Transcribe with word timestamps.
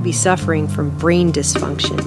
could 0.00 0.04
be 0.04 0.12
suffering 0.12 0.66
from 0.66 0.88
brain 0.96 1.30
dysfunction. 1.30 1.98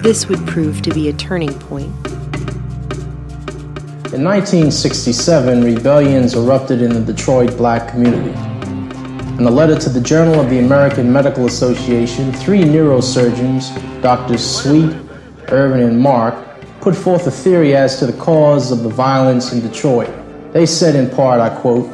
This 0.00 0.28
would 0.28 0.38
prove 0.46 0.80
to 0.82 0.94
be 0.94 1.08
a 1.08 1.12
turning 1.12 1.52
point. 1.58 1.90
In 4.14 4.22
1967, 4.22 5.64
rebellions 5.64 6.34
erupted 6.34 6.80
in 6.80 6.92
the 6.92 7.00
Detroit 7.00 7.56
black 7.56 7.90
community. 7.90 8.30
In 9.38 9.44
a 9.44 9.50
letter 9.50 9.76
to 9.76 9.88
the 9.88 10.00
Journal 10.00 10.38
of 10.38 10.50
the 10.50 10.60
American 10.60 11.12
Medical 11.12 11.46
Association, 11.46 12.32
three 12.32 12.62
neurosurgeons, 12.62 13.74
Drs. 14.00 14.62
Sweet, 14.62 14.94
Ervin, 15.48 15.80
and 15.80 15.98
Mark, 15.98 16.36
put 16.80 16.94
forth 16.94 17.26
a 17.26 17.32
theory 17.32 17.74
as 17.74 17.98
to 17.98 18.06
the 18.06 18.16
cause 18.20 18.70
of 18.70 18.84
the 18.84 18.88
violence 18.88 19.52
in 19.52 19.60
Detroit. 19.60 20.10
They 20.52 20.64
said 20.64 20.94
in 20.94 21.10
part, 21.10 21.40
I 21.40 21.48
quote, 21.48 21.90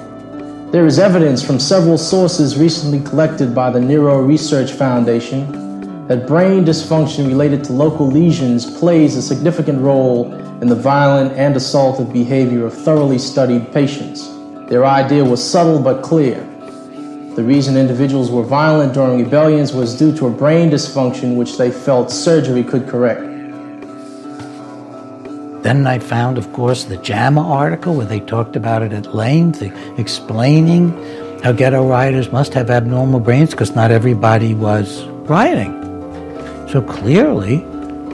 There 0.75 0.87
is 0.87 0.99
evidence 0.99 1.41
from 1.41 1.61
several 1.61 1.97
sources 1.97 2.59
recently 2.59 2.99
collected 2.99 3.55
by 3.55 3.71
the 3.71 3.79
Neuro 3.79 4.21
Research 4.21 4.73
Foundation 4.73 6.09
that 6.09 6.27
brain 6.27 6.65
dysfunction 6.65 7.29
related 7.29 7.63
to 7.67 7.73
local 7.73 8.09
lesions 8.09 8.69
plays 8.81 9.15
a 9.15 9.23
significant 9.23 9.81
role 9.81 10.35
in 10.61 10.67
the 10.67 10.75
violent 10.75 11.33
and 11.35 11.55
assaultive 11.55 12.13
behavior 12.13 12.67
of 12.67 12.75
thoroughly 12.75 13.19
studied 13.19 13.73
patients. 13.73 14.29
Their 14.69 14.85
idea 14.85 15.25
was 15.25 15.41
subtle 15.49 15.79
but 15.79 16.03
clear. 16.03 16.41
The 17.37 17.45
reason 17.45 17.77
individuals 17.77 18.33
were 18.33 18.43
violent 18.43 18.95
during 18.95 19.23
rebellions 19.23 19.73
was 19.73 19.97
due 19.97 20.13
to 20.17 20.27
a 20.27 20.31
brain 20.31 20.71
dysfunction 20.71 21.37
which 21.37 21.57
they 21.57 21.71
felt 21.71 22.11
surgery 22.11 22.65
could 22.65 22.89
correct. 22.89 23.34
Then 25.65 25.87
I 25.87 25.99
found, 25.99 26.37
of 26.37 26.53
course, 26.53 26.85
the 26.85 26.99
JAMA 26.99 27.41
article 27.41 27.95
where 27.95 28.05
they 28.05 28.21
talked 28.21 28.55
about 28.55 28.83
it 28.83 28.93
at 28.93 29.15
length, 29.15 29.63
explaining 29.99 30.93
how 31.43 31.53
ghetto 31.53 31.89
rioters 31.89 32.31
must 32.31 32.53
have 32.53 32.69
abnormal 32.69 33.19
brains 33.19 33.53
because 33.53 33.75
not 33.75 33.91
everybody 33.91 34.53
was 34.53 35.05
rioting. 35.25 35.73
So 36.69 36.83
clearly, 36.83 37.61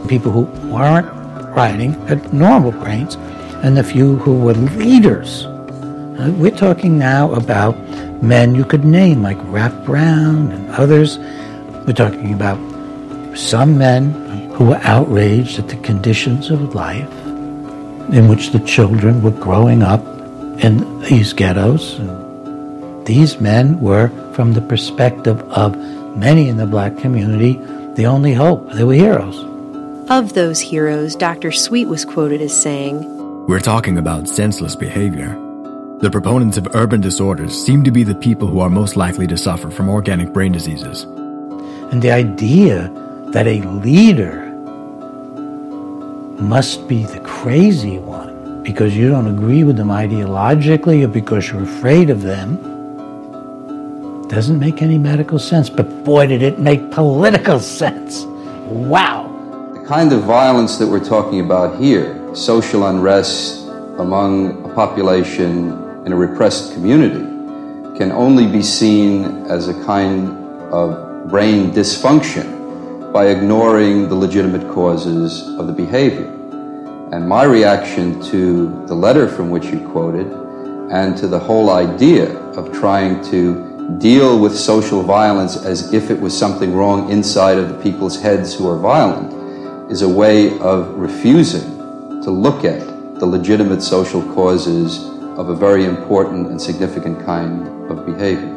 people 0.07 0.31
who 0.31 0.43
weren't 0.71 1.11
rioting 1.57 1.95
had 2.07 2.33
normal 2.33 2.71
brains, 2.71 3.17
and 3.65 3.77
the 3.77 3.83
few 3.83 4.15
who 4.19 4.39
were 4.39 4.55
leaders. 4.55 5.45
Uh, 5.47 6.33
We're 6.39 6.53
talking 6.53 7.01
now 7.01 7.33
about 7.33 7.77
men 8.23 8.55
you 8.55 8.65
could 8.65 8.85
name, 8.85 9.23
like 9.25 9.39
Rap 9.47 9.75
Brown 9.85 10.53
and 10.53 10.71
others. 10.71 11.19
We're 11.85 11.95
talking 11.95 12.33
about 12.33 12.59
some 13.37 13.77
men 13.77 14.13
who 14.53 14.67
were 14.67 14.81
outraged 14.85 15.59
at 15.59 15.67
the 15.67 15.77
conditions 15.79 16.49
of 16.49 16.77
life 16.77 17.11
in 18.13 18.29
which 18.29 18.51
the 18.51 18.61
children 18.61 19.23
were 19.23 19.31
growing 19.31 19.83
up 19.83 20.05
in 20.63 21.01
these 21.01 21.33
ghettos. 21.33 21.99
And 21.99 23.07
these 23.07 23.41
men 23.41 23.81
were, 23.81 24.09
from 24.35 24.53
the 24.53 24.61
perspective 24.61 25.41
of 25.51 25.77
many 26.17 26.49
in 26.49 26.57
the 26.57 26.67
black 26.67 26.97
community, 26.99 27.55
the 27.95 28.07
only 28.07 28.35
hope. 28.35 28.73
They 28.73 28.85
were 28.85 28.95
heroes. 28.95 29.39
Of 30.11 30.33
those 30.33 30.61
heroes, 30.61 31.15
Dr. 31.15 31.53
Sweet 31.53 31.87
was 31.87 32.05
quoted 32.05 32.41
as 32.41 32.59
saying, 32.61 33.05
We're 33.47 33.61
talking 33.61 33.97
about 33.97 34.29
senseless 34.29 34.75
behavior. 34.75 35.39
The 36.01 36.11
proponents 36.11 36.57
of 36.57 36.75
urban 36.75 37.01
disorders 37.01 37.55
seem 37.55 37.85
to 37.85 37.91
be 37.91 38.03
the 38.05 38.15
people 38.15 38.49
who 38.49 38.61
are 38.61 38.71
most 38.71 38.97
likely 38.97 39.27
to 39.29 39.37
suffer 39.37 39.71
from 39.71 39.89
organic 39.89 40.33
brain 40.33 40.51
diseases. 40.51 41.05
And 41.93 42.03
the 42.03 42.11
idea 42.11 42.91
that 43.33 43.47
a 43.47 43.61
leader 43.61 44.50
must 46.41 46.89
be 46.89 47.05
the 47.05 47.21
crazy 47.21 47.99
one 47.99 48.63
because 48.63 48.97
you 48.97 49.09
don't 49.09 49.27
agree 49.27 49.65
with 49.65 49.77
them 49.77 49.89
ideologically 49.89 51.05
or 51.05 51.09
because 51.09 51.51
you're 51.51 51.63
afraid 51.63 52.11
of 52.11 52.23
them 52.23 52.57
doesn't 54.29 54.61
make 54.61 54.81
any 54.81 54.97
medical 54.97 55.39
sense. 55.39 55.69
But 55.69 56.05
boy, 56.05 56.27
did 56.27 56.43
it 56.43 56.59
make 56.59 56.91
political 56.93 57.59
sense. 57.81 58.25
Wow. 58.69 59.27
The 59.75 59.85
kind 59.87 60.13
of 60.13 60.23
violence 60.23 60.79
that 60.79 60.87
we're 60.87 61.05
talking 61.05 61.41
about 61.41 61.81
here, 61.81 62.35
social 62.35 62.87
unrest 62.87 63.67
among 63.99 64.65
a 64.65 64.75
population 64.75 65.73
in 66.07 66.13
a 66.13 66.17
repressed 66.17 66.75
community, 66.75 67.27
can 67.99 68.13
only 68.13 68.47
be 68.47 68.63
seen 68.63 69.25
as 69.47 69.69
a 69.69 69.75
kind 69.85 70.29
of 70.73 71.29
brain 71.29 71.73
dysfunction 71.73 72.60
by 73.13 73.27
ignoring 73.27 74.09
the 74.09 74.15
legitimate 74.15 74.69
causes 74.73 75.49
of 75.59 75.67
the 75.67 75.73
behavior. 75.73 76.27
And 77.13 77.29
my 77.29 77.43
reaction 77.43 78.23
to 78.27 78.85
the 78.87 78.95
letter 78.95 79.29
from 79.29 79.51
which 79.51 79.67
you 79.67 79.87
quoted 79.89 80.27
and 80.91 81.17
to 81.19 81.27
the 81.27 81.39
whole 81.39 81.71
idea 81.71 82.37
of 82.53 82.73
trying 82.73 83.23
to 83.31 83.99
deal 83.99 84.39
with 84.39 84.57
social 84.57 85.03
violence 85.03 85.57
as 85.57 85.93
if 85.93 86.11
it 86.11 86.21
was 86.21 86.37
something 86.37 86.75
wrong 86.75 87.11
inside 87.11 87.59
of 87.59 87.69
the 87.69 87.83
people's 87.83 88.21
heads 88.21 88.55
who 88.55 88.69
are 88.69 88.79
violent 88.79 89.91
is 89.91 90.03
a 90.03 90.09
way 90.09 90.57
of 90.61 90.89
refusing 90.95 92.23
to 92.23 92.31
look 92.31 92.65
at 92.65 92.81
the 93.19 93.27
legitimate 93.27 93.83
social 93.83 94.23
causes 94.35 95.05
of 95.37 95.49
a 95.49 95.55
very 95.55 95.85
important 95.85 96.47
and 96.49 96.63
significant 96.63 97.25
kind 97.27 97.67
of 97.91 98.07
behavior. 98.07 98.50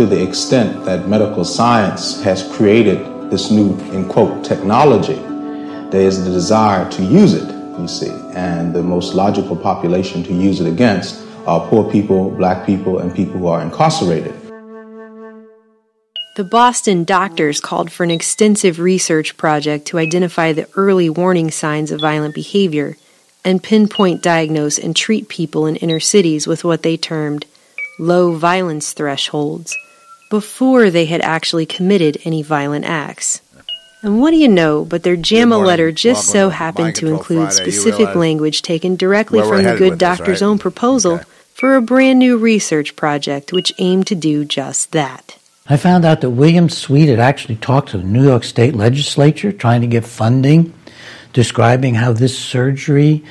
To 0.00 0.06
the 0.06 0.26
extent 0.26 0.82
that 0.86 1.06
medical 1.08 1.44
science 1.44 2.22
has 2.22 2.50
created 2.56 3.30
this 3.30 3.50
new, 3.50 3.78
in 3.92 4.08
quote, 4.08 4.42
technology, 4.42 5.20
there 5.90 6.00
is 6.00 6.24
the 6.24 6.30
desire 6.30 6.90
to 6.90 7.02
use 7.02 7.34
it, 7.34 7.46
you 7.78 7.86
see. 7.86 8.08
And 8.32 8.74
the 8.74 8.82
most 8.82 9.12
logical 9.12 9.54
population 9.54 10.22
to 10.22 10.32
use 10.32 10.58
it 10.58 10.66
against 10.66 11.22
are 11.46 11.68
poor 11.68 11.84
people, 11.92 12.30
black 12.30 12.64
people, 12.64 13.00
and 13.00 13.14
people 13.14 13.34
who 13.34 13.48
are 13.48 13.60
incarcerated. 13.60 14.32
The 16.36 16.48
Boston 16.50 17.04
doctors 17.04 17.60
called 17.60 17.92
for 17.92 18.02
an 18.02 18.10
extensive 18.10 18.78
research 18.78 19.36
project 19.36 19.84
to 19.88 19.98
identify 19.98 20.54
the 20.54 20.66
early 20.76 21.10
warning 21.10 21.50
signs 21.50 21.90
of 21.90 22.00
violent 22.00 22.34
behavior 22.34 22.96
and 23.44 23.62
pinpoint, 23.62 24.22
diagnose, 24.22 24.78
and 24.78 24.96
treat 24.96 25.28
people 25.28 25.66
in 25.66 25.76
inner 25.76 26.00
cities 26.00 26.46
with 26.46 26.64
what 26.64 26.82
they 26.82 26.96
termed 26.96 27.44
low 27.98 28.32
violence 28.32 28.94
thresholds 28.94 29.76
before 30.30 30.88
they 30.90 31.04
had 31.04 31.20
actually 31.20 31.66
committed 31.66 32.16
any 32.24 32.42
violent 32.42 32.86
acts. 32.86 33.42
And 34.02 34.18
what 34.18 34.30
do 34.30 34.38
you 34.38 34.48
know, 34.48 34.86
but 34.86 35.02
their 35.02 35.16
JAMA 35.16 35.58
letter 35.58 35.92
just 35.92 36.28
Welcome 36.28 36.32
so 36.32 36.48
happened 36.48 36.94
to 36.96 37.08
include 37.08 37.52
Friday. 37.52 37.70
Specific 37.70 38.14
language 38.14 38.62
taken 38.62 38.96
directly 38.96 39.40
from 39.40 39.62
the 39.62 39.76
good 39.76 39.90
with 39.90 39.98
this, 39.98 39.98
doctor's 39.98 40.40
right? 40.40 40.48
own 40.48 40.58
proposal 40.58 41.20
for 41.52 41.76
a 41.76 41.82
brand 41.82 42.18
new 42.18 42.38
research 42.38 42.96
project 42.96 43.52
which 43.52 43.74
aimed 43.78 44.06
to 44.06 44.14
do 44.14 44.46
just 44.46 44.92
that. 44.92 45.36
I 45.68 45.76
found 45.76 46.06
out 46.06 46.22
that 46.22 46.30
William 46.30 46.70
Sweet 46.70 47.10
had 47.10 47.20
actually 47.20 47.56
talked 47.56 47.90
to 47.90 47.98
the 47.98 48.04
New 48.04 48.24
York 48.24 48.44
State 48.44 48.74
legislature 48.74 49.52
trying 49.52 49.82
to 49.82 49.86
get 49.86 50.06
funding, 50.06 50.72
describing 51.34 51.94
how 51.94 52.12
this 52.12 52.38
surgery 52.38 53.22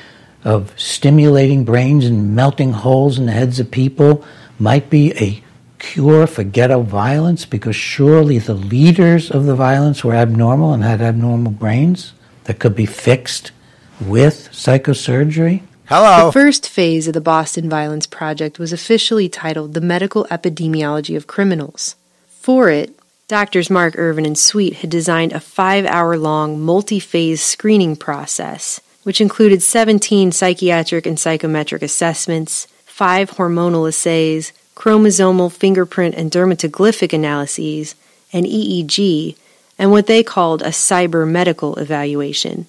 of 0.44 0.72
stimulating 0.78 1.64
brains 1.64 2.06
and 2.06 2.36
melting 2.36 2.72
holes 2.72 3.18
in 3.18 3.26
the 3.26 3.32
heads 3.32 3.58
of 3.58 3.70
people 3.70 4.24
might 4.58 4.88
be 4.88 5.12
a 5.16 5.42
cure 5.80 6.28
for 6.28 6.44
ghetto 6.44 6.82
violence 6.82 7.44
because 7.44 7.74
surely 7.74 8.38
the 8.38 8.54
leaders 8.54 9.30
of 9.30 9.46
the 9.46 9.56
violence 9.56 10.04
were 10.04 10.14
abnormal 10.14 10.72
and 10.72 10.84
had 10.84 11.00
abnormal 11.00 11.50
brains 11.50 12.12
that 12.44 12.60
could 12.60 12.76
be 12.76 12.86
fixed 12.86 13.50
with 14.00 14.48
psychosurgery. 14.52 15.62
Hello. 15.86 16.26
The 16.26 16.32
first 16.32 16.68
phase 16.68 17.08
of 17.08 17.14
the 17.14 17.20
Boston 17.20 17.68
Violence 17.68 18.06
Project 18.06 18.60
was 18.60 18.72
officially 18.72 19.28
titled 19.28 19.74
The 19.74 19.80
Medical 19.80 20.24
Epidemiology 20.26 21.16
of 21.16 21.26
Criminals. 21.26 21.96
For 22.28 22.70
it, 22.70 22.96
doctors 23.26 23.70
Mark 23.70 23.98
Ervin 23.98 24.24
and 24.24 24.38
Sweet 24.38 24.76
had 24.76 24.90
designed 24.90 25.32
a 25.32 25.40
five 25.40 25.84
hour 25.86 26.16
long 26.16 26.60
multi 26.60 27.00
phase 27.00 27.42
screening 27.42 27.96
process, 27.96 28.80
which 29.02 29.20
included 29.20 29.62
17 29.62 30.30
psychiatric 30.30 31.06
and 31.06 31.18
psychometric 31.18 31.82
assessments, 31.82 32.66
five 32.84 33.32
hormonal 33.32 33.88
assays, 33.88 34.52
chromosomal, 34.80 35.52
fingerprint, 35.52 36.14
and 36.14 36.30
dermatoglyphic 36.30 37.12
analyses, 37.12 37.94
an 38.32 38.44
EEG, 38.44 39.36
and 39.78 39.90
what 39.90 40.06
they 40.06 40.22
called 40.22 40.62
a 40.62 40.68
cyber 40.68 41.28
medical 41.28 41.74
evaluation. 41.76 42.64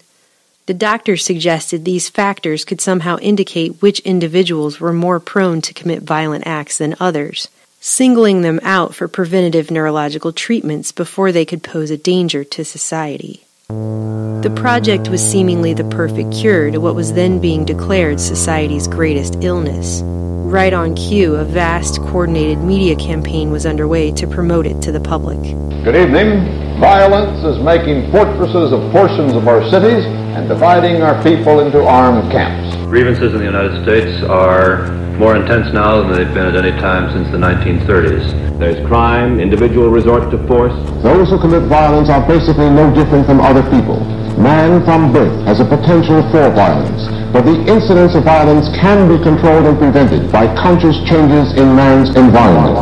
The 0.66 0.74
doctors 0.74 1.24
suggested 1.24 1.86
these 1.86 2.10
factors 2.10 2.66
could 2.66 2.82
somehow 2.82 3.18
indicate 3.20 3.82
which 3.82 4.02
individuals 4.02 4.78
were 4.78 4.92
more 4.92 5.22
prone 5.22 5.62
to 5.62 5.74
commit 5.74 6.04
violent 6.04 6.46
acts 6.46 6.80
than 6.80 6.98
others, 7.00 7.48
singling 7.80 8.42
them 8.42 8.60
out 8.62 8.94
for 8.94 9.08
preventative 9.08 9.72
neurological 9.72 10.34
treatments 10.34 10.92
before 10.92 11.32
they 11.32 11.46
could 11.46 11.64
pose 11.64 11.92
a 11.92 11.98
danger 11.98 12.44
to 12.44 12.66
society. 12.66 13.46
The 14.42 14.50
project 14.56 15.08
was 15.10 15.22
seemingly 15.22 15.74
the 15.74 15.84
perfect 15.84 16.34
cure 16.34 16.72
to 16.72 16.80
what 16.80 16.96
was 16.96 17.14
then 17.14 17.40
being 17.40 17.64
declared 17.64 18.20
society's 18.20 18.88
greatest 18.88 19.38
illness. 19.42 20.02
Right 20.04 20.74
on 20.74 20.96
cue, 20.96 21.36
a 21.36 21.46
vast, 21.46 22.02
coordinated 22.02 22.60
media 22.60 22.96
campaign 22.96 23.52
was 23.52 23.66
underway 23.66 24.12
to 24.14 24.28
promote 24.28 24.66
it 24.66 24.82
to 24.82 24.92
the 24.92 25.00
public. 25.00 25.40
Good 25.84 25.96
evening. 25.96 26.80
Violence 26.82 27.46
is 27.46 27.64
making 27.64 28.12
fortresses 28.12 28.74
of 28.74 28.92
portions 28.92 29.34
of 29.34 29.48
our 29.48 29.64
cities 29.70 30.04
and 30.06 30.50
dividing 30.50 31.02
our 31.02 31.22
people 31.24 31.60
into 31.60 31.86
armed 31.86 32.32
camps. 32.32 32.76
Grievances 32.88 33.34
in 33.34 33.40
the 33.40 33.46
United 33.46 33.84
States 33.84 34.24
are 34.24 35.01
more 35.22 35.36
intense 35.36 35.72
now 35.72 36.02
than 36.02 36.14
they've 36.18 36.34
been 36.34 36.48
at 36.48 36.56
any 36.56 36.76
time 36.82 37.06
since 37.14 37.30
the 37.30 37.38
1930s. 37.38 38.58
There's 38.58 38.84
crime, 38.88 39.40
individual 39.40 39.92
resort 39.92 40.32
to 40.32 40.48
force. 40.48 40.74
Those 41.04 41.30
who 41.30 41.40
commit 41.40 41.70
violence 41.70 42.10
are 42.10 42.28
basically 42.28 42.72
no 42.72 42.92
different 42.92 43.28
from 43.28 43.40
other 43.40 43.62
people. 43.70 44.00
Man 44.42 44.84
from 44.84 45.14
birth 45.14 45.46
has 45.46 45.60
a 45.60 45.66
potential 45.66 46.24
for 46.32 46.50
violence, 46.50 47.06
but 47.32 47.46
the 47.46 47.54
incidence 47.70 48.16
of 48.16 48.24
violence 48.24 48.68
can 48.82 49.08
be 49.08 49.24
controlled 49.24 49.68
and 49.68 49.78
prevented 49.78 50.32
by 50.32 50.48
conscious 50.56 50.98
changes 51.06 51.54
in 51.54 51.76
man's 51.76 52.10
environment. 52.18 52.82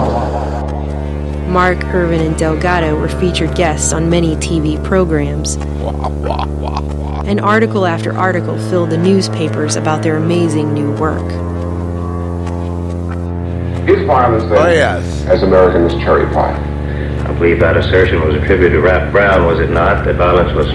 Mark, 1.50 1.84
Ervin, 1.88 2.22
and 2.22 2.38
Delgado 2.38 2.98
were 2.98 3.10
featured 3.10 3.54
guests 3.54 3.92
on 3.92 4.10
many 4.10 4.38
TV 4.38 4.82
programs. 4.82 5.58
And 7.28 7.42
article 7.42 7.86
after 7.86 8.16
article 8.18 8.58
filled 8.70 8.92
the 8.92 8.98
newspapers 8.98 9.76
about 9.76 10.04
their 10.04 10.16
amazing 10.16 10.74
new 10.74 10.94
work. 10.94 11.49
Is 14.10 14.16
violence 14.16 14.44
then 14.46 14.58
oh, 14.58 14.70
yes. 14.72 15.26
as 15.26 15.44
American 15.44 15.86
as 15.86 15.94
cherry 16.02 16.26
pie? 16.34 16.58
I 17.28 17.34
believe 17.34 17.60
that 17.60 17.78
assertion 17.78 18.26
was 18.26 18.34
attributed 18.34 18.72
to 18.72 18.82
Rap 18.82 19.12
Brown, 19.12 19.46
was 19.46 19.60
it 19.60 19.70
not? 19.70 20.04
That 20.06 20.16
violence 20.16 20.52
was 20.56 20.68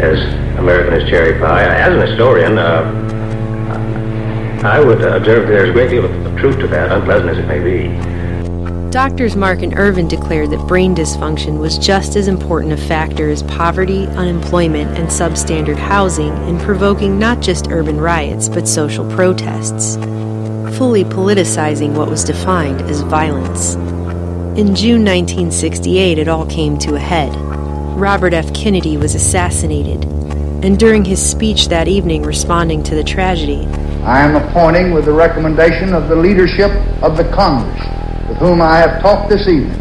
as 0.00 0.18
American 0.58 0.94
as 0.94 1.08
cherry 1.08 1.38
pie. 1.38 1.62
As 1.62 1.94
an 1.94 2.00
historian, 2.00 2.58
uh, 2.58 2.82
I 4.64 4.80
would 4.80 5.00
observe 5.00 5.46
that 5.46 5.52
there's 5.52 5.70
a 5.70 5.72
great 5.72 5.90
deal 5.90 6.04
of 6.04 6.38
truth 6.38 6.58
to 6.58 6.66
that, 6.66 6.90
unpleasant 6.90 7.30
as 7.30 7.38
it 7.38 7.46
may 7.46 7.60
be. 7.60 8.90
Doctors 8.90 9.36
Mark 9.36 9.62
and 9.62 9.78
Ervin 9.78 10.08
declared 10.08 10.50
that 10.50 10.66
brain 10.66 10.92
dysfunction 10.92 11.60
was 11.60 11.78
just 11.78 12.16
as 12.16 12.26
important 12.26 12.72
a 12.72 12.76
factor 12.76 13.30
as 13.30 13.44
poverty, 13.44 14.08
unemployment, 14.08 14.98
and 14.98 15.06
substandard 15.06 15.76
housing 15.76 16.36
in 16.48 16.58
provoking 16.58 17.16
not 17.16 17.40
just 17.40 17.68
urban 17.68 18.00
riots 18.00 18.48
but 18.48 18.66
social 18.66 19.08
protests, 19.12 19.96
fully 20.80 21.04
politicizing 21.04 21.92
what 21.92 22.08
was 22.08 22.24
defined 22.24 22.80
as 22.88 23.02
violence. 23.02 23.74
In 24.58 24.74
June 24.74 25.04
1968, 25.04 26.16
it 26.16 26.26
all 26.26 26.46
came 26.46 26.78
to 26.78 26.94
a 26.94 26.98
head. 26.98 27.30
Robert 27.98 28.32
F. 28.32 28.54
Kennedy 28.54 28.96
was 28.96 29.14
assassinated, 29.14 30.02
and 30.64 30.78
during 30.78 31.04
his 31.04 31.20
speech 31.20 31.68
that 31.68 31.86
evening 31.86 32.22
responding 32.22 32.82
to 32.84 32.94
the 32.94 33.04
tragedy, 33.04 33.66
I 34.04 34.20
am 34.20 34.36
appointing, 34.36 34.94
with 34.94 35.04
the 35.04 35.12
recommendation 35.12 35.92
of 35.92 36.08
the 36.08 36.16
leadership 36.16 36.70
of 37.02 37.18
the 37.18 37.30
Congress, 37.30 37.78
with 38.26 38.38
whom 38.38 38.62
I 38.62 38.78
have 38.78 39.02
talked 39.02 39.28
this 39.28 39.46
evening, 39.48 39.76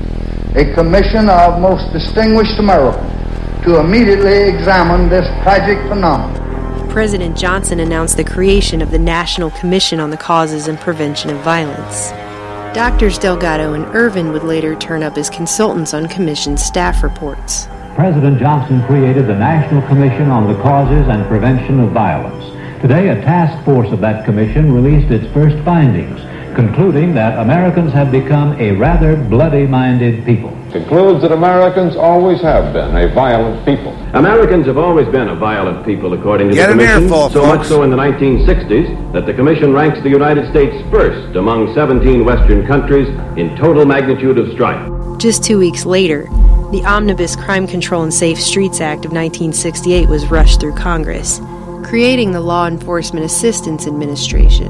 a 0.58 0.74
commission 0.76 1.30
of 1.30 1.62
most 1.62 1.94
distinguished 1.94 2.60
Americans 2.60 3.64
to 3.64 3.80
immediately 3.80 4.50
examine 4.50 5.08
this 5.08 5.26
tragic 5.44 5.80
phenomenon. 5.88 6.39
President 6.90 7.38
Johnson 7.38 7.80
announced 7.82 8.18
the 8.18 8.24
creation 8.24 8.82
of 8.82 8.90
the 8.90 8.98
National 8.98 9.52
Commission 9.52 10.00
on 10.00 10.10
the 10.10 10.18
Causes 10.18 10.68
and 10.68 10.78
Prevention 10.80 11.30
of 11.30 11.38
Violence. 11.42 12.10
Doctors 12.76 13.20
Delgado 13.20 13.74
and 13.74 13.86
Ervin 13.96 14.34
would 14.34 14.44
later 14.44 14.76
turn 14.76 15.04
up 15.04 15.16
as 15.16 15.30
consultants 15.30 15.94
on 15.94 16.08
commission 16.08 16.58
staff 16.58 17.04
reports. 17.04 17.68
President 17.94 18.40
Johnson 18.40 18.84
created 18.88 19.28
the 19.28 19.36
National 19.36 19.84
Commission 19.88 20.32
on 20.32 20.52
the 20.52 20.60
Causes 20.64 21.08
and 21.08 21.28
Prevention 21.28 21.80
of 21.80 21.92
Violence. 21.92 22.44
Today, 22.82 23.10
a 23.10 23.22
task 23.22 23.64
force 23.64 23.92
of 23.92 24.02
that 24.02 24.26
commission 24.26 24.74
released 24.74 25.12
its 25.12 25.32
first 25.32 25.64
findings, 25.64 26.20
concluding 26.56 27.14
that 27.14 27.38
Americans 27.38 27.94
have 27.94 28.12
become 28.12 28.60
a 28.60 28.72
rather 28.72 29.16
bloody-minded 29.16 30.26
people. 30.26 30.59
Concludes 30.72 31.24
that 31.24 31.32
Americans 31.32 31.96
always 31.96 32.42
have 32.42 32.74
been 32.74 32.96
a 32.96 33.12
violent 33.14 33.66
people. 33.66 33.92
Americans 34.14 34.68
have 34.68 34.78
always 34.78 35.08
been 35.08 35.30
a 35.30 35.36
violent 35.36 35.84
people, 35.84 36.14
according 36.14 36.50
to 36.50 36.54
Get 36.54 36.68
the 36.68 36.74
commission. 36.74 37.04
Earful, 37.06 37.30
so 37.32 37.42
folks. 37.42 37.58
much 37.58 37.68
so 37.68 37.82
in 37.82 37.90
the 37.90 37.98
1960s 37.98 39.14
that 39.14 39.26
the 39.26 39.34
commission 39.34 39.74
ranks 39.74 40.00
the 40.04 40.10
United 40.10 40.48
States 40.52 40.76
first 40.92 41.36
among 41.36 41.74
17 41.74 42.24
Western 42.24 42.68
countries 42.68 43.08
in 43.36 43.56
total 43.58 43.84
magnitude 43.84 44.38
of 44.38 44.52
strife. 44.52 44.80
Just 45.18 45.44
two 45.44 45.58
weeks 45.58 45.86
later, 45.86 46.24
the 46.72 46.84
Omnibus 46.86 47.36
Crime 47.36 47.66
Control 47.66 48.04
and 48.04 48.14
Safe 48.14 48.40
Streets 48.40 48.80
Act 48.80 49.06
of 49.06 49.12
1968 49.12 50.08
was 50.08 50.28
rushed 50.28 50.60
through 50.60 50.76
Congress, 50.76 51.42
creating 51.84 52.32
the 52.32 52.42
Law 52.42 52.68
Enforcement 52.68 53.26
Assistance 53.26 53.88
Administration, 53.88 54.70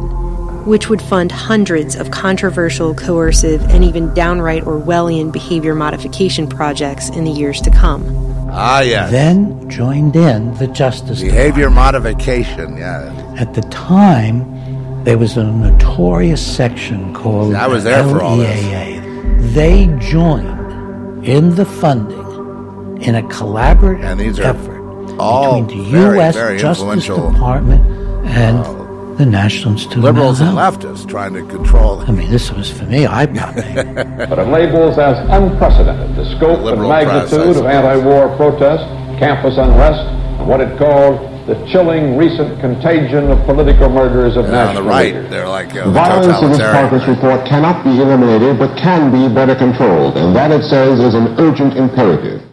which 0.70 0.88
would 0.88 1.02
fund 1.02 1.32
hundreds 1.32 1.96
of 1.96 2.12
controversial, 2.12 2.94
coercive, 2.94 3.60
and 3.72 3.84
even 3.84 4.14
downright 4.14 4.64
Orwellian 4.64 5.32
behavior 5.32 5.74
modification 5.74 6.48
projects 6.48 7.10
in 7.10 7.24
the 7.24 7.32
years 7.32 7.60
to 7.62 7.72
come. 7.72 8.06
Ah, 8.52 8.82
yes. 8.82 9.10
Then 9.10 9.68
joined 9.68 10.16
in 10.16 10.54
the 10.60 10.68
Justice 10.68 11.22
Behavior 11.22 11.72
modification, 11.72 12.78
yeah. 12.78 13.36
At 13.40 13.56
the 13.56 13.62
time, 13.64 15.04
there 15.06 15.18
was 15.18 15.38
a 15.38 15.44
notorious 15.44 16.46
section 16.56 17.16
called 17.16 17.56
I 17.56 17.66
was 17.66 17.84
the 17.84 17.90
there 17.90 18.04
for 18.04 18.22
all 18.22 18.38
this. 18.38 18.64
LEAA. 18.64 19.54
They 19.54 19.88
joined 20.00 21.26
in 21.26 21.56
the 21.56 21.66
funding 21.66 23.02
in 23.02 23.16
a 23.16 23.24
collaborative 23.24 24.04
And 24.04 24.20
these 24.20 24.40
are 24.40 24.44
effort 24.44 25.16
all 25.18 25.64
between 25.64 25.86
the 25.86 25.92
very, 25.92 26.18
U.S. 26.18 26.36
very 26.36 26.60
Justice 26.60 27.06
Department 27.06 27.84
and 28.28 28.79
the 29.20 29.26
National 29.26 29.74
Institute 29.74 30.00
Liberals 30.02 30.40
of 30.40 30.48
and 30.48 30.56
Mental 30.56 30.72
Health. 30.72 30.98
leftists 30.98 31.10
trying 31.10 31.34
to 31.34 31.44
control. 31.46 32.00
I 32.08 32.12
mean, 32.12 32.32
this 32.32 32.52
was 32.52 32.72
for 32.72 32.86
me 32.86 33.06
eye-popping. 33.06 33.76
But 34.32 34.40
it 34.40 34.48
labels 34.48 34.98
as 34.98 35.20
unprecedented 35.28 36.16
the 36.16 36.24
scope 36.38 36.64
and 36.64 36.80
Liberal 36.80 36.88
press, 36.90 37.30
magnitude 37.32 37.58
of 37.58 37.66
anti-war 37.66 38.34
protest, 38.38 38.84
campus 39.20 39.58
unrest, 39.58 40.00
and 40.40 40.48
what 40.48 40.62
it 40.62 40.72
called 40.80 41.20
the 41.52 41.56
chilling 41.68 42.16
recent 42.16 42.62
contagion 42.62 43.30
of 43.30 43.44
political 43.46 43.90
murders 43.90 44.38
of 44.38 44.46
And 44.46 44.56
on 44.56 44.66
national 44.68 44.84
the 44.84 44.90
right, 44.90 45.14
leaders. 45.14 45.30
they're 45.30 45.50
like 45.50 45.76
uh, 45.76 45.92
Violence 45.92 46.40
in 46.42 46.52
this 46.56 46.60
totalitarian. 46.64 46.90
progress 46.90 47.08
report 47.10 47.46
cannot 47.46 47.84
be 47.84 48.00
eliminated, 48.00 48.58
but 48.58 48.78
can 48.78 49.12
be 49.12 49.28
better 49.34 49.56
controlled, 49.56 50.16
and 50.16 50.34
that, 50.34 50.52
it 50.52 50.64
says, 50.64 51.00
is 51.00 51.14
an 51.14 51.36
urgent 51.40 51.76
imperative. 51.76 52.49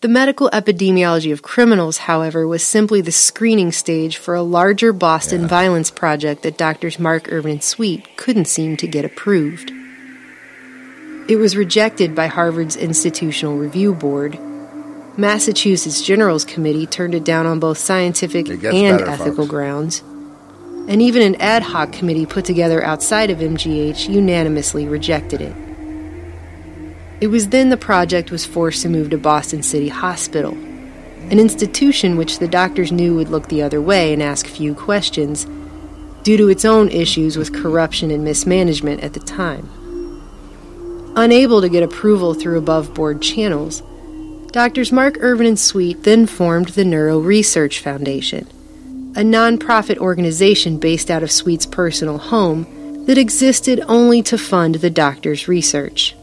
The 0.00 0.06
medical 0.06 0.48
epidemiology 0.50 1.32
of 1.32 1.42
criminals, 1.42 1.98
however, 1.98 2.46
was 2.46 2.62
simply 2.62 3.00
the 3.00 3.10
screening 3.10 3.72
stage 3.72 4.16
for 4.16 4.36
a 4.36 4.42
larger 4.42 4.92
Boston 4.92 5.48
violence 5.48 5.90
project 5.90 6.44
that 6.44 6.56
doctors 6.56 7.00
Mark 7.00 7.32
Ervin 7.32 7.50
and 7.50 7.64
Sweet 7.64 8.16
couldn't 8.16 8.44
seem 8.44 8.76
to 8.76 8.86
get 8.86 9.04
approved. 9.04 9.72
It 11.28 11.34
was 11.34 11.56
rejected 11.56 12.14
by 12.14 12.28
Harvard's 12.28 12.76
Institutional 12.76 13.58
Review 13.58 13.92
Board. 13.92 14.38
Massachusetts 15.16 16.00
General's 16.00 16.44
Committee 16.44 16.86
turned 16.86 17.16
it 17.16 17.24
down 17.24 17.46
on 17.46 17.58
both 17.58 17.78
scientific 17.78 18.48
and 18.48 18.62
better, 18.62 19.04
ethical 19.04 19.34
folks. 19.38 19.50
grounds. 19.50 20.00
And 20.86 21.02
even 21.02 21.22
an 21.22 21.34
ad 21.40 21.64
hoc 21.64 21.90
committee 21.90 22.24
put 22.24 22.44
together 22.44 22.84
outside 22.84 23.30
of 23.30 23.38
MGH 23.38 24.08
unanimously 24.08 24.86
rejected 24.86 25.40
it. 25.40 25.67
It 27.20 27.28
was 27.28 27.48
then 27.48 27.68
the 27.68 27.76
project 27.76 28.30
was 28.30 28.44
forced 28.44 28.82
to 28.82 28.88
move 28.88 29.10
to 29.10 29.18
Boston 29.18 29.64
City 29.64 29.88
Hospital, 29.88 30.52
an 30.52 31.40
institution 31.40 32.16
which 32.16 32.38
the 32.38 32.46
doctors 32.46 32.92
knew 32.92 33.16
would 33.16 33.28
look 33.28 33.48
the 33.48 33.62
other 33.62 33.82
way 33.82 34.12
and 34.12 34.22
ask 34.22 34.46
few 34.46 34.72
questions 34.72 35.46
due 36.22 36.36
to 36.36 36.48
its 36.48 36.64
own 36.64 36.88
issues 36.90 37.36
with 37.36 37.52
corruption 37.52 38.12
and 38.12 38.24
mismanagement 38.24 39.02
at 39.02 39.14
the 39.14 39.20
time. 39.20 39.68
Unable 41.16 41.60
to 41.60 41.68
get 41.68 41.82
approval 41.82 42.34
through 42.34 42.58
above 42.58 42.94
board 42.94 43.20
channels, 43.20 43.82
doctors 44.52 44.92
Mark 44.92 45.16
Ervin 45.18 45.46
and 45.46 45.58
Sweet 45.58 46.04
then 46.04 46.26
formed 46.26 46.68
the 46.70 46.84
Neuro 46.84 47.18
Research 47.18 47.80
Foundation, 47.80 48.46
a 49.16 49.22
nonprofit 49.22 49.98
organization 49.98 50.78
based 50.78 51.10
out 51.10 51.24
of 51.24 51.32
Sweet's 51.32 51.66
personal 51.66 52.18
home 52.18 53.04
that 53.06 53.18
existed 53.18 53.80
only 53.88 54.22
to 54.22 54.38
fund 54.38 54.76
the 54.76 54.90
doctor's 54.90 55.48
research. 55.48 56.14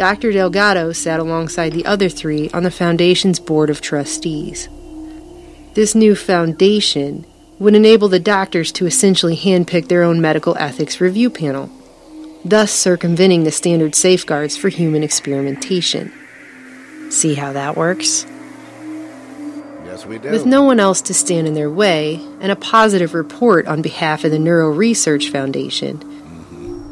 Dr. 0.00 0.32
Delgado 0.32 0.92
sat 0.92 1.20
alongside 1.20 1.74
the 1.74 1.84
other 1.84 2.08
three 2.08 2.48
on 2.54 2.62
the 2.62 2.70
Foundation's 2.70 3.38
Board 3.38 3.68
of 3.68 3.82
Trustees. 3.82 4.66
This 5.74 5.94
new 5.94 6.16
foundation 6.16 7.26
would 7.58 7.74
enable 7.74 8.08
the 8.08 8.18
doctors 8.18 8.72
to 8.72 8.86
essentially 8.86 9.36
handpick 9.36 9.88
their 9.88 10.02
own 10.02 10.18
medical 10.18 10.56
ethics 10.56 11.02
review 11.02 11.28
panel, 11.28 11.68
thus 12.46 12.72
circumventing 12.72 13.44
the 13.44 13.50
standard 13.50 13.94
safeguards 13.94 14.56
for 14.56 14.70
human 14.70 15.02
experimentation. 15.02 16.10
See 17.10 17.34
how 17.34 17.52
that 17.52 17.76
works? 17.76 18.24
Yes, 19.84 20.06
we 20.06 20.18
do. 20.18 20.30
With 20.30 20.46
no 20.46 20.62
one 20.62 20.80
else 20.80 21.02
to 21.02 21.12
stand 21.12 21.46
in 21.46 21.52
their 21.52 21.68
way, 21.68 22.26
and 22.40 22.50
a 22.50 22.56
positive 22.56 23.12
report 23.12 23.66
on 23.66 23.82
behalf 23.82 24.24
of 24.24 24.30
the 24.30 24.38
Neuro 24.38 24.70
Research 24.70 25.28
Foundation, 25.28 26.09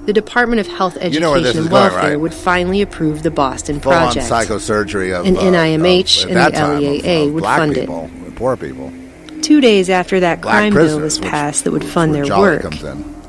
the 0.09 0.15
Department 0.15 0.59
of 0.59 0.67
Health 0.67 0.97
Education 0.97 1.13
You 1.13 1.21
know 1.21 1.35
and 1.35 1.45
going, 1.45 1.69
Welfare 1.71 1.99
right? 2.13 2.17
would 2.19 2.33
finally 2.33 2.81
approve 2.81 3.23
the 3.23 3.31
Boston 3.31 3.79
Full 3.79 3.93
on 3.93 4.05
project. 4.15 4.27
psychosurgery 4.27 5.13
of 5.13 5.27
and 5.27 5.37
uh, 5.37 5.41
NIMH 5.43 6.25
of- 6.25 6.31
and 6.31 6.39
the 6.39 6.51
time, 6.59 6.81
LEAA 6.83 7.27
of 7.27 7.35
would 7.35 7.41
black 7.43 7.59
fund 7.59 7.75
people, 7.75 8.05
and 8.25 8.35
Poor 8.35 8.57
people. 8.57 8.91
Two 9.43 9.61
days 9.61 9.91
after 9.91 10.19
that 10.21 10.41
Black 10.41 10.73
crime 10.73 10.73
bill 10.73 10.99
was 11.01 11.19
passed 11.19 11.65
that 11.65 11.73
would 11.73 11.85
fund 11.85 12.15
their 12.15 12.25
Jolly 12.25 12.41
work. 12.57 12.63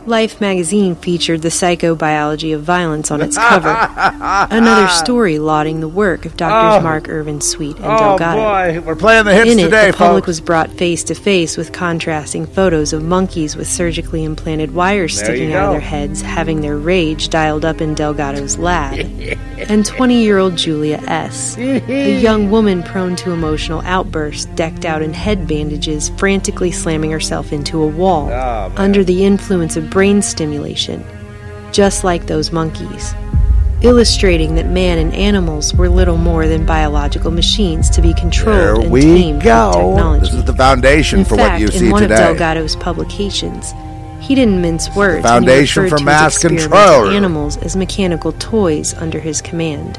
Life 0.05 0.41
magazine 0.41 0.95
featured 0.95 1.41
the 1.43 1.49
psychobiology 1.49 2.55
of 2.55 2.63
violence 2.63 3.11
on 3.11 3.21
its 3.21 3.37
cover. 3.37 3.69
Another 4.49 4.87
story 4.87 5.37
lauding 5.37 5.81
the 5.81 5.87
work 5.87 6.25
of 6.25 6.35
Drs. 6.35 6.49
Oh. 6.51 6.81
Mark 6.81 7.07
Ervin 7.09 7.41
Sweet 7.41 7.75
and 7.75 7.85
Oh 7.85 7.97
Delgado. 8.17 8.81
boy, 8.81 8.87
we're 8.87 8.95
playing 8.95 9.25
the 9.25 9.35
hits 9.35 9.51
In 9.51 9.59
it, 9.59 9.63
today, 9.65 9.91
the 9.91 9.97
public 9.97 10.21
folks. 10.23 10.27
was 10.27 10.41
brought 10.41 10.71
face 10.71 11.03
to 11.05 11.15
face 11.15 11.57
with 11.57 11.73
contrasting 11.73 12.47
photos 12.47 12.91
of 12.91 13.03
monkeys 13.03 13.55
with 13.55 13.67
surgically 13.67 14.23
implanted 14.23 14.73
wires 14.73 15.15
There 15.17 15.25
sticking 15.25 15.53
out 15.53 15.65
of 15.67 15.71
their 15.73 15.79
heads, 15.81 16.21
having 16.21 16.61
their 16.61 16.77
rage 16.77 17.29
dialed 17.29 17.63
up 17.65 17.79
in 17.79 17.93
Delgado's 17.93 18.57
lab, 18.57 18.97
and 19.69 19.85
20 19.85 20.23
year 20.23 20.39
old 20.39 20.55
Julia 20.57 21.03
S., 21.07 21.55
a 21.57 22.19
young 22.21 22.49
woman 22.49 22.81
prone 22.81 23.15
to 23.17 23.31
emotional 23.31 23.81
outbursts, 23.81 24.45
decked 24.55 24.85
out 24.85 25.03
in 25.03 25.13
head 25.13 25.47
bandages, 25.47 26.09
frantically 26.17 26.71
slamming 26.71 27.11
herself 27.11 27.53
into 27.53 27.83
a 27.83 27.87
wall 27.87 28.29
Oh, 28.31 28.71
under 28.75 29.03
the 29.03 29.23
influence 29.25 29.75
of 29.77 29.88
brain 29.89 30.21
stimulation, 30.21 31.03
just 31.71 32.03
like 32.03 32.25
those 32.25 32.51
monkeys 32.51 33.13
illustrating 33.81 34.55
that 34.55 34.67
man 34.67 34.97
and 34.97 35.13
animals 35.13 35.73
were 35.73 35.87
little 35.87 36.17
more 36.17 36.47
than 36.47 36.65
biological 36.65 37.31
machines 37.31 37.89
to 37.89 38.01
be 38.01 38.13
controlled 38.13 38.57
There 38.57 38.81
and 38.81 38.91
we 38.91 39.01
tamed 39.01 39.35
with 39.37 39.43
go. 39.45 39.71
technology. 39.71 40.25
This 40.25 40.33
is 40.33 40.43
the 40.43 40.53
foundation 40.53 41.19
In 41.19 41.25
for 41.25 41.37
fact, 41.37 41.53
what 41.53 41.61
you 41.61 41.67
in 41.67 41.71
see 41.71 41.91
one 41.91 42.01
today. 42.01 42.15
of 42.15 42.19
Delgado's 42.19 42.75
publications, 42.75 43.73
he 44.19 44.35
didn't 44.35 44.61
mince 44.61 44.93
words. 44.95 45.23
foundation 45.25 45.83
and 45.83 45.87
he 45.87 45.89
for 45.91 45.97
to 45.97 46.03
mass 46.03 46.37
control. 46.37 47.09
Animals 47.09 47.57
as 47.57 47.75
mechanical 47.77 48.33
toys 48.33 48.93
under 48.95 49.19
his 49.19 49.41
command. 49.41 49.97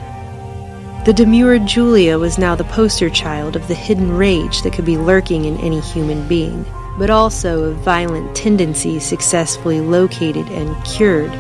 The 1.07 1.15
demure 1.15 1.59
Julia 1.59 2.19
was 2.19 2.37
now 2.37 2.55
the 2.55 2.65
poster 2.65 3.09
child 3.09 3.57
of 3.57 3.67
the 3.67 3.75
hidden 3.75 4.13
rage 4.13 4.61
that 4.63 4.75
could 4.75 4.85
be 4.85 4.99
lurking 4.99 5.47
in 5.47 5.57
any 5.61 5.81
human 5.81 6.29
being, 6.29 6.67
but 6.99 7.11
also 7.11 7.65
of 7.65 7.77
violent 7.77 8.35
tendencies 8.37 9.05
successfully 9.05 9.81
located 9.81 10.47
and 10.49 10.75
cured 10.85 11.31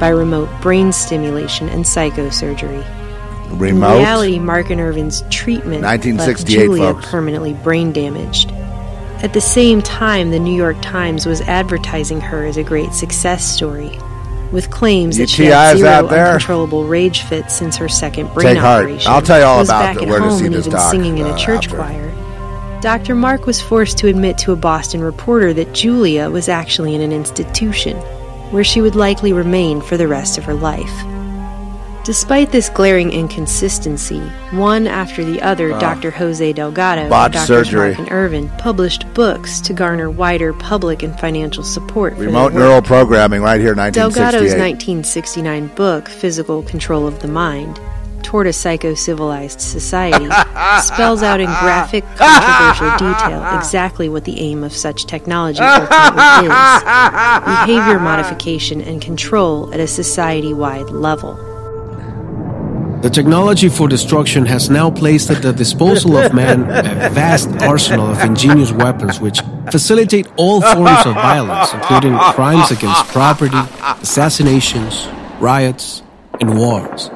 by 0.00 0.08
remote 0.08 0.48
brain 0.60 0.92
stimulation 0.92 1.68
and 1.68 1.84
psychosurgery. 1.84 2.84
Remote? 3.58 3.92
In 3.96 3.98
reality, 3.98 4.38
Mark 4.38 4.70
and 4.70 4.80
Ervin's 4.80 5.22
treatment 5.30 5.82
left 5.82 6.04
1968, 6.04 6.56
Julia 6.64 6.94
folks. 6.94 7.06
permanently 7.10 7.52
brain 7.54 7.92
damaged. 7.92 8.50
At 9.22 9.32
the 9.32 9.40
same 9.40 9.80
time, 9.80 10.30
the 10.30 10.38
New 10.38 10.54
York 10.54 10.76
Times 10.82 11.24
was 11.24 11.40
advertising 11.42 12.20
her 12.20 12.44
as 12.44 12.56
a 12.56 12.62
great 12.64 12.92
success 12.92 13.44
story, 13.44 13.98
with 14.52 14.70
claims 14.70 15.16
that 15.18 15.30
she 15.30 15.44
had 15.46 15.76
zero 15.78 15.90
uncontrollable 16.08 16.84
rage 16.84 17.22
fits 17.22 17.54
since 17.56 17.76
her 17.76 17.88
second 17.88 18.32
brain 18.34 18.48
Take 18.54 18.58
heart. 18.58 18.84
operation. 18.84 19.12
I'll 19.12 19.22
tell 19.22 19.38
you 19.38 19.44
all 19.44 19.58
was 19.60 19.68
about 19.68 19.80
back 19.82 19.96
the- 19.96 20.02
at 20.02 20.08
where 20.08 20.18
to 20.18 20.24
home 20.28 20.38
see 20.38 20.46
and 20.46 20.54
this 20.54 20.66
even 20.66 20.78
doc, 20.78 20.90
singing 20.90 21.18
in 21.18 21.26
uh, 21.26 21.34
a 21.34 21.38
church 21.38 21.66
after. 21.66 21.76
choir. 21.76 22.03
Dr. 22.84 23.14
Mark 23.14 23.46
was 23.46 23.62
forced 23.62 23.96
to 23.96 24.08
admit 24.08 24.36
to 24.36 24.52
a 24.52 24.56
Boston 24.56 25.00
reporter 25.00 25.54
that 25.54 25.72
Julia 25.72 26.28
was 26.28 26.50
actually 26.50 26.94
in 26.94 27.00
an 27.00 27.12
institution, 27.12 27.96
where 28.52 28.62
she 28.62 28.82
would 28.82 28.94
likely 28.94 29.32
remain 29.32 29.80
for 29.80 29.96
the 29.96 30.06
rest 30.06 30.36
of 30.36 30.44
her 30.44 30.52
life. 30.52 30.92
Despite 32.04 32.52
this 32.52 32.68
glaring 32.68 33.10
inconsistency, 33.10 34.20
one 34.50 34.86
after 34.86 35.24
the 35.24 35.40
other, 35.40 35.72
Ah. 35.72 35.78
Dr. 35.78 36.10
Jose 36.10 36.52
Delgado 36.52 37.10
and 37.10 37.34
surgery. 37.46 37.94
Mark 37.94 38.00
and 38.00 38.12
Ervin 38.12 38.50
published 38.58 39.06
books 39.14 39.62
to 39.62 39.72
garner 39.72 40.10
wider 40.10 40.52
public 40.52 41.02
and 41.02 41.18
financial 41.18 41.64
support 41.64 42.18
for 42.18 42.24
Remote 42.24 42.52
neural 42.52 42.82
programming 42.82 43.40
right 43.40 43.62
here, 43.62 43.74
Delgado's 43.74 44.52
1969 44.52 45.68
book, 45.68 46.06
Physical 46.06 46.62
Control 46.64 47.06
of 47.06 47.20
the 47.20 47.28
Mind, 47.28 47.80
Toward 48.24 48.46
a 48.48 48.52
Psycho-Civilized 48.52 49.60
Society, 49.60 50.26
spells 50.82 51.22
out 51.22 51.38
in 51.40 51.46
graphic, 51.46 52.04
controversial 52.16 52.90
detail 53.12 53.56
exactly 53.56 54.08
what 54.08 54.24
the 54.24 54.40
aim 54.40 54.64
of 54.64 54.72
such 54.72 55.04
technology 55.06 55.60
ultimately 55.60 56.48
is 56.48 57.44
behavior 57.44 58.00
modification 58.00 58.80
and 58.80 59.00
control 59.00 59.72
at 59.72 59.78
a 59.78 59.86
society-wide 59.86 60.90
level. 60.90 61.34
The 63.02 63.10
technology 63.10 63.68
for 63.68 63.86
destruction 63.86 64.46
has 64.46 64.70
now 64.70 64.90
placed 64.90 65.30
at 65.30 65.42
the 65.42 65.52
disposal 65.52 66.16
of 66.16 66.32
man 66.32 66.62
a 66.62 67.10
vast 67.10 67.50
arsenal 67.60 68.06
of 68.06 68.18
ingenious 68.20 68.72
weapons 68.72 69.20
which 69.20 69.40
facilitate 69.70 70.26
all 70.38 70.62
forms 70.62 71.04
of 71.04 71.12
violence, 71.12 71.74
including 71.74 72.16
crimes 72.16 72.70
against 72.70 73.04
property, 73.08 73.58
assassinations, 74.00 75.06
riots, 75.38 76.02
and 76.40 76.58
wars, 76.58 77.10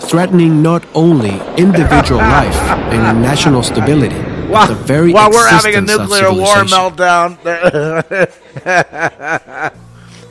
threatening 0.00 0.62
not 0.62 0.84
only 0.94 1.40
individual 1.56 2.20
life 2.40 2.56
and 2.92 3.22
national 3.22 3.62
stability, 3.62 4.20
but 4.50 4.66
the 4.66 4.74
very 4.74 5.12
While 5.12 5.30
we're 5.30 5.48
having 5.48 5.74
a 5.74 5.78
existence 5.78 6.02
of 6.02 6.08
nuclear 6.08 6.32
war 6.32 6.66
civilization. 6.66 6.78
meltdown. 6.78 7.38
the 8.62 9.72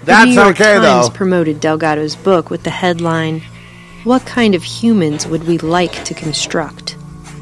That's 0.03 0.27
New 0.29 0.33
York 0.33 0.59
okay, 0.59 0.75
Times 0.75 1.09
though. 1.09 1.15
promoted 1.15 1.59
Delgado's 1.59 2.15
book 2.15 2.49
with 2.49 2.63
the 2.63 2.69
headline, 2.69 3.41
What 4.03 4.25
Kind 4.25 4.55
of 4.55 4.63
Humans 4.63 5.27
Would 5.27 5.47
We 5.47 5.57
Like 5.59 6.03
to 6.05 6.13
Construct? 6.13 6.95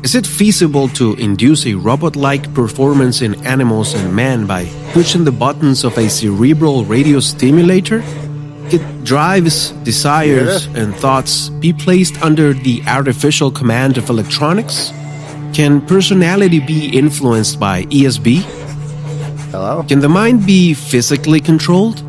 Is 0.03 0.13
it 0.13 0.27
feasible 0.27 0.87
to 0.89 1.13
induce 1.15 1.65
a 1.65 1.73
robot 1.73 2.15
like 2.15 2.53
performance 2.53 3.21
in 3.21 3.43
animals 3.45 3.95
and 3.95 4.15
man 4.15 4.45
by 4.45 4.65
pushing 4.91 5.23
the 5.23 5.31
buttons 5.31 5.83
of 5.83 5.97
a 5.97 6.09
cerebral 6.09 6.85
radio 6.85 7.19
stimulator? 7.19 8.03
Could 8.69 9.03
drives, 9.03 9.71
desires, 9.83 10.65
and 10.75 10.95
thoughts 10.95 11.49
be 11.49 11.71
placed 11.71 12.21
under 12.21 12.53
the 12.53 12.81
artificial 12.87 13.51
command 13.51 13.97
of 13.97 14.09
electronics? 14.09 14.91
Can 15.53 15.79
personality 15.85 16.59
be 16.59 16.89
influenced 16.89 17.59
by 17.59 17.83
ESB? 17.83 18.41
Hello? 19.51 19.83
Can 19.87 19.99
the 19.99 20.09
mind 20.09 20.45
be 20.45 20.73
physically 20.73 21.39
controlled? 21.39 22.01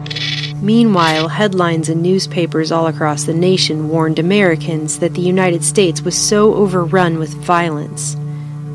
Meanwhile, 0.63 1.29
headlines 1.29 1.91
in 1.91 2.01
newspapers 2.01 2.73
all 2.73 2.87
across 2.87 3.25
the 3.25 3.35
nation 3.35 3.89
warned 3.91 4.19
Americans 4.19 4.99
that 5.01 5.15
the 5.15 5.21
United 5.21 5.63
States 5.63 6.01
was 6.01 6.17
so 6.17 6.55
overrun 6.55 7.19
with 7.19 7.35
violence. 7.35 8.17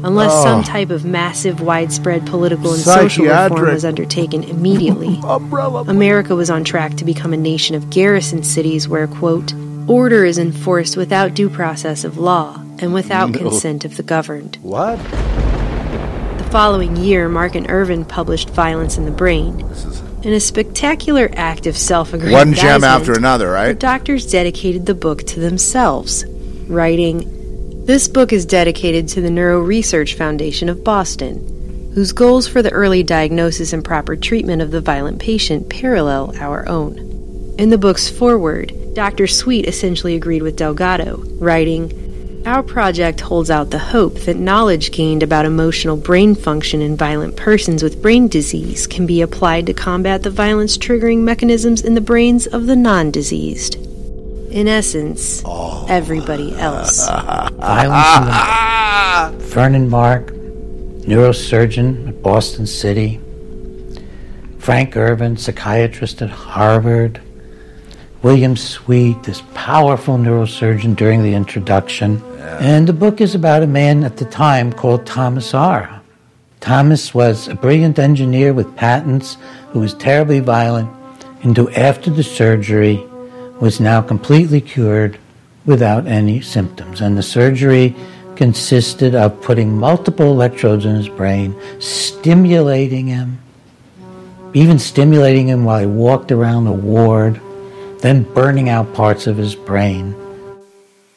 Unless 0.03 0.31
Oh. 0.34 0.43
some 0.43 0.63
type 0.63 0.89
of 0.89 1.05
massive, 1.05 1.62
widespread 1.62 2.25
political 2.25 2.74
and 2.74 2.81
social 2.81 3.25
reform 3.25 3.65
was 3.74 3.86
undertaken 3.86 4.43
immediately, 4.43 5.20
America 5.88 6.36
was 6.36 6.50
on 6.50 6.63
track 6.63 6.96
to 6.98 7.05
become 7.05 7.34
a 7.34 7.38
nation 7.38 7.75
of 7.75 7.89
garrison 7.89 8.41
cities 8.43 8.88
where, 8.88 9.08
quote, 9.08 9.53
order 9.88 10.25
is 10.25 10.38
enforced 10.38 10.98
without 10.98 11.34
due 11.36 11.50
process 11.50 12.03
of 12.03 12.17
law 12.17 12.60
and 12.79 12.93
without 12.93 13.29
No. 13.31 13.38
consent 13.39 13.86
of 13.86 13.98
the 13.98 14.03
governed. 14.03 14.58
What? 14.63 14.98
The 16.38 16.43
following 16.50 16.96
year, 16.98 17.29
Mark 17.29 17.53
and 17.55 17.70
Ervin 17.70 18.03
published 18.05 18.50
Violence 18.50 18.98
in 18.98 19.05
the 19.05 19.12
Brain. 19.12 19.63
In 20.24 20.34
a 20.34 20.39
spectacular 20.39 21.29
act 21.36 21.65
of 21.67 21.75
self 21.77 22.13
aggrandizement, 22.13 22.48
One 22.48 22.53
gem 22.55 22.84
after 22.84 23.13
another, 23.13 23.50
right? 23.51 23.63
The 23.67 23.70
right? 23.70 23.79
doctors 23.79 24.25
dedicated 24.29 24.86
the 24.86 24.93
book 24.96 25.24
to 25.27 25.39
themselves, 25.39 26.25
writing, 26.67 27.27
This 27.84 28.08
book 28.08 28.32
is 28.32 28.46
dedicated 28.46 29.08
to 29.10 29.22
the 29.22 29.32
Neuro 29.32 29.60
Research 29.60 30.14
Foundation 30.14 30.70
of 30.70 30.84
Boston, 30.84 31.92
whose 31.96 32.12
goals 32.12 32.48
for 32.48 32.62
the 32.62 32.72
early 32.72 33.02
diagnosis 33.02 33.74
and 33.74 33.84
proper 33.84 34.16
treatment 34.16 34.62
of 34.62 34.70
the 34.70 34.82
violent 34.82 35.20
patient 35.20 35.68
parallel 35.68 36.32
our 36.38 36.70
own. 36.70 37.56
In 37.58 37.72
the 37.72 37.80
book's 37.80 38.08
foreword, 38.08 38.72
Dr. 38.94 39.26
Sweet 39.26 39.66
essentially 39.66 40.16
agreed 40.16 40.44
with 40.44 40.58
Delgado, 40.58 41.24
writing, 41.40 42.44
Our 42.46 42.62
project 42.62 43.20
holds 43.20 43.50
out 43.50 43.72
the 43.72 43.80
hope 43.80 44.14
that 44.22 44.38
knowledge 44.38 44.92
gained 44.92 45.24
about 45.24 45.48
emotional 45.48 45.98
brain 45.98 46.36
function 46.36 46.84
in 46.84 46.96
violent 46.96 47.36
persons 47.36 47.82
with 47.82 48.02
brain 48.02 48.28
disease 48.28 48.86
can 48.86 49.08
be 49.08 49.22
applied 49.22 49.66
to 49.66 49.74
combat 49.74 50.22
the 50.22 50.30
violence 50.30 50.78
triggering 50.78 51.24
mechanisms 51.24 51.82
in 51.82 51.96
the 51.96 52.00
brains 52.00 52.46
of 52.46 52.68
the 52.68 52.76
non 52.76 53.10
diseased. 53.10 53.76
In 54.51 54.67
essence, 54.67 55.41
everybody 55.88 56.53
else. 56.58 57.08
Violence 57.08 59.34
in 59.34 59.39
Vernon 59.39 59.89
Mark, 59.89 60.27
neurosurgeon 60.27 62.10
at 62.10 62.22
Boston 62.22 62.67
City. 62.67 63.22
Frank 64.60 64.98
Ervin, 64.98 65.38
psychiatrist 65.38 66.22
at 66.22 66.29
Harvard. 66.29 67.22
William 68.24 68.58
Sweet, 68.58 69.24
this 69.24 69.41
powerful 69.53 70.17
neurosurgeon 70.17 70.98
during 70.98 71.24
the 71.24 71.34
introduction. 71.34 72.22
And 72.60 72.88
the 72.88 72.93
book 72.93 73.22
is 73.22 73.34
about 73.34 73.63
a 73.63 73.67
man 73.67 74.03
at 74.03 74.17
the 74.17 74.25
time 74.25 74.74
called 74.74 75.05
Thomas 75.05 75.53
R. 75.53 76.01
Thomas 76.60 77.13
was 77.13 77.48
a 77.48 77.55
brilliant 77.55 77.98
engineer 77.98 78.53
with 78.53 78.75
patents 78.75 79.38
who 79.70 79.79
was 79.79 79.93
terribly 79.93 80.41
violent 80.41 80.91
and 81.41 81.55
who, 81.55 81.70
after 81.72 82.12
the 82.12 82.22
surgery, 82.22 83.03
was 83.62 83.80
now 83.80 84.01
completely 84.01 84.60
cured 84.60 85.18
without 85.65 86.08
any 86.08 86.41
symptoms. 86.41 87.00
And 87.00 87.18
the 87.18 87.24
surgery 87.24 87.96
consisted 88.36 89.13
of 89.13 89.39
putting 89.41 89.77
multiple 89.77 90.32
electrodes 90.32 90.84
in 90.84 90.96
his 90.96 91.08
brain, 91.08 91.56
stimulating 91.80 93.08
him, 93.08 93.39
even 94.53 94.80
stimulating 94.80 95.48
him 95.48 95.63
while 95.63 95.80
he 95.80 95.86
walked 95.86 96.32
around 96.32 96.65
the 96.65 96.72
ward, 96.72 97.39
then 98.00 98.24
burning 98.34 98.68
out 98.68 98.94
parts 98.96 99.27
of 99.27 99.38
his 99.38 99.53
brain. 99.53 100.15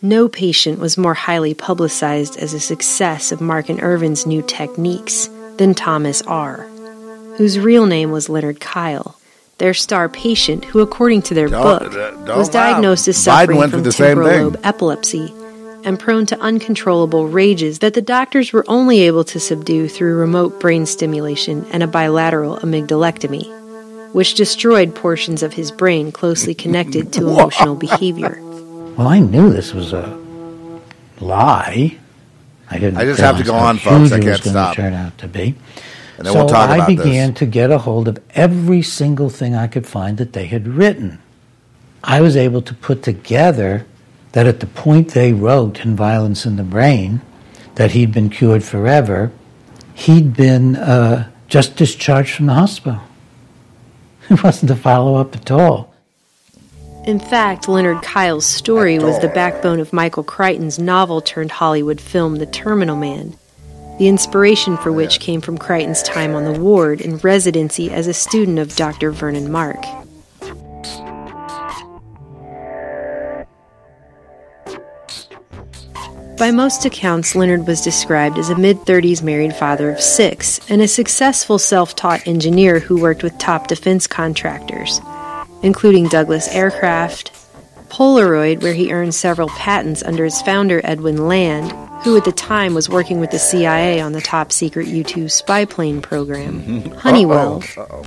No 0.03 0.29
patient 0.29 0.79
was 0.81 0.99
more 0.99 1.15
highly 1.15 1.55
publicized 1.55 2.37
as 2.37 2.53
a 2.53 2.61
success 2.61 3.33
of 3.33 3.41
Mark 3.41 3.71
and 3.71 3.81
Ervin's 3.81 4.27
new 4.27 4.43
techniques 4.43 5.31
than 5.57 5.73
Thomas 5.73 6.21
R., 6.23 6.69
whose 7.39 7.59
real 7.59 7.87
name 7.87 8.11
was 8.11 8.29
Leonard 8.29 8.61
Kyle, 8.61 9.19
their 9.59 9.75
star 9.75 10.09
patient, 10.09 10.65
who, 10.67 10.81
according 10.81 11.23
to 11.23 11.35
their 11.35 11.49
Don't- 11.49 11.63
book, 11.63 11.93
don't 12.27 12.37
was 12.39 12.49
diagnosed 12.49 13.07
as 13.09 13.27
laugh. 13.27 13.35
Biden 13.37 13.41
suffering 13.43 13.59
went 13.59 13.71
from 13.73 13.83
the 13.85 13.93
temporal 13.93 14.29
thing. 14.29 14.43
lobe 14.45 14.61
epilepsy 14.65 15.33
and 15.85 15.99
prone 16.01 16.27
to 16.27 16.41
uncontrollable 16.41 17.29
rages 17.29 17.79
that 17.81 17.95
the 17.95 18.03
doctors 18.03 18.53
were 18.53 18.65
only 18.69 19.01
able 19.03 19.23
to 19.25 19.39
subdue 19.39 19.87
through 19.89 20.17
remote 20.17 20.59
brain 20.59 20.87
stimulation 20.87 21.67
and 21.71 21.83
a 21.83 21.87
bilateral 21.87 22.57
amygdalectomy, 22.59 23.45
which 24.15 24.35
destroyed 24.35 24.95
portions 24.95 25.43
of 25.43 25.53
his 25.53 25.71
brain 25.71 26.11
closely 26.11 26.55
connected 26.55 27.13
to 27.13 27.29
emotional 27.29 27.75
behavior. 27.75 28.39
Well, 28.97 29.09
I 29.09 29.19
knew 29.19 29.53
this 29.53 29.75
was 29.75 29.93
a 29.93 30.19
lie. 31.21 31.99
I 32.71 32.79
didn't. 32.79 32.97
I 32.97 33.05
just 33.05 33.21
have 33.21 33.37
to 33.39 33.45
go 33.45 33.55
on, 33.55 33.77
folks. 33.79 33.87
I 33.91 33.97
it 33.97 34.01
was 34.01 34.11
can't 34.11 34.25
gonna 34.25 34.37
stop. 34.43 34.77
Turn 34.77 34.95
out 34.95 35.19
to 35.19 35.29
be. 35.29 35.55
And 36.17 36.27
then 36.27 36.33
so 36.33 36.41
we'll 36.41 36.49
talk 36.49 36.71
I 36.71 36.77
about 36.77 36.89
this. 36.89 36.97
began 36.97 37.35
to 37.35 37.47
get 37.47 37.71
a 37.71 37.79
hold 37.79 38.09
of 38.09 38.19
every 38.31 38.83
single 38.83 39.31
thing 39.31 39.55
I 39.55 39.67
could 39.67 39.87
find 39.87 40.19
that 40.19 40.33
they 40.33 40.47
had 40.47 40.69
written. 40.69 41.21
I 42.03 42.21
was 42.21 42.37
able 42.37 42.63
to 42.63 42.75
put 42.75 43.03
together 43.03 43.87
that 44.33 44.47
at 44.47 44.61
the 44.61 44.67
point 44.67 45.13
they 45.13 45.33
wrote 45.33 45.85
in 45.85 45.97
Violence 45.97 46.45
in 46.45 46.57
the 46.57 46.63
Brain 46.63 47.21
that 47.77 47.93
he'd 47.93 48.13
been 48.13 48.31
cured 48.31 48.63
forever, 48.63 49.33
he'd 49.95 50.37
been 50.37 50.77
uh, 50.77 51.31
just 51.49 51.77
discharged 51.77 52.35
from 52.35 52.47
the 52.47 52.55
hospital. 52.55 53.01
It 54.31 54.43
wasn't 54.43 54.71
a 54.71 54.77
follow 54.77 55.17
up 55.17 55.37
at 55.37 55.51
all. 55.51 55.95
In 57.05 57.21
fact, 57.21 57.69
Leonard 57.69 58.03
Kyle's 58.03 58.47
story 58.47 58.99
was 58.99 59.19
the 59.21 59.29
backbone 59.29 59.81
of 59.81 59.93
Michael 59.93 60.25
Crichton's 60.25 60.79
novel 60.79 61.21
turned 61.21 61.53
Hollywood 61.53 62.01
film 62.01 62.37
The 62.37 62.47
Terminal 62.47 62.97
Man, 62.97 63.37
the 63.99 64.09
inspiration 64.09 64.77
for 64.77 64.91
oh, 64.91 64.95
which 64.95 65.21
came 65.21 65.41
from 65.41 65.59
Crichton's 65.59 66.03
time 66.03 66.35
on 66.35 66.45
the 66.45 66.59
ward 66.59 67.01
in 67.01 67.19
residency 67.19 67.91
as 67.91 68.07
a 68.07 68.15
student 68.15 68.59
of 68.59 68.75
Dr. 68.77 69.11
Vernon 69.11 69.51
Mark. 69.51 69.85
By 76.37 76.51
most 76.51 76.85
accounts, 76.85 77.37
Leonard 77.37 77.67
was 77.67 77.81
described 77.81 78.39
as 78.39 78.51
a 78.51 78.59
mid 78.59 78.79
30s 78.79 79.23
married 79.23 79.55
father 79.55 79.91
of 79.91 80.01
six 80.01 80.61
and 80.69 80.83
a 80.83 80.89
successful 80.89 81.61
self 81.61 81.95
taught 81.95 82.27
engineer 82.27 82.81
who 82.81 83.01
worked 83.01 83.23
with 83.23 83.39
top 83.39 83.69
defense 83.69 84.09
contractors, 84.09 85.01
including 85.63 86.09
Douglas 86.09 86.49
Aircraft, 86.49 87.31
Polaroid, 87.89 88.63
where 88.63 88.75
he 88.75 88.93
earned 88.93 89.15
several 89.15 89.49
patents 89.51 90.03
under 90.03 90.25
its 90.25 90.43
founder, 90.43 90.81
Edwin 90.83 91.29
Land, 91.29 91.73
who 92.05 92.17
at 92.19 92.25
the 92.25 92.33
time 92.33 92.75
was 92.75 92.89
working 92.89 93.19
with 93.19 93.31
the 93.31 93.39
CIA 93.39 94.01
on 94.01 94.13
the 94.13 94.21
top 94.21 94.53
secret 94.53 94.87
U 94.87 95.03
2 95.03 95.29
spy 95.29 95.65
plane 95.65 96.03
program, 96.03 96.83
Honeywell, 96.97 97.63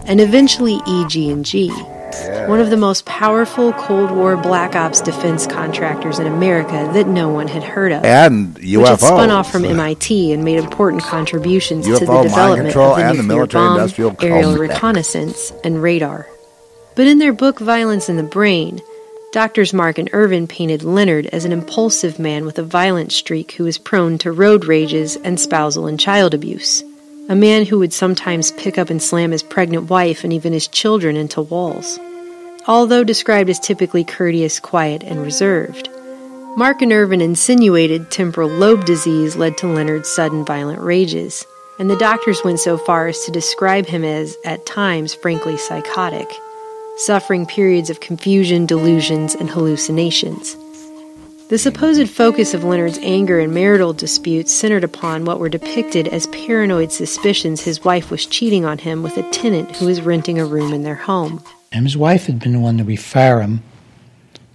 and 0.06 0.22
eventually 0.22 0.80
EG&G, 0.88 1.70
one 2.48 2.60
of 2.60 2.70
the 2.70 2.78
most 2.78 3.06
powerful 3.06 3.74
Cold 3.74 4.12
War 4.12 4.38
Black 4.38 4.76
Ops 4.76 5.02
defense 5.02 5.48
contractors 5.48 6.20
in 6.20 6.28
America 6.28 6.90
that 6.94 7.08
no 7.08 7.30
one 7.30 7.48
had 7.48 7.64
heard 7.64 7.92
of. 7.92 8.06
And 8.06 8.56
Which 8.56 8.88
had 8.88 9.00
spun 9.00 9.32
off 9.32 9.52
from 9.52 9.66
MIT 9.66 10.32
and 10.32 10.44
made 10.44 10.60
important 10.60 11.02
contributions 11.02 11.86
to 11.86 11.94
the 11.94 12.00
development 12.00 12.76
of 12.76 12.98
the 12.98 13.04
the 13.04 13.14
nuclear 13.14 13.24
military 13.24 13.64
bomb, 13.64 13.78
industrial 13.80 14.16
aerial 14.22 14.58
reconnaissance, 14.58 15.52
and 15.64 15.82
radar. 15.82 16.28
But 16.96 17.08
in 17.08 17.18
their 17.18 17.34
book 17.34 17.60
Violence 17.60 18.10
in 18.10 18.18
the 18.18 18.24
Brain, 18.24 18.80
Doctors 19.34 19.74
Mark 19.74 19.98
and 19.98 20.10
Ervin 20.14 20.48
painted 20.48 20.84
Leonard 20.84 21.26
as 21.28 21.44
an 21.44 21.52
impulsive 21.52 22.18
man 22.18 22.46
with 22.46 22.58
a 22.60 22.64
violent 22.64 23.12
streak 23.12 23.52
who 23.52 23.66
was 23.66 23.78
prone 23.78 24.18
to 24.20 24.32
road 24.32 24.64
rages 24.64 25.18
and 25.18 25.38
spousal 25.38 25.86
and 25.86 26.00
child 26.00 26.34
abuse. 26.34 26.82
A 27.28 27.36
man 27.36 27.66
who 27.66 27.78
would 27.80 27.92
sometimes 27.92 28.54
pick 28.54 28.78
up 28.78 28.90
and 28.90 29.04
slam 29.04 29.32
his 29.32 29.44
pregnant 29.44 29.90
wife 29.90 30.24
and 30.24 30.32
even 30.32 30.54
his 30.54 30.70
children 30.70 31.18
into 31.18 31.42
walls. 31.42 32.00
Although 32.68 33.04
described 33.04 33.50
as 33.50 33.60
typically 33.60 34.06
courteous, 34.06 34.62
quiet, 34.62 35.04
and 35.04 35.22
reserved, 35.22 35.90
Mark 36.56 36.82
and 36.82 36.94
Ervin 36.94 37.22
insinuated 37.22 38.10
temporal 38.10 38.50
lobe 38.50 38.86
disease 38.86 39.36
led 39.36 39.58
to 39.58 39.68
Leonard's 39.68 40.10
sudden 40.10 40.46
violent 40.46 40.80
rages, 40.80 41.46
and 41.80 41.90
the 41.90 41.98
doctors 41.98 42.46
went 42.46 42.60
so 42.60 42.78
far 42.78 43.08
as 43.08 43.26
to 43.26 43.32
describe 43.32 43.88
him 43.88 44.06
as, 44.06 44.38
at 44.46 44.66
times, 44.66 45.14
frankly 45.14 45.58
psychotic, 45.58 46.32
suffering 46.98 47.46
periods 47.46 47.90
of 47.90 48.00
confusion, 48.00 48.66
delusions, 48.66 49.36
and 49.36 49.50
hallucinations. 49.50 50.56
The 51.50 51.58
supposed 51.58 52.10
focus 52.10 52.54
of 52.54 52.66
Leonard's 52.66 52.98
anger 52.98 53.40
and 53.40 53.54
marital 53.54 53.94
disputes 53.94 54.54
centered 54.54 54.84
upon 54.84 55.24
what 55.24 55.40
were 55.40 55.48
depicted 55.48 56.10
as 56.10 56.28
paranoid 56.28 56.92
suspicions 56.92 57.62
his 57.62 57.86
wife 57.86 58.12
was 58.12 58.26
cheating 58.26 58.66
on 58.66 58.80
him 58.80 59.02
with 59.02 59.16
a 59.18 59.30
tenant 59.32 59.78
who 59.78 59.86
was 59.86 60.02
renting 60.02 60.40
a 60.40 60.46
room 60.46 60.74
in 60.74 60.84
their 60.84 60.96
home. 60.96 61.42
And 61.72 61.86
his 61.86 61.96
wife 61.96 62.26
had 62.26 62.40
been 62.40 62.52
the 62.52 62.60
one 62.60 62.78
to 62.80 62.84
refer 62.84 63.40
him 63.40 63.64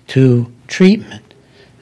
to 0.09 0.53
treatment. 0.67 1.33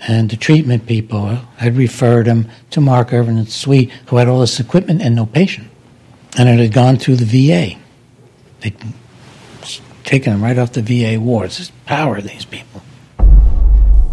And 0.07 0.31
the 0.31 0.37
treatment 0.37 0.87
people 0.87 1.27
had 1.57 1.77
referred 1.77 2.27
him 2.27 2.49
to 2.71 2.81
Mark 2.81 3.13
Ervin 3.13 3.37
and 3.37 3.51
Sweet, 3.51 3.91
who 4.07 4.17
had 4.17 4.29
all 4.29 4.41
this 4.41 4.61
equipment 4.61 5.03
and 5.03 5.17
no 5.17 5.27
patient. 5.27 5.69
And 6.39 6.49
it 6.49 6.61
had 6.61 6.73
gone 6.73 6.99
through 6.99 7.17
the 7.17 7.25
VA. 7.25 7.77
They'd 8.61 8.79
taken 10.11 10.33
him 10.33 10.43
right 10.43 10.59
off 10.59 10.73
the 10.73 10.83
VA 10.83 11.21
wards. 11.21 11.59
This 11.59 11.71
power, 11.87 12.21
these 12.21 12.45
people. 12.45 12.83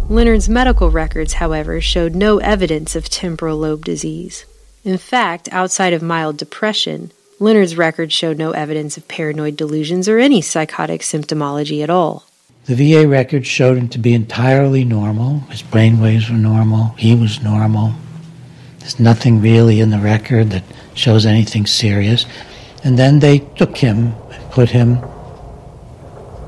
Leonard's 0.08 0.48
medical 0.48 0.90
records, 0.90 1.34
however, 1.34 1.80
showed 1.80 2.14
no 2.14 2.38
evidence 2.38 2.94
of 2.94 3.08
temporal 3.08 3.58
lobe 3.58 3.84
disease. 3.84 4.46
In 4.84 4.96
fact, 4.96 5.48
outside 5.50 5.92
of 5.92 6.00
mild 6.00 6.36
depression, 6.36 7.10
Leonard's 7.40 7.76
records 7.76 8.14
showed 8.14 8.38
no 8.38 8.52
evidence 8.52 8.96
of 8.96 9.08
paranoid 9.08 9.56
delusions 9.56 10.08
or 10.08 10.18
any 10.18 10.40
psychotic 10.40 11.00
symptomology 11.00 11.82
at 11.82 11.90
all. 11.90 12.24
The 12.66 12.76
VA 12.76 13.08
records 13.08 13.48
showed 13.48 13.76
him 13.76 13.88
to 13.88 13.98
be 13.98 14.14
entirely 14.14 14.84
normal. 14.84 15.40
His 15.50 15.62
brain 15.62 16.00
waves 16.00 16.30
were 16.30 16.36
normal. 16.36 16.94
He 16.96 17.16
was 17.16 17.42
normal. 17.42 17.92
There's 18.78 19.00
nothing 19.00 19.40
really 19.40 19.80
in 19.80 19.90
the 19.90 19.98
record 19.98 20.50
that 20.50 20.64
shows 20.94 21.26
anything 21.26 21.66
serious. 21.66 22.24
And 22.84 22.96
then 22.96 23.18
they 23.18 23.40
took 23.40 23.76
him 23.76 24.14
and 24.30 24.50
put 24.52 24.70
him 24.70 25.00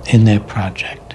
in 0.07 0.25
their 0.25 0.41
project. 0.41 1.15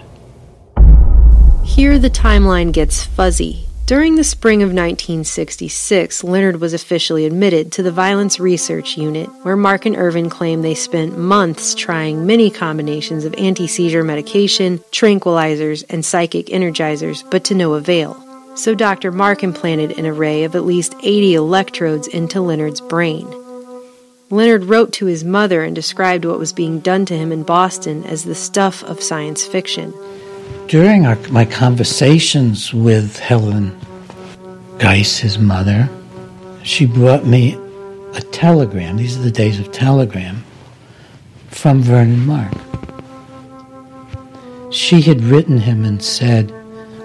Here 1.63 1.99
the 1.99 2.09
timeline 2.09 2.71
gets 2.71 3.03
fuzzy. 3.03 3.65
During 3.85 4.15
the 4.15 4.23
spring 4.23 4.63
of 4.63 4.69
1966, 4.69 6.23
Leonard 6.23 6.59
was 6.59 6.73
officially 6.73 7.25
admitted 7.27 7.71
to 7.73 7.83
the 7.83 7.91
Violence 7.91 8.39
Research 8.39 8.97
Unit, 8.97 9.27
where 9.43 9.55
Mark 9.55 9.85
and 9.85 9.95
Ervin 9.95 10.27
claim 10.27 10.63
they 10.63 10.73
spent 10.73 11.19
months 11.19 11.75
trying 11.75 12.25
many 12.25 12.49
combinations 12.49 13.25
of 13.25 13.35
anti 13.35 13.67
seizure 13.67 14.03
medication, 14.03 14.79
tranquilizers, 14.91 15.83
and 15.89 16.03
psychic 16.03 16.47
energizers, 16.47 17.29
but 17.29 17.43
to 17.43 17.53
no 17.53 17.75
avail. 17.75 18.19
So 18.55 18.73
Dr. 18.73 19.11
Mark 19.11 19.43
implanted 19.43 19.99
an 19.99 20.07
array 20.07 20.45
of 20.45 20.55
at 20.55 20.65
least 20.65 20.95
80 21.03 21.35
electrodes 21.35 22.07
into 22.07 22.41
Leonard's 22.41 22.81
brain. 22.81 23.27
Leonard 24.35 24.65
wrote 24.65 24.93
to 24.93 25.05
his 25.05 25.23
mother 25.23 25.63
and 25.63 25.75
described 25.75 26.25
what 26.25 26.39
was 26.39 26.53
being 26.53 26.79
done 26.79 27.05
to 27.05 27.17
him 27.17 27.31
in 27.31 27.43
Boston 27.43 28.03
as 28.05 28.23
the 28.23 28.35
stuff 28.35 28.83
of 28.83 29.01
science 29.01 29.45
fiction. 29.45 29.93
During 30.67 31.05
our, 31.05 31.15
my 31.29 31.45
conversations 31.45 32.73
with 32.73 33.19
Helen 33.19 33.79
Geis, 34.79 35.17
his 35.17 35.37
mother, 35.37 35.89
she 36.63 36.85
brought 36.85 37.25
me 37.25 37.53
a 38.13 38.21
telegram. 38.31 38.97
These 38.97 39.17
are 39.17 39.21
the 39.21 39.31
days 39.31 39.59
of 39.59 39.71
telegram 39.71 40.43
from 41.49 41.81
Vernon 41.81 42.25
Mark. 42.25 42.53
She 44.71 45.01
had 45.01 45.21
written 45.21 45.59
him 45.59 45.85
and 45.85 46.03
said, 46.03 46.51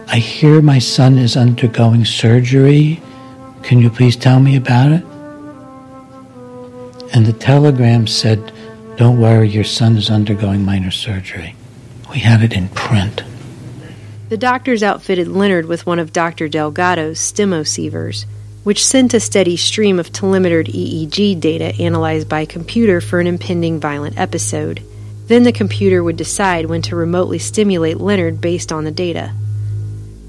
I 0.09 0.19
hear 0.19 0.61
my 0.61 0.81
son 0.81 1.19
is 1.19 1.37
undergoing 1.37 2.05
surgery. 2.05 3.01
Can 3.63 3.79
you 3.79 3.91
please 3.91 4.17
tell 4.17 4.41
me 4.41 4.57
about 4.57 4.91
it? 4.93 5.05
And 7.13 7.27
the 7.27 7.33
telegram 7.33 8.07
said, 8.07 8.53
Don't 8.97 9.21
worry, 9.21 9.49
your 9.49 9.65
son 9.65 9.97
is 9.97 10.11
undergoing 10.11 10.65
minor 10.65 10.91
surgery. 10.91 11.57
We 12.11 12.21
had 12.21 12.43
it 12.43 12.53
in 12.53 12.69
print. 12.71 13.23
The 14.29 14.37
doctors 14.37 14.83
outfitted 14.83 15.27
Leonard 15.27 15.67
with 15.67 15.87
one 15.87 15.99
of 15.99 16.13
Dr. 16.13 16.49
Delgado's 16.49 17.19
stimoceivers, 17.19 18.27
which 18.63 18.85
sent 18.85 19.15
a 19.15 19.21
steady 19.21 19.57
stream 19.57 19.99
of 19.99 20.13
telemetered 20.13 20.69
EEG 20.69 21.41
data 21.41 21.75
analyzed 21.83 22.29
by 22.29 22.45
computer 22.45 23.01
for 23.01 23.19
an 23.19 23.27
impending 23.27 23.81
violent 23.81 24.19
episode. 24.19 24.83
Then 25.27 25.43
the 25.43 25.53
computer 25.53 26.05
would 26.05 26.17
decide 26.17 26.67
when 26.67 26.83
to 26.83 26.97
remotely 26.97 27.39
stimulate 27.39 27.99
Leonard 27.99 28.41
based 28.41 28.71
on 28.71 28.85
the 28.85 28.91
data. 28.91 29.33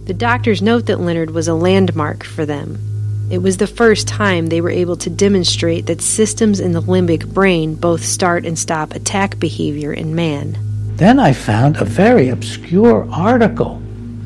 The 0.06 0.13
doctors 0.15 0.62
note 0.62 0.88
that 0.88 1.00
Leonard 1.00 1.32
was 1.32 1.48
a 1.48 1.54
landmark 1.54 2.24
for 2.24 2.46
them. 2.46 2.91
It 3.32 3.41
was 3.41 3.56
the 3.56 3.65
first 3.65 4.10
time 4.10 4.48
they 4.48 4.60
were 4.60 4.70
able 4.70 4.98
to 4.98 5.10
demonstrate 5.10 5.86
that 5.86 6.02
systems 6.02 6.60
in 6.60 6.74
the 6.74 6.82
limbic 6.82 7.34
brain 7.34 7.76
both 7.76 8.04
start 8.04 8.46
and 8.46 8.60
stop 8.60 8.94
attack 8.94 9.39
behavior 9.39 9.94
in 9.94 10.13
man. 10.13 10.58
Then 10.98 11.17
I 11.17 11.32
found 11.32 11.78
a 11.78 11.86
very 11.86 12.28
obscure 12.28 13.10
article 13.10 13.76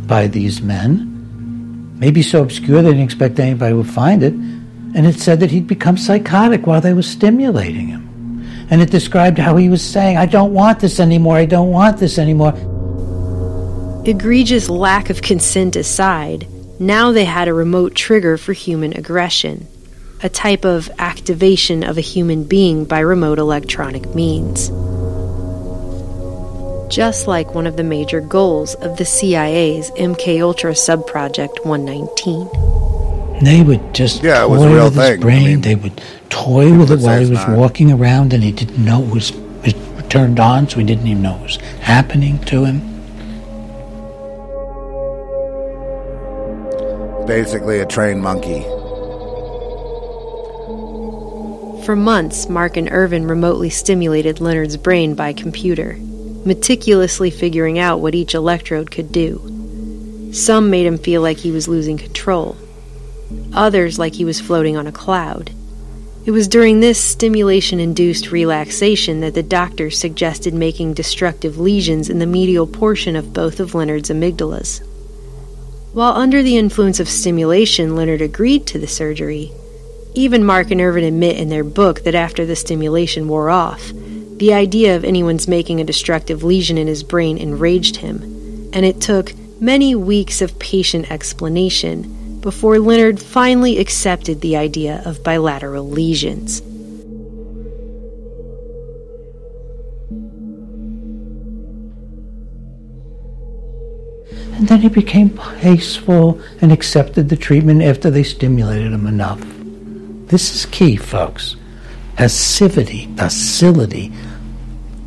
by 0.08 0.26
these 0.26 0.60
men, 0.60 1.94
maybe 2.00 2.24
so 2.24 2.42
obscure 2.42 2.82
they 2.82 2.90
didn't 2.90 3.04
expect 3.04 3.40
anybody 3.40 3.76
would 3.76 3.88
find 3.88 4.24
it, 4.24 4.34
and 4.34 5.06
it 5.06 5.20
said 5.20 5.40
that 5.42 5.52
he'd 5.52 5.68
become 5.68 5.98
psychotic 5.98 6.66
while 6.66 6.82
they 6.82 6.94
were 6.94 7.04
stimulating 7.04 7.88
him. 7.88 8.02
And 8.72 8.82
it 8.82 8.90
described 8.90 9.38
how 9.38 9.56
he 9.56 9.70
was 9.70 9.84
saying, 9.84 10.18
I 10.18 10.26
don't 10.26 10.52
want 10.52 10.80
this 10.80 11.00
anymore, 11.00 11.36
I 11.36 11.46
don't 11.46 11.70
want 11.70 12.00
this 12.00 12.18
anymore. 12.18 12.56
Egregious 14.04 14.68
lack 14.68 15.12
of 15.12 15.22
consent 15.22 15.76
aside, 15.76 16.48
now 16.80 17.12
they 17.12 17.26
had 17.26 17.48
a 17.48 17.54
remote 17.54 17.96
trigger 17.96 18.38
for 18.38 18.54
human 18.54 18.96
aggression, 18.98 19.68
a 20.22 20.30
type 20.30 20.66
of 20.66 20.90
activation 21.00 21.84
of 21.84 21.98
a 21.98 22.02
human 22.02 22.44
being 22.44 22.86
by 22.86 23.00
remote 23.00 23.40
electronic 23.40 24.14
means. 24.16 24.70
Just 26.94 27.28
like 27.28 27.56
one 27.56 27.66
of 27.68 27.78
the 27.78 27.84
major 27.84 28.22
goals 28.22 28.76
of 28.76 28.98
the 28.98 29.06
CIA's 29.06 29.90
MK 29.92 30.42
Ultra 30.42 30.72
subproject 30.74 31.66
119. 31.66 33.44
They 33.44 33.64
would 33.64 33.94
just 33.94 34.24
Yeah, 34.24 34.44
it 34.46 34.48
toy 34.48 34.54
was 34.54 34.64
a 34.64 34.70
real 34.70 34.86
with 34.86 34.96
his 34.96 35.04
thing. 35.04 35.20
I 35.20 35.22
brain. 35.22 35.46
mean, 35.46 35.62
they 35.62 35.76
would 35.76 36.02
toy 36.30 36.72
with 36.78 36.92
it 36.92 36.96
would 36.96 37.02
while 37.02 37.20
he 37.20 37.30
was 37.30 37.40
not. 37.40 37.58
walking 37.58 37.92
around, 37.92 38.34
and 38.34 38.44
he 38.44 38.52
didn't 38.52 38.84
know 38.84 39.02
it 39.04 39.14
was 39.14 39.32
it 39.64 39.76
turned 40.10 40.40
on, 40.40 40.70
so 40.70 40.78
he 40.80 40.86
didn't 40.86 41.08
even 41.08 41.24
know 41.24 41.36
it 41.38 41.42
was 41.42 41.56
happening 41.82 42.40
to 42.46 42.66
him. 42.66 42.95
Basically, 47.28 47.80
a 47.80 47.86
trained 47.86 48.22
monkey. 48.22 48.62
For 51.86 51.96
months, 51.96 52.50
Mark 52.50 52.78
and 52.78 52.90
Ervin 52.92 53.28
remotely 53.28 53.70
stimulated 53.70 54.42
Leonard's 54.42 54.78
brain 54.78 55.16
by 55.16 55.34
computer, 55.34 55.98
meticulously 56.46 57.32
figuring 57.32 57.80
out 57.80 58.00
what 58.00 58.16
each 58.16 58.34
electrode 58.34 58.92
could 58.92 59.12
do. 59.12 60.32
Some 60.34 60.70
made 60.70 60.86
him 60.86 60.98
feel 60.98 61.22
like 61.22 61.38
he 61.38 61.52
was 61.52 61.68
losing 61.68 61.98
control, 61.98 62.58
others 63.54 63.98
like 63.98 64.14
he 64.14 64.26
was 64.26 64.42
floating 64.42 64.78
on 64.78 64.88
a 64.88 64.92
cloud. 64.92 65.52
It 66.26 66.32
was 66.32 66.48
during 66.48 66.80
this 66.80 67.04
stimulation 67.04 67.80
induced 67.80 68.32
relaxation 68.32 69.22
that 69.22 69.36
the 69.36 69.44
doctors 69.44 69.98
suggested 69.98 70.54
making 70.54 70.94
destructive 70.94 71.60
lesions 71.60 72.10
in 72.10 72.20
the 72.20 72.26
medial 72.26 72.68
portion 72.68 73.16
of 73.16 73.34
both 73.34 73.60
of 73.60 73.76
Leonard's 73.76 74.10
amygdalas. 74.10 74.82
While 75.96 76.12
under 76.18 76.44
the 76.44 76.58
influence 76.58 77.00
of 77.00 77.08
stimulation, 77.08 77.96
Leonard 77.96 78.22
agreed 78.22 78.68
to 78.68 78.78
the 78.78 78.86
surgery. 78.86 79.54
Even 80.14 80.44
Mark 80.44 80.70
and 80.70 80.82
Ervin 80.82 81.06
admit 81.06 81.38
in 81.38 81.48
their 81.48 81.64
book 81.64 82.04
that 82.04 82.14
after 82.14 82.46
the 82.46 82.58
stimulation 82.58 83.30
wore 83.30 83.50
off, 83.50 83.94
the 84.36 84.54
idea 84.54 84.98
of 84.98 85.06
anyone's 85.06 85.48
making 85.48 85.80
a 85.80 85.86
destructive 85.86 86.44
lesion 86.44 86.78
in 86.78 86.88
his 86.88 87.02
brain 87.02 87.38
enraged 87.38 87.96
him, 87.96 88.18
and 88.74 88.86
it 88.86 89.00
took 89.00 89.32
many 89.62 89.96
weeks 89.96 90.42
of 90.42 90.60
patient 90.60 91.10
explanation 91.10 92.42
before 92.42 92.78
Leonard 92.78 93.22
finally 93.22 93.78
accepted 93.78 94.42
the 94.42 94.58
idea 94.58 95.02
of 95.06 95.24
bilateral 95.24 95.90
lesions. 95.90 96.62
And 104.56 104.70
then 104.70 104.80
he 104.80 104.88
became 104.88 105.38
peaceful 105.62 106.40
and 106.62 106.72
accepted 106.72 107.28
the 107.28 107.36
treatment 107.36 107.82
after 107.82 108.10
they 108.10 108.24
stimulated 108.24 108.94
him 108.94 109.06
enough. 109.06 109.42
This 110.28 110.56
is 110.56 110.66
key, 110.66 110.96
folks. 110.96 111.58
Passivity, 112.16 113.08
docility, 113.16 114.14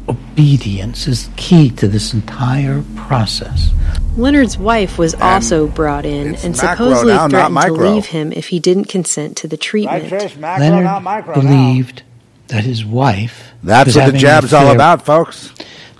obedience 0.06 1.08
is 1.08 1.30
key 1.36 1.70
to 1.70 1.88
this 1.88 2.12
entire 2.12 2.84
process. 2.94 3.70
Leonard's 4.18 4.58
wife 4.58 4.98
was 4.98 5.14
also 5.14 5.66
brought 5.66 6.04
in 6.04 6.34
and 6.36 6.54
supposedly 6.54 7.14
now, 7.14 7.28
threatened 7.28 7.60
to 7.62 7.72
leave 7.72 8.06
him 8.06 8.32
if 8.32 8.48
he 8.48 8.60
didn't 8.60 8.86
consent 8.86 9.38
to 9.38 9.48
the 9.48 9.56
treatment. 9.56 10.10
Leonard 10.38 11.24
believed 11.32 12.02
that 12.48 12.64
his 12.64 12.84
wife. 12.84 13.52
That's 13.62 13.88
what 13.88 13.94
the 13.94 14.00
having 14.00 14.14
an 14.16 14.20
jab's 14.20 14.52
all 14.52 14.70
about, 14.72 15.06
folks. 15.06 15.52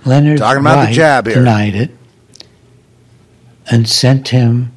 Leonard's 0.05 0.39
Talking 0.39 0.61
about 0.61 0.81
the 0.81 0.85
wife 0.87 0.95
jab 0.95 1.25
here. 1.25 1.35
denied 1.35 1.73
it 1.75 1.91
and 3.71 3.87
sent 3.87 4.29
him 4.29 4.71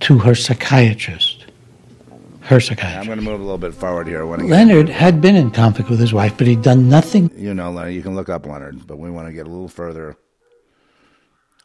to 0.00 0.18
her 0.18 0.34
psychiatrist. 0.34 1.46
Her 2.42 2.60
psychiatrist. 2.60 2.98
I'm 3.00 3.06
going 3.06 3.18
to 3.18 3.24
move 3.24 3.40
a 3.40 3.44
little 3.44 3.58
bit 3.58 3.74
forward 3.74 4.06
here. 4.08 4.20
I 4.20 4.24
wanna 4.24 4.44
Leonard 4.44 4.88
had 4.88 5.20
been 5.20 5.36
in 5.36 5.50
conflict 5.50 5.90
with 5.90 6.00
his 6.00 6.12
wife, 6.12 6.36
but 6.38 6.46
he'd 6.46 6.62
done 6.62 6.88
nothing. 6.88 7.30
You 7.36 7.54
know, 7.54 7.70
Leonard, 7.70 7.94
you 7.94 8.02
can 8.02 8.14
look 8.14 8.28
up 8.28 8.46
Leonard, 8.46 8.86
but 8.86 8.98
we 8.98 9.10
want 9.10 9.28
to 9.28 9.32
get 9.32 9.46
a 9.46 9.50
little 9.50 9.68
further 9.68 10.16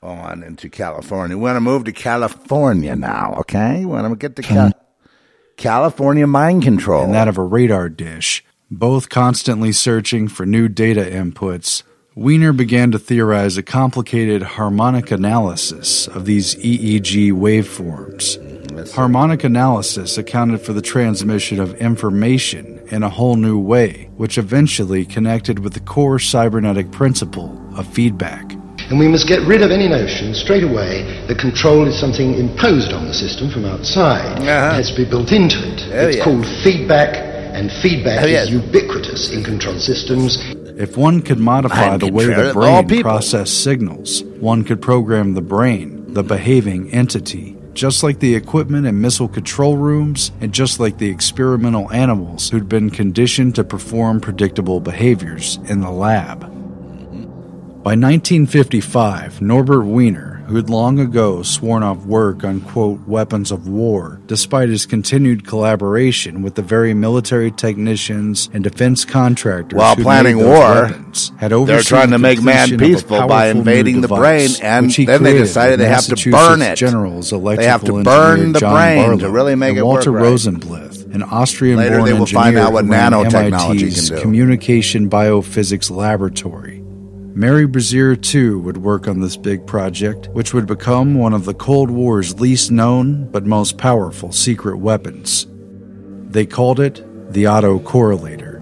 on 0.04 0.44
into 0.44 0.70
California. 0.70 1.36
We 1.38 1.44
want 1.44 1.56
to 1.56 1.62
move 1.62 1.86
to 1.86 1.92
California 1.92 2.96
now, 2.96 3.36
okay? 3.40 3.80
We 3.80 3.86
want 3.86 4.08
to 4.08 4.16
get 4.16 4.36
to 4.36 4.42
Cal- 4.44 4.74
California 5.58 6.28
mind 6.28 6.64
control. 6.64 7.06
and 7.06 7.14
that 7.14 7.28
of 7.28 7.38
a 7.38 7.44
radar 7.44 7.90
dish, 7.90 8.44
both 8.70 9.10
constantly 9.10 9.72
searching 9.72 10.28
for 10.28 10.46
new 10.46 10.68
data 10.68 11.02
inputs, 11.02 11.84
Wiener 12.18 12.54
began 12.54 12.92
to 12.92 12.98
theorize 12.98 13.58
a 13.58 13.64
complicated 13.64 14.42
harmonic 14.42 15.12
analysis 15.12 16.08
of 16.08 16.24
these 16.24 16.56
EEG 16.56 17.34
waveforms. 17.34 18.40
Harmonic 18.94 19.44
analysis 19.44 20.18
accounted 20.18 20.62
for 20.62 20.72
the 20.72 20.82
transmission 20.82 21.60
of 21.60 21.76
information 21.76 22.82
in 22.90 23.04
a 23.04 23.10
whole 23.10 23.36
new 23.36 23.60
way, 23.60 24.10
which 24.16 24.38
eventually 24.38 25.04
connected 25.04 25.60
with 25.60 25.74
the 25.74 25.82
core 25.82 26.18
cybernetic 26.18 26.90
principle 26.90 27.52
of 27.76 27.86
feedback. 27.86 28.54
And 28.90 28.98
we 28.98 29.10
must 29.10 29.28
get 29.28 29.46
rid 29.46 29.62
of 29.62 29.72
any 29.72 29.90
notion 29.90 30.34
straight 30.34 30.64
away 30.64 31.04
that 31.28 31.38
control 31.38 31.86
is 31.86 32.00
something 32.00 32.36
imposed 32.36 32.94
on 32.94 33.08
the 33.08 33.14
system 33.14 33.50
from 33.50 33.66
outside. 33.66 34.40
Uh-huh. 34.40 34.44
It 34.44 34.76
has 34.78 34.92
to 34.92 34.96
be 34.96 35.10
built 35.10 35.34
into 35.34 35.58
it. 35.58 35.82
Oh, 35.92 36.08
it's 36.08 36.18
yeah. 36.18 36.24
called 36.24 36.48
feedback, 36.64 37.35
and 37.56 37.72
feedback 37.82 38.22
Oh, 38.24 38.28
is 38.28 38.52
ubiquitous 38.52 39.32
in 39.32 39.44
control 39.44 39.80
systems. 39.80 40.38
If 40.78 40.98
one 40.98 41.22
could 41.22 41.40
modify 41.40 41.98
the 41.98 42.12
way 42.12 42.26
the 42.26 42.52
brain 42.54 42.88
people. 42.88 43.04
processes 43.04 43.58
signals, 43.58 44.24
one 44.40 44.64
could 44.64 44.82
program 44.82 45.34
the 45.34 45.42
brain, 45.42 46.14
the 46.14 46.22
behaving 46.24 46.92
entity, 46.92 47.56
just 47.74 48.04
like 48.04 48.20
the 48.20 48.36
equipment 48.36 48.86
in 48.86 49.00
missile 49.00 49.30
control 49.30 49.78
rooms, 49.78 50.32
and 50.42 50.54
just 50.54 50.80
like 50.80 50.98
the 50.98 51.10
experimental 51.10 51.90
animals 51.94 52.50
who'd 52.50 52.68
been 52.68 52.90
conditioned 52.90 53.56
to 53.56 53.64
perform 53.64 54.20
predictable 54.20 54.82
behaviors 54.82 55.58
in 55.70 55.80
the 55.80 55.92
lab. 55.92 56.42
By 57.84 57.92
1955, 57.96 59.42
Norbert 59.42 59.86
Wiener, 59.86 60.35
who 60.48 60.56
had 60.56 60.70
long 60.70 61.00
ago 61.00 61.42
sworn 61.42 61.84
off 61.84 62.06
work 62.06 62.44
on, 62.44 62.62
quote, 62.62 63.00
weapons 63.08 63.52
of 63.52 63.68
war, 63.68 64.22
despite 64.28 64.70
his 64.70 64.86
continued 64.86 65.46
collaboration 65.48 66.42
with 66.42 66.56
the 66.56 66.62
very 66.62 66.94
military 66.94 67.52
technicians 67.52 68.50
and 68.54 68.64
defense 68.64 69.06
contractors 69.06 69.78
While 69.78 69.96
planning 69.96 70.38
war, 70.38 70.84
weapons, 70.84 71.32
had 71.38 71.52
they're 71.52 71.82
trying 71.82 72.10
the 72.10 72.18
to 72.18 72.20
make 72.20 72.42
man 72.42 72.70
completion 72.70 72.76
of 72.76 72.82
a 72.82 72.94
peaceful 72.94 73.28
by 73.28 73.48
invading 73.48 74.02
the 74.02 74.08
brain, 74.08 74.50
and 74.62 74.92
then 74.92 75.24
they 75.24 75.38
decided 75.38 75.80
they 75.80 75.88
have 75.88 76.06
to 76.06 76.32
burn 76.32 76.62
it. 76.62 76.76
General's 76.76 77.32
They 77.32 77.66
have 77.66 77.84
to 77.84 78.04
burn 78.04 78.52
the 78.54 78.60
John 78.60 78.74
brain 78.74 79.20
to 79.20 79.30
really 79.30 79.56
make 79.56 79.76
it 79.78 79.82
work 79.82 79.96
Walter 79.96 80.12
right. 80.12 80.24
Rosenblith, 80.24 81.14
an 81.14 81.24
Austrian-born 81.24 81.86
Later 81.86 82.04
they 82.04 82.14
will 82.14 82.22
engineer 82.22 82.44
find 82.44 82.58
out 82.58 82.74
what 82.74 82.86
nanotechnology 82.86 83.82
MIT's 83.82 84.10
can 84.10 84.18
do. 84.18 84.22
Communication 84.22 85.10
Biophysics 85.10 85.90
Laboratory. 85.90 86.75
Mary 87.38 87.68
Brazier, 87.68 88.16
too, 88.16 88.60
would 88.60 88.78
work 88.78 89.10
on 89.10 89.20
this 89.20 89.36
big 89.36 89.68
project, 89.68 90.30
which 90.30 90.54
would 90.54 90.66
become 90.66 91.16
one 91.16 91.34
of 91.34 91.44
the 91.44 91.54
Cold 91.54 91.92
War's 91.92 92.40
least 92.40 92.72
known 92.72 93.30
but 93.30 93.46
most 93.46 93.78
powerful 93.78 94.32
secret 94.32 94.78
weapons. 94.78 95.46
They 96.30 96.46
called 96.46 96.80
it 96.80 97.04
the 97.34 97.44
autocorrelator. 97.44 98.54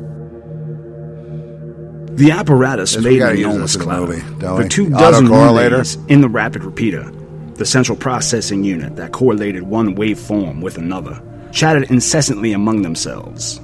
The 2.18 2.32
apparatus 2.32 2.96
Yes, 2.96 3.04
made 3.04 3.20
gotta 3.20 3.34
an 3.34 3.40
enormous 3.42 3.74
this 3.74 3.76
in 3.76 3.80
the 3.80 3.86
cloud. 3.86 4.10
movie, 4.10 4.40
don't 4.40 4.62
the 4.64 4.70
two 4.70 4.90
dozen 4.90 5.28
Autocorrelator? 5.28 5.72
relays 5.72 5.96
in 6.08 6.22
the 6.22 6.30
rapid 6.30 6.64
repeater, 6.64 7.12
the 7.56 7.66
central 7.68 7.98
processing 7.98 8.64
unit 8.64 8.96
that 8.96 9.12
correlated 9.12 9.64
one 9.64 9.96
waveform 9.96 10.62
with 10.64 10.80
another, 10.80 11.22
chatted 11.52 11.92
incessantly 11.92 12.54
among 12.54 12.82
themselves. 12.82 13.60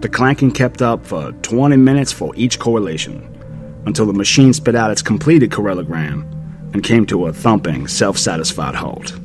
The 0.00 0.08
clanking 0.08 0.52
kept 0.52 0.82
up 0.82 1.04
for 1.04 1.32
20 1.42 1.76
minutes 1.76 2.12
for 2.12 2.32
each 2.36 2.60
correlation, 2.60 3.28
until 3.86 4.06
the 4.06 4.12
machine 4.12 4.52
spit 4.52 4.74
out 4.74 4.90
its 4.90 5.02
completed 5.02 5.50
correlogram 5.50 6.22
and 6.74 6.82
came 6.82 7.06
to 7.06 7.26
a 7.26 7.32
thumping, 7.32 7.88
self-satisfied 7.88 8.74
halt. 8.74 9.18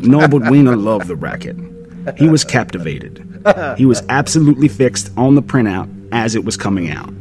Norbert 0.00 0.44
Wiener 0.50 0.76
loved 0.76 1.08
the 1.08 1.16
racket. 1.16 1.56
He 2.16 2.28
was 2.28 2.44
captivated. 2.44 3.20
He 3.76 3.84
was 3.84 4.02
absolutely 4.08 4.68
fixed 4.68 5.10
on 5.16 5.34
the 5.34 5.42
printout 5.42 5.90
as 6.12 6.34
it 6.34 6.44
was 6.44 6.56
coming 6.56 6.90
out. 6.90 7.12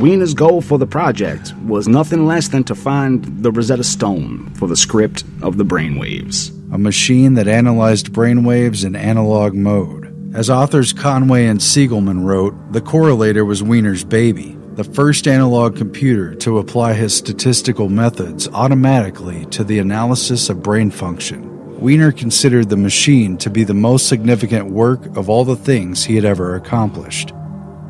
Wiener's 0.00 0.34
goal 0.34 0.60
for 0.60 0.78
the 0.78 0.86
project 0.86 1.52
was 1.64 1.88
nothing 1.88 2.26
less 2.26 2.48
than 2.48 2.64
to 2.64 2.74
find 2.74 3.24
the 3.42 3.50
Rosetta 3.50 3.84
Stone 3.84 4.54
for 4.54 4.68
the 4.68 4.76
script 4.76 5.24
of 5.42 5.56
the 5.56 5.64
brainwaves. 5.64 6.50
A 6.72 6.78
machine 6.78 7.34
that 7.34 7.48
analyzed 7.48 8.12
brainwaves 8.12 8.84
in 8.84 8.96
analog 8.96 9.54
mode. 9.54 10.02
As 10.34 10.50
authors 10.50 10.92
Conway 10.92 11.46
and 11.46 11.60
Siegelman 11.60 12.24
wrote, 12.24 12.54
the 12.72 12.80
correlator 12.80 13.46
was 13.46 13.62
Wiener's 13.62 14.02
baby, 14.04 14.53
the 14.76 14.84
first 14.84 15.28
analog 15.28 15.76
computer 15.76 16.34
to 16.34 16.58
apply 16.58 16.94
his 16.94 17.14
statistical 17.14 17.88
methods 17.88 18.48
automatically 18.48 19.44
to 19.46 19.62
the 19.62 19.78
analysis 19.78 20.48
of 20.48 20.64
brain 20.64 20.90
function. 20.90 21.80
Wiener 21.80 22.10
considered 22.10 22.68
the 22.68 22.76
machine 22.76 23.36
to 23.38 23.50
be 23.50 23.62
the 23.62 23.72
most 23.72 24.08
significant 24.08 24.66
work 24.66 25.16
of 25.16 25.28
all 25.28 25.44
the 25.44 25.54
things 25.54 26.04
he 26.04 26.16
had 26.16 26.24
ever 26.24 26.56
accomplished. 26.56 27.32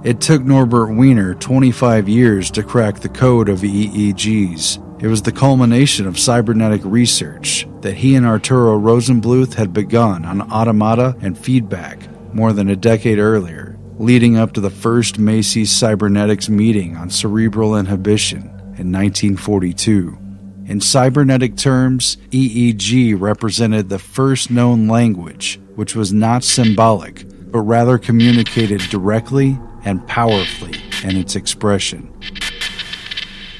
It 0.02 0.20
took 0.20 0.42
Norbert 0.42 0.94
Wiener 0.94 1.34
25 1.34 2.06
years 2.06 2.50
to 2.50 2.62
crack 2.62 3.00
the 3.00 3.08
code 3.08 3.48
of 3.48 3.60
EEGs. 3.60 5.02
It 5.02 5.08
was 5.08 5.22
the 5.22 5.32
culmination 5.32 6.06
of 6.06 6.18
cybernetic 6.18 6.82
research 6.84 7.66
that 7.80 7.94
he 7.94 8.14
and 8.14 8.26
Arturo 8.26 8.78
Rosenblueth 8.78 9.54
had 9.54 9.72
begun 9.72 10.26
on 10.26 10.52
automata 10.52 11.16
and 11.22 11.38
feedback 11.38 12.06
more 12.34 12.52
than 12.52 12.68
a 12.68 12.76
decade 12.76 13.18
earlier, 13.18 13.73
leading 13.98 14.36
up 14.36 14.52
to 14.52 14.60
the 14.60 14.70
first 14.70 15.18
Macy's 15.18 15.70
cybernetics 15.70 16.48
meeting 16.48 16.96
on 16.96 17.10
cerebral 17.10 17.76
inhibition 17.76 18.42
in 18.78 18.90
1942. 18.90 20.18
In 20.66 20.80
cybernetic 20.80 21.56
terms, 21.56 22.16
EEG 22.30 23.20
represented 23.20 23.88
the 23.88 23.98
first 23.98 24.50
known 24.50 24.88
language 24.88 25.60
which 25.74 25.94
was 25.94 26.12
not 26.12 26.44
symbolic, 26.44 27.26
but 27.50 27.60
rather 27.60 27.98
communicated 27.98 28.80
directly 28.90 29.58
and 29.84 30.06
powerfully 30.06 30.74
in 31.02 31.16
its 31.16 31.36
expression. 31.36 32.12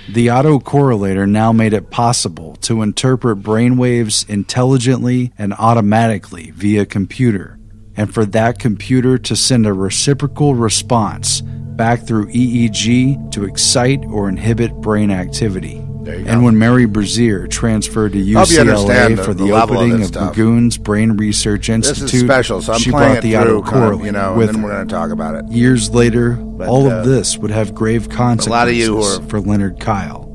The 0.08 0.28
autocorrelator 0.28 1.28
now 1.28 1.52
made 1.52 1.72
it 1.72 1.90
possible 1.90 2.56
to 2.56 2.82
interpret 2.82 3.42
brainwaves 3.42 4.28
intelligently 4.28 5.32
and 5.38 5.54
automatically 5.54 6.50
via 6.50 6.86
computer, 6.86 7.58
and 7.96 8.12
for 8.12 8.24
that 8.26 8.58
computer 8.58 9.18
to 9.18 9.36
send 9.36 9.66
a 9.66 9.72
reciprocal 9.72 10.54
response 10.54 11.40
back 11.42 12.06
through 12.06 12.26
EEG 12.26 13.32
to 13.32 13.44
excite 13.44 14.04
or 14.06 14.28
inhibit 14.28 14.72
brain 14.80 15.10
activity. 15.10 15.80
And 16.06 16.44
when 16.44 16.58
Mary 16.58 16.84
Brazier 16.84 17.46
transferred 17.46 18.12
to 18.12 18.18
UCLA 18.18 19.16
the- 19.16 19.22
for 19.22 19.32
the, 19.32 19.44
the 19.46 19.52
level 19.52 19.76
of 19.76 19.82
opening 19.82 20.02
of 20.02 20.08
stuff. 20.08 20.36
Burgoon's 20.36 20.76
Brain 20.76 21.12
Research 21.12 21.68
This 21.68 21.88
Institute, 21.88 22.14
is 22.14 22.20
special, 22.20 22.60
so 22.60 22.74
I'm 22.74 22.78
she 22.78 22.90
brought 22.90 23.16
it 23.18 23.22
the 23.22 23.32
through, 23.32 23.62
kind 23.62 23.84
of, 23.84 24.00
autocorrelator 24.00 24.04
you 24.04 24.12
know, 24.12 24.34
with 24.34 24.48
and 24.50 24.56
then 24.58 24.62
we're 24.62 24.72
going 24.72 24.86
to 24.86 24.94
talk 24.94 25.10
about 25.10 25.34
it. 25.36 25.50
Years 25.50 25.90
later, 25.90 26.38
all 26.66 26.88
uh, 26.90 26.98
of 26.98 27.06
this 27.06 27.38
would 27.38 27.50
have 27.50 27.74
grave 27.74 28.10
consequences 28.10 28.46
a 28.46 28.50
lot 28.50 28.68
of 28.68 28.74
you 28.74 28.96
who 28.96 29.02
are- 29.02 29.22
for 29.28 29.40
Leonard 29.40 29.80
Kyle. 29.80 30.30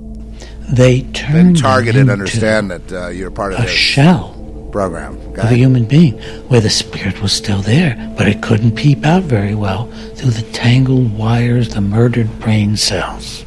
They 0.72 1.02
turned 1.02 1.58
targeted. 1.60 2.02
him 2.04 2.10
Understand 2.10 2.72
that 2.72 2.92
uh, 2.92 3.08
you're 3.10 3.32
part 3.32 3.54
of 3.54 3.60
a 3.60 3.62
this 3.64 3.72
shell 3.72 4.36
program. 4.72 5.18
of 5.38 5.52
a 5.52 5.56
human 5.56 5.86
being, 5.86 6.18
where 6.50 6.62
the 6.62 6.70
spirit 6.70 7.22
was 7.22 7.32
still 7.32 7.62
there, 7.62 7.96
but 8.18 8.28
it 8.28 8.42
couldn't 8.42 8.76
peep 8.76 9.06
out 9.06 9.24
very 9.24 9.56
well 9.56 9.86
through 10.16 10.32
the 10.32 10.50
tangled 10.52 11.18
wires, 11.18 11.70
the 11.70 11.82
murdered 11.82 12.40
brain 12.40 12.76
cells. 12.78 13.46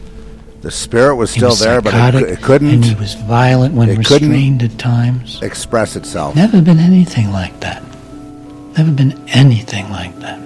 The 0.63 0.71
spirit 0.71 1.17
was 1.17 1.31
still 1.33 1.49
was 1.51 1.61
there, 1.61 1.83
but 1.83 2.15
it, 2.15 2.23
it 2.23 2.43
couldn't. 2.43 2.71
and 2.71 2.85
he 2.85 2.95
was 2.95 3.15
violent 3.15 3.75
when 3.75 3.89
restrained 3.97 4.63
at 4.63 4.79
times. 4.79 5.43
express 5.43 5.97
itself. 5.97 6.37
Never 6.37 6.63
been 6.63 6.79
anything 6.79 7.33
like 7.33 7.59
that. 7.61 7.83
Never 8.79 8.93
been 8.93 9.21
anything 9.29 9.91
like 9.91 10.17
that. 10.21 10.41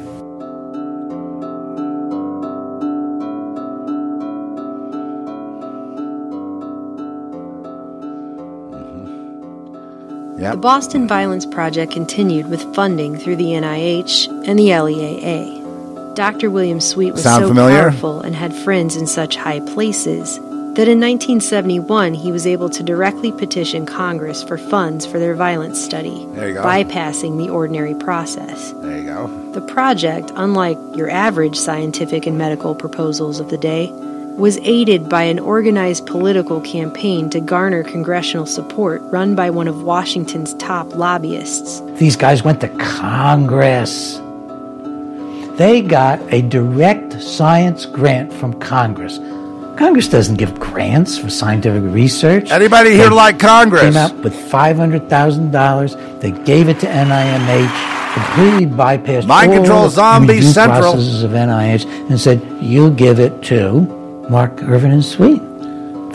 The 10.39 10.57
Boston 10.57 11.09
Violence 11.09 11.47
Project 11.47 11.93
continued 11.93 12.49
with 12.49 12.75
funding 12.75 13.17
through 13.19 13.37
the 13.37 13.53
NIH 13.53 14.29
and 14.47 14.59
the 14.59 14.69
LEAA. 14.69 16.15
Dr. 16.15 16.51
William 16.51 16.81
Sweet 16.81 17.13
was 17.13 17.23
Sound 17.23 17.43
so 17.45 17.49
familiar? 17.49 17.83
powerful 17.91 18.21
and 18.21 18.35
had 18.37 18.55
friends 18.55 18.97
in 18.97 19.07
such 19.07 19.37
high 19.37 19.61
places 19.61 20.37
that 20.39 20.89
in 20.89 21.01
1971 21.01 22.13
he 22.15 22.31
was 22.33 22.47
able 22.47 22.69
to 22.69 22.83
directly 22.83 23.33
petition 23.33 23.87
Congress 23.87 24.43
for 24.43 24.59
funds 24.59 25.07
for 25.07 25.19
their 25.19 25.35
violence 25.35 25.83
study, 25.83 26.27
There 26.33 26.49
you 26.49 26.55
go. 26.55 26.63
bypassing 26.63 27.39
the 27.39 27.51
ordinary 27.51 27.95
process. 27.95 28.73
There 28.83 28.99
you 28.99 29.05
go. 29.07 29.51
The 29.53 29.63
project, 29.63 30.33
unlike 30.37 30.77
your 30.95 31.09
average 31.11 31.57
scientific 31.57 32.27
and 32.27 32.37
medical 32.37 32.75
proposals 32.75 33.41
of 33.41 33.49
the 33.49 33.57
day, 33.59 33.87
was 34.37 34.59
aided 34.59 35.09
by 35.09 35.23
an 35.23 35.39
organized 35.39 36.07
political 36.07 36.61
campaign 36.61 37.31
to 37.31 37.41
garner 37.41 37.83
congressional 37.83 38.47
support 38.47 39.01
run 39.05 39.35
by 39.35 39.51
one 39.51 39.67
of 39.69 39.83
Washington's 39.83 40.55
top 40.55 40.95
lobbyists. 40.95 41.81
These 41.99 42.17
guys 42.17 42.43
went 42.43 42.61
to 42.61 42.69
Congress. 42.79 44.21
They 45.57 45.81
got 45.81 46.21
a 46.33 46.43
direct 46.43 47.23
science 47.23 47.87
grant 47.87 48.31
from 48.33 48.61
Congress. 48.61 49.19
Congress 49.79 50.09
doesn't 50.09 50.37
give 50.37 50.59
grants 50.61 51.19
for 51.19 51.31
scientific 51.31 51.83
research. 51.93 52.51
Anybody 52.51 52.91
here 52.91 53.09
They 53.09 53.15
like 53.15 53.39
Congress? 53.39 53.83
Came 53.83 53.97
out 53.97 54.15
with 54.17 54.35
five 54.35 54.77
hundred 54.77 55.09
thousand 55.09 55.51
dollars. 55.51 55.97
They 56.21 56.31
gave 56.31 56.69
it 56.69 56.79
to 56.81 56.87
NIMH, 56.87 58.15
completely 58.15 58.67
bypassed 58.67 59.27
Mind 59.27 59.51
all 59.53 59.57
control 59.59 59.83
the 59.85 59.89
zombie 59.91 60.35
review 60.35 60.51
central. 60.51 60.93
processes 60.93 61.23
of 61.23 61.31
NIH, 61.33 61.85
and 62.11 62.21
said, 62.21 62.41
"You 62.61 62.91
give 62.91 63.19
it 63.19 63.43
to 63.45 64.06
Mark 64.29 64.61
Ervin 64.65 64.91
and 64.91 65.05
Sweet 65.05 65.39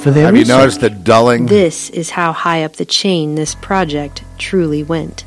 for 0.02 0.12
their 0.12 0.26
Have 0.26 0.36
you 0.36 0.46
noticed 0.46 0.82
the 0.82 0.90
dulling? 0.90 1.46
This 1.46 1.90
is 1.92 2.10
how 2.10 2.34
high 2.34 2.64
up 2.64 2.74
the 2.74 2.86
chain 2.86 3.36
this 3.36 3.56
project 3.56 4.24
truly 4.38 4.84
went. 4.84 5.24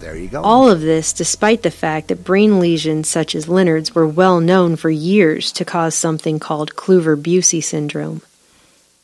There 0.00 0.14
you 0.14 0.28
go. 0.28 0.42
All 0.42 0.70
of 0.70 0.82
this 0.82 1.14
despite 1.14 1.62
the 1.62 1.70
fact 1.70 2.08
that 2.08 2.24
brain 2.24 2.60
lesions 2.60 3.08
such 3.08 3.34
as 3.34 3.48
Leonard's 3.48 3.94
were 3.94 4.06
well 4.06 4.38
known 4.40 4.76
for 4.76 4.90
years 4.90 5.50
to 5.52 5.64
cause 5.64 5.94
something 5.94 6.38
called 6.38 6.74
Kluver-Bucy 6.74 7.62
syndrome. 7.64 8.20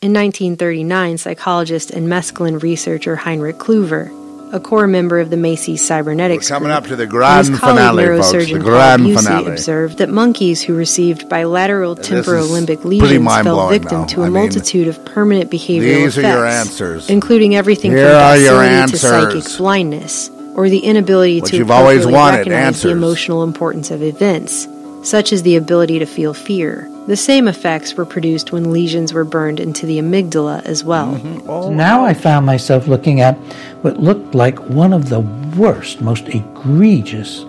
In 0.03 0.13
1939, 0.13 1.17
psychologist 1.17 1.91
and 1.91 2.07
mescaline 2.07 2.63
researcher 2.63 3.17
Heinrich 3.17 3.57
Kluver, 3.57 4.11
a 4.53 4.61
core 4.61 4.87
member 4.87 5.19
of 5.21 5.31
the 5.31 5.37
Macy's 5.37 5.87
cybernetics 5.87 6.51
We're 6.51 6.57
coming 6.57 6.69
group, 6.69 6.77
up 6.77 6.87
to 6.89 6.97
the 6.97 7.03
and 7.05 7.11
grand 7.11 7.47
his 7.49 7.61
finale, 7.61 8.05
folks. 8.05 8.29
The 8.29 8.39
neurosurgeon 8.39 8.63
grand 8.63 9.03
Paul 9.03 9.11
Bucy 9.13 9.17
finale. 9.17 9.53
observed 9.53 9.99
that 9.99 10.09
monkeys 10.09 10.63
who 10.63 10.75
received 10.75 11.29
bilateral 11.29 11.93
is 11.93 12.09
pretty 12.09 12.85
lesions 12.85 13.33
fell 13.43 13.69
victim 13.69 14.01
now. 14.01 14.07
to 14.07 14.21
a 14.21 14.25
I 14.25 14.27
mean, 14.27 14.33
multitude 14.35 14.89
of 14.89 15.05
permanent 15.05 15.51
behavioral 15.51 15.81
these 15.81 16.19
are 16.19 16.23
your 16.23 16.47
effects, 16.47 16.69
answers. 16.69 17.11
including 17.11 17.55
everything 17.55 17.93
Here 17.93 18.07
from 18.07 18.13
docility 18.13 18.91
to 18.93 18.99
psychic 18.99 19.57
blindness, 19.57 20.31
or 20.55 20.69
the 20.69 20.81
inability 20.81 21.41
What 21.41 21.51
to 21.51 21.57
you've 21.57 21.71
always 21.71 22.07
wanted, 22.07 22.39
recognize 22.39 22.83
the 22.83 22.91
emotional 22.91 23.43
importance 23.45 23.91
of 23.91 24.03
events, 24.03 24.67
such 25.05 25.33
as 25.33 25.43
the 25.43 25.57
ability 25.57 26.01
to 26.01 26.07
feel 26.07 26.35
fear. 26.35 26.89
The 27.11 27.17
same 27.17 27.49
effects 27.49 27.95
were 27.95 28.05
produced 28.05 28.53
when 28.53 28.71
lesions 28.71 29.13
were 29.13 29.25
burned 29.25 29.59
into 29.59 29.85
the 29.85 29.99
amygdala 29.99 30.65
as 30.65 30.85
well. 30.85 31.17
Mm-hmm. 31.17 31.45
So 31.45 31.69
now 31.73 32.05
I 32.05 32.15
found 32.15 32.47
myself 32.47 32.87
looking 32.87 33.21
at 33.21 33.35
what 33.83 33.99
looked 33.99 34.37
like 34.37 34.61
one 34.69 34.93
of 34.93 35.09
the 35.09 35.19
worst, 35.59 36.01
most 36.01 36.29
egregious, 36.29 37.41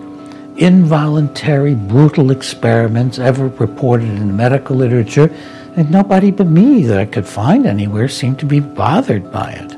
involuntary, 0.56 1.76
brutal 1.76 2.32
experiments 2.32 3.20
ever 3.20 3.46
reported 3.46 4.08
in 4.08 4.26
the 4.26 4.32
medical 4.32 4.74
literature, 4.74 5.30
and 5.76 5.88
nobody 5.92 6.32
but 6.32 6.48
me 6.48 6.82
that 6.86 6.98
I 6.98 7.04
could 7.04 7.28
find 7.28 7.64
anywhere 7.64 8.08
seemed 8.08 8.40
to 8.40 8.46
be 8.46 8.58
bothered 8.58 9.30
by 9.30 9.52
it. 9.52 9.74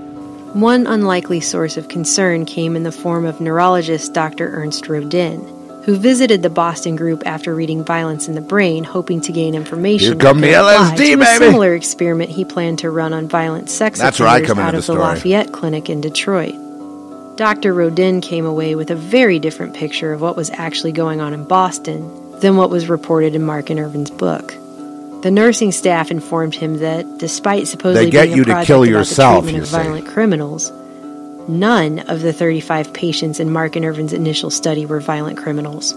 One 0.55 0.87
unlikely 0.87 1.40
source 1.40 1.77
of 1.77 1.88
concern 1.88 2.47
came 2.47 2.75
in 2.75 2.85
the 2.85 2.90
form 2.90 3.27
of 3.27 3.38
neurologist 3.38 4.14
Dr. 4.14 4.49
Ernst 4.49 4.88
Rodin, 4.88 5.42
who 5.85 5.97
visited 5.97 6.42
the 6.42 6.51
Boston 6.51 6.97
group 6.97 7.23
after 7.27 7.55
reading 7.55 7.85
Violence 7.85 8.27
in 8.27 8.35
the 8.35 8.40
Brain, 8.40 8.85
hoping 8.85 9.20
to 9.23 9.33
gain 9.33 9.55
information. 9.55 10.12
Here 10.12 10.16
come 10.16 10.40
the 10.40 10.49
LSD, 10.49 10.97
to 10.97 11.20
a 11.20 11.27
similar 11.38 11.75
experiment 11.75 12.31
he 12.31 12.44
planned 12.44 12.79
to 12.81 12.90
run 12.90 13.12
on 13.12 13.29
violent 13.29 13.68
sex 13.68 13.99
That's 13.99 14.18
offenders 14.18 14.51
out 14.51 14.57
the 14.57 14.68
of 14.68 14.73
the 14.75 14.83
story. 14.83 14.99
Lafayette 14.99 15.53
Clinic 15.53 15.90
in 15.90 16.01
Detroit. 16.01 16.55
Dr. 17.37 17.75
Rodin 17.75 18.20
came 18.20 18.47
away 18.47 18.75
with 18.77 18.90
a 18.90 18.94
very 18.94 19.38
different 19.38 19.75
picture 19.75 20.12
of 20.12 20.20
what 20.20 20.37
was 20.37 20.51
actually 20.51 20.92
going 20.92 21.20
on 21.20 21.35
in 21.35 21.44
Boston 21.44 22.40
than 22.40 22.57
what 22.57 22.70
was 22.70 22.88
reported 22.88 23.35
in 23.35 23.42
Mark 23.42 23.70
and 23.70 23.79
Ervin's 23.79 24.11
book. 24.11 24.55
The 25.23 25.31
nursing 25.31 25.73
staff 25.73 26.11
informed 26.11 26.55
him 26.55 26.79
that, 26.79 27.18
despite 27.18 27.66
supposedly 27.66 28.07
They 28.07 28.11
get 28.11 28.27
being 28.27 28.37
you 28.37 28.42
a 28.42 28.47
to 28.47 28.64
kill 28.64 28.85
about 28.85 28.90
yourself, 28.90 29.44
the 29.44 29.53
treatment 29.53 29.64
of 29.64 29.70
violent 29.70 30.07
criminals, 30.07 30.70
none 31.48 32.00
of 32.00 32.22
the 32.22 32.33
35 32.33 32.92
patients 32.92 33.40
in 33.40 33.52
Mark 33.52 33.76
and 33.76 33.85
Ervin's 33.85 34.12
initial 34.12 34.50
study 34.50 34.87
were 34.87 35.00
violent 35.00 35.38
criminals, 35.38 35.92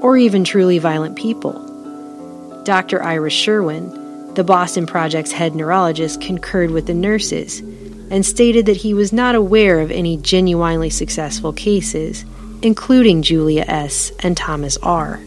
or 0.00 0.16
even 0.16 0.44
truly 0.44 0.78
violent 0.78 1.16
people. 1.16 1.64
Dr. 2.64 3.02
Iris 3.02 3.32
Sherwin, 3.32 4.34
the 4.34 4.44
Boston 4.44 4.86
Project's 4.86 5.32
head 5.32 5.54
neurologist, 5.54 6.20
concurred 6.20 6.70
with 6.70 6.86
the 6.86 6.94
nurses 6.94 7.60
and 8.10 8.24
stated 8.24 8.66
that 8.66 8.76
he 8.76 8.94
was 8.94 9.12
not 9.12 9.34
aware 9.34 9.80
of 9.80 9.90
any 9.90 10.16
genuinely 10.16 10.90
successful 10.90 11.52
cases, 11.52 12.24
including 12.62 13.22
Julia 13.22 13.64
S. 13.66 14.12
and 14.20 14.36
Thomas 14.36 14.76
R. 14.78 15.20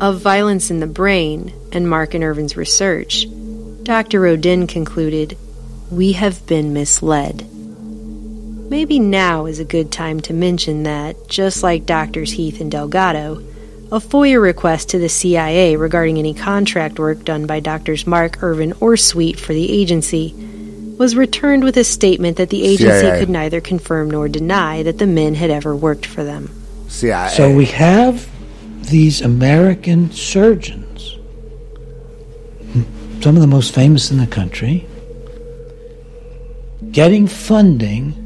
of 0.00 0.20
violence 0.20 0.70
in 0.70 0.80
the 0.80 0.86
brain 0.86 1.52
and 1.72 1.88
Mark 1.88 2.14
and 2.14 2.24
Ervin's 2.24 2.56
research, 2.56 3.26
Dr. 3.82 4.20
Rodin 4.20 4.66
concluded, 4.66 5.36
We 5.90 6.12
have 6.12 6.46
been 6.46 6.72
misled. 6.72 7.48
Maybe 8.72 8.98
now 8.98 9.44
is 9.44 9.58
a 9.58 9.66
good 9.66 9.92
time 9.92 10.20
to 10.20 10.32
mention 10.32 10.84
that, 10.84 11.28
just 11.28 11.62
like 11.62 11.84
Doctors 11.84 12.32
Heath 12.32 12.58
and 12.58 12.72
Delgado, 12.72 13.44
a 13.92 14.00
FOIA 14.00 14.40
request 14.40 14.88
to 14.88 14.98
the 14.98 15.10
CIA 15.10 15.76
regarding 15.76 16.16
any 16.16 16.32
contract 16.32 16.98
work 16.98 17.22
done 17.22 17.46
by 17.46 17.60
Doctors 17.60 18.06
Mark, 18.06 18.42
Irvin, 18.42 18.72
or 18.80 18.96
Sweet 18.96 19.38
for 19.38 19.52
the 19.52 19.70
agency 19.70 20.32
was 20.96 21.14
returned 21.14 21.64
with 21.64 21.76
a 21.76 21.84
statement 21.84 22.38
that 22.38 22.48
the 22.48 22.64
agency 22.64 23.02
CIA. 23.02 23.20
could 23.20 23.28
neither 23.28 23.60
confirm 23.60 24.10
nor 24.10 24.26
deny 24.26 24.82
that 24.84 24.96
the 24.96 25.06
men 25.06 25.34
had 25.34 25.50
ever 25.50 25.76
worked 25.76 26.06
for 26.06 26.24
them. 26.24 26.48
CIA. 26.88 27.28
So 27.28 27.54
we 27.54 27.66
have 27.66 28.26
these 28.84 29.20
American 29.20 30.10
surgeons, 30.12 31.18
some 33.20 33.36
of 33.36 33.42
the 33.42 33.46
most 33.46 33.74
famous 33.74 34.10
in 34.10 34.16
the 34.16 34.26
country, 34.26 34.86
getting 36.90 37.26
funding 37.26 38.21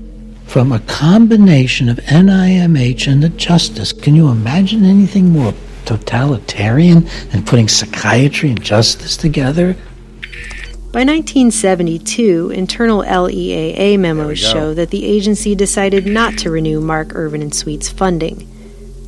from 0.46 0.72
a 0.72 0.80
combination 0.80 1.88
of 1.88 1.98
NIMH 1.98 3.10
and 3.10 3.22
the 3.22 3.28
Justice. 3.28 3.92
Can 3.92 4.14
you 4.14 4.28
imagine 4.28 4.84
anything 4.84 5.30
more 5.30 5.54
totalitarian 5.84 7.08
than 7.30 7.44
putting 7.44 7.68
psychiatry 7.68 8.50
and 8.50 8.62
justice 8.62 9.16
together? 9.16 9.76
By 10.92 11.04
1972, 11.04 12.52
internal 12.54 13.02
LEAA 13.02 13.98
memos 13.98 14.38
show 14.38 14.72
that 14.72 14.90
the 14.90 15.04
agency 15.04 15.54
decided 15.54 16.06
not 16.06 16.38
to 16.38 16.50
renew 16.50 16.80
Mark 16.80 17.14
Irvin 17.14 17.42
and 17.42 17.54
Sweet's 17.54 17.90
funding, 17.90 18.48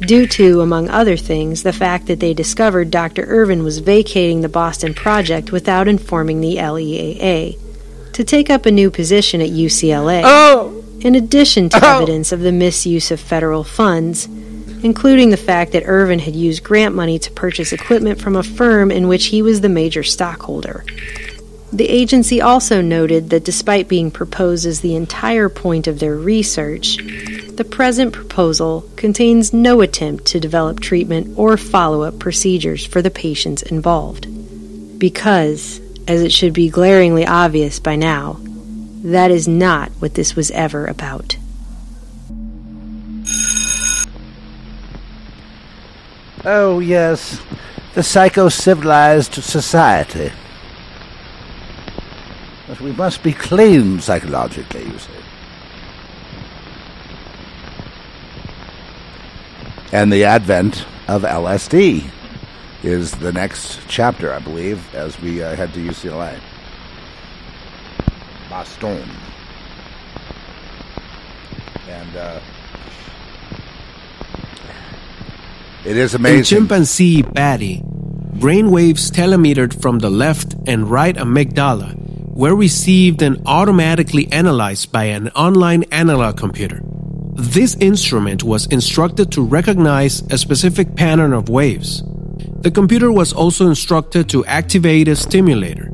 due 0.01 0.27
to, 0.27 0.61
among 0.61 0.91
other 0.91 1.17
things, 1.17 1.63
the 1.63 1.73
fact 1.73 2.07
that 2.07 2.21
they 2.21 2.35
discovered 2.35 2.91
Dr. 2.91 3.25
Irvin 3.25 3.65
was 3.65 3.79
vacating 3.79 4.43
the 4.43 4.49
Boston 4.51 4.93
project 4.93 5.51
without 5.51 5.89
informing 5.89 6.41
the 6.41 6.57
LEAA 6.57 7.59
to 8.13 8.25
take 8.25 8.51
up 8.51 8.67
a 8.67 8.71
new 8.71 8.91
position 8.91 9.41
at 9.41 9.49
UCLA. 9.49 10.23
Oh! 10.25 10.78
In 11.01 11.15
addition 11.15 11.69
to 11.71 11.81
oh. 11.83 11.97
evidence 11.97 12.33
of 12.33 12.41
the 12.41 12.53
misuse 12.53 13.11
of 13.11 13.21
federal 13.21 13.65
funds, 13.65 14.27
including 14.83 15.31
the 15.31 15.37
fact 15.37 15.73
that 15.73 15.85
Irvin 15.87 16.19
had 16.19 16.37
used 16.37 16.63
grant 16.63 16.95
money 16.95 17.19
to 17.19 17.31
purchase 17.33 17.73
equipment 17.73 18.21
from 18.21 18.37
a 18.37 18.43
firm 18.43 18.91
in 18.91 19.09
which 19.09 19.27
he 19.27 19.43
was 19.43 19.61
the 19.61 19.69
major 19.69 20.03
stockholder. 20.03 20.85
The 21.73 21.89
agency 21.89 22.41
also 22.41 22.81
noted 22.81 23.31
that 23.31 23.45
despite 23.45 23.89
being 23.89 24.11
proposed 24.11 24.65
as 24.65 24.81
the 24.81 24.97
entire 24.97 25.49
point 25.49 25.87
of 25.87 25.99
their 25.99 26.17
research, 26.17 26.97
the 26.97 27.67
present 27.69 28.15
proposal 28.15 28.89
contains 28.97 29.53
no 29.53 29.83
attempt 29.83 30.25
to 30.27 30.41
develop 30.41 30.81
treatment 30.81 31.37
or 31.37 31.57
follow 31.57 32.03
up 32.03 32.19
procedures 32.19 32.87
for 32.87 33.03
the 33.03 33.11
patients 33.11 33.63
involved. 33.63 34.27
Because, 34.99 35.81
as 36.07 36.23
it 36.23 36.33
should 36.33 36.55
be 36.55 36.71
glaringly 36.71 37.27
obvious 37.27 37.79
by 37.79 37.97
now, 37.97 38.41
that 39.03 39.31
is 39.31 39.47
not 39.47 39.91
what 39.99 40.15
this 40.15 40.35
was 40.35 40.51
ever 40.51 40.87
about. 40.87 41.37
Oh, 46.45 46.79
yes. 46.81 47.41
The 47.95 48.03
psycho 48.03 48.49
civilized 48.49 49.35
society. 49.35 50.33
But 52.67 52.81
we 52.81 52.93
must 52.93 53.23
be 53.23 53.33
clean 53.33 54.01
psychologically, 54.01 54.85
you 54.85 54.99
see. 54.99 55.13
And 59.91 60.13
the 60.13 60.25
advent 60.25 60.85
of 61.09 61.23
LSD 61.23 62.11
is 62.83 63.13
the 63.13 63.33
next 63.33 63.81
chapter, 63.89 64.33
I 64.33 64.39
believe, 64.39 64.95
as 64.95 65.21
we 65.21 65.43
uh, 65.43 65.57
head 65.57 65.73
to 65.75 65.81
UCLA. 65.81 66.39
Boston. 68.49 69.09
And 71.89 72.17
uh, 72.17 72.41
it 75.85 75.97
is 75.97 76.15
In 76.15 76.21
amazing. 76.21 76.45
chimpanzee 76.45 77.23
Batty, 77.23 77.83
brainwaves 77.85 79.11
telemetered 79.11 79.81
from 79.81 79.99
the 79.99 80.11
left 80.11 80.55
and 80.67 80.91
right 80.91 81.17
amygdala 81.17 81.95
were 82.39 82.55
received 82.55 83.23
and 83.23 83.41
automatically 83.47 84.31
analyzed 84.33 84.93
by 84.93 85.05
an 85.05 85.29
online 85.31 85.83
analog 85.91 86.37
computer. 86.37 86.81
This 87.35 87.75
instrument 87.77 88.45
was 88.45 88.67
instructed 88.67 89.33
to 89.33 89.43
recognize 89.43 90.23
a 90.31 90.39
specific 90.39 90.95
pattern 90.97 91.33
of 91.33 91.49
waves. 91.49 92.03
The 92.61 92.71
computer 92.71 93.11
was 93.13 93.33
also 93.33 93.67
instructed 93.69 94.29
to 94.31 94.45
activate 94.47 95.09
a 95.09 95.17
stimulator. 95.17 95.91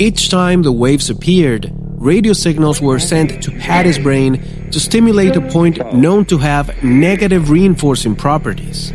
Each 0.00 0.28
time 0.28 0.62
the 0.62 0.70
waves 0.70 1.10
appeared, 1.10 1.72
radio 1.74 2.32
signals 2.32 2.80
were 2.80 3.00
sent 3.00 3.42
to 3.42 3.50
Patty's 3.50 3.98
brain 3.98 4.70
to 4.70 4.78
stimulate 4.78 5.34
a 5.34 5.40
point 5.40 5.78
known 5.92 6.24
to 6.26 6.38
have 6.38 6.84
negative 6.84 7.50
reinforcing 7.50 8.14
properties. 8.14 8.92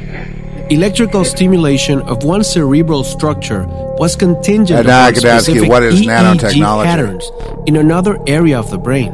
Electrical 0.70 1.26
stimulation 1.26 2.00
of 2.04 2.24
one 2.24 2.42
cerebral 2.42 3.04
structure 3.04 3.66
was 3.98 4.16
contingent 4.16 4.80
And 4.80 4.88
upon 4.88 5.14
could 5.14 5.26
ask 5.26 5.50
you, 5.50 5.56
specific 5.56 5.70
what 5.70 5.84
is 5.84 6.02
EEG 6.02 6.06
nanotechnology? 6.06 6.84
patterns 6.86 7.32
in 7.66 7.76
another 7.76 8.18
area 8.26 8.58
of 8.58 8.72
the 8.72 8.78
brain. 8.78 9.14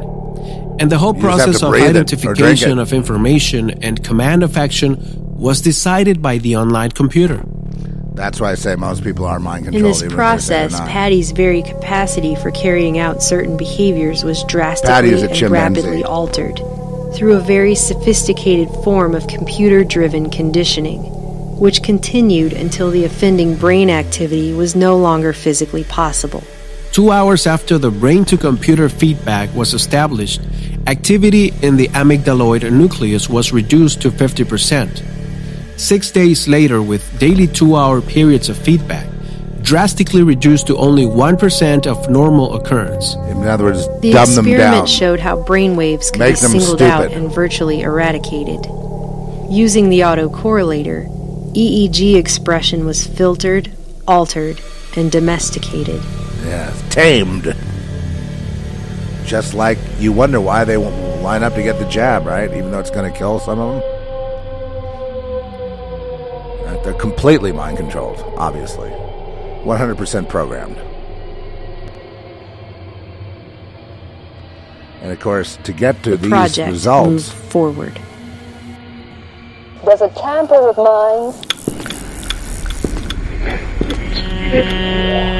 And 0.78 0.92
the 0.92 0.96
whole 0.96 1.16
You 1.16 1.20
process 1.20 1.60
of 1.60 1.70
breathe 1.72 1.82
it 1.82 1.88
or 1.88 1.92
drink 1.94 2.06
identification 2.06 2.78
of 2.78 2.92
information 2.92 3.70
and 3.82 4.02
command 4.04 4.44
of 4.44 4.56
action 4.56 4.96
was 5.36 5.60
decided 5.60 6.22
by 6.22 6.38
the 6.38 6.54
online 6.54 6.92
computer. 6.92 7.44
That's 8.14 8.40
why 8.40 8.52
I 8.52 8.54
say 8.54 8.76
most 8.76 9.04
people 9.04 9.24
are 9.24 9.38
mind 9.38 9.64
controlled. 9.64 10.02
In 10.02 10.10
controlled. 10.10 10.10
this 10.10 10.12
even 10.12 10.20
if 10.20 10.40
they 10.40 10.42
say 10.42 10.58
they're 10.58 10.68
process. 10.68 10.92
Patty's 10.92 11.30
very 11.32 11.62
capacity 11.62 12.34
for 12.34 12.50
carrying 12.50 12.98
out 12.98 13.22
certain 13.22 13.56
behaviors 13.56 14.24
was 14.24 14.44
drastically 14.44 15.22
and 15.22 15.34
chimpanzee. 15.34 15.80
rapidly 15.80 16.04
altered 16.04 16.60
through 17.14 17.36
a 17.36 17.40
very 17.40 17.74
sophisticated 17.74 18.68
form 18.84 19.14
of 19.14 19.26
computer 19.26 19.84
driven 19.84 20.30
conditioning, 20.30 21.02
which 21.58 21.82
continued 21.82 22.52
until 22.52 22.90
the 22.90 23.04
offending 23.04 23.56
brain 23.56 23.90
activity 23.90 24.52
was 24.52 24.76
no 24.76 24.96
longer 24.96 25.32
physically 25.32 25.84
possible. 25.84 26.42
Two 26.92 27.10
hours 27.12 27.46
after 27.46 27.78
the 27.78 27.90
brain 27.90 28.24
to 28.26 28.36
computer 28.36 28.88
feedback 28.88 29.52
was 29.54 29.74
established, 29.74 30.40
activity 30.86 31.52
in 31.62 31.76
the 31.76 31.88
amygdaloid 31.88 32.70
nucleus 32.72 33.28
was 33.28 33.52
reduced 33.52 34.02
to 34.02 34.10
50%. 34.10 35.19
Six 35.80 36.10
days 36.10 36.46
later, 36.46 36.82
with 36.82 37.02
daily 37.18 37.46
two 37.46 37.74
hour 37.74 38.02
periods 38.02 38.50
of 38.50 38.58
feedback, 38.58 39.06
drastically 39.62 40.22
reduced 40.22 40.66
to 40.66 40.76
only 40.76 41.04
1% 41.06 41.86
of 41.86 42.10
normal 42.10 42.54
occurrence. 42.54 43.14
In 43.30 43.46
other 43.46 43.64
words, 43.64 43.88
The 44.00 44.12
dumb 44.12 44.34
them 44.34 44.44
down. 44.44 44.54
experiment 44.54 44.88
showed 44.90 45.20
how 45.20 45.42
brainwaves 45.42 46.12
could 46.12 46.18
Make 46.18 46.34
be 46.34 46.40
them 46.42 46.50
singled 46.50 46.82
out 46.82 47.10
and 47.12 47.32
virtually 47.32 47.80
eradicated. 47.80 48.66
Using 49.50 49.88
the 49.88 50.00
autocorrelator, 50.00 51.08
EEG 51.54 52.14
expression 52.14 52.84
was 52.84 53.06
filtered, 53.06 53.72
altered, 54.06 54.60
and 54.96 55.10
domesticated. 55.10 56.02
Yeah, 56.44 56.74
tamed. 56.90 57.56
Just 59.24 59.54
like 59.54 59.78
you 59.98 60.12
wonder 60.12 60.42
why 60.42 60.64
they 60.64 60.76
won't 60.76 61.22
line 61.22 61.42
up 61.42 61.54
to 61.54 61.62
get 61.62 61.78
the 61.78 61.86
jab, 61.86 62.26
right? 62.26 62.50
Even 62.50 62.70
though 62.70 62.80
it's 62.80 62.90
going 62.90 63.10
to 63.10 63.18
kill 63.18 63.38
some 63.38 63.58
of 63.58 63.80
them. 63.80 63.89
They're 66.84 66.94
completely 66.94 67.52
mind 67.52 67.76
controlled, 67.76 68.22
obviously. 68.36 68.90
100% 68.90 70.28
programmed. 70.28 70.78
And 75.02 75.12
of 75.12 75.20
course, 75.20 75.56
to 75.64 75.72
get 75.72 76.02
to 76.04 76.10
The 76.10 76.16
these 76.16 76.30
project 76.30 76.70
results, 76.70 77.10
moved 77.10 77.52
forward. 77.52 78.00
Does 79.84 80.02
it 80.02 80.14
tamper 80.14 80.66
with 80.66 80.76
minds? 80.76 81.46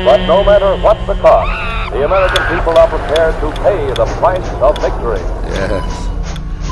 But 0.05 0.27
no 0.27 0.45
matter 0.45 0.77
what 0.83 0.97
the 1.07 1.15
cost, 1.21 1.93
the 1.93 2.05
American 2.05 2.57
people 2.57 2.79
are 2.79 2.89
prepared 2.89 3.35
to 3.41 3.51
pay 3.63 3.87
the 3.95 4.07
price 4.19 4.49
of 4.63 4.77
victory. 4.79 5.21
yes. 5.51 6.07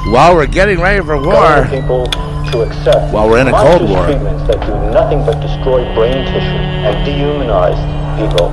While 0.07 0.37
we're 0.37 0.47
getting 0.47 0.81
ready 0.81 1.05
for 1.05 1.17
war, 1.21 1.35
Telling 1.35 1.83
people 1.83 2.07
to 2.53 2.63
accept 2.63 3.13
While 3.13 3.29
we're 3.29 3.39
in 3.41 3.49
a 3.49 3.51
Cold 3.51 3.83
monstrous 3.83 3.91
War. 3.91 4.05
treatments 4.07 4.43
that 4.49 4.61
do 4.67 4.73
nothing 4.93 5.25
but 5.25 5.41
destroy 5.41 5.85
brain 5.95 6.25
tissue 6.27 6.63
and 6.87 6.97
dehumanize 7.07 7.79
people. 8.19 8.49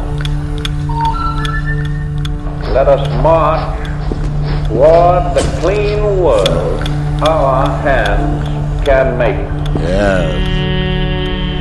Let 2.73 2.87
us 2.87 3.07
march 3.23 4.67
toward 4.67 5.35
the 5.35 5.43
clean 5.61 6.01
world 6.19 6.89
our 7.27 7.65
hands 7.81 8.85
can 8.85 9.17
make. 9.17 9.35
yeah. 9.81 10.53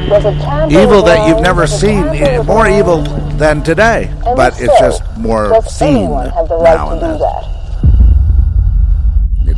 Does 0.08 0.24
it 0.26 0.34
tamper 0.40 0.78
evil 0.78 1.02
that 1.02 1.28
you've 1.28 1.40
never 1.40 1.66
seen, 1.66 2.02
tamper 2.02 2.24
eh, 2.24 2.38
with 2.38 2.46
more 2.46 2.68
evil 2.68 3.02
than 3.38 3.62
today, 3.62 4.12
but 4.22 4.60
it's 4.60 4.78
just 4.78 5.02
more 5.16 5.62
seen 5.62 5.96
anyone 5.96 6.28
have 6.30 6.48
the 6.48 6.56
right 6.56 6.74
now 6.74 6.90
and 6.90 7.00
do 7.00 7.06
then. 7.06 7.63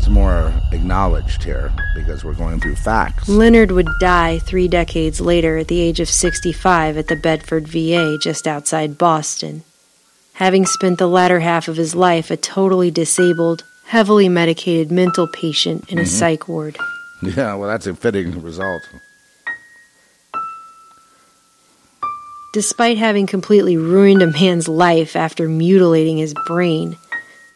It's 0.07 0.15
more 0.15 0.53
acknowledged 0.71 1.43
here. 1.43 1.73
because 1.97 2.23
we're 2.23 2.35
going 2.35 2.61
through 2.61 2.77
facts. 2.77 3.29
Leonard 3.29 3.73
would 3.73 3.89
die 3.99 4.39
three 4.39 4.69
decades 4.69 5.21
later 5.21 5.59
at 5.59 5.67
the 5.67 5.81
age 5.81 5.99
of 5.99 6.09
65 6.09 6.97
at 6.97 7.09
the 7.09 7.17
Bedford 7.17 7.67
VA 7.67 8.17
just 8.23 8.47
outside 8.47 8.99
Boston, 8.99 9.65
having 10.35 10.65
spent 10.65 10.99
the 11.01 11.09
latter 11.09 11.41
half 11.41 11.67
of 11.67 11.77
his 11.77 11.97
life 11.97 12.31
a 12.31 12.37
totally 12.37 12.93
disabled, 12.93 13.65
heavily 13.87 14.29
medicated 14.29 14.93
mental 14.93 15.27
patient 15.27 15.85
in 15.91 15.99
a 15.99 16.03
Mhm. 16.03 16.07
psych 16.07 16.47
ward. 16.47 16.79
Yeah, 17.23 17.55
well, 17.55 17.69
that's 17.69 17.89
a 17.89 17.95
fitting 17.97 18.41
result. 18.43 18.83
Despite 22.53 22.97
having 22.99 23.27
completely 23.27 23.77
ruined 23.77 24.23
a 24.23 24.29
man's 24.29 24.69
life 24.69 25.17
after 25.17 25.49
mutilating 25.49 26.19
his 26.19 26.33
brain, 26.47 26.97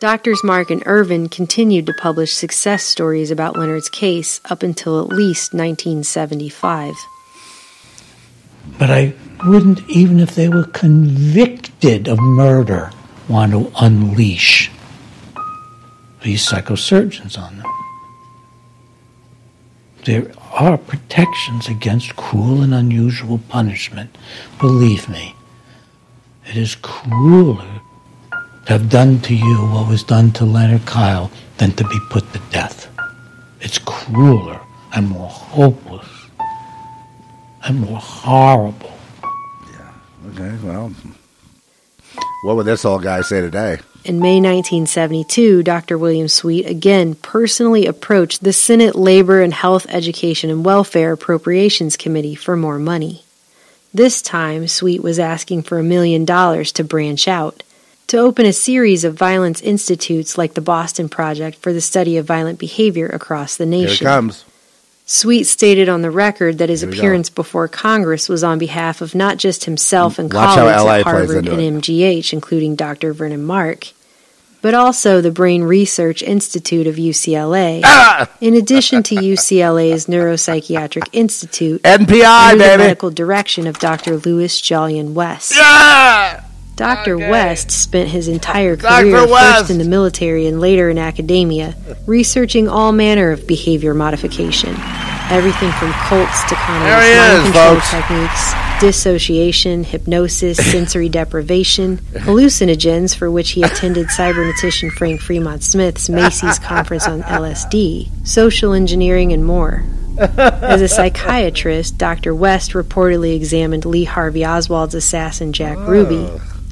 Doctors 0.01 0.43
Mark 0.43 0.71
and 0.71 0.83
Irvin 0.87 1.29
continued 1.29 1.85
to 1.85 1.93
publish 1.93 2.33
success 2.33 2.83
stories 2.85 3.31
about 3.31 3.59
Leonard's 3.59 3.91
case 3.91 4.41
up 4.49 4.63
until 4.63 4.99
at 4.99 5.09
least 5.09 5.53
1975. 5.53 6.95
But 8.79 8.91
I 8.91 9.13
wouldn't, 9.45 9.87
even 9.91 10.19
if 10.19 10.35
they 10.35 10.49
were 10.49 10.65
convicted 10.65 12.09
of 12.09 12.19
murder, 12.19 12.91
want 13.29 13.53
to 13.53 13.71
unleash 13.79 14.71
these 16.23 16.47
psychosurgeons 16.47 17.39
on 17.39 17.59
them. 17.59 17.67
There 20.07 20.33
are 20.51 20.79
protections 20.79 21.69
against 21.69 22.17
cruel 22.17 22.63
and 22.63 22.73
unusual 22.73 23.37
punishment. 23.51 24.17
Believe 24.59 25.11
me, 25.11 25.35
it 26.47 26.57
is 26.57 26.75
crueler 26.77 27.80
have 28.71 28.89
done 28.89 29.19
to 29.19 29.35
you 29.35 29.57
what 29.73 29.89
was 29.89 30.05
done 30.05 30.31
to 30.31 30.45
Leonard 30.45 30.87
Kyle 30.87 31.29
than 31.59 31.73
to 31.73 31.83
be 31.89 31.99
put 32.09 32.33
to 32.33 32.39
death. 32.53 32.87
It's 33.61 33.79
crueler 33.79 34.61
and 34.95 35.09
more 35.09 35.29
hopeless 35.29 36.07
and 37.65 37.81
more 37.81 37.99
horrible. 37.99 38.97
Yeah. 39.73 39.93
Okay, 40.29 40.57
well, 40.63 40.93
what 42.45 42.55
would 42.55 42.67
this 42.67 42.85
old 42.85 43.03
guy 43.03 43.23
say 43.23 43.41
today? 43.41 43.81
In 44.05 44.21
May 44.21 44.37
1972, 44.37 45.65
Dr. 45.65 45.99
William 45.99 46.29
Sweet 46.29 46.65
again 46.65 47.17
personally 47.17 47.87
approached 47.87 48.45
the 48.45 48.53
Senate 48.53 48.95
Labor 48.95 49.43
and 49.43 49.53
Health 49.53 49.87
Education 49.89 50.49
and 50.49 50.65
Welfare 50.65 51.13
Appropriations 51.13 51.97
Committee 51.97 52.37
for 52.37 52.57
more 52.57 52.79
money. 52.79 53.25
This 53.93 54.23
time, 54.23 54.69
Sweet 54.69 55.03
was 55.03 55.19
asking 55.19 55.63
for 55.63 55.81
a 55.81 55.83
million 55.83 56.25
dollars 56.25 56.71
to 56.73 56.85
branch 56.85 57.27
out, 57.27 57.65
to 58.11 58.19
open 58.19 58.45
a 58.45 58.53
series 58.53 59.05
of 59.05 59.15
violence 59.15 59.61
institutes 59.61 60.37
like 60.37 60.55
the 60.55 60.61
Boston 60.61 61.09
Project 61.09 61.59
for 61.59 61.73
the 61.73 61.81
study 61.81 62.17
of 62.17 62.27
violent 62.27 62.59
behavior 62.59 63.07
across 63.07 63.57
the 63.57 63.65
nation. 63.67 64.05
Here 64.05 64.09
it 64.09 64.17
comes. 64.17 64.45
Sweet 65.07 65.45
stated 65.45 65.89
on 65.89 66.03
the 66.03 66.11
record 66.11 66.59
that 66.59 66.69
his 66.69 66.85
we 66.85 66.91
go. 66.91 66.99
appearance 66.99 67.31
before 67.31 67.69
Congress 67.69 68.29
was 68.29 68.43
on 68.43 68.59
behalf 68.59 69.01
of 69.01 69.15
not 69.15 69.39
just 69.39 69.65
himself 69.65 70.19
and 70.19 70.33
Watch 70.33 70.57
colleagues 70.57 70.85
at 70.85 71.03
Harvard 71.05 71.49
and 71.49 71.83
MGH, 71.83 72.33
including 72.33 72.75
Dr. 72.75 73.13
Vernon 73.13 73.45
Mark, 73.45 73.89
but 74.61 74.75
also 74.75 75.21
the 75.21 75.31
Brain 75.31 75.63
Research 75.63 76.21
Institute 76.21 76.89
of 76.89 76.97
UCLA, 76.97 77.81
Ah! 77.85 78.29
in 78.41 78.55
addition 78.55 79.05
to 79.05 79.15
UCLA's 79.15 80.07
Neuropsychiatric 80.07 81.09
Institute, 81.13 81.81
NPI, 81.85 82.51
under 82.53 82.65
the 82.71 82.79
medical 82.79 83.11
direction 83.11 83.69
of 83.69 83.79
Dr. 83.79 84.17
Louis 84.19 84.61
Jolyon 84.61 85.15
West. 85.15 85.53
Dr. 86.81 87.19
West 87.19 87.71
spent 87.71 88.09
his 88.09 88.27
entire 88.27 88.75
career 88.75 89.27
first 89.29 89.71
in 89.71 89.77
the 89.77 89.85
military 89.85 90.47
and 90.47 90.61
later 90.61 90.89
in 90.89 90.97
academia, 90.97 91.75
researching 92.07 92.69
all 92.69 92.91
manner 92.93 93.33
of 93.33 93.47
behavior 93.47 93.93
modification. 93.93 94.75
Everything 95.29 95.71
from 95.73 95.93
cults 95.93 96.43
to 96.49 96.55
communist 96.55 97.17
mind 97.19 97.45
control 97.45 97.75
folks. 97.75 97.91
techniques, 97.91 98.55
dissociation, 98.81 99.85
hypnosis, 99.85 100.57
sensory 100.73 101.11
deprivation, 101.11 101.99
hallucinogens, 101.99 103.15
for 103.15 103.31
which 103.31 103.51
he 103.51 103.63
attended 103.63 104.07
cybernetician 104.19 104.91
Frank 104.91 105.21
Fremont 105.21 105.63
Smith's 105.63 106.09
Macy's 106.09 106.59
conference 106.59 107.07
on 107.07 107.23
LSD, 107.25 108.09
social 108.27 108.73
engineering, 108.73 109.35
and 109.35 109.45
more. 109.45 109.85
As 110.19 110.81
a 110.83 110.89
psychiatrist, 110.89 111.97
Dr. 111.97 112.35
West 112.35 112.73
reportedly 112.73 113.37
examined 113.37 113.85
Lee 113.85 114.05
Harvey 114.05 114.41
Oswald's 114.41 114.95
assassin 114.95 115.53
Jack 115.53 115.79
Ruby, 115.79 116.29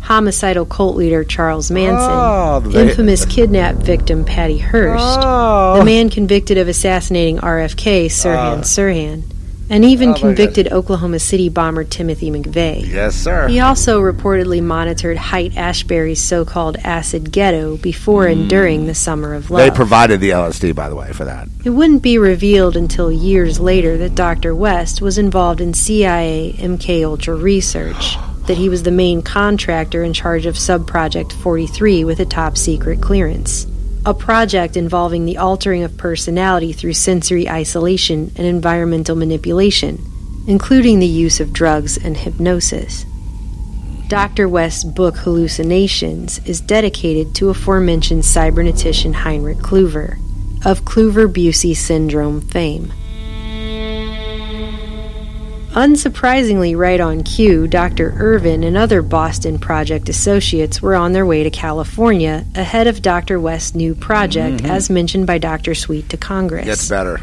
homicidal 0.09 0.65
cult 0.65 0.97
leader 0.97 1.23
Charles 1.23 1.71
Manson, 1.71 1.97
ah, 2.01 2.57
Oh, 2.57 2.61
they- 2.61 2.89
infamous 2.89 3.27
kidnap 3.27 3.75
victim 3.77 4.25
Patty 4.25 4.57
Hearst, 4.57 5.19
Oh. 5.23 5.77
the 5.79 5.85
man 5.85 6.09
convicted 6.09 6.57
of 6.57 6.67
assassinating 6.67 7.39
RFK 7.41 8.07
Sirhan 8.07 8.59
Oh. 8.59 8.63
Sirhan, 8.63 9.23
and 9.69 9.85
even 9.85 10.09
Oh, 10.11 10.15
convicted 10.15 10.73
Oklahoma 10.73 11.19
City 11.19 11.51
bomber 11.51 11.85
Timothy 11.85 12.31
McVeigh. 12.31 12.91
Yes, 12.91 13.17
sir. 13.17 13.49
He 13.49 13.61
also 13.61 14.01
reportedly 14.01 14.63
monitored 14.63 15.19
Height 15.19 15.53
Ashbury's 15.59 16.23
so-called 16.23 16.79
acid 16.83 17.31
ghetto 17.31 17.77
before 17.77 18.27
and 18.29 18.47
mm. 18.47 18.49
during 18.49 18.87
the 18.87 18.95
Summer 18.95 19.35
of 19.35 19.51
Love. 19.51 19.61
They 19.61 19.71
provided 19.71 20.21
the 20.21 20.31
LSD, 20.31 20.73
by 20.75 20.89
the 20.89 20.97
way, 20.97 21.13
for 21.13 21.27
that. 21.27 21.49
It 21.67 21.71
wouldn't 21.71 22.01
be 22.01 22.17
revealed 22.17 22.79
until 22.79 23.13
years 23.13 23.61
later 23.61 23.99
that 23.99 24.15
Dr. 24.15 24.55
West 24.55 25.03
was 25.03 25.19
involved 25.19 25.61
in 25.61 25.75
CIA 25.75 26.55
MK 26.59 27.05
Ultra 27.05 27.35
research, 27.35 28.17
that 28.49 28.57
he 28.57 28.69
was 28.69 28.83
the 28.83 28.91
main 28.91 29.23
contractor 29.23 30.03
in 30.03 30.13
charge 30.13 30.47
of 30.47 30.57
Subproject 30.57 31.33
43 31.33 32.03
with 32.05 32.19
a 32.19 32.25
top 32.25 32.57
secret 32.57 33.01
clearance. 33.01 33.67
A 34.07 34.15
project 34.15 34.77
involving 34.77 35.27
the 35.27 35.37
altering 35.37 35.85
of 35.85 35.99
personality 35.99 36.73
through 36.73 36.95
sensory 36.95 37.49
isolation 37.49 38.33
and 38.37 38.47
environmental 38.47 39.17
manipulation, 39.17 40.03
including 40.47 40.99
the 40.99 41.07
use 41.07 41.41
of 41.41 41.53
drugs 41.53 41.99
and 41.99 42.17
hypnosis. 42.17 43.05
Dr. 44.09 44.49
West's 44.49 44.83
book 44.83 45.17
Hallucinations 45.19 46.41
is 46.47 46.63
dedicated 46.63 47.35
to 47.35 47.51
aforementioned 47.51 48.23
cybernetician 48.23 49.13
Heinrich 49.13 49.59
Kluver, 49.59 50.17
of 50.65 50.87
Kluver-Bucy 50.87 51.77
syndrome 51.77 52.41
fame. 52.41 52.95
Unsurprisingly, 55.73 56.77
right 56.77 56.99
on 57.01 57.23
cue, 57.23 57.67
Dr. 57.69 58.15
Irvin 58.19 58.65
and 58.65 58.77
other 58.77 59.03
Boston 59.03 59.59
Project 59.59 60.09
associates 60.09 60.81
were 60.81 60.95
on 60.95 61.13
their 61.13 61.27
way 61.27 61.43
to 61.45 61.51
California 61.51 62.45
ahead 62.55 62.87
of 62.87 63.03
Dr. 63.03 63.39
West's 63.39 63.75
new 63.75 63.95
project, 63.95 64.63
Mhm. 64.63 64.71
as 64.71 64.89
mentioned 64.91 65.27
by 65.27 65.39
Dr. 65.39 65.75
Sweet 65.75 66.09
to 66.09 66.17
Congress 66.17 66.65
Gets 66.65 66.89
better. 66.89 67.21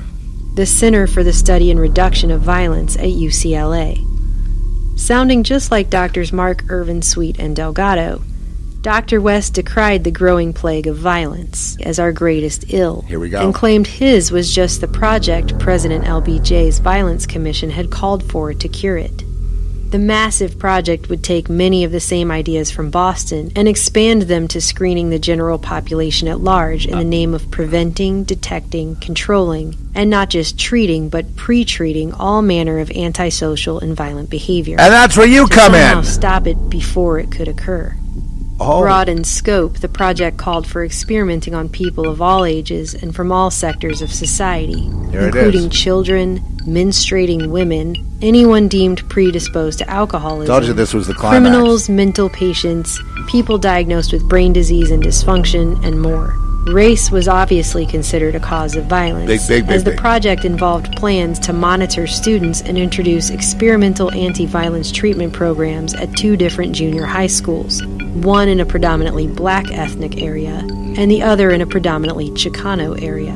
the 0.55 0.65
Center 0.65 1.07
for 1.07 1.23
the 1.23 1.33
Study 1.33 1.71
and 1.71 1.79
Reduction 1.79 2.29
of 2.31 2.41
Violence 2.41 2.95
at 2.95 3.09
UCLA. 3.09 3.99
Sounding 4.95 5.43
just 5.43 5.71
like 5.71 5.89
doctors 5.89 6.31
Mark 6.31 6.63
Irvin 6.69 7.01
Sweet 7.01 7.37
and 7.39 7.55
Delgado, 7.55 8.21
Dr. 8.85 9.19
West 9.19 9.55
decried 9.55 10.03
the 10.03 10.11
growing 10.11 10.53
plague 10.53 10.85
of 10.85 10.95
violence 10.95 11.75
as 11.81 11.97
our 11.97 12.11
greatest 12.11 12.65
ill. 12.71 13.01
Here 13.07 13.19
we 13.19 13.29
go. 13.29 13.41
And 13.43 13.51
claimed 13.51 13.87
his 13.87 14.31
was 14.31 14.53
just 14.53 14.79
the 14.79 14.87
project 14.87 15.57
President 15.57 16.05
LBJ's 16.05 16.77
Violence 16.77 17.25
Commission 17.25 17.71
had 17.71 17.89
called 17.89 18.23
for 18.29 18.53
to 18.53 18.69
cure 18.69 18.99
it. 18.99 19.23
The 19.89 19.97
massive 19.97 20.59
project 20.59 21.09
would 21.09 21.23
take 21.23 21.49
many 21.49 21.83
of 21.83 21.91
the 21.91 21.99
same 21.99 22.29
ideas 22.29 22.69
from 22.69 22.91
Boston 22.91 23.51
and 23.55 23.67
expand 23.67 24.23
them 24.23 24.47
to 24.49 24.61
screening 24.61 25.09
the 25.09 25.17
general 25.17 25.57
population 25.57 26.27
at 26.27 26.41
large 26.41 26.85
in 26.85 26.95
the 26.95 27.03
name 27.03 27.33
of 27.33 27.49
preventing, 27.49 28.23
detecting, 28.23 28.97
controlling, 28.97 29.75
and 29.95 30.11
not 30.11 30.29
just 30.29 30.59
treating 30.59 31.09
but 31.09 31.35
pre-treating 31.35 32.13
all 32.13 32.43
manner 32.43 32.77
of 32.77 32.91
antisocial 32.91 33.79
and 33.79 33.95
violent 33.95 34.29
behavior. 34.29 34.77
And 34.79 34.93
that's 34.93 35.17
where 35.17 35.25
you 35.25 35.47
come 35.47 35.73
in. 35.73 36.03
Stop 36.03 36.45
it 36.45 36.69
before 36.69 37.17
it 37.17 37.31
could 37.31 37.47
occur. 37.47 37.95
Oh. 38.57 38.81
Broad 38.81 39.09
in 39.09 39.25
scope, 39.25 39.79
the 39.79 39.89
project 39.89 40.37
called 40.37 40.65
for 40.65 40.85
experimenting 40.85 41.53
on 41.53 41.67
people 41.67 42.07
of 42.07 42.21
all 42.21 42.45
ages 42.45 42.93
and 42.93 43.13
from 43.13 43.31
all 43.31 43.51
sectors 43.51 44.01
of 44.01 44.11
society, 44.11 44.89
Here 45.11 45.21
it 45.21 45.35
including 45.35 45.69
children, 45.69 46.39
menstruating 46.61 47.49
women, 47.49 47.95
anyone 48.21 48.69
deemed 48.69 49.07
predisposed 49.09 49.79
to 49.79 49.89
alcoholism. 49.89 50.47
Told 50.47 50.65
you 50.65 50.73
this 50.73 50.93
was 50.93 51.07
the 51.07 51.13
climax. 51.13 51.41
Criminals, 51.41 51.89
mental 51.89 52.29
patients, 52.29 52.97
people 53.27 53.57
diagnosed 53.57 54.13
with 54.13 54.27
brain 54.29 54.53
disease 54.53 54.89
and 54.89 55.03
dysfunction, 55.03 55.83
and 55.85 56.01
more. 56.01 56.33
Race 56.67 57.11
was 57.11 57.27
obviously 57.27 57.85
considered 57.85 58.33
a 58.33 58.39
cause 58.39 58.75
of 58.75 58.85
violence, 58.85 59.27
Big, 59.27 59.39
big, 59.47 59.67
big, 59.67 59.75
as 59.75 59.83
the 59.83 59.91
project 59.91 60.45
involved 60.45 60.91
plans 60.95 61.37
to 61.39 61.53
monitor 61.53 62.07
students 62.07 62.61
and 62.61 62.75
introduce 62.75 63.29
experimental 63.29 64.11
anti-violence 64.13 64.91
treatment 64.91 65.31
programs 65.31 65.93
at 65.93 66.17
two 66.17 66.35
different 66.35 66.73
junior 66.73 67.05
high 67.05 67.27
schools, 67.27 67.85
one 68.15 68.49
in 68.49 68.59
a 68.59 68.65
predominantly 68.65 69.27
black 69.27 69.71
ethnic 69.71 70.19
area 70.23 70.57
and 70.97 71.11
the 71.11 71.21
other 71.21 71.51
in 71.51 71.61
a 71.61 71.67
predominantly 71.67 72.31
Chicano 72.31 72.99
area. 72.99 73.35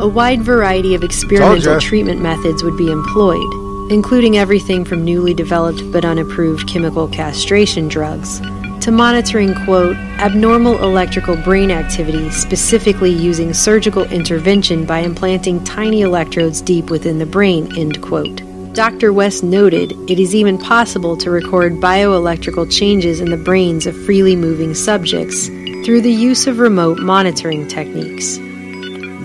A 0.00 0.06
wide 0.06 0.42
variety 0.42 0.94
of 0.94 1.02
experimental 1.02 1.80
treatment 1.80 2.20
methods 2.20 2.62
would 2.62 2.76
be 2.76 2.92
employed, 2.92 3.90
including 3.90 4.38
everything 4.38 4.84
from 4.84 5.04
newly 5.04 5.34
developed 5.34 5.82
but 5.90 6.04
unapproved 6.04 6.68
chemical 6.68 7.08
castration 7.08 7.88
drugs 7.88 8.40
to 8.82 8.90
monitoring, 8.90 9.54
quote, 9.64 9.96
abnormal 10.18 10.82
electrical 10.82 11.36
brain 11.36 11.70
activity, 11.70 12.30
specifically 12.30 13.10
using 13.10 13.52
surgical 13.52 14.04
intervention 14.04 14.84
by 14.84 15.00
implanting 15.00 15.62
tiny 15.64 16.02
electrodes 16.02 16.60
deep 16.60 16.90
within 16.90 17.18
the 17.18 17.26
brain, 17.26 17.76
end 17.76 18.02
quote. 18.02 18.42
Dr. 18.74 19.12
West 19.12 19.42
noted 19.42 19.92
it 20.10 20.18
is 20.18 20.34
even 20.34 20.58
possible 20.58 21.16
to 21.16 21.30
record 21.30 21.74
bioelectrical 21.74 22.70
changes 22.70 23.20
in 23.20 23.30
the 23.30 23.36
brains 23.36 23.86
of 23.86 23.96
freely 24.04 24.36
moving 24.36 24.74
subjects 24.74 25.46
through 25.46 26.02
the 26.02 26.12
use 26.12 26.46
of 26.46 26.58
remote 26.58 26.98
monitoring 26.98 27.66
techniques. 27.68 28.36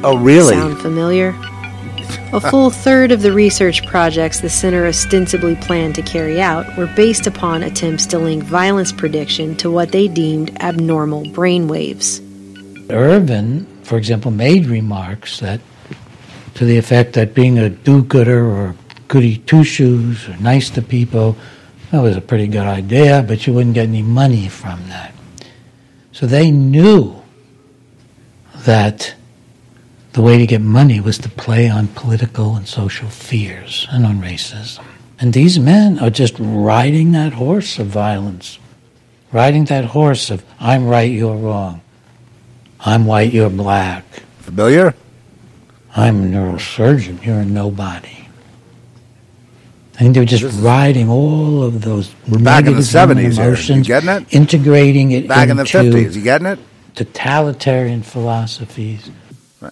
Oh, 0.04 0.18
really? 0.18 0.56
Sound 0.56 0.80
familiar? 0.80 1.34
A 2.34 2.39
full 2.39 2.69
third 2.69 3.11
of 3.11 3.21
the 3.21 3.34
research 3.34 3.86
projects 3.86 4.39
the 4.39 4.49
center 4.49 4.88
ostensibly 4.88 5.57
planned 5.57 5.95
to 5.95 6.01
carry 6.01 6.41
out 6.41 6.77
were 6.77 6.88
based 6.95 7.27
upon 7.27 7.61
attempts 7.61 8.05
to 8.05 8.19
link 8.19 8.41
violence 8.43 8.93
prediction 8.93 9.53
to 9.57 9.69
what 9.69 9.91
they 9.91 10.07
deemed 10.07 10.57
abnormal 10.61 11.29
brain 11.32 11.67
waves. 11.67 12.21
Irvin, 12.89 13.65
for 13.84 13.97
example, 13.97 14.32
made 14.32 14.65
remarks 14.65 15.41
that 15.41 15.59
to 16.53 16.63
the 16.63 16.77
effect 16.77 17.13
that 17.13 17.34
being 17.34 17.59
a 17.59 17.69
do-gooder 17.69 18.45
or 18.45 18.75
goody 19.09 19.39
two-shoes 19.39 20.29
or 20.29 20.38
nice 20.38 20.69
to 20.69 20.82
people, 20.82 21.36
that 21.91 21.99
was 21.99 22.15
a 22.15 22.21
pretty 22.21 22.47
good 22.47 22.65
idea, 22.65 23.25
but 23.27 23.45
you 23.45 23.53
wouldn't 23.53 23.75
get 23.75 23.89
any 23.89 24.01
money 24.01 24.47
from 24.47 24.88
that. 24.88 25.13
So 26.13 26.27
they 26.27 26.49
knew 26.49 27.21
that 28.59 29.15
the 30.14 30.22
way 30.22 30.38
to 30.38 30.45
get 30.45 30.62
money 30.62 30.99
was 30.99 31.18
to 31.20 31.30
play 31.30 31.70
on 31.70 31.88
political 31.89 32.55
and 32.55 32.68
social 32.68 33.07
fears 33.09 33.88
and 33.91 34.05
on 34.05 34.22
racism. 34.22 34.84
And 35.20 35.34
these 35.34 35.59
men 35.59 35.99
are 35.99 36.09
just 36.09 36.36
riding 36.39 37.12
that 37.14 37.34
horse 37.34 37.80
of 37.80 37.88
violence, 37.88 38.59
riding 39.32 39.66
that 39.66 39.86
horse 39.86 40.30
of 40.30 40.43
I'm 40.59 40.88
right, 40.88 41.12
you're 41.12 41.36
wrong. 41.38 41.82
I'm 42.80 43.05
white, 43.05 43.32
you're 43.32 43.49
black. 43.49 44.03
Familiar? 44.39 44.95
I'm 45.95 46.24
a 46.24 46.26
neurosurgeon, 46.28 47.24
you're 47.24 47.39
a 47.39 47.45
nobody. 47.45 48.18
I 49.95 50.05
think 50.05 50.16
they're 50.16 50.26
just 50.26 50.59
riding 50.62 51.09
all 51.09 51.62
of 51.64 51.82
those 51.82 52.09
Back 52.09 52.66
in 52.66 52.74
the 52.74 52.82
negative 52.82 52.88
human 52.88 53.18
70s 53.18 53.34
here. 53.36 53.43
emotions, 53.45 53.88
You 53.88 53.93
getting 53.93 54.09
it? 54.09 54.34
integrating 54.34 55.12
it 55.12 55.28
Back 55.28 55.49
in 55.49 55.57
the 55.57 55.62
into 55.64 55.78
50s. 55.78 56.16
You 56.16 56.24
getting 56.24 56.47
it? 56.47 56.59
totalitarian 56.95 58.01
philosophies. 58.01 59.09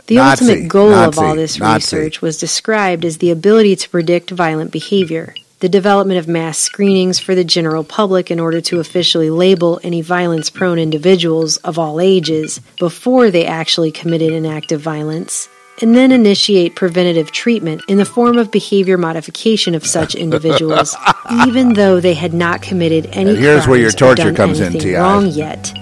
The 0.06 0.16
Nazi, 0.16 0.46
ultimate 0.46 0.68
goal 0.70 0.92
Nazi, 0.92 1.08
of 1.08 1.20
all 1.20 1.36
this 1.36 1.58
Nazi. 1.58 1.76
research 1.76 2.22
was 2.22 2.38
described 2.38 3.04
as 3.04 3.18
the 3.18 3.32
ability 3.32 3.76
to 3.78 3.90
predict 3.90 4.30
violent 4.30 4.72
behavior, 4.72 5.34
the 5.60 5.70
development 5.70 6.20
of 6.20 6.28
mass 6.28 6.60
screenings 6.60 7.20
for 7.20 7.34
the 7.34 7.44
general 7.44 7.84
public 7.84 8.30
in 8.30 8.40
order 8.40 8.62
to 8.62 8.80
officially 8.80 9.30
label 9.30 9.80
any 9.84 10.02
violence 10.02 10.50
prone 10.50 10.78
individuals 10.78 11.58
of 11.58 11.80
all 11.80 12.00
ages 12.00 12.62
before 12.78 13.32
they 13.32 13.46
actually 13.46 13.92
committed 13.92 14.32
an 14.32 14.46
act 14.46 14.72
of 14.72 14.80
violence, 14.80 15.50
and 15.82 15.96
then 15.96 16.12
initiate 16.12 16.76
preventative 16.76 17.32
treatment 17.32 17.82
in 17.88 17.98
the 17.98 18.06
form 18.06 18.38
of 18.38 18.52
behavior 18.52 18.98
modification 18.98 19.74
of 19.74 19.86
such 19.86 20.14
individuals, 20.26 20.96
even 21.48 21.74
though 21.74 22.00
they 22.00 22.14
had 22.14 22.34
not 22.34 22.62
committed 22.62 23.08
any 23.14 23.32
And 23.32 23.40
here's 23.40 23.68
where 23.68 23.80
your 23.80 23.92
crimes 23.92 23.96
or 23.96 23.98
torture 23.98 24.24
done 24.26 24.36
comes 24.36 24.60
in, 24.60 24.74
T.I. 24.74 25.02
wrong 25.02 25.28
yet. 25.28 25.74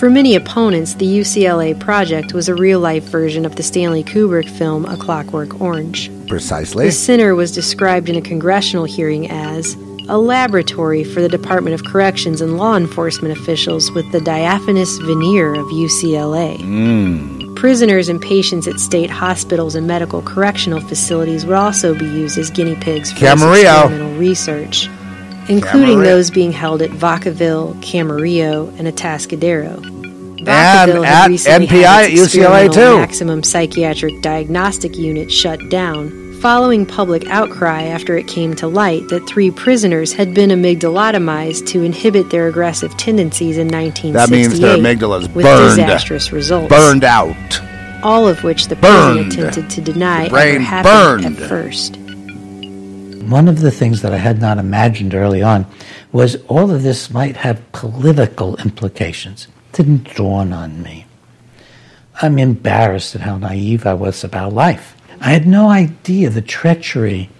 For 0.00 0.08
many 0.08 0.34
opponents, 0.34 0.94
the 0.94 1.04
UCLA 1.04 1.78
project 1.78 2.32
was 2.32 2.48
a 2.48 2.54
real 2.54 2.80
life 2.80 3.04
version 3.04 3.44
of 3.44 3.56
the 3.56 3.62
Stanley 3.62 4.02
Kubrick 4.02 4.48
film 4.48 4.86
A 4.86 4.96
Clockwork 4.96 5.60
Orange. 5.60 6.10
Precisely. 6.26 6.86
The 6.86 6.92
center 6.92 7.34
was 7.34 7.52
described 7.52 8.08
in 8.08 8.16
a 8.16 8.22
congressional 8.22 8.86
hearing 8.86 9.30
as 9.30 9.74
a 10.08 10.16
laboratory 10.16 11.04
for 11.04 11.20
the 11.20 11.28
Department 11.28 11.74
of 11.74 11.84
Corrections 11.84 12.40
and 12.40 12.56
law 12.56 12.78
enforcement 12.78 13.38
officials 13.38 13.92
with 13.92 14.10
the 14.10 14.22
diaphanous 14.22 14.96
veneer 14.96 15.52
of 15.52 15.66
UCLA. 15.66 16.56
Mm. 16.56 17.54
Prisoners 17.56 18.08
and 18.08 18.22
patients 18.22 18.66
at 18.66 18.80
state 18.80 19.10
hospitals 19.10 19.74
and 19.74 19.86
medical 19.86 20.22
correctional 20.22 20.80
facilities 20.80 21.44
would 21.44 21.56
also 21.56 21.94
be 21.94 22.06
used 22.06 22.38
as 22.38 22.48
guinea 22.48 22.74
pigs 22.76 23.12
for 23.12 23.26
experimental 23.26 24.16
research, 24.16 24.88
including 25.48 25.98
Camarillo. 25.98 26.04
those 26.04 26.30
being 26.30 26.52
held 26.52 26.82
at 26.82 26.90
Vacaville, 26.90 27.74
Camarillo, 27.82 28.68
and 28.78 28.86
Atascadero. 28.88 29.76
And 29.84 30.46
Vacaville 30.46 31.06
at 31.06 31.12
had 31.22 31.30
recently 31.30 31.66
NPI 31.66 31.82
had 31.84 32.04
at 32.04 32.10
its 32.12 32.34
UCLA 32.34 32.72
too. 32.72 32.96
Maximum 32.98 33.42
Psychiatric 33.42 34.20
Diagnostic 34.22 34.96
Unit 34.96 35.30
shut 35.30 35.58
down 35.68 36.16
following 36.40 36.86
public 36.86 37.26
outcry 37.28 37.82
after 37.82 38.16
it 38.16 38.26
came 38.26 38.54
to 38.56 38.66
light 38.66 39.06
that 39.10 39.26
three 39.28 39.50
prisoners 39.50 40.10
had 40.14 40.32
been 40.34 40.48
amygdalotomized 40.48 41.66
to 41.66 41.82
inhibit 41.82 42.30
their 42.30 42.48
aggressive 42.48 42.96
tendencies 42.96 43.58
in 43.58 43.68
1968 43.68 44.12
That 44.14 44.30
means 44.30 44.58
their 44.58 44.78
amygdala's 44.78 45.28
with 45.34 45.44
burned. 45.44 45.76
disastrous 45.76 46.32
results. 46.32 46.70
Burned 46.70 47.04
out. 47.04 47.60
All 48.02 48.26
of 48.26 48.42
which 48.42 48.68
the 48.68 48.76
Burned. 48.76 49.26
prison 49.34 49.44
attempted 49.48 49.68
to 49.70 49.80
deny 49.82 50.24
ever 50.28 50.58
happened 50.60 51.22
burned. 51.24 51.36
at 51.42 51.48
first. 51.50 51.96
One 53.30 53.46
of 53.46 53.60
the 53.60 53.70
things 53.70 54.02
that 54.02 54.12
I 54.12 54.16
had 54.16 54.40
not 54.40 54.58
imagined 54.58 55.14
early 55.14 55.40
on 55.40 55.64
was 56.10 56.34
all 56.48 56.72
of 56.72 56.82
this 56.82 57.12
might 57.12 57.36
have 57.36 57.70
political 57.70 58.56
implications. 58.56 59.46
Didn't 59.70 60.16
dawn 60.16 60.52
on 60.52 60.82
me. 60.82 61.06
I'm 62.20 62.40
embarrassed 62.40 63.14
at 63.14 63.20
how 63.20 63.38
naive 63.38 63.86
I 63.86 63.94
was 63.94 64.24
about 64.24 64.52
life. 64.52 64.96
I 65.20 65.30
had 65.30 65.46
no 65.46 65.68
idea 65.68 66.28
the 66.28 66.42
treachery 66.42 67.30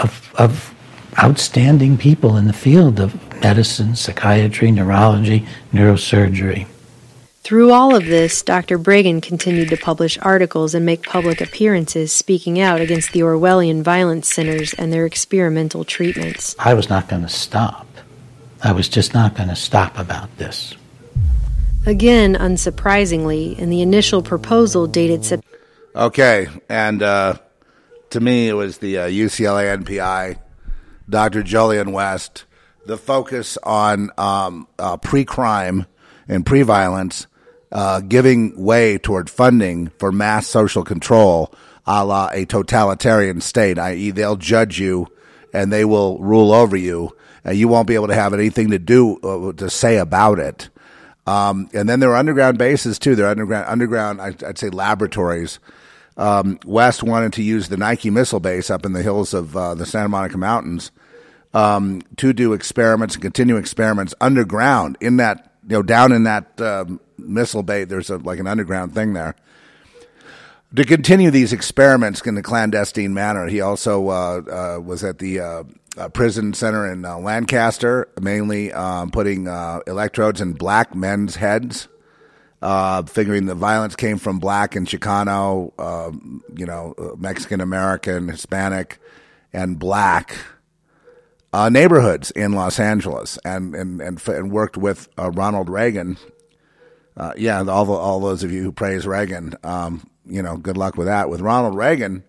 of, 0.00 0.34
of 0.36 0.74
outstanding 1.16 1.96
people 1.96 2.36
in 2.36 2.48
the 2.48 2.52
field 2.52 2.98
of 2.98 3.14
medicine, 3.40 3.94
psychiatry, 3.94 4.72
neurology, 4.72 5.46
neurosurgery. 5.72 6.66
Through 7.42 7.72
all 7.72 7.94
of 7.96 8.04
this, 8.04 8.42
Dr. 8.42 8.78
Bregan 8.78 9.22
continued 9.22 9.70
to 9.70 9.76
publish 9.76 10.18
articles 10.18 10.74
and 10.74 10.86
make 10.86 11.02
public 11.02 11.40
appearances 11.40 12.12
speaking 12.12 12.60
out 12.60 12.80
against 12.80 13.12
the 13.12 13.20
Orwellian 13.20 13.82
violence 13.82 14.32
centers 14.32 14.74
and 14.74 14.92
their 14.92 15.06
experimental 15.06 15.84
treatments. 15.84 16.54
I 16.58 16.74
was 16.74 16.88
not 16.88 17.08
going 17.08 17.22
to 17.22 17.28
stop. 17.28 17.86
I 18.62 18.72
was 18.72 18.88
just 18.88 19.14
not 19.14 19.34
going 19.34 19.48
to 19.48 19.56
stop 19.56 19.98
about 19.98 20.36
this. 20.36 20.74
Again, 21.86 22.34
unsurprisingly, 22.34 23.58
in 23.58 23.70
the 23.70 23.80
initial 23.80 24.22
proposal 24.22 24.86
dated 24.86 25.24
September 25.24 25.50
Okay, 25.94 26.46
and 26.68 27.02
uh, 27.02 27.34
to 28.10 28.20
me, 28.20 28.48
it 28.48 28.52
was 28.52 28.78
the 28.78 28.98
uh, 28.98 29.06
UCLA 29.08 29.76
NPI, 29.82 30.38
Dr. 31.08 31.42
Jolyon 31.42 31.92
West, 31.92 32.44
the 32.86 32.96
focus 32.96 33.58
on 33.64 34.10
um, 34.16 34.68
uh, 34.78 34.96
pre-crime 34.98 35.86
and 36.28 36.46
pre-violence, 36.46 37.26
uh, 37.72 38.00
giving 38.00 38.60
way 38.62 38.98
toward 38.98 39.30
funding 39.30 39.88
for 39.98 40.12
mass 40.12 40.46
social 40.46 40.84
control, 40.84 41.54
a 41.86 42.04
la 42.04 42.28
a 42.32 42.44
totalitarian 42.44 43.40
state, 43.40 43.78
i.e., 43.78 44.10
they'll 44.10 44.36
judge 44.36 44.78
you 44.78 45.06
and 45.52 45.72
they 45.72 45.84
will 45.84 46.18
rule 46.18 46.52
over 46.52 46.76
you, 46.76 47.16
and 47.44 47.56
you 47.56 47.68
won't 47.68 47.88
be 47.88 47.94
able 47.94 48.08
to 48.08 48.14
have 48.14 48.34
anything 48.34 48.70
to 48.70 48.78
do 48.78 49.16
uh, 49.18 49.52
to 49.52 49.68
say 49.68 49.96
about 49.96 50.38
it. 50.38 50.68
Um, 51.26 51.68
and 51.74 51.88
then 51.88 52.00
there 52.00 52.10
are 52.10 52.16
underground 52.16 52.58
bases 52.58 52.98
too. 52.98 53.14
There 53.14 53.26
are 53.26 53.30
underground, 53.30 53.66
underground, 53.68 54.20
I'd, 54.20 54.42
I'd 54.42 54.58
say 54.58 54.70
laboratories. 54.70 55.58
Um, 56.16 56.58
West 56.64 57.02
wanted 57.02 57.32
to 57.34 57.42
use 57.42 57.68
the 57.68 57.76
Nike 57.76 58.10
missile 58.10 58.40
base 58.40 58.70
up 58.70 58.84
in 58.84 58.92
the 58.92 59.02
hills 59.02 59.32
of 59.32 59.56
uh, 59.56 59.74
the 59.74 59.86
Santa 59.86 60.08
Monica 60.08 60.38
Mountains 60.38 60.90
um, 61.54 62.02
to 62.16 62.32
do 62.32 62.52
experiments 62.52 63.14
and 63.14 63.22
continue 63.22 63.56
experiments 63.56 64.14
underground 64.20 64.96
in 65.00 65.16
that, 65.16 65.49
you 65.70 65.76
know, 65.76 65.82
down 65.82 66.10
in 66.10 66.24
that 66.24 66.60
um, 66.60 67.00
missile 67.16 67.62
bay. 67.62 67.84
There's 67.84 68.10
a, 68.10 68.16
like 68.18 68.40
an 68.40 68.48
underground 68.48 68.92
thing 68.92 69.12
there. 69.12 69.36
To 70.74 70.84
continue 70.84 71.30
these 71.30 71.52
experiments 71.52 72.20
in 72.22 72.36
a 72.36 72.42
clandestine 72.42 73.14
manner, 73.14 73.46
he 73.46 73.60
also 73.60 74.08
uh, 74.08 74.42
uh, 74.76 74.80
was 74.80 75.04
at 75.04 75.18
the 75.18 75.38
uh, 75.40 75.64
uh, 75.96 76.08
prison 76.08 76.54
center 76.54 76.90
in 76.92 77.04
uh, 77.04 77.18
Lancaster, 77.18 78.08
mainly 78.20 78.72
um, 78.72 79.12
putting 79.12 79.46
uh, 79.46 79.80
electrodes 79.86 80.40
in 80.40 80.54
black 80.54 80.94
men's 80.94 81.36
heads, 81.36 81.86
figuring 83.06 83.46
the 83.46 83.54
violence 83.54 83.94
came 83.94 84.18
from 84.18 84.40
black 84.40 84.74
and 84.74 84.88
Chicano, 84.88 85.72
you 86.56 86.66
know, 86.66 86.94
Mexican 87.16 87.60
American, 87.60 88.28
Hispanic, 88.28 89.00
and 89.52 89.78
black 89.78 90.36
uh, 91.52 91.68
neighborhoods 91.68 92.30
in 92.30 92.52
Los 92.52 92.78
Angeles, 92.78 93.38
and 93.44 93.74
and 93.74 94.00
and, 94.00 94.28
and 94.28 94.52
worked 94.52 94.76
with 94.76 95.08
uh, 95.18 95.30
Ronald 95.30 95.68
Reagan. 95.68 96.16
Uh, 97.16 97.32
yeah, 97.36 97.62
all 97.62 97.84
the, 97.84 97.92
all 97.92 98.20
those 98.20 98.42
of 98.42 98.52
you 98.52 98.62
who 98.62 98.72
praise 98.72 99.06
Reagan, 99.06 99.54
um, 99.62 100.08
you 100.24 100.42
know, 100.42 100.56
good 100.56 100.76
luck 100.76 100.96
with 100.96 101.06
that. 101.08 101.28
With 101.28 101.40
Ronald 101.40 101.76
Reagan 101.76 102.24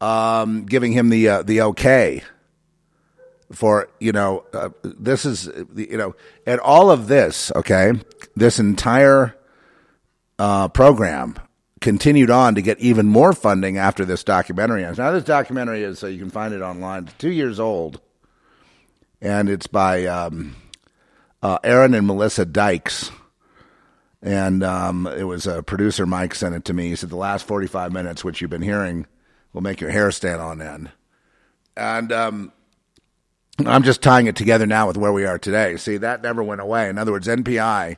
um, 0.00 0.64
giving 0.64 0.92
him 0.92 1.10
the 1.10 1.28
uh, 1.28 1.42
the 1.42 1.60
okay 1.62 2.22
for 3.52 3.88
you 3.98 4.12
know 4.12 4.44
uh, 4.52 4.70
this 4.82 5.24
is 5.24 5.48
you 5.74 5.96
know 5.96 6.14
and 6.46 6.60
all 6.60 6.90
of 6.90 7.08
this 7.08 7.52
okay 7.54 7.92
this 8.36 8.58
entire 8.58 9.36
uh, 10.38 10.68
program 10.68 11.34
continued 11.80 12.30
on 12.30 12.54
to 12.54 12.62
get 12.62 12.78
even 12.78 13.06
more 13.06 13.32
funding 13.32 13.78
after 13.78 14.04
this 14.04 14.22
documentary 14.22 14.84
ends. 14.84 14.98
Now 14.98 15.10
this 15.12 15.24
documentary 15.24 15.82
is 15.82 15.98
so 15.98 16.06
you 16.06 16.18
can 16.18 16.30
find 16.30 16.54
it 16.54 16.62
online. 16.62 17.04
It's 17.04 17.14
two 17.14 17.30
years 17.30 17.60
old, 17.60 18.00
and 19.20 19.48
it's 19.48 19.66
by 19.66 20.06
um, 20.06 20.56
uh, 21.42 21.58
Aaron 21.64 21.94
and 21.94 22.06
Melissa 22.06 22.44
Dykes. 22.44 23.10
And 24.22 24.62
um, 24.62 25.06
it 25.06 25.24
was 25.24 25.46
a 25.46 25.62
producer, 25.62 26.04
Mike, 26.04 26.34
sent 26.34 26.54
it 26.54 26.64
to 26.66 26.74
me. 26.74 26.88
He 26.88 26.96
said, 26.96 27.10
The 27.10 27.16
last 27.16 27.46
45 27.46 27.92
minutes, 27.92 28.22
which 28.22 28.40
you've 28.40 28.50
been 28.50 28.60
hearing, 28.62 29.06
will 29.52 29.62
make 29.62 29.80
your 29.80 29.90
hair 29.90 30.10
stand 30.10 30.40
on 30.40 30.60
end. 30.60 30.90
And 31.76 32.12
um, 32.12 32.52
I'm 33.66 33.82
just 33.82 34.02
tying 34.02 34.26
it 34.26 34.36
together 34.36 34.66
now 34.66 34.86
with 34.86 34.98
where 34.98 35.12
we 35.12 35.24
are 35.24 35.38
today. 35.38 35.76
See, 35.76 35.96
that 35.98 36.22
never 36.22 36.42
went 36.42 36.60
away. 36.60 36.88
In 36.88 36.98
other 36.98 37.12
words, 37.12 37.28
NPI. 37.28 37.96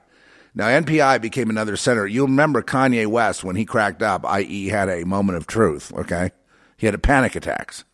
Now, 0.54 0.66
NPI 0.66 1.20
became 1.20 1.50
another 1.50 1.76
center. 1.76 2.06
You'll 2.06 2.26
remember 2.26 2.62
Kanye 2.62 3.06
West 3.06 3.42
when 3.42 3.56
he 3.56 3.64
cracked 3.64 4.02
up, 4.02 4.24
i.e., 4.26 4.68
had 4.68 4.90
a 4.90 5.04
moment 5.04 5.38
of 5.38 5.46
truth, 5.46 5.92
okay? 5.94 6.30
He 6.76 6.86
had 6.86 6.94
a 6.94 6.98
panic 6.98 7.34
attacks. 7.34 7.84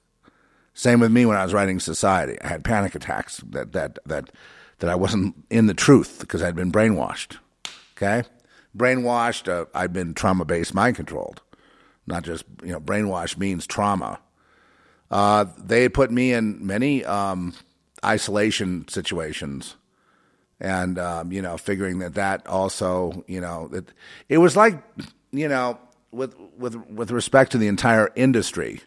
Same 0.78 1.00
with 1.00 1.10
me 1.10 1.26
when 1.26 1.36
I 1.36 1.42
was 1.42 1.52
writing 1.52 1.80
Society. 1.80 2.40
I 2.40 2.46
had 2.46 2.62
panic 2.62 2.94
attacks 2.94 3.38
that, 3.50 3.72
that, 3.72 3.98
that, 4.06 4.30
that 4.78 4.88
I 4.88 4.94
wasn't 4.94 5.34
in 5.50 5.66
the 5.66 5.74
truth 5.74 6.18
because 6.20 6.40
I'd 6.40 6.54
been 6.54 6.70
brainwashed, 6.70 7.38
okay? 7.96 8.22
Brainwashed, 8.76 9.48
uh, 9.48 9.64
I'd 9.74 9.92
been 9.92 10.14
trauma 10.14 10.44
based 10.44 10.74
mind 10.74 10.94
controlled. 10.94 11.42
Not 12.06 12.22
just, 12.22 12.44
you 12.62 12.70
know, 12.70 12.78
brainwash 12.78 13.36
means 13.36 13.66
trauma. 13.66 14.20
Uh, 15.10 15.46
they 15.58 15.88
put 15.88 16.12
me 16.12 16.32
in 16.32 16.64
many 16.64 17.04
um, 17.04 17.54
isolation 18.04 18.86
situations, 18.86 19.74
and 20.60 20.96
um, 20.96 21.32
you 21.32 21.42
know, 21.42 21.56
figuring 21.56 21.98
that 21.98 22.14
that 22.14 22.46
also, 22.46 23.24
you 23.26 23.40
know, 23.40 23.66
that 23.72 23.92
it 24.28 24.38
was 24.38 24.54
like, 24.54 24.80
you 25.32 25.48
know, 25.48 25.76
with 26.12 26.36
with 26.56 26.76
with 26.88 27.10
respect 27.10 27.50
to 27.50 27.58
the 27.58 27.66
entire 27.66 28.10
industry, 28.14 28.80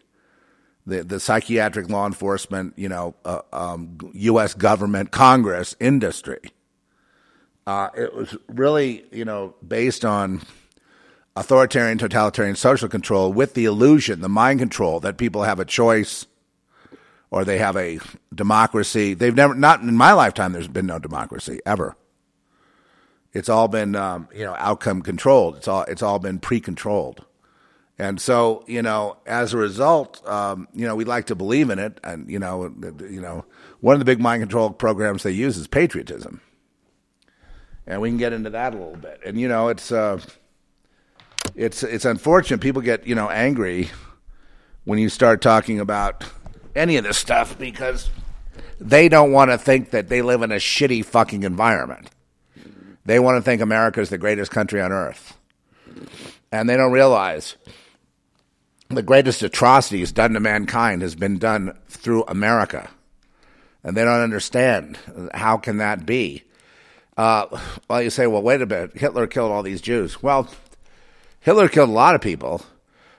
the 0.86 1.04
the 1.04 1.20
psychiatric 1.20 1.88
law 1.88 2.06
enforcement, 2.06 2.74
you 2.76 2.88
know, 2.88 3.14
uh, 3.24 3.40
um, 3.52 3.98
U.S. 4.14 4.54
government, 4.54 5.10
Congress, 5.10 5.76
industry. 5.80 6.40
Uh, 7.66 7.88
it 7.96 8.14
was 8.14 8.36
really, 8.48 9.04
you 9.12 9.24
know, 9.24 9.54
based 9.66 10.04
on 10.04 10.42
authoritarian, 11.36 11.98
totalitarian 11.98 12.56
social 12.56 12.88
control 12.88 13.32
with 13.32 13.54
the 13.54 13.64
illusion, 13.64 14.20
the 14.20 14.28
mind 14.28 14.58
control 14.58 15.00
that 15.00 15.16
people 15.16 15.44
have 15.44 15.60
a 15.60 15.64
choice 15.64 16.26
or 17.30 17.44
they 17.44 17.58
have 17.58 17.76
a 17.76 17.98
democracy. 18.34 19.14
They've 19.14 19.34
never, 19.34 19.54
not 19.54 19.80
in 19.80 19.96
my 19.96 20.12
lifetime, 20.12 20.52
there's 20.52 20.68
been 20.68 20.86
no 20.86 20.98
democracy 20.98 21.60
ever. 21.64 21.96
It's 23.32 23.48
all 23.48 23.68
been, 23.68 23.96
um, 23.96 24.28
you 24.34 24.44
know, 24.44 24.54
outcome 24.58 25.00
controlled. 25.00 25.56
It's 25.56 25.66
all, 25.66 25.84
it's 25.84 26.02
all 26.02 26.18
been 26.18 26.38
pre-controlled. 26.38 27.24
And 28.02 28.20
so, 28.20 28.64
you 28.66 28.82
know, 28.82 29.16
as 29.26 29.54
a 29.54 29.56
result, 29.56 30.26
um, 30.26 30.66
you 30.74 30.88
know, 30.88 30.96
we 30.96 31.04
like 31.04 31.26
to 31.26 31.36
believe 31.36 31.70
in 31.70 31.78
it. 31.78 32.00
And, 32.02 32.28
you 32.28 32.40
know, 32.40 32.64
you 32.98 33.20
know, 33.20 33.44
one 33.78 33.94
of 33.94 34.00
the 34.00 34.04
big 34.04 34.18
mind 34.18 34.42
control 34.42 34.70
programs 34.70 35.22
they 35.22 35.30
use 35.30 35.56
is 35.56 35.68
patriotism. 35.68 36.40
And 37.86 38.00
we 38.00 38.10
can 38.10 38.18
get 38.18 38.32
into 38.32 38.50
that 38.50 38.74
a 38.74 38.76
little 38.76 38.96
bit. 38.96 39.20
And, 39.24 39.38
you 39.38 39.46
know, 39.46 39.68
it's, 39.68 39.92
uh, 39.92 40.20
it's 41.54 41.84
it's 41.84 42.04
unfortunate 42.04 42.60
people 42.60 42.82
get 42.82 43.06
you 43.06 43.14
know 43.14 43.28
angry 43.28 43.90
when 44.84 44.98
you 44.98 45.08
start 45.08 45.42
talking 45.42 45.80
about 45.80 46.24
any 46.74 46.96
of 46.96 47.04
this 47.04 47.18
stuff 47.18 47.58
because 47.58 48.10
they 48.80 49.08
don't 49.08 49.32
want 49.32 49.50
to 49.50 49.58
think 49.58 49.90
that 49.90 50.08
they 50.08 50.22
live 50.22 50.42
in 50.42 50.50
a 50.50 50.56
shitty 50.56 51.04
fucking 51.04 51.44
environment. 51.44 52.10
They 53.04 53.18
want 53.18 53.36
to 53.36 53.42
think 53.42 53.60
America 53.60 54.00
is 54.00 54.08
the 54.08 54.18
greatest 54.18 54.50
country 54.50 54.80
on 54.80 54.92
earth. 54.92 55.36
And 56.50 56.68
they 56.68 56.76
don't 56.76 56.92
realize 56.92 57.56
the 58.96 59.02
greatest 59.02 59.42
atrocities 59.42 60.12
done 60.12 60.32
to 60.34 60.40
mankind 60.40 61.02
has 61.02 61.14
been 61.14 61.38
done 61.38 61.76
through 61.88 62.24
America. 62.24 62.90
And 63.84 63.96
they 63.96 64.04
don't 64.04 64.20
understand 64.20 64.98
how 65.34 65.56
can 65.56 65.78
that 65.78 66.06
be? 66.06 66.44
Uh, 67.16 67.46
well, 67.88 68.02
you 68.02 68.10
say, 68.10 68.26
well, 68.26 68.42
wait 68.42 68.62
a 68.62 68.66
minute. 68.66 68.96
Hitler 68.96 69.26
killed 69.26 69.52
all 69.52 69.62
these 69.62 69.80
Jews. 69.80 70.22
Well, 70.22 70.48
Hitler 71.40 71.68
killed 71.68 71.88
a 71.90 71.92
lot 71.92 72.14
of 72.14 72.20
people, 72.20 72.62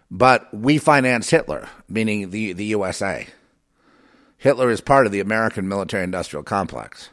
but 0.10 0.52
we 0.54 0.78
financed 0.78 1.30
Hitler, 1.30 1.68
meaning 1.88 2.30
the, 2.30 2.54
the 2.54 2.66
USA. 2.66 3.28
Hitler 4.38 4.70
is 4.70 4.82
part 4.82 5.06
of 5.06 5.12
the 5.12 5.20
American 5.20 5.68
military 5.68 6.04
industrial 6.04 6.44
complex. 6.44 7.10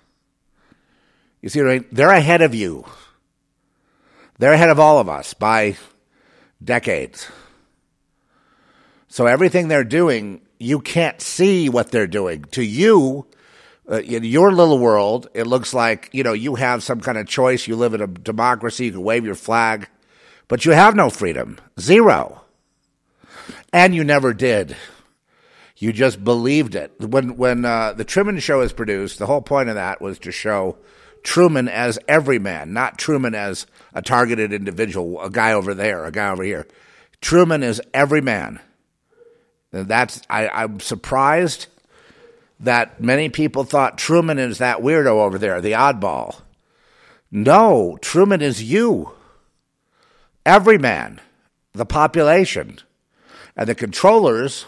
You 1.43 1.49
see 1.49 1.61
what 1.63 1.71
I 1.71 1.79
mean? 1.79 1.87
They're 1.93 2.11
ahead 2.11 2.43
of 2.43 2.55
you. 2.55 2.85
They're 4.39 4.53
ahead 4.53 4.71
of 4.71 4.81
all 4.81 4.99
of 4.99 5.09
us 5.09 5.35
by 5.35 5.77
decades. 6.63 7.29
So 9.11 9.27
everything 9.27 9.67
they're 9.67 9.83
doing, 9.83 10.41
you 10.61 10.79
can't 10.79 11.21
see 11.21 11.69
what 11.69 11.91
they're 11.91 12.07
doing. 12.07 12.45
To 12.53 12.63
you, 12.63 13.27
uh, 13.91 14.01
in 14.03 14.23
your 14.23 14.53
little 14.53 14.79
world, 14.79 15.29
it 15.35 15.49
looks 15.49 15.75
like, 15.75 16.09
you 16.13 16.23
know, 16.23 16.33
you 16.33 16.55
have 16.55 16.85
some 16.85 17.01
kind 17.01 17.19
of 17.19 17.27
choice. 17.27 17.67
You 17.67 17.75
live 17.75 17.93
in 17.93 18.01
a 18.01 18.07
democracy. 18.07 18.87
You 18.87 18.93
can 18.93 19.03
wave 19.03 19.25
your 19.25 19.35
flag. 19.35 19.89
But 20.47 20.65
you 20.65 20.71
have 20.73 20.95
no 20.95 21.11
freedom. 21.11 21.59
Zero. 21.79 22.43
And 23.73 23.97
you 23.97 24.05
never 24.05 24.33
did. 24.33 24.77
You 25.77 25.93
just 25.93 26.23
believed 26.23 26.77
it. 26.77 26.93
When 27.01 27.37
when 27.37 27.65
uh, 27.65 27.95
the 27.95 28.05
Truman 28.05 28.39
Show 28.39 28.59
was 28.59 28.73
produced, 28.73 29.19
the 29.19 29.27
whole 29.27 29.43
point 29.43 29.71
of 29.71 29.75
that 29.75 30.01
was 30.01 30.21
to 30.21 30.31
show 30.31 30.79
Truman 31.25 31.69
as 31.69 31.99
every 32.07 32.39
man, 32.39 32.73
not 32.73 32.97
Truman 32.97 33.35
as 33.35 33.67
a 33.93 34.03
targeted 34.03 34.53
individual, 34.53 35.21
a 35.21 35.31
guy 35.31 35.53
over 35.53 35.75
there, 35.75 36.05
a 36.05 36.13
guy 36.13 36.31
over 36.31 36.45
here. 36.45 36.69
Truman 37.21 37.65
is 37.65 37.83
every 37.93 38.21
man. 38.21 38.61
That's 39.71 40.21
I, 40.29 40.49
I'm 40.49 40.81
surprised 40.81 41.67
that 42.59 43.01
many 43.01 43.29
people 43.29 43.65
thought 43.65 43.99
Truman 43.99 44.39
is 44.39 44.59
that 44.59 44.79
weirdo 44.79 45.07
over 45.07 45.39
there, 45.39 45.61
the 45.61 45.73
oddball. 45.73 46.41
No, 47.31 47.99
Truman 48.03 48.43
is 48.43 48.63
you 48.63 49.13
every 50.45 50.79
man, 50.79 51.21
the 51.73 51.87
population, 51.87 52.79
and 53.57 53.69
the 53.69 53.75
controllers, 53.75 54.67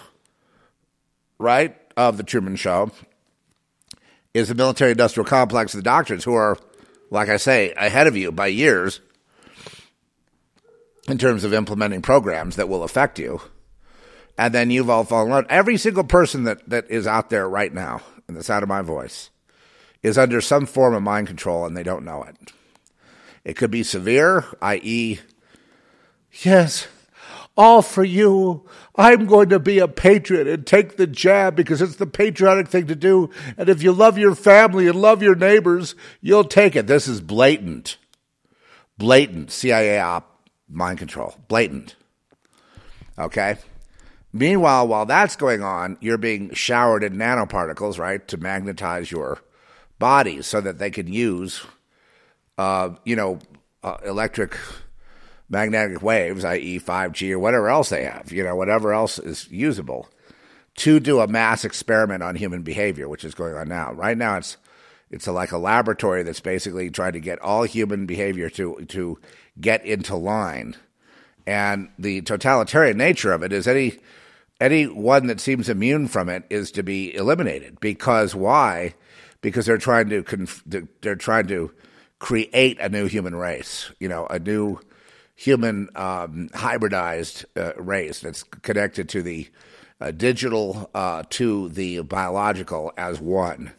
right, 1.39 1.77
of 1.97 2.17
the 2.17 2.23
Truman 2.23 2.57
Show 2.57 2.91
is 4.35 4.49
the 4.49 4.55
military 4.55 4.93
industrial 4.93 5.27
complex, 5.27 5.73
the 5.73 5.83
doctors 5.83 6.25
who 6.25 6.35
are, 6.35 6.57
like 7.11 7.29
I 7.29 7.37
say, 7.37 7.73
ahead 7.73 8.07
of 8.07 8.17
you 8.17 8.33
by 8.33 8.47
years 8.47 9.01
in 11.09 11.19
terms 11.19 11.45
of 11.45 11.53
implementing 11.53 12.01
programs 12.01 12.57
that 12.57 12.69
will 12.69 12.83
affect 12.83 13.19
you. 13.19 13.41
And 14.39 14.55
then 14.55 14.71
you've 14.71 14.91
all 14.91 15.05
fallen 15.05 15.33
out. 15.33 15.47
Every 15.51 15.77
single 15.77 16.05
person 16.05 16.45
that, 16.45 16.69
that 16.69 16.91
is 16.91 17.07
out 17.07 17.31
there 17.31 17.49
right 17.49 17.73
now, 17.73 18.01
in 18.29 18.35
the 18.35 18.43
sound 18.43 18.63
of 18.63 18.69
my 18.69 18.83
voice, 18.83 19.31
is 20.03 20.19
under 20.19 20.41
some 20.41 20.67
form 20.67 20.95
of 20.95 21.03
mind 21.03 21.27
control 21.27 21.67
and 21.67 21.77
they 21.77 21.83
don't 21.83 22.05
know 22.05 22.23
it. 22.23 22.37
It 23.45 23.57
could 23.57 23.71
be 23.71 23.83
severe, 23.83 24.47
i.e., 24.63 25.21
Yes, 26.41 26.89
all 27.57 27.83
for 27.83 28.05
you. 28.05 28.67
I'm 28.97 29.27
going 29.27 29.51
to 29.51 29.59
be 29.59 29.79
a 29.79 29.89
patriot 29.89 30.47
and 30.47 30.67
take 30.67 30.97
the 30.97 31.07
jab 31.07 31.55
because 31.55 31.83
it's 31.83 31.97
the 31.97 32.07
patriotic 32.07 32.69
thing 32.69 32.87
to 32.87 32.97
do. 32.97 33.31
And 33.59 33.69
if 33.69 33.83
you 33.83 33.93
love 33.93 34.17
your 34.17 34.35
family 34.35 34.89
and 34.89 35.01
love 35.01 35.23
your 35.23 35.35
neighbors, 35.35 35.95
you'll 36.21 36.45
take 36.45 36.75
it. 36.75 36.87
This 36.87 37.07
is 37.07 37.21
blatant. 37.21 37.99
Blatant 38.97 39.51
CIA 39.51 40.01
op 40.01 40.49
mind 40.69 40.99
control. 40.99 41.35
Blatant. 41.49 41.97
Okay? 43.19 43.57
Meanwhile, 44.33 44.89
while 44.89 45.05
that's 45.05 45.37
going 45.37 45.63
on, 45.63 45.99
you're 46.01 46.19
being 46.19 46.55
showered 46.55 47.05
in 47.05 47.15
nanoparticles, 47.15 47.99
right, 47.99 48.27
to 48.29 48.39
magnetize 48.39 49.11
your 49.11 49.39
bodies 49.99 50.47
so 50.47 50.61
that 50.61 50.79
they 50.79 50.91
can 50.91 51.07
use, 51.07 51.63
uh, 52.57 52.91
you 53.05 53.15
know, 53.15 53.39
uh, 53.83 53.99
electric 54.05 54.57
magnetic 55.51 56.03
waves, 56.03 56.45
i.e., 56.45 56.81
5G 56.81 57.33
or 57.33 57.39
whatever 57.39 57.69
else 57.69 57.91
they 57.91 58.05
have, 58.05 58.33
you 58.33 58.43
know, 58.43 58.57
whatever 58.57 58.93
else 58.93 59.19
is 59.19 59.51
usable, 59.51 60.09
to 60.77 60.99
do 60.99 61.21
a 61.21 61.29
mass 61.29 61.65
experiment 61.65 62.23
on 62.23 62.35
human 62.35 62.63
behavior, 62.63 63.09
which 63.09 63.25
is 63.25 63.35
going 63.35 63.55
on 63.55 63.69
now. 63.69 63.93
Right 63.93 64.17
now, 64.17 64.39
it's 64.39 64.57
it's 65.11 65.27
a, 65.27 65.33
like 65.33 65.53
a 65.53 65.59
laboratory 65.59 66.23
that's 66.23 66.41
basically 66.41 66.89
trying 66.91 67.13
to 67.13 67.21
get 67.21 67.39
all 67.41 67.65
human 67.65 68.07
behavior 68.07 68.49
to 68.51 68.83
to 68.89 69.19
get 69.61 69.85
into 69.85 70.17
line. 70.17 70.75
And 71.47 71.91
the 71.99 72.23
totalitarian 72.23 72.97
nature 72.97 73.33
of 73.33 73.43
it 73.43 73.53
is 73.53 73.69
any 73.69 73.99
any 74.63 74.87
one 74.87 75.27
that 75.27 75.41
seems 75.41 75.69
immune 75.69 76.09
from 76.09 76.29
it 76.29 76.45
is 76.49 76.71
to 76.73 76.83
be 76.83 77.15
eliminated. 77.15 77.81
Because 77.81 78.35
why? 78.35 78.95
Because 79.41 79.67
they're 79.67 79.77
trying 79.77 80.09
to 80.11 80.23
conf- 80.23 80.63
they're 80.65 81.17
trying 81.17 81.49
to 81.49 81.73
create 82.21 82.79
a 82.79 82.89
new 82.89 83.07
human 83.07 83.35
race. 83.35 83.91
You 83.99 84.09
know, 84.09 84.27
a 84.27 84.39
new 84.39 84.79
human 85.35 85.89
um, 85.97 86.49
hybridized 86.55 87.45
uh, 87.57 87.73
race 87.77 88.21
that's 88.21 88.45
connected 88.45 89.09
to 89.09 89.23
the 89.23 89.49
uh, 90.01 90.13
digital 90.13 90.89
uh, 90.95 91.25
to 91.31 91.69
the 91.71 92.01
biological 92.03 92.93
as 92.97 93.21
one 93.21 93.73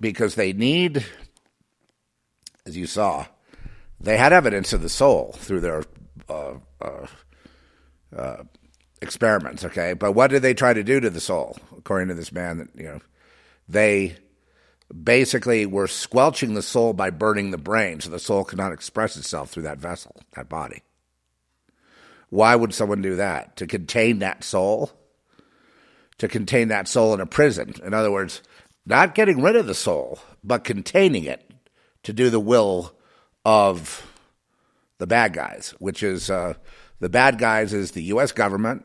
because 0.00 0.34
they 0.34 0.52
need, 0.52 1.04
as 2.66 2.76
you 2.76 2.86
saw, 2.86 3.26
they 4.00 4.16
had 4.16 4.32
evidence 4.32 4.72
of 4.72 4.82
the 4.82 4.88
soul 4.88 5.34
through 5.38 5.60
their 5.60 5.82
uh, 6.28 6.54
uh, 6.80 7.06
uh, 8.16 8.42
experiments. 9.00 9.64
Okay, 9.64 9.92
but 9.94 10.12
what 10.12 10.30
did 10.30 10.42
they 10.42 10.54
try 10.54 10.72
to 10.72 10.82
do 10.82 11.00
to 11.00 11.10
the 11.10 11.20
soul? 11.20 11.56
According 11.76 12.08
to 12.08 12.14
this 12.14 12.32
man, 12.32 12.58
that 12.58 12.68
you 12.74 12.84
know, 12.84 13.00
they 13.68 14.16
basically 15.02 15.66
were 15.66 15.86
squelching 15.86 16.54
the 16.54 16.62
soul 16.62 16.92
by 16.92 17.10
burning 17.10 17.50
the 17.50 17.58
brain 17.58 18.00
so 18.00 18.10
the 18.10 18.18
soul 18.18 18.44
could 18.44 18.58
not 18.58 18.72
express 18.72 19.16
itself 19.16 19.50
through 19.50 19.64
that 19.64 19.78
vessel, 19.78 20.16
that 20.34 20.48
body. 20.48 20.82
Why 22.30 22.56
would 22.56 22.74
someone 22.74 23.02
do 23.02 23.16
that? 23.16 23.56
To 23.56 23.66
contain 23.66 24.18
that 24.18 24.44
soul? 24.44 24.92
To 26.18 26.28
contain 26.28 26.68
that 26.68 26.88
soul 26.88 27.14
in 27.14 27.20
a 27.20 27.26
prison. 27.26 27.74
In 27.84 27.94
other 27.94 28.10
words, 28.10 28.42
not 28.84 29.14
getting 29.14 29.40
rid 29.40 29.56
of 29.56 29.66
the 29.66 29.74
soul, 29.74 30.18
but 30.42 30.64
containing 30.64 31.24
it 31.24 31.50
to 32.02 32.12
do 32.12 32.30
the 32.30 32.40
will 32.40 32.94
of 33.44 34.04
the 34.98 35.06
bad 35.06 35.32
guys, 35.32 35.74
which 35.78 36.02
is 36.02 36.30
uh, 36.30 36.54
the 37.00 37.08
bad 37.08 37.38
guys 37.38 37.72
is 37.72 37.92
the 37.92 38.02
U.S. 38.04 38.32
government, 38.32 38.84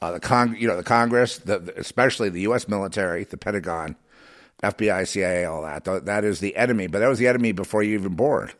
uh, 0.00 0.12
the 0.12 0.20
con- 0.20 0.56
you 0.58 0.68
know 0.68 0.76
the 0.76 0.82
Congress, 0.82 1.38
the, 1.38 1.72
especially 1.76 2.28
the 2.28 2.42
U.S. 2.42 2.68
military, 2.68 3.24
the 3.24 3.36
Pentagon, 3.36 3.96
FBI, 4.62 5.06
CIA, 5.06 5.44
all 5.44 5.62
that. 5.62 5.84
That 5.84 6.24
is 6.24 6.40
the 6.40 6.56
enemy, 6.56 6.86
but 6.86 7.00
that 7.00 7.08
was 7.08 7.18
the 7.18 7.28
enemy 7.28 7.52
before 7.52 7.82
you 7.82 7.94
even 7.94 8.14
born. 8.14 8.50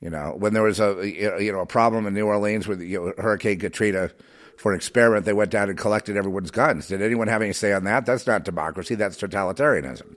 You 0.00 0.10
know, 0.10 0.34
when 0.38 0.54
there 0.54 0.62
was 0.62 0.80
a 0.80 1.08
you 1.40 1.52
know 1.52 1.60
a 1.60 1.66
problem 1.66 2.06
in 2.06 2.14
New 2.14 2.26
Orleans 2.26 2.68
with 2.68 2.80
you 2.80 3.00
know, 3.16 3.22
Hurricane 3.22 3.58
Katrina 3.58 4.10
for 4.56 4.72
an 4.72 4.76
experiment, 4.76 5.24
they 5.24 5.32
went 5.32 5.50
down 5.50 5.68
and 5.68 5.78
collected 5.78 6.16
everyone's 6.16 6.50
guns. 6.50 6.88
Did 6.88 7.02
anyone 7.02 7.28
have 7.28 7.42
any 7.42 7.52
say 7.52 7.72
on 7.72 7.84
that? 7.84 8.06
That's 8.06 8.26
not 8.26 8.44
democracy. 8.44 8.94
That's 8.94 9.16
totalitarianism. 9.16 10.16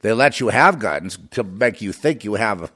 They 0.00 0.12
let 0.12 0.40
you 0.40 0.48
have 0.48 0.78
guns 0.78 1.18
to 1.32 1.42
make 1.42 1.82
you 1.82 1.92
think 1.92 2.24
you 2.24 2.34
have 2.34 2.72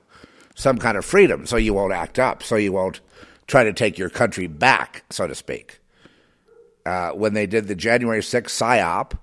some 0.55 0.79
kind 0.79 0.99
of 0.99 1.05
freedom, 1.05 1.47
so 1.47 1.57
you 1.57 1.73
won't 1.73 1.93
act 1.93 2.19
up, 2.19 2.43
so 2.43 2.57
you 2.57 2.73
won't 2.73 3.01
try 3.47 3.65
to 3.65 3.73
take 3.73 3.97
your 3.97 4.11
country 4.11 4.47
back, 4.47 5.05
so 5.11 5.27
to 5.27 5.35
speak. 5.35 5.79
Uh, 6.85 7.11
when 7.13 7.35
they 7.35 7.47
did 7.47 7.69
the 7.69 7.75
January 7.75 8.21
6th 8.21 8.47
psyop, 8.47 9.19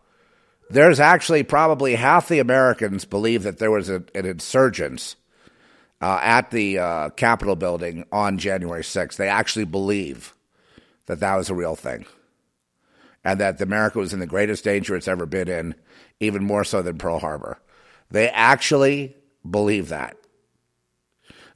there's 0.70 0.99
actually 0.99 1.43
probably 1.43 1.95
half 1.95 2.28
the 2.28 2.39
Americans 2.39 3.05
believe 3.05 3.43
that 3.43 3.57
there 3.57 3.72
was 3.72 3.89
a, 3.89 4.03
an 4.16 4.26
insurgence 4.26 5.16
uh, 6.01 6.20
at 6.22 6.51
the 6.51 6.78
uh, 6.78 7.10
Capitol 7.10 7.55
building 7.55 8.05
on 8.12 8.38
January 8.38 8.84
6th. 8.84 9.16
They 9.18 9.28
actually 9.28 9.66
believe 9.66 10.34
that 11.07 11.20
that 11.20 11.36
was 11.36 11.49
a 11.49 11.55
real 11.55 11.76
thing 11.76 12.05
and 13.24 13.39
that 13.39 13.62
America 13.62 13.99
was 13.99 14.14
in 14.14 14.20
the 14.20 14.28
greatest 14.28 14.64
danger 14.64 14.95
it's 14.95 15.07
ever 15.07 15.26
been 15.26 15.47
in, 15.47 15.76
even 16.20 16.43
more 16.43 16.64
so 16.64 16.82
than 16.82 16.97
Pearl 16.97 17.20
Harbor. 17.20 17.60
They 18.10 18.30
actually 18.30 19.16
believe 19.49 19.89
that. 19.89 20.18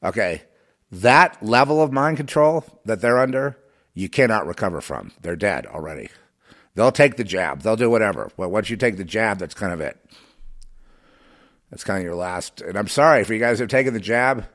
Okay, 0.03 0.43
that 0.91 1.41
level 1.41 1.81
of 1.81 1.91
mind 1.91 2.17
control 2.17 2.65
that 2.85 3.01
they're 3.01 3.19
under, 3.19 3.57
you 3.93 4.09
cannot 4.09 4.47
recover 4.47 4.81
from. 4.81 5.11
They're 5.21 5.35
dead 5.35 5.65
already. 5.65 6.09
They'll 6.75 6.91
take 6.91 7.17
the 7.17 7.23
jab. 7.23 7.61
They'll 7.61 7.75
do 7.75 7.89
whatever. 7.89 8.31
But 8.35 8.49
once 8.49 8.69
you 8.69 8.77
take 8.77 8.97
the 8.97 9.03
jab, 9.03 9.37
that's 9.39 9.53
kind 9.53 9.73
of 9.73 9.81
it. 9.81 9.97
That's 11.69 11.83
kind 11.83 11.99
of 11.99 12.03
your 12.03 12.15
last. 12.15 12.61
And 12.61 12.77
I'm 12.77 12.87
sorry 12.87 13.23
for 13.23 13.33
you 13.33 13.39
guys 13.39 13.59
have 13.59 13.69
taken 13.69 13.93
the 13.93 13.99
jab. 13.99 14.45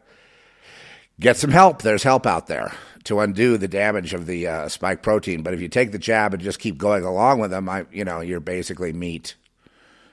Get 1.21 1.37
some 1.37 1.51
help. 1.51 1.83
There's 1.83 2.05
help 2.05 2.27
out 2.27 2.47
there 2.47 2.73
to 3.05 3.21
undo 3.21 3.57
the 3.57 3.69
damage 3.69 4.15
of 4.15 4.27
the 4.27 4.47
uh, 4.47 4.69
spike 4.69 5.03
protein. 5.03 5.43
But 5.43 5.55
if 5.55 5.61
you 5.61 5.69
take 5.69 5.93
the 5.93 5.99
jab 5.99 6.35
and 6.35 6.43
just 6.43 6.61
keep 6.61 6.79
going 6.79 7.05
along 7.05 7.41
with 7.41 7.51
them, 7.51 7.69
I, 7.69 7.87
you 7.91 8.05
know, 8.05 8.21
you're 8.21 8.41
basically 8.41 8.93
meat 8.93 9.35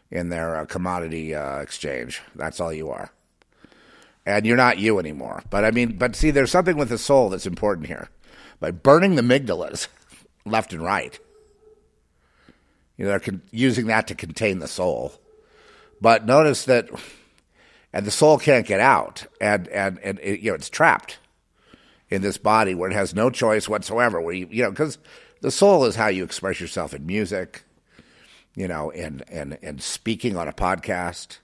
in 0.10 0.30
their 0.30 0.56
uh, 0.56 0.66
commodity 0.66 1.36
uh, 1.36 1.60
exchange. 1.60 2.22
That's 2.36 2.60
all 2.60 2.74
you 2.74 2.90
are. 2.90 3.12
And 4.26 4.46
you're 4.46 4.58
not 4.58 4.80
you 4.80 4.98
anymore. 4.98 5.44
But 5.50 5.66
I 5.66 5.72
mean, 5.72 5.98
but 5.98 6.16
see, 6.16 6.32
there's 6.32 6.52
something 6.52 6.78
with 6.78 6.90
the 6.90 6.98
soul 6.98 7.30
that's 7.30 7.46
important 7.46 7.88
here. 7.88 8.10
By 8.60 8.72
burning 8.72 9.16
the 9.16 9.22
amygdalas 9.22 9.88
left 10.46 10.74
and 10.74 10.84
right, 10.84 11.20
you 12.98 13.06
know, 13.06 13.12
they're 13.12 13.20
con- 13.20 13.42
using 13.52 13.88
that 13.88 14.08
to 14.08 14.16
contain 14.16 14.60
the 14.60 14.68
soul. 14.68 15.14
But 16.02 16.26
notice 16.26 16.66
that, 16.66 16.90
and 17.92 18.06
the 18.06 18.12
soul 18.12 18.38
can't 18.38 18.68
get 18.68 18.80
out, 18.80 19.26
and 19.40 19.68
and 19.70 20.00
and 20.00 20.20
it, 20.20 20.42
you 20.42 20.52
know 20.52 20.56
it's 20.56 20.70
trapped 20.70 21.20
in 22.10 22.22
this 22.22 22.38
body 22.38 22.76
where 22.76 22.90
it 22.90 22.94
has 22.94 23.16
no 23.16 23.30
choice 23.30 23.68
whatsoever. 23.68 24.22
Where 24.22 24.34
you 24.34 24.48
you 24.50 24.64
know 24.64 24.72
because 24.72 24.98
the 25.42 25.52
soul 25.52 25.86
is 25.86 25.96
how 25.96 26.08
you 26.08 26.24
express 26.24 26.60
yourself 26.60 26.94
in 26.94 27.06
music, 27.06 27.64
you 28.56 28.68
know, 28.68 28.90
in 28.90 29.24
in 29.30 29.58
in 29.62 29.80
speaking 29.80 30.38
on 30.38 30.48
a 30.48 30.54
podcast, 30.54 31.40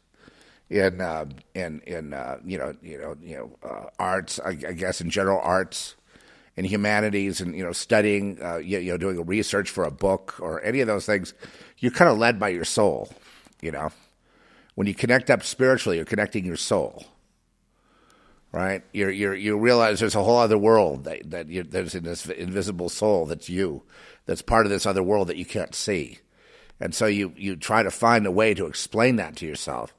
in 0.70 1.01
uh, 1.01 1.26
in 1.53 1.82
in 1.82 2.14
uh, 2.14 2.38
you 2.45 2.57
know 2.57 2.74
you 2.82 2.97
know 2.97 3.16
you 3.22 3.38
know 3.38 3.70
uh, 3.70 3.89
arts, 3.99 4.39
I, 4.39 4.49
I, 4.49 4.74
guess 4.74 5.01
in 5.01 5.09
general 5.09 5.39
arts, 5.41 5.95
in 6.62 6.66
humanities, 6.66 7.41
and 7.41 7.55
you 7.55 7.64
know 7.64 7.72
studying, 7.72 8.38
uh, 8.39 8.57
you, 8.57 8.78
you 8.78 8.91
know, 8.91 8.97
doing 8.97 9.18
a 9.18 9.24
research 9.24 9.72
for 9.72 9.84
a 9.84 9.89
book 9.89 10.36
or 10.39 10.62
any 10.64 10.80
of 10.80 10.86
those 10.86 11.07
things, 11.07 11.34
you're 11.80 11.91
kind 11.91 12.12
of 12.12 12.20
led 12.20 12.39
by 12.39 12.49
your 12.49 12.66
soul, 12.66 13.09
you 13.64 13.72
know. 13.72 13.89
When 14.76 14.86
you 14.86 14.93
connect 14.93 15.32
up 15.32 15.41
spiritually, 15.41 15.97
you're 15.97 16.05
connecting 16.05 16.45
your 16.45 16.57
soul 16.57 17.03
right? 18.51 18.84
You 18.93 19.09
you 19.09 19.32
you 19.32 19.57
realize 19.57 19.99
there's 19.99 20.14
a 20.14 20.24
whole 20.24 20.38
other 20.38 20.57
world 20.57 21.05
that 21.05 21.32
that 21.32 21.47
you, 21.47 21.64
there's 21.64 21.95
in 21.95 22.03
this 22.03 22.26
invisible 22.28 22.89
soul 22.89 23.26
that's 23.26 23.49
you, 23.49 23.82
that's 24.28 24.41
part 24.41 24.66
of 24.68 24.70
this 24.70 24.86
other 24.86 25.01
world 25.01 25.30
that 25.30 25.38
you 25.38 25.45
can't 25.45 25.74
see, 25.74 26.20
and 26.80 26.93
so 26.93 27.05
you 27.05 27.34
you 27.38 27.55
try 27.55 27.82
to 27.82 27.89
find 27.89 28.28
a 28.28 28.32
way 28.32 28.53
to 28.53 28.66
explain 28.66 29.16
that 29.16 29.38
to 29.38 29.47
yourself, 29.47 29.95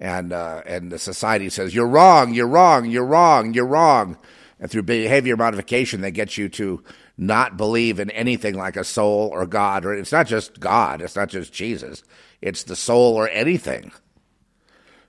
and 0.00 0.32
uh, 0.32 0.62
and 0.66 0.90
the 0.90 0.98
society 0.98 1.48
says 1.48 1.74
you're 1.74 1.86
wrong, 1.86 2.34
you're 2.34 2.48
wrong, 2.48 2.90
you're 2.90 3.06
wrong, 3.06 3.54
you're 3.54 3.66
wrong, 3.66 4.18
and 4.58 4.70
through 4.70 4.82
behavior 4.82 5.36
modification 5.36 6.00
they 6.00 6.10
get 6.10 6.36
you 6.36 6.48
to 6.48 6.82
not 7.18 7.56
believe 7.56 7.98
in 7.98 8.10
anything 8.10 8.54
like 8.54 8.76
a 8.76 8.84
soul 8.84 9.30
or 9.32 9.46
God, 9.46 9.84
or 9.84 9.94
it's 9.94 10.12
not 10.12 10.26
just 10.26 10.60
God, 10.60 11.00
it's 11.00 11.16
not 11.16 11.28
just 11.28 11.52
Jesus, 11.52 12.02
it's 12.40 12.62
the 12.64 12.76
soul 12.76 13.14
or 13.14 13.28
anything. 13.28 13.92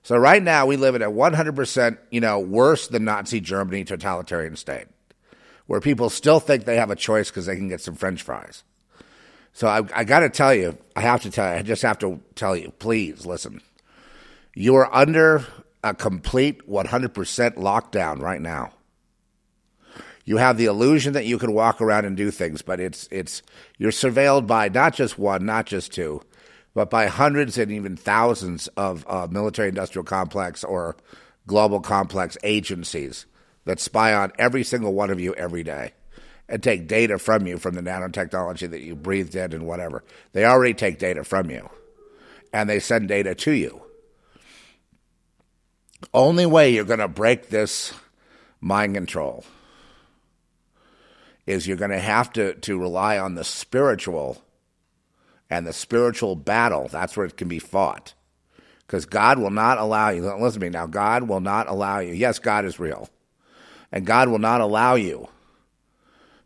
So 0.02 0.16
right 0.16 0.42
now 0.42 0.64
we 0.64 0.76
live 0.76 0.94
in 0.94 1.02
a 1.02 1.10
100%, 1.10 1.98
you 2.10 2.20
know, 2.20 2.38
worse 2.38 2.88
than 2.88 3.04
Nazi 3.04 3.40
Germany 3.40 3.84
totalitarian 3.84 4.56
state, 4.56 4.86
where 5.66 5.80
people 5.80 6.08
still 6.08 6.40
think 6.40 6.64
they 6.64 6.76
have 6.76 6.90
a 6.90 6.96
choice 6.96 7.30
because 7.30 7.46
they 7.46 7.56
can 7.56 7.68
get 7.68 7.80
some 7.80 7.94
French 7.94 8.22
fries. 8.22 8.64
So 9.52 9.66
I, 9.66 9.82
I 9.94 10.04
got 10.04 10.20
to 10.20 10.30
tell 10.30 10.54
you, 10.54 10.78
I 10.94 11.00
have 11.02 11.22
to 11.22 11.30
tell 11.30 11.52
you, 11.52 11.58
I 11.58 11.62
just 11.62 11.82
have 11.82 11.98
to 11.98 12.20
tell 12.36 12.56
you, 12.56 12.72
please 12.78 13.26
listen. 13.26 13.60
You 14.54 14.76
are 14.76 14.94
under 14.94 15.44
a 15.84 15.94
complete 15.94 16.66
100% 16.68 17.56
lockdown 17.56 18.20
right 18.20 18.40
now. 18.40 18.72
You 20.28 20.36
have 20.36 20.58
the 20.58 20.66
illusion 20.66 21.14
that 21.14 21.24
you 21.24 21.38
can 21.38 21.54
walk 21.54 21.80
around 21.80 22.04
and 22.04 22.14
do 22.14 22.30
things, 22.30 22.60
but 22.60 22.80
it's 22.80 23.08
it's 23.10 23.40
you're 23.78 23.90
surveilled 23.90 24.46
by 24.46 24.68
not 24.68 24.92
just 24.92 25.18
one, 25.18 25.46
not 25.46 25.64
just 25.64 25.90
two, 25.90 26.20
but 26.74 26.90
by 26.90 27.06
hundreds 27.06 27.56
and 27.56 27.72
even 27.72 27.96
thousands 27.96 28.68
of 28.76 29.06
uh, 29.08 29.26
military 29.30 29.70
industrial 29.70 30.04
complex 30.04 30.64
or 30.64 30.96
global 31.46 31.80
complex 31.80 32.36
agencies 32.42 33.24
that 33.64 33.80
spy 33.80 34.12
on 34.12 34.30
every 34.38 34.62
single 34.64 34.92
one 34.92 35.08
of 35.08 35.18
you 35.18 35.32
every 35.36 35.62
day 35.62 35.92
and 36.46 36.62
take 36.62 36.86
data 36.86 37.18
from 37.18 37.46
you 37.46 37.56
from 37.56 37.74
the 37.74 37.80
nanotechnology 37.80 38.68
that 38.68 38.82
you 38.82 38.94
breathed 38.94 39.34
in 39.34 39.54
and 39.54 39.66
whatever. 39.66 40.04
They 40.34 40.44
already 40.44 40.74
take 40.74 40.98
data 40.98 41.24
from 41.24 41.48
you 41.48 41.70
and 42.52 42.68
they 42.68 42.80
send 42.80 43.08
data 43.08 43.34
to 43.34 43.52
you. 43.52 43.80
Only 46.12 46.44
way 46.44 46.74
you're 46.74 46.84
going 46.84 46.98
to 46.98 47.08
break 47.08 47.48
this 47.48 47.94
mind 48.60 48.92
control 48.92 49.42
is 51.48 51.66
you're 51.66 51.78
going 51.78 51.90
to 51.90 51.98
have 51.98 52.30
to, 52.34 52.54
to 52.56 52.78
rely 52.78 53.18
on 53.18 53.34
the 53.34 53.42
spiritual 53.42 54.44
and 55.48 55.66
the 55.66 55.72
spiritual 55.72 56.36
battle. 56.36 56.88
That's 56.88 57.16
where 57.16 57.24
it 57.24 57.38
can 57.38 57.48
be 57.48 57.58
fought. 57.58 58.12
Because 58.86 59.06
God 59.06 59.38
will 59.38 59.50
not 59.50 59.78
allow 59.78 60.10
you, 60.10 60.22
listen 60.22 60.60
to 60.60 60.66
me 60.66 60.70
now, 60.70 60.86
God 60.86 61.26
will 61.26 61.40
not 61.40 61.66
allow 61.66 62.00
you. 62.00 62.12
Yes, 62.12 62.38
God 62.38 62.66
is 62.66 62.78
real. 62.78 63.08
And 63.90 64.04
God 64.04 64.28
will 64.28 64.38
not 64.38 64.60
allow 64.60 64.94
you 64.94 65.28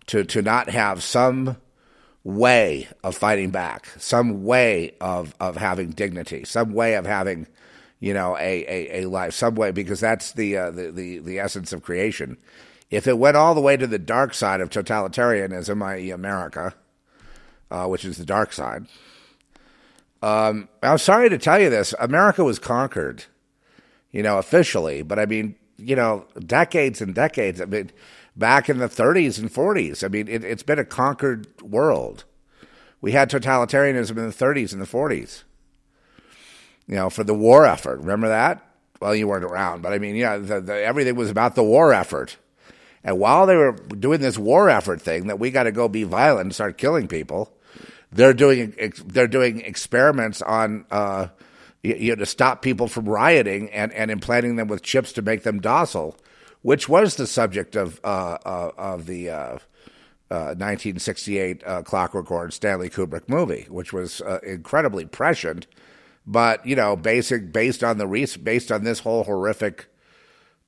to, 0.07 0.23
to 0.23 0.41
not 0.41 0.71
have 0.71 1.03
some 1.03 1.57
way 2.23 2.87
of 3.03 3.17
fighting 3.17 3.51
back, 3.51 3.87
some 3.99 4.45
way 4.45 4.95
of, 5.01 5.35
of 5.41 5.57
having 5.57 5.91
dignity, 5.91 6.45
some 6.45 6.75
way 6.75 6.95
of 6.95 7.07
having, 7.07 7.49
you 7.99 8.15
know, 8.15 8.37
a, 8.39 8.65
a, 8.69 9.03
a 9.03 9.09
life, 9.09 9.35
some 9.35 9.57
way, 9.57 9.73
because 9.73 9.99
that's 9.99 10.31
the, 10.33 10.57
uh, 10.57 10.71
the, 10.71 10.93
the, 10.93 11.19
the 11.19 11.41
essence 11.41 11.73
of 11.73 11.83
creation. 11.83 12.37
If 12.93 13.07
it 13.07 13.17
went 13.17 13.39
all 13.39 13.55
the 13.55 13.61
way 13.63 13.79
to 13.79 13.87
the 13.87 13.99
dark 13.99 14.35
side 14.35 14.61
of 14.61 14.69
totalitarianism, 14.69 15.83
i.e., 15.83 16.11
America, 16.11 16.75
uh, 17.71 17.87
which 17.87 18.05
is 18.05 18.19
the 18.19 18.27
dark 18.27 18.53
side, 18.53 18.87
um, 20.23 20.69
I'm 20.83 20.99
sorry 20.99 21.31
to 21.31 21.39
tell 21.39 21.59
you 21.59 21.71
this 21.71 21.95
America 21.99 22.45
was 22.45 22.59
conquered, 22.59 23.25
you 24.11 24.23
know, 24.23 24.37
officially, 24.37 25.01
but 25.01 25.19
I 25.19 25.25
mean, 25.25 25.57
you 25.79 25.97
know, 25.97 26.27
decades 26.39 27.01
and 27.01 27.15
decades. 27.15 27.63
I 27.63 27.65
mean, 27.65 27.91
back 28.37 28.69
in 28.69 28.77
the 28.77 28.89
30s 28.89 29.39
and 29.39 29.51
40s, 29.51 30.05
I 30.05 30.09
mean, 30.09 30.29
it, 30.29 30.45
it's 30.45 30.63
been 30.63 30.79
a 30.79 30.85
conquered 30.85 31.47
world. 31.63 32.25
We 33.01 33.13
had 33.13 33.31
totalitarianism 33.31 34.11
in 34.11 34.17
the 34.17 34.35
30s 34.35 34.75
and 34.75 34.83
the 34.83 34.87
40s, 34.87 35.45
you 36.87 36.97
know, 36.97 37.09
for 37.09 37.25
the 37.25 37.33
war 37.33 37.65
effort. 37.65 38.01
Remember 38.01 38.29
that? 38.29 38.63
Well, 39.01 39.15
you 39.15 39.29
weren't 39.29 39.45
around, 39.45 39.81
but 39.81 39.95
I 39.95 39.99
mean, 39.99 40.15
yeah, 40.15 40.37
the, 40.37 40.61
the, 40.61 40.75
everything 40.75 41.17
was 41.17 41.31
about 41.31 41.55
the 41.55 41.65
war 41.65 41.95
effort. 41.95 42.37
And 43.05 43.19
while 43.19 43.47
they 43.47 43.57
were 43.57 43.73
doing 43.73 44.21
this 44.21 44.39
war 44.39 44.71
effort 44.71 45.01
thing 45.01 45.27
that 45.27 45.39
we 45.39 45.51
got 45.51 45.65
to 45.65 45.73
go 45.73 45.89
be 45.89 46.05
violent 46.05 46.47
and 46.47 46.55
start 46.55 46.79
killing 46.79 47.09
people, 47.09 47.53
they're 48.13 48.35
doing 48.35 48.75
they're 49.07 49.27
doing 49.27 49.61
experiments 49.63 50.43
on 50.43 50.85
uh, 50.91 51.29
you, 51.83 52.11
know, 52.11 52.17
to 52.17 52.27
stop 52.27 52.63
people 52.63 52.89
from 52.89 53.09
rioting 53.09 53.71
and, 53.71 53.93
and 53.93 54.11
implanting 54.11 54.57
them 54.57 54.69
with 54.69 54.83
chips 54.83 55.13
to 55.13 55.23
make 55.23 55.43
them 55.43 55.61
docile, 55.61 56.17
which 56.63 56.89
was 56.89 57.17
the 57.17 57.27
subject 57.27 57.75
of 57.75 58.01
uh, 58.05 58.39
uh, 58.45 58.71
of 58.77 59.07
the 59.07 59.31
uh, 59.31 59.59
1968 60.29 61.63
uh, 61.67 61.83
Clockwork 61.83 62.31
Orange 62.31 62.55
Stanley 62.55 62.89
Kubrick 62.89 63.29
movie, 63.29 63.67
which 63.69 63.93
was 63.93 64.21
uh, 64.23 64.39
incredibly 64.43 65.05
prescient, 65.05 65.67
but 66.27 66.65
you 66.67 66.77
know, 66.77 66.97
basic 66.97 67.53
based 67.53 67.83
on 67.83 67.99
the 67.99 68.39
based 68.43 68.71
on 68.71 68.85
this 68.85 69.01
whole 69.01 69.25
horrific 69.25 69.87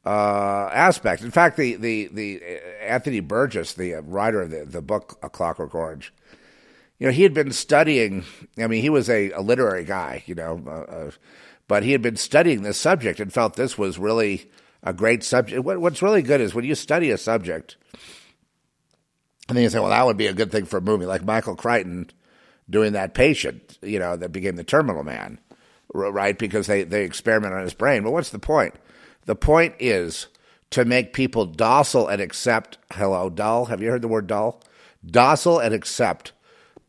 uh, 0.05 0.71
aspect. 0.73 1.23
In 1.23 1.31
fact, 1.31 1.57
the 1.57 1.77
the 1.77 2.09
the 2.13 2.43
Anthony 2.83 3.21
Burgess, 3.21 3.73
the 3.75 3.95
writer 3.95 4.43
of 4.43 4.51
the 4.51 4.65
the 4.65 4.83
book 4.83 5.19
A 5.23 5.31
Clockwork 5.31 5.75
Orange, 5.75 6.13
you 6.99 7.07
know, 7.07 7.13
he 7.13 7.23
had 7.23 7.35
been 7.35 7.53
studying. 7.53 8.25
I 8.59 8.67
mean, 8.67 8.83
he 8.83 8.91
was 8.91 9.09
a, 9.09 9.31
a 9.33 9.41
literary 9.41 9.85
guy, 9.85 10.23
you 10.27 10.35
know, 10.35 10.63
uh, 10.67 10.71
uh, 10.71 11.11
but 11.67 11.83
he 11.83 11.93
had 11.93 12.03
been 12.03 12.17
studying 12.17 12.63
this 12.63 12.79
subject 12.79 13.21
and 13.21 13.33
felt 13.33 13.57
this 13.57 13.79
was 13.79 13.99
really 13.99 14.51
a 14.83 14.93
great 14.93 15.25
subject. 15.25 15.65
What, 15.65 15.81
what's 15.81 16.03
really 16.03 16.23
good 16.23 16.41
is 16.41 16.55
when 16.55 16.65
you 16.65 16.75
study 16.75 17.11
a 17.11 17.19
subject, 17.19 17.77
and 19.49 19.57
then 19.57 19.63
you 19.63 19.71
say, 19.71 19.79
well, 19.79 19.89
that 19.89 20.05
would 20.07 20.17
be 20.17 20.27
a 20.27 20.35
good 20.35 20.53
thing 20.53 20.67
for 20.67 20.77
a 20.79 20.83
movie, 20.83 21.07
like 21.07 21.25
Michael 21.25 21.57
Crichton 21.57 22.11
doing 22.69 22.93
that 22.93 23.15
patient, 23.15 23.79
you 23.83 23.99
know, 23.99 24.17
that 24.17 24.33
became 24.33 24.57
the 24.57 24.65
Terminal 24.65 25.03
Man, 25.03 25.39
right? 25.93 26.39
Because 26.39 26.67
they 26.67 26.85
they 26.85 27.05
experiment 27.05 27.55
on 27.55 27.63
his 27.63 27.75
brain. 27.75 28.03
But 28.03 28.13
what's 28.13 28.31
the 28.31 28.39
point? 28.39 28.75
The 29.27 29.37
point 29.37 29.75
is 29.79 30.27
to 30.71 30.85
make 30.85 31.13
people 31.13 31.47
docile 31.47 32.09
and 32.09 32.21
accept. 32.21 32.79
Hello, 32.93 33.31
dull. 33.31 33.67
Have 33.67 33.81
you 33.81 33.91
heard 33.91 34.03
the 34.03 34.09
word 34.09 34.27
dull? 34.27 34.63
Docile 35.07 35.59
and 35.59 35.75
accept 35.75 36.33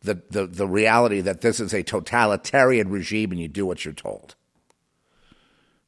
the, 0.02 0.22
the, 0.30 0.46
the 0.46 0.66
reality 0.66 1.20
that 1.20 1.40
this 1.40 1.60
is 1.60 1.72
a 1.72 1.82
totalitarian 1.82 2.88
regime 2.88 3.32
and 3.32 3.40
you 3.40 3.48
do 3.48 3.66
what 3.66 3.84
you're 3.84 3.94
told. 3.94 4.34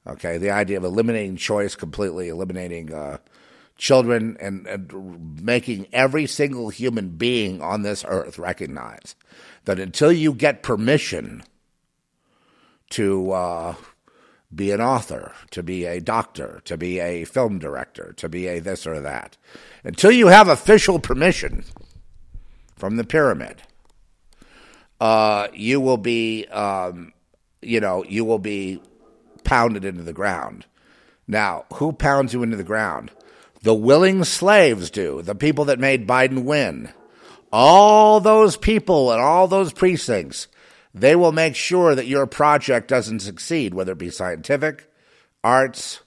Okay, 0.07 0.39
the 0.39 0.51
idea 0.51 0.79
of 0.79 0.85
eliminating 0.85 1.37
choice 1.37 1.75
completely, 1.75 2.29
eliminating 2.29 2.95
uh, 2.95 3.19
children, 3.77 4.37
and, 4.41 4.67
and 4.67 5.43
making 5.43 5.87
every 5.93 6.27
single 6.27 6.71
human 6.71 7.11
being 7.11 7.61
on 7.61 7.83
this 7.83 8.05
earth 8.09 8.39
recognize 8.39 9.15
that 9.65 9.79
until 9.79 10.11
you 10.11 10.33
get 10.33 10.63
permission 10.63 11.43
to 12.91 13.33
uh, 13.33 13.75
be 14.55 14.71
an 14.71 14.81
author, 14.81 15.33
to 15.51 15.63
be 15.63 15.85
a 15.85 16.01
doctor, 16.01 16.61
to 16.65 16.77
be 16.77 17.01
a 17.01 17.25
film 17.25 17.59
director, 17.59 18.15
to 18.17 18.29
be 18.29 18.47
a 18.47 18.61
this 18.61 18.87
or 18.87 19.01
that, 19.01 19.37
until 19.85 20.11
you 20.11 20.29
have 20.29 20.49
official 20.49 20.99
permission 20.99 21.65
from 22.77 22.97
the 22.97 23.05
pyramid, 23.05 23.63
uh, 25.01 25.49
you 25.53 25.81
will 25.81 25.99
be, 25.99 26.47
um, 26.47 27.13
you 27.61 27.81
know, 27.81 28.05
you 28.05 28.25
will 28.25 28.39
be 28.39 28.81
pounded 29.45 29.85
into 29.85 30.03
the 30.03 30.13
ground. 30.13 30.67
Now, 31.27 31.67
who 31.75 31.93
pounds 31.93 32.33
you 32.33 32.43
into 32.43 32.57
the 32.57 32.65
ground? 32.65 33.11
The 33.63 33.75
willing 33.75 34.25
slaves 34.25 34.91
do, 34.91 35.21
the 35.21 35.35
people 35.35 35.67
that 35.67 35.79
made 35.79 36.07
Biden 36.07 36.45
win. 36.45 36.91
All 37.53 38.21
those 38.21 38.57
people 38.57 39.11
and 39.13 39.21
all 39.21 39.47
those 39.49 39.73
precincts, 39.73 40.49
they 41.01 41.17
will 41.17 41.33
make 41.33 41.55
sure 41.55 41.95
that 41.95 42.07
your 42.07 42.27
project 42.27 42.89
doesn't 42.89 43.21
succeed, 43.21 43.75
whether 43.75 43.93
it 43.93 43.99
be 43.99 44.11
scientific, 44.11 44.91
arts, 45.43 46.01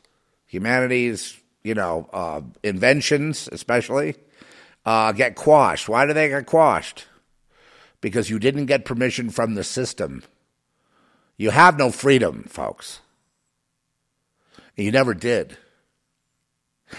humanities, 0.46 1.40
you 1.64 1.74
know, 1.74 2.10
uh, 2.14 2.42
inventions, 2.64 3.50
especially, 3.52 4.16
uh, 4.86 5.12
get 5.12 5.36
quashed. 5.36 5.88
Why 5.88 6.06
do 6.06 6.14
they 6.14 6.30
get 6.30 6.46
quashed? 6.46 7.06
because 8.02 8.30
you 8.30 8.40
didn't 8.40 8.66
get 8.66 8.84
permission 8.84 9.30
from 9.30 9.54
the 9.54 9.64
system. 9.64 10.24
You 11.38 11.52
have 11.52 11.78
no 11.78 11.92
freedom, 11.92 12.44
folks. 12.44 13.00
You 14.76 14.92
never 14.92 15.14
did. 15.14 15.58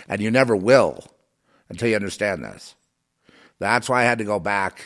And 0.08 0.22
you 0.22 0.30
never 0.30 0.56
will 0.56 1.04
until 1.68 1.88
you 1.88 1.96
understand 1.96 2.44
this. 2.44 2.74
That's 3.58 3.88
why 3.88 4.02
I 4.02 4.04
had 4.04 4.18
to 4.18 4.24
go 4.24 4.38
back. 4.38 4.84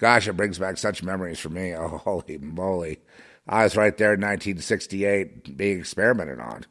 Gosh, 0.00 0.26
it 0.26 0.32
brings 0.32 0.58
back 0.58 0.78
such 0.78 1.02
memories 1.02 1.38
for 1.38 1.50
me. 1.50 1.74
Oh, 1.76 1.98
holy 1.98 2.38
moly. 2.38 3.00
I 3.46 3.64
was 3.64 3.76
right 3.76 3.94
there 3.96 4.14
in 4.14 4.20
1968 4.20 5.56
being 5.58 5.78
experimented 5.78 6.40
on. 6.40 6.64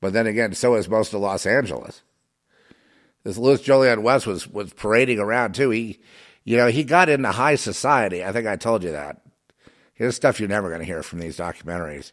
But 0.00 0.12
then 0.12 0.26
again, 0.26 0.54
so 0.54 0.74
is 0.74 0.88
most 0.88 1.14
of 1.14 1.20
Los 1.20 1.46
Angeles. 1.46 2.02
This 3.22 3.38
Louis 3.38 3.62
Jolyon 3.62 4.02
West 4.02 4.26
was, 4.26 4.48
was 4.48 4.72
parading 4.72 5.20
around 5.20 5.54
too. 5.54 5.70
He 5.70 6.00
you 6.42 6.56
know, 6.56 6.68
he 6.68 6.82
got 6.82 7.08
into 7.08 7.30
high 7.30 7.56
society. 7.56 8.24
I 8.24 8.32
think 8.32 8.46
I 8.46 8.56
told 8.56 8.82
you 8.82 8.92
that. 8.92 9.20
Here's 9.94 10.16
stuff 10.16 10.40
you're 10.40 10.48
never 10.48 10.68
going 10.68 10.80
to 10.80 10.86
hear 10.86 11.02
from 11.02 11.20
these 11.20 11.36
documentaries. 11.36 12.10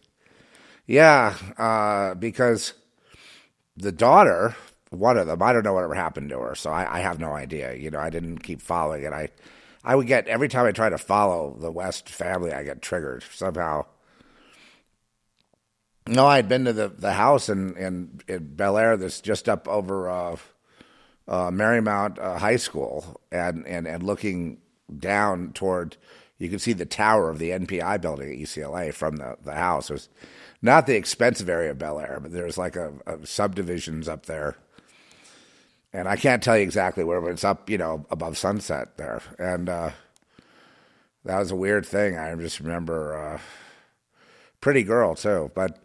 Yeah, 0.85 1.35
uh, 1.57 2.15
because 2.15 2.73
the 3.75 3.91
daughter, 3.91 4.55
one 4.93 5.17
of 5.17 5.27
them, 5.27 5.41
I 5.41 5.53
don't 5.53 5.63
know 5.63 5.73
whatever 5.73 5.95
happened 5.95 6.29
to 6.29 6.39
her, 6.39 6.55
so 6.55 6.71
I, 6.71 6.97
I, 6.97 6.99
have 6.99 7.19
no 7.19 7.33
idea. 7.33 7.73
You 7.73 7.89
know, 7.89 7.99
I 7.99 8.09
didn't 8.09 8.39
keep 8.39 8.61
following 8.61 9.03
it. 9.03 9.11
I, 9.11 9.29
I 9.83 9.95
would 9.95 10.07
get 10.07 10.27
every 10.27 10.47
time 10.47 10.65
I 10.65 10.71
try 10.71 10.89
to 10.89 10.97
follow 10.97 11.57
the 11.59 11.71
West 11.71 12.09
family, 12.09 12.53
I 12.53 12.63
get 12.63 12.81
triggered 12.81 13.23
somehow. 13.33 13.85
No, 16.07 16.27
I 16.27 16.35
had 16.35 16.49
been 16.49 16.65
to 16.65 16.73
the, 16.73 16.89
the 16.89 17.13
house 17.13 17.49
in, 17.49 17.75
in, 17.77 18.19
in 18.27 18.55
Bel 18.55 18.77
Air 18.77 18.97
that's 18.97 19.21
just 19.21 19.47
up 19.49 19.67
over 19.67 20.09
uh, 20.09 20.35
uh, 21.27 21.49
Marymount 21.49 22.19
uh, 22.19 22.37
High 22.37 22.57
School 22.57 23.19
and, 23.31 23.65
and, 23.65 23.87
and 23.87 24.03
looking 24.03 24.59
down 24.99 25.53
toward, 25.53 25.97
you 26.37 26.49
can 26.49 26.59
see 26.59 26.73
the 26.73 26.85
tower 26.85 27.29
of 27.29 27.39
the 27.39 27.51
NPI 27.51 28.01
building 28.01 28.31
at 28.31 28.37
UCLA 28.37 28.93
from 28.93 29.15
the, 29.15 29.37
the 29.43 29.53
house. 29.53 29.89
It 29.89 29.93
was 29.93 30.09
not 30.61 30.87
the 30.87 30.95
expensive 30.95 31.49
area 31.49 31.71
of 31.71 31.79
Bel 31.79 31.99
Air, 31.99 32.19
but 32.21 32.31
there's 32.31 32.57
like 32.57 32.75
a, 32.75 32.93
a 33.07 33.25
subdivisions 33.25 34.07
up 34.07 34.25
there. 34.25 34.57
And 35.93 36.07
I 36.07 36.15
can't 36.15 36.41
tell 36.41 36.57
you 36.57 36.63
exactly 36.63 37.03
where, 37.03 37.21
but 37.21 37.31
it's 37.31 37.43
up, 37.43 37.69
you 37.69 37.77
know, 37.77 38.05
above 38.09 38.37
Sunset 38.37 38.97
there. 38.97 39.21
And 39.37 39.69
uh, 39.69 39.91
that 41.23 41.39
was 41.39 41.51
a 41.51 41.55
weird 41.55 41.85
thing. 41.85 42.17
I 42.17 42.33
just 42.35 42.59
remember, 42.59 43.15
uh, 43.15 43.39
pretty 44.63 44.83
girl 44.83 45.13
too. 45.13 45.51
But 45.53 45.83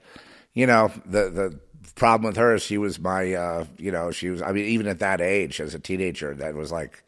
you 0.55 0.67
know, 0.67 0.91
the 1.05 1.29
the 1.29 1.61
problem 1.97 2.29
with 2.29 2.37
her 2.37 2.55
is 2.55 2.63
she 2.63 2.79
was 2.79 2.99
my, 2.99 3.35
uh, 3.35 3.67
you 3.77 3.91
know, 3.91 4.11
she 4.11 4.31
was. 4.31 4.41
I 4.41 4.53
mean, 4.53 4.65
even 4.67 4.87
at 4.87 5.01
that 5.01 5.21
age, 5.21 5.61
as 5.61 5.75
a 5.75 5.79
teenager, 5.79 6.35
that 6.35 6.55
was 6.55 6.73
like 6.73 7.03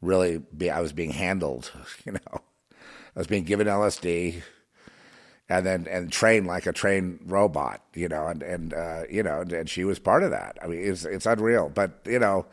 really. 0.00 0.38
Be, 0.38 0.70
I 0.70 0.80
was 0.80 0.92
being 0.92 1.12
handled. 1.12 1.70
You 2.06 2.12
know, 2.12 2.40
I 3.14 3.18
was 3.18 3.26
being 3.26 3.44
given 3.44 3.66
LSD, 3.66 4.42
and 5.50 5.66
then 5.66 5.86
and 5.90 6.10
trained 6.10 6.46
like 6.46 6.66
a 6.66 6.72
trained 6.72 7.18
robot. 7.26 7.82
You 7.94 8.08
know, 8.08 8.28
and 8.28 8.42
and 8.42 8.72
uh, 8.72 9.02
you 9.10 9.22
know, 9.22 9.40
and, 9.42 9.52
and 9.52 9.68
she 9.68 9.84
was 9.84 9.98
part 9.98 10.22
of 10.22 10.30
that. 10.30 10.56
I 10.62 10.68
mean, 10.68 10.80
it's 10.82 11.04
it's 11.04 11.26
unreal. 11.26 11.68
But 11.68 12.00
you 12.06 12.20
know, 12.20 12.46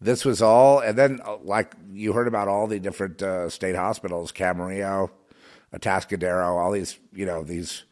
this 0.00 0.24
was 0.24 0.42
all, 0.42 0.80
and 0.80 0.98
then 0.98 1.20
uh, 1.24 1.36
like 1.42 1.74
you 1.92 2.12
heard 2.12 2.28
about 2.28 2.48
all 2.48 2.66
the 2.66 2.80
different 2.80 3.22
uh, 3.22 3.48
state 3.48 3.76
hospitals, 3.76 4.32
Camarillo, 4.32 5.10
Atascadero, 5.72 6.60
all 6.60 6.72
these, 6.72 6.98
you 7.14 7.24
know, 7.24 7.44
these 7.44 7.84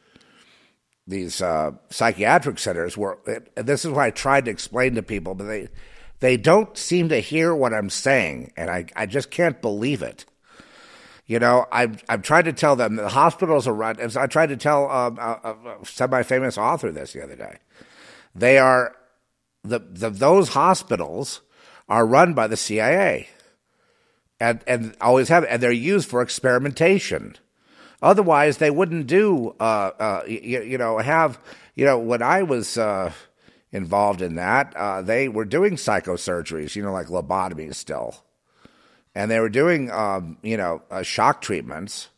these 1.07 1.41
uh, 1.41 1.71
psychiatric 1.91 2.59
centers 2.59 2.97
were. 2.97 3.19
This 3.55 3.85
is 3.85 3.93
what 3.93 4.03
I 4.03 4.11
tried 4.11 4.47
to 4.47 4.51
explain 4.51 4.97
to 4.97 5.03
people, 5.03 5.37
but 5.37 5.45
they 5.45 5.69
they 6.19 6.37
don't 6.37 6.77
seem 6.77 7.09
to 7.11 7.21
hear 7.21 7.55
what 7.55 7.73
I'm 7.73 7.89
saying, 7.89 8.53
and 8.57 8.69
I 8.69 8.87
I 8.97 9.07
just 9.07 9.31
can't 9.31 9.63
believe 9.63 10.03
it. 10.03 10.25
You 11.31 11.39
know, 11.39 11.69
I've 11.71 12.03
I've 12.09 12.23
tried 12.23 12.47
to 12.47 12.53
tell 12.53 12.75
them 12.75 12.97
the 12.97 13.09
hospitals 13.09 13.69
are 13.69 13.73
run. 13.73 14.01
I 14.17 14.27
tried 14.27 14.49
to 14.49 14.57
tell 14.57 14.91
um, 14.91 15.17
a, 15.17 15.55
a 15.81 15.87
semi-famous 15.87 16.59
author 16.59 16.91
this 16.91 17.13
the 17.13 17.23
other 17.23 17.37
day. 17.37 17.59
They 18.35 18.59
are 18.59 18.97
the, 19.63 19.79
the 19.79 20.11
those 20.11 20.49
hospitals 20.49 21.43
are 21.89 22.05
run 22.05 22.35
by 22.35 22.49
the 22.49 22.57
CIA, 22.57 23.29
and 24.41 24.59
and 24.67 24.97
always 25.01 25.29
have, 25.29 25.45
and 25.45 25.63
they're 25.63 25.71
used 25.71 26.09
for 26.09 26.21
experimentation. 26.21 27.37
Otherwise, 28.03 28.57
they 28.57 28.73
wouldn't 28.73 29.07
do, 29.07 29.55
uh, 29.61 29.93
uh, 30.01 30.23
you, 30.27 30.63
you, 30.63 30.79
know, 30.79 30.99
have, 30.99 31.39
you 31.77 31.85
know, 31.85 31.99
when 31.99 32.23
I 32.23 32.43
was 32.43 32.77
uh, 32.77 33.13
involved 33.71 34.21
in 34.21 34.35
that, 34.35 34.75
uh, 34.75 35.03
they 35.03 35.29
were 35.29 35.45
doing 35.45 35.77
psychosurgeries, 35.77 36.75
you 36.75 36.83
know, 36.83 36.93
like 36.93 37.07
lobotomies 37.07 37.77
still. 37.77 38.17
And 39.21 39.31
they 39.31 39.39
were 39.39 39.51
doing, 39.51 39.91
um, 39.91 40.39
you 40.43 40.57
know, 40.57 40.81
uh, 40.91 41.03
shock 41.03 41.43
treatments 41.43 42.09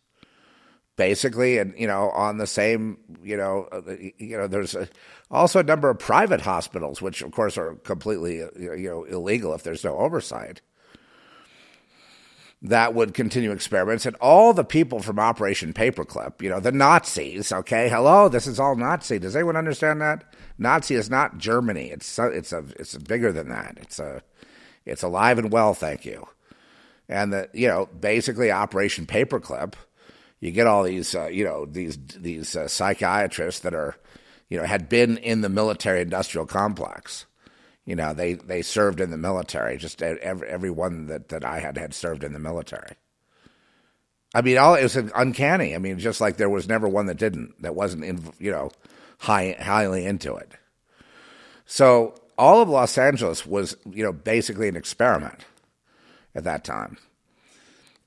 basically, 0.94 1.58
and, 1.58 1.74
you 1.76 1.88
know, 1.88 2.10
on 2.10 2.38
the 2.38 2.46
same, 2.46 2.96
you 3.24 3.36
know, 3.36 3.66
uh, 3.72 3.80
you 4.18 4.36
know, 4.36 4.46
there's 4.46 4.76
a, 4.76 4.88
also 5.28 5.58
a 5.58 5.64
number 5.64 5.90
of 5.90 5.98
private 5.98 6.40
hospitals, 6.40 7.02
which 7.02 7.20
of 7.20 7.32
course 7.32 7.58
are 7.58 7.74
completely, 7.76 8.36
you 8.36 8.88
know, 8.88 9.02
illegal 9.02 9.52
if 9.52 9.64
there's 9.64 9.82
no 9.82 9.98
oversight 9.98 10.60
that 12.62 12.94
would 12.94 13.14
continue 13.14 13.50
experiments 13.50 14.06
and 14.06 14.14
all 14.20 14.52
the 14.52 14.62
people 14.62 15.00
from 15.00 15.18
Operation 15.18 15.72
Paperclip, 15.72 16.40
you 16.40 16.48
know, 16.48 16.60
the 16.60 16.70
Nazis, 16.70 17.50
okay? 17.50 17.88
Hello, 17.88 18.28
this 18.28 18.46
is 18.46 18.60
all 18.60 18.76
Nazi. 18.76 19.18
Does 19.18 19.34
anyone 19.34 19.56
understand 19.56 20.00
that? 20.02 20.22
Nazi 20.56 20.94
is 20.94 21.10
not 21.10 21.38
Germany. 21.38 21.90
It's 21.90 22.16
it's 22.20 22.52
a 22.52 22.64
it's 22.78 22.96
bigger 22.96 23.32
than 23.32 23.48
that. 23.48 23.78
It's 23.80 23.98
a 23.98 24.22
it's 24.84 25.02
alive 25.02 25.38
and 25.38 25.50
well, 25.50 25.74
thank 25.74 26.04
you. 26.04 26.28
And 27.12 27.32
the 27.32 27.48
you 27.52 27.68
know, 27.68 27.86
basically 27.86 28.50
Operation 28.50 29.06
Paperclip, 29.06 29.74
you 30.40 30.50
get 30.50 30.66
all 30.66 30.82
these, 30.82 31.14
uh, 31.14 31.26
you 31.26 31.44
know, 31.44 31.66
these 31.66 31.98
these 32.16 32.56
uh, 32.56 32.66
psychiatrists 32.66 33.60
that 33.60 33.74
are, 33.74 33.94
you 34.48 34.58
know, 34.58 34.64
had 34.64 34.88
been 34.88 35.18
in 35.18 35.42
the 35.42 35.48
military-industrial 35.48 36.46
complex. 36.46 37.26
You 37.84 37.96
know, 37.96 38.14
they 38.14 38.34
they 38.34 38.62
served 38.62 39.00
in 39.00 39.10
the 39.10 39.16
military. 39.16 39.76
Just 39.76 40.02
every 40.02 40.48
everyone 40.48 41.06
that 41.06 41.28
that 41.28 41.44
I 41.44 41.60
had 41.60 41.76
had 41.76 41.94
served 41.94 42.24
in 42.24 42.32
the 42.32 42.38
military. 42.38 42.96
I 44.34 44.40
mean, 44.40 44.56
all 44.56 44.74
it 44.74 44.82
was 44.82 44.96
uncanny. 44.96 45.74
I 45.74 45.78
mean, 45.78 45.98
just 45.98 46.20
like 46.20 46.38
there 46.38 46.48
was 46.48 46.66
never 46.66 46.88
one 46.88 47.06
that 47.06 47.18
didn't, 47.18 47.60
that 47.60 47.74
wasn't, 47.74 48.04
in, 48.04 48.32
you 48.38 48.50
know, 48.50 48.70
high 49.18 49.56
highly 49.60 50.06
into 50.06 50.34
it. 50.36 50.52
So 51.66 52.14
all 52.38 52.62
of 52.62 52.68
Los 52.68 52.96
Angeles 52.96 53.44
was, 53.44 53.76
you 53.90 54.02
know, 54.02 54.12
basically 54.12 54.68
an 54.68 54.76
experiment 54.76 55.44
at 56.34 56.44
that 56.44 56.64
time, 56.64 56.98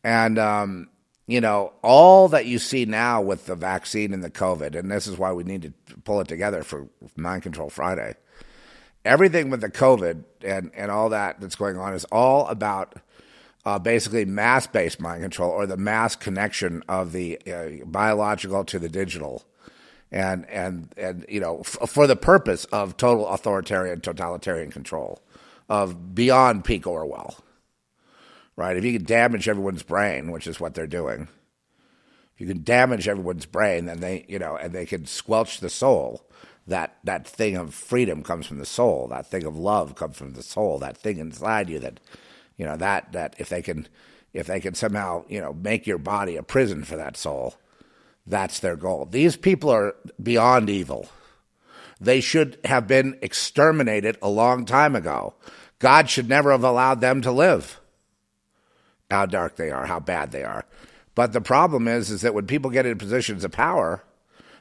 and 0.03 0.38
um, 0.39 0.89
you 1.28 1.41
know, 1.41 1.73
all 1.82 2.28
that 2.30 2.45
you 2.45 2.59
see 2.59 2.86
now 2.86 3.21
with 3.21 3.45
the 3.45 3.55
vaccine 3.55 4.13
and 4.13 4.23
the 4.23 4.30
COVID, 4.30 4.76
and 4.76 4.91
this 4.91 5.07
is 5.07 5.17
why 5.17 5.32
we 5.32 5.43
need 5.43 5.61
to 5.63 5.97
pull 6.03 6.21
it 6.21 6.28
together 6.28 6.63
for 6.63 6.88
Mind 7.15 7.43
Control 7.43 7.69
Friday. 7.69 8.15
Everything 9.03 9.49
with 9.49 9.61
the 9.61 9.69
COVID 9.69 10.23
and 10.43 10.71
and 10.76 10.91
all 10.91 11.09
that 11.09 11.39
that's 11.39 11.55
going 11.55 11.78
on 11.78 11.93
is 11.93 12.05
all 12.05 12.47
about 12.47 12.95
uh, 13.65 13.80
basically 13.80 14.26
mass 14.26 14.67
based 14.67 14.99
mind 14.99 15.21
control 15.21 15.49
or 15.49 15.65
the 15.65 15.78
mass 15.78 16.15
connection 16.15 16.84
of 16.88 17.11
the 17.11 17.39
uh, 17.51 17.86
biological 17.86 18.63
to 18.65 18.80
the 18.80 18.89
digital. 18.89 19.43
And, 20.11 20.47
and, 20.49 20.93
and 20.97 21.26
you 21.28 21.39
know, 21.39 21.61
f- 21.61 21.89
for 21.89 22.05
the 22.05 22.15
purpose 22.15 22.65
of 22.65 22.95
total 22.95 23.28
authoritarian, 23.28 24.01
totalitarian 24.01 24.71
control, 24.71 25.19
of 25.67 26.13
beyond 26.13 26.63
peak 26.63 26.86
Orwell, 26.86 27.43
right? 28.56 28.78
If 28.78 28.84
you 28.84 28.93
can 28.93 29.06
damage 29.06 29.47
everyone's 29.47 29.84
brain, 29.84 30.32
which 30.32 30.47
is 30.47 30.60
what 30.60 30.74
they're 30.74 30.88
doing, 30.88 31.28
if 32.36 32.41
you 32.41 32.47
can 32.47 32.64
damage 32.64 33.08
everyone's 33.08 33.45
brain, 33.45 33.86
then 33.86 34.01
they, 34.01 34.26
you 34.28 34.39
know, 34.39 34.58
and 34.58 34.74
they 34.74 34.86
can 34.86 35.06
squelch 35.06 35.60
the 35.60 35.70
soul. 35.70 36.22
That 36.68 36.97
that 37.03 37.28
thing 37.28 37.56
of 37.58 37.76
freedom 37.76 38.24
comes 38.24 38.47
from 38.47 38.58
the 38.58 38.66
soul. 38.66 39.08
That 39.10 39.28
thing 39.28 39.45
of 39.45 39.56
love 39.56 39.93
comes 39.93 40.18
from 40.18 40.34
the 40.34 40.41
soul. 40.41 40.80
That 40.80 40.97
thing 40.97 41.20
inside 41.20 41.70
you 41.70 41.78
that 41.80 41.99
you 42.58 42.66
know 42.66 42.76
that 42.76 43.12
that 43.12 43.36
if 43.38 43.49
they 43.49 43.62
can 43.62 43.88
if 44.34 44.47
they 44.47 44.60
can 44.60 44.74
somehow 44.74 45.26
you 45.28 45.39
know 45.39 45.53
make 45.53 45.86
your 45.86 45.99
body 45.99 46.38
a 46.38 46.43
prison 46.43 46.84
for 46.84 46.95
that 46.97 47.18
soul, 47.18 47.53
that's 48.26 48.60
their 48.60 48.76
goal. 48.76 49.06
These 49.06 49.38
people 49.38 49.70
are 49.70 49.95
beyond 50.22 50.70
evil. 50.70 51.08
They 52.01 52.20
should 52.20 52.58
have 52.66 52.88
been 52.88 53.18
exterminated 53.22 54.18
a 54.22 54.30
long 54.30 54.66
time 54.66 54.95
ago. 54.95 55.36
God 55.80 56.10
should 56.10 56.28
never 56.28 56.51
have 56.51 56.64
allowed 56.64 56.99
them 56.99 57.22
to 57.22 57.32
live. 57.32 57.80
How 59.12 59.26
dark 59.26 59.56
they 59.56 59.72
are, 59.72 59.86
how 59.86 59.99
bad 59.99 60.32
they 60.32 60.43
are. 60.43 60.66
But 61.14 61.32
the 61.32 61.41
problem 61.41 61.88
is, 61.88 62.10
is 62.10 62.22
that 62.22 62.34
when 62.34 62.47
people 62.47 62.72
get 62.72 62.86
into 62.86 62.97
positions 62.97 63.43
of 63.43 63.51
power, 63.51 64.03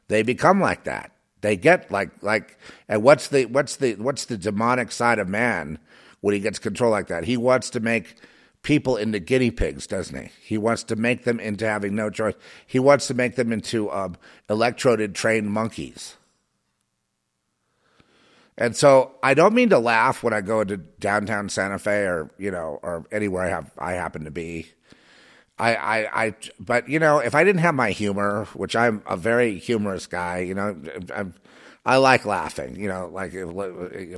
they 0.08 0.22
become 0.22 0.60
like 0.60 0.84
that. 0.84 1.12
They 1.40 1.56
get 1.56 1.90
like 1.90 2.10
like, 2.22 2.58
and 2.88 3.02
what's 3.02 3.28
the 3.28 3.46
what's 3.46 3.76
the 3.76 3.94
what's 3.96 4.24
the 4.24 4.38
demonic 4.38 4.92
side 4.92 5.18
of 5.18 5.28
man 5.28 5.78
when 6.20 6.32
he 6.34 6.40
gets 6.40 6.58
control 6.58 6.90
like 6.90 7.08
that. 7.08 7.24
He 7.24 7.36
wants 7.36 7.68
to 7.70 7.80
make 7.80 8.16
people 8.62 8.96
into 8.96 9.18
guinea 9.18 9.50
pigs, 9.50 9.86
doesn't 9.86 10.18
he? 10.18 10.30
He 10.42 10.56
wants 10.56 10.84
to 10.84 10.96
make 10.96 11.24
them 11.24 11.38
into 11.38 11.66
having 11.66 11.94
no 11.94 12.08
choice. 12.08 12.34
He 12.66 12.78
wants 12.78 13.06
to 13.08 13.14
make 13.14 13.36
them 13.36 13.52
into 13.52 13.90
um, 13.92 14.16
electroded 14.48 15.14
trained 15.14 15.50
monkeys. 15.50 16.16
And 18.56 18.76
so 18.76 19.12
I 19.22 19.34
don't 19.34 19.54
mean 19.54 19.70
to 19.70 19.78
laugh 19.78 20.22
when 20.22 20.32
I 20.32 20.40
go 20.40 20.60
into 20.60 20.76
downtown 20.76 21.48
Santa 21.48 21.78
Fe 21.78 22.04
or 22.04 22.30
you 22.38 22.50
know 22.50 22.78
or 22.82 23.04
anywhere 23.10 23.44
I 23.44 23.48
have 23.48 23.70
I 23.78 23.92
happen 23.92 24.24
to 24.24 24.30
be. 24.30 24.72
I, 25.58 25.76
I, 25.76 26.24
I, 26.24 26.34
but 26.58 26.88
you 26.88 26.98
know, 26.98 27.18
if 27.18 27.34
I 27.34 27.44
didn't 27.44 27.60
have 27.60 27.76
my 27.76 27.90
humor, 27.90 28.46
which 28.54 28.74
I'm 28.74 29.02
a 29.06 29.16
very 29.16 29.56
humorous 29.58 30.06
guy, 30.06 30.40
you 30.40 30.52
know, 30.54 30.76
I'm, 31.14 31.34
I 31.86 31.98
like 31.98 32.24
laughing. 32.24 32.74
You 32.76 32.88
know, 32.88 33.08
like 33.12 33.32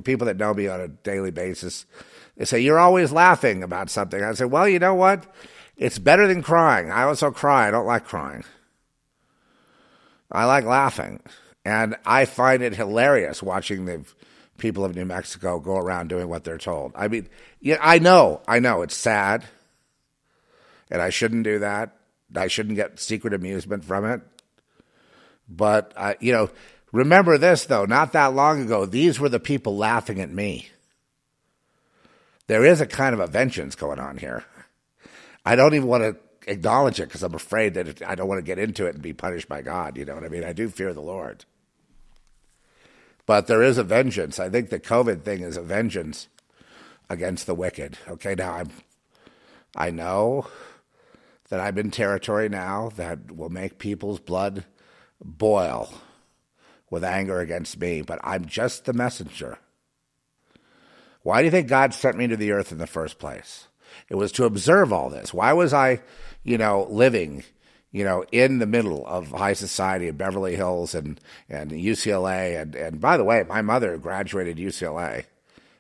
people 0.05 0.27
that 0.27 0.39
know 0.39 0.55
me 0.55 0.69
on 0.69 0.81
a 0.81 0.89
daily 0.89 1.31
basis, 1.31 1.85
they 2.37 2.47
say 2.47 2.61
you're 2.61 2.79
always 2.79 3.13
laughing 3.13 3.63
about 3.63 3.91
something. 3.91 4.23
I 4.23 4.33
say, 4.33 4.47
well, 4.47 4.67
you 4.69 4.79
know 4.79 4.95
what? 4.95 5.27
It's 5.77 5.99
better 5.99 6.27
than 6.27 6.43
crying. 6.43 6.91
I 6.91 7.03
also 7.03 7.31
cry. 7.31 7.69
I 7.69 7.71
don't 7.71 7.87
like 7.87 8.07
crying. 8.07 8.45
I 10.33 10.45
like 10.45 10.65
laughing, 10.65 11.21
and 11.67 11.97
I 12.07 12.25
find 12.25 12.63
it 12.63 12.75
hilarious 12.75 13.43
watching 13.43 13.85
the 13.85 14.05
people 14.59 14.85
of 14.85 14.95
New 14.95 15.05
Mexico 15.05 15.61
go 15.61 15.77
around 15.77 16.09
doing 16.09 16.29
what 16.29 16.45
they're 16.45 16.59
told. 16.59 16.93
I 16.95 17.09
mean, 17.09 17.29
yeah, 17.61 17.79
I 17.81 17.99
know, 17.99 18.41
I 18.49 18.59
know, 18.61 18.83
it's 18.83 18.97
sad, 18.97 19.45
and 20.91 21.03
I 21.03 21.11
shouldn't 21.11 21.45
do 21.45 21.59
that. 21.59 21.97
I 22.35 22.49
shouldn't 22.49 22.77
get 22.77 22.99
secret 22.99 23.35
amusement 23.35 23.85
from 23.85 24.05
it. 24.05 24.21
But 25.49 25.93
uh, 25.97 26.15
you 26.21 26.33
know, 26.33 26.51
Remember 26.97 27.37
this, 27.37 27.67
though, 27.67 27.85
not 27.85 28.13
that 28.13 28.35
long 28.35 28.63
ago, 28.63 28.87
these 28.87 29.21
were 29.21 29.29
the 29.29 29.39
people 29.39 29.77
laughing 29.77 30.19
at 30.21 30.31
me. 30.31 30.69
There 32.47 32.65
is 32.65 32.81
a 32.81 32.87
kind 32.87 33.13
of 33.13 33.21
a 33.21 33.27
vengeance 33.27 33.75
going 33.75 33.99
on 33.99 34.17
here. 34.17 34.45
I 35.45 35.57
don't 35.57 35.75
even 35.75 35.89
want 35.89 36.05
to 36.05 36.17
acknowledge 36.51 36.99
it 36.99 37.09
because 37.09 37.23
I'm 37.23 37.35
afraid 37.35 37.75
that 37.75 37.89
it, 37.89 38.03
I 38.03 38.15
don't 38.15 38.29
want 38.29 38.39
to 38.39 38.47
get 38.47 38.59
into 38.59 38.87
it 38.87 38.95
and 38.95 39.03
be 39.03 39.13
punished 39.13 39.47
by 39.47 39.61
God. 39.61 39.99
You 39.99 40.07
know 40.07 40.15
what 40.15 40.25
I 40.25 40.29
mean? 40.29 40.43
I 40.43 40.55
do 40.55 40.71
fear 40.71 40.95
the 40.95 41.03
Lord. 41.03 41.45
But 43.27 43.49
there 43.49 43.63
is 43.63 43.77
a 43.77 43.85
vengeance. 43.85 44.39
I 44.39 44.49
think 44.49 44.71
the 44.71 44.81
COVID 44.81 45.23
thing 45.23 45.43
is 45.43 45.57
a 45.57 45.63
vengeance 45.63 46.29
against 47.11 47.47
the 47.47 47.55
wicked. 47.55 47.99
Okay, 48.09 48.35
now 48.35 48.55
I'm, 48.55 48.71
I 49.77 49.91
know 49.91 50.47
that 51.49 51.61
I'm 51.61 51.79
in 51.79 51.91
territory 51.91 52.49
now 52.49 52.91
that 52.97 53.33
will 53.37 53.51
make 53.51 53.79
people's 53.79 54.21
blood 54.21 54.65
boil 55.21 55.93
with 56.91 57.05
anger 57.05 57.41
against 57.41 57.81
me, 57.81 58.03
but 58.03 58.21
I'm 58.23 58.45
just 58.45 58.85
the 58.85 58.93
messenger. 58.93 59.59
Why 61.23 61.41
do 61.41 61.47
you 61.47 61.51
think 61.51 61.69
God 61.69 61.93
sent 61.93 62.17
me 62.17 62.29
to 62.29 62.37
the 62.37 62.53
earth 62.53 62.71
in 62.71 62.79
the 62.79 62.87
first 62.87 63.19
place? 63.19 63.67
It 64.09 64.15
was 64.15 64.31
to 64.33 64.45
observe 64.45 64.93
all 64.93 65.11
this. 65.11 65.35
Why 65.35 65.53
was 65.53 65.73
I, 65.73 66.01
you 66.45 66.59
know, 66.59 66.87
living, 66.89 67.43
you 67.97 68.05
know, 68.05 68.25
in 68.31 68.59
the 68.59 68.67
middle 68.67 69.07
of 69.07 69.29
high 69.29 69.55
society 69.55 70.09
in 70.09 70.17
Beverly 70.17 70.57
Hills 70.57 70.95
and, 70.95 71.21
and 71.49 71.71
UCLA? 71.71 72.61
And, 72.61 72.75
and 72.75 73.01
by 73.01 73.17
the 73.17 73.25
way, 73.25 73.45
my 73.49 73.63
mother 73.63 73.97
graduated 73.97 74.59
UCLA, 74.59 75.25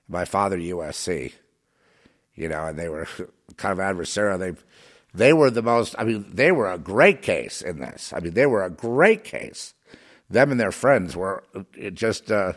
my 0.08 0.24
father 0.24 0.58
USC, 0.58 1.32
you 2.34 2.48
know, 2.48 2.66
and 2.66 2.78
they 2.78 2.88
were 2.88 3.06
kind 3.56 3.72
of 3.72 3.78
adversarial. 3.78 4.38
They, 4.38 4.54
they 5.12 5.32
were 5.32 5.50
the 5.50 5.62
most, 5.62 5.94
I 5.98 6.04
mean, 6.04 6.26
they 6.32 6.52
were 6.52 6.70
a 6.70 6.78
great 6.78 7.22
case 7.22 7.60
in 7.62 7.80
this. 7.80 8.12
I 8.14 8.20
mean, 8.20 8.34
they 8.34 8.46
were 8.46 8.64
a 8.64 8.70
great 8.70 9.24
case 9.24 9.74
them 10.30 10.50
and 10.50 10.60
their 10.60 10.72
friends 10.72 11.16
were 11.16 11.44
just 11.92 12.30
uh, 12.30 12.54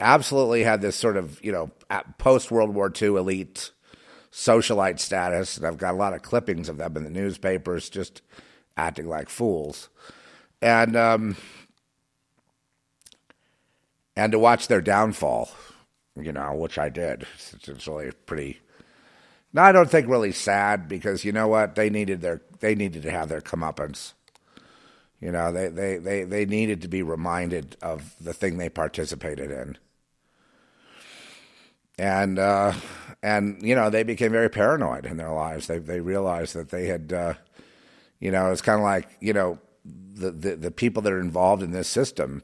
absolutely 0.00 0.64
had 0.64 0.80
this 0.80 0.96
sort 0.96 1.16
of 1.16 1.42
you 1.44 1.52
know 1.52 1.70
post 2.18 2.50
World 2.50 2.74
War 2.74 2.92
II 3.00 3.08
elite 3.08 3.70
socialite 4.32 4.98
status, 4.98 5.56
and 5.56 5.66
I've 5.66 5.78
got 5.78 5.94
a 5.94 5.96
lot 5.96 6.12
of 6.12 6.22
clippings 6.22 6.68
of 6.68 6.76
them 6.76 6.96
in 6.96 7.04
the 7.04 7.10
newspapers 7.10 7.88
just 7.88 8.22
acting 8.78 9.08
like 9.08 9.28
fools, 9.28 9.88
and 10.62 10.96
um, 10.96 11.36
and 14.16 14.32
to 14.32 14.38
watch 14.38 14.68
their 14.68 14.80
downfall, 14.80 15.50
you 16.16 16.32
know, 16.32 16.54
which 16.54 16.78
I 16.78 16.88
did. 16.88 17.26
It's, 17.34 17.68
it's 17.68 17.86
really 17.86 18.12
pretty. 18.26 18.60
No, 19.52 19.62
I 19.62 19.72
don't 19.72 19.90
think 19.90 20.08
really 20.08 20.32
sad 20.32 20.88
because 20.88 21.24
you 21.24 21.32
know 21.32 21.48
what 21.48 21.74
they 21.74 21.90
needed 21.90 22.20
their 22.20 22.40
they 22.60 22.74
needed 22.74 23.02
to 23.02 23.10
have 23.10 23.28
their 23.28 23.40
comeuppance 23.40 24.12
you 25.20 25.32
know, 25.32 25.50
they, 25.52 25.68
they, 25.68 25.98
they, 25.98 26.24
they 26.24 26.46
needed 26.46 26.82
to 26.82 26.88
be 26.88 27.02
reminded 27.02 27.76
of 27.82 28.14
the 28.20 28.32
thing 28.32 28.56
they 28.56 28.68
participated 28.68 29.50
in. 29.50 29.76
And, 31.98 32.38
uh, 32.38 32.74
and 33.20 33.60
you 33.60 33.74
know, 33.74 33.90
they 33.90 34.04
became 34.04 34.30
very 34.30 34.48
paranoid 34.48 35.06
in 35.06 35.16
their 35.16 35.32
lives. 35.32 35.66
They, 35.66 35.78
they 35.78 36.00
realized 36.00 36.54
that 36.54 36.70
they 36.70 36.86
had, 36.86 37.12
uh, 37.12 37.34
you 38.20 38.30
know, 38.30 38.50
it's 38.50 38.62
kind 38.62 38.78
of 38.78 38.84
like, 38.84 39.08
you 39.20 39.32
know, 39.32 39.58
the, 39.84 40.30
the, 40.30 40.56
the 40.56 40.70
people 40.70 41.02
that 41.02 41.12
are 41.12 41.20
involved 41.20 41.62
in 41.62 41.70
this 41.70 41.88
system, 41.88 42.42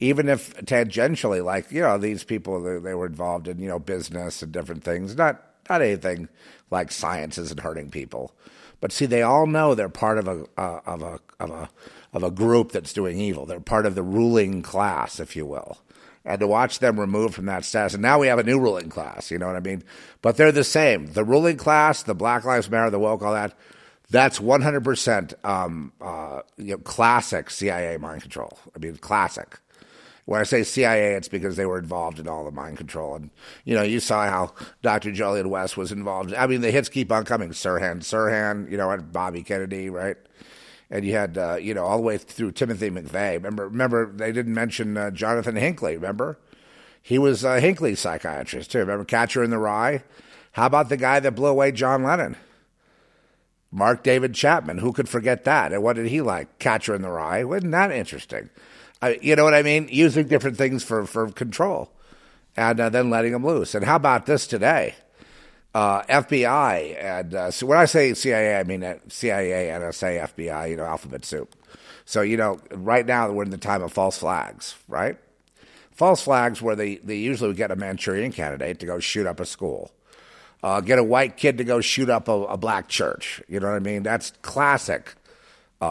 even 0.00 0.28
if 0.28 0.54
tangentially, 0.64 1.44
like, 1.44 1.72
you 1.72 1.82
know, 1.82 1.98
these 1.98 2.24
people, 2.24 2.62
they, 2.62 2.78
they 2.78 2.94
were 2.94 3.06
involved 3.06 3.48
in, 3.48 3.58
you 3.58 3.68
know, 3.68 3.78
business 3.78 4.42
and 4.42 4.52
different 4.52 4.84
things, 4.84 5.16
not, 5.16 5.42
not 5.68 5.82
anything 5.82 6.28
like 6.70 6.92
science 6.92 7.38
isn't 7.38 7.60
hurting 7.60 7.90
people. 7.90 8.34
But 8.80 8.92
see, 8.92 9.06
they 9.06 9.22
all 9.22 9.46
know 9.46 9.74
they're 9.74 9.88
part 9.88 10.18
of 10.18 10.28
a, 10.28 10.44
uh, 10.56 10.80
of 10.86 11.02
a, 11.02 11.18
of 11.40 11.50
a, 11.50 11.68
of 12.12 12.22
a 12.22 12.30
group 12.30 12.72
that's 12.72 12.92
doing 12.92 13.18
evil. 13.18 13.44
They're 13.44 13.60
part 13.60 13.86
of 13.86 13.94
the 13.94 14.02
ruling 14.02 14.62
class, 14.62 15.18
if 15.18 15.34
you 15.34 15.46
will. 15.46 15.78
And 16.24 16.38
to 16.40 16.46
watch 16.46 16.78
them 16.78 17.00
removed 17.00 17.34
from 17.34 17.46
that 17.46 17.64
status, 17.64 17.94
and 17.94 18.02
now 18.02 18.18
we 18.18 18.26
have 18.26 18.38
a 18.38 18.44
new 18.44 18.60
ruling 18.60 18.90
class, 18.90 19.30
you 19.30 19.38
know 19.38 19.46
what 19.46 19.56
I 19.56 19.60
mean? 19.60 19.82
But 20.20 20.36
they're 20.36 20.52
the 20.52 20.62
same. 20.62 21.06
The 21.12 21.24
ruling 21.24 21.56
class, 21.56 22.02
the 22.02 22.14
Black 22.14 22.44
Lives 22.44 22.70
Matter, 22.70 22.90
the 22.90 22.98
woke, 22.98 23.22
all 23.22 23.32
that, 23.32 23.56
that's 24.10 24.38
100% 24.38 25.44
um, 25.44 25.92
uh, 26.00 26.42
you 26.56 26.72
know, 26.72 26.78
classic 26.78 27.50
CIA 27.50 27.96
mind 27.98 28.22
control. 28.22 28.58
I 28.74 28.78
mean, 28.78 28.96
classic. 28.96 29.58
When 30.24 30.40
I 30.40 30.44
say 30.44 30.62
CIA, 30.62 31.14
it's 31.14 31.28
because 31.28 31.56
they 31.56 31.64
were 31.64 31.78
involved 31.78 32.18
in 32.18 32.28
all 32.28 32.44
the 32.44 32.50
mind 32.50 32.76
control. 32.76 33.14
And, 33.16 33.30
you 33.64 33.74
know, 33.74 33.82
you 33.82 33.98
saw 33.98 34.26
how 34.26 34.52
Dr. 34.82 35.10
Julian 35.10 35.48
West 35.48 35.76
was 35.76 35.90
involved. 35.90 36.34
I 36.34 36.46
mean, 36.46 36.60
the 36.60 36.70
hits 36.70 36.90
keep 36.90 37.10
on 37.10 37.24
coming. 37.24 37.50
Sirhan, 37.50 38.00
Sirhan, 38.00 38.70
you 38.70 38.76
know, 38.76 38.90
and 38.90 39.10
Bobby 39.10 39.42
Kennedy, 39.42 39.88
right? 39.88 40.16
and 40.90 41.04
you 41.04 41.12
had 41.12 41.36
uh, 41.36 41.56
you 41.56 41.74
know 41.74 41.84
all 41.84 41.98
the 41.98 42.02
way 42.02 42.16
through 42.16 42.52
Timothy 42.52 42.90
McVeigh. 42.90 43.34
Remember, 43.34 43.68
remember 43.68 44.10
they 44.10 44.32
didn't 44.32 44.54
mention 44.54 44.96
uh, 44.96 45.10
Jonathan 45.10 45.56
Hinckley. 45.56 45.94
Remember, 45.94 46.38
he 47.02 47.18
was 47.18 47.44
uh, 47.44 47.56
Hinckley's 47.56 48.00
psychiatrist 48.00 48.70
too. 48.70 48.78
Remember 48.78 49.04
Catcher 49.04 49.42
in 49.42 49.50
the 49.50 49.58
Rye. 49.58 50.02
How 50.52 50.66
about 50.66 50.88
the 50.88 50.96
guy 50.96 51.20
that 51.20 51.32
blew 51.32 51.48
away 51.48 51.72
John 51.72 52.02
Lennon? 52.02 52.36
Mark 53.70 54.02
David 54.02 54.34
Chapman. 54.34 54.78
Who 54.78 54.92
could 54.92 55.08
forget 55.08 55.44
that? 55.44 55.72
And 55.72 55.82
what 55.82 55.96
did 55.96 56.06
he 56.06 56.20
like? 56.20 56.58
Catcher 56.58 56.94
in 56.94 57.02
the 57.02 57.10
Rye. 57.10 57.44
Wasn't 57.44 57.72
that 57.72 57.90
interesting? 57.90 58.50
you 59.20 59.36
know 59.36 59.44
what 59.44 59.54
I 59.54 59.62
mean? 59.62 59.88
Using 59.90 60.26
different 60.26 60.56
things 60.56 60.82
for 60.82 61.06
for 61.06 61.30
control, 61.30 61.92
and 62.56 62.80
uh, 62.80 62.88
then 62.88 63.10
letting 63.10 63.32
them 63.32 63.46
loose. 63.46 63.74
And 63.74 63.84
how 63.84 63.96
about 63.96 64.26
this 64.26 64.46
today? 64.46 64.96
uh, 65.74 66.02
FBI 66.04 67.02
and 67.02 67.34
uh, 67.34 67.50
so 67.50 67.66
when 67.66 67.78
I 67.78 67.84
say 67.84 68.14
CIA, 68.14 68.58
I 68.58 68.64
mean 68.64 68.82
uh, 68.82 68.98
CIA, 69.08 69.68
NSA, 69.68 70.28
FBI, 70.34 70.70
you 70.70 70.76
know, 70.76 70.84
alphabet 70.84 71.24
soup. 71.24 71.54
So 72.04 72.22
you 72.22 72.36
know, 72.36 72.58
right 72.72 73.06
now 73.06 73.30
we're 73.30 73.44
in 73.44 73.50
the 73.50 73.58
time 73.58 73.82
of 73.82 73.92
false 73.92 74.18
flags, 74.18 74.76
right? 74.88 75.16
False 75.92 76.22
flags 76.22 76.62
where 76.62 76.76
they, 76.76 76.96
they 76.96 77.16
usually 77.16 77.54
get 77.54 77.70
a 77.70 77.76
Manchurian 77.76 78.32
candidate 78.32 78.78
to 78.80 78.86
go 78.86 78.98
shoot 78.98 79.26
up 79.26 79.40
a 79.40 79.46
school, 79.46 79.92
uh, 80.62 80.80
get 80.80 80.98
a 80.98 81.04
white 81.04 81.36
kid 81.36 81.58
to 81.58 81.64
go 81.64 81.80
shoot 81.80 82.10
up 82.10 82.28
a, 82.28 82.32
a, 82.32 82.56
black 82.56 82.88
church. 82.88 83.40
You 83.48 83.60
know 83.60 83.68
what 83.68 83.76
I 83.76 83.80
mean? 83.80 84.02
That's 84.02 84.32
classic 84.42 85.14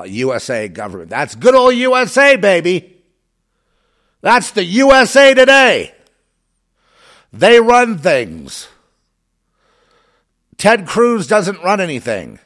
USA 0.06 0.66
uh, 0.66 0.68
government. 0.68 1.10
That's 1.10 1.36
good 1.36 1.56
old 1.56 1.76
USA, 1.76 2.36
baby. 2.36 2.98
That's 4.22 4.52
the 4.52 4.64
USA 4.64 5.34
today. 5.34 5.94
They 7.32 7.60
run 7.60 7.98
things. 7.98 8.68
Ted 10.58 10.88
Cruz 10.88 11.28
doesn't 11.28 11.62
run 11.64 11.80
anything. 11.80 12.40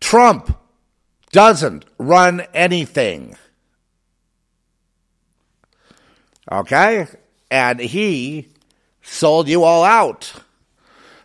Trump 0.00 0.58
doesn't 1.30 1.84
run 1.98 2.42
anything. 2.52 3.36
Okay? 6.50 7.06
And 7.50 7.80
he 7.80 8.53
sold 9.04 9.48
you 9.48 9.62
all 9.62 9.84
out. 9.84 10.32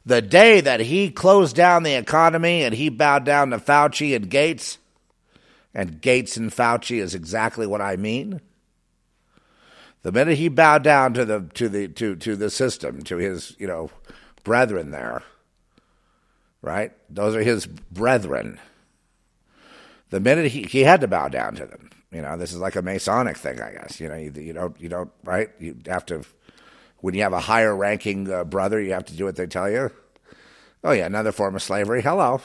The 0.06 0.22
day 0.22 0.62
that 0.62 0.80
he 0.80 1.10
closed 1.10 1.56
down 1.56 1.84
the 1.84 1.96
economy 1.96 2.64
and 2.64 2.76
he 2.76 2.90
bowed 2.90 3.26
down 3.26 3.50
to 3.50 3.58
Fauci 3.58 4.16
and 4.16 4.30
Gates, 4.30 4.78
and 5.74 6.02
Gates 6.02 6.38
and 6.38 6.52
Fauci 6.52 7.00
is 7.00 7.16
exactly 7.16 7.66
what 7.66 7.82
I 7.82 7.96
mean. 7.96 8.42
The 10.02 10.12
minute 10.12 10.38
he 10.38 10.48
bowed 10.48 10.84
down 10.84 11.14
to 11.16 11.26
the 11.26 11.42
to 11.56 11.68
the 11.68 11.88
to 11.90 12.16
to 12.16 12.36
the 12.36 12.50
system, 12.50 13.02
to 13.04 13.18
his, 13.18 13.56
you 13.60 13.68
know, 13.68 13.92
brethren 14.44 14.92
there, 14.92 15.24
right? 16.62 16.92
Those 17.10 17.36
are 17.36 17.44
his 17.44 17.66
brethren. 17.66 18.60
The 20.10 20.20
minute 20.20 20.52
he, 20.52 20.64
he 20.64 20.82
had 20.82 21.02
to 21.02 21.08
bow 21.08 21.28
down 21.28 21.56
to 21.56 21.66
them, 21.66 21.90
you 22.12 22.22
know, 22.22 22.36
this 22.38 22.52
is 22.52 22.60
like 22.60 22.76
a 22.76 22.82
Masonic 22.82 23.38
thing, 23.38 23.62
I 23.62 23.74
guess. 23.74 24.00
You 24.00 24.10
know, 24.10 24.16
you, 24.16 24.32
you 24.36 24.54
don't, 24.54 24.80
you 24.82 24.90
don't, 24.90 25.12
right? 25.24 25.50
You 25.60 25.78
have 25.86 26.06
to, 26.08 26.24
when 27.02 27.14
you 27.14 27.22
have 27.22 27.34
a 27.34 27.40
higher 27.40 27.76
ranking 27.76 28.32
uh, 28.32 28.44
brother, 28.44 28.82
you 28.82 28.94
have 28.94 29.06
to 29.06 29.16
do 29.16 29.26
what 29.26 29.36
they 29.36 29.48
tell 29.48 29.70
you. 29.70 29.92
Oh, 30.84 30.92
yeah, 30.92 31.06
another 31.06 31.32
form 31.32 31.56
of 31.56 31.64
slavery. 31.64 32.02
Hello. 32.02 32.42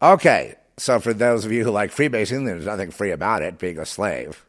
Okay, 0.00 0.54
so 0.76 0.98
for 0.98 1.12
those 1.12 1.44
of 1.44 1.52
you 1.52 1.64
who 1.64 1.70
like 1.70 1.90
Freemason, 1.90 2.44
there's 2.44 2.66
nothing 2.66 2.90
free 2.90 3.10
about 3.10 3.42
it, 3.42 3.58
being 3.58 3.78
a 3.78 3.86
slave 3.86 4.44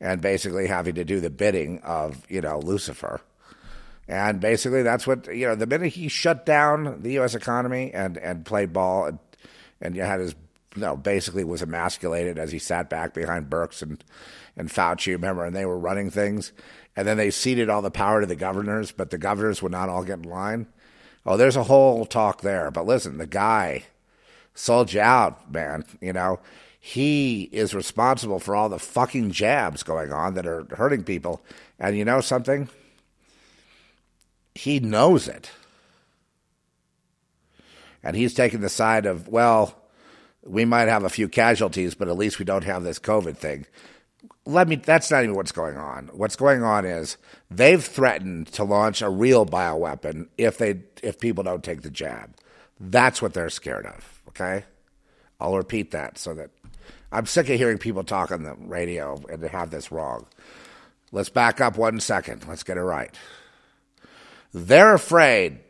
and 0.00 0.20
basically 0.20 0.66
having 0.66 0.94
to 0.94 1.04
do 1.04 1.20
the 1.20 1.30
bidding 1.30 1.78
of, 1.80 2.24
you 2.30 2.40
know, 2.40 2.58
Lucifer. 2.58 3.20
And 4.08 4.40
basically, 4.40 4.82
that's 4.82 5.06
what 5.06 5.32
you 5.32 5.46
know. 5.46 5.54
The 5.54 5.68
minute 5.68 5.92
he 5.92 6.08
shut 6.08 6.44
down 6.44 7.00
the 7.00 7.12
U.S. 7.12 7.36
economy 7.36 7.92
and 7.94 8.18
and 8.18 8.44
played 8.44 8.72
ball 8.72 9.04
and 9.04 9.18
and 9.80 9.94
you 9.94 10.02
had 10.02 10.18
his 10.18 10.34
you 10.74 10.82
know 10.82 10.96
basically 10.96 11.44
was 11.44 11.62
emasculated 11.62 12.36
as 12.36 12.50
he 12.50 12.58
sat 12.58 12.90
back 12.90 13.14
behind 13.14 13.48
Birx 13.48 13.82
and 13.82 14.02
and 14.56 14.68
Fauci, 14.68 15.12
remember, 15.12 15.44
and 15.44 15.54
they 15.54 15.64
were 15.64 15.78
running 15.78 16.10
things, 16.10 16.50
and 17.00 17.08
then 17.08 17.16
they 17.16 17.30
ceded 17.30 17.68
all 17.68 17.82
the 17.82 17.90
power 17.90 18.20
to 18.20 18.26
the 18.26 18.36
governors, 18.36 18.92
but 18.92 19.10
the 19.10 19.18
governors 19.18 19.62
would 19.62 19.72
not 19.72 19.88
all 19.88 20.04
get 20.04 20.20
in 20.20 20.28
line. 20.28 20.66
Oh, 21.26 21.36
there's 21.36 21.56
a 21.56 21.64
whole 21.64 22.06
talk 22.06 22.42
there. 22.42 22.70
But 22.70 22.86
listen, 22.86 23.18
the 23.18 23.26
guy 23.26 23.84
sold 24.54 24.92
you 24.92 25.00
out, 25.00 25.52
man. 25.52 25.84
You 26.00 26.12
know, 26.12 26.40
he 26.78 27.48
is 27.52 27.74
responsible 27.74 28.38
for 28.38 28.54
all 28.54 28.68
the 28.68 28.78
fucking 28.78 29.32
jabs 29.32 29.82
going 29.82 30.12
on 30.12 30.34
that 30.34 30.46
are 30.46 30.66
hurting 30.70 31.04
people. 31.04 31.42
And 31.78 31.96
you 31.96 32.04
know 32.04 32.20
something? 32.20 32.68
he 34.54 34.80
knows 34.80 35.28
it. 35.28 35.50
And 38.02 38.16
he's 38.16 38.34
taking 38.34 38.60
the 38.60 38.68
side 38.68 39.06
of, 39.06 39.28
well, 39.28 39.74
we 40.42 40.64
might 40.64 40.88
have 40.88 41.04
a 41.04 41.10
few 41.10 41.28
casualties, 41.28 41.94
but 41.94 42.08
at 42.08 42.16
least 42.16 42.38
we 42.38 42.44
don't 42.44 42.64
have 42.64 42.82
this 42.82 42.98
COVID 42.98 43.36
thing. 43.36 43.66
Let 44.46 44.68
me, 44.68 44.76
that's 44.76 45.10
not 45.10 45.22
even 45.22 45.36
what's 45.36 45.52
going 45.52 45.76
on. 45.76 46.10
What's 46.12 46.36
going 46.36 46.62
on 46.62 46.84
is 46.84 47.16
they've 47.50 47.84
threatened 47.84 48.48
to 48.48 48.64
launch 48.64 49.02
a 49.02 49.10
real 49.10 49.44
bioweapon 49.44 50.28
if 50.38 50.58
they, 50.58 50.82
if 51.02 51.20
people 51.20 51.44
don't 51.44 51.62
take 51.62 51.82
the 51.82 51.90
jab. 51.90 52.34
That's 52.78 53.20
what 53.20 53.34
they're 53.34 53.50
scared 53.50 53.86
of. 53.86 54.22
Okay. 54.28 54.64
I'll 55.38 55.56
repeat 55.56 55.90
that 55.92 56.18
so 56.18 56.34
that 56.34 56.50
I'm 57.12 57.26
sick 57.26 57.48
of 57.50 57.58
hearing 57.58 57.78
people 57.78 58.04
talk 58.04 58.30
on 58.30 58.42
the 58.42 58.54
radio 58.54 59.20
and 59.30 59.42
they 59.42 59.48
have 59.48 59.70
this 59.70 59.92
wrong. 59.92 60.26
Let's 61.12 61.28
back 61.28 61.60
up 61.60 61.76
one 61.76 62.00
second. 62.00 62.46
Let's 62.48 62.62
get 62.62 62.76
it 62.76 62.82
right. 62.82 63.14
They're 64.52 64.94
afraid 64.94 65.60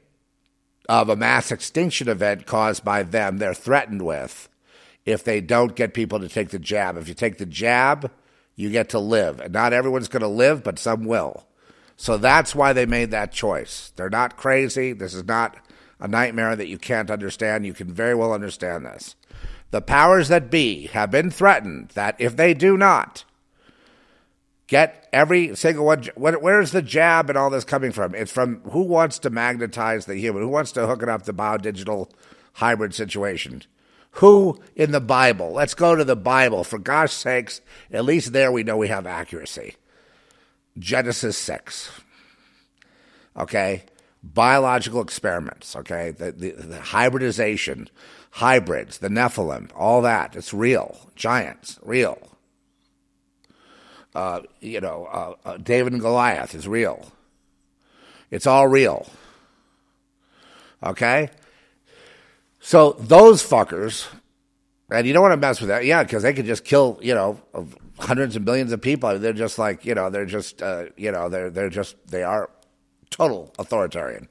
of 0.91 1.09
a 1.09 1.17
mass 1.17 1.53
extinction 1.53 2.09
event 2.09 2.47
caused 2.47 2.85
by 2.85 3.05
them, 3.05 3.39
they're 3.39 3.55
threatened 3.55 4.03
with 4.03 4.49
if 5.07 5.23
they 5.23 5.41
don't 5.41 5.77
get 5.77 5.95
people 5.95 6.19
to 6.19 6.29
take 6.29 6.51
the 6.51 6.59
jab. 6.59 6.97
If 6.97 7.07
you 7.07 7.15
take 7.15 7.39
the 7.39 7.47
jab, 7.47 8.11
you 8.61 8.71
get 8.71 8.91
to 8.91 8.99
live. 8.99 9.41
And 9.41 9.53
not 9.53 9.73
everyone's 9.73 10.09
going 10.09 10.23
to 10.23 10.29
live, 10.29 10.63
but 10.63 10.79
some 10.79 11.05
will. 11.05 11.47
So 11.97 12.17
that's 12.17 12.55
why 12.55 12.73
they 12.73 12.87
made 12.87 13.11
that 13.11 13.33
choice. 13.33 13.93
They're 13.97 14.11
not 14.11 14.37
crazy. 14.37 14.93
This 14.93 15.15
is 15.15 15.25
not 15.25 15.57
a 15.99 16.09
nightmare 16.09 16.57
that 16.57 16.69
you 16.69 16.79
can't 16.79 17.11
understand. 17.11 17.67
You 17.67 17.75
can 17.75 17.93
very 17.93 18.15
well 18.15 18.33
understand 18.33 18.87
this. 18.87 19.17
The 19.71 19.83
powers 19.83 20.29
that 20.29 20.51
be 20.51 20.87
have 20.89 21.11
been 21.11 21.31
threatened 21.31 21.91
that 21.91 22.17
if 22.19 22.37
they 22.37 22.55
do 22.55 22.77
not, 22.77 23.25
Get 24.71 25.09
every 25.13 25.57
single 25.57 25.85
one. 25.85 26.05
Where's 26.15 26.71
the 26.71 26.81
jab 26.81 27.29
and 27.29 27.37
all 27.37 27.51
this 27.51 27.65
coming 27.65 27.91
from? 27.91 28.15
It's 28.15 28.31
from 28.31 28.61
who 28.71 28.83
wants 28.83 29.19
to 29.19 29.29
magnetize 29.29 30.07
the 30.07 30.15
human? 30.15 30.43
Who 30.43 30.49
wants 30.49 30.71
to 30.73 30.87
hook 30.87 31.03
it 31.03 31.09
up 31.09 31.25
the 31.25 31.35
biodigital 31.35 32.09
hybrid 32.53 32.95
situation? 32.95 33.65
Who 34.13 34.61
in 34.75 34.91
the 34.91 35.01
Bible? 35.01 35.53
Let's 35.53 35.75
go 35.75 35.95
to 35.95 36.05
the 36.05 36.17
Bible. 36.17 36.65
For 36.65 36.79
gosh 36.79 37.13
sakes, 37.13 37.61
at 37.93 38.05
least 38.05 38.33
there 38.33 38.51
we 38.51 38.63
know 38.63 38.77
we 38.77 38.89
have 38.89 39.07
accuracy. 39.07 39.77
Genesis 40.79 41.37
6. 41.39 41.91
Okay? 43.37 43.85
Biological 44.23 45.01
experiments, 45.01 45.75
okay? 45.77 46.11
The, 46.11 46.33
the, 46.33 46.51
the 46.51 46.81
hybridization, 46.81 47.89
hybrids, 48.33 48.99
the 48.99 49.09
Nephilim, 49.09 49.71
all 49.75 50.03
that. 50.03 50.37
It's 50.37 50.53
real. 50.53 51.11
Giants, 51.15 51.79
real 51.83 52.19
uh, 54.15 54.41
you 54.61 54.81
know, 54.81 55.07
uh, 55.11 55.49
uh, 55.49 55.57
David 55.59 55.93
and 55.93 56.03
Goliath 56.03 56.55
is 56.55 56.67
real. 56.67 57.13
It's 58.31 58.47
all 58.47 58.69
real. 58.69 59.07
Okay? 60.83 61.31
So 62.61 62.93
those 62.99 63.43
fuckers, 63.43 64.07
and 64.91 65.07
you 65.07 65.13
don't 65.13 65.23
want 65.23 65.33
to 65.33 65.39
mess 65.39 65.61
with 65.61 65.69
that, 65.69 65.85
yeah, 65.85 66.03
because 66.03 66.23
they 66.23 66.35
could 66.35 66.45
just 66.47 66.65
kill, 66.65 66.99
you 67.03 67.15
know, 67.15 67.41
hundreds 67.99 68.37
of 68.37 68.45
millions 68.45 68.71
of 68.73 68.81
people. 68.83 69.19
They're 69.19 69.33
just 69.33 69.59
like, 69.59 69.85
you 69.85 69.95
know, 69.95 70.11
they're 70.11 70.27
just, 70.27 70.63
uh, 70.63 70.85
you 70.97 71.11
know, 71.11 71.29
they're 71.29 71.51
they're 71.51 71.71
just 71.71 71.97
they 72.07 72.23
are 72.23 72.51
total 73.11 73.53
authoritarian. 73.59 74.29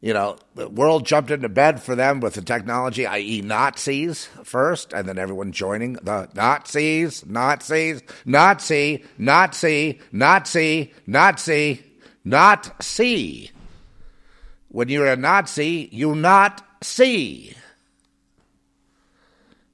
You 0.00 0.12
know, 0.12 0.36
the 0.54 0.68
world 0.68 1.06
jumped 1.06 1.30
into 1.30 1.48
bed 1.48 1.82
for 1.82 1.94
them 1.94 2.20
with 2.20 2.34
the 2.34 2.42
technology, 2.42 3.06
i.e., 3.06 3.40
Nazis 3.40 4.26
first, 4.44 4.92
and 4.92 5.08
then 5.08 5.18
everyone 5.18 5.52
joining 5.52 5.94
the 5.94 6.28
Nazis, 6.34 7.24
Nazis, 7.24 8.02
Nazi, 8.24 9.04
Nazi, 9.18 10.00
Nazi, 10.12 10.92
Nazi, 11.06 11.82
Nazi. 12.24 12.70
see. 12.80 13.50
When 14.68 14.88
you're 14.88 15.06
a 15.06 15.16
Nazi, 15.16 15.88
you 15.92 16.14
not 16.14 16.64
see. 16.82 17.54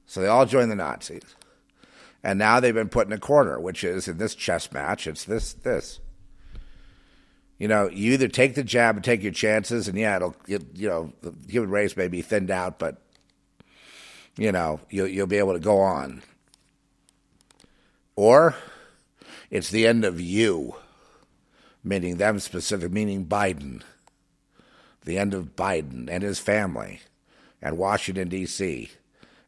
So 0.05 0.21
they 0.21 0.27
all 0.27 0.45
join 0.45 0.69
the 0.69 0.75
Nazis. 0.75 1.23
And 2.23 2.39
now 2.39 2.59
they've 2.59 2.73
been 2.73 2.89
put 2.89 3.07
in 3.07 3.13
a 3.13 3.17
corner, 3.17 3.59
which 3.59 3.83
is 3.83 4.07
in 4.07 4.17
this 4.17 4.35
chess 4.35 4.71
match, 4.71 5.07
it's 5.07 5.25
this, 5.25 5.53
this 5.53 5.99
you 7.63 7.69
know, 7.69 7.89
you 7.89 8.11
either 8.11 8.27
take 8.27 8.55
the 8.55 8.63
jab 8.63 8.95
and 8.95 9.05
take 9.05 9.23
your 9.23 9.31
chances, 9.31 9.87
and 9.87 9.97
yeah, 9.97 10.17
it'll, 10.17 10.35
it, 10.49 10.63
you 10.75 10.89
know, 10.89 11.13
the 11.21 11.33
human 11.47 11.69
race 11.69 11.95
may 11.95 12.09
be 12.09 12.21
thinned 12.21 12.51
out, 12.51 12.77
but 12.77 13.01
you 14.37 14.51
know, 14.51 14.81
you'll 14.89 15.07
you'll 15.07 15.27
be 15.27 15.37
able 15.37 15.53
to 15.53 15.59
go 15.59 15.79
on. 15.79 16.23
Or 18.17 18.55
it's 19.49 19.69
the 19.69 19.87
end 19.87 20.03
of 20.03 20.19
you, 20.19 20.75
meaning 21.85 22.17
them 22.17 22.39
specific, 22.39 22.91
meaning 22.91 23.25
Biden. 23.25 23.81
The 25.05 25.17
end 25.17 25.33
of 25.33 25.55
Biden 25.55 26.07
and 26.09 26.23
his 26.23 26.39
family 26.39 27.01
and 27.61 27.77
Washington, 27.77 28.29
D.C., 28.29 28.89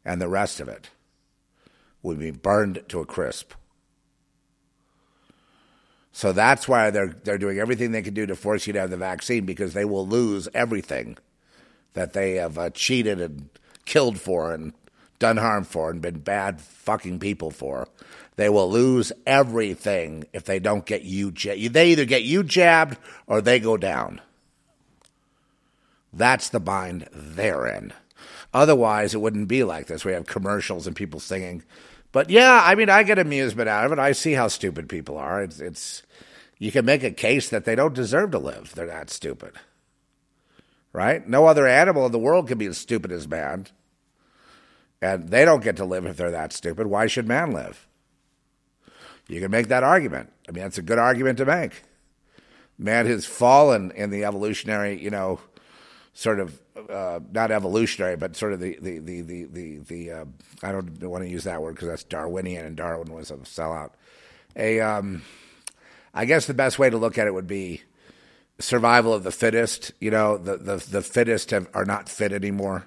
and 0.04 0.20
the 0.20 0.28
rest 0.28 0.60
of 0.60 0.68
it 0.68 0.90
would 2.02 2.18
be 2.18 2.30
burned 2.30 2.82
to 2.88 3.00
a 3.00 3.06
crisp. 3.06 3.52
So 6.12 6.32
that's 6.32 6.66
why 6.66 6.90
they're, 6.90 7.14
they're 7.24 7.36
doing 7.36 7.58
everything 7.58 7.92
they 7.92 8.00
can 8.00 8.14
do 8.14 8.24
to 8.24 8.34
force 8.34 8.66
you 8.66 8.72
to 8.72 8.80
have 8.80 8.90
the 8.90 8.96
vaccine 8.96 9.44
because 9.44 9.74
they 9.74 9.84
will 9.84 10.06
lose 10.06 10.48
everything 10.54 11.18
that 11.92 12.14
they 12.14 12.34
have 12.34 12.56
uh, 12.56 12.70
cheated 12.70 13.20
and 13.20 13.50
killed 13.84 14.18
for 14.18 14.54
and 14.54 14.72
done 15.18 15.36
harm 15.36 15.64
for 15.64 15.90
and 15.90 16.00
been 16.00 16.20
bad 16.20 16.60
fucking 16.60 17.18
people 17.18 17.50
for. 17.50 17.88
They 18.36 18.48
will 18.48 18.70
lose 18.70 19.12
everything 19.26 20.24
if 20.32 20.44
they 20.44 20.58
don't 20.58 20.86
get 20.86 21.02
you 21.02 21.30
jabbed. 21.32 21.72
They 21.72 21.90
either 21.90 22.04
get 22.04 22.22
you 22.22 22.42
jabbed 22.42 22.98
or 23.26 23.40
they 23.40 23.58
go 23.58 23.76
down. 23.76 24.20
That's 26.16 26.48
the 26.48 26.60
bind 26.60 27.08
they're 27.12 27.66
in. 27.66 27.92
Otherwise, 28.54 29.14
it 29.14 29.20
wouldn't 29.20 29.48
be 29.48 29.62
like 29.64 29.86
this. 29.86 30.04
We 30.04 30.12
have 30.12 30.26
commercials 30.26 30.86
and 30.86 30.96
people 30.96 31.20
singing. 31.20 31.62
But 32.10 32.30
yeah, 32.30 32.62
I 32.64 32.74
mean, 32.74 32.88
I 32.88 33.02
get 33.02 33.18
amusement 33.18 33.68
out 33.68 33.84
of 33.84 33.92
it. 33.92 33.98
I 33.98 34.12
see 34.12 34.32
how 34.32 34.48
stupid 34.48 34.88
people 34.88 35.18
are. 35.18 35.42
It's, 35.42 35.60
it's 35.60 36.02
you 36.58 36.72
can 36.72 36.86
make 36.86 37.02
a 37.02 37.10
case 37.10 37.50
that 37.50 37.66
they 37.66 37.74
don't 37.74 37.94
deserve 37.94 38.30
to 38.30 38.38
live. 38.38 38.74
They're 38.74 38.86
that 38.86 39.10
stupid, 39.10 39.52
right? 40.92 41.28
No 41.28 41.44
other 41.46 41.66
animal 41.66 42.06
in 42.06 42.12
the 42.12 42.18
world 42.18 42.48
can 42.48 42.56
be 42.56 42.66
as 42.66 42.78
stupid 42.78 43.12
as 43.12 43.28
man, 43.28 43.66
and 45.02 45.28
they 45.28 45.44
don't 45.44 45.62
get 45.62 45.76
to 45.76 45.84
live 45.84 46.06
if 46.06 46.16
they're 46.16 46.30
that 46.30 46.54
stupid. 46.54 46.86
Why 46.86 47.06
should 47.06 47.28
man 47.28 47.52
live? 47.52 47.86
You 49.28 49.40
can 49.40 49.50
make 49.50 49.68
that 49.68 49.82
argument. 49.82 50.32
I 50.48 50.52
mean, 50.52 50.62
that's 50.62 50.78
a 50.78 50.82
good 50.82 50.98
argument 50.98 51.36
to 51.38 51.44
make. 51.44 51.82
Man 52.78 53.04
has 53.06 53.26
fallen 53.26 53.90
in 53.90 54.10
the 54.10 54.24
evolutionary, 54.24 55.02
you 55.02 55.10
know, 55.10 55.40
sort 56.16 56.40
of 56.40 56.58
uh, 56.88 57.20
not 57.30 57.50
evolutionary, 57.50 58.16
but 58.16 58.36
sort 58.36 58.54
of 58.54 58.60
the 58.60 58.78
the 58.80 58.98
the 58.98 59.20
the 59.20 59.44
the, 59.44 59.78
the 59.78 60.10
uh, 60.10 60.24
I 60.62 60.72
don't 60.72 60.98
want 61.02 61.24
to 61.24 61.30
use 61.30 61.44
that 61.44 61.60
word 61.60 61.74
because 61.74 61.88
that's 61.88 62.04
Darwinian, 62.04 62.64
and 62.64 62.76
Darwin 62.76 63.12
was 63.12 63.30
a 63.30 63.36
sellout. 63.36 63.90
A 64.56 64.80
um, 64.80 65.22
I 66.14 66.24
guess 66.24 66.46
the 66.46 66.54
best 66.54 66.78
way 66.78 66.88
to 66.88 66.96
look 66.96 67.18
at 67.18 67.26
it 67.26 67.34
would 67.34 67.46
be 67.46 67.82
survival 68.58 69.12
of 69.12 69.24
the 69.24 69.30
fittest. 69.30 69.92
You 70.00 70.10
know, 70.10 70.38
the 70.38 70.56
the 70.56 70.76
the 70.76 71.02
fittest 71.02 71.50
have, 71.50 71.68
are 71.74 71.84
not 71.84 72.08
fit 72.08 72.32
anymore, 72.32 72.86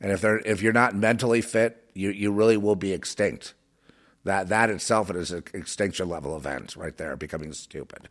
and 0.00 0.10
if 0.10 0.22
they're 0.22 0.38
if 0.38 0.62
you're 0.62 0.72
not 0.72 0.96
mentally 0.96 1.42
fit, 1.42 1.90
you 1.92 2.10
you 2.10 2.32
really 2.32 2.56
will 2.56 2.76
be 2.76 2.92
extinct. 2.92 3.52
That 4.24 4.48
that 4.48 4.70
itself 4.70 5.10
is 5.10 5.32
an 5.32 5.44
extinction 5.52 6.08
level 6.08 6.34
event 6.34 6.76
right 6.76 6.96
there, 6.96 7.14
becoming 7.14 7.52
stupid. 7.52 8.08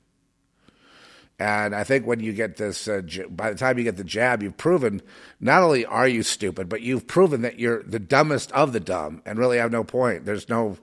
And 1.37 1.75
I 1.75 1.83
think 1.83 2.07
when 2.07 2.21
you 2.21 2.31
get 2.31 2.55
this, 2.55 2.87
uh, 2.87 3.01
by 3.29 3.51
the 3.51 3.57
time 3.57 3.77
you 3.77 3.83
get 3.83 3.97
the 3.97 4.05
jab, 4.05 4.41
you've 4.41 4.55
proven 4.55 5.01
not 5.41 5.63
only 5.63 5.85
are 5.85 6.07
you 6.07 6.23
stupid, 6.23 6.69
but 6.69 6.81
you've 6.81 7.07
proven 7.07 7.41
that 7.41 7.59
you're 7.59 7.83
the 7.83 7.99
dumbest 7.99 8.51
of 8.53 8.71
the 8.71 8.79
dumb, 8.79 9.21
and 9.25 9.37
really 9.37 9.57
have 9.57 9.71
no 9.71 9.83
point. 9.83 10.25
There's 10.25 10.47
no, 10.47 10.77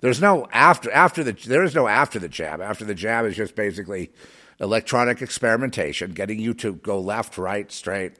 there's 0.00 0.20
no 0.20 0.46
after 0.52 0.92
after 0.92 1.24
the 1.24 1.32
there 1.32 1.64
is 1.64 1.74
no 1.74 1.88
after 1.88 2.20
the 2.20 2.28
jab. 2.28 2.60
After 2.60 2.84
the 2.84 2.94
jab 2.94 3.24
is 3.26 3.34
just 3.34 3.56
basically 3.56 4.12
electronic 4.60 5.22
experimentation, 5.22 6.12
getting 6.12 6.38
you 6.38 6.54
to 6.54 6.74
go 6.74 7.00
left, 7.00 7.36
right, 7.36 7.70
straight, 7.72 8.12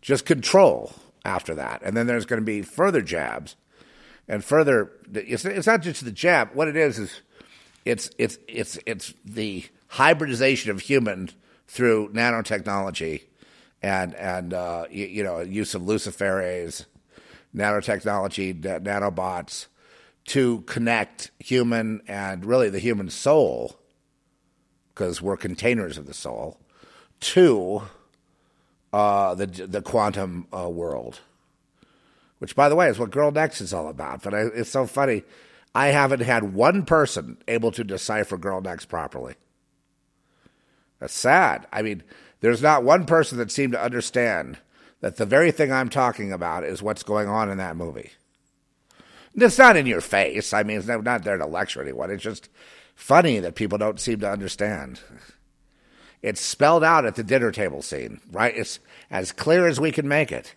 just 0.00 0.24
control 0.24 0.94
after 1.26 1.54
that, 1.56 1.82
and 1.84 1.94
then 1.94 2.06
there's 2.06 2.26
going 2.26 2.40
to 2.40 2.46
be 2.46 2.62
further 2.62 3.02
jabs 3.02 3.56
and 4.28 4.42
further. 4.42 4.92
It's 5.12 5.44
it's 5.44 5.66
not 5.66 5.82
just 5.82 6.06
the 6.06 6.10
jab. 6.10 6.54
What 6.54 6.68
it 6.68 6.76
is 6.76 6.98
is 6.98 7.20
it's 7.84 8.10
it's 8.16 8.38
it's 8.48 8.78
it's 8.86 9.12
the 9.26 9.64
hybridization 9.92 10.70
of 10.70 10.80
human 10.80 11.28
through 11.66 12.10
nanotechnology 12.12 13.22
and 13.82 14.14
and 14.14 14.54
uh, 14.54 14.86
you, 14.90 15.06
you, 15.06 15.24
know 15.24 15.40
use 15.40 15.74
of 15.74 15.82
luciferase, 15.82 16.86
nanotechnology, 17.54 18.60
nanobots 18.60 19.66
to 20.24 20.60
connect 20.62 21.30
human 21.38 22.00
and 22.06 22.44
really 22.44 22.70
the 22.70 22.78
human 22.78 23.10
soul, 23.10 23.78
because 24.94 25.20
we're 25.20 25.36
containers 25.36 25.98
of 25.98 26.06
the 26.06 26.14
soul, 26.14 26.58
to 27.20 27.82
uh, 28.92 29.34
the 29.34 29.46
the 29.46 29.82
quantum 29.82 30.46
uh, 30.56 30.68
world. 30.68 31.20
Which, 32.38 32.56
by 32.56 32.68
the 32.68 32.74
way, 32.74 32.88
is 32.88 32.98
what 32.98 33.10
Girl 33.10 33.30
Next 33.30 33.60
is 33.60 33.72
all 33.72 33.88
about. 33.88 34.22
But 34.22 34.34
I, 34.34 34.40
it's 34.40 34.70
so 34.70 34.86
funny. 34.86 35.22
I 35.74 35.88
haven't 35.88 36.22
had 36.22 36.54
one 36.54 36.84
person 36.84 37.38
able 37.46 37.70
to 37.72 37.84
decipher 37.84 38.36
Girl 38.36 38.60
Next 38.60 38.86
properly. 38.86 39.34
That's 41.02 41.14
sad. 41.14 41.66
I 41.72 41.82
mean, 41.82 42.04
there's 42.42 42.62
not 42.62 42.84
one 42.84 43.06
person 43.06 43.36
that 43.38 43.50
seemed 43.50 43.72
to 43.72 43.82
understand 43.82 44.58
that 45.00 45.16
the 45.16 45.26
very 45.26 45.50
thing 45.50 45.72
I'm 45.72 45.88
talking 45.88 46.32
about 46.32 46.62
is 46.62 46.80
what's 46.80 47.02
going 47.02 47.26
on 47.26 47.50
in 47.50 47.58
that 47.58 47.74
movie. 47.74 48.12
It's 49.34 49.58
not 49.58 49.76
in 49.76 49.86
your 49.86 50.00
face. 50.00 50.52
I 50.52 50.62
mean, 50.62 50.78
it's 50.78 50.86
not 50.86 51.24
there 51.24 51.38
to 51.38 51.44
lecture 51.44 51.82
anyone. 51.82 52.12
It's 52.12 52.22
just 52.22 52.48
funny 52.94 53.40
that 53.40 53.56
people 53.56 53.78
don't 53.78 53.98
seem 53.98 54.20
to 54.20 54.30
understand. 54.30 55.00
It's 56.22 56.40
spelled 56.40 56.84
out 56.84 57.04
at 57.04 57.16
the 57.16 57.24
dinner 57.24 57.50
table 57.50 57.82
scene, 57.82 58.20
right? 58.30 58.56
It's 58.56 58.78
as 59.10 59.32
clear 59.32 59.66
as 59.66 59.80
we 59.80 59.90
can 59.90 60.06
make 60.06 60.30
it. 60.30 60.54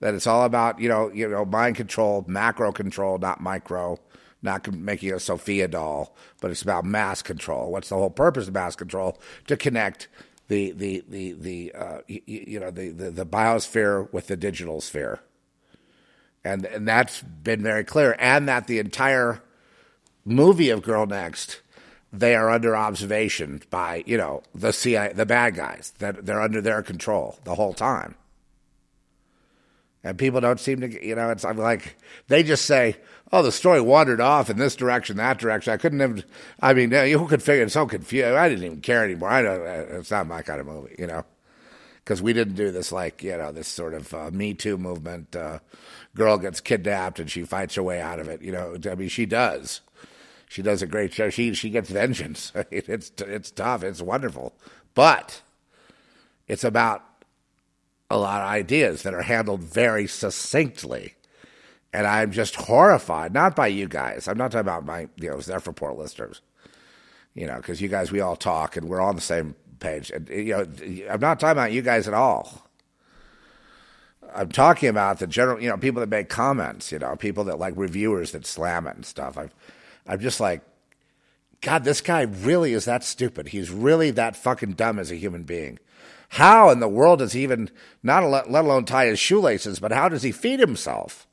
That 0.00 0.14
it's 0.14 0.26
all 0.26 0.44
about, 0.44 0.80
you 0.80 0.88
know, 0.88 1.08
you 1.12 1.28
know, 1.28 1.44
mind 1.44 1.76
control, 1.76 2.24
macro 2.26 2.72
control, 2.72 3.18
not 3.18 3.40
micro 3.40 4.00
not 4.42 4.70
making 4.72 5.12
a 5.12 5.20
Sophia 5.20 5.68
doll, 5.68 6.14
but 6.40 6.50
it's 6.50 6.62
about 6.62 6.84
mass 6.84 7.22
control. 7.22 7.70
What's 7.70 7.88
the 7.88 7.96
whole 7.96 8.10
purpose 8.10 8.48
of 8.48 8.54
mass 8.54 8.74
control? 8.74 9.18
To 9.46 9.56
connect 9.56 10.08
the 10.48 10.72
the 10.72 11.04
the 11.08 11.32
the 11.32 11.72
uh, 11.74 11.98
you, 12.08 12.20
you, 12.26 12.60
know 12.60 12.70
the, 12.70 12.88
the 12.90 13.10
the 13.10 13.26
biosphere 13.26 14.12
with 14.12 14.26
the 14.26 14.36
digital 14.36 14.80
sphere, 14.80 15.20
and 16.44 16.64
and 16.66 16.88
that's 16.88 17.22
been 17.22 17.62
very 17.62 17.84
clear. 17.84 18.16
And 18.18 18.48
that 18.48 18.66
the 18.66 18.78
entire 18.78 19.42
movie 20.24 20.70
of 20.70 20.82
Girl 20.82 21.06
Next, 21.06 21.60
they 22.12 22.34
are 22.34 22.50
under 22.50 22.76
observation 22.76 23.62
by 23.70 24.02
you 24.06 24.16
know 24.16 24.42
the 24.54 24.72
CIA, 24.72 25.12
the 25.12 25.26
bad 25.26 25.54
guys. 25.54 25.92
That 25.98 26.26
they're 26.26 26.42
under 26.42 26.60
their 26.60 26.82
control 26.82 27.38
the 27.44 27.54
whole 27.54 27.74
time. 27.74 28.16
And 30.02 30.16
people 30.16 30.40
don't 30.40 30.58
seem 30.58 30.80
to, 30.80 31.06
you 31.06 31.14
know, 31.14 31.30
it's 31.30 31.44
I'm 31.44 31.58
like 31.58 31.96
they 32.28 32.42
just 32.42 32.64
say, 32.64 32.96
oh, 33.32 33.42
the 33.42 33.52
story 33.52 33.80
wandered 33.80 34.20
off 34.20 34.50
in 34.50 34.58
this 34.58 34.76
direction, 34.76 35.16
that 35.16 35.38
direction. 35.38 35.72
I 35.72 35.76
couldn't 35.76 36.00
have, 36.00 36.24
I 36.60 36.74
mean, 36.74 36.90
who 36.90 37.28
could 37.28 37.42
figure 37.42 37.62
it's 37.62 37.74
so 37.74 37.86
confused. 37.86 38.26
I 38.26 38.48
didn't 38.48 38.64
even 38.64 38.80
care 38.80 39.04
anymore. 39.04 39.30
I 39.30 39.42
don't, 39.42 39.66
it's 39.66 40.10
not 40.10 40.26
my 40.26 40.42
kind 40.42 40.60
of 40.60 40.66
movie, 40.66 40.96
you 40.98 41.06
know, 41.06 41.24
because 42.04 42.20
we 42.20 42.32
didn't 42.32 42.54
do 42.54 42.70
this 42.70 42.92
like, 42.92 43.22
you 43.22 43.36
know, 43.36 43.52
this 43.52 43.68
sort 43.68 43.94
of 43.94 44.12
uh, 44.14 44.30
Me 44.32 44.54
Too 44.54 44.76
movement. 44.76 45.36
Uh, 45.36 45.60
girl 46.14 46.38
gets 46.38 46.60
kidnapped 46.60 47.20
and 47.20 47.30
she 47.30 47.44
fights 47.44 47.76
her 47.76 47.82
way 47.82 48.00
out 48.00 48.18
of 48.18 48.28
it. 48.28 48.42
You 48.42 48.52
know, 48.52 48.76
I 48.90 48.94
mean, 48.94 49.08
she 49.08 49.26
does. 49.26 49.80
She 50.48 50.62
does 50.62 50.82
a 50.82 50.86
great 50.86 51.12
show. 51.12 51.30
She 51.30 51.54
she 51.54 51.70
gets 51.70 51.88
vengeance. 51.88 52.52
it's 52.72 53.12
it's 53.20 53.50
tough. 53.52 53.84
It's 53.84 54.02
wonderful, 54.02 54.52
but 54.94 55.42
it's 56.48 56.64
about 56.64 57.04
a 58.10 58.18
lot 58.18 58.42
of 58.42 58.48
ideas 58.48 59.04
that 59.04 59.14
are 59.14 59.22
handled 59.22 59.62
very 59.62 60.08
succinctly 60.08 61.14
and 61.92 62.06
I'm 62.06 62.30
just 62.30 62.56
horrified, 62.56 63.32
not 63.32 63.56
by 63.56 63.66
you 63.66 63.88
guys. 63.88 64.28
I'm 64.28 64.38
not 64.38 64.52
talking 64.52 64.60
about 64.60 64.84
my, 64.84 65.08
you 65.16 65.30
know, 65.30 65.40
for 65.40 65.72
poor 65.72 65.92
listeners, 65.92 66.40
you 67.34 67.46
know, 67.46 67.56
because 67.56 67.80
you 67.80 67.88
guys, 67.88 68.12
we 68.12 68.20
all 68.20 68.36
talk 68.36 68.76
and 68.76 68.88
we're 68.88 69.00
all 69.00 69.08
on 69.08 69.16
the 69.16 69.20
same 69.20 69.54
page. 69.80 70.10
And, 70.10 70.28
you 70.28 70.52
know, 70.52 70.66
I'm 71.10 71.20
not 71.20 71.40
talking 71.40 71.52
about 71.52 71.72
you 71.72 71.82
guys 71.82 72.06
at 72.06 72.14
all. 72.14 72.66
I'm 74.32 74.50
talking 74.50 74.88
about 74.88 75.18
the 75.18 75.26
general, 75.26 75.60
you 75.60 75.68
know, 75.68 75.76
people 75.76 76.00
that 76.00 76.08
make 76.08 76.28
comments, 76.28 76.92
you 76.92 77.00
know, 77.00 77.16
people 77.16 77.44
that 77.44 77.58
like 77.58 77.74
reviewers 77.76 78.30
that 78.32 78.46
slam 78.46 78.86
it 78.86 78.94
and 78.94 79.04
stuff. 79.04 79.36
I'm, 79.36 79.50
I'm 80.06 80.20
just 80.20 80.38
like, 80.38 80.62
God, 81.60 81.84
this 81.84 82.00
guy 82.00 82.22
really 82.22 82.72
is 82.72 82.84
that 82.84 83.02
stupid. 83.02 83.48
He's 83.48 83.70
really 83.70 84.12
that 84.12 84.36
fucking 84.36 84.74
dumb 84.74 84.98
as 84.98 85.10
a 85.10 85.16
human 85.16 85.42
being. 85.42 85.78
How 86.30 86.70
in 86.70 86.78
the 86.78 86.88
world 86.88 87.18
does 87.18 87.32
he 87.32 87.42
even, 87.42 87.70
not 88.04 88.22
let 88.24 88.64
alone 88.64 88.84
tie 88.84 89.06
his 89.06 89.18
shoelaces, 89.18 89.80
but 89.80 89.90
how 89.90 90.08
does 90.08 90.22
he 90.22 90.30
feed 90.30 90.60
himself? 90.60 91.26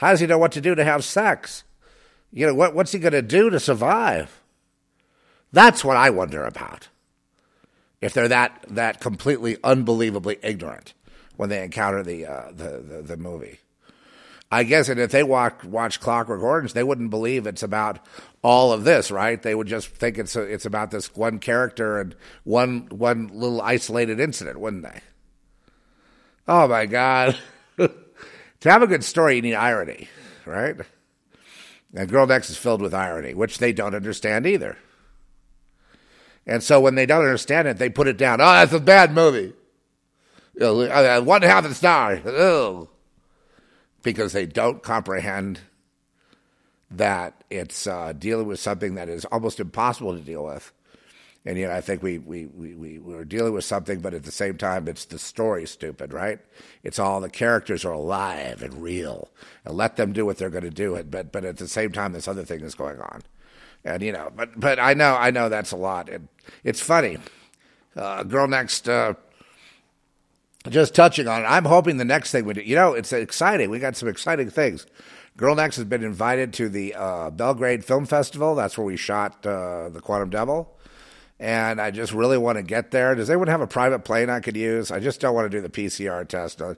How 0.00 0.12
does 0.12 0.20
he 0.20 0.26
know 0.26 0.38
what 0.38 0.52
to 0.52 0.62
do 0.62 0.74
to 0.74 0.82
have 0.82 1.04
sex? 1.04 1.62
You 2.32 2.46
know, 2.46 2.54
what, 2.54 2.74
what's 2.74 2.92
he 2.92 2.98
going 2.98 3.12
to 3.12 3.20
do 3.20 3.50
to 3.50 3.60
survive? 3.60 4.40
That's 5.52 5.84
what 5.84 5.98
I 5.98 6.08
wonder 6.08 6.46
about. 6.46 6.88
If 8.00 8.14
they're 8.14 8.28
that, 8.28 8.64
that 8.70 9.00
completely 9.00 9.58
unbelievably 9.62 10.38
ignorant 10.42 10.94
when 11.36 11.50
they 11.50 11.62
encounter 11.62 12.02
the, 12.02 12.24
uh, 12.24 12.50
the, 12.50 12.78
the, 12.78 13.02
the, 13.02 13.16
movie. 13.18 13.58
I 14.50 14.64
guess, 14.64 14.88
and 14.88 14.98
if 14.98 15.10
they 15.10 15.22
walk, 15.22 15.64
watch 15.64 16.00
Clockwork 16.00 16.40
Orange, 16.40 16.72
they 16.72 16.82
wouldn't 16.82 17.10
believe 17.10 17.46
it's 17.46 17.62
about 17.62 17.98
all 18.40 18.72
of 18.72 18.84
this, 18.84 19.10
right? 19.10 19.40
They 19.42 19.54
would 19.54 19.66
just 19.66 19.88
think 19.88 20.16
it's 20.16 20.34
a, 20.34 20.40
it's 20.40 20.64
about 20.64 20.92
this 20.92 21.14
one 21.14 21.40
character 21.40 22.00
and 22.00 22.16
one 22.44 22.88
one 22.88 23.28
little 23.34 23.60
isolated 23.60 24.18
incident, 24.18 24.58
wouldn't 24.58 24.82
they? 24.82 25.02
Oh 26.48 26.66
my 26.68 26.86
God. 26.86 27.38
To 28.60 28.70
have 28.70 28.82
a 28.82 28.86
good 28.86 29.04
story, 29.04 29.36
you 29.36 29.42
need 29.42 29.54
irony, 29.54 30.08
right? 30.44 30.76
And 31.94 32.08
Girl 32.08 32.26
Next 32.26 32.50
is 32.50 32.56
filled 32.56 32.82
with 32.82 32.94
irony, 32.94 33.34
which 33.34 33.58
they 33.58 33.72
don't 33.72 33.94
understand 33.94 34.46
either. 34.46 34.76
And 36.46 36.62
so 36.62 36.80
when 36.80 36.94
they 36.94 37.06
don't 37.06 37.24
understand 37.24 37.68
it, 37.68 37.78
they 37.78 37.88
put 37.88 38.06
it 38.06 38.16
down. 38.16 38.40
Oh, 38.40 38.44
that's 38.44 38.72
a 38.72 38.80
bad 38.80 39.12
movie. 39.12 39.52
Know, 40.54 40.82
uh, 40.82 41.20
one 41.22 41.42
half 41.42 41.64
a 41.64 41.74
star. 41.74 42.20
Ugh. 42.24 42.88
Because 44.02 44.32
they 44.32 44.46
don't 44.46 44.82
comprehend 44.82 45.60
that 46.90 47.44
it's 47.50 47.86
uh, 47.86 48.12
dealing 48.12 48.46
with 48.46 48.60
something 48.60 48.94
that 48.94 49.08
is 49.08 49.24
almost 49.26 49.60
impossible 49.60 50.14
to 50.14 50.20
deal 50.20 50.44
with. 50.44 50.72
And 51.46 51.56
yet, 51.56 51.70
I 51.70 51.80
think 51.80 52.02
we, 52.02 52.18
we, 52.18 52.46
we, 52.46 52.74
we, 52.74 52.98
we're 52.98 53.24
dealing 53.24 53.54
with 53.54 53.64
something, 53.64 54.00
but 54.00 54.12
at 54.12 54.24
the 54.24 54.30
same 54.30 54.58
time, 54.58 54.86
it's 54.86 55.06
the 55.06 55.18
story 55.18 55.66
stupid, 55.66 56.12
right? 56.12 56.38
It's 56.82 56.98
all 56.98 57.20
the 57.20 57.30
characters 57.30 57.82
are 57.86 57.92
alive 57.92 58.62
and 58.62 58.82
real. 58.82 59.30
And 59.64 59.74
let 59.74 59.96
them 59.96 60.12
do 60.12 60.26
what 60.26 60.36
they're 60.36 60.50
going 60.50 60.64
to 60.64 60.70
do. 60.70 61.02
But, 61.02 61.32
but 61.32 61.46
at 61.46 61.56
the 61.56 61.66
same 61.66 61.92
time, 61.92 62.12
this 62.12 62.28
other 62.28 62.44
thing 62.44 62.60
is 62.60 62.74
going 62.74 63.00
on. 63.00 63.22
And, 63.86 64.02
you 64.02 64.12
know, 64.12 64.30
but, 64.36 64.60
but 64.60 64.78
I 64.78 64.92
know, 64.92 65.16
I 65.16 65.30
know 65.30 65.48
that's 65.48 65.72
a 65.72 65.76
lot. 65.76 66.10
And 66.10 66.28
it's 66.62 66.80
funny. 66.80 67.16
Uh, 67.96 68.22
Girl 68.22 68.46
Next, 68.46 68.86
uh, 68.86 69.14
just 70.68 70.94
touching 70.94 71.26
on 71.26 71.40
it, 71.40 71.46
I'm 71.46 71.64
hoping 71.64 71.96
the 71.96 72.04
next 72.04 72.32
thing 72.32 72.44
we 72.44 72.52
do, 72.52 72.60
you 72.60 72.74
know, 72.74 72.92
it's 72.92 73.14
exciting. 73.14 73.70
We 73.70 73.78
got 73.78 73.96
some 73.96 74.10
exciting 74.10 74.50
things. 74.50 74.86
Girl 75.38 75.54
Next 75.54 75.76
has 75.76 75.86
been 75.86 76.04
invited 76.04 76.52
to 76.54 76.68
the 76.68 76.94
uh, 76.94 77.30
Belgrade 77.30 77.82
Film 77.82 78.04
Festival. 78.04 78.54
That's 78.54 78.76
where 78.76 78.84
we 78.84 78.98
shot 78.98 79.46
uh, 79.46 79.88
The 79.88 80.00
Quantum 80.02 80.28
Devil 80.28 80.76
and 81.40 81.80
I 81.80 81.90
just 81.90 82.12
really 82.12 82.36
want 82.36 82.58
to 82.58 82.62
get 82.62 82.90
there. 82.90 83.14
Does 83.14 83.30
anyone 83.30 83.48
have 83.48 83.62
a 83.62 83.66
private 83.66 84.00
plane 84.00 84.28
I 84.28 84.40
could 84.40 84.58
use? 84.58 84.90
I 84.90 85.00
just 85.00 85.20
don't 85.20 85.34
want 85.34 85.50
to 85.50 85.56
do 85.56 85.62
the 85.62 85.70
PCR 85.70 86.28
test. 86.28 86.60
Uh, 86.60 86.74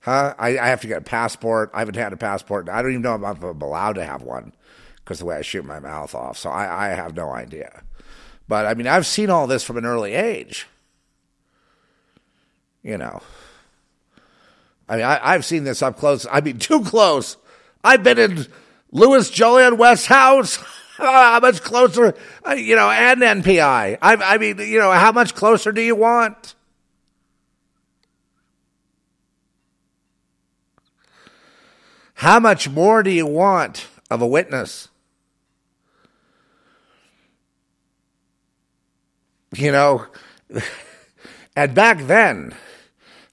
huh? 0.00 0.34
I, 0.38 0.56
I, 0.56 0.68
have 0.68 0.80
to 0.82 0.86
get 0.86 0.98
a 0.98 1.04
passport. 1.04 1.72
I 1.74 1.80
haven't 1.80 1.96
had 1.96 2.12
a 2.12 2.16
passport. 2.16 2.68
I 2.68 2.80
don't 2.80 2.92
even 2.92 3.02
know 3.02 3.16
if 3.16 3.42
I'm 3.42 3.60
allowed 3.60 3.94
to 3.94 4.04
have 4.04 4.22
one 4.22 4.52
because 4.98 5.18
the 5.18 5.24
way 5.24 5.36
I 5.36 5.42
shoot 5.42 5.64
my 5.64 5.80
mouth 5.80 6.14
off. 6.14 6.38
So 6.38 6.48
I, 6.48 6.86
I 6.86 6.88
have 6.90 7.16
no 7.16 7.30
idea. 7.30 7.82
But 8.46 8.66
I 8.66 8.74
mean, 8.74 8.86
I've 8.86 9.04
seen 9.06 9.30
all 9.30 9.48
this 9.48 9.64
from 9.64 9.78
an 9.78 9.84
early 9.84 10.14
age. 10.14 10.68
You 12.84 12.98
know, 12.98 13.20
I 14.88 14.96
mean, 14.96 15.04
I, 15.06 15.32
have 15.32 15.44
seen 15.44 15.64
this 15.64 15.82
up 15.82 15.98
close. 15.98 16.26
I 16.30 16.40
mean, 16.40 16.58
too 16.60 16.84
close. 16.84 17.36
I've 17.82 18.04
been 18.04 18.18
in 18.18 18.46
Louis 18.92 19.28
Jolyon 19.28 19.76
West's 19.76 20.06
house. 20.06 20.62
how 20.96 21.40
much 21.40 21.62
closer, 21.62 22.14
uh, 22.46 22.52
you 22.52 22.76
know, 22.76 22.90
and 22.90 23.20
NPI. 23.20 23.98
I, 24.00 24.14
I 24.14 24.38
mean, 24.38 24.58
you 24.58 24.78
know, 24.78 24.92
how 24.92 25.12
much 25.12 25.34
closer 25.34 25.72
do 25.72 25.80
you 25.80 25.96
want? 25.96 26.54
How 32.14 32.38
much 32.38 32.68
more 32.68 33.02
do 33.02 33.10
you 33.10 33.26
want 33.26 33.86
of 34.10 34.22
a 34.22 34.26
witness? 34.26 34.88
You 39.56 39.72
know, 39.72 40.06
and 41.56 41.74
back 41.74 42.06
then, 42.06 42.54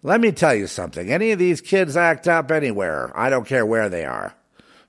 let 0.03 0.19
me 0.19 0.31
tell 0.31 0.55
you 0.55 0.67
something. 0.67 1.11
Any 1.11 1.31
of 1.31 1.39
these 1.39 1.61
kids 1.61 1.95
act 1.95 2.27
up 2.27 2.51
anywhere, 2.51 3.11
I 3.15 3.29
don't 3.29 3.45
care 3.45 3.65
where 3.65 3.87
they 3.87 4.05
are 4.05 4.35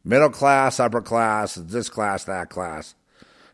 middle 0.04 0.30
class, 0.30 0.80
upper 0.80 1.00
class, 1.00 1.54
this 1.54 1.88
class, 1.88 2.24
that 2.24 2.50
class. 2.50 2.94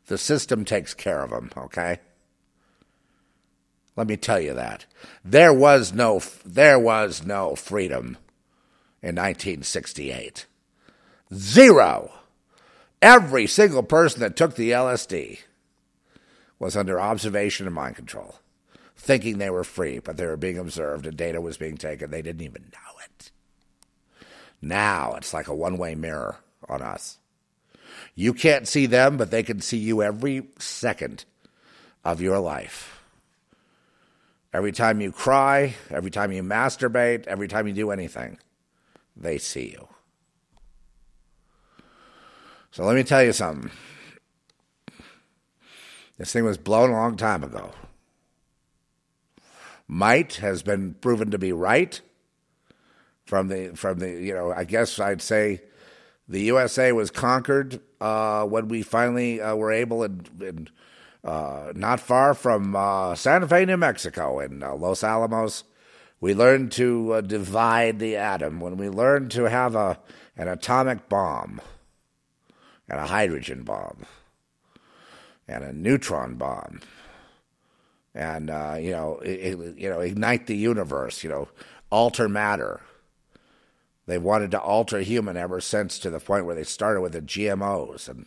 The 0.06 0.18
system 0.18 0.64
takes 0.64 0.94
care 0.94 1.22
of 1.22 1.30
them, 1.30 1.50
okay? 1.56 2.00
Let 3.98 4.06
me 4.06 4.16
tell 4.16 4.40
you 4.40 4.54
that. 4.54 4.86
There 5.24 5.52
was 5.52 5.92
no 5.92 6.22
there 6.44 6.78
was 6.78 7.26
no 7.26 7.56
freedom 7.56 8.16
in 9.02 9.16
1968. 9.16 10.46
Zero. 11.34 12.12
Every 13.02 13.46
single 13.46 13.82
person 13.82 14.20
that 14.20 14.36
took 14.36 14.54
the 14.54 14.70
LSD 14.70 15.40
was 16.58 16.76
under 16.76 17.00
observation 17.00 17.66
and 17.66 17.74
mind 17.74 17.96
control, 17.96 18.36
thinking 18.96 19.38
they 19.38 19.50
were 19.50 19.64
free, 19.64 19.98
but 19.98 20.16
they 20.16 20.26
were 20.26 20.36
being 20.36 20.58
observed 20.58 21.06
and 21.06 21.16
data 21.16 21.40
was 21.40 21.56
being 21.56 21.76
taken. 21.76 22.10
They 22.10 22.22
didn't 22.22 22.42
even 22.42 22.70
know. 22.72 22.88
Now 24.60 25.14
it's 25.14 25.32
like 25.32 25.48
a 25.48 25.55
one 25.55 25.78
way 25.78 25.94
mirror 25.94 26.36
on 26.68 26.82
us. 26.82 27.18
You 28.14 28.35
can't 28.35 28.66
see 28.66 28.86
them, 28.86 29.16
but 29.16 29.30
they 29.30 29.43
can 29.43 29.60
see 29.60 29.78
you 29.78 30.02
every 30.02 30.48
second 30.59 31.24
of 32.05 32.20
your 32.20 32.39
life. 32.39 33.01
Every 34.52 34.72
time 34.72 35.01
you 35.01 35.12
cry, 35.12 35.74
every 35.90 36.10
time 36.10 36.32
you 36.32 36.43
masturbate, 36.43 37.26
every 37.26 37.48
time 37.48 37.66
you 37.66 37.74
do 37.74 37.90
anything, 37.90 38.39
they 39.16 39.39
see 39.39 39.70
you. 39.70 39.89
So 42.70 42.85
let 42.85 42.97
me 42.97 43.02
tell 43.02 43.22
you 43.22 43.32
something. 43.32 43.70
This 46.16 46.32
thing 46.32 46.44
was 46.44 46.59
blown 46.59 46.90
a 46.90 46.94
long 46.94 47.16
time 47.16 47.44
ago. 47.44 47.72
Might 49.86 50.35
has 50.36 50.62
been 50.62 50.94
proven 50.94 51.30
to 51.30 51.39
be 51.39 51.52
right 51.52 52.01
from 53.28 53.48
the 53.48 53.76
from 53.76 53.98
the 53.98 54.09
you 54.09 54.32
know 54.32 54.52
I 54.52 54.64
guess 54.64 54.98
I'd 54.98 55.20
say 55.20 55.60
the 56.28 56.40
USA 56.44 56.92
was 56.92 57.10
conquered 57.10 57.78
uh, 58.00 58.44
when 58.44 58.68
we 58.68 58.82
finally 58.82 59.40
uh, 59.40 59.55
were 59.55 59.70
able 59.70 60.02
and, 60.02 60.70
uh, 61.22 61.72
not 61.74 62.00
far 62.00 62.32
from 62.32 62.74
uh, 62.74 63.14
Santa 63.14 63.46
Fe, 63.46 63.66
New 63.66 63.76
Mexico, 63.76 64.40
in 64.40 64.62
uh, 64.62 64.74
Los 64.74 65.05
Alamos. 65.05 65.64
We 66.20 66.34
learned 66.34 66.72
to 66.72 67.12
uh, 67.12 67.20
divide 67.20 67.98
the 67.98 68.16
atom 68.16 68.60
when 68.60 68.76
we 68.78 68.88
learned 68.88 69.30
to 69.32 69.44
have 69.44 69.76
a 69.76 69.98
an 70.36 70.48
atomic 70.48 71.09
bomb 71.10 71.60
and 72.88 72.98
a 72.98 73.06
hydrogen 73.06 73.62
bomb 73.62 74.06
and 75.46 75.64
a 75.64 75.72
neutron 75.72 76.36
bomb 76.36 76.80
and 78.14 78.48
you 78.82 78.92
know 78.92 79.18
it, 79.22 79.76
you 79.76 79.90
know 79.90 80.00
ignite 80.00 80.46
the 80.46 80.56
universe 80.56 81.22
you 81.22 81.28
know 81.30 81.48
alter 81.90 82.28
matter 82.28 82.80
They've 84.09 84.22
wanted 84.22 84.52
to 84.52 84.60
alter 84.60 85.01
human 85.01 85.36
ever 85.36 85.60
since 85.60 85.98
to 85.98 86.09
the 86.09 86.18
point 86.18 86.47
where 86.47 86.55
they 86.55 86.64
started 86.64 87.02
with 87.02 87.12
the 87.12 87.20
GMOs 87.20 88.09
and 88.09 88.26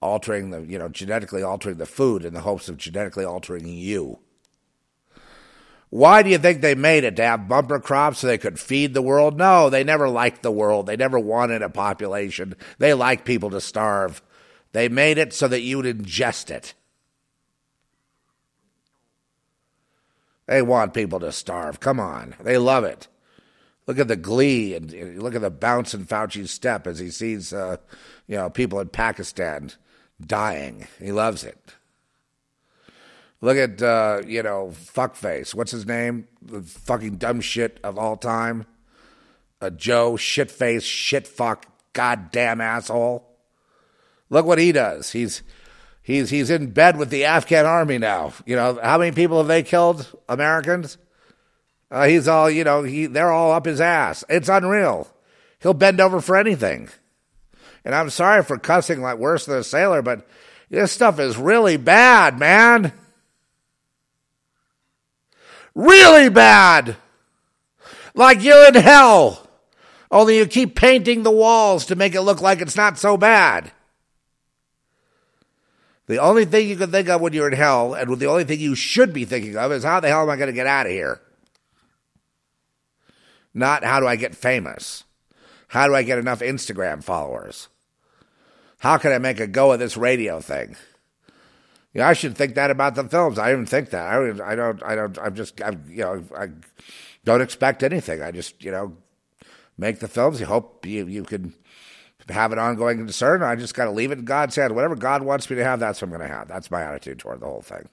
altering 0.00 0.50
the, 0.50 0.60
you 0.60 0.78
know, 0.78 0.88
genetically 0.88 1.42
altering 1.42 1.78
the 1.78 1.84
food 1.84 2.24
in 2.24 2.32
the 2.32 2.42
hopes 2.42 2.68
of 2.68 2.76
genetically 2.76 3.24
altering 3.24 3.66
you. 3.66 4.20
Why 5.88 6.22
do 6.22 6.30
you 6.30 6.38
think 6.38 6.60
they 6.60 6.76
made 6.76 7.02
it? 7.02 7.16
To 7.16 7.24
have 7.24 7.48
bumper 7.48 7.80
crops 7.80 8.20
so 8.20 8.28
they 8.28 8.38
could 8.38 8.60
feed 8.60 8.94
the 8.94 9.02
world? 9.02 9.36
No, 9.36 9.68
they 9.68 9.82
never 9.82 10.08
liked 10.08 10.44
the 10.44 10.52
world. 10.52 10.86
They 10.86 10.96
never 10.96 11.18
wanted 11.18 11.62
a 11.62 11.68
population. 11.68 12.54
They 12.78 12.94
like 12.94 13.24
people 13.24 13.50
to 13.50 13.60
starve. 13.60 14.22
They 14.70 14.88
made 14.88 15.18
it 15.18 15.32
so 15.32 15.48
that 15.48 15.62
you'd 15.62 15.86
ingest 15.86 16.52
it. 16.52 16.74
They 20.46 20.62
want 20.62 20.94
people 20.94 21.18
to 21.18 21.32
starve. 21.32 21.80
Come 21.80 21.98
on. 21.98 22.36
They 22.40 22.58
love 22.58 22.84
it. 22.84 23.08
Look 23.90 23.98
at 23.98 24.06
the 24.06 24.14
glee 24.14 24.76
and 24.76 25.20
look 25.20 25.34
at 25.34 25.40
the 25.40 25.50
bounce 25.50 25.94
in 25.94 26.04
Fauci's 26.04 26.52
step 26.52 26.86
as 26.86 27.00
he 27.00 27.10
sees, 27.10 27.52
uh, 27.52 27.78
you 28.28 28.36
know, 28.36 28.48
people 28.48 28.78
in 28.78 28.88
Pakistan 28.88 29.72
dying. 30.24 30.86
He 31.00 31.10
loves 31.10 31.42
it. 31.42 31.58
Look 33.40 33.56
at, 33.56 33.82
uh, 33.82 34.22
you 34.24 34.44
know, 34.44 34.72
fuckface. 34.72 35.56
What's 35.56 35.72
his 35.72 35.86
name? 35.86 36.28
The 36.40 36.62
fucking 36.62 37.16
dumb 37.16 37.40
shit 37.40 37.80
of 37.82 37.98
all 37.98 38.16
time. 38.16 38.64
A 39.60 39.72
Joe 39.72 40.12
shitface, 40.12 40.84
shit 40.84 41.26
fuck, 41.26 41.66
goddamn 41.92 42.60
asshole. 42.60 43.28
Look 44.28 44.46
what 44.46 44.60
he 44.60 44.70
does. 44.70 45.10
He's 45.10 45.42
he's 46.00 46.30
he's 46.30 46.48
in 46.48 46.70
bed 46.70 46.96
with 46.96 47.10
the 47.10 47.24
Afghan 47.24 47.66
army 47.66 47.98
now. 47.98 48.34
You 48.46 48.54
know 48.54 48.78
how 48.80 48.98
many 48.98 49.10
people 49.10 49.38
have 49.38 49.48
they 49.48 49.64
killed? 49.64 50.16
Americans. 50.28 50.96
Uh, 51.90 52.06
he's 52.06 52.28
all, 52.28 52.48
you 52.48 52.62
know, 52.64 52.82
he 52.82 53.06
they're 53.06 53.32
all 53.32 53.52
up 53.52 53.66
his 53.66 53.80
ass. 53.80 54.24
It's 54.28 54.48
unreal. 54.48 55.08
He'll 55.60 55.74
bend 55.74 56.00
over 56.00 56.20
for 56.20 56.36
anything. 56.36 56.88
And 57.84 57.94
I'm 57.94 58.10
sorry 58.10 58.42
for 58.42 58.58
cussing 58.58 59.00
like 59.00 59.18
worse 59.18 59.46
than 59.46 59.58
a 59.58 59.64
sailor, 59.64 60.02
but 60.02 60.26
this 60.68 60.92
stuff 60.92 61.18
is 61.18 61.36
really 61.36 61.76
bad, 61.76 62.38
man. 62.38 62.92
Really 65.74 66.28
bad. 66.28 66.96
Like 68.14 68.42
you're 68.42 68.68
in 68.68 68.74
hell. 68.74 69.46
Only 70.10 70.38
you 70.38 70.46
keep 70.46 70.74
painting 70.74 71.22
the 71.22 71.30
walls 71.30 71.86
to 71.86 71.96
make 71.96 72.14
it 72.14 72.22
look 72.22 72.40
like 72.40 72.60
it's 72.60 72.76
not 72.76 72.98
so 72.98 73.16
bad. 73.16 73.70
The 76.06 76.18
only 76.18 76.44
thing 76.44 76.68
you 76.68 76.76
can 76.76 76.90
think 76.90 77.08
of 77.08 77.20
when 77.20 77.32
you're 77.32 77.46
in 77.46 77.56
hell, 77.56 77.94
and 77.94 78.18
the 78.18 78.26
only 78.26 78.42
thing 78.42 78.58
you 78.58 78.74
should 78.74 79.12
be 79.12 79.24
thinking 79.24 79.56
of, 79.56 79.70
is 79.70 79.84
how 79.84 80.00
the 80.00 80.08
hell 80.08 80.22
am 80.22 80.30
I 80.30 80.34
going 80.34 80.48
to 80.48 80.52
get 80.52 80.66
out 80.66 80.86
of 80.86 80.92
here? 80.92 81.20
Not 83.52 83.84
how 83.84 84.00
do 84.00 84.06
I 84.06 84.16
get 84.16 84.34
famous? 84.34 85.04
How 85.68 85.86
do 85.86 85.94
I 85.94 86.02
get 86.02 86.18
enough 86.18 86.40
Instagram 86.40 87.02
followers? 87.02 87.68
How 88.78 88.98
can 88.98 89.12
I 89.12 89.18
make 89.18 89.40
a 89.40 89.46
go 89.46 89.72
of 89.72 89.78
this 89.78 89.96
radio 89.96 90.40
thing? 90.40 90.76
You 91.92 92.00
know, 92.00 92.06
I 92.06 92.12
should 92.12 92.36
think 92.36 92.54
that 92.54 92.70
about 92.70 92.94
the 92.94 93.04
films. 93.04 93.38
I 93.38 93.52
even 93.52 93.66
think 93.66 93.90
that. 93.90 94.06
I, 94.06 94.52
I 94.52 94.54
don't. 94.54 94.82
I 94.82 94.94
don't. 94.94 95.18
I'm 95.18 95.34
just. 95.34 95.60
I'm, 95.62 95.84
you 95.88 96.02
know. 96.02 96.24
I 96.36 96.48
don't 97.24 97.40
expect 97.40 97.82
anything. 97.82 98.22
I 98.22 98.30
just. 98.30 98.62
You 98.62 98.70
know, 98.70 98.96
make 99.76 99.98
the 99.98 100.08
films. 100.08 100.38
You 100.40 100.46
hope 100.46 100.86
you 100.86 101.06
you 101.06 101.24
can 101.24 101.54
have 102.28 102.52
an 102.52 102.58
ongoing 102.58 102.98
concern. 102.98 103.42
I 103.42 103.56
just 103.56 103.74
got 103.74 103.86
to 103.86 103.90
leave 103.90 104.12
it 104.12 104.18
in 104.18 104.24
God's 104.24 104.56
hand. 104.56 104.74
Whatever 104.74 104.94
God 104.94 105.22
wants 105.22 105.50
me 105.50 105.56
to 105.56 105.64
have, 105.64 105.80
that's 105.80 106.00
what 106.00 106.06
I'm 106.06 106.16
going 106.16 106.28
to 106.28 106.34
have. 106.34 106.48
That's 106.48 106.70
my 106.70 106.82
attitude 106.82 107.18
toward 107.18 107.40
the 107.40 107.46
whole 107.46 107.62
thing. 107.62 107.88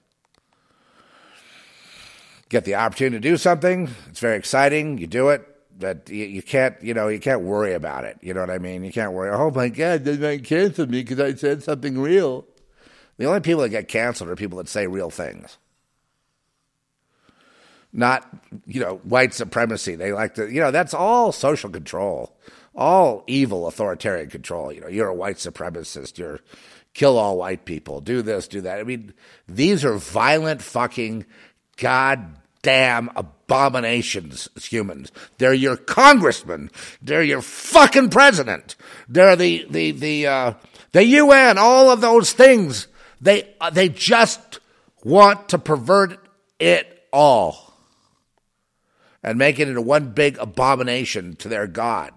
Get 2.48 2.64
the 2.64 2.74
opportunity 2.76 3.20
to 3.20 3.30
do 3.30 3.36
something. 3.36 3.88
It's 4.08 4.20
very 4.20 4.36
exciting. 4.36 4.98
You 4.98 5.06
do 5.06 5.28
it, 5.28 5.46
but 5.78 6.08
you, 6.08 6.24
you 6.24 6.42
can't, 6.42 6.80
you 6.82 6.94
know, 6.94 7.08
you 7.08 7.20
can't 7.20 7.42
worry 7.42 7.74
about 7.74 8.04
it. 8.04 8.18
You 8.22 8.34
know 8.34 8.40
what 8.40 8.50
I 8.50 8.58
mean? 8.58 8.84
You 8.84 8.92
can't 8.92 9.12
worry. 9.12 9.30
Oh 9.30 9.50
my 9.50 9.68
God, 9.68 10.04
they 10.04 10.16
might 10.16 10.44
cancel 10.44 10.86
me 10.86 11.02
because 11.02 11.20
I 11.20 11.34
said 11.34 11.62
something 11.62 11.98
real. 11.98 12.46
The 13.16 13.26
only 13.26 13.40
people 13.40 13.62
that 13.62 13.70
get 13.70 13.88
canceled 13.88 14.30
are 14.30 14.36
people 14.36 14.58
that 14.58 14.68
say 14.68 14.86
real 14.86 15.10
things. 15.10 15.58
Not, 17.92 18.28
you 18.66 18.80
know, 18.80 18.96
white 19.02 19.34
supremacy. 19.34 19.96
They 19.96 20.12
like 20.12 20.34
to, 20.34 20.52
you 20.52 20.60
know, 20.60 20.70
that's 20.70 20.94
all 20.94 21.32
social 21.32 21.70
control, 21.70 22.36
all 22.74 23.24
evil 23.26 23.66
authoritarian 23.66 24.30
control. 24.30 24.72
You 24.72 24.82
know, 24.82 24.88
you're 24.88 25.08
a 25.08 25.14
white 25.14 25.36
supremacist. 25.36 26.18
You're 26.18 26.40
kill 26.94 27.18
all 27.18 27.38
white 27.38 27.64
people. 27.64 28.00
Do 28.00 28.22
this, 28.22 28.48
do 28.48 28.60
that. 28.62 28.78
I 28.78 28.82
mean, 28.82 29.14
these 29.46 29.84
are 29.84 29.96
violent 29.96 30.62
fucking 30.62 31.24
goddamn 31.78 33.10
abominations 33.16 34.48
as 34.56 34.66
humans. 34.66 35.10
They're 35.38 35.54
your 35.54 35.76
congressman. 35.76 36.70
They're 37.00 37.22
your 37.22 37.42
fucking 37.42 38.10
president. 38.10 38.76
They're 39.08 39.36
the 39.36 39.66
the 39.70 39.92
the 39.92 40.26
uh, 40.26 40.52
the 40.92 41.04
UN. 41.04 41.58
All 41.58 41.90
of 41.90 42.00
those 42.00 42.32
things. 42.32 42.88
They 43.20 43.54
uh, 43.60 43.70
they 43.70 43.88
just 43.88 44.60
want 45.04 45.48
to 45.48 45.58
pervert 45.58 46.18
it 46.58 47.06
all 47.12 47.68
and 49.22 49.38
make 49.38 49.58
it 49.58 49.68
into 49.68 49.82
one 49.82 50.10
big 50.10 50.38
abomination 50.38 51.36
to 51.36 51.48
their 51.48 51.66
God, 51.66 52.12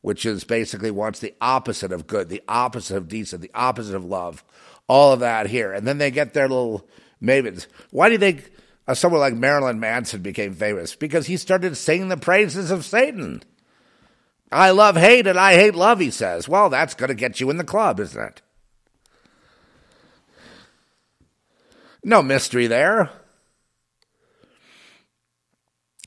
which 0.00 0.26
is 0.26 0.44
basically 0.44 0.90
wants 0.90 1.20
the 1.20 1.34
opposite 1.40 1.92
of 1.92 2.06
good, 2.06 2.28
the 2.28 2.42
opposite 2.48 2.96
of 2.96 3.08
decent, 3.08 3.42
the 3.42 3.50
opposite 3.54 3.94
of 3.94 4.04
love, 4.04 4.44
all 4.88 5.12
of 5.12 5.20
that 5.20 5.46
here. 5.46 5.72
And 5.72 5.86
then 5.86 5.98
they 5.98 6.10
get 6.10 6.34
their 6.34 6.48
little 6.48 6.88
mavens. 7.24 7.66
Why 7.90 8.08
do 8.08 8.12
you 8.12 8.18
think 8.18 8.50
uh, 8.86 8.94
someone 8.94 9.20
like 9.20 9.34
Marilyn 9.34 9.80
Manson 9.80 10.22
became 10.22 10.54
famous? 10.54 10.94
Because 10.94 11.26
he 11.26 11.36
started 11.36 11.76
singing 11.76 12.08
the 12.08 12.16
praises 12.16 12.70
of 12.70 12.84
Satan. 12.84 13.42
I 14.52 14.70
love 14.70 14.96
hate 14.96 15.26
and 15.26 15.38
I 15.38 15.54
hate 15.54 15.74
love, 15.74 16.00
he 16.00 16.10
says. 16.10 16.48
Well, 16.48 16.70
that's 16.70 16.94
going 16.94 17.08
to 17.08 17.14
get 17.14 17.40
you 17.40 17.50
in 17.50 17.56
the 17.56 17.64
club, 17.64 17.98
isn't 17.98 18.22
it? 18.22 18.42
No 22.04 22.22
mystery 22.22 22.66
there. 22.66 23.10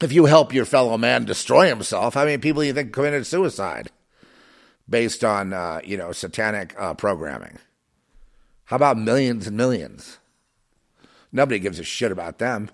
If 0.02 0.14
you 0.14 0.26
help 0.26 0.54
your 0.54 0.66
fellow 0.66 0.98
man 0.98 1.26
destroy 1.26 1.68
himself, 1.68 2.14
how 2.14 2.26
many 2.26 2.38
people 2.38 2.64
you 2.64 2.72
think 2.72 2.94
committed 2.94 3.26
suicide 3.26 3.90
based 4.88 5.24
on, 5.24 5.54
uh, 5.54 5.82
you 5.84 5.98
know, 5.98 6.12
satanic 6.12 6.76
uh, 6.78 6.94
programming? 6.94 7.58
How 8.66 8.76
about 8.76 8.98
millions 8.98 9.48
and 9.48 9.58
millions? 9.58 10.20
Nobody 11.32 11.60
gives 11.60 11.80
a 11.80 11.84
shit 11.84 12.12
about 12.12 12.38
them. 12.38 12.70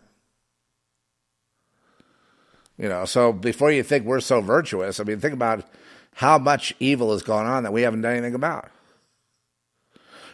You 2.77 2.89
know, 2.89 3.05
so 3.05 3.31
before 3.31 3.71
you 3.71 3.83
think 3.83 4.05
we're 4.05 4.19
so 4.19 4.41
virtuous, 4.41 4.99
I 4.99 5.03
mean, 5.03 5.19
think 5.19 5.33
about 5.33 5.65
how 6.15 6.37
much 6.37 6.73
evil 6.79 7.11
has 7.11 7.23
gone 7.23 7.45
on 7.45 7.63
that 7.63 7.73
we 7.73 7.83
haven't 7.83 8.01
done 8.01 8.13
anything 8.13 8.35
about. 8.35 8.69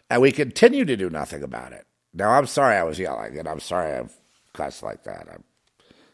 And 0.09 0.21
we 0.21 0.31
continue 0.31 0.85
to 0.85 0.97
do 0.97 1.09
nothing 1.09 1.43
about 1.43 1.73
it. 1.73 1.85
Now, 2.13 2.31
I'm 2.31 2.47
sorry 2.47 2.75
I 2.75 2.83
was 2.83 2.97
yelling, 2.97 3.37
and 3.37 3.47
I'm 3.47 3.59
sorry 3.59 3.93
I've 3.93 4.13
cussed 4.53 4.83
like 4.83 5.03
that. 5.03 5.27
I 5.29 5.37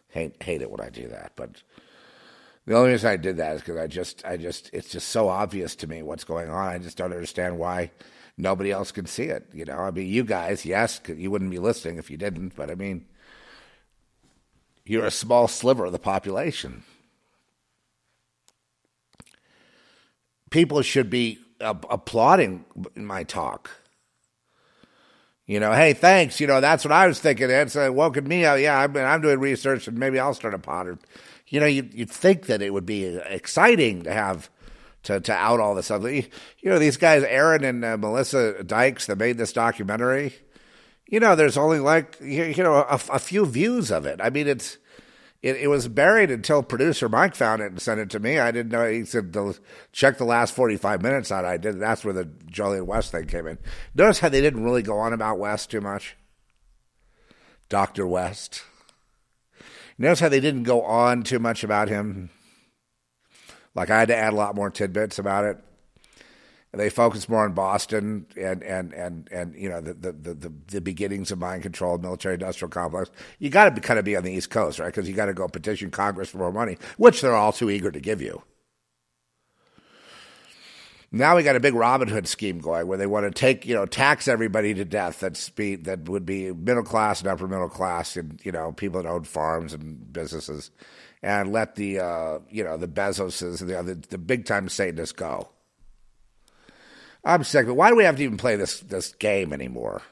hate, 0.10 0.42
hate 0.44 0.62
it 0.62 0.70
when 0.70 0.82
I 0.82 0.90
do 0.90 1.08
that. 1.08 1.32
But 1.36 1.62
the 2.66 2.76
only 2.76 2.92
reason 2.92 3.10
I 3.10 3.18
did 3.18 3.38
that 3.38 3.56
is 3.56 3.62
because 3.62 3.78
I 3.78 3.88
just, 3.88 4.26
I 4.26 4.38
just, 4.38 4.70
it's 4.74 4.90
just 4.90 5.10
so 5.10 5.30
obvious 5.30 5.76
to 5.78 5.88
me 5.88 6.02
what's 6.02 6.24
going 6.24 6.50
on. 6.50 6.68
I 6.68 6.80
just 6.80 6.98
don't 6.98 7.14
understand 7.14 7.58
why 7.58 7.92
nobody 8.38 8.72
else 8.72 8.92
can 8.92 9.06
see 9.06 9.26
it. 9.26 9.48
You 9.54 9.66
know, 9.66 9.78
I 9.78 9.92
mean, 9.92 10.08
you 10.08 10.24
guys, 10.24 10.66
yes, 10.66 11.02
you 11.08 11.32
wouldn't 11.32 11.52
be 11.52 11.60
listening 11.60 11.98
if 11.98 12.10
you 12.10 12.18
didn't, 12.18 12.56
but 12.56 12.70
I 12.70 12.76
mean, 12.76 13.06
you're 14.86 15.06
a 15.06 15.12
small 15.12 15.48
sliver 15.48 15.86
of 15.86 15.92
the 15.92 16.00
population. 16.00 16.84
People 20.52 20.82
should 20.82 21.10
be 21.10 21.40
applauding 21.60 22.66
my 22.96 23.24
talk. 23.24 23.70
You 25.48 25.60
know, 25.60 25.74
hey, 25.74 25.94
thanks. 25.94 26.40
You 26.40 26.48
know, 26.48 26.60
that's 26.60 26.84
what 26.84 26.92
I 26.92 27.08
was 27.08 27.20
thinking. 27.20 27.50
It's 27.50 27.76
uh, 27.76 27.90
woken 27.92 28.28
me 28.28 28.46
up. 28.46 28.60
Yeah, 28.60 28.80
I'm, 28.80 28.96
I'm 28.98 29.22
doing 29.22 29.40
research, 29.40 29.88
and 29.88 29.98
maybe 29.98 30.20
I'll 30.20 30.34
start 30.34 30.54
a 30.54 30.60
pod. 30.60 30.98
You 31.48 31.60
know, 31.60 31.68
you'd, 31.68 31.94
you'd 31.94 32.10
think 32.10 32.48
that 32.48 32.62
it 32.62 32.74
would 32.74 32.86
be 32.86 33.06
exciting 33.06 34.04
to 34.04 34.14
have 34.14 34.50
to 35.06 35.20
to 35.22 35.34
out 35.34 35.60
all 35.60 35.72
of 35.72 35.78
this 35.78 35.90
other. 35.90 36.12
You 36.12 36.26
know, 36.64 36.80
these 36.80 36.98
guys, 36.98 37.24
Aaron 37.24 37.64
and 37.64 37.84
uh, 37.84 37.98
Melissa 37.98 38.64
Dykes, 38.64 39.08
that 39.08 39.18
made 39.18 39.38
this 39.38 39.54
documentary. 39.54 40.36
You 41.08 41.20
know, 41.20 41.36
there's 41.36 41.58
only 41.58 41.80
like 41.80 42.18
you 42.22 42.64
know 42.64 42.76
a, 42.76 43.00
a 43.12 43.20
few 43.20 43.46
views 43.46 43.92
of 43.92 44.06
it. 44.06 44.20
I 44.22 44.30
mean, 44.30 44.48
it's 44.48 44.78
it, 45.46 45.58
it, 45.58 45.68
was 45.68 45.88
buried 45.88 46.32
until 46.32 46.64
producer 46.64 47.08
Mike 47.08 47.36
found 47.36 47.62
it 47.62 47.72
and 47.72 47.80
sent 47.80 48.00
it 48.00 48.10
to 48.10 48.20
me. 48.20 48.40
I 48.40 48.50
didn't 48.50 48.72
know. 48.72 48.90
He 48.90 49.06
said, 49.06 49.36
check 49.92 50.18
the 50.18 50.26
last 50.26 50.56
45 50.56 51.04
minutes 51.04 51.32
out. 51.32 51.46
I 51.46 51.58
did. 51.58 51.80
That's 51.80 52.04
where 52.04 52.16
the 52.16 52.26
Jolyon 52.26 52.88
West 52.88 53.12
thing 53.12 53.28
came 53.28 53.46
in. 53.46 53.60
Notice 53.94 54.20
how 54.20 54.30
they 54.30 54.42
didn't 54.42 54.64
really 54.64 54.82
go 54.82 54.98
on 54.98 55.14
about 55.14 55.38
West 55.38 55.70
too 55.70 55.82
much? 55.82 56.18
Dr. 57.70 58.08
West. 58.08 58.64
Notice 60.00 60.20
how 60.20 60.30
they 60.30 60.40
didn't 60.40 60.64
go 60.64 60.82
on 60.82 61.22
too 61.22 61.38
much 61.38 61.64
about 61.64 61.90
him? 61.90 62.32
Like 63.76 63.90
I 63.90 64.00
had 64.00 64.08
to 64.08 64.16
add 64.16 64.34
a 64.34 64.36
lot 64.36 64.56
more 64.56 64.70
tidbits 64.70 65.20
about 65.20 65.46
it 65.46 65.60
they 66.80 66.90
focus 66.90 67.30
more 67.30 67.44
on 67.44 67.54
Boston 67.54 68.26
and 68.38 68.62
and 68.64 68.94
and 68.94 69.30
and 69.32 69.56
you 69.56 69.70
know 69.70 69.82
the 69.82 69.94
the 69.94 70.12
the, 70.12 70.54
the 70.68 70.82
beginnings 70.82 71.32
of 71.32 71.40
mind 71.40 71.64
control, 71.64 71.98
military 71.98 72.36
industrial 72.36 72.70
complex. 72.70 73.10
You 73.40 73.50
got 73.50 73.76
to 73.76 73.82
kind 73.82 74.00
of 74.00 74.06
be 74.06 74.16
on 74.16 74.24
the 74.24 74.32
East 74.32 74.50
Coast, 74.50 74.80
right? 74.80 74.88
Because 74.88 75.08
you 75.08 75.16
got 75.16 75.28
to 75.28 75.34
go 75.34 75.48
petition 75.48 75.92
Congress 75.92 76.30
for 76.30 76.38
more 76.38 76.52
money, 76.52 76.78
which 76.98 77.22
they're 77.22 77.36
all 77.36 77.54
too 77.54 77.70
eager 77.70 77.92
to 77.92 78.00
give 78.00 78.22
you. 78.22 78.42
Now 81.12 81.38
we 81.38 81.44
got 81.44 81.56
a 81.56 81.62
big 81.62 81.76
Robin 81.76 82.10
Hood 82.10 82.28
scheme 82.28 82.60
going 82.60 82.88
where 82.88 82.98
they 82.98 83.08
want 83.08 83.26
to 83.26 83.32
take, 83.32 83.66
you 83.66 83.74
know, 83.74 83.86
tax 83.86 84.28
everybody 84.28 84.74
to 84.74 84.84
death. 84.84 85.22
That's 85.22 85.50
be 85.50 85.76
that 85.78 86.10
would 86.10 86.26
be 86.26 86.52
middle 86.52 86.84
class 86.84 87.22
and 87.22 87.30
upper 87.30 87.48
middle 87.48 87.70
class, 87.70 88.18
and 88.18 88.40
you 88.44 88.52
know, 88.52 88.74
people 88.74 89.02
that 89.02 89.08
own 89.08 89.24
farms 89.24 89.74
and 89.74 90.12
businesses, 90.12 90.72
and 91.26 91.52
let 91.52 91.76
the 91.76 92.00
uh, 92.00 92.40
you 92.52 92.64
know 92.64 92.78
the 92.78 92.88
Bezoses 92.88 93.60
and 93.60 93.70
the 93.70 93.78
other 93.78 93.96
the 93.96 94.20
big 94.20 94.46
time 94.46 94.70
Satanists 94.70 95.12
go. 95.12 95.50
I'm 97.24 97.44
sick. 97.44 97.66
But 97.66 97.74
why 97.74 97.90
do 97.90 97.96
we 97.96 98.04
have 98.04 98.18
to 98.18 98.24
even 98.24 98.38
play 98.38 98.56
this 98.56 98.80
this 98.82 99.12
game 99.16 99.52
anymore? 99.52 100.04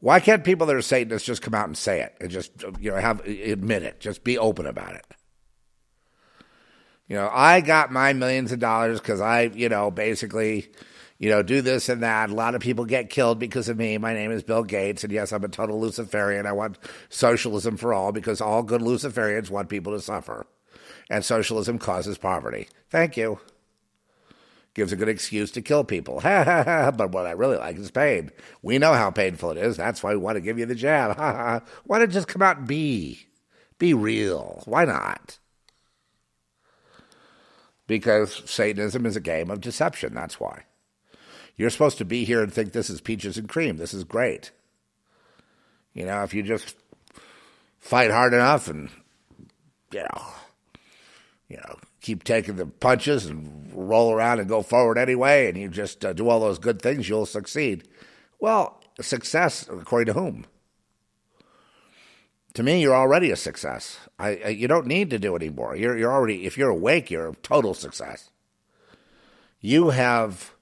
Why 0.00 0.18
can't 0.18 0.42
people 0.42 0.66
that 0.66 0.74
are 0.74 0.80
Satanists 0.80 1.26
just 1.26 1.42
come 1.42 1.54
out 1.54 1.66
and 1.66 1.76
say 1.76 2.00
it 2.00 2.16
and 2.22 2.30
just 2.30 2.52
you 2.80 2.90
know 2.90 2.96
have 2.96 3.20
admit 3.20 3.82
it? 3.82 4.00
Just 4.00 4.24
be 4.24 4.38
open 4.38 4.66
about 4.66 4.94
it. 4.94 5.06
You 7.06 7.16
know, 7.16 7.28
I 7.30 7.60
got 7.60 7.92
my 7.92 8.14
millions 8.14 8.50
of 8.50 8.60
dollars 8.60 8.98
because 8.98 9.20
I, 9.20 9.42
you 9.42 9.68
know, 9.68 9.90
basically, 9.90 10.70
you 11.20 11.28
know, 11.28 11.42
do 11.42 11.60
this 11.60 11.90
and 11.90 12.02
that. 12.02 12.30
A 12.30 12.34
lot 12.34 12.54
of 12.54 12.62
people 12.62 12.86
get 12.86 13.10
killed 13.10 13.38
because 13.38 13.68
of 13.68 13.76
me. 13.76 13.98
My 13.98 14.14
name 14.14 14.32
is 14.32 14.42
Bill 14.42 14.64
Gates, 14.64 15.04
and 15.04 15.12
yes, 15.12 15.32
I'm 15.32 15.44
a 15.44 15.48
total 15.48 15.78
Luciferian. 15.78 16.46
I 16.46 16.52
want 16.52 16.78
socialism 17.10 17.76
for 17.76 17.92
all 17.92 18.10
because 18.10 18.40
all 18.40 18.62
good 18.62 18.80
Luciferians 18.80 19.50
want 19.50 19.68
people 19.68 19.92
to 19.92 20.00
suffer, 20.00 20.46
and 21.10 21.22
socialism 21.22 21.78
causes 21.78 22.16
poverty. 22.16 22.68
Thank 22.88 23.18
you 23.18 23.38
gives 24.72 24.92
a 24.92 24.96
good 24.96 25.08
excuse 25.08 25.50
to 25.50 25.60
kill 25.60 25.84
people. 25.84 26.20
but 26.22 27.10
what 27.10 27.26
I 27.26 27.32
really 27.32 27.56
like 27.56 27.76
is 27.76 27.90
pain. 27.90 28.30
We 28.62 28.78
know 28.78 28.94
how 28.94 29.10
painful 29.10 29.50
it 29.50 29.58
is. 29.58 29.76
That's 29.76 30.02
why 30.02 30.12
we 30.12 30.18
want 30.18 30.36
to 30.36 30.40
give 30.40 30.58
you 30.58 30.64
the 30.64 30.76
jab. 30.76 31.18
why 31.84 31.98
don't 31.98 32.12
just 32.12 32.28
come 32.28 32.40
out 32.40 32.58
and 32.58 32.68
be? 32.68 33.26
Be 33.78 33.94
real. 33.94 34.62
Why 34.66 34.84
not? 34.84 35.38
Because 37.88 38.48
Satanism 38.48 39.06
is 39.06 39.16
a 39.16 39.20
game 39.20 39.50
of 39.50 39.60
deception. 39.60 40.14
That's 40.14 40.38
why. 40.38 40.64
You're 41.60 41.68
supposed 41.68 41.98
to 41.98 42.06
be 42.06 42.24
here 42.24 42.42
and 42.42 42.50
think 42.50 42.72
this 42.72 42.88
is 42.88 43.02
peaches 43.02 43.36
and 43.36 43.46
cream. 43.46 43.76
This 43.76 43.92
is 43.92 44.02
great. 44.02 44.50
You 45.92 46.06
know, 46.06 46.22
if 46.22 46.32
you 46.32 46.42
just 46.42 46.74
fight 47.78 48.10
hard 48.10 48.32
enough 48.32 48.66
and, 48.66 48.88
you 49.92 50.00
know, 50.00 50.22
you 51.50 51.58
know, 51.58 51.76
keep 52.00 52.24
taking 52.24 52.56
the 52.56 52.64
punches 52.64 53.26
and 53.26 53.70
roll 53.74 54.10
around 54.10 54.40
and 54.40 54.48
go 54.48 54.62
forward 54.62 54.96
anyway, 54.96 55.50
and 55.50 55.58
you 55.58 55.68
just 55.68 56.02
uh, 56.02 56.14
do 56.14 56.30
all 56.30 56.40
those 56.40 56.58
good 56.58 56.80
things, 56.80 57.10
you'll 57.10 57.26
succeed. 57.26 57.86
Well, 58.38 58.82
success 58.98 59.68
according 59.68 60.14
to 60.14 60.18
whom? 60.18 60.46
To 62.54 62.62
me, 62.62 62.80
you're 62.80 62.96
already 62.96 63.30
a 63.30 63.36
success. 63.36 63.98
I, 64.18 64.28
I, 64.42 64.48
you 64.48 64.66
don't 64.66 64.86
need 64.86 65.10
to 65.10 65.18
do 65.18 65.36
anymore. 65.36 65.76
You're 65.76 65.98
you're 65.98 66.10
already 66.10 66.46
if 66.46 66.56
you're 66.56 66.70
awake, 66.70 67.10
you're 67.10 67.28
a 67.28 67.36
total 67.42 67.74
success. 67.74 68.30
You 69.60 69.90
have, 69.90 70.54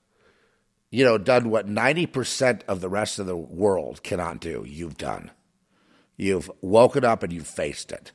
you 0.91 1.05
know, 1.05 1.19
done 1.19 1.51
what 1.51 1.69
ninety 1.69 2.07
percent 2.07 2.65
of 2.69 2.81
the 2.81 2.89
rest 2.89 3.19
of 3.19 3.27
the 3.27 3.37
world 3.37 4.03
cannot 4.03 4.41
do. 4.41 4.65
You've 4.67 4.97
done. 4.97 5.31
You've 6.17 6.51
woken 6.61 7.05
up 7.05 7.23
and 7.23 7.33
you've 7.33 7.47
faced 7.47 7.93
it. 7.93 8.13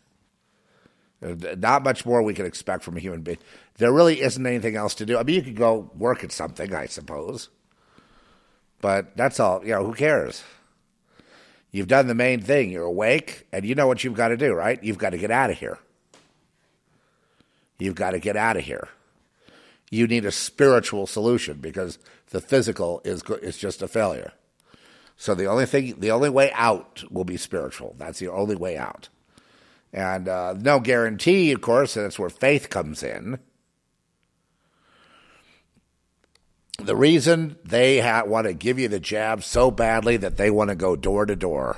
Not 1.22 1.84
much 1.84 2.06
more 2.06 2.22
we 2.22 2.34
can 2.34 2.45
expect 2.45 2.84
from 2.84 2.98
a 2.98 3.00
human 3.00 3.22
being. 3.22 3.38
There 3.76 3.94
really 3.94 4.22
isn't 4.22 4.45
anything 4.45 4.76
else 4.76 4.94
to 4.95 5.06
do. 5.06 5.18
I 5.18 5.24
mean, 5.24 5.36
you 5.36 5.41
could 5.41 5.56
go 5.56 5.90
work 5.95 6.24
at 6.24 6.34
something, 6.34 6.76
I 6.76 6.88
suppose. 6.88 7.50
But 8.82 9.16
that's 9.16 9.40
all. 9.40 9.64
You 9.64 9.72
know, 9.72 9.86
who 9.86 9.94
cares? 9.94 10.44
You've 11.72 11.88
done 11.88 12.08
the 12.08 12.14
main 12.14 12.41
thing. 12.41 12.70
You're 12.70 12.84
awake, 12.84 13.48
and 13.54 13.64
you 13.66 13.74
know 13.74 13.88
what 13.88 14.04
you've 14.04 14.14
got 14.16 14.28
to 14.28 14.38
do, 14.38 14.54
right? 14.54 14.84
You've 14.84 14.98
got 14.98 15.12
to 15.12 15.18
get 15.18 15.32
out 15.32 15.50
of 15.50 15.58
here. 15.58 15.80
You've 17.80 17.95
got 17.95 18.12
to 18.12 18.20
get 18.20 18.36
out 18.36 18.58
of 18.58 18.64
here. 18.64 18.90
You 19.90 20.08
need 20.08 20.26
a 20.26 20.32
spiritual 20.32 21.08
solution 21.08 21.60
because 21.60 21.98
the 22.34 22.42
physical 22.42 23.00
is 23.06 23.24
is 23.44 23.58
just 23.58 23.84
a 23.84 23.88
failure. 23.88 24.34
So 25.16 25.36
the 25.36 25.46
only 25.46 25.68
thing, 25.68 26.00
the 26.00 26.10
only 26.10 26.32
way 26.32 26.52
out 26.54 27.04
will 27.12 27.24
be 27.24 27.38
spiritual. 27.38 27.96
That's 28.00 28.18
the 28.18 28.28
only 28.28 28.56
way 28.56 28.76
out. 28.76 29.08
And 29.94 30.28
uh, 30.28 30.56
no 30.60 30.80
guarantee, 30.80 31.52
of 31.52 31.62
course, 31.62 31.96
and 31.96 32.06
that's 32.06 32.18
where 32.18 32.32
faith 32.32 32.72
comes 32.72 33.04
in. 33.04 33.38
The 36.80 36.96
reason 36.96 37.58
they 37.64 38.00
ha- 38.00 38.24
want 38.26 38.48
to 38.48 38.56
give 38.56 38.80
you 38.80 38.88
the 38.88 39.00
jab 39.00 39.44
so 39.44 39.70
badly 39.70 40.18
that 40.18 40.38
they 40.38 40.50
want 40.50 40.72
to 40.72 40.76
go 40.76 40.96
door 40.96 41.28
to 41.28 41.36
door, 41.36 41.78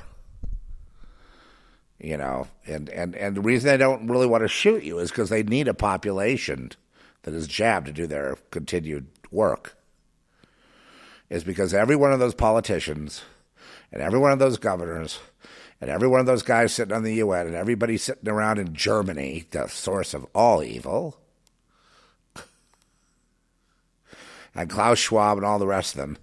you 1.99 2.15
know, 2.15 2.47
and, 2.65 2.87
and, 2.87 3.13
and 3.17 3.35
the 3.35 3.41
reason 3.41 3.69
they 3.69 3.77
don't 3.77 4.07
really 4.07 4.25
want 4.25 4.45
to 4.45 4.47
shoot 4.47 4.83
you 4.83 4.99
is 4.99 5.11
because 5.11 5.27
they 5.27 5.43
need 5.43 5.67
a 5.67 5.73
population 5.73 6.71
that 7.23 7.33
is 7.33 7.45
jabbed 7.45 7.87
to 7.87 7.91
do 7.91 8.07
their 8.07 8.37
continued 8.51 9.07
work. 9.29 9.74
Is 11.35 11.43
because 11.43 11.73
every 11.73 11.97
one 11.97 12.13
of 12.13 12.19
those 12.19 12.33
politicians 12.33 13.23
and 13.91 14.01
every 14.01 14.19
one 14.19 14.31
of 14.31 14.39
those 14.39 14.57
governors 14.57 15.19
and 15.81 15.89
every 15.89 16.07
one 16.07 16.21
of 16.21 16.25
those 16.25 16.43
guys 16.43 16.73
sitting 16.73 16.95
on 16.95 17.03
the 17.03 17.15
UN 17.15 17.47
and 17.47 17.55
everybody 17.57 17.97
sitting 17.97 18.29
around 18.29 18.57
in 18.57 18.73
Germany, 18.73 19.43
the 19.51 19.67
source 19.67 20.13
of 20.13 20.25
all 20.33 20.63
evil, 20.63 21.17
and 24.55 24.69
Klaus 24.69 24.97
Schwab 24.97 25.35
and 25.35 25.45
all 25.45 25.59
the 25.59 25.67
rest 25.67 25.95
of 25.95 25.99
them, 25.99 26.17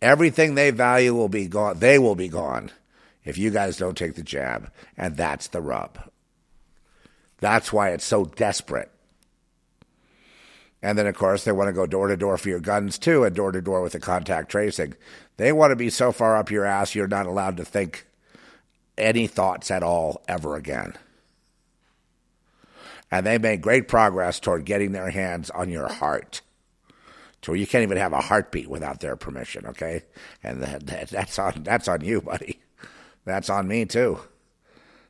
everything 0.00 0.54
they 0.54 0.70
value 0.70 1.12
will 1.12 1.28
be 1.28 1.46
gone. 1.48 1.78
They 1.78 1.98
will 1.98 2.14
be 2.14 2.28
gone 2.28 2.70
if 3.26 3.36
you 3.36 3.50
guys 3.50 3.76
don't 3.76 3.98
take 3.98 4.14
the 4.14 4.22
jab. 4.22 4.70
And 4.96 5.18
that's 5.18 5.48
the 5.48 5.60
rub. 5.60 6.10
That's 7.40 7.74
why 7.74 7.90
it's 7.90 8.06
so 8.06 8.24
desperate. 8.24 8.90
And 10.86 10.96
then, 10.96 11.08
of 11.08 11.16
course, 11.16 11.42
they 11.42 11.50
want 11.50 11.66
to 11.66 11.72
go 11.72 11.84
door 11.84 12.06
to 12.06 12.16
door 12.16 12.38
for 12.38 12.48
your 12.48 12.60
guns 12.60 12.96
too, 12.96 13.24
and 13.24 13.34
door 13.34 13.50
to 13.50 13.60
door 13.60 13.82
with 13.82 13.94
the 13.94 13.98
contact 13.98 14.52
tracing. 14.52 14.94
They 15.36 15.50
want 15.50 15.72
to 15.72 15.76
be 15.76 15.90
so 15.90 16.12
far 16.12 16.36
up 16.36 16.48
your 16.48 16.64
ass, 16.64 16.94
you're 16.94 17.08
not 17.08 17.26
allowed 17.26 17.56
to 17.56 17.64
think 17.64 18.06
any 18.96 19.26
thoughts 19.26 19.72
at 19.72 19.82
all 19.82 20.22
ever 20.28 20.54
again. 20.54 20.94
And 23.10 23.26
they 23.26 23.36
made 23.36 23.62
great 23.62 23.88
progress 23.88 24.38
toward 24.38 24.64
getting 24.64 24.92
their 24.92 25.10
hands 25.10 25.50
on 25.50 25.70
your 25.70 25.88
heart 25.88 26.40
where 27.46 27.56
you 27.56 27.66
can't 27.66 27.82
even 27.82 27.98
have 27.98 28.12
a 28.12 28.20
heartbeat 28.20 28.68
without 28.68 29.00
their 29.00 29.16
permission. 29.16 29.66
Okay, 29.66 30.02
and 30.42 30.62
that, 30.62 30.86
that, 30.86 31.08
that's 31.08 31.38
on 31.38 31.62
that's 31.64 31.88
on 31.88 32.02
you, 32.02 32.20
buddy. 32.20 32.60
That's 33.24 33.50
on 33.50 33.66
me 33.66 33.86
too. 33.86 34.20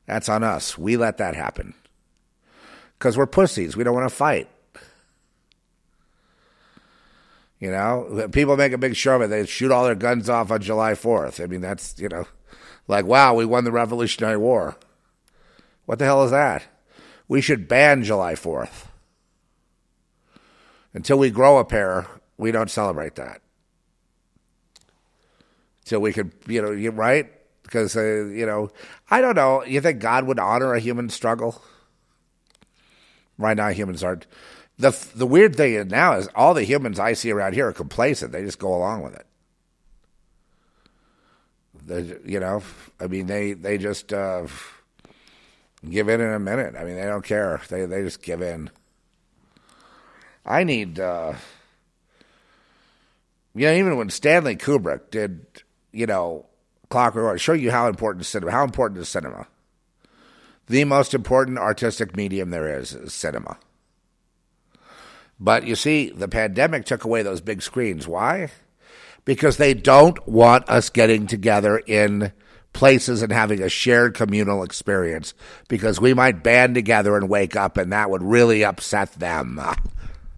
That's 0.07 0.31
on 0.31 0.43
us. 0.43 0.79
We 0.79 0.97
let 0.97 1.19
that 1.19 1.35
happen 1.35 1.75
because 2.99 3.19
we're 3.19 3.27
pussies. 3.27 3.77
We 3.77 3.85
don't 3.85 3.95
want 3.95 4.09
to 4.09 4.15
fight. 4.15 4.49
You 7.59 7.71
know, 7.71 8.29
people 8.33 8.57
make 8.57 8.73
a 8.73 8.79
big 8.79 8.97
show 8.97 9.17
of 9.17 9.23
it. 9.23 9.29
They 9.29 9.47
shoot 9.47 9.73
all 9.73 9.85
their 9.85 9.95
guns 9.95 10.29
off 10.29 10.51
on 10.51 10.61
July 10.61 10.93
4th. 10.93 11.43
I 11.43 11.47
mean, 11.47 11.63
that's, 11.63 11.99
you 11.99 12.09
know, 12.09 12.27
like, 12.87 13.07
wow, 13.07 13.35
we 13.35 13.47
won 13.47 13.65
the 13.65 13.73
Revolutionary 13.73 14.37
War. 14.37 14.77
What 15.87 15.99
the 15.99 16.05
hell 16.05 16.25
is 16.25 16.31
that? 16.33 16.65
We 17.29 17.41
should 17.41 17.67
ban 17.69 18.05
July 18.05 18.35
4th. 18.35 18.87
Until 20.93 21.19
we 21.19 21.31
grow 21.31 21.59
a 21.59 21.65
pair, 21.65 22.07
we 22.37 22.53
don't 22.53 22.71
celebrate 22.71 23.15
that. 23.17 23.41
Till 25.85 26.01
we 26.01 26.13
could, 26.13 26.33
you 26.47 26.61
know, 26.61 26.73
you 26.73 26.91
right? 26.91 27.31
Because, 27.63 27.97
uh, 27.97 28.25
you 28.27 28.45
know, 28.47 28.71
I 29.11 29.21
don't 29.21 29.35
know. 29.35 29.65
You 29.65 29.81
think 29.81 30.01
God 30.01 30.25
would 30.27 30.39
honor 30.39 30.75
a 30.75 30.81
human 30.81 31.09
struggle? 31.09 31.63
Right 33.39 33.57
now, 33.57 33.69
humans 33.69 34.03
aren't. 34.03 34.27
The, 34.79 34.91
the 35.15 35.27
weird 35.27 35.57
thing 35.57 35.89
now 35.89 36.15
is 36.15 36.29
all 36.35 36.53
the 36.53 36.63
humans 36.63 36.99
I 36.99 37.15
see 37.15 37.31
around 37.31 37.55
here 37.55 37.69
are 37.69 37.73
complacent. 37.73 38.33
They 38.33 38.43
just 38.43 38.59
go 38.59 38.75
along 38.75 39.03
with 39.03 39.15
it. 39.15 39.27
They, 41.87 42.31
you 42.31 42.41
know, 42.41 42.63
I 43.01 43.07
mean, 43.07 43.27
they, 43.27 43.55
they 43.55 43.79
just 43.79 44.13
uh, 44.13 44.47
give 45.89 46.09
in 46.09 46.21
in 46.21 46.33
a 46.33 46.39
minute. 46.39 46.75
I 46.77 46.85
mean, 46.85 46.97
they 46.97 47.05
don't 47.05 47.25
care. 47.25 47.61
They, 47.69 47.87
they 47.87 48.03
just 48.03 48.23
give 48.23 48.43
in. 48.43 48.71
I 50.45 50.65
need, 50.65 51.01
uh, 51.01 51.35
you 53.55 53.67
know, 53.67 53.73
even 53.73 53.97
when 53.97 54.11
Stanley 54.11 54.57
Kubrick 54.57 55.11
did, 55.11 55.47
you 55.93 56.07
know, 56.07 56.47
Clockwork 56.91 57.25
Orange, 57.25 57.41
show 57.41 57.53
you 57.53 57.71
how 57.71 57.89
important 57.89 58.27
cinema, 58.27 58.53
how 58.53 58.65
important 58.65 59.01
is 59.01 59.09
cinema. 59.09 59.47
The 60.67 60.85
most 60.85 61.15
important 61.15 61.59
artistic 61.59 62.17
medium 62.17 62.51
there 62.51 62.79
is 62.79 62.93
is 62.93 63.15
cinema. 63.15 63.57
But 65.39 65.67
you 65.67 65.77
see, 65.77 66.11
the 66.11 66.29
pandemic 66.29 66.85
took 66.85 67.05
away 67.05 67.23
those 67.23 67.41
big 67.41 67.63
screens. 67.63 68.09
Why? 68.09 68.51
Because 69.25 69.57
they 69.57 69.75
don't 69.75 70.27
want 70.27 70.69
us 70.69 70.89
getting 70.89 71.27
together 71.27 71.79
in 71.79 72.33
places 72.73 73.23
and 73.23 73.33
having 73.33 73.63
a 73.63 73.69
shared 73.69 74.15
communal 74.15 74.63
experience 74.63 75.35
because 75.67 76.01
we 76.01 76.13
might 76.13 76.43
band 76.43 76.75
together 76.75 77.17
and 77.17 77.29
wake 77.29 77.57
up 77.57 77.79
and 77.79 77.91
that 77.93 78.11
would 78.11 78.23
really 78.23 78.65
upset 78.65 79.13
them. 79.15 79.61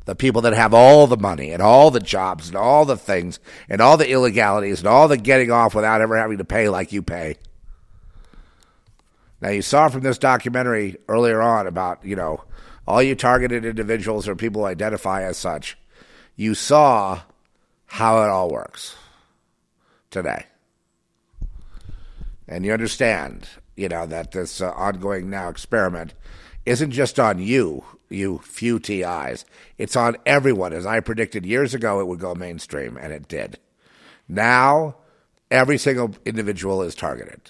The 0.04 0.14
people 0.14 0.40
that 0.40 0.54
have 0.54 0.72
all 0.72 1.06
the 1.06 1.18
money 1.18 1.50
and 1.50 1.60
all 1.60 1.90
the 1.90 2.00
jobs 2.00 2.48
and 2.48 2.56
all 2.56 2.86
the 2.86 2.96
things 2.96 3.38
and 3.68 3.82
all 3.82 3.98
the 3.98 4.10
illegalities 4.10 4.78
and 4.78 4.88
all 4.88 5.06
the 5.06 5.18
getting 5.18 5.50
off 5.50 5.74
without 5.74 6.00
ever 6.00 6.16
having 6.16 6.38
to 6.38 6.46
pay 6.46 6.70
like 6.70 6.92
you 6.92 7.02
pay. 7.02 7.36
Now, 9.42 9.50
you 9.50 9.60
saw 9.60 9.90
from 9.90 10.00
this 10.00 10.16
documentary 10.16 10.96
earlier 11.08 11.42
on 11.42 11.66
about, 11.66 12.06
you 12.06 12.16
know, 12.16 12.42
all 12.88 13.02
you 13.02 13.14
targeted 13.14 13.66
individuals 13.66 14.26
or 14.26 14.34
people 14.34 14.64
identify 14.64 15.22
as 15.22 15.36
such, 15.36 15.76
you 16.36 16.54
saw 16.54 17.20
how 17.84 18.22
it 18.22 18.30
all 18.30 18.48
works 18.48 18.96
today. 20.10 20.46
And 22.48 22.64
you 22.64 22.72
understand, 22.72 23.46
you 23.76 23.90
know, 23.90 24.06
that 24.06 24.32
this 24.32 24.62
uh, 24.62 24.70
ongoing 24.70 25.28
now 25.28 25.50
experiment 25.50 26.14
isn't 26.64 26.92
just 26.92 27.20
on 27.20 27.38
you, 27.38 27.84
you 28.08 28.38
few 28.38 28.78
TIs. 28.78 29.44
It's 29.76 29.94
on 29.94 30.16
everyone. 30.24 30.72
As 30.72 30.86
I 30.86 31.00
predicted 31.00 31.44
years 31.44 31.74
ago, 31.74 32.00
it 32.00 32.06
would 32.06 32.20
go 32.20 32.34
mainstream, 32.34 32.96
and 32.96 33.12
it 33.12 33.28
did. 33.28 33.58
Now, 34.30 34.96
every 35.50 35.76
single 35.76 36.14
individual 36.24 36.80
is 36.80 36.94
targeted 36.94 37.42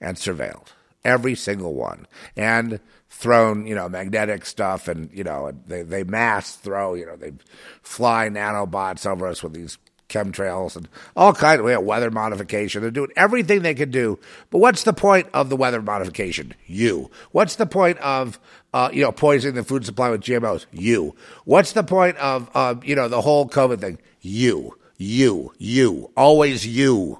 and 0.00 0.16
surveilled. 0.16 0.68
Every 1.04 1.34
single 1.34 1.74
one. 1.74 2.06
And 2.34 2.80
thrown, 3.16 3.66
you 3.66 3.74
know, 3.74 3.88
magnetic 3.88 4.44
stuff 4.44 4.88
and, 4.88 5.10
you 5.10 5.24
know, 5.24 5.50
they, 5.66 5.82
they 5.82 6.04
mass 6.04 6.54
throw, 6.54 6.92
you 6.92 7.06
know, 7.06 7.16
they 7.16 7.32
fly 7.80 8.28
nanobots 8.28 9.06
over 9.06 9.26
us 9.26 9.42
with 9.42 9.54
these 9.54 9.78
chemtrails 10.10 10.76
and 10.76 10.86
all 11.16 11.32
kinds 11.32 11.58
of 11.60 11.64
we 11.64 11.72
have 11.72 11.82
weather 11.82 12.10
modification. 12.10 12.82
They're 12.82 12.90
doing 12.90 13.12
everything 13.16 13.62
they 13.62 13.72
can 13.72 13.90
do. 13.90 14.18
But 14.50 14.58
what's 14.58 14.82
the 14.82 14.92
point 14.92 15.28
of 15.32 15.48
the 15.48 15.56
weather 15.56 15.80
modification? 15.80 16.52
You. 16.66 17.10
What's 17.32 17.56
the 17.56 17.64
point 17.64 17.96
of, 18.00 18.38
uh, 18.74 18.90
you 18.92 19.00
know, 19.00 19.12
poisoning 19.12 19.54
the 19.54 19.64
food 19.64 19.86
supply 19.86 20.10
with 20.10 20.20
GMOs? 20.20 20.66
You. 20.70 21.16
What's 21.46 21.72
the 21.72 21.84
point 21.84 22.18
of, 22.18 22.50
uh, 22.54 22.74
you 22.84 22.94
know, 22.94 23.08
the 23.08 23.22
whole 23.22 23.48
COVID 23.48 23.80
thing? 23.80 23.98
You. 24.20 24.76
You. 24.98 25.54
You. 25.56 26.10
Always 26.18 26.66
you. 26.66 27.18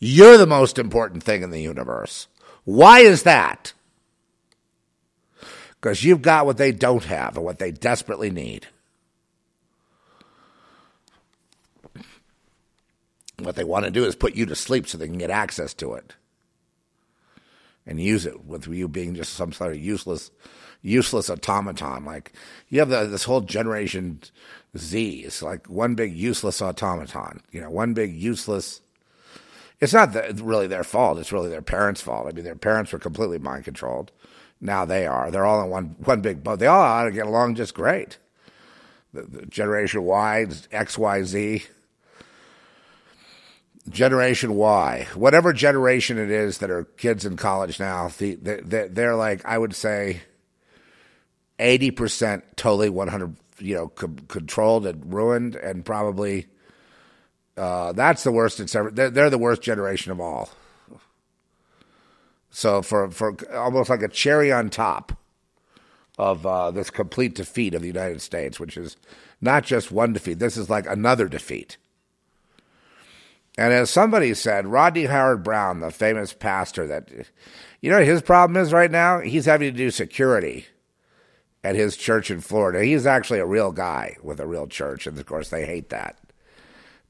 You're 0.00 0.36
the 0.36 0.46
most 0.48 0.80
important 0.80 1.22
thing 1.22 1.44
in 1.44 1.50
the 1.50 1.62
universe. 1.62 2.26
Why 2.64 3.00
is 3.00 3.22
that? 3.22 3.72
Because 5.80 6.04
you've 6.04 6.22
got 6.22 6.46
what 6.46 6.56
they 6.56 6.72
don't 6.72 7.04
have 7.04 7.36
and 7.36 7.44
what 7.44 7.58
they 7.58 7.70
desperately 7.70 8.30
need. 8.30 8.66
What 13.38 13.54
they 13.54 13.64
want 13.64 13.84
to 13.84 13.90
do 13.90 14.04
is 14.04 14.16
put 14.16 14.34
you 14.34 14.46
to 14.46 14.56
sleep 14.56 14.88
so 14.88 14.98
they 14.98 15.06
can 15.06 15.18
get 15.18 15.30
access 15.30 15.72
to 15.74 15.94
it 15.94 16.14
and 17.86 18.00
use 18.00 18.26
it 18.26 18.44
with 18.44 18.66
you 18.66 18.88
being 18.88 19.14
just 19.14 19.34
some 19.34 19.52
sort 19.52 19.72
of 19.72 19.78
useless, 19.78 20.32
useless 20.82 21.30
automaton. 21.30 22.04
Like 22.04 22.32
you 22.68 22.80
have 22.80 22.88
the, 22.88 23.06
this 23.06 23.24
whole 23.24 23.40
generation 23.40 24.20
Z. 24.76 25.20
It's 25.20 25.42
like 25.42 25.68
one 25.68 25.94
big 25.94 26.14
useless 26.14 26.60
automaton. 26.60 27.40
You 27.52 27.60
know, 27.60 27.70
one 27.70 27.94
big 27.94 28.14
useless. 28.14 28.80
It's 29.80 29.94
not 29.94 30.12
the, 30.12 30.38
really 30.42 30.66
their 30.66 30.82
fault. 30.82 31.18
It's 31.18 31.32
really 31.32 31.48
their 31.48 31.62
parents' 31.62 32.00
fault. 32.00 32.26
I 32.26 32.32
mean, 32.32 32.44
their 32.44 32.56
parents 32.56 32.92
were 32.92 32.98
completely 32.98 33.38
mind 33.38 33.64
controlled. 33.64 34.10
Now 34.60 34.84
they 34.84 35.06
are. 35.06 35.30
They're 35.30 35.46
all 35.46 35.62
in 35.62 35.70
one 35.70 35.96
one 36.04 36.20
big 36.20 36.42
boat. 36.42 36.58
They 36.58 36.66
all 36.66 36.80
ought 36.80 37.04
to 37.04 37.12
get 37.12 37.26
along 37.26 37.54
just 37.54 37.74
great. 37.74 38.18
The, 39.12 39.22
the 39.22 39.46
Generation 39.46 40.02
Y, 40.02 40.46
X, 40.72 40.98
Y, 40.98 41.22
Z. 41.22 41.64
Generation 43.88 44.54
Y, 44.54 45.06
whatever 45.14 45.54
generation 45.54 46.18
it 46.18 46.30
is 46.30 46.58
that 46.58 46.70
are 46.70 46.84
kids 46.84 47.24
in 47.24 47.36
college 47.36 47.80
now, 47.80 48.08
the, 48.18 48.34
the, 48.34 48.88
they're 48.92 49.16
like 49.16 49.46
I 49.46 49.56
would 49.56 49.74
say, 49.74 50.20
eighty 51.58 51.90
percent 51.90 52.44
totally 52.56 52.90
one 52.90 53.08
hundred, 53.08 53.36
you 53.58 53.76
know, 53.76 53.88
co- 53.88 54.14
controlled 54.28 54.86
and 54.86 55.10
ruined, 55.10 55.56
and 55.56 55.86
probably 55.86 56.48
Uh, 57.56 57.92
that's 57.92 58.22
the 58.22 58.30
worst 58.30 58.60
it's 58.60 58.74
ever. 58.76 58.90
They're, 58.90 59.10
they're 59.10 59.30
the 59.30 59.38
worst 59.38 59.62
generation 59.62 60.12
of 60.12 60.20
all. 60.20 60.50
So 62.58 62.82
for 62.82 63.08
for 63.12 63.36
almost 63.56 63.88
like 63.88 64.02
a 64.02 64.08
cherry 64.08 64.50
on 64.50 64.68
top 64.68 65.16
of 66.18 66.44
uh, 66.44 66.72
this 66.72 66.90
complete 66.90 67.36
defeat 67.36 67.72
of 67.72 67.82
the 67.82 67.86
United 67.86 68.20
States, 68.20 68.58
which 68.58 68.76
is 68.76 68.96
not 69.40 69.62
just 69.62 69.92
one 69.92 70.12
defeat. 70.12 70.40
This 70.40 70.56
is 70.56 70.68
like 70.68 70.84
another 70.88 71.28
defeat. 71.28 71.76
And 73.56 73.72
as 73.72 73.90
somebody 73.90 74.34
said, 74.34 74.66
Rodney 74.66 75.04
Howard-Browne, 75.04 75.78
the 75.78 75.92
famous 75.92 76.32
pastor, 76.32 76.88
that 76.88 77.08
you 77.80 77.92
know 77.92 78.02
his 78.02 78.22
problem 78.22 78.60
is 78.60 78.72
right 78.72 78.90
now. 78.90 79.20
He's 79.20 79.46
having 79.46 79.70
to 79.70 79.78
do 79.78 79.92
security 79.92 80.66
at 81.62 81.76
his 81.76 81.96
church 81.96 82.28
in 82.28 82.40
Florida. 82.40 82.82
He's 82.82 83.06
actually 83.06 83.38
a 83.38 83.46
real 83.46 83.70
guy 83.70 84.16
with 84.20 84.40
a 84.40 84.48
real 84.48 84.66
church, 84.66 85.06
and 85.06 85.16
of 85.16 85.26
course 85.26 85.50
they 85.50 85.64
hate 85.64 85.90
that. 85.90 86.18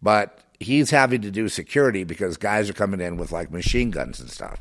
But 0.02 0.40
he's 0.60 0.90
having 0.90 1.22
to 1.22 1.30
do 1.30 1.48
security 1.48 2.04
because 2.04 2.36
guys 2.36 2.68
are 2.68 2.74
coming 2.74 3.00
in 3.00 3.16
with 3.16 3.32
like 3.32 3.50
machine 3.50 3.90
guns 3.90 4.20
and 4.20 4.30
stuff 4.30 4.60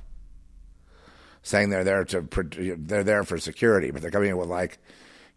saying 1.48 1.69
they're 1.69 1.84
there 1.84 2.03
to 2.06 2.22
they're 2.78 3.03
there 3.03 3.24
for 3.24 3.38
security, 3.38 3.91
but 3.91 4.02
they're 4.02 4.11
coming 4.11 4.30
in 4.30 4.38
with 4.38 4.49
like, 4.49 4.78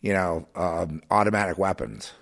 you 0.00 0.12
know, 0.12 0.46
um, 0.54 1.02
automatic 1.10 1.58
weapons, 1.58 2.12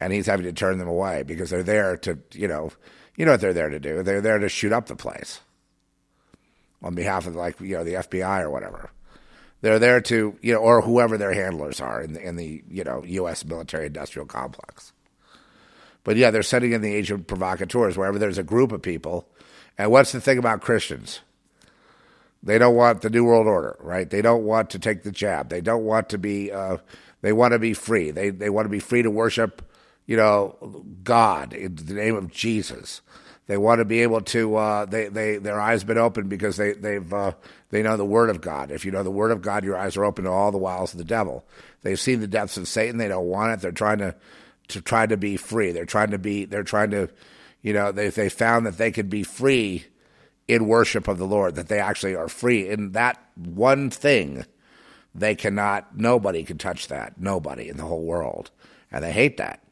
and 0.00 0.12
he's 0.12 0.26
having 0.26 0.46
to 0.46 0.52
turn 0.52 0.78
them 0.78 0.88
away 0.88 1.22
because 1.22 1.50
they're 1.50 1.62
there 1.62 1.96
to, 1.98 2.18
you 2.32 2.48
know, 2.48 2.72
you 3.16 3.24
know 3.24 3.32
what 3.32 3.40
they're 3.40 3.52
there 3.52 3.68
to 3.68 3.80
do? 3.80 4.02
They're 4.02 4.20
there 4.20 4.38
to 4.38 4.48
shoot 4.48 4.72
up 4.72 4.86
the 4.86 4.96
place 4.96 5.40
on 6.82 6.94
behalf 6.94 7.26
of 7.26 7.36
like 7.36 7.60
you 7.60 7.76
know 7.76 7.84
the 7.84 7.94
FBI 7.94 8.40
or 8.42 8.50
whatever. 8.50 8.90
They're 9.60 9.78
there 9.78 10.00
to 10.02 10.36
you 10.40 10.52
know 10.54 10.60
or 10.60 10.82
whoever 10.82 11.16
their 11.18 11.32
handlers 11.32 11.80
are 11.80 12.00
in 12.02 12.14
the, 12.14 12.26
in 12.26 12.36
the 12.36 12.62
you 12.68 12.84
know 12.84 13.04
U.S. 13.04 13.44
military 13.44 13.86
industrial 13.86 14.26
complex. 14.26 14.92
But 16.04 16.16
yeah, 16.16 16.30
they're 16.30 16.42
sending 16.42 16.72
in 16.72 16.82
the 16.82 16.94
agent 16.94 17.28
provocateurs 17.28 17.96
wherever 17.96 18.18
there's 18.18 18.38
a 18.38 18.42
group 18.42 18.72
of 18.72 18.82
people. 18.82 19.28
And 19.78 19.90
what's 19.90 20.12
the 20.12 20.20
thing 20.20 20.38
about 20.38 20.60
Christians? 20.60 21.20
They 22.42 22.58
don't 22.58 22.74
want 22.74 23.02
the 23.02 23.10
New 23.10 23.24
World 23.24 23.46
Order, 23.46 23.76
right? 23.80 24.08
They 24.08 24.22
don't 24.22 24.44
want 24.44 24.70
to 24.70 24.78
take 24.78 25.04
the 25.04 25.12
jab. 25.12 25.48
They 25.48 25.60
don't 25.60 25.84
want 25.84 26.08
to 26.10 26.18
be. 26.18 26.50
Uh, 26.50 26.78
they 27.20 27.32
want 27.32 27.52
to 27.52 27.58
be 27.58 27.72
free. 27.72 28.10
They 28.10 28.30
they 28.30 28.50
want 28.50 28.64
to 28.64 28.70
be 28.70 28.80
free 28.80 29.02
to 29.02 29.10
worship, 29.10 29.62
you 30.06 30.16
know, 30.16 30.84
God 31.04 31.52
in 31.52 31.76
the 31.76 31.94
name 31.94 32.16
of 32.16 32.32
Jesus. 32.32 33.00
They 33.46 33.56
want 33.56 33.78
to 33.78 33.84
be 33.84 34.00
able 34.00 34.20
to. 34.22 34.56
Uh, 34.56 34.84
they 34.86 35.08
they 35.08 35.36
their 35.36 35.60
eyes 35.60 35.84
been 35.84 35.98
open 35.98 36.28
because 36.28 36.56
they 36.56 36.72
they've 36.72 37.12
uh, 37.12 37.32
they 37.70 37.82
know 37.82 37.96
the 37.96 38.04
Word 38.04 38.28
of 38.28 38.40
God. 38.40 38.72
If 38.72 38.84
you 38.84 38.90
know 38.90 39.04
the 39.04 39.10
Word 39.10 39.30
of 39.30 39.40
God, 39.40 39.64
your 39.64 39.76
eyes 39.76 39.96
are 39.96 40.04
open 40.04 40.24
to 40.24 40.30
all 40.30 40.50
the 40.50 40.58
wiles 40.58 40.92
of 40.92 40.98
the 40.98 41.04
devil. 41.04 41.44
They've 41.82 41.98
seen 41.98 42.20
the 42.20 42.26
depths 42.26 42.56
of 42.56 42.66
Satan. 42.66 42.98
They 42.98 43.08
don't 43.08 43.26
want 43.26 43.52
it. 43.52 43.60
They're 43.60 43.72
trying 43.72 43.98
to 43.98 44.16
to 44.68 44.80
try 44.80 45.06
to 45.06 45.16
be 45.16 45.36
free. 45.36 45.70
They're 45.70 45.84
trying 45.84 46.10
to 46.10 46.18
be. 46.18 46.44
They're 46.44 46.64
trying 46.64 46.90
to, 46.90 47.08
you 47.62 47.72
know, 47.72 47.92
they 47.92 48.08
they 48.08 48.28
found 48.28 48.66
that 48.66 48.78
they 48.78 48.90
could 48.90 49.10
be 49.10 49.22
free 49.22 49.86
in 50.48 50.66
worship 50.66 51.08
of 51.08 51.18
the 51.18 51.26
Lord, 51.26 51.54
that 51.54 51.68
they 51.68 51.78
actually 51.78 52.14
are 52.14 52.28
free. 52.28 52.68
In 52.68 52.92
that 52.92 53.22
one 53.34 53.90
thing, 53.90 54.44
they 55.14 55.34
cannot, 55.34 55.96
nobody 55.96 56.42
can 56.42 56.58
touch 56.58 56.88
that. 56.88 57.20
Nobody 57.20 57.68
in 57.68 57.76
the 57.76 57.84
whole 57.84 58.02
world. 58.02 58.50
And 58.90 59.04
they 59.04 59.12
hate 59.12 59.36
that. 59.36 59.62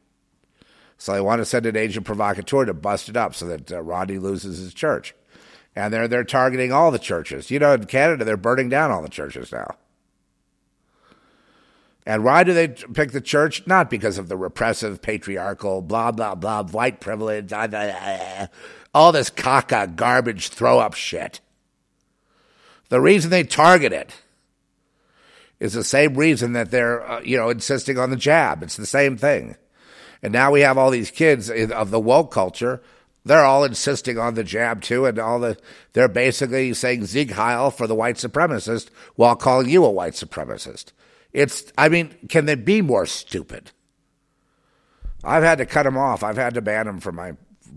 So 0.97 1.13
they 1.13 1.21
want 1.21 1.41
to 1.41 1.47
send 1.47 1.67
an 1.67 1.77
agent 1.77 2.05
provocateur 2.05 2.67
to 2.67 2.75
bust 2.75 3.09
it 3.09 3.17
up 3.17 3.35
so 3.35 3.47
that 3.47 3.73
uh, 3.73 3.81
Rodney 3.81 4.19
loses 4.19 4.59
his 4.59 4.75
church. 4.75 5.15
And 5.75 5.93
they're, 5.95 6.09
they're 6.09 6.25
targeting 6.25 6.73
all 6.73 6.91
the 6.91 6.99
churches. 6.99 7.51
You 7.51 7.59
know, 7.59 7.73
in 7.73 7.85
Canada, 7.87 8.25
they're 8.25 8.37
burning 8.37 8.69
down 8.69 8.91
all 8.91 9.03
the 9.03 9.09
churches 9.09 9.51
now. 9.53 9.77
And 12.11 12.25
why 12.25 12.43
do 12.43 12.53
they 12.53 12.67
pick 12.67 13.13
the 13.13 13.21
church? 13.21 13.65
Not 13.69 13.89
because 13.89 14.19
of 14.19 14.27
the 14.27 14.37
repressive, 14.37 15.01
patriarchal, 15.01 15.81
blah, 15.81 16.11
blah, 16.11 16.35
blah, 16.35 16.65
white 16.65 16.99
privilege, 16.99 17.51
blah, 17.51 17.69
blah, 17.69 17.87
blah, 17.87 18.47
all 18.93 19.13
this 19.13 19.31
caca 19.31 19.95
garbage 19.95 20.49
throw 20.49 20.81
up 20.81 20.95
shit. 20.95 21.39
The 22.89 23.01
reason 23.01 23.31
they 23.31 23.45
target 23.45 23.93
it 23.93 24.13
is 25.61 25.73
the 25.73 25.85
same 25.85 26.15
reason 26.17 26.53
that 26.55 26.73
they're, 26.73 27.09
uh, 27.09 27.21
you 27.21 27.37
know, 27.37 27.49
insisting 27.49 27.97
on 27.97 28.11
the 28.11 28.17
jab. 28.17 28.65
It's 28.65 28.77
the 28.77 28.87
same 28.87 29.17
thing. 29.17 29.55
And 30.21 30.33
now 30.33 30.51
we 30.51 30.63
have 30.63 30.77
all 30.77 30.91
these 30.91 31.13
kids 31.13 31.49
of 31.49 31.93
the 31.93 32.01
woke 32.01 32.33
culture. 32.33 32.83
They're 33.25 33.45
all 33.45 33.63
insisting 33.63 34.19
on 34.19 34.35
the 34.35 34.43
jab 34.43 34.83
too, 34.83 35.07
and 35.07 35.17
all 35.21 35.39
the 35.39 35.57
they're 35.93 36.09
basically 36.09 36.75
saying 36.75 37.07
Sieg 37.07 37.31
Heil 37.31 37.71
for 37.71 37.87
the 37.87 37.95
white 37.95 38.17
supremacist 38.17 38.89
while 39.15 39.37
calling 39.37 39.69
you 39.69 39.85
a 39.85 39.91
white 39.93 40.15
supremacist. 40.15 40.87
It's, 41.33 41.73
I 41.79 41.89
mean, 41.89 42.15
can 42.29 42.47
they 42.47 42.55
be 42.55 42.83
more 42.83 43.07
stupid? 43.07 43.71
I've 45.23 45.43
had 45.43 45.59
to 45.59 45.67
cut 45.67 45.85
them 45.85 45.97
off. 45.97 46.23
I've 46.23 46.37
had 46.37 46.55
to 46.55 46.63
ban 46.63 46.87
them 46.87 47.01
from 47.01 47.17
my 47.17 47.33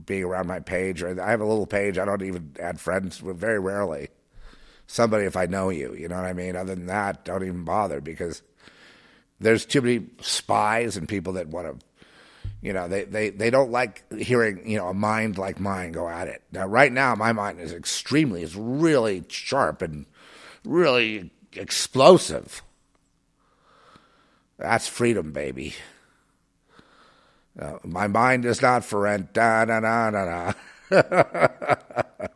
being 0.05 0.23
around 0.23 0.47
my 0.47 0.59
page, 0.59 1.03
or 1.03 1.21
I 1.21 1.29
have 1.31 1.41
a 1.41 1.45
little 1.45 1.67
page. 1.67 1.97
I 1.97 2.05
don't 2.05 2.23
even 2.23 2.55
add 2.59 2.79
friends 2.79 3.17
very 3.17 3.59
rarely. 3.59 4.09
Somebody 4.87 5.25
if 5.25 5.37
I 5.37 5.45
know 5.45 5.69
you, 5.69 5.93
you 5.93 6.07
know 6.07 6.15
what 6.15 6.25
I 6.25 6.33
mean. 6.33 6.55
Other 6.55 6.75
than 6.75 6.87
that, 6.87 7.25
don't 7.25 7.43
even 7.43 7.63
bother 7.63 8.01
because 8.01 8.41
there's 9.39 9.65
too 9.65 9.81
many 9.81 10.07
spies 10.21 10.97
and 10.97 11.07
people 11.07 11.33
that 11.33 11.47
want 11.47 11.79
to, 11.79 11.85
you 12.61 12.73
know, 12.73 12.87
they, 12.87 13.03
they, 13.03 13.29
they 13.29 13.49
don't 13.49 13.71
like 13.71 14.03
hearing, 14.13 14.69
you 14.69 14.77
know, 14.77 14.87
a 14.87 14.93
mind 14.93 15.37
like 15.37 15.59
mine 15.59 15.91
go 15.91 16.07
at 16.07 16.27
it. 16.27 16.43
Now, 16.51 16.67
right 16.67 16.91
now, 16.91 17.15
my 17.15 17.33
mind 17.33 17.59
is 17.59 17.73
extremely, 17.73 18.41
is 18.41 18.55
really 18.55 19.23
sharp 19.27 19.81
and 19.81 20.05
really 20.65 21.31
explosive. 21.53 22.61
That's 24.63 24.87
freedom, 24.87 25.33
baby. 25.33 25.75
Uh, 27.59 27.79
my 27.83 28.07
mind 28.07 28.45
is 28.45 28.61
not 28.61 28.85
for 28.85 29.01
rent. 29.01 29.33
Da, 29.33 29.65
da, 29.65 29.81
da, 29.81 30.09
da, 30.09 30.53
da. 30.89 31.27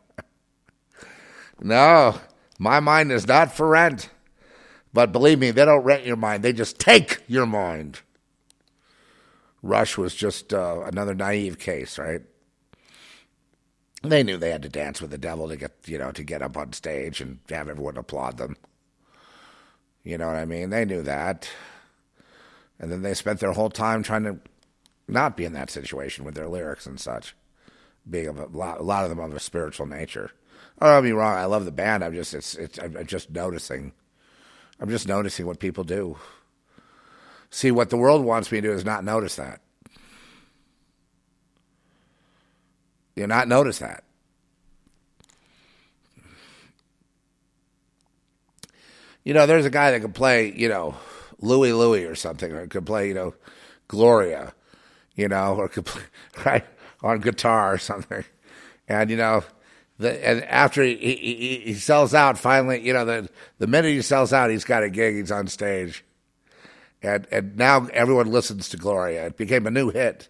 no, 1.62 2.20
my 2.60 2.82
mind 2.82 3.14
is 3.14 3.26
not 3.26 3.54
for 3.54 3.70
rent. 3.70 4.10
But 4.92 5.14
believe 5.14 5.40
me, 5.40 5.52
they 5.52 5.64
don't 5.64 5.86
rent 5.86 6.06
your 6.06 6.18
mind, 6.18 6.44
they 6.44 6.52
just 6.52 6.80
take 6.80 7.24
your 7.30 7.46
mind. 7.46 8.02
Rush 9.64 9.98
was 9.98 10.14
just 10.14 10.54
uh, 10.54 10.82
another 10.86 11.16
naive 11.16 11.58
case, 11.58 11.98
right? 11.98 12.24
They 14.04 14.22
knew 14.22 14.36
they 14.36 14.52
had 14.52 14.64
to 14.64 14.70
dance 14.70 15.02
with 15.02 15.12
the 15.12 15.18
devil 15.18 15.48
to 15.48 15.56
get, 15.56 15.72
you 15.86 15.98
know, 15.98 16.12
to 16.12 16.24
get 16.24 16.42
up 16.42 16.58
on 16.58 16.74
stage 16.74 17.22
and 17.22 17.40
have 17.50 17.70
everyone 17.70 17.96
applaud 17.98 18.38
them. 18.38 18.58
You 20.04 20.18
know 20.18 20.28
what 20.28 20.36
I 20.36 20.44
mean? 20.46 20.72
They 20.72 20.84
knew 20.84 21.02
that. 21.04 21.50
And 22.80 22.92
then 22.92 23.02
they 23.02 23.14
spent 23.14 23.40
their 23.40 23.54
whole 23.54 23.70
time 23.70 24.04
trying 24.04 24.24
to 24.24 24.40
not 25.08 25.38
be 25.38 25.46
in 25.46 25.54
that 25.54 25.70
situation 25.70 26.26
with 26.26 26.36
their 26.36 26.48
lyrics 26.48 26.86
and 26.86 27.00
such, 27.00 27.36
being 28.10 28.28
a 28.28 28.46
lot, 28.46 28.80
a 28.80 28.84
lot 28.84 29.04
of 29.04 29.10
them 29.10 29.20
of 29.20 29.34
a 29.34 29.40
spiritual 29.40 29.86
nature. 29.86 30.32
Oh, 30.80 30.94
don't 30.94 31.04
me 31.04 31.12
wrong. 31.12 31.36
I 31.36 31.46
love 31.46 31.66
the 31.66 31.72
band. 31.72 32.04
I'm 32.04 32.14
just, 32.14 32.34
it's, 32.34 32.56
it's, 32.56 32.78
I'm 32.78 33.06
just 33.08 33.32
noticing. 33.32 33.94
I'm 34.80 34.90
just 34.90 35.08
noticing 35.08 35.48
what 35.48 35.60
people 35.60 35.84
do. 35.84 36.18
See, 37.50 37.72
what 37.72 37.90
the 37.90 37.98
world 37.98 38.24
wants 38.24 38.52
me 38.52 38.62
to 38.62 38.68
do 38.68 38.74
is 38.74 38.86
not 38.86 39.04
notice 39.04 39.38
that. 39.38 39.62
You 43.16 43.26
not 43.26 43.48
notice 43.48 43.80
that. 43.80 44.04
You 49.24 49.34
know, 49.34 49.48
there's 49.48 49.66
a 49.66 49.72
guy 49.72 49.92
that 49.92 50.02
can 50.02 50.14
play, 50.14 50.54
you 50.56 50.70
know, 50.70 50.96
Louie 51.40 51.74
Louie 51.74 52.06
or 52.06 52.16
something, 52.16 52.52
or 52.52 52.68
could 52.68 52.86
play, 52.86 53.08
you 53.08 53.14
know, 53.14 53.34
Gloria 53.88 54.54
you 55.18 55.28
know, 55.28 55.56
or 55.56 55.68
could 55.68 55.86
play, 55.86 56.04
right 56.46 56.66
on 57.04 57.20
guitar 57.20 57.74
or 57.74 57.78
something. 57.78 58.24
And 58.88 59.10
you 59.10 59.18
know, 59.18 59.44
the, 59.98 60.26
and 60.26 60.46
after 60.46 60.82
he, 60.82 60.96
he, 60.96 61.62
he 61.66 61.74
sells 61.74 62.14
out, 62.14 62.38
finally, 62.38 62.80
you 62.80 62.94
know, 62.94 63.04
the 63.04 63.30
the 63.58 63.68
minute 63.68 63.90
he 63.90 64.02
sells 64.02 64.32
out, 64.32 64.50
he's 64.50 64.64
got 64.64 64.84
a 64.84 64.90
gig, 64.90 65.16
he's 65.16 65.32
on 65.32 65.48
stage, 65.48 66.06
and 67.02 67.28
and 67.30 67.58
now 67.58 67.88
everyone 67.88 68.32
listens 68.32 68.70
to 68.70 68.78
Gloria. 68.78 69.26
It 69.26 69.36
became 69.36 69.68
a 69.68 69.72
new 69.72 69.90
hit. 69.90 70.30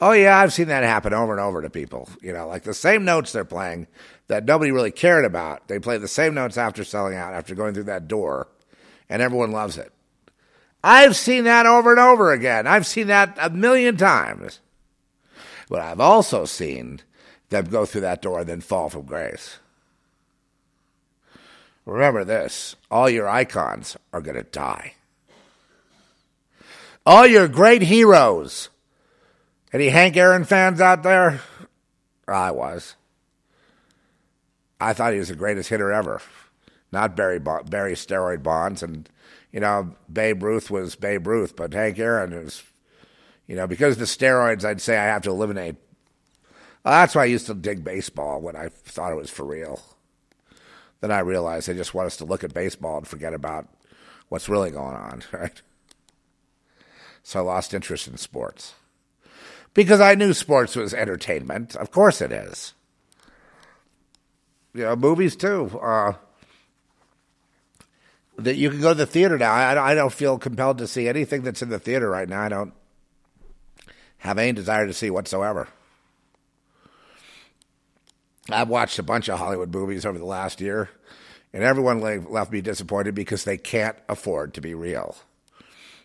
Oh 0.00 0.12
yeah, 0.12 0.38
I've 0.38 0.52
seen 0.52 0.68
that 0.68 0.82
happen 0.82 1.12
over 1.12 1.32
and 1.32 1.40
over 1.40 1.60
to 1.60 1.70
people. 1.70 2.08
You 2.22 2.32
know, 2.32 2.48
like 2.48 2.62
the 2.62 2.74
same 2.74 3.04
notes 3.04 3.32
they're 3.32 3.44
playing 3.44 3.88
that 4.28 4.44
nobody 4.44 4.70
really 4.70 4.90
cared 4.90 5.24
about. 5.24 5.68
They 5.68 5.78
play 5.78 5.98
the 5.98 6.08
same 6.08 6.32
notes 6.32 6.56
after 6.56 6.82
selling 6.82 7.16
out, 7.16 7.34
after 7.34 7.54
going 7.54 7.74
through 7.74 7.84
that 7.84 8.08
door, 8.08 8.48
and 9.08 9.20
everyone 9.20 9.52
loves 9.52 9.76
it. 9.76 9.92
I've 10.84 11.16
seen 11.16 11.44
that 11.44 11.66
over 11.66 11.90
and 11.92 12.00
over 12.00 12.32
again. 12.32 12.66
I've 12.66 12.86
seen 12.86 13.06
that 13.06 13.36
a 13.40 13.50
million 13.50 13.96
times. 13.96 14.60
But 15.68 15.80
I've 15.80 16.00
also 16.00 16.44
seen 16.44 17.00
them 17.50 17.66
go 17.66 17.86
through 17.86 18.00
that 18.02 18.22
door 18.22 18.40
and 18.40 18.48
then 18.48 18.60
fall 18.60 18.88
from 18.88 19.02
grace. 19.02 19.58
Remember 21.84 22.24
this 22.24 22.76
all 22.90 23.08
your 23.08 23.28
icons 23.28 23.96
are 24.12 24.20
going 24.20 24.36
to 24.36 24.42
die. 24.42 24.94
All 27.04 27.26
your 27.26 27.48
great 27.48 27.82
heroes. 27.82 28.68
Any 29.72 29.88
Hank 29.88 30.16
Aaron 30.16 30.44
fans 30.44 30.80
out 30.80 31.02
there? 31.02 31.40
I 32.28 32.50
was. 32.50 32.94
I 34.80 34.92
thought 34.92 35.12
he 35.12 35.18
was 35.18 35.28
the 35.28 35.34
greatest 35.34 35.70
hitter 35.70 35.92
ever. 35.92 36.20
Not 36.92 37.16
Barry, 37.16 37.38
Barry 37.38 37.94
Steroid 37.94 38.42
Bonds 38.42 38.82
and 38.82 39.08
you 39.52 39.60
know, 39.60 39.94
Babe 40.12 40.42
Ruth 40.42 40.70
was 40.70 40.96
Babe 40.96 41.26
Ruth, 41.26 41.54
but 41.54 41.74
Hank 41.74 41.98
Aaron 41.98 42.32
is, 42.32 42.62
you 43.46 43.54
know, 43.54 43.66
because 43.66 43.94
of 43.94 43.98
the 44.00 44.04
steroids, 44.06 44.64
I'd 44.64 44.80
say 44.80 44.96
I 44.98 45.04
have 45.04 45.22
to 45.22 45.30
eliminate 45.30 45.76
Well, 46.84 46.94
that's 46.94 47.14
why 47.14 47.22
I 47.22 47.26
used 47.26 47.46
to 47.46 47.54
dig 47.54 47.84
baseball 47.84 48.40
when 48.40 48.56
I 48.56 48.68
thought 48.68 49.12
it 49.12 49.16
was 49.16 49.30
for 49.30 49.44
real. 49.44 49.80
Then 51.00 51.12
I 51.12 51.18
realized 51.20 51.68
they 51.68 51.74
just 51.74 51.94
want 51.94 52.06
us 52.06 52.16
to 52.18 52.24
look 52.24 52.44
at 52.44 52.54
baseball 52.54 52.98
and 52.98 53.06
forget 53.06 53.34
about 53.34 53.68
what's 54.28 54.48
really 54.48 54.70
going 54.70 54.96
on, 54.96 55.22
right? 55.32 55.60
So 57.22 57.40
I 57.40 57.42
lost 57.42 57.74
interest 57.74 58.08
in 58.08 58.16
sports. 58.16 58.74
Because 59.74 60.00
I 60.00 60.14
knew 60.14 60.34
sports 60.34 60.76
was 60.76 60.92
entertainment. 60.92 61.76
Of 61.76 61.90
course 61.90 62.20
it 62.20 62.30
is. 62.30 62.74
You 64.74 64.82
know, 64.82 64.96
movies 64.96 65.36
too. 65.36 65.78
Uh, 65.80 66.14
that 68.44 68.56
you 68.56 68.70
can 68.70 68.80
go 68.80 68.90
to 68.90 68.94
the 68.94 69.06
theater 69.06 69.38
now. 69.38 69.52
I, 69.52 69.92
I 69.92 69.94
don't 69.94 70.12
feel 70.12 70.38
compelled 70.38 70.78
to 70.78 70.86
see 70.86 71.08
anything 71.08 71.42
that's 71.42 71.62
in 71.62 71.68
the 71.68 71.78
theater 71.78 72.08
right 72.08 72.28
now. 72.28 72.42
I 72.42 72.48
don't 72.48 72.72
have 74.18 74.38
any 74.38 74.52
desire 74.52 74.86
to 74.86 74.92
see 74.92 75.10
whatsoever. 75.10 75.68
I've 78.50 78.68
watched 78.68 78.98
a 78.98 79.04
bunch 79.04 79.28
of 79.28 79.38
Hollywood 79.38 79.72
movies 79.72 80.04
over 80.04 80.18
the 80.18 80.24
last 80.24 80.60
year, 80.60 80.90
and 81.52 81.62
everyone 81.62 82.00
left 82.00 82.52
me 82.52 82.60
disappointed 82.60 83.14
because 83.14 83.44
they 83.44 83.56
can't 83.56 83.96
afford 84.08 84.54
to 84.54 84.60
be 84.60 84.74
real. 84.74 85.16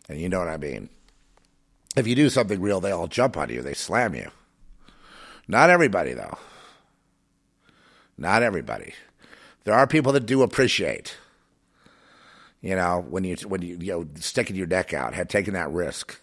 And 0.08 0.20
you 0.20 0.30
know 0.30 0.40
what 0.40 0.48
I 0.48 0.58
mean. 0.58 0.90
If 1.96 2.06
you 2.06 2.16
do 2.16 2.30
something 2.30 2.62
real, 2.62 2.80
they 2.80 2.92
all 2.92 3.08
jump 3.08 3.38
on 3.38 3.50
you, 3.50 3.62
they 3.62 3.74
slam 3.74 4.14
you. 4.14 4.30
Not 5.48 5.70
everybody, 5.70 6.14
though. 6.14 6.38
Not 8.18 8.44
everybody. 8.44 8.94
There 9.64 9.74
are 9.74 9.88
people 9.88 10.12
that 10.14 10.26
do 10.26 10.44
appreciate, 10.44 11.18
you 12.68 12.76
know, 12.76 13.06
when 13.10 13.24
you 13.24 13.38
when 13.48 13.62
you 13.62 13.78
you 13.80 13.94
know 13.94 14.08
sticking 14.16 14.58
your 14.58 14.68
neck 14.68 14.94
out, 14.94 15.14
had 15.14 15.30
taken 15.30 15.54
that 15.54 15.72
risk. 15.72 16.20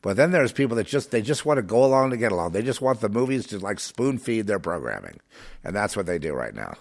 But 0.00 0.16
then 0.16 0.30
there's 0.30 0.52
people 0.52 0.76
that 0.76 0.86
just 0.86 1.10
they 1.10 1.22
just 1.22 1.44
want 1.44 1.58
to 1.58 1.62
go 1.62 1.84
along 1.84 2.10
to 2.10 2.16
get 2.16 2.30
along. 2.30 2.52
They 2.52 2.62
just 2.62 2.80
want 2.80 3.00
the 3.00 3.08
movies 3.08 3.44
to 3.48 3.58
like 3.58 3.80
spoon 3.80 4.18
feed 4.18 4.46
their 4.46 4.60
programming, 4.60 5.18
and 5.64 5.74
that's 5.74 5.96
what 5.96 6.06
they 6.06 6.20
do 6.20 6.34
right 6.34 6.54
now. 6.54 6.76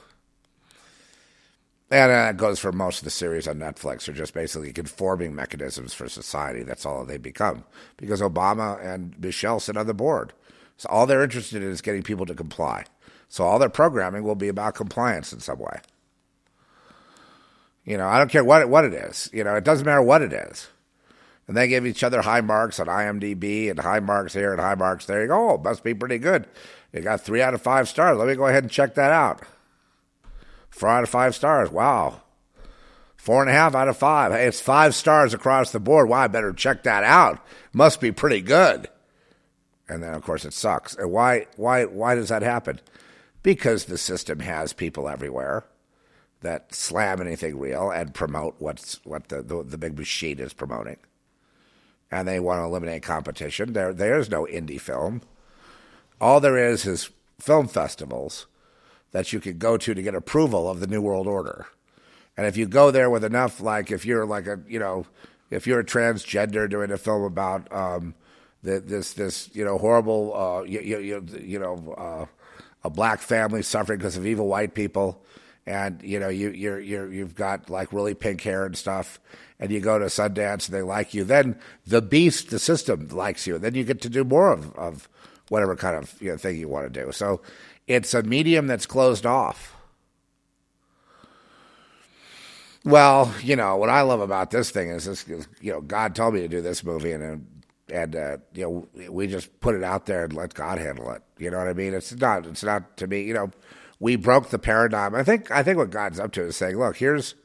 And 1.89 2.11
uh, 2.11 2.15
that 2.15 2.37
goes 2.37 2.59
for 2.59 2.71
most 2.71 2.99
of 2.99 3.05
the 3.05 3.09
series 3.09 3.47
on 3.47 3.57
Netflix. 3.57 4.05
They're 4.05 4.13
just 4.13 4.35
basically 4.35 4.71
conforming 4.71 5.33
mechanisms 5.33 5.95
for 5.95 6.07
society. 6.07 6.61
That's 6.61 6.85
all 6.85 7.05
they 7.05 7.17
become. 7.17 7.63
Because 7.95 8.21
Obama 8.21 8.79
and 8.85 9.19
Michelle 9.19 9.59
sit 9.59 9.77
on 9.77 9.87
the 9.87 9.95
board. 9.95 10.31
So 10.75 10.89
all 10.89 11.07
they're 11.07 11.23
interested 11.23 11.63
in 11.63 11.71
is 11.71 11.81
getting 11.81 12.03
people 12.03 12.27
to 12.27 12.35
comply. 12.35 12.85
So 13.29 13.45
all 13.45 13.57
their 13.57 13.67
programming 13.69 14.23
will 14.23 14.35
be 14.35 14.49
about 14.49 14.75
compliance 14.75 15.33
in 15.33 15.39
some 15.39 15.57
way. 15.57 15.79
You 17.87 17.97
know, 17.97 18.05
I 18.05 18.19
don't 18.19 18.29
care 18.29 18.43
what 18.43 18.61
it, 18.61 18.67
what 18.67 18.83
it 18.83 18.93
is. 18.93 19.29
You 19.31 19.45
know, 19.45 19.55
it 19.55 19.63
doesn't 19.63 19.85
matter 19.85 20.01
what 20.01 20.21
it 20.21 20.33
is. 20.33 20.67
And 21.47 21.55
they 21.55 21.69
give 21.69 21.87
each 21.87 22.03
other 22.03 22.21
high 22.21 22.41
marks 22.41 22.81
on 22.81 22.87
IMDb 22.87 23.71
and 23.71 23.79
high 23.79 24.01
marks 24.01 24.33
here 24.33 24.51
and 24.51 24.59
high 24.59 24.75
marks 24.75 25.05
there. 25.05 25.21
You 25.21 25.29
go, 25.29 25.51
oh, 25.51 25.57
must 25.57 25.85
be 25.85 25.93
pretty 25.93 26.17
good. 26.17 26.47
You 26.91 26.99
got 26.99 27.21
three 27.21 27.41
out 27.41 27.53
of 27.53 27.61
five 27.61 27.87
stars. 27.87 28.17
Let 28.17 28.27
me 28.27 28.35
go 28.35 28.45
ahead 28.45 28.65
and 28.65 28.71
check 28.71 28.95
that 28.95 29.11
out. 29.11 29.41
Four 30.69 30.89
out 30.89 31.03
of 31.03 31.09
five 31.09 31.33
stars. 31.33 31.71
Wow. 31.71 32.23
Four 33.15 33.39
and 33.39 33.49
a 33.49 33.53
half 33.53 33.73
out 33.73 33.87
of 33.87 33.95
five. 33.95 34.33
Hey, 34.33 34.47
it's 34.47 34.59
five 34.59 34.93
stars 34.93 35.33
across 35.33 35.71
the 35.71 35.79
board. 35.79 36.09
Wow, 36.09 36.23
I 36.23 36.27
better 36.27 36.51
check 36.51 36.83
that 36.83 37.05
out. 37.05 37.39
Must 37.71 38.01
be 38.01 38.11
pretty 38.11 38.41
good. 38.41 38.89
And 39.87 40.03
then 40.03 40.13
of 40.13 40.23
course 40.23 40.43
it 40.43 40.53
sucks. 40.53 40.93
And 40.95 41.09
why 41.09 41.47
why 41.55 41.85
why 41.85 42.15
does 42.15 42.27
that 42.27 42.41
happen? 42.41 42.81
Because 43.43 43.85
the 43.85 43.97
system 43.97 44.41
has 44.41 44.73
people 44.73 45.07
everywhere 45.07 45.63
that 46.41 46.73
slam 46.73 47.21
anything 47.21 47.59
real 47.59 47.89
and 47.89 48.13
promote 48.13 48.55
what's 48.59 49.03
what 49.05 49.29
the, 49.29 49.41
the, 49.41 49.63
the 49.63 49.77
big 49.77 49.97
machine 49.97 50.39
is 50.39 50.53
promoting. 50.53 50.97
And 52.11 52.27
they 52.27 52.39
want 52.39 52.59
to 52.59 52.65
eliminate 52.65 53.03
competition. 53.03 53.73
There 53.73 53.93
there's 53.93 54.29
no 54.29 54.45
indie 54.45 54.79
film. 54.79 55.21
All 56.21 56.39
there 56.39 56.57
is 56.57 56.85
is 56.85 57.09
film 57.39 57.67
festivals 57.67 58.47
that 59.11 59.33
you 59.33 59.39
could 59.39 59.59
go 59.59 59.77
to 59.77 59.93
to 59.93 60.01
get 60.01 60.15
approval 60.15 60.69
of 60.69 60.79
the 60.79 60.87
New 60.87 61.01
World 61.01 61.27
Order. 61.27 61.67
And 62.35 62.45
if 62.45 62.55
you 62.55 62.67
go 62.67 62.91
there 62.91 63.09
with 63.09 63.23
enough, 63.23 63.59
like 63.59 63.91
if 63.91 64.05
you're 64.05 64.25
like 64.25 64.47
a, 64.47 64.59
you 64.67 64.79
know, 64.79 65.05
if 65.49 65.65
you're 65.65 65.79
a 65.79 65.85
transgender 65.85 66.69
doing 66.69 66.91
a 66.91 66.97
film 66.97 67.23
about 67.23 67.71
um, 67.71 68.13
the, 68.61 68.79
this, 68.79 69.13
this, 69.13 69.49
you 69.53 69.65
know, 69.65 69.77
horrible, 69.77 70.35
uh, 70.35 70.61
you, 70.63 70.81
you, 70.81 71.25
you 71.41 71.57
know, 71.57 71.95
uh, 71.97 72.25
a 72.83 72.89
black 72.89 73.21
family 73.21 73.63
suffering 73.63 73.97
because 73.97 74.17
of 74.17 74.25
evil 74.25 74.47
white 74.47 74.75
people, 74.75 75.23
and 75.67 76.01
you 76.01 76.17
know, 76.17 76.29
you, 76.29 76.49
you're, 76.51 76.79
you're, 76.79 77.11
you've 77.11 77.35
got 77.35 77.69
like 77.69 77.91
really 77.91 78.13
pink 78.13 78.41
hair 78.41 78.65
and 78.65 78.75
stuff, 78.75 79.19
and 79.59 79.69
you 79.69 79.81
go 79.81 79.99
to 79.99 80.05
Sundance 80.05 80.67
and 80.67 80.75
they 80.75 80.81
like 80.81 81.13
you, 81.13 81.25
then 81.25 81.59
the 81.85 82.01
beast, 82.01 82.49
the 82.49 82.57
system 82.57 83.09
likes 83.09 83.45
you, 83.45 83.55
and 83.55 83.63
then 83.63 83.75
you 83.75 83.83
get 83.83 84.01
to 84.01 84.09
do 84.09 84.23
more 84.23 84.51
of, 84.51 84.73
of 84.75 85.09
whatever 85.49 85.75
kind 85.75 85.97
of 85.97 86.19
you 86.21 86.31
know, 86.31 86.37
thing 86.37 86.55
you 86.55 86.69
want 86.69 86.91
to 86.91 87.05
do. 87.05 87.11
So 87.11 87.41
it's 87.85 88.13
a 88.13 88.23
medium 88.23 88.67
that's 88.67 88.85
closed 88.85 89.25
off. 89.25 89.75
Well, 92.85 93.33
you 93.43 93.57
know 93.57 93.75
what 93.75 93.89
I 93.89 94.01
love 94.01 94.21
about 94.21 94.51
this 94.51 94.71
thing 94.71 94.89
is 94.89 95.03
this. 95.03 95.27
You 95.59 95.73
know, 95.73 95.81
God 95.81 96.15
told 96.15 96.33
me 96.33 96.39
to 96.39 96.47
do 96.47 96.61
this 96.61 96.85
movie, 96.85 97.11
and 97.11 97.45
and 97.91 98.15
uh, 98.15 98.37
you 98.53 98.63
know 98.95 99.11
we 99.11 99.27
just 99.27 99.59
put 99.59 99.75
it 99.75 99.83
out 99.83 100.05
there 100.05 100.23
and 100.23 100.31
let 100.31 100.53
God 100.53 100.77
handle 100.77 101.11
it. 101.11 101.21
You 101.37 101.51
know 101.51 101.57
what 101.57 101.67
I 101.67 101.73
mean? 101.73 101.93
It's 101.93 102.15
not. 102.15 102.45
It's 102.45 102.63
not 102.63 102.95
to 102.95 103.07
me. 103.07 103.23
You 103.23 103.33
know, 103.33 103.51
we 103.99 104.15
broke 104.15 104.49
the 104.49 104.59
paradigm. 104.59 105.15
I 105.15 105.23
think. 105.23 105.51
I 105.51 105.63
think 105.63 105.77
what 105.77 105.89
God's 105.89 106.19
up 106.19 106.31
to 106.33 106.43
is 106.43 106.57
saying, 106.57 106.77
look, 106.77 106.97
here's 106.97 107.35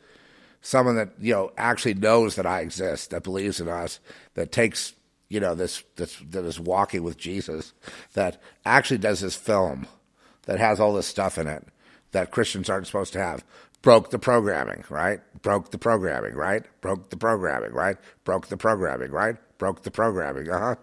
someone 0.60 0.96
that 0.96 1.10
you 1.20 1.32
know 1.32 1.52
actually 1.56 1.94
knows 1.94 2.36
that 2.36 2.46
I 2.46 2.60
exist, 2.60 3.10
that 3.10 3.22
believes 3.22 3.60
in 3.60 3.68
us, 3.68 4.00
that 4.34 4.52
takes 4.52 4.94
you 5.28 5.40
know 5.40 5.54
this 5.54 5.82
this 5.96 6.16
that 6.30 6.44
is 6.44 6.60
walking 6.60 7.02
with 7.02 7.16
Jesus, 7.16 7.72
that 8.14 8.40
actually 8.64 8.98
does 8.98 9.20
this 9.20 9.34
film 9.34 9.86
that 10.44 10.58
has 10.58 10.80
all 10.80 10.94
this 10.94 11.06
stuff 11.06 11.38
in 11.38 11.46
it 11.46 11.66
that 12.12 12.30
Christians 12.30 12.70
aren't 12.70 12.86
supposed 12.86 13.12
to 13.14 13.18
have. 13.18 13.44
Broke 13.80 14.10
the 14.10 14.18
programming, 14.18 14.84
right? 14.88 15.20
Broke 15.42 15.72
the 15.72 15.78
programming, 15.78 16.34
right? 16.34 16.62
Broke 16.80 17.10
the 17.10 17.16
programming, 17.16 17.72
right? 17.72 17.96
Broke 18.24 18.46
the 18.46 18.56
programming, 18.56 19.10
right? 19.10 19.36
Broke 19.58 19.82
the 19.82 19.90
programming, 19.90 20.48
uh 20.48 20.58
huh. 20.58 20.74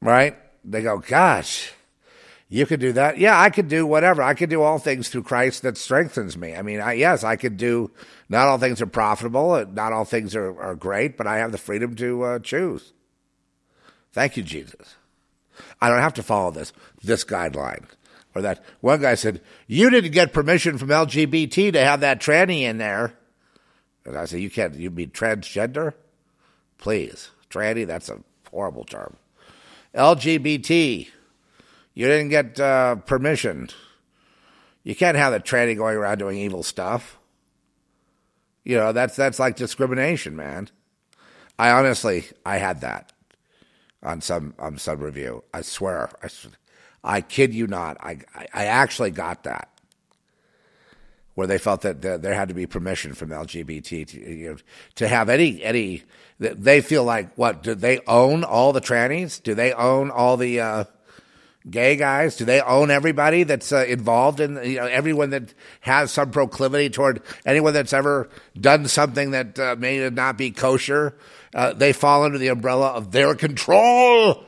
Right? 0.00 0.36
They 0.64 0.82
go, 0.82 0.98
gosh, 0.98 1.72
you 2.50 2.64
could 2.64 2.80
do 2.80 2.92
that. 2.92 3.18
Yeah, 3.18 3.38
I 3.38 3.50
could 3.50 3.68
do 3.68 3.86
whatever. 3.86 4.22
I 4.22 4.32
could 4.32 4.48
do 4.48 4.62
all 4.62 4.78
things 4.78 5.08
through 5.08 5.24
Christ 5.24 5.62
that 5.62 5.76
strengthens 5.76 6.36
me. 6.36 6.54
I 6.56 6.62
mean, 6.62 6.80
I, 6.80 6.94
yes, 6.94 7.22
I 7.22 7.36
could 7.36 7.58
do. 7.58 7.90
Not 8.30 8.46
all 8.46 8.58
things 8.58 8.80
are 8.80 8.86
profitable. 8.86 9.66
Not 9.66 9.92
all 9.92 10.06
things 10.06 10.34
are, 10.34 10.58
are 10.58 10.74
great, 10.74 11.18
but 11.18 11.26
I 11.26 11.38
have 11.38 11.52
the 11.52 11.58
freedom 11.58 11.94
to 11.96 12.22
uh, 12.22 12.38
choose. 12.38 12.94
Thank 14.12 14.38
you, 14.38 14.42
Jesus. 14.42 14.96
I 15.80 15.90
don't 15.90 16.00
have 16.00 16.14
to 16.14 16.22
follow 16.22 16.50
this 16.50 16.72
this 17.02 17.24
guideline 17.24 17.84
or 18.34 18.42
that. 18.42 18.64
One 18.80 19.02
guy 19.02 19.14
said, 19.14 19.42
"You 19.66 19.90
didn't 19.90 20.12
get 20.12 20.32
permission 20.32 20.78
from 20.78 20.88
LGBT 20.88 21.72
to 21.72 21.84
have 21.84 22.00
that 22.00 22.20
tranny 22.20 22.62
in 22.62 22.78
there." 22.78 23.12
And 24.06 24.16
I 24.16 24.24
said, 24.24 24.40
"You 24.40 24.50
can't. 24.50 24.74
You 24.74 24.90
mean 24.90 25.10
transgender? 25.10 25.92
Please, 26.78 27.30
tranny. 27.50 27.86
That's 27.86 28.08
a 28.08 28.20
horrible 28.50 28.84
term. 28.84 29.16
LGBT. 29.94 31.08
You 31.98 32.06
didn't 32.06 32.28
get 32.28 32.60
uh, 32.60 32.94
permission. 32.94 33.70
You 34.84 34.94
can't 34.94 35.16
have 35.16 35.32
the 35.32 35.40
tranny 35.40 35.76
going 35.76 35.96
around 35.96 36.18
doing 36.18 36.38
evil 36.38 36.62
stuff. 36.62 37.18
You 38.62 38.76
know 38.76 38.92
that's 38.92 39.16
that's 39.16 39.40
like 39.40 39.56
discrimination, 39.56 40.36
man. 40.36 40.68
I 41.58 41.72
honestly, 41.72 42.26
I 42.46 42.58
had 42.58 42.82
that 42.82 43.12
on 44.00 44.20
some 44.20 44.54
on 44.60 44.78
some 44.78 45.00
review. 45.00 45.42
I 45.52 45.62
swear, 45.62 46.08
I, 46.22 46.28
I 47.02 47.20
kid 47.20 47.52
you 47.52 47.66
not. 47.66 47.96
I, 48.00 48.20
I 48.54 48.66
actually 48.66 49.10
got 49.10 49.42
that 49.42 49.68
where 51.34 51.48
they 51.48 51.58
felt 51.58 51.80
that 51.80 52.00
there 52.00 52.34
had 52.34 52.46
to 52.46 52.54
be 52.54 52.66
permission 52.66 53.12
from 53.12 53.30
LGBT 53.30 54.06
to, 54.06 54.20
you 54.20 54.50
know, 54.50 54.56
to 54.94 55.08
have 55.08 55.28
any 55.28 55.64
any. 55.64 56.04
They 56.38 56.80
feel 56.80 57.02
like 57.02 57.34
what? 57.34 57.64
Do 57.64 57.74
they 57.74 57.98
own 58.06 58.44
all 58.44 58.72
the 58.72 58.80
trannies? 58.80 59.42
Do 59.42 59.54
they 59.54 59.72
own 59.72 60.12
all 60.12 60.36
the 60.36 60.60
uh, 60.60 60.84
gay 61.68 61.96
guys? 61.96 62.36
Do 62.36 62.44
they 62.44 62.60
own 62.60 62.90
everybody 62.90 63.42
that's 63.42 63.72
uh, 63.72 63.84
involved 63.86 64.40
in 64.40 64.56
you 64.64 64.76
know 64.76 64.86
everyone 64.86 65.30
that 65.30 65.54
has 65.80 66.10
some 66.10 66.30
proclivity 66.30 66.90
toward 66.90 67.22
anyone 67.44 67.72
that's 67.72 67.92
ever 67.92 68.28
done 68.58 68.86
something 68.88 69.32
that 69.32 69.58
uh, 69.58 69.76
may 69.78 70.08
not 70.10 70.38
be 70.38 70.50
kosher? 70.50 71.14
uh, 71.54 71.72
they 71.72 71.92
fall 71.92 72.24
under 72.24 72.38
the 72.38 72.48
umbrella 72.48 72.88
of 72.88 73.10
their 73.10 73.34
control. 73.34 74.44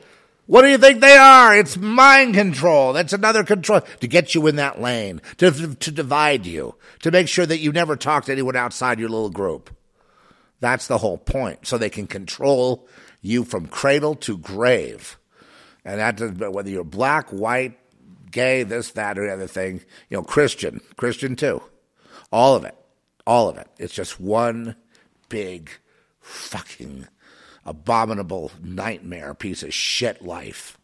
What 0.47 0.63
do 0.63 0.69
you 0.69 0.77
think 0.77 0.99
they 0.99 1.15
are? 1.15 1.55
It's 1.55 1.77
mind 1.77 2.33
control. 2.33 2.93
That's 2.93 3.13
another 3.13 3.43
control 3.43 3.81
to 3.99 4.07
get 4.07 4.35
you 4.35 4.47
in 4.47 4.57
that 4.57 4.81
lane, 4.81 5.21
to, 5.37 5.75
to 5.75 5.91
divide 5.91 6.45
you, 6.45 6.75
to 7.01 7.11
make 7.11 7.27
sure 7.27 7.45
that 7.45 7.59
you 7.59 7.71
never 7.71 7.95
talk 7.95 8.25
to 8.25 8.31
anyone 8.31 8.55
outside 8.55 8.99
your 8.99 9.09
little 9.09 9.29
group. 9.29 9.75
That's 10.59 10.87
the 10.87 10.97
whole 10.97 11.17
point. 11.17 11.65
So 11.67 11.77
they 11.77 11.89
can 11.89 12.05
control 12.05 12.87
you 13.21 13.43
from 13.43 13.67
cradle 13.67 14.15
to 14.15 14.37
grave. 14.37 15.17
And 15.83 15.99
that 15.99 16.17
does, 16.17 16.31
whether 16.31 16.69
you're 16.69 16.83
black, 16.83 17.29
white, 17.29 17.77
gay, 18.31 18.63
this, 18.63 18.91
that, 18.91 19.17
or 19.17 19.25
the 19.25 19.33
other 19.33 19.47
thing, 19.47 19.81
you 20.09 20.17
know, 20.17 20.23
Christian, 20.23 20.81
Christian 20.95 21.35
too. 21.35 21.61
All 22.31 22.55
of 22.55 22.63
it. 22.65 22.75
All 23.25 23.49
of 23.49 23.57
it. 23.57 23.67
It's 23.77 23.93
just 23.93 24.19
one 24.19 24.75
big 25.29 25.69
fucking 26.19 27.07
abominable 27.65 28.51
nightmare 28.61 29.33
piece 29.33 29.63
of 29.63 29.73
shit 29.73 30.23
life 30.23 30.77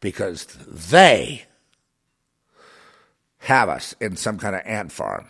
because 0.00 0.46
they 0.68 1.44
have 3.38 3.68
us 3.68 3.94
in 4.00 4.16
some 4.16 4.38
kind 4.38 4.54
of 4.54 4.62
ant 4.64 4.92
farm 4.92 5.26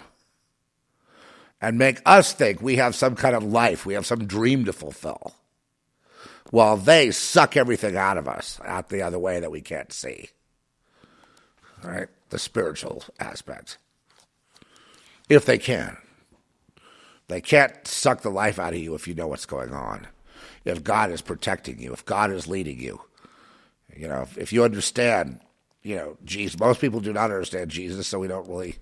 and 1.60 1.78
make 1.78 2.00
us 2.04 2.32
think 2.32 2.60
we 2.60 2.76
have 2.76 2.94
some 2.94 3.16
kind 3.16 3.34
of 3.34 3.42
life, 3.42 3.86
we 3.86 3.94
have 3.94 4.06
some 4.06 4.26
dream 4.26 4.64
to 4.64 4.72
fulfill, 4.72 5.34
while 6.50 6.76
they 6.76 7.10
suck 7.10 7.56
everything 7.56 7.96
out 7.96 8.16
of 8.16 8.28
us 8.28 8.60
out 8.64 8.88
the 8.88 9.02
other 9.02 9.18
way 9.18 9.40
that 9.40 9.50
we 9.50 9.60
can't 9.60 9.92
see. 9.92 10.30
Right? 11.82 12.08
The 12.30 12.38
spiritual 12.38 13.04
aspects. 13.18 13.78
If 15.28 15.44
they 15.46 15.58
can. 15.58 15.96
They 17.28 17.40
can't 17.40 17.86
suck 17.86 18.20
the 18.20 18.30
life 18.30 18.58
out 18.58 18.74
of 18.74 18.78
you 18.78 18.94
if 18.94 19.08
you 19.08 19.14
know 19.14 19.26
what's 19.26 19.46
going 19.46 19.72
on. 19.72 20.06
If 20.64 20.84
God 20.84 21.10
is 21.10 21.22
protecting 21.22 21.80
you, 21.80 21.92
if 21.92 22.04
God 22.04 22.30
is 22.30 22.46
leading 22.46 22.78
you. 22.78 23.00
You 23.96 24.08
know, 24.08 24.22
if, 24.22 24.36
if 24.36 24.52
you 24.52 24.64
understand, 24.64 25.40
you 25.82 25.96
know, 25.96 26.16
Jesus, 26.24 26.58
most 26.58 26.80
people 26.80 27.00
do 27.00 27.12
not 27.12 27.30
understand 27.30 27.70
Jesus, 27.70 28.06
so 28.06 28.18
we 28.18 28.28
don't 28.28 28.48
really 28.48 28.76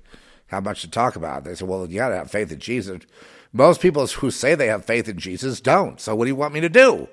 have 0.46 0.64
much 0.64 0.82
to 0.82 0.90
talk 0.90 1.16
about. 1.16 1.44
They 1.44 1.54
say, 1.54 1.64
well, 1.64 1.86
you 1.86 1.96
got 1.96 2.08
to 2.08 2.16
have 2.16 2.30
faith 2.30 2.50
in 2.50 2.58
Jesus. 2.58 3.02
Most 3.52 3.80
people 3.80 4.06
who 4.06 4.30
say 4.30 4.54
they 4.54 4.66
have 4.68 4.84
faith 4.84 5.08
in 5.08 5.18
Jesus 5.18 5.60
don't. 5.60 6.00
So 6.00 6.14
what 6.16 6.24
do 6.24 6.30
you 6.30 6.36
want 6.36 6.54
me 6.54 6.60
to 6.60 6.68
do? 6.68 7.08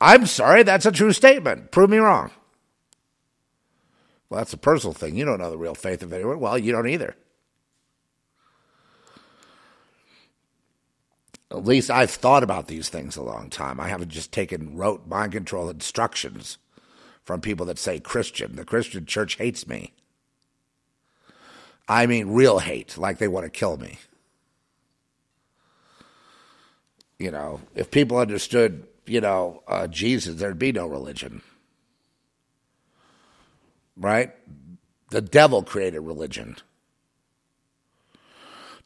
I'm 0.00 0.26
sorry, 0.26 0.62
that's 0.62 0.86
a 0.86 0.92
true 0.92 1.12
statement. 1.12 1.70
Prove 1.70 1.90
me 1.90 1.98
wrong. 1.98 2.30
Well, 4.28 4.38
that's 4.38 4.52
a 4.52 4.58
personal 4.58 4.94
thing. 4.94 5.16
You 5.16 5.24
don't 5.24 5.40
know 5.40 5.50
the 5.50 5.58
real 5.58 5.74
faith 5.74 6.02
of 6.02 6.12
anyone. 6.12 6.40
Well, 6.40 6.56
you 6.56 6.72
don't 6.72 6.88
either. 6.88 7.16
At 11.50 11.64
least 11.64 11.90
I've 11.90 12.12
thought 12.12 12.44
about 12.44 12.68
these 12.68 12.88
things 12.88 13.16
a 13.16 13.22
long 13.22 13.50
time. 13.50 13.80
I 13.80 13.88
haven't 13.88 14.10
just 14.10 14.30
taken 14.30 14.76
rote 14.76 15.06
mind 15.08 15.32
control 15.32 15.68
instructions 15.68 16.58
from 17.24 17.40
people 17.40 17.66
that 17.66 17.78
say 17.78 17.98
Christian. 17.98 18.54
The 18.54 18.64
Christian 18.64 19.04
church 19.04 19.34
hates 19.36 19.66
me. 19.66 19.92
I 21.88 22.06
mean, 22.06 22.28
real 22.28 22.60
hate, 22.60 22.96
like 22.96 23.18
they 23.18 23.26
want 23.26 23.46
to 23.46 23.50
kill 23.50 23.76
me. 23.76 23.98
You 27.18 27.32
know, 27.32 27.60
if 27.74 27.90
people 27.90 28.16
understood, 28.16 28.86
you 29.06 29.20
know, 29.20 29.62
uh, 29.66 29.86
Jesus, 29.86 30.36
there'd 30.36 30.58
be 30.58 30.72
no 30.72 30.86
religion. 30.86 31.42
Right? 33.96 34.32
The 35.10 35.20
devil 35.20 35.62
created 35.62 36.00
religion. 36.00 36.56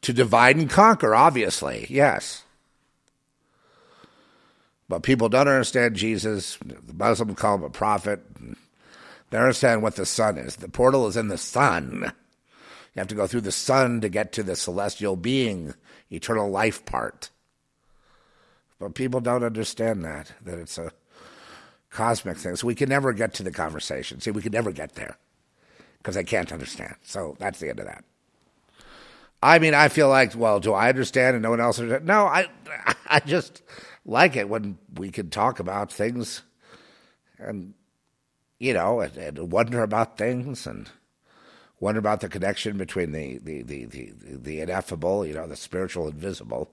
To 0.01 0.13
divide 0.13 0.57
and 0.57 0.69
conquer, 0.69 1.15
obviously, 1.15 1.87
yes. 1.89 2.43
But 4.87 5.03
people 5.03 5.29
don't 5.29 5.47
understand 5.47 5.95
Jesus. 5.95 6.57
The 6.57 6.93
Muslims 6.93 7.39
call 7.39 7.55
him 7.55 7.63
a 7.63 7.69
prophet. 7.69 8.21
They 9.29 9.37
understand 9.37 9.81
what 9.81 9.95
the 9.95 10.05
sun 10.05 10.37
is. 10.37 10.57
The 10.57 10.69
portal 10.69 11.07
is 11.07 11.17
in 11.17 11.27
the 11.27 11.37
sun. 11.37 12.13
You 12.93 12.99
have 12.99 13.07
to 13.07 13.15
go 13.15 13.27
through 13.27 13.41
the 13.41 13.51
sun 13.51 14.01
to 14.01 14.09
get 14.09 14.31
to 14.33 14.43
the 14.43 14.55
celestial 14.55 15.15
being, 15.15 15.73
eternal 16.11 16.49
life 16.49 16.85
part. 16.85 17.29
But 18.85 18.93
people 18.93 19.19
don't 19.19 19.43
understand 19.43 20.05
that, 20.05 20.31
that 20.43 20.59
it's 20.59 20.77
a 20.77 20.91
cosmic 21.89 22.37
thing. 22.37 22.55
So 22.55 22.67
we 22.67 22.75
can 22.75 22.87
never 22.87 23.13
get 23.13 23.33
to 23.33 23.41
the 23.41 23.51
conversation. 23.51 24.21
See, 24.21 24.29
we 24.29 24.43
can 24.43 24.51
never 24.51 24.71
get 24.71 24.93
there 24.93 25.17
because 25.97 26.13
they 26.13 26.23
can't 26.23 26.51
understand. 26.51 26.93
So 27.01 27.35
that's 27.39 27.59
the 27.59 27.69
end 27.69 27.79
of 27.79 27.87
that. 27.87 28.05
I 29.41 29.57
mean, 29.57 29.73
I 29.73 29.87
feel 29.87 30.07
like, 30.07 30.35
well, 30.35 30.59
do 30.59 30.73
I 30.73 30.89
understand 30.89 31.35
and 31.35 31.41
no 31.41 31.49
one 31.49 31.59
else 31.59 31.79
understands? 31.79 32.07
No, 32.07 32.27
I, 32.27 32.47
I 33.07 33.21
just 33.21 33.63
like 34.05 34.35
it 34.35 34.49
when 34.49 34.77
we 34.93 35.09
can 35.09 35.31
talk 35.31 35.59
about 35.59 35.91
things 35.91 36.43
and, 37.39 37.73
you 38.59 38.75
know, 38.75 38.99
and, 38.99 39.17
and 39.17 39.51
wonder 39.51 39.81
about 39.81 40.15
things 40.15 40.67
and 40.67 40.91
wonder 41.79 41.97
about 41.97 42.21
the 42.21 42.29
connection 42.29 42.77
between 42.77 43.13
the, 43.13 43.39
the, 43.39 43.63
the, 43.63 43.85
the, 43.85 44.13
the 44.27 44.61
ineffable, 44.61 45.25
you 45.25 45.33
know, 45.33 45.47
the 45.47 45.55
spiritual 45.55 46.07
invisible, 46.07 46.69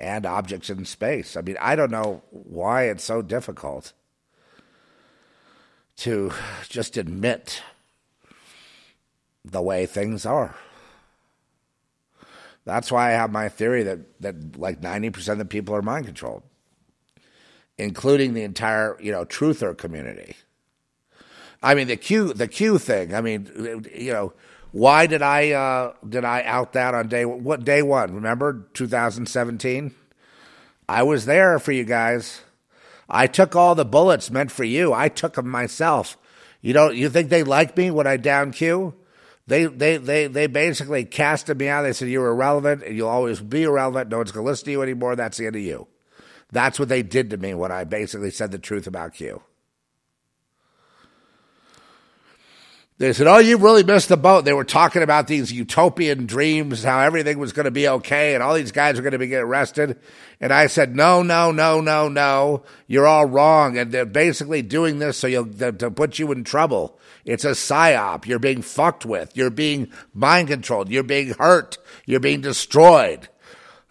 and 0.00 0.26
objects 0.26 0.70
in 0.70 0.84
space. 0.84 1.36
I 1.36 1.42
mean, 1.42 1.56
I 1.60 1.76
don't 1.76 1.90
know 1.90 2.22
why 2.30 2.84
it's 2.84 3.04
so 3.04 3.22
difficult 3.22 3.92
to 5.98 6.32
just 6.68 6.96
admit 6.96 7.62
the 9.44 9.62
way 9.62 9.86
things 9.86 10.24
are. 10.24 10.54
That's 12.64 12.92
why 12.92 13.08
I 13.08 13.12
have 13.12 13.32
my 13.32 13.48
theory 13.48 13.82
that, 13.82 14.20
that 14.20 14.58
like 14.58 14.80
90% 14.80 15.28
of 15.28 15.38
the 15.38 15.44
people 15.44 15.74
are 15.74 15.82
mind 15.82 16.06
controlled, 16.06 16.42
including 17.78 18.34
the 18.34 18.42
entire, 18.42 18.96
you 19.00 19.12
know, 19.12 19.24
truther 19.24 19.76
community. 19.76 20.36
I 21.62 21.74
mean, 21.74 21.88
the 21.88 21.96
Q, 21.96 22.32
the 22.32 22.48
Q 22.48 22.78
thing, 22.78 23.14
I 23.14 23.20
mean, 23.20 23.84
you 23.94 24.12
know, 24.12 24.32
why 24.72 25.06
did 25.06 25.22
I, 25.22 25.50
uh, 25.50 25.94
did 26.08 26.24
I 26.24 26.42
out 26.44 26.72
that 26.74 26.94
on 26.94 27.08
day, 27.08 27.24
what 27.24 27.64
day 27.64 27.82
one? 27.82 28.14
Remember 28.14 28.66
2017? 28.74 29.94
I 30.88 31.02
was 31.02 31.24
there 31.24 31.58
for 31.58 31.72
you 31.72 31.84
guys. 31.84 32.42
I 33.08 33.26
took 33.26 33.56
all 33.56 33.74
the 33.74 33.84
bullets 33.84 34.30
meant 34.30 34.52
for 34.52 34.64
you. 34.64 34.92
I 34.92 35.08
took 35.08 35.34
them 35.34 35.48
myself. 35.48 36.16
You 36.60 36.72
don't, 36.72 36.94
you 36.94 37.08
think 37.08 37.28
they 37.28 37.42
like 37.42 37.76
me 37.76 37.90
when 37.90 38.06
I 38.06 38.16
down 38.16 38.52
Q? 38.52 38.94
They, 39.46 39.64
they, 39.64 39.96
they, 39.96 40.26
they 40.28 40.46
basically 40.46 41.04
casted 41.04 41.58
me 41.58 41.68
out. 41.68 41.82
They 41.82 41.92
said, 41.92 42.08
You're 42.08 42.28
irrelevant 42.28 42.84
and 42.84 42.96
you'll 42.96 43.08
always 43.08 43.40
be 43.40 43.64
irrelevant. 43.64 44.10
No 44.10 44.18
one's 44.18 44.32
to 44.32 44.42
listen 44.42 44.66
to 44.66 44.70
you 44.70 44.82
anymore. 44.82 45.16
That's 45.16 45.38
the 45.38 45.46
end 45.46 45.56
of 45.56 45.62
you. 45.62 45.88
That's 46.52 46.78
what 46.78 46.88
they 46.88 47.02
did 47.02 47.30
to 47.30 47.36
me 47.36 47.54
when 47.54 47.72
I 47.72 47.84
basically 47.84 48.30
said 48.30 48.52
the 48.52 48.58
truth 48.58 48.86
about 48.86 49.14
Q. 49.14 49.42
They 53.00 53.14
said, 53.14 53.28
Oh, 53.28 53.38
you 53.38 53.56
really 53.56 53.82
missed 53.82 54.10
the 54.10 54.18
boat. 54.18 54.44
They 54.44 54.52
were 54.52 54.62
talking 54.62 55.00
about 55.00 55.26
these 55.26 55.50
utopian 55.50 56.26
dreams, 56.26 56.84
how 56.84 57.00
everything 57.00 57.38
was 57.38 57.54
going 57.54 57.64
to 57.64 57.70
be 57.70 57.88
okay 57.88 58.34
and 58.34 58.42
all 58.42 58.52
these 58.52 58.72
guys 58.72 58.96
were 58.96 59.02
going 59.02 59.12
to 59.12 59.18
be 59.18 59.26
getting 59.26 59.46
arrested. 59.46 59.98
And 60.38 60.52
I 60.52 60.66
said, 60.66 60.94
No, 60.94 61.22
no, 61.22 61.50
no, 61.50 61.80
no, 61.80 62.08
no. 62.10 62.62
You're 62.86 63.06
all 63.06 63.24
wrong. 63.24 63.78
And 63.78 63.90
they're 63.90 64.04
basically 64.04 64.60
doing 64.60 64.98
this 64.98 65.16
so 65.16 65.28
you'll, 65.28 65.46
to 65.46 65.90
put 65.90 66.18
you 66.18 66.30
in 66.30 66.44
trouble. 66.44 66.98
It's 67.24 67.46
a 67.46 67.52
psyop. 67.52 68.26
You're 68.26 68.38
being 68.38 68.60
fucked 68.60 69.06
with. 69.06 69.34
You're 69.34 69.48
being 69.48 69.90
mind 70.12 70.48
controlled. 70.48 70.90
You're 70.90 71.02
being 71.02 71.32
hurt. 71.38 71.78
You're 72.04 72.20
being 72.20 72.42
destroyed. 72.42 73.30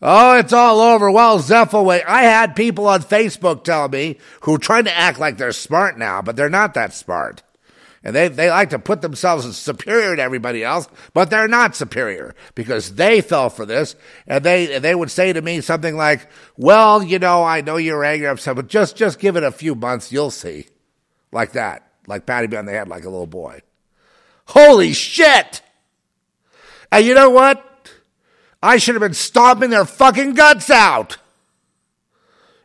Oh, 0.04 0.38
it's 0.38 0.54
all 0.54 0.82
over. 0.82 1.10
Well, 1.10 1.40
Zeffaway, 1.40 2.06
I 2.06 2.26
had 2.26 2.56
people 2.56 2.86
on 2.86 3.02
Facebook 3.02 3.64
tell 3.64 3.90
me 3.90 4.20
who 4.42 4.60
trying 4.60 4.84
to 4.84 4.96
act 4.96 5.18
like 5.18 5.40
they're 5.40 5.52
smart 5.52 5.98
now, 5.98 6.22
but 6.22 6.36
they're 6.36 6.48
not 6.48 6.76
that 6.76 6.94
smart. 6.94 7.42
And 8.04 8.16
they, 8.16 8.30
they 8.30 8.50
like 8.50 8.70
to 8.70 8.80
put 8.80 9.02
themselves 9.02 9.46
as 9.46 9.58
superior 9.58 10.16
to 10.16 10.22
everybody 10.22 10.64
else, 10.64 10.88
but 11.14 11.30
they're 11.30 11.50
not 11.50 11.76
superior 11.76 12.34
because 12.56 12.96
they 12.96 13.20
fell 13.20 13.50
for 13.50 13.66
this. 13.66 13.96
And 14.26 14.44
they, 14.44 14.80
they 14.80 14.96
would 14.96 15.12
say 15.12 15.34
to 15.34 15.42
me 15.42 15.60
something 15.62 15.98
like, 15.98 16.28
well, 16.56 17.04
you 17.04 17.20
know, 17.20 17.44
I 17.44 17.62
know 17.62 17.76
you're 17.76 18.04
angry, 18.04 18.28
upset, 18.28 18.56
but 18.56 18.68
just, 18.68 18.96
just 18.96 19.20
give 19.20 19.36
it 19.36 19.44
a 19.44 19.52
few 19.52 19.76
months. 19.76 20.12
You'll 20.12 20.32
see. 20.32 20.68
Like 21.32 21.52
that 21.52 21.90
like 22.10 22.26
patting 22.26 22.50
me 22.50 22.58
on 22.58 22.66
the 22.66 22.72
head 22.74 22.90
like 22.90 23.06
a 23.06 23.10
little 23.10 23.28
boy. 23.28 23.62
Holy 24.48 24.92
shit! 24.94 25.62
And 26.92 27.06
you 27.06 27.14
know 27.14 27.30
what? 27.30 27.64
I 28.62 28.78
should 28.78 28.96
have 28.96 29.02
been 29.02 29.14
stomping 29.14 29.70
their 29.70 29.86
fucking 29.86 30.34
guts 30.34 30.70
out. 30.70 31.18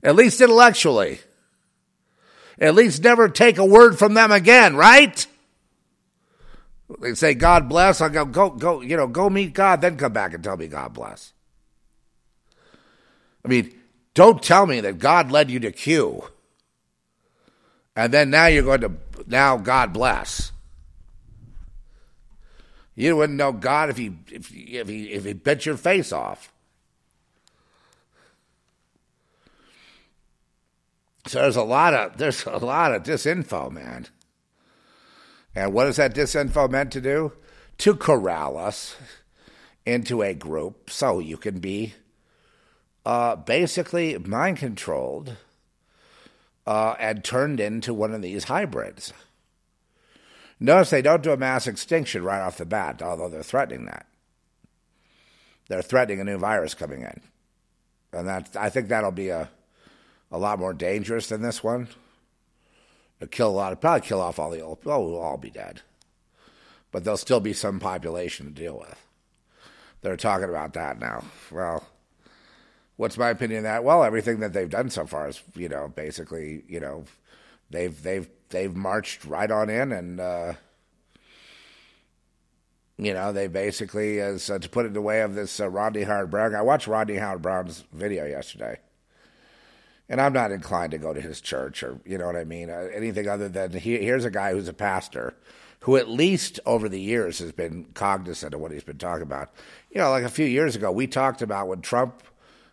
At 0.02 0.16
least 0.16 0.40
intellectually. 0.40 1.20
At 2.59 2.74
least 2.74 3.02
never 3.02 3.28
take 3.28 3.59
a 3.59 3.64
word 3.64 3.98
from 3.98 4.14
them 4.14 4.31
again, 4.31 4.76
right? 4.76 5.26
They 7.01 7.14
say 7.14 7.35
God 7.35 7.68
bless. 7.68 8.01
I 8.01 8.09
go, 8.09 8.24
go, 8.24 8.51
go, 8.51 8.81
you 8.81 8.97
know, 8.97 9.06
go 9.06 9.28
meet 9.28 9.55
God, 9.55 9.81
then 9.81 9.97
come 9.97 10.12
back 10.12 10.35
and 10.35 10.44
tell 10.44 10.56
me 10.56 10.68
God 10.68 10.93
bless. 10.93 11.32
I 13.44 13.48
mean, 13.48 13.74
don't 14.14 14.43
tell 14.43 14.66
me 14.66 14.81
that 14.81 14.98
God 14.98 15.31
led 15.31 15.51
you 15.51 15.60
to 15.60 15.72
Q. 15.72 16.24
And 17.97 18.12
then 18.12 18.31
now 18.31 18.47
you're 18.47 18.62
going 18.62 18.81
to 18.81 18.93
now 19.26 19.56
God 19.56 19.93
bless. 19.93 20.52
You 22.97 23.16
wouldn't 23.16 23.39
know 23.39 23.52
God 23.52 23.90
if 23.90 23.97
he 23.97 24.12
if 24.31 24.48
he, 24.48 24.78
if 24.78 24.89
he 24.89 25.12
if 25.12 25.24
he 25.24 25.32
bit 25.32 25.66
your 25.66 25.76
face 25.76 26.12
off. 26.12 26.52
So 31.26 31.40
there's 31.40 31.56
a 31.56 31.62
lot 31.62 31.94
of 31.94 32.16
there's 32.18 32.44
a 32.44 32.59
lot 32.59 32.94
of 32.94 33.02
disinfo, 33.02 33.70
man. 33.70 34.06
And 35.55 35.72
what 35.72 35.86
is 35.86 35.96
that 35.96 36.14
disinfo 36.14 36.70
meant 36.70 36.92
to 36.92 37.01
do? 37.01 37.32
To 37.78 37.94
corral 37.94 38.56
us 38.56 38.96
into 39.86 40.22
a 40.22 40.34
group 40.34 40.90
so 40.90 41.18
you 41.18 41.36
can 41.36 41.59
be 41.59 41.94
uh, 43.05 43.36
basically 43.36 44.16
mind 44.18 44.59
controlled 44.59 45.36
uh, 46.66 46.94
and 46.98 47.22
turned 47.22 47.60
into 47.60 47.92
one 47.92 48.14
of 48.14 48.22
these 48.22 48.44
hybrids. 48.44 49.12
Notice 50.60 50.90
they 50.90 51.02
don't 51.02 51.22
do 51.22 51.32
a 51.32 51.36
mass 51.36 51.66
extinction 51.66 52.22
right 52.22 52.40
off 52.40 52.59
the 52.59 52.64
bat, 52.64 53.02
although 53.02 53.28
they're 53.28 53.42
threatening 53.42 53.86
that. 53.86 54.06
They're 55.68 55.82
threatening 55.82 56.20
a 56.20 56.24
new 56.24 56.38
virus 56.38 56.74
coming 56.74 57.02
in. 57.02 57.20
And 58.12 58.28
that 58.28 58.56
I 58.56 58.70
think 58.70 58.88
that'll 58.88 59.10
be 59.10 59.28
a, 59.30 59.51
a 60.35 60.39
lot 60.39 60.59
more 60.59 60.74
dangerous 60.74 61.28
than 61.28 61.43
this 61.43 61.62
one. 61.62 61.86
It'll 63.20 63.31
kill 63.31 63.48
a 63.48 63.52
lot 63.52 63.73
of, 63.73 63.81
probably 63.81 64.06
kill 64.06 64.20
off 64.20 64.40
all 64.40 64.51
the 64.51 64.61
old, 64.61 64.78
oh, 64.85 65.01
we'll 65.01 65.20
all 65.20 65.36
be 65.36 65.51
dead. 65.51 65.82
But 66.90 67.05
there'll 67.05 67.16
still 67.16 67.40
be 67.40 67.52
some 67.52 67.78
population 67.78 68.47
to 68.47 68.52
deal 68.52 68.78
with. 68.78 69.01
They're 70.01 70.16
talking 70.16 70.48
about 70.48 70.73
that 70.73 70.98
now. 70.98 71.24
Well, 71.52 71.86
what's 72.97 73.16
my 73.16 73.31
opinion 73.31 73.59
of 73.59 73.65
that? 73.65 73.85
Well, 73.85 74.02
everything 74.02 74.40
that 74.40 74.52
they've 74.52 74.69
done 74.69 74.90
so 74.90 75.06
far 75.06 75.28
is, 75.28 75.40
you 75.55 75.69
know, 75.69 75.86
basically, 75.89 76.65
you 76.66 76.81
know, 76.81 77.05
they've 77.70 78.02
they've 78.02 78.28
they've 78.48 78.74
marched 78.74 79.24
right 79.24 79.51
on 79.51 79.70
in 79.70 79.93
and 79.93 80.20
uh, 80.20 80.55
you 82.98 83.15
know, 83.15 83.32
they 83.32 83.47
basically, 83.47 84.20
as 84.20 84.51
uh, 84.51 84.59
to 84.59 84.69
put 84.69 84.85
it 84.85 84.89
in 84.89 84.94
the 84.94 85.01
way 85.01 85.20
of 85.23 85.35
this 85.35 85.61
uh, 85.61 85.69
Rodney 85.69 86.02
Howard-Browne. 86.02 86.55
I 86.55 86.62
watched 86.62 86.86
Rodney 86.86 87.16
Howard-Browne's 87.16 87.85
video 87.93 88.24
yesterday, 88.27 88.78
and 90.09 90.20
I'm 90.20 90.32
not 90.32 90.52
inclined 90.52 90.93
to 90.93 90.98
go 90.98 91.12
to 91.12 91.20
his 91.20 91.40
church 91.40 91.82
or 91.82 92.01
you 92.05 92.18
know 92.18 92.26
what 92.26 92.36
I 92.36 92.44
mean, 92.44 92.70
uh, 92.70 92.89
anything 92.93 93.28
other 93.28 93.48
than 93.48 93.72
he, 93.72 93.98
here's 93.98 94.24
a 94.24 94.31
guy 94.31 94.52
who's 94.52 94.68
a 94.68 94.74
pastor 94.74 95.35
who, 95.81 95.97
at 95.97 96.09
least 96.09 96.60
over 96.64 96.89
the 96.89 97.01
years, 97.01 97.40
has 97.40 97.52
been 97.52 97.85
cognizant 97.93 98.55
of 98.55 98.60
what 98.60 98.72
he's 98.72 98.85
been 98.85 98.97
talking 98.97 99.22
about. 99.22 99.52
You 99.90 100.01
know, 100.01 100.09
like 100.10 100.24
a 100.24 100.31
few 100.31 100.47
years 100.47 100.74
ago, 100.74 100.90
we 100.90 101.06
talked 101.06 101.43
about 101.43 101.68
when 101.68 101.82
Trump 101.82 102.22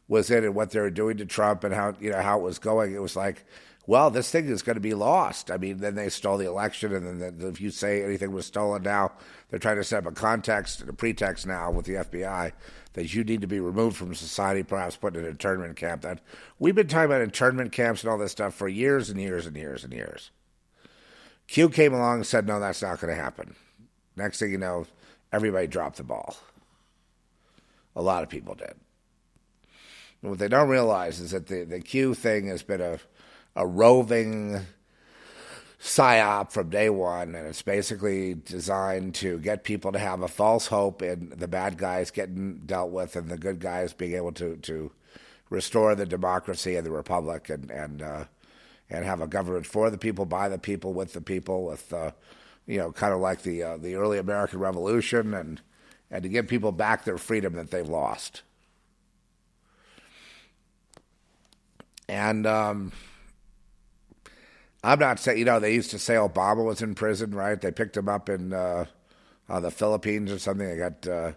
was 0.08 0.32
in 0.32 0.46
and 0.46 0.56
what 0.56 0.72
they 0.72 0.80
were 0.80 0.90
doing 0.90 1.18
to 1.18 1.26
Trump 1.26 1.66
and 1.66 1.74
how 1.74 1.94
you 2.00 2.10
know 2.10 2.22
how 2.22 2.40
it 2.40 2.44
was 2.44 2.58
going. 2.58 2.94
It 2.96 3.02
was 3.02 3.18
like 3.18 3.44
well, 3.88 4.12
this 4.12 4.30
thing 4.30 4.48
is 4.48 4.62
going 4.62 4.76
to 4.76 4.82
be 4.82 4.94
lost. 4.94 5.50
I 5.50 5.58
mean, 5.58 5.78
then 5.78 5.96
they 5.96 6.10
stole 6.10 6.38
the 6.38 6.48
election, 6.48 6.94
and 6.94 7.22
then 7.22 7.40
if 7.42 7.60
you 7.60 7.72
say 7.72 8.04
anything 8.04 8.32
was 8.32 8.46
stolen 8.46 8.84
now, 8.84 9.12
they're 9.50 9.60
trying 9.60 9.78
to 9.78 9.84
set 9.84 10.06
up 10.06 10.12
a 10.12 10.16
context, 10.16 10.82
a 10.82 10.94
pretext 10.94 11.48
now 11.48 11.72
with 11.72 11.86
the 11.86 11.96
FBI 11.96 12.52
that 12.94 13.14
you 13.14 13.24
need 13.24 13.42
to 13.42 13.48
be 13.48 13.60
removed 13.60 13.98
from 13.98 14.14
society, 14.14 14.64
perhaps 14.64 14.98
put 14.98 15.16
in 15.16 15.24
an 15.24 15.32
internment 15.32 15.78
camp. 15.78 16.04
That 16.04 16.20
we've 16.60 16.76
been 16.76 16.88
talking 16.88 17.06
about 17.06 17.22
internment 17.22 17.72
camps 17.72 18.04
and 18.04 18.12
all 18.12 18.18
this 18.18 18.32
stuff 18.32 18.54
for 18.54 18.68
years 18.68 19.10
and 19.10 19.20
years 19.20 19.48
and 19.48 19.56
years 19.56 19.84
and 19.84 19.94
years. 19.94 20.30
Q 21.48 21.70
came 21.70 21.94
along 21.94 22.18
and 22.18 22.28
said, 22.28 22.48
no, 22.48 22.60
that's 22.60 22.82
not 22.82 23.00
going 23.00 23.14
to 23.14 23.22
happen. 23.22 23.56
Next 24.16 24.40
thing 24.40 24.52
you 24.52 24.58
know, 24.58 24.86
everybody 25.34 25.68
dropped 25.68 25.98
the 25.98 26.04
ball. 26.04 26.36
A 27.96 28.02
lot 28.02 28.24
of 28.24 28.30
people 28.30 28.56
did. 28.56 28.76
And 30.22 30.32
what 30.32 30.40
they 30.40 30.48
don't 30.48 30.70
realize 30.70 31.20
is 31.20 31.32
that 31.32 31.48
the, 31.48 31.64
the 31.64 31.80
Q 31.80 32.14
thing 32.14 32.48
has 32.48 32.64
been 32.64 32.82
a 32.82 33.00
a 33.56 33.66
roving 33.66 34.66
psyop 35.82 36.52
from 36.52 36.70
day 36.70 36.90
one, 36.90 37.36
and 37.36 37.48
it's 37.48 37.62
basically 37.62 38.36
designed 38.36 39.16
to 39.16 39.40
get 39.40 39.64
people 39.64 39.92
to 39.92 40.00
have 40.00 40.22
a 40.22 40.28
false 40.28 40.68
hope 40.68 41.02
in 41.02 41.34
the 41.36 41.48
bad 41.48 41.78
guys 41.78 42.12
getting 42.12 42.62
dealt 42.66 42.92
with 42.92 43.16
and 43.16 43.30
the 43.30 43.38
good 43.38 43.60
guys 43.60 43.94
being 43.94 44.14
able 44.14 44.32
to 44.32 44.58
to 44.58 44.92
restore 45.50 45.96
the 45.96 46.06
democracy 46.06 46.76
of 46.76 46.84
the 46.84 46.92
republic 46.92 47.50
and 47.50 47.72
and 47.72 48.02
uh, 48.02 48.26
and 48.92 49.06
have 49.06 49.22
a 49.22 49.28
government 49.28 49.66
for 49.66 49.90
the 49.90 49.98
people, 49.98 50.26
by 50.26 50.50
the 50.50 50.60
people, 50.60 50.94
with 50.94 51.14
the 51.14 51.22
people, 51.22 51.64
with 51.66 51.92
uh, 51.94 52.12
you 52.68 52.78
know, 52.78 52.92
kind 52.92 53.14
of 53.14 53.20
like 53.20 53.42
the 53.42 53.64
uh, 53.64 53.78
the 53.78 53.96
early 53.96 54.18
American 54.18 54.60
Revolution, 54.60 55.34
and 55.34 55.62
and 56.12 56.24
to 56.24 56.30
give 56.30 56.48
people 56.48 56.72
back 56.72 57.06
their 57.06 57.18
freedom 57.18 57.54
that 57.54 57.72
they've 57.72 57.88
lost. 57.88 58.44
And 62.08 62.46
um, 62.46 62.92
I'm 64.84 65.00
not 65.00 65.20
saying, 65.20 65.38
you 65.38 65.46
know, 65.46 65.60
they 65.60 65.74
used 65.74 65.92
to 65.92 66.00
say 66.00 66.16
Obama 66.16 66.66
was 66.66 66.82
in 66.82 66.96
prison, 66.96 67.32
right? 67.32 67.60
They 67.60 67.72
picked 67.72 67.96
him 67.96 68.10
up 68.10 68.30
in 68.30 68.52
uh, 68.52 68.86
uh, 69.48 69.60
the 69.60 69.72
Philippines 69.72 70.32
or 70.32 70.40
something. 70.40 70.68
They 70.68 70.78
got 70.78 71.08
uh, 71.08 71.32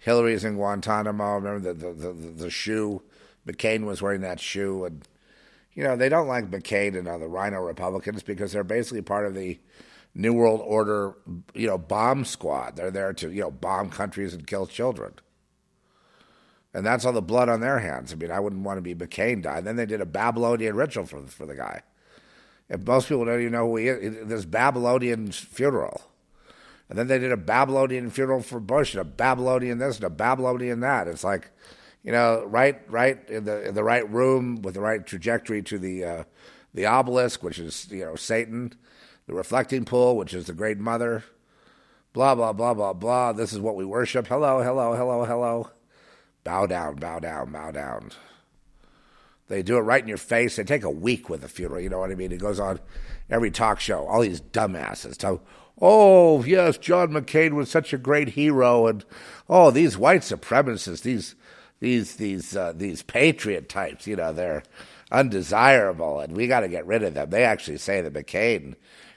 Hillary's 0.00 0.44
in 0.44 0.56
Guantanamo. 0.56 1.36
Remember 1.36 1.72
the, 1.72 1.92
the, 1.92 1.92
the, 1.92 2.12
the, 2.12 2.50
shoe? 2.50 3.02
McCain 3.46 3.84
was 3.84 4.02
wearing 4.02 4.22
that 4.22 4.40
shoe. 4.40 4.84
And, 4.84 5.06
you 5.74 5.84
know, 5.84 5.94
they 5.94 6.08
don't 6.08 6.26
like 6.26 6.50
McCain 6.50 6.98
and 6.98 7.06
uh, 7.06 7.18
the 7.18 7.28
RINO 7.28 7.60
Republicans 7.60 8.24
because 8.24 8.52
they're 8.52 8.64
basically 8.64 9.02
part 9.02 9.26
of 9.26 9.34
the 9.34 9.60
New 10.14 10.32
World 10.32 10.60
Order, 10.64 11.14
you 11.54 11.68
know, 11.68 11.78
bomb 11.78 12.24
squad. 12.24 12.76
They're 12.76 12.90
there 12.90 13.12
to, 13.12 13.30
you 13.30 13.40
know, 13.40 13.50
bomb 13.52 13.90
countries 13.90 14.34
and 14.34 14.46
kill 14.46 14.66
children. 14.66 15.14
And 16.72 16.84
that's 16.84 17.04
all 17.04 17.12
the 17.12 17.22
blood 17.22 17.48
on 17.48 17.60
their 17.60 17.78
hands. 17.78 18.12
I 18.12 18.16
mean, 18.16 18.32
I 18.32 18.40
wouldn't 18.40 18.62
want 18.62 18.78
to 18.78 18.82
be 18.82 18.96
McCain 18.96 19.42
died. 19.42 19.64
Then 19.64 19.76
they 19.76 19.86
did 19.86 20.00
a 20.00 20.06
Babylonian 20.06 20.74
ritual 20.74 21.06
for, 21.06 21.24
for 21.28 21.46
the 21.46 21.54
guy. 21.54 21.82
And 22.68 22.86
most 22.86 23.08
people 23.08 23.24
don't 23.24 23.40
even 23.40 23.52
know 23.52 23.68
who 23.68 23.76
he 23.76 23.88
is. 23.88 24.26
This 24.26 24.44
Babylonian 24.44 25.30
funeral. 25.32 26.02
And 26.88 26.98
then 26.98 27.08
they 27.08 27.18
did 27.18 27.32
a 27.32 27.36
Babylonian 27.36 28.10
funeral 28.10 28.42
for 28.42 28.60
Bush 28.60 28.94
and 28.94 29.00
a 29.00 29.04
Babylonian 29.04 29.78
this 29.78 29.96
and 29.96 30.04
a 30.04 30.10
Babylonian 30.10 30.80
that. 30.80 31.08
It's 31.08 31.24
like, 31.24 31.50
you 32.02 32.12
know, 32.12 32.44
right, 32.44 32.80
right 32.90 33.18
in 33.28 33.44
the 33.44 33.66
in 33.66 33.74
the 33.74 33.84
right 33.84 34.08
room 34.10 34.62
with 34.62 34.74
the 34.74 34.80
right 34.80 35.04
trajectory 35.04 35.62
to 35.62 35.78
the 35.78 36.04
uh, 36.04 36.24
the 36.74 36.86
obelisk, 36.86 37.42
which 37.42 37.58
is 37.58 37.88
you 37.90 38.04
know 38.04 38.16
Satan, 38.16 38.74
the 39.26 39.34
reflecting 39.34 39.84
pool, 39.84 40.16
which 40.16 40.34
is 40.34 40.46
the 40.46 40.52
Great 40.52 40.78
Mother. 40.78 41.24
Blah 42.12 42.34
blah 42.34 42.52
blah 42.52 42.74
blah 42.74 42.92
blah. 42.92 43.32
This 43.32 43.52
is 43.52 43.60
what 43.60 43.76
we 43.76 43.84
worship. 43.84 44.26
Hello, 44.26 44.62
hello, 44.62 44.94
hello, 44.94 45.24
hello. 45.24 45.70
Bow 46.44 46.66
down, 46.66 46.96
bow 46.96 47.18
down, 47.18 47.50
bow 47.50 47.70
down. 47.70 48.10
They 49.48 49.62
do 49.62 49.76
it 49.76 49.80
right 49.82 50.02
in 50.02 50.08
your 50.08 50.16
face. 50.16 50.56
They 50.56 50.64
take 50.64 50.84
a 50.84 50.90
week 50.90 51.28
with 51.28 51.44
a 51.44 51.48
funeral. 51.48 51.80
You 51.80 51.90
know 51.90 51.98
what 51.98 52.10
I 52.10 52.14
mean? 52.14 52.32
It 52.32 52.40
goes 52.40 52.58
on 52.58 52.80
every 53.28 53.50
talk 53.50 53.80
show. 53.80 54.06
All 54.06 54.22
these 54.22 54.40
dumbasses 54.40 55.16
tell, 55.16 55.42
"Oh 55.80 56.42
yes, 56.44 56.78
John 56.78 57.10
McCain 57.10 57.52
was 57.52 57.70
such 57.70 57.92
a 57.92 57.98
great 57.98 58.30
hero," 58.30 58.86
and 58.86 59.04
oh, 59.48 59.70
these 59.70 59.98
white 59.98 60.22
supremacists, 60.22 61.02
these 61.02 61.34
these 61.80 62.16
these 62.16 62.56
uh, 62.56 62.72
these 62.74 63.02
patriot 63.02 63.68
types. 63.68 64.06
You 64.06 64.16
know, 64.16 64.32
they're 64.32 64.62
undesirable, 65.12 66.20
and 66.20 66.36
we 66.36 66.46
got 66.46 66.60
to 66.60 66.68
get 66.68 66.86
rid 66.86 67.02
of 67.02 67.14
them. 67.14 67.30
They 67.30 67.44
actually 67.44 67.78
say 67.78 68.00
that 68.00 68.14
McCain 68.14 68.74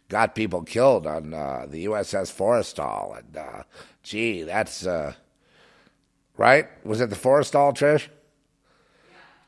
got 0.09 0.35
people 0.35 0.63
killed 0.63 1.07
on 1.07 1.33
uh, 1.33 1.65
the 1.69 1.85
USS 1.85 2.33
Forrestal, 2.35 3.19
and 3.19 3.37
uh, 3.37 3.63
gee, 4.03 4.43
that's 4.43 4.85
uh, 4.85 5.13
right. 6.35 6.67
Was 6.85 6.99
it 7.01 7.09
the 7.09 7.15
Forrestal, 7.15 7.73
Trish? 7.73 8.09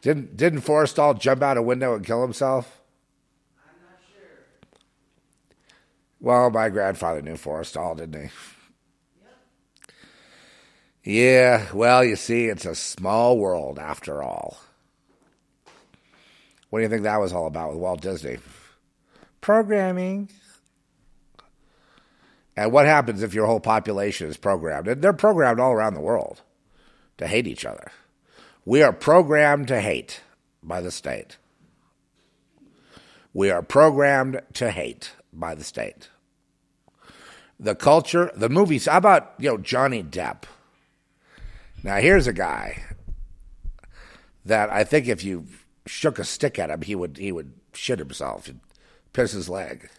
Didn't 0.01 0.37
didn't 0.37 0.61
Forrestal 0.61 1.19
jump 1.19 1.41
out 1.41 1.57
a 1.57 1.61
window 1.61 1.93
and 1.95 2.05
kill 2.05 2.21
himself? 2.21 2.81
I'm 3.57 3.81
not 3.81 3.99
sure. 4.09 4.77
Well, 6.21 6.49
my 6.49 6.69
grandfather 6.69 7.21
knew 7.21 7.33
Forrestal, 7.33 7.97
didn't 7.97 8.21
he? 8.21 8.29
Yep. 9.21 9.91
Yeah, 11.03 11.65
well, 11.73 12.03
you 12.03 12.15
see, 12.15 12.45
it's 12.45 12.65
a 12.65 12.75
small 12.75 13.37
world 13.37 13.77
after 13.77 14.23
all. 14.23 14.57
What 16.69 16.79
do 16.79 16.83
you 16.83 16.89
think 16.89 17.03
that 17.03 17.19
was 17.19 17.33
all 17.33 17.47
about 17.47 17.71
with 17.71 17.79
Walt 17.79 18.01
Disney? 18.01 18.37
Programming. 19.41 20.29
And 22.55 22.71
what 22.71 22.85
happens 22.85 23.23
if 23.23 23.33
your 23.33 23.47
whole 23.47 23.59
population 23.59 24.27
is 24.27 24.37
programmed? 24.37 24.87
And 24.87 25.01
they're 25.01 25.13
programmed 25.13 25.59
all 25.59 25.71
around 25.71 25.93
the 25.93 26.01
world 26.01 26.41
to 27.17 27.25
hate 27.25 27.47
each 27.47 27.65
other. 27.65 27.91
We 28.69 28.83
are 28.83 28.93
programmed 28.93 29.67
to 29.69 29.81
hate 29.81 30.21
by 30.61 30.79
the 30.79 30.91
state. 30.91 31.37
We 33.33 33.49
are 33.49 33.63
programmed 33.63 34.41
to 34.53 34.69
hate 34.69 35.13
by 35.33 35.55
the 35.55 35.63
state. 35.63 36.09
The 37.59 37.73
culture, 37.73 38.31
the 38.35 38.47
movies, 38.47 38.85
how 38.85 38.97
about, 38.97 39.33
you 39.39 39.49
know, 39.49 39.57
Johnny 39.57 40.03
Depp? 40.03 40.43
Now, 41.81 41.95
here's 41.95 42.27
a 42.27 42.31
guy 42.31 42.83
that 44.45 44.69
I 44.69 44.83
think 44.83 45.07
if 45.07 45.23
you 45.23 45.47
shook 45.87 46.19
a 46.19 46.23
stick 46.23 46.59
at 46.59 46.69
him, 46.69 46.83
he 46.83 46.93
would 46.93 47.17
he 47.17 47.31
would 47.31 47.53
shit 47.73 47.97
himself 47.97 48.47
and 48.47 48.59
piss 49.13 49.31
his 49.31 49.49
leg. 49.49 49.89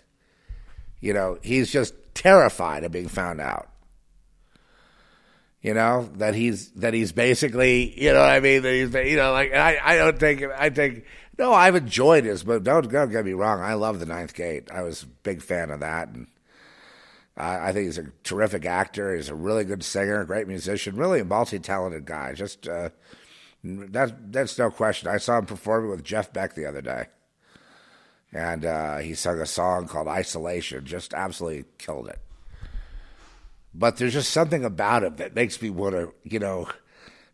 You 1.01 1.13
know, 1.13 1.41
he's 1.43 1.73
just 1.73 1.93
terrified 2.15 2.85
of 2.85 2.93
being 2.93 3.09
found 3.09 3.41
out 3.41 3.70
you 5.63 5.75
know 5.75 6.09
that 6.17 6.35
he's 6.35 6.71
that 6.73 6.95
he's 6.95 7.13
basically 7.13 8.01
you 8.01 8.13
know 8.13 8.23
I 8.23 8.41
mean? 8.41 8.63
That 8.63 8.73
he's 8.73 8.95
you 9.11 9.17
know 9.17 9.33
like 9.33 9.53
I 9.53 9.79
I 9.83 9.97
don't 9.97 10.19
think 10.19 10.43
I 10.43 10.71
think 10.71 11.05
no 11.39 11.53
I've 11.53 11.75
enjoyed 11.75 12.25
his 12.25 12.43
but 12.43 12.65
don't 12.65 12.91
don't 12.91 13.11
get 13.11 13.25
me 13.25 13.33
wrong 13.33 13.61
I 13.61 13.75
love 13.75 14.01
the 14.01 14.07
Ninth 14.07 14.35
Gate. 14.35 14.71
I 14.73 14.83
was 14.83 15.03
a 15.03 15.07
big 15.07 15.43
fan 15.43 15.71
of 15.71 15.81
that 15.81 16.09
and 16.09 16.27
I, 17.37 17.69
I 17.69 17.73
think 17.73 17.87
he's 17.87 17.99
a 17.99 18.07
terrific 18.25 18.65
actor. 18.65 19.15
He's 19.15 19.29
a 19.29 19.35
really 19.35 19.65
good 19.65 19.85
singer 19.85 20.25
great 20.25 20.49
musician 20.49 20.97
really 20.97 21.21
a 21.21 21.25
multi 21.25 21.59
talented 21.59 22.07
guy. 22.07 22.33
Just 22.33 22.67
uh, 22.67 22.91
that 23.63 24.33
that's 24.33 24.59
no 24.59 24.71
question. 24.71 25.09
I 25.09 25.19
saw 25.19 25.39
him 25.39 25.47
performing 25.47 25.91
with 25.91 26.05
Jeff 26.05 26.33
Beck 26.33 26.55
the 26.55 26.67
other 26.67 26.81
day 26.81 27.07
and 28.33 28.65
uh, 28.65 28.99
he 28.99 29.15
sung 29.15 29.41
a 29.41 29.47
song 29.47 29.87
called 29.87 30.09
Isolation 30.09 30.85
just 30.85 31.15
absolutely 31.15 31.65
killed 31.79 32.09
it 32.09 32.19
but 33.75 33.97
there's 33.97 34.13
just 34.13 34.31
something 34.31 34.65
about 34.65 35.05
him 35.05 35.17
that 35.17 35.35
makes 35.35 35.61
me 35.61 35.71
want 35.71 35.95
to, 35.95 36.13
you 36.25 36.39
know, 36.39 36.69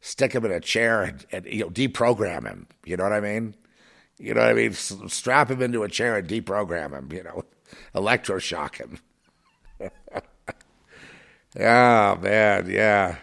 stick 0.01 0.33
him 0.33 0.45
in 0.45 0.53
a 0.53 0.61
chair 0.61 1.03
and, 1.03 1.27
and, 1.33 1.47
you 1.47 1.61
know 1.61 1.71
deprogram 1.71 2.45
him. 2.45 2.67
You 2.85 2.97
know 2.97 3.05
what 3.05 3.13
I 3.13 3.21
mean? 3.21 3.55
You 4.19 4.35
know 4.35 4.41
what 4.43 4.51
I 4.51 4.55
mean? 4.55 4.73
Strap 4.73 5.51
him 5.51 5.63
into 5.63 5.83
a 5.83 5.89
chair 5.89 6.17
and 6.17 6.29
deprogram 6.29 6.93
him. 6.93 7.11
You 7.13 7.25
know, 7.25 7.45
electroshock 7.95 8.77
him. 8.77 8.99
oh 11.61 12.17
man, 12.17 12.71
yeah. 12.71 13.17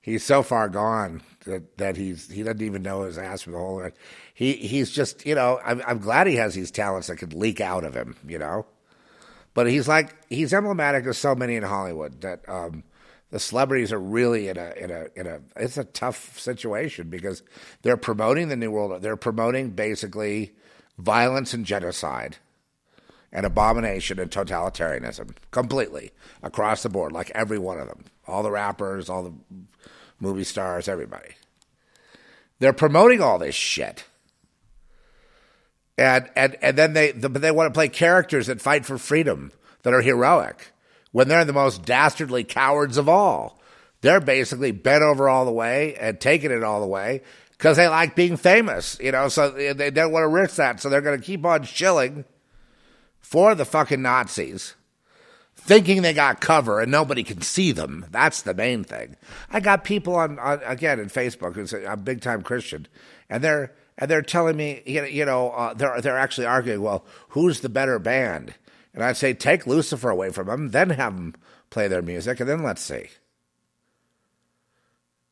he's 0.00 0.24
so 0.24 0.42
far 0.42 0.68
gone 0.68 1.22
that, 1.46 1.78
that 1.78 1.96
he's 1.96 2.30
he 2.30 2.42
doesn't 2.42 2.62
even 2.62 2.82
know 2.82 3.02
his 3.02 3.18
ass 3.18 3.42
from 3.42 3.52
the 3.54 3.58
hole. 3.58 3.90
He 4.34 4.54
he's 4.54 4.90
just 4.90 5.24
you 5.26 5.34
know 5.34 5.60
I'm 5.64 5.82
I'm 5.86 5.98
glad 5.98 6.26
he 6.26 6.36
has 6.36 6.54
these 6.54 6.70
talents 6.70 7.08
that 7.08 7.16
could 7.16 7.34
leak 7.34 7.60
out 7.60 7.84
of 7.84 7.94
him. 7.94 8.16
You 8.26 8.38
know, 8.38 8.66
but 9.54 9.68
he's 9.68 9.88
like 9.88 10.14
he's 10.28 10.52
emblematic 10.52 11.06
of 11.06 11.16
so 11.16 11.34
many 11.34 11.56
in 11.56 11.62
Hollywood 11.62 12.20
that 12.20 12.46
um, 12.48 12.84
the 13.30 13.40
celebrities 13.40 13.92
are 13.92 13.98
really 13.98 14.48
in 14.48 14.58
a 14.58 14.72
in 14.76 14.90
a 14.90 15.06
in 15.16 15.26
a 15.26 15.40
it's 15.56 15.78
a 15.78 15.84
tough 15.84 16.38
situation 16.38 17.08
because 17.08 17.42
they're 17.82 17.96
promoting 17.96 18.48
the 18.48 18.56
new 18.56 18.70
world. 18.70 19.00
They're 19.02 19.16
promoting 19.16 19.70
basically 19.70 20.52
violence 20.98 21.54
and 21.54 21.64
genocide 21.64 22.36
and 23.32 23.44
abomination 23.44 24.20
and 24.20 24.30
totalitarianism 24.30 25.34
completely 25.50 26.12
across 26.42 26.82
the 26.82 26.88
board, 26.88 27.12
like 27.12 27.30
every 27.34 27.58
one 27.58 27.80
of 27.80 27.88
them. 27.88 28.04
All 28.28 28.42
the 28.42 28.50
rappers, 28.50 29.08
all 29.08 29.24
the 29.24 29.32
movie 30.20 30.44
stars, 30.44 30.88
everybody. 30.88 31.34
They're 32.60 32.72
promoting 32.72 33.20
all 33.20 33.38
this 33.38 33.56
shit. 33.56 34.04
And 35.96 36.28
and 36.34 36.56
and 36.60 36.76
then 36.76 36.92
they 36.92 37.12
the, 37.12 37.28
they 37.28 37.50
want 37.50 37.72
to 37.72 37.76
play 37.76 37.88
characters 37.88 38.48
that 38.48 38.60
fight 38.60 38.84
for 38.84 38.98
freedom 38.98 39.52
that 39.82 39.94
are 39.94 40.02
heroic 40.02 40.72
when 41.12 41.28
they're 41.28 41.44
the 41.44 41.52
most 41.52 41.84
dastardly 41.84 42.42
cowards 42.42 42.96
of 42.96 43.08
all. 43.08 43.60
They're 44.00 44.20
basically 44.20 44.72
bent 44.72 45.02
over 45.02 45.28
all 45.28 45.44
the 45.44 45.52
way 45.52 45.94
and 45.94 46.20
taking 46.20 46.50
it 46.50 46.64
all 46.64 46.80
the 46.80 46.86
way 46.86 47.22
because 47.52 47.76
they 47.76 47.88
like 47.88 48.16
being 48.16 48.36
famous, 48.36 48.98
you 49.00 49.12
know. 49.12 49.28
So 49.28 49.50
they 49.50 49.90
don't 49.90 50.12
want 50.12 50.24
to 50.24 50.28
risk 50.28 50.56
that, 50.56 50.80
so 50.80 50.88
they're 50.88 51.00
going 51.00 51.18
to 51.18 51.24
keep 51.24 51.46
on 51.46 51.62
shilling 51.62 52.24
for 53.20 53.54
the 53.54 53.64
fucking 53.64 54.02
Nazis, 54.02 54.74
thinking 55.56 56.02
they 56.02 56.12
got 56.12 56.40
cover 56.40 56.80
and 56.80 56.90
nobody 56.90 57.22
can 57.22 57.40
see 57.40 57.72
them. 57.72 58.04
That's 58.10 58.42
the 58.42 58.52
main 58.52 58.84
thing. 58.84 59.16
I 59.50 59.60
got 59.60 59.84
people 59.84 60.16
on, 60.16 60.38
on 60.38 60.60
again 60.64 60.98
in 60.98 61.08
Facebook 61.08 61.54
who 61.54 61.76
a, 61.76 61.92
a 61.92 61.96
big 61.96 62.20
time 62.20 62.42
Christian, 62.42 62.88
and 63.30 63.42
they're 63.42 63.72
and 63.98 64.10
they're 64.10 64.22
telling 64.22 64.56
me, 64.56 64.82
you 64.86 65.24
know, 65.24 65.50
uh, 65.50 65.74
they're 65.74 66.00
they're 66.00 66.18
actually 66.18 66.46
arguing, 66.46 66.82
well, 66.82 67.04
who's 67.30 67.60
the 67.60 67.68
better 67.68 67.98
band? 67.98 68.54
And 68.92 69.02
I'd 69.02 69.16
say 69.16 69.34
take 69.34 69.66
Lucifer 69.66 70.10
away 70.10 70.30
from 70.30 70.46
them, 70.46 70.70
then 70.70 70.90
have 70.90 71.16
them 71.16 71.34
play 71.70 71.88
their 71.88 72.02
music, 72.02 72.40
and 72.40 72.48
then 72.48 72.62
let's 72.62 72.82
see. 72.82 73.08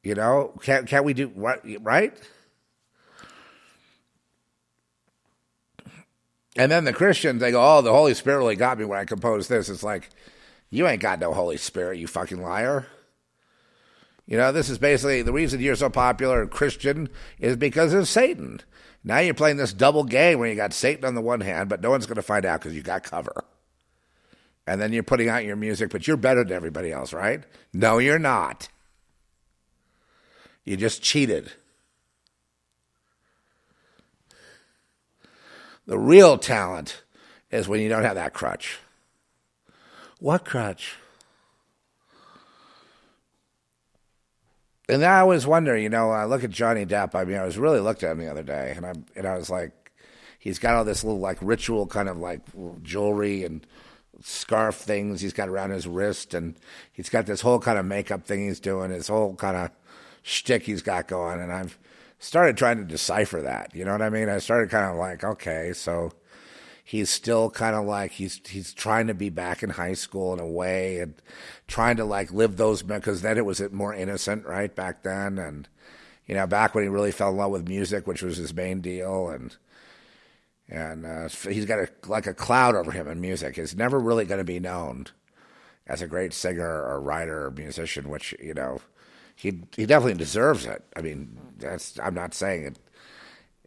You 0.02 0.14
know, 0.14 0.52
can't 0.62 0.86
can't 0.86 1.04
we 1.04 1.14
do 1.14 1.28
what 1.28 1.64
right? 1.80 2.16
And 6.54 6.70
then 6.70 6.84
the 6.84 6.92
Christians, 6.92 7.40
they 7.40 7.50
go, 7.50 7.62
"Oh, 7.62 7.82
the 7.82 7.92
Holy 7.92 8.14
Spirit 8.14 8.38
really 8.38 8.56
got 8.56 8.78
me 8.78 8.84
when 8.84 8.98
I 8.98 9.04
composed 9.04 9.48
this." 9.48 9.68
It's 9.68 9.82
like, 9.82 10.10
you 10.70 10.86
ain't 10.86 11.02
got 11.02 11.18
no 11.18 11.32
Holy 11.32 11.56
Spirit, 11.56 11.98
you 11.98 12.06
fucking 12.06 12.42
liar. 12.42 12.86
You 14.32 14.38
know, 14.38 14.50
this 14.50 14.70
is 14.70 14.78
basically 14.78 15.20
the 15.20 15.30
reason 15.30 15.60
you're 15.60 15.76
so 15.76 15.90
popular 15.90 16.46
Christian 16.46 17.10
is 17.38 17.54
because 17.54 17.92
of 17.92 18.08
Satan. 18.08 18.62
Now 19.04 19.18
you're 19.18 19.34
playing 19.34 19.58
this 19.58 19.74
double 19.74 20.04
game 20.04 20.38
where 20.38 20.48
you 20.48 20.54
got 20.54 20.72
Satan 20.72 21.04
on 21.04 21.14
the 21.14 21.20
one 21.20 21.42
hand, 21.42 21.68
but 21.68 21.82
no 21.82 21.90
one's 21.90 22.06
going 22.06 22.16
to 22.16 22.22
find 22.22 22.46
out 22.46 22.60
because 22.60 22.74
you 22.74 22.80
got 22.80 23.02
cover. 23.02 23.44
And 24.66 24.80
then 24.80 24.94
you're 24.94 25.02
putting 25.02 25.28
out 25.28 25.44
your 25.44 25.56
music, 25.56 25.90
but 25.90 26.06
you're 26.06 26.16
better 26.16 26.44
than 26.44 26.54
everybody 26.54 26.90
else, 26.90 27.12
right? 27.12 27.44
No, 27.74 27.98
you're 27.98 28.18
not. 28.18 28.70
You 30.64 30.78
just 30.78 31.02
cheated. 31.02 31.52
The 35.86 35.98
real 35.98 36.38
talent 36.38 37.02
is 37.50 37.68
when 37.68 37.82
you 37.82 37.90
don't 37.90 38.04
have 38.04 38.14
that 38.14 38.32
crutch. 38.32 38.78
What 40.20 40.46
crutch? 40.46 40.94
And 44.88 45.04
I 45.04 45.20
always 45.20 45.46
wonder, 45.46 45.76
you 45.76 45.88
know, 45.88 46.10
I 46.10 46.24
look 46.24 46.42
at 46.42 46.50
Johnny 46.50 46.84
Depp. 46.84 47.14
I 47.14 47.24
mean, 47.24 47.36
I 47.36 47.44
was 47.44 47.56
really 47.58 47.80
looked 47.80 48.02
at 48.02 48.12
him 48.12 48.18
the 48.18 48.30
other 48.30 48.42
day, 48.42 48.74
and 48.76 48.84
I 48.84 48.92
and 49.14 49.26
I 49.26 49.36
was 49.36 49.48
like, 49.48 49.92
he's 50.38 50.58
got 50.58 50.74
all 50.74 50.84
this 50.84 51.04
little 51.04 51.20
like 51.20 51.38
ritual 51.40 51.86
kind 51.86 52.08
of 52.08 52.18
like 52.18 52.40
jewelry 52.82 53.44
and 53.44 53.66
scarf 54.22 54.76
things 54.76 55.20
he's 55.20 55.32
got 55.32 55.48
around 55.48 55.70
his 55.70 55.86
wrist, 55.86 56.34
and 56.34 56.56
he's 56.92 57.08
got 57.08 57.26
this 57.26 57.40
whole 57.40 57.60
kind 57.60 57.78
of 57.78 57.86
makeup 57.86 58.24
thing 58.24 58.46
he's 58.46 58.60
doing, 58.60 58.90
his 58.90 59.08
whole 59.08 59.34
kind 59.34 59.56
of 59.56 59.70
shtick 60.22 60.64
he's 60.64 60.82
got 60.82 61.06
going, 61.08 61.40
and 61.40 61.52
I've 61.52 61.78
started 62.18 62.56
trying 62.56 62.78
to 62.78 62.84
decipher 62.84 63.40
that. 63.42 63.74
You 63.74 63.84
know 63.84 63.92
what 63.92 64.02
I 64.02 64.10
mean? 64.10 64.28
I 64.28 64.38
started 64.38 64.70
kind 64.70 64.90
of 64.90 64.96
like, 64.96 65.24
okay, 65.24 65.72
so 65.74 66.12
he's 66.84 67.10
still 67.10 67.50
kind 67.50 67.76
of 67.76 67.84
like 67.84 68.12
he's 68.12 68.40
he's 68.48 68.74
trying 68.74 69.06
to 69.06 69.14
be 69.14 69.30
back 69.30 69.62
in 69.62 69.70
high 69.70 69.94
school 69.94 70.32
in 70.32 70.40
a 70.40 70.46
way 70.46 70.98
and 70.98 71.14
trying 71.68 71.96
to 71.96 72.04
like 72.04 72.32
live 72.32 72.56
those 72.56 72.82
because 72.82 73.22
then 73.22 73.38
it 73.38 73.44
was 73.44 73.60
more 73.72 73.94
innocent 73.94 74.44
right 74.46 74.74
back 74.74 75.02
then. 75.02 75.38
And 75.38 75.68
you 76.26 76.34
know 76.34 76.46
back 76.46 76.74
when 76.74 76.84
he 76.84 76.88
really 76.88 77.12
fell 77.12 77.30
in 77.30 77.36
love 77.36 77.50
with 77.50 77.68
music 77.68 78.06
which 78.06 78.22
was 78.22 78.36
his 78.36 78.54
main 78.54 78.80
deal. 78.80 79.28
And 79.28 79.56
and 80.68 81.04
uh, 81.04 81.28
he's 81.28 81.66
got 81.66 81.80
a 81.80 81.88
like 82.06 82.26
a 82.26 82.34
cloud 82.34 82.74
over 82.74 82.90
him 82.90 83.08
in 83.08 83.20
music. 83.20 83.56
He's 83.56 83.76
never 83.76 83.98
really 83.98 84.24
going 84.24 84.38
to 84.38 84.44
be 84.44 84.60
known 84.60 85.06
as 85.86 86.00
a 86.02 86.06
great 86.06 86.32
singer 86.32 86.82
or 86.82 87.00
writer 87.00 87.46
or 87.46 87.50
musician 87.50 88.08
which 88.08 88.34
you 88.40 88.54
know 88.54 88.80
he 89.34 89.62
he 89.76 89.86
definitely 89.86 90.18
deserves 90.18 90.66
it. 90.66 90.84
I 90.96 91.00
mean 91.00 91.38
that's 91.58 91.98
i'm 92.02 92.14
not 92.14 92.34
saying 92.34 92.64
it 92.64 92.78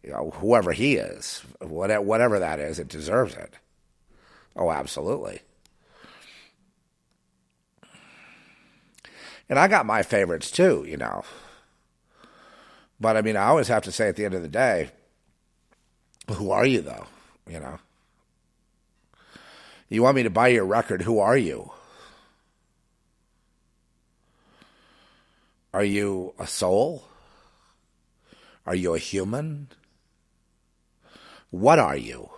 you 0.02 0.10
know, 0.10 0.30
whoever 0.36 0.72
he 0.72 0.96
is, 0.96 1.42
whatever 1.60 2.38
that 2.38 2.60
is, 2.60 2.78
it 2.78 2.88
deserves 2.88 3.34
it. 3.34 3.54
Oh, 4.54 4.70
absolutely. 4.70 5.40
And 9.48 9.58
I 9.58 9.68
got 9.68 9.86
my 9.86 10.02
favorites 10.02 10.50
too, 10.50 10.84
you 10.88 10.96
know. 10.96 11.24
But 12.98 13.16
I 13.16 13.22
mean, 13.22 13.36
I 13.36 13.46
always 13.46 13.68
have 13.68 13.82
to 13.84 13.92
say 13.92 14.08
at 14.08 14.16
the 14.16 14.24
end 14.24 14.34
of 14.34 14.42
the 14.42 14.48
day, 14.48 14.90
who 16.32 16.50
are 16.50 16.66
you 16.66 16.80
though? 16.80 17.06
You 17.48 17.60
know. 17.60 17.78
You 19.88 20.02
want 20.02 20.16
me 20.16 20.24
to 20.24 20.30
buy 20.30 20.48
your 20.48 20.64
record, 20.64 21.02
who 21.02 21.18
are 21.20 21.36
you? 21.36 21.70
Are 25.72 25.84
you 25.84 26.34
a 26.38 26.46
soul? 26.46 27.04
Are 28.64 28.74
you 28.74 28.94
a 28.94 28.98
human? 28.98 29.68
What 31.50 31.78
are 31.78 31.96
you? 31.96 32.30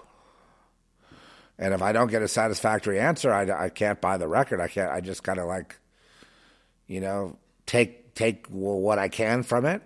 And 1.59 1.74
if 1.74 1.82
I 1.82 1.93
don't 1.93 2.10
get 2.10 2.22
a 2.22 2.28
satisfactory 2.28 3.01
answer, 3.01 3.32
I, 3.32 3.64
I 3.64 3.68
can't 3.68 4.01
buy 4.01 4.16
the 4.16 4.28
record. 4.28 4.60
I 4.60 4.68
can't. 4.68 4.93
I 4.93 5.01
just 5.01 5.24
kind 5.24 5.40
of 5.40 5.48
like, 5.48 5.76
you 6.86 7.01
know, 7.01 7.36
take 7.66 8.14
take 8.14 8.47
what 8.47 8.98
I 8.98 9.09
can 9.09 9.43
from 9.43 9.64
it, 9.64 9.82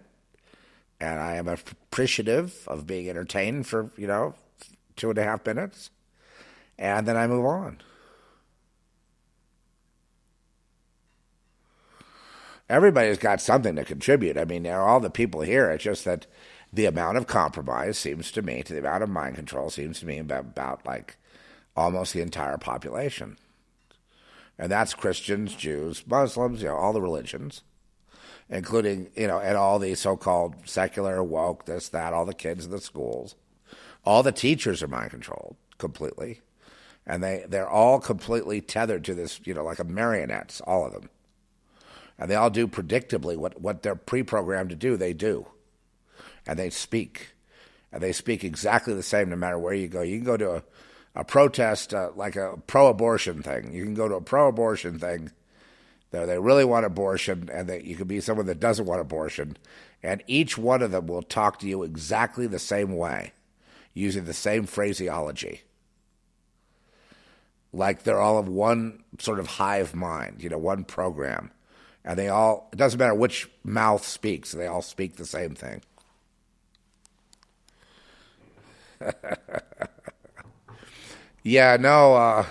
and 1.01 1.19
I 1.19 1.37
am 1.37 1.49
appreciative 1.49 2.65
of 2.67 2.87
being 2.87 3.09
entertained 3.09 3.67
for 3.67 3.91
you 3.97 4.07
know 4.07 4.35
two 4.97 5.09
and 5.09 5.19
a 5.19 5.25
half 5.25 5.47
minutes, 5.47 5.91
and 6.79 7.09
then 7.09 7.17
I 7.17 7.27
move 7.27 7.47
on. 7.47 7.81
Everybody's 12.69 13.19
got 13.19 13.41
something 13.41 13.77
to 13.77 13.85
contribute. 13.85 14.39
I 14.39 14.45
mean, 14.45 14.67
all 14.67 15.01
the 15.01 15.11
people 15.11 15.43
here. 15.43 15.71
It's 15.71 15.85
just 15.85 16.05
that 16.05 16.27
the 16.73 16.87
amount 16.87 17.19
of 17.19 17.27
compromise 17.27 17.99
seems 17.99 18.31
to 18.33 18.43
me, 18.43 18.63
to 18.63 18.73
the 18.73 18.79
amount 18.79 19.03
of 19.03 19.11
mind 19.11 19.37
control 19.37 19.69
seems 19.69 20.01
to 20.01 20.07
me 20.07 20.19
about, 20.19 20.41
about 20.41 20.87
like 20.87 21.17
almost 21.77 22.15
the 22.15 22.23
entire 22.23 22.57
population. 22.57 23.37
And 24.59 24.71
that's 24.71 24.95
Christians, 24.95 25.55
Jews, 25.55 26.05
Muslims, 26.07 26.63
you 26.63 26.69
know, 26.69 26.77
all 26.77 26.93
the 26.93 27.03
religions, 27.03 27.63
including, 28.49 29.11
you 29.15 29.27
know, 29.27 29.39
and 29.39 29.57
all 29.57 29.79
the 29.79 29.95
so 29.95 30.17
called 30.17 30.57
secular, 30.65 31.23
woke, 31.23 31.67
this, 31.67 31.89
that, 31.91 32.15
all 32.15 32.25
the 32.25 32.35
kids 32.35 32.65
in 32.65 32.71
the 32.71 32.81
schools. 32.81 33.35
All 34.05 34.23
the 34.23 34.33
teachers 34.33 34.83
are 34.83 34.89
mind 34.89 35.11
controlled 35.11 35.57
completely. 35.79 36.41
And 37.07 37.23
they, 37.23 37.45
they're 37.49 37.69
all 37.69 37.99
completely 37.99 38.61
tethered 38.61 39.05
to 39.05 39.15
this, 39.15 39.41
you 39.45 39.55
know, 39.55 39.65
like 39.65 39.79
a 39.79 39.85
marionettes, 39.85 40.61
all 40.63 40.87
of 40.87 40.93
them. 40.93 41.11
And 42.19 42.31
they 42.31 42.37
all 42.37 42.51
do 42.51 42.69
predictably 42.69 43.37
what, 43.37 43.61
what 43.61 43.83
they're 43.83 43.97
pre 43.97 44.23
programmed 44.23 44.71
to 44.71 44.77
do, 44.77 44.97
they 44.97 45.13
do 45.13 45.47
and 46.47 46.59
they 46.59 46.71
speak. 46.71 47.35
And 47.93 48.03
they 48.03 48.13
speak 48.13 48.43
exactly 48.43 48.95
the 48.95 49.03
same 49.03 49.29
no 49.29 49.37
matter 49.37 49.59
where 49.59 49.75
you 49.75 49.89
go. 49.89 50.01
You 50.01 50.17
can 50.17 50.25
go 50.25 50.37
to 50.37 50.51
a, 50.57 50.63
a 51.15 51.25
protest, 51.25 51.93
uh, 51.93 52.11
like 52.17 52.37
a 52.37 52.57
pro 52.67 52.87
abortion 52.87 53.43
thing. 53.43 53.73
You 53.73 53.85
can 53.85 53.95
go 53.95 54.09
to 54.09 54.15
a 54.15 54.23
pro 54.23 54.49
abortion 54.49 54.99
thing. 54.99 55.31
They, 56.11 56.25
they 56.25 56.39
really 56.39 56.65
want 56.65 56.87
abortion, 56.87 57.51
and 57.53 57.69
that 57.69 57.85
you 57.85 57.97
can 57.97 58.07
be 58.07 58.21
someone 58.21 58.47
that 58.47 58.61
doesn't 58.61 58.87
want 58.87 59.01
abortion. 59.01 59.57
And 60.03 60.23
each 60.27 60.57
one 60.57 60.83
of 60.83 60.91
them 60.91 61.07
will 61.07 61.23
talk 61.23 61.59
to 61.61 61.69
you 61.69 61.83
exactly 61.83 62.47
the 62.47 62.59
same 62.59 62.97
way, 62.97 63.33
using 63.95 64.25
the 64.25 64.33
same 64.33 64.67
phraseology. 64.67 65.63
Like 67.73 68.03
they're 68.03 68.21
all 68.21 68.39
of 68.39 68.49
one 68.49 69.05
sort 69.19 69.39
of 69.39 69.47
hive 69.47 69.95
mind, 69.95 70.43
you 70.43 70.49
know, 70.49 70.59
one 70.59 70.85
program. 70.85 71.51
And 72.05 72.19
they 72.19 72.29
all, 72.29 72.69
it 72.73 72.77
doesn't 72.77 72.99
matter 72.99 73.15
which 73.15 73.49
mouth 73.65 74.05
speaks, 74.05 74.53
they 74.53 74.67
all 74.67 74.83
speak 74.83 75.17
the 75.17 75.25
same 75.25 75.55
thing. 75.55 75.83
yeah, 81.43 81.77
no, 81.79 82.15
uh, 82.15 82.47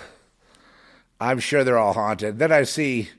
I'm 1.20 1.38
sure 1.38 1.64
they're 1.64 1.78
all 1.78 1.92
haunted. 1.92 2.38
Then 2.38 2.52
I 2.52 2.64
see 2.64 3.10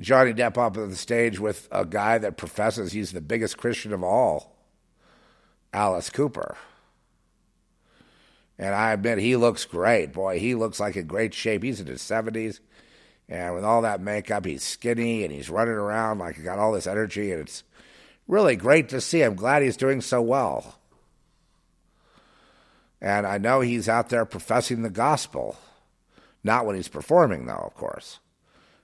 Johnny 0.00 0.32
Depp 0.32 0.58
up 0.58 0.76
on 0.76 0.90
the 0.90 0.96
stage 0.96 1.38
with 1.38 1.68
a 1.70 1.84
guy 1.84 2.18
that 2.18 2.36
professes 2.36 2.92
he's 2.92 3.12
the 3.12 3.20
biggest 3.20 3.58
Christian 3.58 3.92
of 3.92 4.02
all, 4.02 4.56
Alice 5.72 6.10
Cooper. 6.10 6.56
And 8.58 8.74
I 8.74 8.92
admit 8.92 9.18
he 9.18 9.36
looks 9.36 9.64
great. 9.64 10.12
Boy, 10.12 10.38
he 10.38 10.54
looks 10.54 10.78
like 10.78 10.96
in 10.96 11.06
great 11.06 11.34
shape. 11.34 11.62
He's 11.62 11.80
in 11.80 11.86
his 11.86 12.02
70s. 12.02 12.60
And 13.28 13.54
with 13.54 13.64
all 13.64 13.82
that 13.82 14.00
makeup, 14.00 14.44
he's 14.44 14.62
skinny 14.62 15.24
and 15.24 15.32
he's 15.32 15.50
running 15.50 15.74
around 15.74 16.18
like 16.18 16.36
he 16.36 16.42
got 16.42 16.58
all 16.58 16.72
this 16.72 16.86
energy. 16.86 17.32
And 17.32 17.40
it's 17.40 17.64
really 18.28 18.54
great 18.54 18.88
to 18.90 19.00
see. 19.00 19.22
I'm 19.22 19.34
glad 19.34 19.62
he's 19.62 19.76
doing 19.76 20.00
so 20.00 20.22
well. 20.22 20.78
And 23.04 23.26
I 23.26 23.36
know 23.36 23.60
he's 23.60 23.86
out 23.86 24.08
there 24.08 24.24
professing 24.24 24.80
the 24.80 24.88
gospel. 24.88 25.58
Not 26.42 26.64
when 26.64 26.74
he's 26.74 26.88
performing, 26.88 27.44
though, 27.44 27.52
of 27.52 27.74
course. 27.74 28.18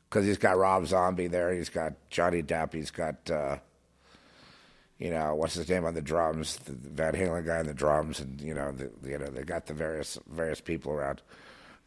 Because 0.08 0.26
he's 0.26 0.36
got 0.36 0.58
Rob 0.58 0.86
Zombie 0.86 1.26
there. 1.26 1.54
He's 1.54 1.70
got 1.70 1.94
Johnny 2.10 2.42
Depp. 2.42 2.74
He's 2.74 2.90
got, 2.90 3.30
uh, 3.30 3.56
you 4.98 5.10
know, 5.10 5.34
what's 5.36 5.54
his 5.54 5.70
name 5.70 5.86
on 5.86 5.94
the 5.94 6.02
drums? 6.02 6.58
The 6.58 6.72
Van 6.72 7.14
Halen 7.14 7.46
guy 7.46 7.60
on 7.60 7.66
the 7.66 7.72
drums. 7.72 8.20
And, 8.20 8.38
you 8.42 8.52
know, 8.52 8.72
the, 8.72 8.90
you 9.08 9.16
know 9.16 9.28
they 9.28 9.42
got 9.42 9.64
the 9.64 9.72
various 9.72 10.18
various 10.28 10.60
people 10.60 10.92
around. 10.92 11.22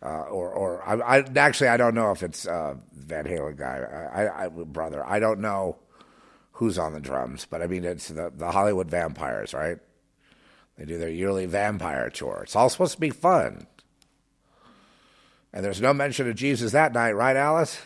Uh, 0.02 0.24
or, 0.24 0.50
or 0.50 0.90
I, 0.90 1.20
I, 1.20 1.26
actually, 1.36 1.68
I 1.68 1.78
don't 1.78 1.94
know 1.94 2.10
if 2.10 2.24
it's 2.24 2.48
uh, 2.48 2.74
Van 2.94 3.26
Halen 3.26 3.58
guy. 3.58 3.78
I, 4.12 4.46
I, 4.46 4.48
brother, 4.48 5.06
I 5.06 5.20
don't 5.20 5.40
know 5.40 5.78
who's 6.54 6.80
on 6.80 6.94
the 6.94 7.00
drums, 7.00 7.46
but 7.48 7.62
I 7.62 7.68
mean, 7.68 7.84
it's 7.84 8.08
the, 8.08 8.34
the 8.36 8.50
Hollywood 8.50 8.90
Vampires, 8.90 9.54
right? 9.54 9.78
They 10.78 10.86
do 10.86 10.98
their 10.98 11.10
yearly 11.10 11.45
vampire 11.45 12.10
tour. 12.10 12.41
It's 12.44 12.56
all 12.56 12.70
supposed 12.70 12.95
to 12.95 13.00
be 13.00 13.12
fun. 13.12 13.68
And 15.54 15.64
there's 15.64 15.82
no 15.82 15.94
mention 15.94 16.28
of 16.28 16.36
Jesus 16.36 16.72
that 16.72 16.94
night, 16.94 17.12
right, 17.12 17.36
Alice? 17.36 17.80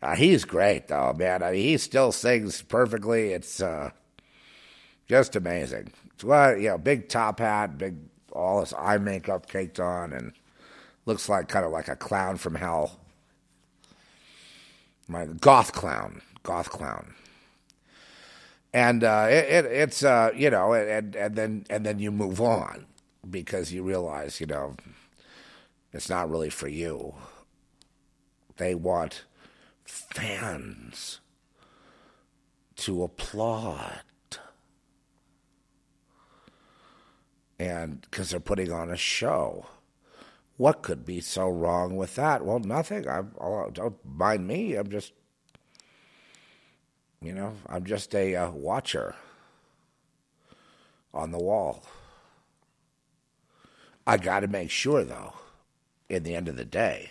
Uh, 0.00 0.14
he's 0.14 0.44
great, 0.44 0.88
though, 0.88 1.12
man. 1.12 1.42
I 1.42 1.52
mean, 1.52 1.62
he 1.62 1.76
still 1.78 2.12
sings 2.12 2.62
perfectly. 2.62 3.32
It's 3.32 3.60
uh, 3.60 3.90
just 5.08 5.34
amazing. 5.34 5.92
It's 6.14 6.24
what 6.24 6.60
you 6.60 6.68
know, 6.68 6.78
big 6.78 7.08
top 7.08 7.40
hat, 7.40 7.78
big 7.78 7.96
all 8.32 8.60
this 8.60 8.72
eye 8.78 8.98
makeup 8.98 9.48
caked 9.48 9.78
on, 9.78 10.12
and 10.12 10.32
looks 11.06 11.28
like 11.28 11.48
kind 11.48 11.66
of 11.66 11.72
like 11.72 11.88
a 11.88 11.96
clown 11.96 12.36
from 12.36 12.54
hell. 12.54 12.98
My 15.08 15.26
goth 15.26 15.72
clown, 15.72 16.22
goth 16.42 16.70
clown 16.70 17.14
and 18.72 19.04
uh, 19.04 19.26
it, 19.28 19.44
it, 19.48 19.64
it's 19.66 20.02
uh, 20.02 20.30
you 20.34 20.50
know, 20.50 20.72
and 20.72 21.14
and 21.14 21.36
then 21.36 21.66
and 21.68 21.84
then 21.84 21.98
you 21.98 22.10
move 22.10 22.40
on 22.40 22.86
because 23.28 23.72
you 23.72 23.82
realize 23.82 24.40
you 24.40 24.46
know 24.46 24.76
it's 25.92 26.08
not 26.08 26.30
really 26.30 26.50
for 26.50 26.68
you. 26.68 27.14
They 28.56 28.74
want 28.74 29.24
fans 29.84 31.20
to 32.76 33.02
applaud. 33.02 34.02
And 37.58 38.00
because 38.10 38.30
they're 38.30 38.40
putting 38.40 38.72
on 38.72 38.90
a 38.90 38.96
show. 38.96 39.66
What 40.56 40.82
could 40.82 41.04
be 41.04 41.20
so 41.20 41.48
wrong 41.48 41.96
with 41.96 42.16
that? 42.16 42.44
Well, 42.44 42.58
nothing. 42.58 43.08
I, 43.08 43.22
don't 43.72 43.96
mind 44.04 44.46
me. 44.46 44.74
I'm 44.74 44.90
just 44.90 45.12
you 47.22 47.32
know, 47.32 47.54
I'm 47.68 47.84
just 47.84 48.14
a 48.14 48.34
uh, 48.34 48.50
watcher 48.50 49.14
on 51.14 51.30
the 51.30 51.38
wall. 51.38 51.84
I 54.06 54.16
got 54.16 54.40
to 54.40 54.48
make 54.48 54.70
sure, 54.70 55.04
though, 55.04 55.34
in 56.08 56.24
the 56.24 56.34
end 56.34 56.48
of 56.48 56.56
the 56.56 56.64
day, 56.64 57.10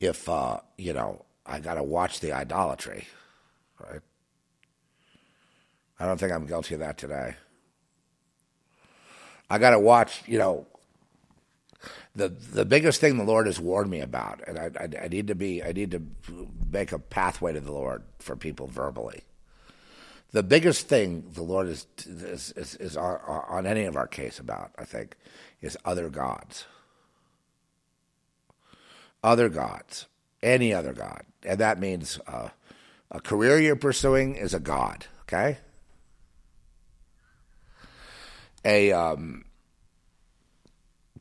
if, 0.00 0.28
uh, 0.28 0.58
you 0.76 0.92
know, 0.92 1.24
I 1.46 1.60
got 1.60 1.74
to 1.74 1.82
watch 1.82 2.18
the 2.18 2.32
idolatry, 2.32 3.06
right? 3.78 4.00
I 6.00 6.06
don't 6.06 6.18
think 6.18 6.32
I'm 6.32 6.46
guilty 6.46 6.74
of 6.74 6.80
that 6.80 6.98
today. 6.98 7.36
I 9.48 9.58
got 9.58 9.70
to 9.70 9.78
watch, 9.78 10.22
you 10.26 10.38
know, 10.38 10.66
the 12.14 12.28
the 12.28 12.64
biggest 12.64 13.00
thing 13.00 13.16
the 13.16 13.24
Lord 13.24 13.46
has 13.46 13.58
warned 13.58 13.90
me 13.90 14.00
about, 14.00 14.46
and 14.46 14.58
I, 14.58 14.70
I, 14.78 15.04
I, 15.04 15.08
need 15.08 15.28
to 15.28 15.34
be 15.34 15.62
I 15.62 15.72
need 15.72 15.90
to 15.92 16.02
make 16.70 16.92
a 16.92 16.98
pathway 16.98 17.52
to 17.54 17.60
the 17.60 17.72
Lord 17.72 18.02
for 18.18 18.36
people 18.36 18.66
verbally. 18.66 19.22
The 20.32 20.42
biggest 20.42 20.88
thing 20.88 21.24
the 21.32 21.42
Lord 21.42 21.68
is 21.68 21.86
is, 22.06 22.52
is, 22.52 22.74
is 22.76 22.96
on, 22.96 23.18
on 23.26 23.66
any 23.66 23.84
of 23.84 23.96
our 23.96 24.06
case 24.06 24.38
about, 24.38 24.72
I 24.78 24.84
think, 24.84 25.16
is 25.60 25.76
other 25.84 26.10
gods. 26.10 26.66
Other 29.24 29.48
gods, 29.48 30.06
any 30.42 30.74
other 30.74 30.92
god, 30.92 31.24
and 31.44 31.58
that 31.60 31.78
means 31.78 32.18
uh, 32.26 32.48
a 33.10 33.20
career 33.20 33.58
you're 33.58 33.76
pursuing 33.76 34.34
is 34.34 34.52
a 34.52 34.60
god. 34.60 35.06
Okay. 35.22 35.58
A 38.64 38.92
um, 38.92 39.44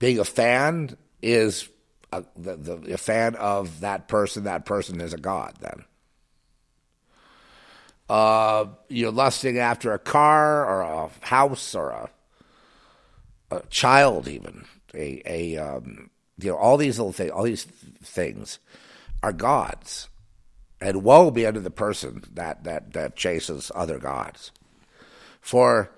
being 0.02 0.18
a 0.18 0.26
fan 0.26 0.98
is 1.22 1.70
a, 2.12 2.24
the, 2.36 2.56
the, 2.58 2.94
a 2.96 2.98
fan 2.98 3.36
of 3.36 3.82
that 3.82 4.08
person. 4.08 4.46
That 4.46 4.66
person 4.66 5.00
is 5.00 5.14
a 5.14 5.18
god. 5.18 5.54
Then 5.60 5.86
uh, 8.10 8.66
you're 8.90 9.12
lusting 9.12 9.60
after 9.60 9.94
a 9.94 10.00
car 10.00 10.66
or 10.66 10.82
a 10.82 11.26
house 11.26 11.76
or 11.76 11.92
a, 11.92 12.10
a 13.52 13.62
child, 13.70 14.28
even 14.28 14.66
a, 14.96 15.22
a 15.24 15.58
um, 15.58 16.10
you 16.40 16.50
know 16.50 16.58
all 16.58 16.78
these 16.78 16.98
little 16.98 17.14
things. 17.14 17.30
All 17.30 17.44
these 17.44 17.64
things 17.64 18.58
are 19.22 19.32
gods, 19.32 20.10
and 20.82 21.04
woe 21.04 21.30
be 21.30 21.46
unto 21.46 21.60
the 21.60 21.70
person 21.70 22.24
that 22.34 22.64
that 22.64 22.94
that 22.94 23.16
chases 23.16 23.72
other 23.76 24.00
gods. 24.00 24.52
For 25.42 25.92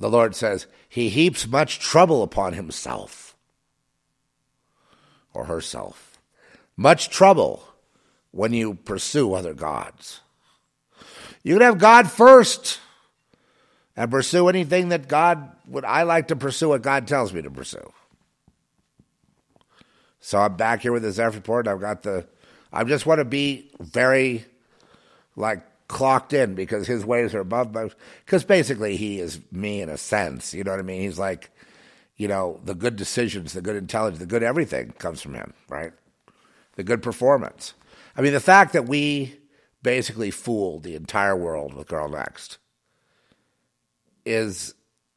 the 0.00 0.10
Lord 0.10 0.34
says, 0.34 0.66
He 0.88 1.08
heaps 1.08 1.46
much 1.46 1.78
trouble 1.78 2.24
upon 2.24 2.54
himself 2.54 3.27
or 5.38 5.44
herself. 5.44 6.18
Much 6.76 7.10
trouble 7.10 7.62
when 8.32 8.52
you 8.52 8.74
pursue 8.74 9.34
other 9.34 9.54
gods. 9.54 10.20
You 11.44 11.54
can 11.54 11.62
have 11.62 11.78
God 11.78 12.10
first 12.10 12.80
and 13.96 14.10
pursue 14.10 14.48
anything 14.48 14.88
that 14.88 15.06
God 15.06 15.50
would. 15.68 15.84
I 15.84 16.02
like 16.02 16.28
to 16.28 16.36
pursue 16.36 16.70
what 16.70 16.82
God 16.82 17.06
tells 17.06 17.32
me 17.32 17.40
to 17.42 17.50
pursue. 17.50 17.92
So 20.20 20.38
I'm 20.38 20.56
back 20.56 20.82
here 20.82 20.92
with 20.92 21.02
this 21.02 21.20
F 21.20 21.36
report. 21.36 21.68
I've 21.68 21.80
got 21.80 22.02
the. 22.02 22.26
I 22.72 22.82
just 22.82 23.06
want 23.06 23.18
to 23.20 23.24
be 23.24 23.70
very, 23.80 24.44
like 25.36 25.62
clocked 25.86 26.32
in 26.32 26.54
because 26.54 26.86
his 26.86 27.04
ways 27.04 27.32
are 27.32 27.40
above 27.40 27.72
my. 27.72 27.90
Because 28.26 28.44
basically 28.44 28.96
he 28.96 29.20
is 29.20 29.40
me 29.52 29.80
in 29.80 29.88
a 29.88 29.96
sense. 29.96 30.52
You 30.52 30.64
know 30.64 30.72
what 30.72 30.80
I 30.80 30.82
mean? 30.82 31.00
He's 31.00 31.18
like 31.18 31.50
you 32.18 32.26
know, 32.26 32.60
the 32.64 32.74
good 32.74 32.96
decisions, 32.96 33.52
the 33.52 33.62
good 33.62 33.76
intelligence, 33.76 34.18
the 34.18 34.26
good 34.26 34.42
everything 34.42 34.90
comes 34.98 35.22
from 35.22 35.34
him, 35.34 35.54
right? 35.68 35.92
The 36.74 36.82
good 36.82 37.02
performance. 37.02 37.74
I 38.16 38.20
mean, 38.20 38.32
the 38.32 38.40
fact 38.40 38.72
that 38.72 38.88
we 38.88 39.38
basically 39.82 40.32
fooled 40.32 40.82
the 40.82 40.96
entire 40.96 41.36
world 41.36 41.72
with 41.72 41.86
Girl 41.86 42.08
Next 42.08 42.58
is, 44.26 44.74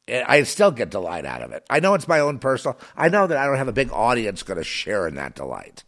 I 0.08 0.44
still 0.44 0.70
get 0.70 0.90
delight 0.90 1.24
out 1.24 1.42
of 1.42 1.50
it. 1.50 1.64
I 1.68 1.80
know 1.80 1.94
it's 1.94 2.08
my 2.08 2.20
own 2.20 2.38
personal, 2.38 2.78
I 2.96 3.08
know 3.08 3.26
that 3.26 3.36
I 3.36 3.46
don't 3.46 3.58
have 3.58 3.68
a 3.68 3.72
big 3.72 3.92
audience 3.92 4.44
going 4.44 4.58
to 4.58 4.64
share 4.64 5.08
in 5.08 5.16
that 5.16 5.34
delight. 5.34 5.82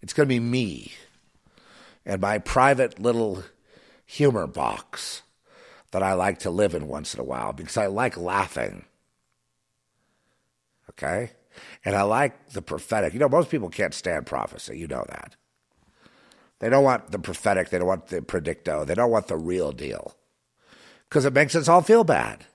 It's 0.00 0.14
going 0.14 0.28
to 0.28 0.34
be 0.34 0.40
me 0.40 0.92
and 2.06 2.22
my 2.22 2.38
private 2.38 2.98
little 2.98 3.44
humor 4.06 4.46
box 4.46 5.22
that 5.90 6.02
I 6.02 6.14
like 6.14 6.38
to 6.40 6.50
live 6.50 6.74
in 6.74 6.88
once 6.88 7.12
in 7.12 7.20
a 7.20 7.24
while 7.24 7.52
because 7.52 7.76
I 7.76 7.86
like 7.86 8.16
laughing 8.16 8.86
okay? 10.98 11.32
And 11.84 11.94
I 11.94 12.02
like 12.02 12.50
the 12.50 12.62
prophetic. 12.62 13.12
You 13.12 13.18
know, 13.18 13.28
most 13.28 13.50
people 13.50 13.68
can't 13.68 13.94
stand 13.94 14.26
prophecy. 14.26 14.78
You 14.78 14.86
know 14.86 15.04
that. 15.08 15.36
They 16.58 16.68
don't 16.68 16.84
want 16.84 17.10
the 17.10 17.18
prophetic. 17.18 17.70
They 17.70 17.78
don't 17.78 17.86
want 17.86 18.08
the 18.08 18.20
predicto. 18.20 18.86
They 18.86 18.94
don't 18.94 19.10
want 19.10 19.28
the 19.28 19.36
real 19.36 19.72
deal 19.72 20.16
because 21.08 21.24
it 21.24 21.32
makes 21.32 21.54
us 21.54 21.68
all 21.68 21.82
feel 21.82 22.04
bad. 22.04 22.46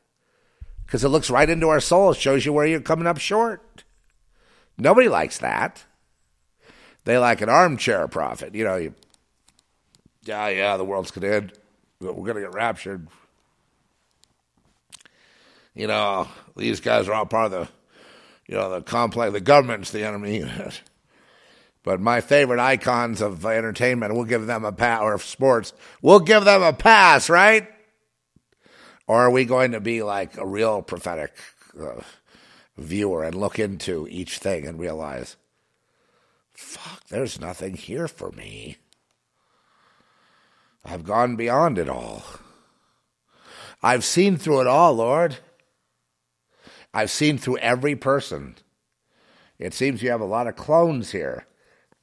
Because 0.85 1.03
it 1.03 1.09
looks 1.09 1.29
right 1.29 1.49
into 1.49 1.69
our 1.69 1.79
soul, 1.79 2.13
shows 2.13 2.45
you 2.45 2.51
where 2.51 2.65
you're 2.65 2.81
coming 2.81 3.07
up 3.07 3.17
short. 3.17 3.85
Nobody 4.77 5.07
likes 5.07 5.37
that. 5.37 5.85
They 7.05 7.17
like 7.17 7.41
an 7.41 7.49
armchair 7.49 8.07
prophet. 8.07 8.53
You 8.53 8.65
know, 8.65 8.75
you, 8.75 8.93
yeah, 10.23 10.49
yeah, 10.49 10.77
the 10.77 10.83
world's 10.83 11.11
going 11.11 11.29
to 11.29 11.35
end. 11.35 11.53
We're 12.01 12.13
going 12.13 12.35
to 12.35 12.41
get 12.41 12.53
raptured. 12.53 13.07
You 15.73 15.87
know, 15.87 16.27
these 16.57 16.81
guys 16.81 17.07
are 17.07 17.13
all 17.13 17.25
part 17.25 17.45
of 17.45 17.51
the 17.51 17.69
you 18.51 18.57
know, 18.57 18.69
the 18.69 18.81
complex, 18.81 19.31
the 19.31 19.39
government's 19.39 19.91
the 19.91 20.03
enemy. 20.03 20.43
but 21.83 22.01
my 22.01 22.19
favorite 22.19 22.59
icons 22.59 23.21
of 23.21 23.45
entertainment, 23.45 24.13
we'll 24.13 24.25
give 24.25 24.45
them 24.45 24.65
a 24.65 24.73
pass, 24.73 25.01
or 25.01 25.17
sports, 25.19 25.71
we'll 26.01 26.19
give 26.19 26.43
them 26.43 26.61
a 26.61 26.73
pass, 26.73 27.29
right? 27.29 27.69
Or 29.07 29.21
are 29.21 29.31
we 29.31 29.45
going 29.45 29.71
to 29.71 29.79
be 29.79 30.03
like 30.03 30.37
a 30.37 30.45
real 30.45 30.81
prophetic 30.81 31.33
uh, 31.81 32.01
viewer 32.77 33.23
and 33.23 33.35
look 33.35 33.57
into 33.57 34.05
each 34.09 34.39
thing 34.39 34.67
and 34.67 34.77
realize 34.77 35.37
fuck, 36.53 37.07
there's 37.07 37.39
nothing 37.39 37.75
here 37.75 38.09
for 38.09 38.31
me. 38.33 38.77
I've 40.83 41.05
gone 41.05 41.37
beyond 41.37 41.79
it 41.79 41.87
all. 41.87 42.23
I've 43.81 44.03
seen 44.03 44.35
through 44.35 44.61
it 44.61 44.67
all, 44.67 44.93
Lord. 44.93 45.37
I've 46.93 47.11
seen 47.11 47.37
through 47.37 47.57
every 47.57 47.95
person. 47.95 48.55
It 49.57 49.73
seems 49.73 50.01
you 50.01 50.09
have 50.11 50.21
a 50.21 50.25
lot 50.25 50.47
of 50.47 50.55
clones 50.55 51.11
here 51.11 51.45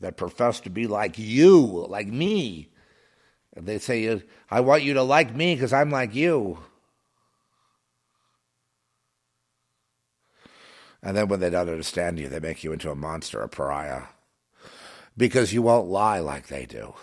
that 0.01 0.17
profess 0.17 0.61
to 0.61 0.71
be 0.71 0.87
like 0.87 1.19
you, 1.19 1.61
like 1.89 2.07
me. 2.07 2.69
And 3.55 3.67
they 3.67 3.79
say, 3.79 4.23
I 4.51 4.61
want 4.61 4.85
you 4.85 4.95
to 4.95 5.03
like 5.03 5.35
me 5.35 5.55
because 5.55 5.73
I'm 5.73 5.91
like 5.91 6.15
you. 6.15 6.59
And 11.03 11.17
then 11.17 11.29
when 11.29 11.41
they 11.41 11.51
don't 11.51 11.69
understand 11.69 12.19
you, 12.19 12.29
they 12.29 12.41
make 12.41 12.65
you 12.65 12.73
into 12.73 12.91
a 12.91 12.97
monster, 12.97 13.41
a 13.41 13.49
pariah, 13.49 14.05
because 15.17 15.53
you 15.53 15.63
won't 15.63 15.89
lie 15.89 16.19
like 16.19 16.49
they 16.49 16.67
do. 16.67 16.95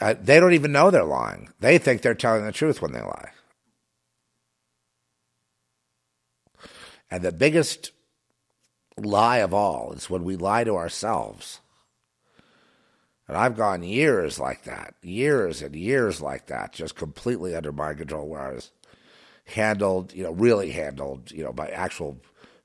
Uh, 0.00 0.14
they 0.20 0.38
don't 0.38 0.52
even 0.52 0.72
know 0.72 0.90
they're 0.90 1.04
lying. 1.04 1.50
They 1.60 1.78
think 1.78 2.02
they're 2.02 2.14
telling 2.14 2.44
the 2.44 2.52
truth 2.52 2.82
when 2.82 2.92
they 2.92 3.00
lie. 3.00 3.30
And 7.10 7.22
the 7.22 7.32
biggest 7.32 7.92
lie 8.96 9.38
of 9.38 9.54
all 9.54 9.92
is 9.92 10.10
when 10.10 10.24
we 10.24 10.36
lie 10.36 10.64
to 10.64 10.76
ourselves. 10.76 11.60
And 13.28 13.36
I've 13.36 13.56
gone 13.56 13.82
years 13.82 14.38
like 14.38 14.64
that, 14.64 14.94
years 15.02 15.60
and 15.60 15.74
years 15.74 16.20
like 16.20 16.46
that, 16.46 16.72
just 16.72 16.94
completely 16.94 17.56
under 17.56 17.72
my 17.72 17.94
control, 17.94 18.28
where 18.28 18.40
I 18.40 18.52
was 18.52 18.70
handled, 19.46 20.12
you 20.14 20.22
know, 20.22 20.30
really 20.32 20.70
handled, 20.70 21.32
you 21.32 21.42
know, 21.42 21.52
by 21.52 21.68
actual 21.68 22.18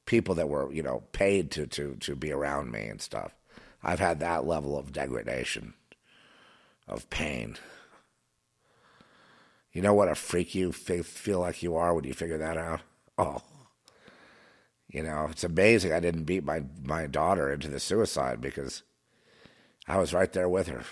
people 0.06 0.36
that 0.36 0.50
were, 0.50 0.72
you 0.72 0.84
know, 0.84 1.04
paid 1.14 1.52
to 1.52 1.66
to 1.68 1.96
to 2.02 2.16
be 2.16 2.32
around 2.32 2.72
me 2.72 2.88
and 2.88 3.02
stuff. 3.02 3.34
I've 3.84 4.00
had 4.00 4.20
that 4.20 4.46
level 4.46 4.78
of 4.78 4.94
degradation, 4.94 5.74
of 6.88 7.10
pain. 7.10 7.58
You 9.74 9.82
know 9.82 9.94
what 9.94 10.10
a 10.10 10.16
freak 10.16 10.54
you 10.54 10.72
feel 10.72 11.40
like 11.40 11.64
you 11.64 11.76
are 11.76 11.94
when 11.94 12.04
you 12.04 12.14
figure 12.14 12.38
that 12.38 12.58
out? 12.58 12.82
Oh. 13.18 13.42
You 14.92 15.04
know, 15.04 15.28
it's 15.32 15.46
amazing 15.46 15.94
I 15.94 16.02
didn't 16.02 16.26
beat 16.26 16.44
my, 16.44 16.64
my 16.84 17.08
daughter 17.08 17.52
into 17.52 17.70
the 17.70 17.80
suicide 17.80 18.42
because 18.42 18.84
I 19.88 19.98
was 19.98 20.14
right 20.14 20.32
there 20.32 20.50
with 20.50 20.68
her. 20.68 20.84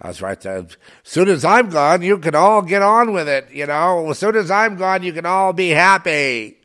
I 0.00 0.08
was 0.08 0.20
right 0.20 0.40
there. 0.40 0.58
As 0.58 0.76
soon 1.04 1.28
as 1.28 1.44
I'm 1.44 1.70
gone, 1.70 2.02
you 2.02 2.18
can 2.18 2.34
all 2.34 2.62
get 2.62 2.82
on 2.82 3.12
with 3.12 3.28
it. 3.28 3.50
You 3.52 3.66
know, 3.66 4.10
as 4.10 4.18
soon 4.18 4.36
as 4.36 4.50
I'm 4.50 4.76
gone, 4.76 5.04
you 5.04 5.12
can 5.12 5.24
all 5.24 5.52
be 5.52 5.70
happy. 5.70 6.58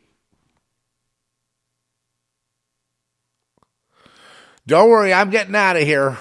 Don't 4.66 4.90
worry, 4.90 5.12
I'm 5.12 5.30
getting 5.30 5.56
out 5.56 5.76
of 5.76 5.82
here. 5.82 6.18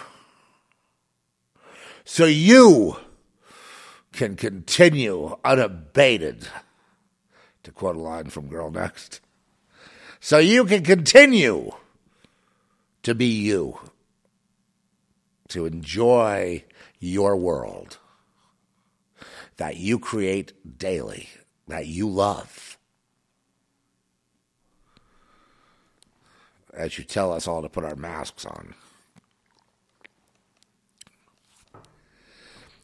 So 2.05 2.25
you 2.25 2.97
can 4.13 4.35
continue 4.35 5.37
unabated, 5.43 6.47
to 7.63 7.71
quote 7.71 7.95
a 7.95 7.99
line 7.99 8.25
from 8.25 8.47
Girl 8.47 8.71
Next 8.71 9.21
so 10.23 10.37
you 10.37 10.63
can 10.65 10.83
continue 10.83 11.71
to 13.01 13.15
be 13.15 13.25
you, 13.25 13.79
to 15.49 15.65
enjoy 15.65 16.63
your 16.99 17.35
world 17.35 17.97
that 19.57 19.77
you 19.77 19.97
create 19.97 20.53
daily, 20.77 21.27
that 21.67 21.87
you 21.87 22.07
love. 22.07 22.77
As 26.71 26.99
you 26.99 27.03
tell 27.03 27.33
us 27.33 27.47
all 27.47 27.63
to 27.63 27.69
put 27.69 27.83
our 27.83 27.95
masks 27.95 28.45
on. 28.45 28.75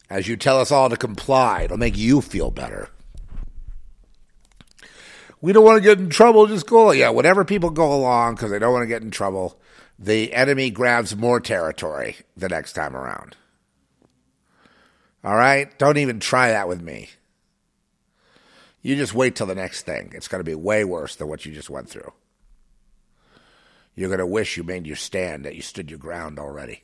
As 0.09 0.27
you 0.27 0.37
tell 0.37 0.59
us 0.59 0.71
all 0.71 0.89
to 0.89 0.97
comply, 0.97 1.61
it'll 1.63 1.77
make 1.77 1.97
you 1.97 2.19
feel 2.19 2.49
better. 2.49 2.89
We 5.41 5.53
don't 5.53 5.63
want 5.63 5.77
to 5.77 5.87
get 5.87 5.99
in 5.99 6.09
trouble. 6.09 6.47
Just 6.47 6.67
go. 6.67 6.91
Yeah, 6.91 7.09
whenever 7.09 7.45
people 7.45 7.69
go 7.69 7.93
along 7.93 8.35
because 8.35 8.51
they 8.51 8.59
don't 8.59 8.73
want 8.73 8.83
to 8.83 8.87
get 8.87 9.03
in 9.03 9.11
trouble, 9.11 9.59
the 9.99 10.33
enemy 10.33 10.69
grabs 10.69 11.15
more 11.15 11.39
territory 11.39 12.17
the 12.35 12.49
next 12.49 12.73
time 12.73 12.95
around. 12.95 13.35
All 15.23 15.35
right? 15.35 15.77
Don't 15.77 15.97
even 15.97 16.19
try 16.19 16.49
that 16.49 16.67
with 16.67 16.81
me. 16.81 17.09
You 18.81 18.95
just 18.95 19.13
wait 19.13 19.35
till 19.35 19.47
the 19.47 19.55
next 19.55 19.81
thing. 19.81 20.11
It's 20.15 20.27
going 20.27 20.39
to 20.39 20.49
be 20.49 20.55
way 20.55 20.83
worse 20.83 21.15
than 21.15 21.27
what 21.27 21.45
you 21.45 21.53
just 21.53 21.69
went 21.69 21.89
through. 21.89 22.13
You're 23.95 24.09
going 24.09 24.19
to 24.19 24.25
wish 24.25 24.57
you 24.57 24.63
made 24.63 24.85
your 24.85 24.95
stand, 24.95 25.45
that 25.45 25.55
you 25.55 25.61
stood 25.61 25.89
your 25.89 25.99
ground 25.99 26.39
already. 26.39 26.83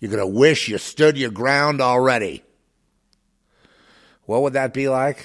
You're 0.00 0.10
going 0.10 0.20
to 0.20 0.38
wish 0.38 0.68
you 0.68 0.78
stood 0.78 1.16
your 1.16 1.30
ground 1.30 1.80
already. 1.80 2.42
What 4.24 4.42
would 4.42 4.54
that 4.54 4.74
be 4.74 4.88
like? 4.88 5.24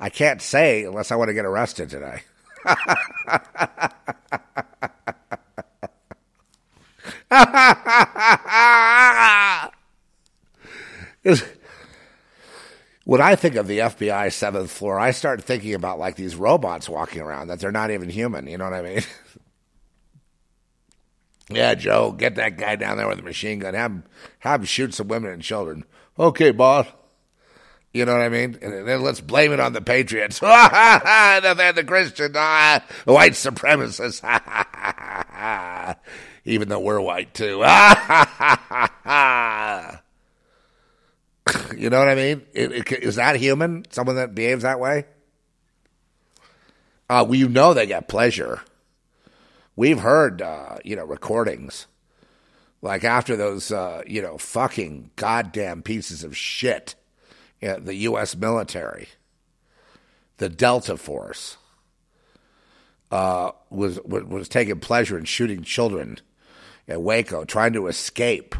I 0.00 0.08
can't 0.08 0.40
say 0.40 0.84
unless 0.84 1.12
I 1.12 1.16
want 1.16 1.28
to 1.28 1.34
get 1.34 1.44
arrested 1.44 1.90
today. 1.90 2.22
when 13.04 13.20
I 13.20 13.36
think 13.36 13.56
of 13.56 13.66
the 13.66 13.80
FBI 13.80 14.32
seventh 14.32 14.70
floor, 14.70 14.98
I 14.98 15.10
start 15.10 15.44
thinking 15.44 15.74
about 15.74 15.98
like 15.98 16.16
these 16.16 16.34
robots 16.34 16.88
walking 16.88 17.20
around 17.20 17.48
that 17.48 17.60
they're 17.60 17.70
not 17.70 17.90
even 17.90 18.08
human. 18.08 18.46
You 18.46 18.56
know 18.56 18.64
what 18.64 18.72
I 18.72 18.82
mean? 18.82 19.02
yeah, 21.50 21.74
Joe, 21.74 22.12
get 22.12 22.36
that 22.36 22.56
guy 22.56 22.76
down 22.76 22.96
there 22.96 23.08
with 23.08 23.18
a 23.18 23.22
machine 23.22 23.58
gun. 23.58 23.74
Have 23.74 23.90
him, 23.90 24.04
have 24.38 24.60
him 24.60 24.66
shoot 24.66 24.94
some 24.94 25.08
women 25.08 25.30
and 25.30 25.42
children. 25.42 25.84
Okay, 26.18 26.52
boss. 26.52 26.86
You 27.92 28.04
know 28.04 28.12
what 28.12 28.22
I 28.22 28.28
mean? 28.28 28.56
And 28.62 28.86
then 28.86 29.02
let's 29.02 29.20
blame 29.20 29.52
it 29.52 29.58
on 29.58 29.72
the 29.72 29.80
Patriots. 29.80 30.38
They're 30.38 31.72
the 31.72 31.84
Christian 31.84 32.36
uh, 32.36 32.80
white 33.04 33.32
supremacists. 33.32 34.22
Even 36.44 36.68
though 36.68 36.78
we're 36.78 37.00
white 37.00 37.34
too. 37.34 37.44
you 41.76 41.90
know 41.90 41.98
what 41.98 42.08
I 42.08 42.14
mean? 42.14 42.42
It, 42.52 42.72
it, 42.72 42.92
is 43.02 43.16
that 43.16 43.34
human? 43.36 43.84
Someone 43.90 44.16
that 44.16 44.36
behaves 44.36 44.62
that 44.62 44.78
way? 44.78 45.06
Uh, 47.08 47.24
well, 47.26 47.34
you 47.34 47.48
know 47.48 47.74
they 47.74 47.86
get 47.86 48.06
pleasure. 48.06 48.60
We've 49.74 49.98
heard, 49.98 50.42
uh, 50.42 50.76
you 50.84 50.94
know, 50.94 51.04
recordings. 51.04 51.88
Like 52.82 53.02
after 53.02 53.36
those, 53.36 53.72
uh, 53.72 54.02
you 54.06 54.22
know, 54.22 54.38
fucking 54.38 55.10
goddamn 55.16 55.82
pieces 55.82 56.22
of 56.22 56.36
shit 56.36 56.94
the 57.60 57.94
U.S. 57.94 58.36
military, 58.36 59.08
the 60.38 60.48
Delta 60.48 60.96
Force, 60.96 61.56
uh, 63.10 63.52
was 63.70 64.00
was 64.04 64.48
taking 64.48 64.80
pleasure 64.80 65.18
in 65.18 65.24
shooting 65.24 65.62
children 65.62 66.18
at 66.88 67.02
Waco, 67.02 67.44
trying 67.44 67.72
to 67.74 67.86
escape 67.86 68.54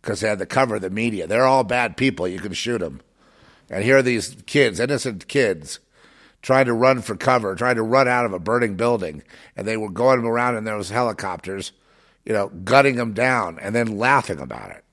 because 0.00 0.20
they 0.20 0.28
had 0.28 0.38
the 0.38 0.46
cover 0.46 0.76
of 0.76 0.82
the 0.82 0.90
media. 0.90 1.26
They're 1.26 1.46
all 1.46 1.64
bad 1.64 1.96
people. 1.96 2.28
You 2.28 2.38
can 2.38 2.52
shoot 2.52 2.78
them. 2.78 3.00
And 3.70 3.82
here 3.82 3.98
are 3.98 4.02
these 4.02 4.36
kids, 4.46 4.78
innocent 4.78 5.26
kids, 5.28 5.80
trying 6.42 6.66
to 6.66 6.74
run 6.74 7.00
for 7.00 7.16
cover, 7.16 7.54
trying 7.54 7.76
to 7.76 7.82
run 7.82 8.06
out 8.06 8.26
of 8.26 8.34
a 8.34 8.38
burning 8.38 8.76
building, 8.76 9.22
and 9.56 9.66
they 9.66 9.78
were 9.78 9.90
going 9.90 10.24
around 10.24 10.56
in 10.56 10.64
those 10.64 10.90
helicopters, 10.90 11.72
you 12.26 12.34
know, 12.34 12.48
gutting 12.48 12.96
them 12.96 13.14
down, 13.14 13.58
and 13.58 13.74
then 13.74 13.98
laughing 13.98 14.38
about 14.38 14.70
it. 14.70 14.84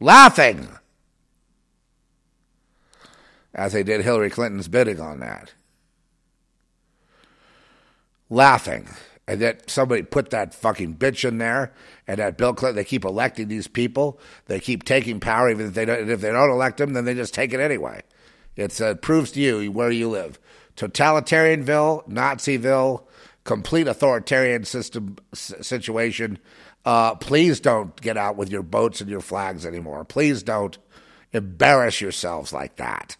Laughing 0.00 0.68
as 3.54 3.72
they 3.72 3.82
did 3.82 4.02
Hillary 4.02 4.30
Clinton's 4.30 4.68
bidding 4.68 5.00
on 5.00 5.20
that. 5.20 5.52
Laughing. 8.28 8.88
And 9.26 9.40
that 9.40 9.70
somebody 9.70 10.02
put 10.02 10.30
that 10.30 10.54
fucking 10.54 10.96
bitch 10.96 11.24
in 11.24 11.38
there, 11.38 11.72
and 12.08 12.18
that 12.18 12.36
Bill 12.36 12.52
Clinton, 12.52 12.76
they 12.76 12.84
keep 12.84 13.04
electing 13.04 13.46
these 13.46 13.68
people. 13.68 14.18
They 14.46 14.58
keep 14.58 14.82
taking 14.82 15.20
power, 15.20 15.48
even 15.50 15.66
if 15.66 15.74
they 15.74 15.84
don't, 15.84 16.10
if 16.10 16.20
they 16.20 16.32
don't 16.32 16.50
elect 16.50 16.78
them, 16.78 16.94
then 16.94 17.04
they 17.04 17.14
just 17.14 17.34
take 17.34 17.52
it 17.52 17.60
anyway. 17.60 18.02
It 18.56 18.80
uh, 18.80 18.94
proves 18.94 19.30
to 19.32 19.40
you 19.40 19.70
where 19.70 19.90
you 19.90 20.08
live. 20.08 20.40
Totalitarianville, 20.76 22.08
Naziville, 22.08 23.04
complete 23.44 23.86
authoritarian 23.86 24.64
system 24.64 25.16
situation. 25.32 26.38
Uh, 26.84 27.14
please 27.14 27.60
don't 27.60 28.00
get 28.00 28.16
out 28.16 28.36
with 28.36 28.50
your 28.50 28.62
boats 28.62 29.00
and 29.00 29.10
your 29.10 29.20
flags 29.20 29.64
anymore. 29.64 30.04
Please 30.04 30.42
don't 30.42 30.78
embarrass 31.32 32.00
yourselves 32.00 32.52
like 32.52 32.76
that. 32.76 33.16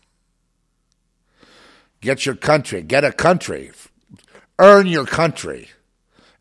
Get 2.00 2.24
your 2.26 2.34
country. 2.34 2.82
Get 2.82 3.04
a 3.04 3.12
country. 3.12 3.72
Earn 4.58 4.86
your 4.86 5.06
country. 5.06 5.68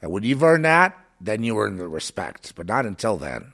And 0.02 0.12
when 0.12 0.24
you've 0.24 0.44
earned 0.44 0.66
that, 0.66 0.98
then 1.20 1.44
you 1.44 1.58
earn 1.60 1.78
the 1.78 1.88
respect. 1.88 2.54
But 2.56 2.68
not 2.68 2.86
until 2.86 3.18
then. 3.18 3.54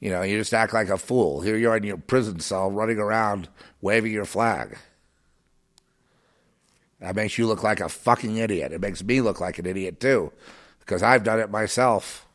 You 0.00 0.10
know, 0.10 0.22
you 0.22 0.38
just 0.38 0.54
act 0.54 0.72
like 0.72 0.88
a 0.88 0.98
fool. 0.98 1.40
Here 1.40 1.56
you 1.56 1.70
are 1.70 1.76
in 1.76 1.82
your 1.82 1.96
prison 1.96 2.40
cell 2.40 2.70
running 2.70 2.98
around 2.98 3.48
waving 3.80 4.12
your 4.12 4.24
flag. 4.24 4.78
That 7.00 7.16
makes 7.16 7.38
you 7.38 7.46
look 7.46 7.62
like 7.62 7.80
a 7.80 7.88
fucking 7.88 8.36
idiot. 8.36 8.72
It 8.72 8.80
makes 8.80 9.02
me 9.02 9.20
look 9.20 9.40
like 9.40 9.58
an 9.58 9.66
idiot 9.66 10.00
too, 10.00 10.32
because 10.80 11.02
I've 11.02 11.24
done 11.24 11.40
it 11.40 11.50
myself. 11.50 12.26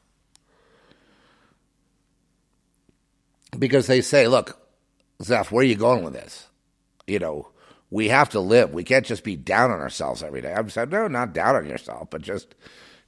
Because 3.57 3.87
they 3.87 4.01
say, 4.01 4.27
look, 4.27 4.57
Zeph, 5.23 5.51
where 5.51 5.61
are 5.61 5.67
you 5.67 5.75
going 5.75 6.03
with 6.03 6.13
this? 6.13 6.47
You 7.07 7.19
know, 7.19 7.49
we 7.89 8.09
have 8.09 8.29
to 8.29 8.39
live. 8.39 8.71
We 8.73 8.83
can't 8.83 9.05
just 9.05 9.23
be 9.23 9.35
down 9.35 9.71
on 9.71 9.79
ourselves 9.79 10.23
every 10.23 10.41
day. 10.41 10.53
I'm 10.53 10.69
saying, 10.69 10.89
no, 10.89 11.07
not 11.07 11.33
down 11.33 11.55
on 11.55 11.65
yourself, 11.65 12.09
but 12.09 12.21
just 12.21 12.55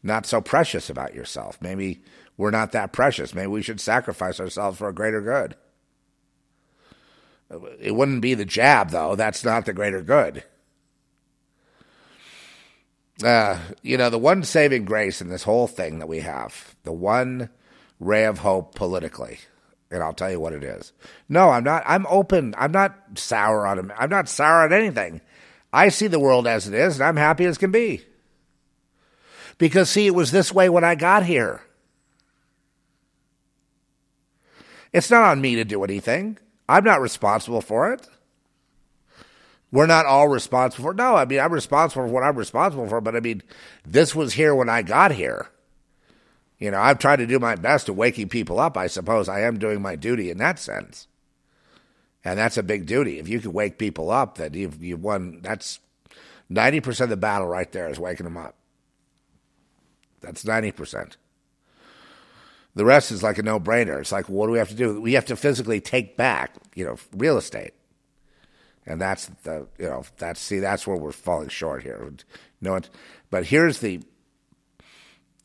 not 0.04 0.26
so 0.26 0.42
precious 0.42 0.90
about 0.90 1.16
yourself. 1.16 1.58
Maybe 1.62 2.04
we're 2.38 2.52
not 2.52 2.72
that 2.74 2.94
precious. 2.94 3.34
Maybe 3.34 3.48
we 3.48 3.62
should 3.62 3.82
sacrifice 3.82 4.40
ourselves 4.40 4.78
for 4.78 4.88
a 4.88 4.94
greater 4.94 5.22
good. 5.22 5.56
It 7.80 7.96
wouldn't 7.96 8.22
be 8.22 8.34
the 8.34 8.46
jab, 8.46 8.90
though. 8.90 9.16
That's 9.16 9.44
not 9.44 9.66
the 9.66 9.74
greater 9.74 10.02
good. 10.02 10.44
Uh, 13.24 13.60
you 13.82 13.98
know, 13.98 14.10
the 14.10 14.20
one 14.20 14.44
saving 14.44 14.86
grace 14.86 15.22
in 15.22 15.30
this 15.30 15.44
whole 15.44 15.68
thing 15.68 16.00
that 16.00 16.08
we 16.08 16.20
have, 16.20 16.76
the 16.84 16.92
one 16.92 17.50
ray 18.00 18.26
of 18.26 18.40
hope 18.40 18.76
politically, 18.76 19.40
and 19.96 20.04
I'll 20.04 20.14
tell 20.14 20.30
you 20.30 20.40
what 20.40 20.54
it 20.54 20.64
is. 20.64 20.94
No, 21.28 21.50
I'm 21.50 21.64
not. 21.64 21.84
I'm 21.88 22.06
open. 22.08 22.54
I'm 22.58 22.72
not 22.72 22.96
sour 23.16 23.66
on 23.66 23.80
him. 23.80 23.92
I'm 23.98 24.10
not 24.10 24.30
sour 24.30 24.64
on 24.64 24.74
anything. 24.74 25.22
I 25.74 25.90
see 25.90 26.08
the 26.08 26.20
world 26.20 26.48
as 26.48 26.68
it 26.68 26.74
is, 26.74 26.96
and 26.96 27.04
I'm 27.04 27.18
happy 27.18 27.46
as 27.46 27.58
can 27.58 27.72
be. 27.72 28.06
Because, 29.58 29.90
see, 29.90 30.06
it 30.06 30.16
was 30.16 30.32
this 30.32 30.54
way 30.54 30.70
when 30.70 30.84
I 30.84 30.96
got 30.96 31.26
here. 31.26 31.62
It's 34.94 35.10
not 35.10 35.24
on 35.24 35.42
me 35.42 35.56
to 35.56 35.66
do 35.66 35.84
anything. 35.84 36.38
I'm 36.70 36.84
not 36.84 37.02
responsible 37.02 37.62
for 37.62 37.92
it. 37.92 38.08
We're 39.72 39.88
not 39.88 40.06
all 40.06 40.30
responsible 40.30 40.86
for 40.86 40.94
No, 40.94 41.16
I 41.16 41.26
mean, 41.26 41.40
I'm 41.40 41.52
responsible 41.52 42.08
for 42.08 42.14
what 42.14 42.24
I'm 42.24 42.38
responsible 42.38 42.88
for, 42.88 43.02
but 43.02 43.16
I 43.16 43.20
mean, 43.20 43.44
this 43.86 44.16
was 44.16 44.34
here 44.34 44.56
when 44.56 44.70
I 44.70 44.82
got 44.82 45.12
here. 45.12 45.50
You 46.60 46.72
know, 46.72 46.80
I've 46.80 46.99
tried 46.99 47.18
to 47.18 47.27
do 47.27 47.40
my 47.40 47.56
best 47.56 47.90
at 47.90 47.95
waking 47.95 48.30
people 48.30 48.60
up. 48.60 48.77
I 48.77 48.88
suppose 48.88 49.27
I 49.27 49.41
am 49.41 49.60
doing 49.60 49.82
my 49.82 49.95
duty 49.95 50.30
in 50.30 50.38
that 50.38 50.60
sense. 50.60 51.07
And 52.23 52.40
that's 52.40 52.57
a 52.57 52.64
big 52.64 52.86
duty. 52.86 53.19
If 53.19 53.27
you 53.27 53.40
can 53.40 53.53
wake 53.53 53.77
people 53.77 54.10
up, 54.10 54.38
then 54.38 54.53
you've, 54.53 54.82
you've 54.84 55.03
won. 55.03 55.41
That's 55.41 55.80
90% 56.52 57.02
of 57.02 57.10
the 57.10 57.18
battle 57.18 57.48
right 57.48 57.72
there 57.72 57.90
is 57.90 57.99
waking 57.99 58.23
them 58.23 58.38
up. 58.38 58.56
That's 60.22 60.44
90%. 60.44 61.18
The 62.73 62.86
rest 62.86 63.11
is 63.11 63.23
like 63.23 63.38
a 63.38 63.44
no 63.44 63.60
brainer. 63.60 63.99
It's 63.99 64.11
like, 64.11 64.27
what 64.27 64.48
do 64.48 64.53
we 64.53 64.57
have 64.57 64.69
to 64.69 64.76
do? 64.76 64.99
We 64.99 65.14
have 65.14 65.26
to 65.26 65.36
physically 65.36 65.80
take 65.80 66.18
back, 66.18 66.56
you 66.73 66.86
know, 66.86 66.98
real 67.15 67.38
estate. 67.38 67.73
And 68.86 69.02
that's 69.02 69.27
the, 69.44 69.68
you 69.80 69.86
know, 69.86 70.03
that's, 70.18 70.40
see, 70.40 70.60
that's 70.60 70.86
where 70.86 70.98
we're 70.98 71.11
falling 71.11 71.49
short 71.49 71.84
here. 71.84 72.11
No, 72.61 72.80
but 73.30 73.45
here's 73.45 73.80
the, 73.80 74.02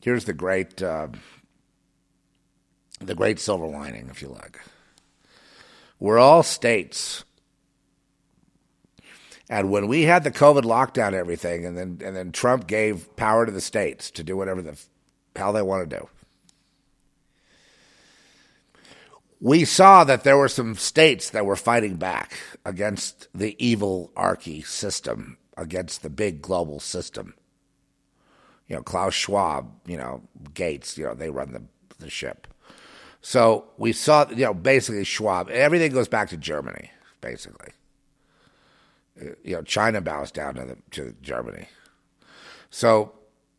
here's 0.01 0.25
the 0.25 0.33
great, 0.33 0.81
uh, 0.81 1.07
the 2.99 3.15
great 3.15 3.39
silver 3.39 3.67
lining, 3.67 4.09
if 4.09 4.21
you 4.21 4.29
like. 4.29 4.59
We're 5.99 6.19
all 6.19 6.43
states. 6.43 7.23
And 9.49 9.69
when 9.69 9.87
we 9.87 10.03
had 10.03 10.23
the 10.23 10.31
COVID 10.31 10.63
lockdown 10.63 11.07
and 11.07 11.15
everything, 11.15 11.65
and 11.65 11.77
then 11.77 11.99
and 12.03 12.15
then 12.15 12.31
Trump 12.31 12.67
gave 12.67 13.15
power 13.15 13.45
to 13.45 13.51
the 13.51 13.61
states 13.61 14.09
to 14.11 14.23
do 14.23 14.37
whatever 14.37 14.61
the 14.61 14.79
hell 15.35 15.53
they 15.53 15.61
want 15.61 15.89
to 15.89 15.97
do, 15.97 16.07
we 19.41 19.65
saw 19.65 20.03
that 20.03 20.23
there 20.23 20.37
were 20.37 20.47
some 20.47 20.75
states 20.75 21.31
that 21.31 21.45
were 21.45 21.55
fighting 21.55 21.97
back 21.97 22.39
against 22.63 23.27
the 23.33 23.55
evil 23.63 24.11
archy 24.15 24.61
system, 24.61 25.37
against 25.57 26.01
the 26.01 26.09
big 26.09 26.41
global 26.41 26.79
system. 26.79 27.33
You 28.71 28.77
know, 28.77 28.83
Klaus 28.83 29.13
Schwab, 29.13 29.69
you 29.85 29.97
know, 29.97 30.21
Gates, 30.53 30.97
you 30.97 31.03
know, 31.03 31.13
they 31.13 31.29
run 31.29 31.51
the, 31.51 31.61
the 31.99 32.09
ship. 32.09 32.47
So 33.19 33.65
we 33.77 33.91
saw, 33.91 34.29
you 34.29 34.45
know, 34.45 34.53
basically 34.53 35.03
Schwab, 35.03 35.49
everything 35.49 35.91
goes 35.91 36.07
back 36.07 36.29
to 36.29 36.37
Germany, 36.37 36.89
basically. 37.19 37.73
Uh, 39.21 39.31
you 39.43 39.57
know, 39.57 39.61
China 39.63 39.99
bows 39.99 40.31
down 40.31 40.55
to, 40.55 40.63
the, 40.63 40.77
to 40.91 41.13
Germany. 41.21 41.67
So 42.69 43.11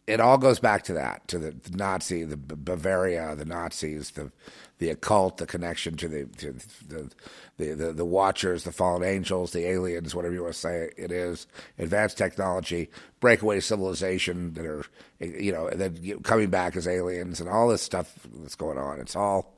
it 0.06 0.20
all 0.20 0.38
goes 0.38 0.58
back 0.58 0.82
to 0.84 0.94
that, 0.94 1.26
to 1.28 1.38
the, 1.38 1.54
Nazi, 1.72 2.24
the 2.24 2.36
Bavaria, 2.36 3.34
the 3.36 3.44
Nazis, 3.44 4.12
the 4.12 4.32
the 4.78 4.90
occult, 4.90 5.36
the 5.36 5.46
connection 5.46 5.96
to 5.96 6.08
the 6.08 6.24
to 6.38 6.52
the, 6.88 7.10
the 7.56 7.74
the, 7.74 7.92
the 7.92 8.04
Watchers, 8.04 8.64
the 8.64 8.72
fallen 8.72 9.04
angels, 9.04 9.52
the 9.52 9.66
aliens, 9.66 10.14
whatever 10.14 10.34
you 10.34 10.42
want 10.42 10.54
to 10.54 10.58
say 10.60 10.90
it 10.96 11.12
is, 11.12 11.46
advanced 11.78 12.18
technology, 12.18 12.90
breakaway 13.20 13.60
civilization 13.60 14.54
that 14.54 14.66
are 14.66 14.84
you 15.20 15.52
know, 15.52 15.70
then 15.70 16.20
coming 16.22 16.50
back 16.50 16.74
as 16.76 16.88
aliens 16.88 17.40
and 17.40 17.48
all 17.48 17.68
this 17.68 17.82
stuff 17.82 18.12
that's 18.40 18.56
going 18.56 18.78
on. 18.78 18.98
It's 18.98 19.14
all 19.14 19.54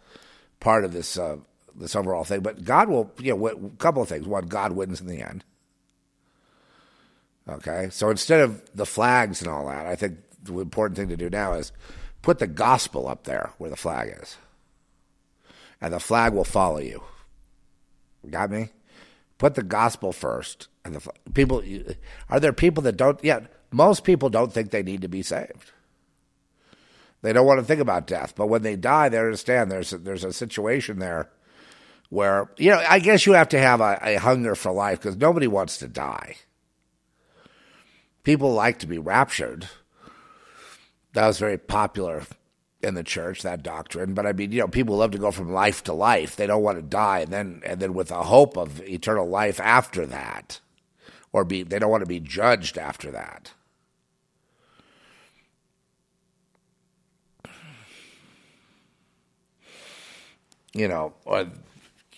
part 0.60 0.84
of 0.84 0.92
this 0.92 1.16
uh, 1.18 1.38
this 1.74 1.96
overall 1.96 2.24
thing. 2.24 2.40
But 2.40 2.64
God 2.64 2.88
will, 2.88 3.10
you 3.18 3.34
know, 3.34 3.46
a 3.46 3.76
couple 3.78 4.02
of 4.02 4.08
things. 4.08 4.26
One, 4.26 4.46
God 4.46 4.72
wins 4.72 5.00
in 5.00 5.06
the 5.06 5.22
end. 5.22 5.44
Okay, 7.48 7.88
so 7.90 8.10
instead 8.10 8.40
of 8.40 8.62
the 8.74 8.86
flags 8.86 9.42
and 9.42 9.50
all 9.50 9.66
that, 9.68 9.86
I 9.86 9.96
think 9.96 10.18
the 10.44 10.58
important 10.58 10.96
thing 10.96 11.08
to 11.08 11.16
do 11.16 11.28
now 11.28 11.54
is 11.54 11.72
put 12.22 12.38
the 12.38 12.46
gospel 12.46 13.08
up 13.08 13.24
there 13.24 13.50
where 13.58 13.70
the 13.70 13.76
flag 13.76 14.16
is 14.22 14.36
and 15.84 15.92
the 15.92 16.00
flag 16.00 16.32
will 16.32 16.44
follow 16.44 16.78
you. 16.78 17.02
Got 18.30 18.50
me? 18.50 18.70
Put 19.36 19.54
the 19.54 19.62
gospel 19.62 20.12
first, 20.12 20.68
and 20.82 20.94
the 20.94 21.10
people. 21.34 21.62
Are 22.30 22.40
there 22.40 22.54
people 22.54 22.82
that 22.84 22.96
don't? 22.96 23.22
Yeah, 23.22 23.40
most 23.70 24.02
people 24.02 24.30
don't 24.30 24.50
think 24.50 24.70
they 24.70 24.82
need 24.82 25.02
to 25.02 25.08
be 25.08 25.22
saved. 25.22 25.72
They 27.20 27.34
don't 27.34 27.46
want 27.46 27.60
to 27.60 27.66
think 27.66 27.80
about 27.80 28.06
death, 28.06 28.34
but 28.34 28.46
when 28.46 28.62
they 28.62 28.76
die, 28.76 29.10
they 29.10 29.18
understand 29.18 29.70
there's 29.70 29.92
a, 29.92 29.98
there's 29.98 30.24
a 30.24 30.32
situation 30.32 31.00
there 31.00 31.28
where 32.08 32.50
you 32.56 32.70
know. 32.70 32.82
I 32.88 32.98
guess 32.98 33.26
you 33.26 33.32
have 33.32 33.50
to 33.50 33.58
have 33.58 33.82
a, 33.82 33.98
a 34.00 34.14
hunger 34.16 34.54
for 34.54 34.72
life 34.72 35.00
because 35.00 35.16
nobody 35.16 35.46
wants 35.46 35.76
to 35.78 35.88
die. 35.88 36.36
People 38.22 38.54
like 38.54 38.78
to 38.78 38.86
be 38.86 38.96
raptured. 38.96 39.68
That 41.15 41.28
was 41.28 41.39
very 41.39 41.59
popular 41.59 42.23
in 42.82 42.95
the 42.95 43.03
church 43.03 43.43
that 43.43 43.62
doctrine. 43.62 44.15
But 44.15 44.27
i 44.27 44.32
mean 44.32 44.53
you 44.53 44.61
know 44.61 44.69
people 44.69 44.97
love 44.97 45.12
to 45.12 45.19
go 45.19 45.31
from 45.31 45.53
life 45.53 45.82
to 45.85 45.93
life. 45.93 46.36
They 46.36 46.47
don't 46.47 46.62
want 46.62 46.78
to 46.78 46.82
die. 46.82 47.20
And 47.20 47.32
then 47.32 47.62
and 47.65 47.81
then 47.81 47.95
with 47.95 48.11
a 48.11 48.24
hope 48.24 48.57
of 48.57 48.81
eternal 48.82 49.27
life 49.28 49.59
after 49.61 50.07
that 50.07 50.61
or 51.32 51.45
be 51.45 51.62
they 51.62 51.78
don't 51.78 51.91
want 51.91 52.03
to 52.03 52.07
be 52.07 52.20
judged 52.20 52.77
after 52.77 53.11
that. 53.12 53.53
You 60.73 60.89
know 60.89 61.15
or, 61.24 61.47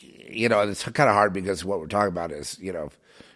you 0.01 0.49
know 0.49 0.61
it's 0.63 0.85
kind 0.85 1.11
of 1.11 1.15
hard 1.15 1.35
because 1.35 1.65
what 1.65 1.81
we're 1.81 1.87
talking 1.87 2.09
about 2.09 2.33
is 2.33 2.59
you 2.59 2.73
know 2.73 2.91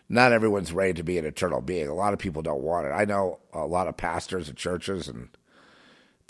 not 0.09 0.33
everyone's 0.33 0.73
ready 0.73 0.95
to 0.95 1.05
be 1.05 1.19
an 1.19 1.27
eternal 1.27 1.61
being. 1.61 1.87
A 1.87 1.95
lot 1.95 2.15
of 2.15 2.19
people 2.19 2.43
don't 2.43 2.63
want 2.63 2.87
it. 2.87 2.91
I 2.91 3.05
know 3.05 3.39
a 3.53 3.67
lot 3.67 3.87
of 3.89 3.97
pastors 3.97 4.49
and 4.49 4.57
churches 4.59 5.07
and 5.07 5.29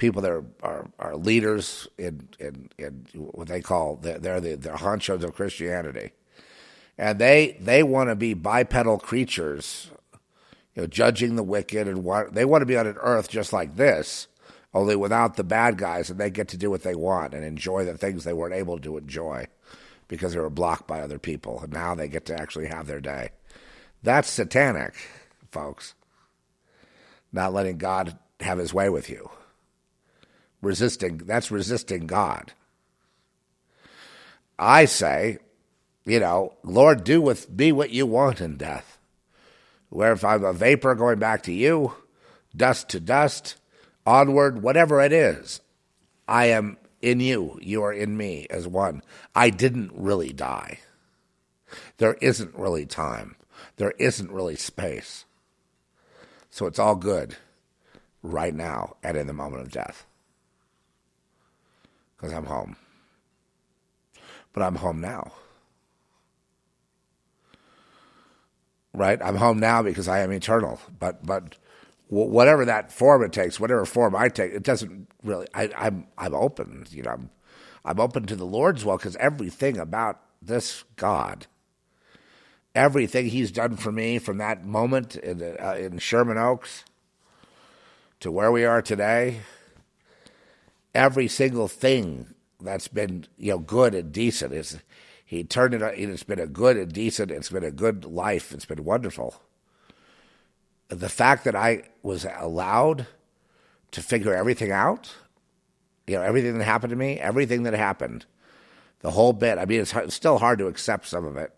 people 0.01 0.22
that 0.22 0.32
are, 0.32 0.44
are, 0.62 0.90
are 0.98 1.14
leaders 1.14 1.86
in, 1.98 2.27
in, 2.40 2.70
in 2.78 3.06
what 3.14 3.47
they 3.48 3.60
call 3.60 3.97
they're, 3.97 4.18
they're 4.18 4.40
the 4.40 4.56
they're 4.56 4.74
honchos 4.74 5.22
of 5.22 5.35
Christianity, 5.35 6.10
and 6.98 7.18
they 7.18 7.56
they 7.60 7.85
want 7.85 8.09
to 8.09 8.16
be 8.16 8.35
bipedal 8.35 8.98
creatures, 8.98 9.90
you 10.74 10.82
know, 10.82 10.86
judging 10.89 11.36
the 11.36 11.44
wicked 11.44 11.86
and 11.86 12.02
what 12.02 12.35
they 12.35 12.44
want 12.44 12.62
to 12.62 12.66
be 12.66 12.77
on 12.77 12.89
an 12.89 12.97
earth 13.01 13.28
just 13.28 13.52
like 13.52 13.77
this, 13.77 14.27
only 14.74 14.97
without 14.97 15.36
the 15.36 15.44
bad 15.44 15.77
guys, 15.77 16.10
and 16.10 16.18
they 16.18 16.31
get 16.31 16.48
to 16.48 16.56
do 16.56 16.70
what 16.70 16.82
they 16.82 16.94
want 16.94 17.35
and 17.35 17.44
enjoy 17.44 17.85
the 17.85 17.97
things 17.97 18.24
they 18.24 18.32
weren't 18.32 18.55
able 18.55 18.81
to 18.81 18.97
enjoy 18.97 19.47
because 20.09 20.32
they 20.32 20.40
were 20.40 20.51
blocked 20.51 20.89
by 20.89 21.01
other 21.01 21.18
people, 21.18 21.60
and 21.60 21.72
now 21.72 21.94
they 21.94 22.09
get 22.09 22.24
to 22.24 22.40
actually 22.40 22.66
have 22.66 22.86
their 22.86 23.01
day. 23.01 23.28
That's 24.02 24.31
satanic, 24.31 24.94
folks. 25.52 25.94
Not 27.32 27.52
letting 27.52 27.77
God 27.77 28.18
have 28.40 28.56
his 28.59 28.72
way 28.72 28.89
with 28.89 29.10
you 29.10 29.31
resisting 30.62 31.18
that's 31.18 31.50
resisting 31.50 32.06
God. 32.06 32.52
I 34.58 34.84
say, 34.84 35.38
you 36.04 36.20
know, 36.20 36.54
Lord, 36.62 37.04
do 37.04 37.22
with 37.22 37.50
me 37.50 37.72
what 37.72 37.90
you 37.90 38.06
want 38.06 38.40
in 38.40 38.56
death. 38.56 38.98
Where 39.88 40.12
if 40.12 40.24
I'm 40.24 40.44
a 40.44 40.52
vapor 40.52 40.94
going 40.94 41.18
back 41.18 41.42
to 41.44 41.52
you, 41.52 41.94
dust 42.54 42.88
to 42.90 43.00
dust, 43.00 43.56
onward, 44.06 44.62
whatever 44.62 45.00
it 45.00 45.12
is, 45.12 45.60
I 46.28 46.46
am 46.46 46.76
in 47.00 47.20
you. 47.20 47.58
You 47.62 47.82
are 47.82 47.92
in 47.92 48.16
me 48.16 48.46
as 48.50 48.68
one. 48.68 49.02
I 49.34 49.50
didn't 49.50 49.92
really 49.94 50.32
die. 50.32 50.78
There 51.96 52.14
isn't 52.20 52.54
really 52.54 52.86
time. 52.86 53.36
There 53.76 53.94
isn't 53.98 54.30
really 54.30 54.56
space. 54.56 55.24
So 56.50 56.66
it's 56.66 56.78
all 56.78 56.96
good 56.96 57.36
right 58.22 58.54
now 58.54 58.96
and 59.02 59.16
in 59.16 59.26
the 59.26 59.32
moment 59.32 59.62
of 59.62 59.72
death 59.72 60.06
because 62.20 62.34
I'm 62.34 62.47
home. 62.47 62.76
But 64.52 64.62
I'm 64.62 64.76
home 64.76 65.01
now. 65.01 65.32
right? 68.94 69.20
I'm 69.22 69.36
home 69.36 69.59
now 69.60 69.82
because 69.82 70.09
I 70.09 70.20
am 70.20 70.32
eternal. 70.32 70.80
But 70.98 71.24
but 71.24 71.56
whatever 72.09 72.64
that 72.64 72.92
form 72.92 73.22
it 73.22 73.32
takes, 73.32 73.60
whatever 73.60 73.84
form 73.84 74.14
I 74.16 74.28
take, 74.28 74.52
it 74.52 74.62
doesn't 74.62 75.09
really. 75.22 75.47
I, 75.55 75.70
I'm 75.76 76.06
I'm 76.18 76.34
open. 76.34 76.86
You 76.90 77.02
know, 77.05 77.10
I'm 77.10 77.30
I'm 77.84 78.01
open 78.01 78.26
to 78.26 78.36
the 78.36 78.47
Lord's 78.47 78.84
will 78.84 78.97
because 78.97 79.16
everything 79.16 79.78
about 79.78 80.20
this 80.42 80.84
God, 80.97 81.47
everything 82.74 83.26
He's 83.26 83.52
done 83.52 83.76
for 83.76 83.92
me 83.92 84.18
from 84.18 84.38
that 84.38 84.64
moment 84.64 85.16
in 85.16 85.42
uh, 85.42 85.76
in 85.78 85.98
Sherman 85.98 86.38
Oaks 86.38 86.84
to 88.20 88.30
where 88.30 88.52
we 88.52 88.64
are 88.64 88.82
today, 88.82 89.40
every 90.94 91.28
single 91.28 91.68
thing 91.68 92.34
that's 92.60 92.88
been 92.88 93.26
you 93.36 93.52
know 93.52 93.58
good 93.58 93.94
and 93.94 94.12
decent 94.12 94.52
is 94.52 94.78
he 95.24 95.44
turned 95.44 95.74
it. 95.74 95.82
It's 95.82 96.24
been 96.24 96.40
a 96.40 96.46
good 96.48 96.76
and 96.76 96.92
decent. 96.92 97.30
It's 97.30 97.50
been 97.50 97.62
a 97.62 97.70
good 97.70 98.04
life. 98.04 98.50
It's 98.50 98.64
been 98.64 98.84
wonderful. 98.84 99.40
The 100.88 101.08
fact 101.08 101.44
that 101.44 101.54
I 101.54 101.84
was 102.02 102.26
allowed 102.36 103.06
to 103.92 104.02
figure 104.02 104.34
everything 104.34 104.72
out, 104.72 105.14
you 106.08 106.16
know, 106.16 106.22
everything 106.22 106.58
that 106.58 106.64
happened 106.64 106.90
to 106.90 106.96
me, 106.96 107.20
everything 107.20 107.62
that 107.62 107.74
happened, 107.74 108.26
the 109.02 109.12
whole 109.12 109.32
bit. 109.32 109.58
I 109.58 109.66
mean, 109.66 109.80
it's, 109.80 109.94
it's 109.94 110.16
still 110.16 110.38
hard 110.38 110.58
to 110.58 110.66
accept 110.66 111.06
some 111.06 111.24
of 111.24 111.36
it, 111.36 111.54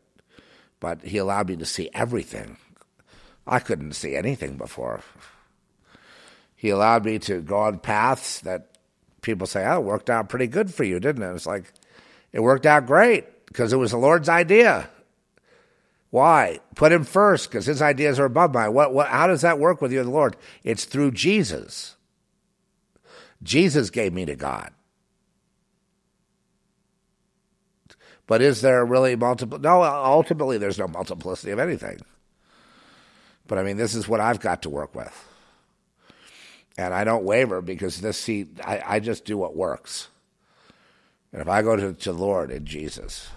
but 0.79 1.01
he 1.01 1.17
allowed 1.17 1.49
me 1.49 1.57
to 1.57 1.65
see 1.65 1.89
everything. 1.95 2.59
I 3.47 3.59
couldn't 3.59 3.93
see 3.93 4.17
anything 4.17 4.59
before. 4.59 5.01
He 6.55 6.69
allowed 6.69 7.07
me 7.07 7.19
to 7.21 7.41
go 7.41 7.57
on 7.57 7.79
paths 7.79 8.41
that 8.41 8.72
people 9.23 9.47
say, 9.47 9.65
"Oh, 9.67 9.79
it 9.79 9.85
worked 9.85 10.11
out 10.11 10.29
pretty 10.29 10.47
good 10.47 10.73
for 10.75 10.85
you, 10.85 11.01
didn't 11.01 11.23
it?" 11.23 11.35
It's 11.35 11.47
like 11.47 11.73
it 12.33 12.41
worked 12.41 12.67
out 12.67 12.87
great 12.87 13.47
because 13.47 13.73
it 13.73 13.77
was 13.77 13.93
the 13.93 13.99
Lord's 13.99 14.29
idea. 14.29 14.89
Why? 16.11 16.61
Put 16.75 16.93
him 16.93 17.05
first 17.05 17.51
because 17.51 17.65
his 17.65 17.81
ideas 17.81 18.21
are 18.21 18.27
above 18.27 18.53
mine. 18.53 18.75
What, 18.75 18.93
what, 18.93 19.09
how 19.09 19.27
does 19.27 19.41
that 19.41 19.59
work 19.59 19.81
with 19.81 19.93
you 19.93 20.01
and 20.01 20.09
the 20.09 20.13
Lord? 20.13 20.37
It's 20.63 20.85
through 20.85 21.13
Jesus. 21.13 21.97
Jesus 23.43 23.89
gave 23.89 24.13
me 24.13 24.27
to 24.27 24.37
God. 24.37 24.73
But 28.27 28.43
is 28.43 28.61
there 28.61 28.85
really 28.85 29.17
multiple? 29.17 29.59
No, 29.59 29.83
ultimately, 29.83 30.59
there's 30.59 30.79
no 30.79 30.87
multiplicity 30.87 31.51
of 31.51 31.59
anything. 31.59 32.01
But 33.47 33.59
I 33.59 33.63
mean, 33.63 33.79
this 33.79 33.95
is 33.95 34.07
what 34.07 34.21
I've 34.21 34.41
got 34.41 34.63
to 34.63 34.71
work 34.71 34.95
with. 34.95 35.32
And 36.79 36.95
I 36.95 37.05
don't 37.05 37.25
waver 37.25 37.61
because 37.61 38.01
this, 38.01 38.17
seat, 38.17 38.49
I, 38.65 38.83
I 38.87 39.01
just 39.01 39.25
do 39.25 39.37
what 39.37 39.55
works. 39.55 40.09
And 41.33 41.41
if 41.41 41.49
I 41.49 41.63
go 41.63 41.77
to, 41.77 41.93
to 41.93 42.13
the 42.13 42.19
Lord 42.19 42.51
in 42.51 42.65
Jesus, 42.65 43.29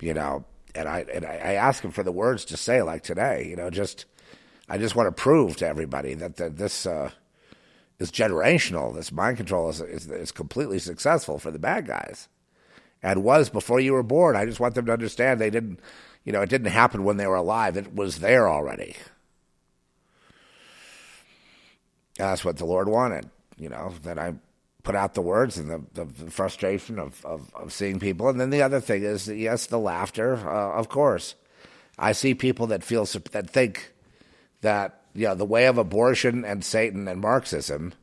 you 0.00 0.14
know, 0.14 0.44
and 0.74 0.88
I 0.88 1.06
and 1.12 1.24
I, 1.24 1.54
ask 1.54 1.82
him 1.82 1.90
for 1.90 2.02
the 2.02 2.12
words 2.12 2.44
to 2.46 2.56
say 2.56 2.82
like 2.82 3.02
today, 3.02 3.46
you 3.48 3.56
know, 3.56 3.70
just 3.70 4.04
I 4.68 4.78
just 4.78 4.94
want 4.94 5.08
to 5.08 5.22
prove 5.22 5.56
to 5.56 5.66
everybody 5.66 6.14
that, 6.14 6.36
that 6.36 6.56
this 6.56 6.86
uh, 6.86 7.10
is 7.98 8.10
generational. 8.10 8.94
This 8.94 9.10
mind 9.10 9.38
control 9.38 9.70
is, 9.70 9.80
is 9.80 10.10
is 10.10 10.32
completely 10.32 10.78
successful 10.78 11.38
for 11.38 11.50
the 11.50 11.58
bad 11.58 11.86
guys, 11.86 12.28
and 13.02 13.24
was 13.24 13.48
before 13.48 13.80
you 13.80 13.94
were 13.94 14.02
born. 14.02 14.36
I 14.36 14.44
just 14.44 14.60
want 14.60 14.74
them 14.74 14.86
to 14.86 14.92
understand 14.92 15.40
they 15.40 15.50
didn't, 15.50 15.80
you 16.24 16.32
know, 16.32 16.42
it 16.42 16.50
didn't 16.50 16.72
happen 16.72 17.04
when 17.04 17.16
they 17.16 17.26
were 17.26 17.36
alive. 17.36 17.76
It 17.76 17.94
was 17.94 18.18
there 18.18 18.48
already. 18.48 18.96
That's 22.16 22.44
what 22.44 22.56
the 22.56 22.64
Lord 22.64 22.88
wanted, 22.88 23.28
you 23.58 23.68
know, 23.68 23.92
that 24.02 24.18
I 24.18 24.34
put 24.82 24.94
out 24.94 25.14
the 25.14 25.22
words 25.22 25.58
and 25.58 25.70
the, 25.70 26.04
the 26.04 26.30
frustration 26.30 26.98
of, 26.98 27.24
of, 27.24 27.52
of, 27.54 27.72
seeing 27.72 27.98
people. 27.98 28.28
And 28.28 28.40
then 28.40 28.50
the 28.50 28.62
other 28.62 28.80
thing 28.80 29.02
is, 29.02 29.28
yes, 29.28 29.66
the 29.66 29.78
laughter, 29.78 30.36
uh, 30.36 30.78
of 30.78 30.88
course. 30.88 31.34
I 31.98 32.12
see 32.12 32.34
people 32.34 32.68
that 32.68 32.84
feel 32.84 33.04
that 33.04 33.50
think 33.50 33.92
that 34.60 35.00
you 35.14 35.26
know 35.26 35.34
the 35.34 35.44
way 35.46 35.66
of 35.66 35.78
abortion 35.78 36.44
and 36.44 36.64
Satan 36.64 37.08
and 37.08 37.20
Marxism, 37.20 37.94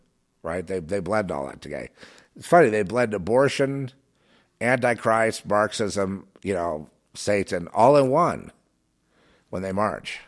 right? 0.42 0.66
They 0.66 0.80
they 0.80 1.00
blend 1.00 1.32
all 1.32 1.46
that 1.46 1.62
together. 1.62 1.90
It's 2.36 2.48
funny 2.48 2.70
they 2.70 2.82
blend 2.82 3.14
abortion, 3.14 3.92
Antichrist, 4.60 5.46
Marxism, 5.46 6.28
you 6.42 6.56
know, 6.56 6.90
Satan 7.14 7.68
all 7.74 7.96
in 7.98 8.10
one 8.10 8.52
when 9.50 9.62
they 9.62 9.72
march. 9.72 10.22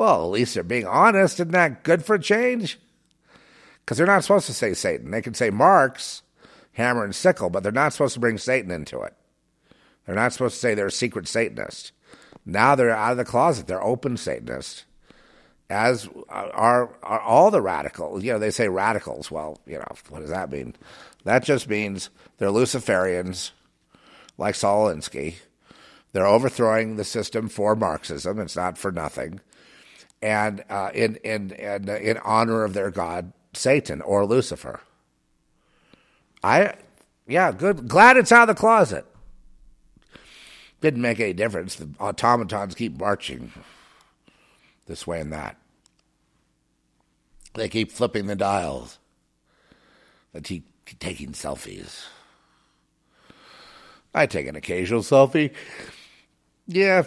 Well, 0.00 0.24
at 0.24 0.30
least 0.30 0.54
they're 0.54 0.62
being 0.64 0.86
honest. 0.86 1.40
Isn't 1.40 1.52
that 1.52 1.84
good 1.84 2.04
for 2.04 2.18
change? 2.18 2.78
because 3.90 3.98
they're 3.98 4.06
not 4.06 4.22
supposed 4.22 4.46
to 4.46 4.54
say 4.54 4.72
Satan. 4.72 5.10
They 5.10 5.20
can 5.20 5.34
say 5.34 5.50
Marx, 5.50 6.22
hammer 6.74 7.02
and 7.02 7.12
sickle, 7.12 7.50
but 7.50 7.64
they're 7.64 7.72
not 7.72 7.92
supposed 7.92 8.14
to 8.14 8.20
bring 8.20 8.38
Satan 8.38 8.70
into 8.70 9.00
it. 9.00 9.14
They're 10.06 10.14
not 10.14 10.32
supposed 10.32 10.54
to 10.54 10.60
say 10.60 10.74
they're 10.74 10.86
a 10.86 10.92
secret 10.92 11.26
Satanist. 11.26 11.90
Now 12.46 12.76
they're 12.76 12.90
out 12.90 13.10
of 13.10 13.16
the 13.18 13.24
closet. 13.24 13.66
They're 13.66 13.82
open 13.82 14.16
Satanists. 14.16 14.84
As 15.68 16.08
are, 16.28 16.94
are 17.02 17.20
all 17.20 17.50
the 17.50 17.60
radicals. 17.60 18.22
You 18.22 18.34
know, 18.34 18.38
they 18.38 18.52
say 18.52 18.68
radicals. 18.68 19.28
Well, 19.28 19.58
you 19.66 19.78
know, 19.78 19.92
what 20.08 20.20
does 20.20 20.30
that 20.30 20.52
mean? 20.52 20.76
That 21.24 21.42
just 21.42 21.68
means 21.68 22.10
they're 22.38 22.50
Luciferians, 22.50 23.50
like 24.38 24.54
Saul 24.54 24.86
Alinsky. 24.86 25.34
They're 26.12 26.28
overthrowing 26.28 26.94
the 26.94 27.02
system 27.02 27.48
for 27.48 27.74
Marxism. 27.74 28.38
It's 28.38 28.54
not 28.54 28.78
for 28.78 28.92
nothing. 28.92 29.40
And 30.22 30.64
uh, 30.68 30.90
in, 30.94 31.16
in, 31.16 31.52
in, 31.52 31.88
in 31.88 32.18
honor 32.18 32.64
of 32.64 32.74
their 32.74 32.90
God, 32.90 33.32
Satan 33.54 34.00
or 34.02 34.26
Lucifer. 34.26 34.80
I, 36.42 36.74
yeah, 37.26 37.52
good. 37.52 37.88
Glad 37.88 38.16
it's 38.16 38.32
out 38.32 38.48
of 38.48 38.56
the 38.56 38.60
closet. 38.60 39.06
Didn't 40.80 41.02
make 41.02 41.20
any 41.20 41.32
difference. 41.32 41.74
The 41.74 41.90
automatons 42.00 42.74
keep 42.74 42.98
marching 42.98 43.52
this 44.86 45.06
way 45.06 45.20
and 45.20 45.32
that. 45.32 45.56
They 47.54 47.68
keep 47.68 47.92
flipping 47.92 48.26
the 48.26 48.36
dials. 48.36 48.98
They 50.32 50.40
keep 50.40 50.66
taking 50.98 51.32
selfies. 51.32 52.06
I 54.14 54.26
take 54.26 54.46
an 54.46 54.56
occasional 54.56 55.02
selfie. 55.02 55.52
Yeah, 56.66 57.04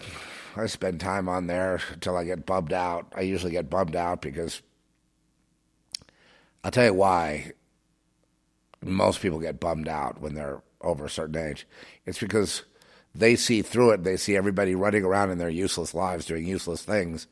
I 0.56 0.68
spend 0.68 1.00
time 1.00 1.28
on 1.28 1.48
there 1.48 1.80
until 1.92 2.16
I 2.16 2.26
get 2.26 2.46
bummed 2.46 2.74
out. 2.74 3.12
I 3.16 3.22
usually 3.22 3.52
get 3.52 3.70
bummed 3.70 3.96
out 3.96 4.22
because 4.22 4.62
I'll 6.64 6.72
tell 6.72 6.86
you 6.86 6.94
why 6.94 7.54
most 8.82 9.22
people 9.22 9.40
get 9.40 9.60
bummed 9.60 9.88
out 9.88 10.22
when 10.22 10.36
they're 10.36 10.62
over 10.82 11.06
a 11.06 11.10
certain 11.10 11.38
age. 11.38 11.68
It's 12.06 12.20
because 12.20 12.64
they 13.16 13.36
see 13.36 13.62
through 13.62 13.92
it. 13.92 14.04
They 14.04 14.18
see 14.18 14.36
everybody 14.36 14.76
running 14.76 15.04
around 15.04 15.32
in 15.32 15.38
their 15.38 15.50
useless 15.50 15.94
lives 15.94 16.26
doing 16.26 16.46
useless 16.46 16.84
things 16.84 17.28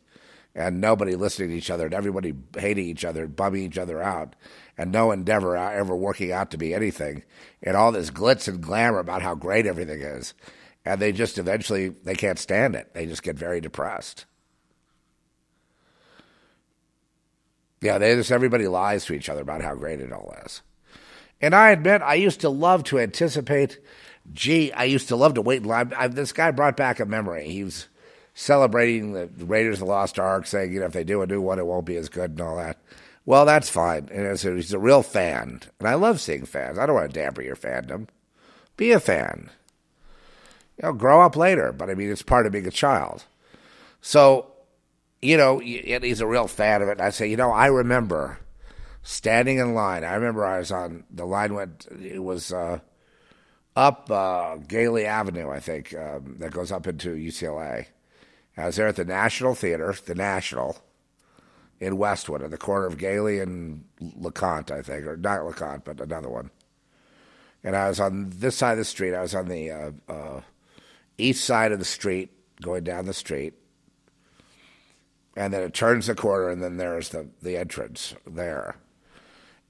and 0.54 0.82
nobody 0.82 1.16
listening 1.16 1.50
to 1.50 1.56
each 1.56 1.70
other 1.70 1.86
and 1.86 1.94
everybody 1.94 2.34
hating 2.58 2.86
each 2.86 3.06
other 3.06 3.24
and 3.24 3.36
bumming 3.36 3.64
each 3.64 3.78
other 3.78 4.02
out 4.02 4.36
and 4.78 4.92
no 4.92 5.12
endeavor 5.12 5.56
uh, 5.56 5.72
ever 5.72 5.96
working 5.96 6.32
out 6.32 6.52
to 6.52 6.58
be 6.58 6.74
anything 6.74 7.24
and 7.64 7.78
all 7.78 7.92
this 7.92 8.12
glitz 8.12 8.48
and 8.48 8.62
glamour 8.62 9.00
about 9.00 9.22
how 9.22 9.36
great 9.36 9.66
everything 9.66 10.02
is. 10.02 10.34
And 10.86 11.00
they 11.02 11.12
just 11.12 11.38
eventually, 11.38 11.90
they 11.90 12.16
can't 12.16 12.40
stand 12.40 12.76
it. 12.76 12.94
They 12.94 13.06
just 13.06 13.24
get 13.24 13.36
very 13.36 13.62
depressed. 13.62 14.26
Yeah, 17.82 17.98
they 17.98 18.16
just 18.16 18.32
everybody 18.32 18.68
lies 18.68 19.06
to 19.06 19.14
each 19.14 19.30
other 19.30 19.42
about 19.42 19.62
how 19.62 19.76
great 19.76 20.02
it 20.02 20.14
all 20.14 20.36
is. 20.46 20.62
And 21.42 21.56
I 21.56 21.72
admit, 21.72 22.02
I 22.04 22.14
used 22.16 22.42
to 22.42 22.50
love 22.50 22.84
to 22.86 23.00
anticipate. 23.00 23.80
Gee, 24.32 24.72
I 24.72 24.84
used 24.84 25.08
to 25.08 25.16
love 25.16 25.34
to 25.34 25.42
wait 25.42 25.64
in 25.64 25.68
line. 25.68 25.92
I, 25.98 26.08
this 26.08 26.32
guy 26.32 26.52
brought 26.52 26.78
back 26.78 27.00
a 27.00 27.06
memory. 27.06 27.50
He 27.50 27.64
was 27.64 27.88
celebrating 28.36 29.14
the 29.14 29.28
Raiders 29.46 29.76
of 29.82 29.88
the 29.88 29.92
Lost 29.92 30.20
Ark, 30.20 30.46
saying, 30.46 30.72
you 30.72 30.80
know, 30.80 30.86
if 30.86 30.94
they 30.94 31.04
do 31.04 31.24
a 31.24 31.28
new 31.28 31.42
one, 31.42 31.58
it 31.58 31.66
won't 31.66 31.86
be 31.86 31.96
as 31.96 32.10
good 32.10 32.32
and 32.32 32.42
all 32.42 32.58
that. 32.58 32.78
Well, 33.26 33.46
that's 33.46 33.70
fine. 33.70 34.10
And 34.12 34.40
so 34.40 34.56
he's 34.56 34.74
a 34.74 34.80
real 34.80 35.04
fan. 35.04 35.62
And 35.80 35.88
I 35.88 35.96
love 35.96 36.22
seeing 36.22 36.46
fans. 36.46 36.78
I 36.78 36.86
don't 36.86 36.96
want 36.96 37.12
to 37.12 37.20
damper 37.20 37.42
your 37.42 37.56
fandom. 37.56 38.08
Be 38.78 38.92
a 38.92 39.00
fan. 39.00 39.50
You 40.82 40.88
know, 40.88 40.94
grow 40.94 41.22
up 41.22 41.36
later. 41.36 41.72
But 41.72 41.90
I 41.90 41.94
mean, 41.94 42.10
it's 42.10 42.22
part 42.22 42.46
of 42.46 42.52
being 42.52 42.68
a 42.68 42.72
child. 42.72 43.26
So 44.02 44.52
you 45.22 45.38
know, 45.38 45.60
he's 45.60 46.22
a 46.22 46.28
real 46.28 46.48
fan 46.48 46.82
of 46.82 46.88
it. 46.88 46.94
And 46.94 47.02
I 47.02 47.12
say, 47.12 47.28
you 47.28 47.38
know, 47.38 47.52
I 47.52 47.68
remember 47.68 48.40
standing 49.04 49.60
in 49.60 49.74
line. 49.74 50.04
I 50.04 50.16
remember 50.16 50.46
I 50.46 50.60
was 50.60 50.72
on 50.72 51.04
the 51.12 51.26
line 51.26 51.54
went. 51.54 51.88
It 52.02 52.24
was 52.24 52.52
uh, 52.52 52.80
up 53.76 54.10
uh, 54.10 54.58
Gayley 54.68 55.06
Avenue, 55.06 55.50
I 55.50 55.60
think, 55.60 55.94
um, 55.94 56.38
that 56.40 56.52
goes 56.52 56.72
up 56.72 56.88
into 56.88 57.16
UCLA. 57.16 57.88
I 58.58 58.66
was 58.66 58.76
there 58.76 58.88
at 58.88 58.96
the 58.96 59.06
National 59.06 59.56
Theater, 59.56 59.96
the 60.06 60.16
National, 60.16 60.78
in 61.80 61.98
Westwood, 61.98 62.44
at 62.44 62.52
the 62.52 62.58
corner 62.58 62.86
of 62.86 62.98
Gayley 62.98 63.40
and 63.40 63.86
LeConte, 64.02 64.72
I 64.72 64.82
think, 64.82 65.06
or 65.06 65.18
not 65.18 65.42
LeConte, 65.42 65.86
but 65.86 66.02
another 66.02 66.30
one. 66.30 66.52
And 67.64 67.76
I 67.76 67.90
was 67.90 68.00
on 68.00 68.30
this 68.30 68.58
side 68.58 68.74
of 68.74 68.78
the 68.80 68.86
street. 68.86 69.16
I 69.16 69.22
was 69.22 69.36
on 69.36 69.48
the 69.48 69.72
uh, 69.72 69.92
uh 70.10 70.42
east 71.26 71.46
side 71.46 71.72
of 71.72 71.80
the 71.80 71.86
street, 71.86 72.32
going 72.62 72.84
down 72.84 73.06
the 73.06 73.14
street 73.14 73.54
and 75.36 75.54
then 75.54 75.64
it 75.64 75.74
turns 75.74 76.08
the 76.08 76.16
corner, 76.16 76.50
and 76.50 76.62
then 76.62 76.78
there's 76.78 77.10
the 77.10 77.28
the 77.42 77.58
entrance 77.58 78.14
there, 78.28 78.76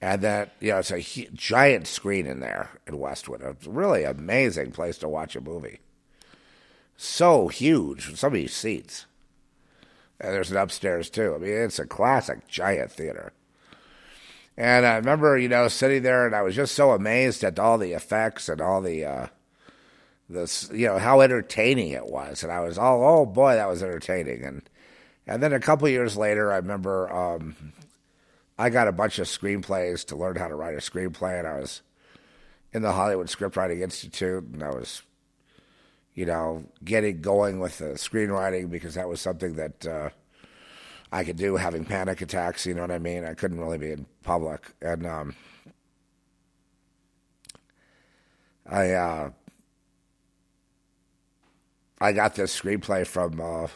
and 0.00 0.22
that 0.22 0.54
you 0.60 0.70
know 0.70 0.78
it's 0.78 0.90
a 0.90 1.28
giant 1.34 1.86
screen 1.86 2.26
in 2.26 2.40
there 2.40 2.70
in 2.86 2.98
Westwood. 2.98 3.42
It's 3.42 3.66
really 3.66 4.04
amazing 4.04 4.72
place 4.72 4.98
to 4.98 5.08
watch 5.08 5.36
a 5.36 5.40
movie. 5.40 5.78
so 6.96 7.48
huge. 7.48 8.16
So 8.16 8.30
many 8.30 8.46
seats. 8.46 9.06
And 10.20 10.32
there's 10.32 10.52
an 10.52 10.56
upstairs 10.56 11.10
too. 11.10 11.34
I 11.34 11.38
mean, 11.38 11.52
it's 11.52 11.80
a 11.80 11.86
classic 11.86 12.46
giant 12.46 12.92
theater. 12.92 13.32
And 14.56 14.86
I 14.86 14.96
remember, 14.96 15.36
you 15.36 15.48
know, 15.48 15.66
sitting 15.66 16.02
there, 16.02 16.26
and 16.26 16.34
I 16.34 16.42
was 16.42 16.54
just 16.54 16.74
so 16.74 16.92
amazed 16.92 17.42
at 17.42 17.58
all 17.58 17.78
the 17.78 17.92
effects 17.92 18.48
and 18.48 18.60
all 18.60 18.80
the, 18.80 19.04
uh, 19.04 19.26
this, 20.32 20.70
you 20.72 20.86
know, 20.86 20.98
how 20.98 21.20
entertaining 21.20 21.90
it 21.90 22.06
was. 22.06 22.42
And 22.42 22.52
I 22.52 22.60
was, 22.60 22.78
all 22.78 23.02
oh 23.04 23.26
boy, 23.26 23.54
that 23.54 23.68
was 23.68 23.82
entertaining. 23.82 24.44
And 24.44 24.68
and 25.26 25.42
then 25.42 25.52
a 25.52 25.60
couple 25.60 25.88
years 25.88 26.16
later, 26.16 26.52
I 26.52 26.56
remember 26.56 27.12
um, 27.12 27.54
I 28.58 28.70
got 28.70 28.88
a 28.88 28.92
bunch 28.92 29.18
of 29.18 29.26
screenplays 29.26 30.04
to 30.06 30.16
learn 30.16 30.36
how 30.36 30.48
to 30.48 30.54
write 30.54 30.74
a 30.74 30.78
screenplay, 30.78 31.38
and 31.38 31.46
I 31.46 31.60
was 31.60 31.82
in 32.72 32.82
the 32.82 32.92
Hollywood 32.92 33.28
Scriptwriting 33.28 33.80
Institute, 33.80 34.44
and 34.52 34.62
I 34.62 34.70
was, 34.70 35.02
you 36.14 36.26
know, 36.26 36.64
getting 36.84 37.20
going 37.20 37.60
with 37.60 37.78
the 37.78 37.94
screenwriting 37.94 38.70
because 38.70 38.94
that 38.94 39.08
was 39.08 39.20
something 39.20 39.54
that 39.54 39.86
uh, 39.86 40.10
I 41.12 41.22
could 41.24 41.36
do 41.36 41.56
having 41.56 41.84
panic 41.84 42.20
attacks. 42.20 42.66
You 42.66 42.74
know 42.74 42.82
what 42.82 42.90
I 42.90 42.98
mean? 42.98 43.24
I 43.24 43.34
couldn't 43.34 43.60
really 43.60 43.78
be 43.78 43.92
in 43.92 44.06
public, 44.24 44.72
and 44.80 45.06
um, 45.06 45.34
I 48.66 48.90
uh, 48.90 49.30
I 52.02 52.12
got 52.12 52.34
this 52.34 52.58
screenplay 52.58 53.06
from. 53.06 53.40
Uh, 53.40 53.68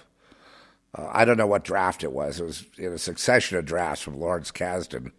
uh, 0.96 1.10
I 1.12 1.24
don't 1.24 1.36
know 1.36 1.46
what 1.46 1.64
draft 1.64 2.02
it 2.02 2.12
was. 2.12 2.40
It 2.40 2.44
was 2.44 2.64
in 2.78 2.92
a 2.92 2.98
succession 2.98 3.58
of 3.58 3.66
drafts 3.66 4.02
from 4.02 4.18
Lawrence 4.18 4.50
Kasdan, 4.50 5.12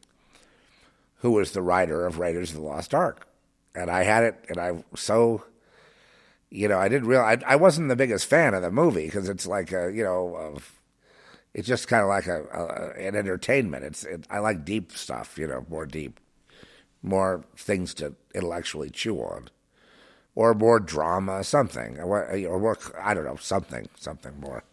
who 1.18 1.32
was 1.32 1.52
the 1.52 1.62
writer 1.62 2.06
of 2.06 2.20
Raiders 2.20 2.52
of 2.52 2.58
the 2.58 2.64
Lost 2.64 2.94
Ark. 2.94 3.28
And 3.76 3.92
I 3.92 4.04
had 4.04 4.24
it, 4.24 4.46
and 4.50 4.58
I 4.58 4.84
so, 4.96 5.44
you 6.50 6.68
know, 6.68 6.80
I 6.80 6.90
didn't 6.90 7.08
realize, 7.08 7.44
I, 7.46 7.54
I 7.54 7.56
wasn't 7.58 7.90
the 7.90 7.96
biggest 7.96 8.26
fan 8.26 8.54
of 8.54 8.64
the 8.64 8.72
movie 8.72 9.06
because 9.06 9.30
it's 9.30 9.46
like 9.46 9.72
a, 9.72 9.92
you 9.94 10.04
know, 10.04 10.58
it's 11.54 11.68
just 11.68 11.88
kind 11.88 12.02
of 12.02 12.10
like 12.10 12.28
a, 12.28 12.44
a, 12.46 13.00
an 13.00 13.16
entertainment. 13.16 13.84
It's 13.84 14.04
it, 14.04 14.26
I 14.30 14.40
like 14.40 14.66
deep 14.66 14.92
stuff, 14.94 15.38
you 15.38 15.48
know, 15.48 15.66
more 15.70 15.86
deep, 15.86 16.20
more 17.04 17.44
things 17.56 17.94
to 17.96 18.16
intellectually 18.34 18.90
chew 18.90 19.18
on, 19.20 19.50
or 20.38 20.54
more 20.54 20.80
drama, 20.80 21.44
something, 21.44 22.00
or, 22.00 22.30
or 22.46 22.60
more, 22.60 22.78
I 23.02 23.16
don't 23.16 23.26
know, 23.26 23.38
something, 23.38 23.90
something 23.98 24.40
more. 24.40 24.64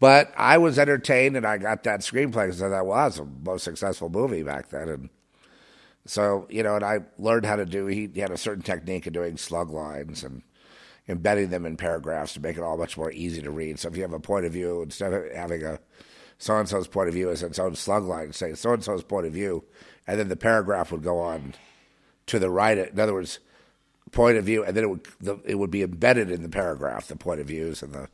But 0.00 0.34
I 0.36 0.58
was 0.58 0.78
entertained, 0.78 1.34
and 1.34 1.46
I 1.46 1.56
got 1.56 1.84
that 1.84 2.00
screenplay 2.00 2.48
because 2.48 2.60
I 2.60 2.68
thought, 2.68 2.84
well, 2.84 3.08
the 3.08 3.26
most 3.42 3.64
successful 3.64 4.10
movie 4.10 4.42
back 4.42 4.68
then. 4.68 4.90
And 4.90 5.08
so, 6.04 6.46
you 6.50 6.62
know, 6.62 6.76
and 6.76 6.84
I 6.84 6.98
learned 7.16 7.46
how 7.46 7.56
to 7.56 7.64
do. 7.64 7.86
He, 7.86 8.10
he 8.12 8.20
had 8.20 8.30
a 8.30 8.36
certain 8.36 8.62
technique 8.62 9.06
of 9.06 9.14
doing 9.14 9.38
slug 9.38 9.70
lines 9.70 10.22
and 10.22 10.42
embedding 11.08 11.48
them 11.48 11.64
in 11.64 11.78
paragraphs 11.78 12.34
to 12.34 12.40
make 12.40 12.58
it 12.58 12.62
all 12.62 12.76
much 12.76 12.98
more 12.98 13.10
easy 13.10 13.40
to 13.40 13.50
read. 13.50 13.78
So 13.78 13.88
if 13.88 13.96
you 13.96 14.02
have 14.02 14.12
a 14.12 14.20
point 14.20 14.44
of 14.44 14.52
view, 14.52 14.82
instead 14.82 15.14
of 15.14 15.24
having 15.34 15.64
a 15.64 15.78
so 16.36 16.54
and 16.58 16.68
so's 16.68 16.86
point 16.86 17.08
of 17.08 17.14
view 17.14 17.30
as 17.30 17.42
its 17.42 17.58
own 17.58 17.76
slug 17.76 18.04
line, 18.04 18.34
say 18.34 18.52
so 18.52 18.74
and 18.74 18.84
so's 18.84 19.02
point 19.02 19.26
of 19.26 19.32
view, 19.32 19.64
and 20.06 20.20
then 20.20 20.28
the 20.28 20.36
paragraph 20.36 20.92
would 20.92 21.02
go 21.02 21.18
on 21.18 21.54
to 22.26 22.38
the 22.38 22.50
right. 22.50 22.76
In 22.76 23.00
other 23.00 23.14
words, 23.14 23.38
point 24.12 24.38
of 24.38 24.44
view, 24.44 24.64
and 24.64 24.76
then 24.76 24.84
it 24.84 24.90
would 24.90 25.06
the, 25.20 25.38
it 25.44 25.54
would 25.56 25.70
be 25.70 25.82
embedded 25.82 26.30
in 26.30 26.42
the 26.42 26.48
paragraph, 26.48 27.08
the 27.08 27.16
point 27.16 27.40
of 27.40 27.46
views 27.46 27.82
and 27.82 27.92
the 27.92 28.08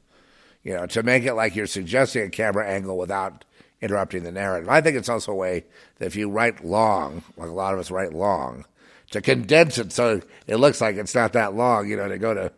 you 0.62 0.74
know, 0.74 0.86
to 0.86 1.02
make 1.02 1.24
it 1.24 1.34
like 1.34 1.56
you're 1.56 1.66
suggesting 1.66 2.22
a 2.22 2.30
camera 2.30 2.66
angle 2.66 2.96
without 2.96 3.44
interrupting 3.80 4.22
the 4.22 4.32
narrative. 4.32 4.68
I 4.68 4.80
think 4.80 4.96
it's 4.96 5.08
also 5.08 5.32
a 5.32 5.36
way 5.36 5.64
that 5.98 6.06
if 6.06 6.16
you 6.16 6.30
write 6.30 6.64
long, 6.64 7.22
like 7.36 7.48
a 7.48 7.52
lot 7.52 7.74
of 7.74 7.80
us 7.80 7.90
write 7.90 8.12
long, 8.12 8.64
to 9.10 9.20
condense 9.20 9.76
it 9.78 9.92
so 9.92 10.22
it 10.46 10.56
looks 10.56 10.80
like 10.80 10.96
it's 10.96 11.14
not 11.14 11.32
that 11.34 11.54
long, 11.54 11.88
you 11.88 11.96
know, 11.96 12.08
to 12.08 12.18
go 12.18 12.32
to 12.32 12.52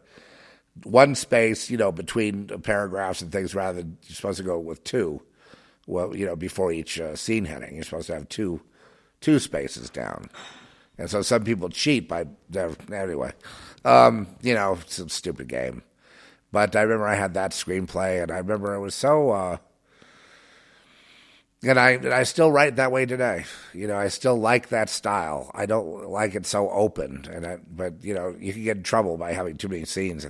one 0.82 1.14
space, 1.14 1.70
you 1.70 1.76
know, 1.76 1.90
between 1.90 2.46
paragraphs 2.62 3.22
and 3.22 3.32
things 3.32 3.54
rather 3.54 3.80
than 3.80 3.96
you're 4.02 4.16
supposed 4.16 4.38
to 4.38 4.44
go 4.44 4.58
with 4.58 4.84
two. 4.84 5.22
Well, 5.86 6.14
you 6.14 6.26
know, 6.26 6.36
before 6.36 6.72
each 6.72 7.00
uh, 7.00 7.16
scene 7.16 7.44
heading, 7.44 7.74
you're 7.74 7.84
supposed 7.84 8.06
to 8.08 8.14
have 8.14 8.28
two 8.28 8.60
two 9.20 9.38
spaces 9.38 9.88
down. 9.88 10.28
And 10.98 11.10
so 11.10 11.22
some 11.22 11.44
people 11.44 11.68
cheat 11.68 12.08
by 12.08 12.26
anyway. 12.92 13.32
Um, 13.84 14.28
you 14.40 14.54
know, 14.54 14.78
it's 14.80 14.98
a 14.98 15.08
stupid 15.08 15.48
game. 15.48 15.82
But 16.52 16.76
I 16.76 16.82
remember 16.82 17.06
I 17.06 17.16
had 17.16 17.34
that 17.34 17.50
screenplay, 17.50 18.22
and 18.22 18.30
I 18.30 18.38
remember 18.38 18.74
it 18.74 18.80
was 18.80 18.94
so. 18.94 19.30
Uh, 19.30 19.56
and 21.64 21.80
I 21.80 21.90
and 21.92 22.12
I 22.12 22.22
still 22.22 22.52
write 22.52 22.76
that 22.76 22.92
way 22.92 23.06
today. 23.06 23.44
You 23.72 23.88
know, 23.88 23.96
I 23.96 24.08
still 24.08 24.36
like 24.36 24.68
that 24.68 24.88
style. 24.88 25.50
I 25.54 25.66
don't 25.66 26.08
like 26.08 26.34
it 26.34 26.46
so 26.46 26.70
open, 26.70 27.26
and 27.30 27.46
I, 27.46 27.58
but 27.68 28.04
you 28.04 28.14
know, 28.14 28.36
you 28.38 28.52
can 28.52 28.62
get 28.62 28.76
in 28.76 28.82
trouble 28.82 29.16
by 29.16 29.32
having 29.32 29.56
too 29.56 29.68
many 29.68 29.84
scenes. 29.84 30.24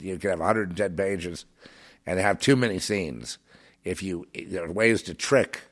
You 0.00 0.18
can 0.18 0.30
have 0.30 0.40
110 0.40 0.96
pages 0.96 1.46
and 2.06 2.18
have 2.18 2.38
too 2.40 2.56
many 2.56 2.78
scenes. 2.78 3.38
If 3.82 4.02
you 4.02 4.26
there 4.34 4.64
are 4.64 4.72
ways 4.72 5.02
to 5.04 5.14
trick 5.14 5.62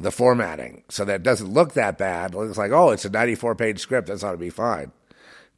the 0.00 0.10
formatting 0.10 0.82
so 0.88 1.04
that 1.04 1.16
it 1.16 1.22
doesn't 1.22 1.52
look 1.52 1.74
that 1.74 1.98
bad. 1.98 2.34
It 2.34 2.38
looks 2.38 2.58
like 2.58 2.72
oh, 2.72 2.90
it's 2.90 3.04
a 3.04 3.10
94 3.10 3.54
page 3.54 3.78
script. 3.78 4.08
That's 4.08 4.24
ought 4.24 4.32
to 4.32 4.38
be 4.38 4.50
fine. 4.50 4.92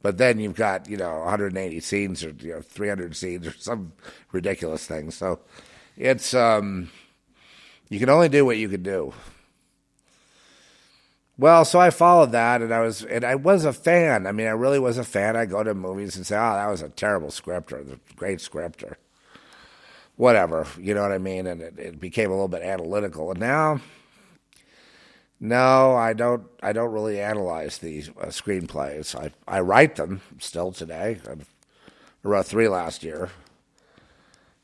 But 0.03 0.17
then 0.17 0.37
you've 0.37 0.55
got, 0.55 0.89
you 0.89 0.97
know, 0.97 1.19
180 1.19 1.79
scenes 1.79 2.25
or, 2.25 2.31
you 2.31 2.51
know, 2.51 2.61
300 2.61 3.15
scenes 3.15 3.47
or 3.47 3.53
some 3.53 3.93
ridiculous 4.33 4.85
thing. 4.85 5.11
So 5.11 5.39
it's, 5.95 6.33
um, 6.33 6.91
you 7.89 7.99
can 7.99 8.09
only 8.09 8.27
do 8.27 8.45
what 8.45 8.57
you 8.57 8.67
can 8.67 8.83
do. 8.83 9.13
Well, 11.37 11.65
so 11.65 11.79
I 11.79 11.89
followed 11.89 12.31
that, 12.33 12.61
and 12.61 12.71
I 12.71 12.81
was, 12.81 13.03
and 13.03 13.23
I 13.25 13.35
was 13.35 13.65
a 13.65 13.73
fan. 13.73 14.27
I 14.27 14.31
mean, 14.31 14.45
I 14.45 14.51
really 14.51 14.77
was 14.77 14.99
a 14.99 15.03
fan. 15.03 15.35
I 15.35 15.45
go 15.45 15.63
to 15.63 15.73
movies 15.73 16.15
and 16.15 16.27
say, 16.27 16.35
"Oh, 16.37 16.53
that 16.53 16.69
was 16.69 16.83
a 16.83 16.89
terrible 16.89 17.31
script 17.31 17.73
or 17.73 17.79
a 17.79 18.15
great 18.15 18.39
script 18.39 18.83
or 18.83 18.99
whatever," 20.15 20.67
you 20.79 20.93
know 20.93 21.01
what 21.01 21.11
I 21.11 21.17
mean? 21.17 21.47
And 21.47 21.59
it, 21.59 21.79
it 21.79 21.99
became 21.99 22.29
a 22.29 22.33
little 22.33 22.47
bit 22.47 22.61
analytical. 22.61 23.31
And 23.31 23.39
now, 23.39 23.81
no, 25.43 25.93
I 25.93 26.13
don't. 26.13 26.45
I 26.61 26.71
don't 26.71 26.93
really 26.93 27.19
analyze 27.19 27.79
these 27.79 28.07
uh, 28.07 28.27
screenplays. 28.27 29.13
I 29.13 29.31
I 29.45 29.59
write 29.59 29.97
them 29.97 30.21
still 30.39 30.71
today. 30.71 31.19
I 31.27 31.33
wrote 32.23 32.45
three 32.45 32.69
last 32.69 33.03
year, 33.03 33.29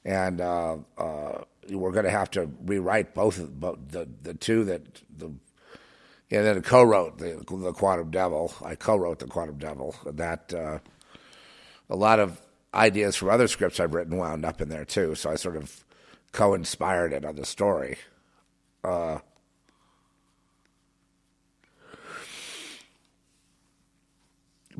and 0.05 0.39
uh, 0.39 0.77
uh, 0.97 1.43
we're 1.69 1.91
going 1.91 2.05
to 2.05 2.11
have 2.11 2.31
to 2.31 2.49
rewrite 2.63 3.13
both 3.13 3.39
of 3.39 3.59
both 3.59 3.77
the 3.89 4.07
the 4.23 4.33
two 4.33 4.63
that 4.63 5.01
the. 5.17 5.33
And 6.31 6.45
then 6.45 6.61
co-wrote 6.61 7.17
the, 7.17 7.43
the 7.49 7.73
Quantum 7.73 8.11
Devil. 8.11 8.53
I 8.63 8.75
co-wrote 8.75 9.17
the 9.17 9.25
Quantum 9.25 9.57
Devil. 9.57 9.95
That 10.05 10.53
uh, 10.53 10.77
a 11.89 11.95
lot 11.95 12.19
of 12.19 12.39
ideas 12.73 13.17
from 13.17 13.29
other 13.29 13.47
scripts 13.47 13.79
I've 13.79 13.95
written 13.95 14.15
wound 14.15 14.45
up 14.45 14.61
in 14.61 14.69
there 14.69 14.85
too. 14.85 15.15
So 15.15 15.31
I 15.31 15.35
sort 15.35 15.57
of 15.57 15.83
co-inspired 16.31 17.13
it 17.13 17.25
on 17.25 17.35
the 17.35 17.45
story. 17.45 17.97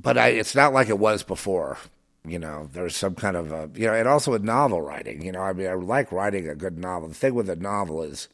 But 0.01 0.17
I, 0.17 0.29
it's 0.29 0.55
not 0.55 0.73
like 0.73 0.89
it 0.89 0.99
was 0.99 1.23
before. 1.23 1.77
You 2.25 2.39
know, 2.39 2.69
there's 2.73 2.95
some 2.95 3.15
kind 3.15 3.35
of 3.35 3.51
a, 3.51 3.69
you 3.73 3.87
know, 3.87 3.93
and 3.93 4.07
also 4.07 4.31
with 4.31 4.43
novel 4.43 4.81
writing. 4.81 5.23
You 5.23 5.31
know, 5.31 5.41
I 5.41 5.53
mean, 5.53 5.67
I 5.67 5.73
like 5.73 6.11
writing 6.11 6.47
a 6.47 6.55
good 6.55 6.77
novel. 6.77 7.09
The 7.09 7.15
thing 7.15 7.33
with 7.33 7.49
a 7.49 7.55
novel 7.55 8.03
is 8.03 8.27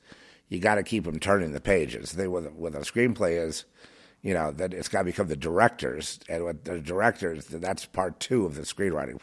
you 0.50 0.60
got 0.60 0.76
to 0.76 0.84
keep 0.84 1.06
them 1.06 1.20
turning 1.20 1.54
the 1.54 1.62
pages. 1.62 2.12
The 2.12 2.24
thing 2.24 2.32
with 2.32 2.52
with 2.54 2.76
a 2.76 2.80
screenplay 2.80 3.44
is, 3.44 3.66
you 4.22 4.34
know, 4.34 4.52
that 4.52 4.74
it's 4.74 4.90
got 4.90 5.00
to 5.00 5.06
become 5.06 5.28
the 5.28 5.36
directors, 5.36 6.20
and 6.30 6.46
with 6.46 6.64
the 6.64 6.80
directors, 6.80 7.46
that's 7.46 7.86
part 7.86 8.20
two 8.20 8.46
of 8.46 8.56
the 8.56 8.64
screenwriting. 8.64 9.20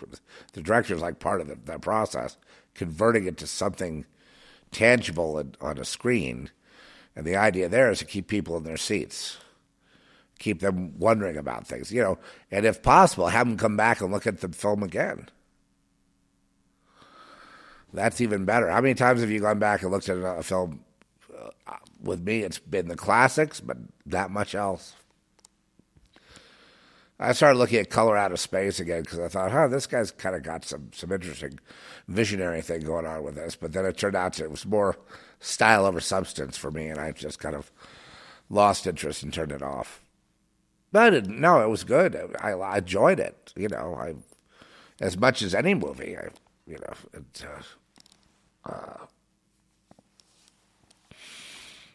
The 0.52 0.62
director's 0.62 1.00
like 1.00 1.18
part 1.18 1.40
of 1.40 1.48
the, 1.48 1.58
the 1.64 1.78
process, 1.78 2.36
converting 2.74 3.26
it 3.26 3.36
to 3.38 3.46
something 3.46 4.06
tangible 4.70 5.44
on 5.60 5.78
a 5.78 5.84
screen, 5.84 6.50
and 7.14 7.26
the 7.26 7.36
idea 7.36 7.68
there 7.68 7.90
is 7.90 7.98
to 7.98 8.04
keep 8.04 8.26
people 8.26 8.56
in 8.56 8.64
their 8.64 8.76
seats 8.76 9.38
keep 10.42 10.60
them 10.60 10.98
wondering 10.98 11.36
about 11.36 11.66
things, 11.66 11.92
you 11.92 12.02
know, 12.02 12.18
and 12.50 12.66
if 12.66 12.82
possible, 12.82 13.28
have 13.28 13.46
them 13.46 13.56
come 13.56 13.76
back 13.76 14.00
and 14.00 14.10
look 14.10 14.26
at 14.26 14.40
the 14.40 14.48
film 14.48 14.82
again. 14.82 15.28
That's 17.92 18.20
even 18.20 18.44
better. 18.44 18.68
How 18.68 18.80
many 18.80 18.94
times 18.94 19.20
have 19.20 19.30
you 19.30 19.40
gone 19.40 19.58
back 19.58 19.82
and 19.82 19.90
looked 19.90 20.08
at 20.08 20.16
a 20.16 20.42
film 20.42 20.80
uh, 21.38 21.76
with 22.02 22.22
me? 22.22 22.40
It's 22.40 22.58
been 22.58 22.88
the 22.88 22.96
classics, 22.96 23.60
but 23.60 23.76
that 24.06 24.30
much 24.30 24.54
else. 24.54 24.94
I 27.20 27.32
started 27.32 27.58
looking 27.58 27.78
at 27.78 27.90
Color 27.90 28.16
Out 28.16 28.32
of 28.32 28.40
Space 28.40 28.80
again 28.80 29.02
because 29.02 29.20
I 29.20 29.28
thought, 29.28 29.52
huh, 29.52 29.68
this 29.68 29.86
guy's 29.86 30.10
kind 30.10 30.34
of 30.34 30.42
got 30.42 30.64
some 30.64 30.90
some 30.92 31.12
interesting 31.12 31.60
visionary 32.08 32.62
thing 32.62 32.80
going 32.80 33.06
on 33.06 33.22
with 33.22 33.36
this. 33.36 33.54
But 33.54 33.74
then 33.74 33.86
it 33.86 33.96
turned 33.96 34.16
out 34.16 34.40
it 34.40 34.50
was 34.50 34.66
more 34.66 34.98
style 35.38 35.86
over 35.86 36.00
substance 36.00 36.56
for 36.56 36.72
me, 36.72 36.88
and 36.88 36.98
I 36.98 37.12
just 37.12 37.38
kind 37.38 37.54
of 37.54 37.70
lost 38.50 38.88
interest 38.88 39.22
and 39.22 39.32
turned 39.32 39.52
it 39.52 39.62
off. 39.62 40.01
Didn't. 40.92 41.40
No, 41.40 41.62
it 41.62 41.68
was 41.68 41.84
good. 41.84 42.16
I, 42.40 42.50
I 42.50 42.78
enjoyed 42.78 43.18
it. 43.18 43.52
You 43.56 43.68
know, 43.68 43.96
I 43.98 44.14
as 45.00 45.16
much 45.16 45.42
as 45.42 45.54
any 45.54 45.74
movie. 45.74 46.16
I, 46.16 46.28
you 46.66 46.78
know, 46.78 46.94
it, 47.14 47.44
uh, 48.66 48.70
uh, 48.70 49.06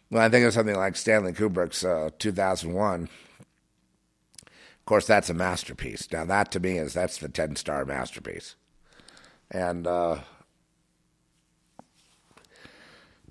well, 0.09 0.23
I 0.23 0.29
think 0.29 0.45
of 0.45 0.53
something 0.53 0.75
like 0.75 0.95
Stanley 0.95 1.33
Kubrick's 1.33 1.83
uh, 1.83 2.09
2001. 2.17 3.03
Of 3.03 4.85
course, 4.85 5.05
that's 5.05 5.29
a 5.29 5.33
masterpiece. 5.33 6.07
Now, 6.11 6.25
that 6.25 6.51
to 6.51 6.59
me 6.59 6.77
is 6.77 6.93
that's 6.93 7.17
the 7.17 7.29
10 7.29 7.55
star 7.57 7.85
masterpiece. 7.85 8.55
And 9.51 9.85
uh, 9.85 10.19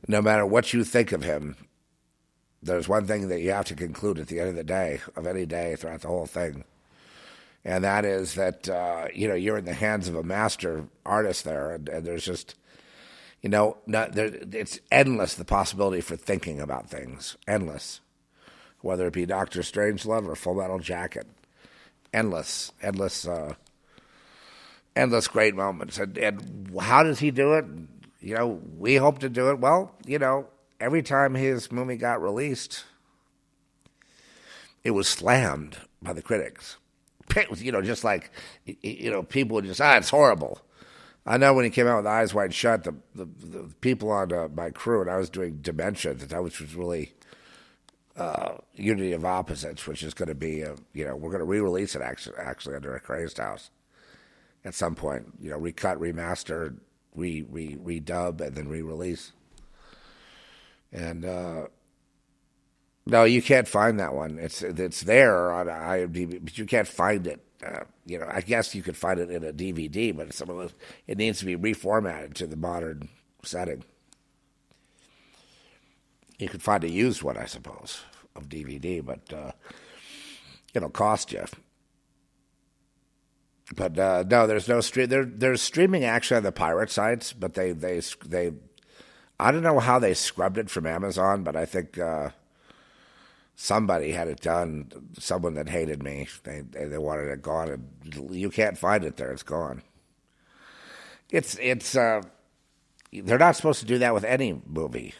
no 0.06 0.22
matter 0.22 0.46
what 0.46 0.72
you 0.72 0.84
think 0.84 1.12
of 1.12 1.22
him, 1.22 1.56
there's 2.66 2.88
one 2.88 3.06
thing 3.06 3.28
that 3.28 3.40
you 3.40 3.52
have 3.52 3.64
to 3.66 3.74
conclude 3.74 4.18
at 4.18 4.28
the 4.28 4.40
end 4.40 4.50
of 4.50 4.56
the 4.56 4.64
day, 4.64 5.00
of 5.16 5.26
any 5.26 5.46
day 5.46 5.76
throughout 5.76 6.02
the 6.02 6.08
whole 6.08 6.26
thing. 6.26 6.64
And 7.64 7.82
that 7.82 8.04
is 8.04 8.34
that, 8.34 8.68
uh, 8.68 9.08
you 9.12 9.26
know, 9.26 9.34
you're 9.34 9.58
in 9.58 9.64
the 9.64 9.74
hands 9.74 10.08
of 10.08 10.14
a 10.14 10.22
master 10.22 10.84
artist 11.04 11.44
there, 11.44 11.72
and, 11.72 11.88
and 11.88 12.06
there's 12.06 12.24
just, 12.24 12.54
you 13.42 13.48
know, 13.48 13.78
not, 13.86 14.12
there, 14.12 14.30
it's 14.52 14.78
endless 14.92 15.34
the 15.34 15.44
possibility 15.44 16.00
for 16.00 16.16
thinking 16.16 16.60
about 16.60 16.88
things. 16.88 17.36
Endless. 17.48 18.00
Whether 18.82 19.08
it 19.08 19.14
be 19.14 19.26
Doctor 19.26 19.60
Strangelove 19.60 20.28
or 20.28 20.36
Full 20.36 20.54
Metal 20.54 20.78
Jacket. 20.78 21.26
Endless, 22.12 22.70
endless, 22.80 23.26
uh, 23.26 23.54
endless 24.94 25.26
great 25.26 25.56
moments. 25.56 25.98
And, 25.98 26.16
and 26.18 26.72
how 26.80 27.02
does 27.02 27.18
he 27.18 27.32
do 27.32 27.54
it? 27.54 27.64
You 28.20 28.36
know, 28.36 28.60
we 28.78 28.94
hope 28.94 29.18
to 29.20 29.28
do 29.28 29.50
it. 29.50 29.58
Well, 29.58 29.92
you 30.06 30.20
know, 30.20 30.46
every 30.80 31.02
time 31.02 31.34
his 31.34 31.70
movie 31.70 31.96
got 31.96 32.22
released, 32.22 32.84
it 34.84 34.92
was 34.92 35.08
slammed 35.08 35.78
by 36.02 36.12
the 36.12 36.22
critics. 36.22 36.76
You 37.56 37.72
know, 37.72 37.82
just 37.82 38.04
like 38.04 38.30
you 38.64 39.10
know, 39.10 39.22
people 39.22 39.56
would 39.56 39.64
just 39.64 39.80
ah, 39.80 39.96
it's 39.96 40.10
horrible. 40.10 40.60
I 41.26 41.36
know 41.36 41.52
when 41.54 41.64
he 41.64 41.70
came 41.70 41.88
out 41.88 41.96
with 41.96 42.06
Eyes 42.06 42.32
Wide 42.32 42.54
Shut, 42.54 42.84
the 42.84 42.94
the, 43.16 43.24
the 43.24 43.74
people 43.80 44.10
on 44.10 44.32
uh, 44.32 44.48
my 44.54 44.70
crew 44.70 45.00
and 45.02 45.10
I 45.10 45.16
was 45.16 45.28
doing 45.28 45.58
Dementia, 45.60 46.14
that 46.14 46.28
that 46.28 46.42
was 46.42 46.60
really 46.74 47.12
uh, 48.16 48.54
Unity 48.74 49.12
of 49.12 49.24
Opposites, 49.24 49.86
which 49.86 50.02
is 50.02 50.14
going 50.14 50.28
to 50.28 50.34
be, 50.34 50.62
a, 50.62 50.74
you 50.94 51.04
know, 51.04 51.16
we're 51.16 51.30
going 51.30 51.40
to 51.40 51.44
re-release 51.44 51.94
it 51.94 52.02
actually, 52.02 52.36
actually 52.38 52.74
under 52.74 52.94
a 52.94 53.00
crazed 53.00 53.38
house 53.38 53.70
at 54.64 54.74
some 54.74 54.94
point. 54.94 55.26
You 55.40 55.50
know, 55.50 55.58
recut, 55.58 56.00
remaster, 56.00 56.76
re 57.14 57.44
re 57.50 57.76
redub, 57.76 58.40
and 58.40 58.54
then 58.54 58.68
re-release. 58.68 59.32
And 60.96 61.24
uh, 61.26 61.66
no, 63.04 63.24
you 63.24 63.42
can't 63.42 63.68
find 63.68 64.00
that 64.00 64.14
one. 64.14 64.38
It's 64.38 64.62
it's 64.62 65.02
there 65.02 65.52
on 65.52 65.66
IMDb, 65.66 66.42
but 66.42 66.56
you 66.56 66.64
can't 66.64 66.88
find 66.88 67.26
it. 67.26 67.44
Uh, 67.64 67.84
you 68.04 68.18
know, 68.18 68.26
I 68.30 68.40
guess 68.40 68.74
you 68.74 68.82
could 68.82 68.96
find 68.96 69.20
it 69.20 69.30
in 69.30 69.44
a 69.44 69.52
DVD, 69.52 70.16
but 70.16 70.32
some 70.32 70.50
of 70.50 70.56
those, 70.56 70.74
it 71.06 71.18
needs 71.18 71.38
to 71.40 71.46
be 71.46 71.56
reformatted 71.56 72.34
to 72.34 72.46
the 72.46 72.56
modern 72.56 73.08
setting. 73.42 73.84
You 76.38 76.48
could 76.48 76.62
find 76.62 76.84
a 76.84 76.90
used 76.90 77.22
one, 77.22 77.36
I 77.36 77.46
suppose, 77.46 78.00
of 78.34 78.48
DVD, 78.48 79.04
but 79.04 79.32
uh, 79.32 79.52
it'll 80.74 80.90
cost 80.90 81.32
you. 81.32 81.44
But 83.74 83.98
uh, 83.98 84.24
no, 84.28 84.46
there's 84.46 84.68
no 84.68 84.80
stream. 84.80 85.08
There, 85.08 85.24
there's 85.24 85.62
streaming 85.62 86.04
actually 86.04 86.38
on 86.38 86.42
the 86.42 86.52
pirate 86.52 86.90
sites, 86.90 87.32
but 87.32 87.54
they 87.54 87.72
they 87.72 88.00
they. 88.24 88.52
I 89.38 89.50
don't 89.50 89.62
know 89.62 89.80
how 89.80 89.98
they 89.98 90.14
scrubbed 90.14 90.58
it 90.58 90.70
from 90.70 90.86
Amazon, 90.86 91.42
but 91.42 91.56
I 91.56 91.66
think 91.66 91.98
uh, 91.98 92.30
somebody 93.54 94.12
had 94.12 94.28
it 94.28 94.40
done. 94.40 94.90
Someone 95.18 95.54
that 95.54 95.68
hated 95.68 96.02
me, 96.02 96.28
they 96.44 96.60
they 96.60 96.98
wanted 96.98 97.28
it 97.28 97.42
gone, 97.42 97.68
and 97.68 98.34
you 98.34 98.50
can't 98.50 98.78
find 98.78 99.04
it 99.04 99.16
there. 99.16 99.32
It's 99.32 99.42
gone. 99.42 99.82
It's 101.30 101.58
it's. 101.60 101.96
Uh, 101.96 102.22
they're 103.12 103.38
not 103.38 103.56
supposed 103.56 103.80
to 103.80 103.86
do 103.86 103.98
that 103.98 104.14
with 104.14 104.24
any 104.24 104.60
movie, 104.66 105.14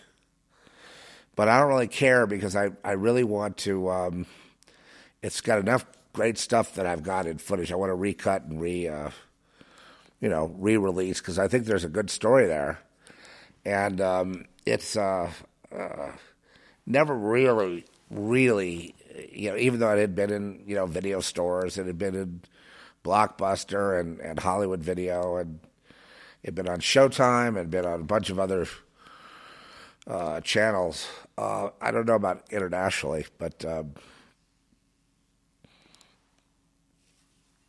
but 1.35 1.49
I 1.49 1.59
don't 1.59 1.69
really 1.69 1.89
care 1.89 2.27
because 2.27 2.57
I 2.57 2.71
I 2.85 2.93
really 2.93 3.25
want 3.25 3.57
to. 3.59 3.91
Um, 3.91 4.27
it's 5.23 5.41
got 5.41 5.59
enough 5.59 5.85
great 6.17 6.39
stuff 6.39 6.75
that 6.75 6.87
I've 6.87 7.03
got 7.03 7.27
in 7.27 7.37
footage. 7.37 7.71
I 7.71 7.75
want 7.77 7.91
to 7.91 7.95
recut 7.95 8.45
and 8.45 8.59
re, 8.61 8.89
uh, 8.89 9.11
you 10.21 10.31
know, 10.31 10.55
re-release 10.57 11.21
because 11.21 11.39
I 11.39 11.47
think 11.47 11.67
there's 11.67 11.85
a 11.85 11.91
good 11.91 12.09
story 12.09 12.47
there, 12.47 12.79
and 13.67 14.01
um, 14.01 14.45
it's 14.65 14.97
uh, 14.97 15.29
uh, 15.77 16.13
never 16.87 17.15
really, 17.17 17.85
really, 18.11 18.95
you 19.33 19.51
know, 19.51 19.57
even 19.57 19.81
though 19.81 19.91
it 19.91 19.99
had 19.99 20.15
been 20.15 20.33
in 20.33 20.63
you 20.67 20.77
know 20.77 20.87
video 20.87 21.21
stores, 21.21 21.77
it 21.77 21.85
had 21.87 21.99
been 21.99 22.15
in 22.15 22.41
Blockbuster 23.05 23.99
and, 24.01 24.21
and 24.21 24.39
Hollywood 24.39 24.83
Video, 24.85 25.37
and 25.37 25.59
it 26.45 26.47
had 26.47 26.55
been 26.55 26.69
on 26.69 26.79
Showtime 26.79 27.59
and 27.59 27.69
been 27.69 27.85
on 27.85 28.01
a 28.01 28.05
bunch 28.05 28.31
of 28.31 28.39
other 28.39 28.69
uh, 30.07 30.41
channels. 30.43 31.09
Uh, 31.37 31.71
I 31.81 31.91
don't 31.91 32.07
know 32.07 32.15
about 32.15 32.45
internationally, 32.51 33.27
but. 33.37 33.65
Um, 33.65 33.95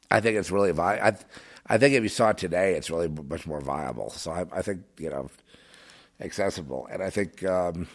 I 0.09 0.21
think 0.21 0.37
it's 0.37 0.51
really 0.51 0.71
vi- 0.71 0.99
I, 0.99 1.17
I 1.67 1.77
think 1.77 1.93
if 1.93 2.01
you 2.01 2.07
saw 2.07 2.29
it 2.29 2.37
today, 2.37 2.75
it's 2.75 2.89
really 2.89 3.09
much 3.09 3.45
more 3.45 3.59
viable. 3.59 4.09
So 4.09 4.31
I, 4.31 4.45
I 4.53 4.61
think 4.61 4.83
you 4.97 5.09
know, 5.09 5.29
accessible, 6.19 6.87
and 6.91 7.01
I 7.01 7.09
think, 7.09 7.43
um, 7.43 7.87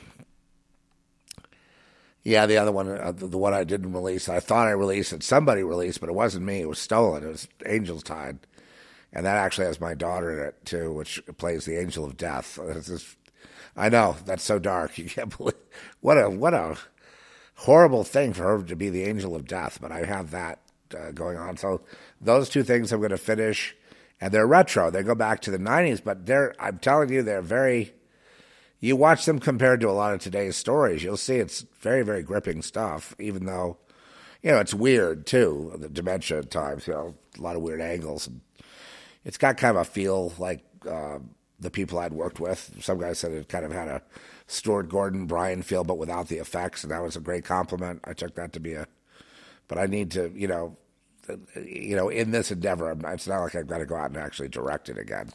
yeah, 2.23 2.47
the 2.47 2.59
other 2.59 2.73
one, 2.73 2.89
uh, 2.89 3.13
the, 3.13 3.39
one 3.39 3.53
I 3.53 3.65
didn't 3.65 3.93
release, 3.93 4.29
I 4.29 4.39
thought 4.41 4.69
I 4.69 4.73
released 4.73 5.13
it. 5.13 5.23
Somebody 5.23 5.63
released, 5.63 6.01
but 6.01 6.09
it 6.09 6.15
wasn't 6.15 6.47
me. 6.47 6.61
It 6.61 6.69
was 6.69 6.79
stolen. 6.79 7.25
It 7.25 7.29
was 7.29 7.49
Angel's 7.67 8.05
Tide, 8.05 8.39
and 9.13 9.27
that 9.27 9.37
actually 9.37 9.67
has 9.67 9.81
my 9.81 9.95
daughter 9.95 10.31
in 10.31 10.47
it 10.47 10.65
too, 10.65 10.93
which 10.93 11.21
plays 11.37 11.65
the 11.65 11.79
Angel 11.79 12.05
of 12.05 12.17
Death. 12.17 12.59
Just, 12.87 13.17
I 13.77 13.89
know 13.89 14.17
that's 14.25 14.45
so 14.45 14.59
dark. 14.59 14.99
You 14.99 15.07
can't 15.07 15.37
believe 15.37 15.55
what 16.01 16.17
a 16.17 16.31
what 16.31 16.55
a 16.55 16.77
horrible 17.55 18.05
thing 18.05 18.33
for 18.33 18.43
her 18.45 18.63
to 18.63 18.77
be 18.77 18.89
the 18.89 19.05
Angel 19.05 19.35
of 19.35 19.47
Death. 19.47 19.79
But 19.81 19.93
I 19.93 20.05
have 20.05 20.31
that 20.31 20.61
uh, 20.97 21.11
going 21.13 21.37
on. 21.37 21.57
So 21.57 21.81
those 22.21 22.49
two 22.49 22.63
things 22.63 22.93
I'm 22.93 23.01
going 23.01 23.11
to 23.11 23.19
finish, 23.19 23.77
and 24.21 24.33
they're 24.33 24.47
retro. 24.47 24.91
They 24.91 25.03
go 25.03 25.15
back 25.15 25.41
to 25.43 25.51
the 25.51 25.59
'90s, 25.59 26.03
but 26.03 26.27
they're 26.27 26.55
I'm 26.59 26.79
telling 26.79 27.11
you, 27.11 27.23
they're 27.23 27.43
very. 27.43 27.95
You 28.83 28.97
watch 28.97 29.27
them 29.27 29.39
compared 29.39 29.81
to 29.83 29.89
a 29.89 29.93
lot 29.93 30.13
of 30.13 30.21
today's 30.21 30.57
stories, 30.57 31.05
you'll 31.05 31.17
see 31.17 31.37
it's 31.37 31.65
very, 31.79 32.03
very 32.03 32.25
gripping 32.25 32.63
stuff. 32.63 33.15
Even 33.21 33.47
though, 33.47 33.79
you 34.43 34.51
know, 34.51 34.59
it's 34.59 34.75
weird 34.75 35.25
too. 35.25 35.73
The 35.77 35.89
dementia 35.89 36.41
at 36.41 36.51
times, 36.51 36.89
you 36.89 36.93
know, 36.93 37.15
a 37.39 37.41
lot 37.41 37.55
of 37.55 37.63
weird 37.63 37.81
angles. 37.81 38.27
And 38.27 38.41
it's 39.25 39.39
got 39.39 39.57
kind 39.57 39.77
of 39.77 39.83
a 39.83 39.85
feel 39.85 40.33
like 40.37 40.65
uh, 40.85 41.21
the 41.61 41.71
people 41.71 42.01
I'd 42.01 42.13
worked 42.13 42.41
with. 42.41 42.75
Some 42.81 42.99
guys 42.99 43.21
said 43.21 43.31
it 43.31 43.49
kind 43.49 43.65
of 43.65 43.71
had 43.71 43.87
a 43.87 44.03
Stuart 44.49 44.89
Gordon, 44.89 45.27
Brian 45.27 45.63
feel, 45.63 45.85
but 45.85 45.97
without 45.97 46.27
the 46.27 46.39
effects, 46.39 46.83
and 46.83 46.91
that 46.91 47.05
was 47.05 47.15
a 47.15 47.21
great 47.21 47.45
compliment. 47.45 48.01
I 48.03 48.15
took 48.15 48.35
that 48.35 48.53
to 48.55 48.61
be 48.61 48.75
a. 48.75 48.89
But 49.69 49.79
I 49.79 49.87
need 49.87 50.11
to, 50.11 50.33
you 50.35 50.49
know, 50.49 50.77
you 51.55 51.95
know, 51.95 52.09
in 52.09 52.33
this 52.33 52.51
endeavor, 52.51 52.97
it's 53.07 53.29
not 53.29 53.43
like 53.43 53.55
I've 53.55 53.69
got 53.69 53.79
to 53.79 53.87
go 53.87 53.95
out 53.95 54.11
and 54.11 54.17
actually 54.17 54.49
direct 54.49 54.89
it 54.89 54.99
again. 54.99 55.31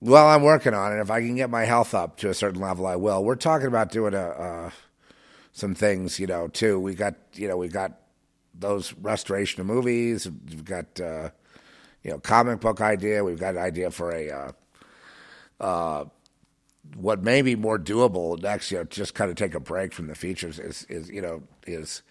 Well, 0.00 0.28
I'm 0.28 0.42
working 0.42 0.74
on 0.74 0.92
it. 0.92 1.00
If 1.00 1.10
I 1.10 1.20
can 1.20 1.36
get 1.36 1.48
my 1.48 1.64
health 1.64 1.94
up 1.94 2.18
to 2.18 2.28
a 2.28 2.34
certain 2.34 2.60
level, 2.60 2.86
I 2.86 2.96
will. 2.96 3.24
We're 3.24 3.34
talking 3.34 3.66
about 3.66 3.90
doing 3.90 4.14
a 4.14 4.18
uh, 4.18 4.70
some 5.52 5.74
things, 5.74 6.20
you 6.20 6.26
know, 6.26 6.48
too. 6.48 6.78
We 6.78 6.94
got, 6.94 7.14
you 7.32 7.48
know, 7.48 7.56
we 7.56 7.68
got 7.68 7.92
those 8.54 8.92
restoration 8.94 9.60
of 9.60 9.66
movies. 9.66 10.28
We've 10.28 10.64
got, 10.64 11.00
uh, 11.00 11.30
you 12.02 12.10
know, 12.10 12.18
comic 12.18 12.60
book 12.60 12.82
idea. 12.82 13.24
We've 13.24 13.40
got 13.40 13.54
an 13.54 13.62
idea 13.62 13.90
for 13.90 14.12
a 14.12 14.30
uh, 14.30 14.52
uh, 15.64 16.04
what 16.94 17.22
may 17.22 17.40
be 17.40 17.56
more 17.56 17.78
doable 17.78 18.40
next. 18.40 18.70
You 18.70 18.78
know, 18.78 18.84
just 18.84 19.14
kind 19.14 19.30
of 19.30 19.36
take 19.36 19.54
a 19.54 19.60
break 19.60 19.94
from 19.94 20.08
the 20.08 20.14
features. 20.14 20.58
Is 20.58 20.84
is 20.90 21.08
you 21.08 21.22
know 21.22 21.42
is 21.66 22.02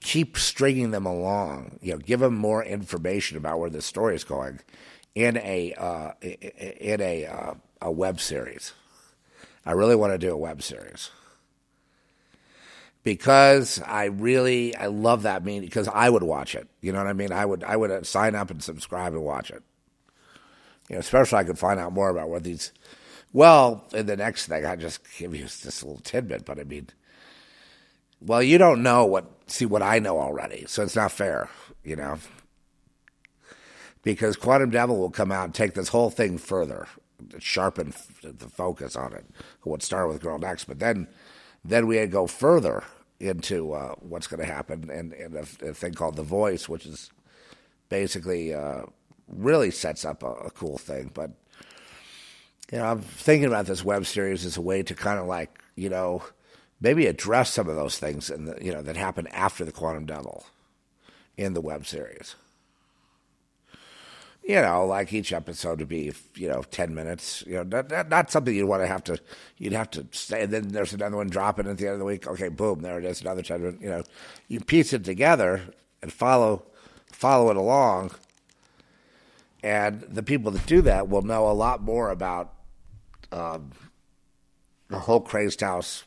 keep 0.00 0.38
stringing 0.38 0.90
them 0.90 1.04
along. 1.04 1.78
You 1.82 1.92
know, 1.92 1.98
give 1.98 2.20
them 2.20 2.34
more 2.34 2.64
information 2.64 3.36
about 3.36 3.58
where 3.58 3.70
the 3.70 3.82
story 3.82 4.14
is 4.14 4.24
going 4.24 4.60
in 5.14 5.36
a 5.38 5.74
uh, 5.74 6.12
in 6.20 7.00
a 7.00 7.26
uh, 7.26 7.54
a 7.82 7.90
web 7.90 8.20
series. 8.20 8.72
I 9.64 9.72
really 9.72 9.96
want 9.96 10.12
to 10.12 10.18
do 10.18 10.32
a 10.32 10.36
web 10.36 10.62
series 10.62 11.10
because 13.02 13.80
I 13.86 14.06
really 14.06 14.74
I 14.76 14.86
love 14.86 15.22
that 15.22 15.44
mean 15.44 15.62
because 15.62 15.88
I 15.88 16.10
would 16.10 16.22
watch 16.22 16.54
it. 16.54 16.68
You 16.80 16.92
know 16.92 16.98
what 16.98 17.06
I 17.06 17.12
mean? 17.12 17.32
I 17.32 17.44
would 17.44 17.64
I 17.64 17.76
would 17.76 18.06
sign 18.06 18.34
up 18.34 18.50
and 18.50 18.62
subscribe 18.62 19.14
and 19.14 19.24
watch 19.24 19.50
it. 19.50 19.62
You 20.88 20.96
know, 20.96 21.00
especially 21.00 21.38
I 21.38 21.44
could 21.44 21.58
find 21.58 21.78
out 21.78 21.92
more 21.92 22.10
about 22.10 22.28
what 22.28 22.44
these. 22.44 22.72
Well, 23.32 23.84
in 23.92 24.06
the 24.06 24.16
next 24.16 24.46
thing, 24.46 24.66
I 24.66 24.74
just 24.74 25.00
give 25.18 25.34
you 25.34 25.44
this 25.44 25.84
little 25.84 26.00
tidbit, 26.00 26.44
but 26.44 26.58
I 26.58 26.64
mean, 26.64 26.88
well, 28.20 28.42
you 28.42 28.58
don't 28.58 28.82
know 28.82 29.06
what 29.06 29.30
see 29.46 29.66
what 29.66 29.82
I 29.82 29.98
know 29.98 30.18
already, 30.18 30.64
so 30.66 30.82
it's 30.82 30.96
not 30.96 31.12
fair, 31.12 31.48
you 31.84 31.96
know. 31.96 32.18
Because 34.02 34.36
Quantum 34.36 34.70
Devil 34.70 34.98
will 34.98 35.10
come 35.10 35.30
out 35.30 35.44
and 35.44 35.54
take 35.54 35.74
this 35.74 35.88
whole 35.88 36.10
thing 36.10 36.38
further, 36.38 36.86
sharpen 37.38 37.92
the 38.22 38.48
focus 38.48 38.96
on 38.96 39.12
it. 39.12 39.26
What 39.62 39.82
started 39.82 40.08
with 40.08 40.22
Girl 40.22 40.38
Next, 40.38 40.64
but 40.64 40.78
then 40.78 41.06
then 41.64 41.86
we 41.86 42.04
go 42.06 42.26
further 42.26 42.82
into 43.18 43.72
uh, 43.72 43.94
what's 44.00 44.26
going 44.26 44.40
to 44.40 44.50
happen 44.50 44.88
and, 44.90 45.12
and 45.12 45.34
a, 45.34 45.40
a, 45.68 45.74
thing 45.74 45.92
called 45.92 46.16
The 46.16 46.22
Voice, 46.22 46.70
which 46.70 46.86
is 46.86 47.10
basically 47.90 48.54
uh, 48.54 48.84
really 49.28 49.70
sets 49.70 50.06
up 50.06 50.22
a, 50.22 50.32
a 50.32 50.50
cool 50.50 50.78
thing. 50.78 51.10
But 51.12 51.30
you 52.72 52.78
know, 52.78 52.84
I'm 52.84 53.00
thinking 53.02 53.46
about 53.46 53.66
this 53.66 53.84
web 53.84 54.06
series 54.06 54.46
as 54.46 54.56
a 54.56 54.62
way 54.62 54.82
to 54.82 54.94
kind 54.94 55.18
of 55.18 55.26
like 55.26 55.62
you 55.76 55.90
know 55.90 56.22
maybe 56.80 57.06
address 57.06 57.52
some 57.52 57.68
of 57.68 57.76
those 57.76 57.98
things 57.98 58.30
in 58.30 58.46
the, 58.46 58.56
you 58.64 58.72
know 58.72 58.82
that 58.82 58.96
happened 58.96 59.28
after 59.32 59.64
the 59.64 59.72
Quantum 59.72 60.06
Devil 60.06 60.46
in 61.36 61.52
the 61.52 61.60
web 61.60 61.86
series. 61.86 62.34
You 64.42 64.60
know, 64.60 64.86
like 64.86 65.12
each 65.12 65.32
episode 65.32 65.78
to 65.78 65.86
be, 65.86 66.12
you 66.34 66.48
know, 66.48 66.62
ten 66.62 66.94
minutes. 66.94 67.44
You 67.46 67.56
know, 67.56 67.62
not, 67.64 67.90
not, 67.90 68.08
not 68.08 68.30
something 68.30 68.54
you'd 68.54 68.66
want 68.66 68.82
to 68.82 68.86
have 68.86 69.04
to. 69.04 69.18
You'd 69.58 69.72
have 69.72 69.90
to 69.92 70.06
stay. 70.12 70.42
And 70.42 70.52
then 70.52 70.68
there's 70.68 70.92
another 70.92 71.16
one 71.16 71.28
dropping 71.28 71.68
at 71.68 71.78
the 71.78 71.86
end 71.86 71.94
of 71.94 71.98
the 71.98 72.04
week. 72.04 72.26
Okay, 72.26 72.48
boom, 72.48 72.80
there 72.80 72.98
it 72.98 73.04
is. 73.04 73.20
Another 73.20 73.42
ten 73.42 73.60
minutes. 73.60 73.82
You 73.82 73.90
know, 73.90 74.02
you 74.48 74.60
piece 74.60 74.92
it 74.92 75.04
together 75.04 75.62
and 76.02 76.12
follow 76.12 76.64
follow 77.12 77.50
it 77.50 77.56
along. 77.56 78.12
And 79.62 80.00
the 80.02 80.22
people 80.22 80.50
that 80.52 80.66
do 80.66 80.80
that 80.82 81.08
will 81.08 81.22
know 81.22 81.48
a 81.48 81.52
lot 81.52 81.82
more 81.82 82.10
about 82.10 82.54
um, 83.30 83.72
the 84.88 85.00
whole 85.00 85.20
crazed 85.20 85.60
house 85.60 86.04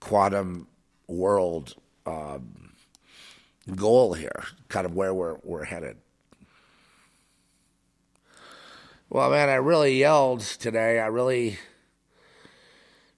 quantum 0.00 0.66
world 1.08 1.74
um, 2.04 2.72
goal 3.74 4.12
here, 4.12 4.44
kind 4.68 4.84
of 4.84 4.94
where 4.94 5.14
we're 5.14 5.38
we're 5.42 5.64
headed. 5.64 5.96
Well, 9.12 9.30
man, 9.30 9.48
I 9.48 9.56
really 9.56 9.98
yelled 9.98 10.38
today. 10.38 11.00
I 11.00 11.06
really 11.06 11.58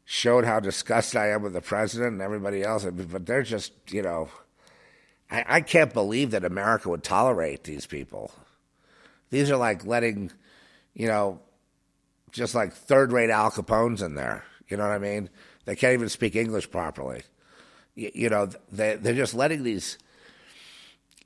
showed 0.06 0.46
how 0.46 0.58
disgusted 0.58 1.20
I 1.20 1.28
am 1.28 1.42
with 1.42 1.52
the 1.52 1.60
president 1.60 2.14
and 2.14 2.22
everybody 2.22 2.62
else. 2.62 2.86
But 2.86 3.26
they're 3.26 3.42
just, 3.42 3.72
you 3.90 4.00
know, 4.00 4.30
I, 5.30 5.44
I 5.46 5.60
can't 5.60 5.92
believe 5.92 6.30
that 6.30 6.46
America 6.46 6.88
would 6.88 7.02
tolerate 7.02 7.64
these 7.64 7.84
people. 7.84 8.32
These 9.28 9.50
are 9.50 9.58
like 9.58 9.84
letting, 9.84 10.32
you 10.94 11.08
know, 11.08 11.40
just 12.30 12.54
like 12.54 12.72
third 12.72 13.12
rate 13.12 13.28
Al 13.28 13.50
Capones 13.50 14.02
in 14.02 14.14
there. 14.14 14.44
You 14.68 14.78
know 14.78 14.84
what 14.84 14.94
I 14.94 14.98
mean? 14.98 15.28
They 15.66 15.76
can't 15.76 15.92
even 15.92 16.08
speak 16.08 16.34
English 16.34 16.70
properly. 16.70 17.20
You, 17.96 18.10
you 18.14 18.28
know, 18.30 18.48
they, 18.70 18.96
they're 18.96 19.12
just 19.12 19.34
letting 19.34 19.62
these, 19.62 19.98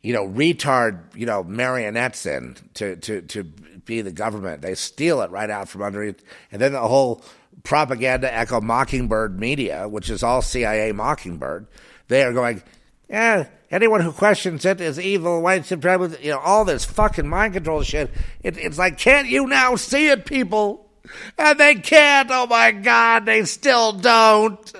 you 0.03 0.13
know, 0.13 0.27
retard, 0.27 1.15
you 1.15 1.27
know, 1.27 1.45
marionettes 1.45 2.27
in 2.27 2.57
to, 2.75 2.97
to, 2.97 3.23
to 3.23 3.47
be 3.87 4.03
the 4.03 4.13
government. 4.13 4.63
They 4.63 4.75
steal 4.75 5.23
it 5.23 5.31
right 5.31 5.49
out 5.49 5.69
from 5.69 5.83
under 5.83 6.01
underneath. 6.01 6.25
And 6.53 6.61
then 6.61 6.73
the 6.73 6.81
whole 6.81 7.23
propaganda 7.63 8.33
echo 8.33 8.61
Mockingbird 8.61 9.41
media, 9.41 9.89
which 9.89 10.11
is 10.11 10.23
all 10.23 10.43
CIA 10.43 10.93
Mockingbird, 10.93 11.67
they 12.09 12.23
are 12.23 12.33
going, 12.33 12.63
yeah, 13.09 13.47
anyone 13.71 14.01
who 14.01 14.13
questions 14.13 14.65
it 14.65 14.81
is 14.81 15.01
evil, 15.01 15.43
white 15.43 15.65
supremacy, 15.65 16.19
you 16.23 16.31
know, 16.33 16.39
all 16.39 16.65
this 16.65 16.85
fucking 16.85 17.29
mind 17.29 17.55
control 17.55 17.83
shit. 17.83 18.11
It, 18.43 18.59
it's 18.59 18.79
like, 18.79 18.99
can't 18.99 19.29
you 19.29 19.47
now 19.47 19.77
see 19.77 20.09
it, 20.09 20.27
people? 20.27 20.91
And 21.39 21.59
they 21.59 21.77
can't. 21.77 22.29
Oh 22.33 22.47
my 22.47 22.73
God, 22.73 23.27
they 23.27 23.45
still 23.45 23.93
don't. 23.93 24.73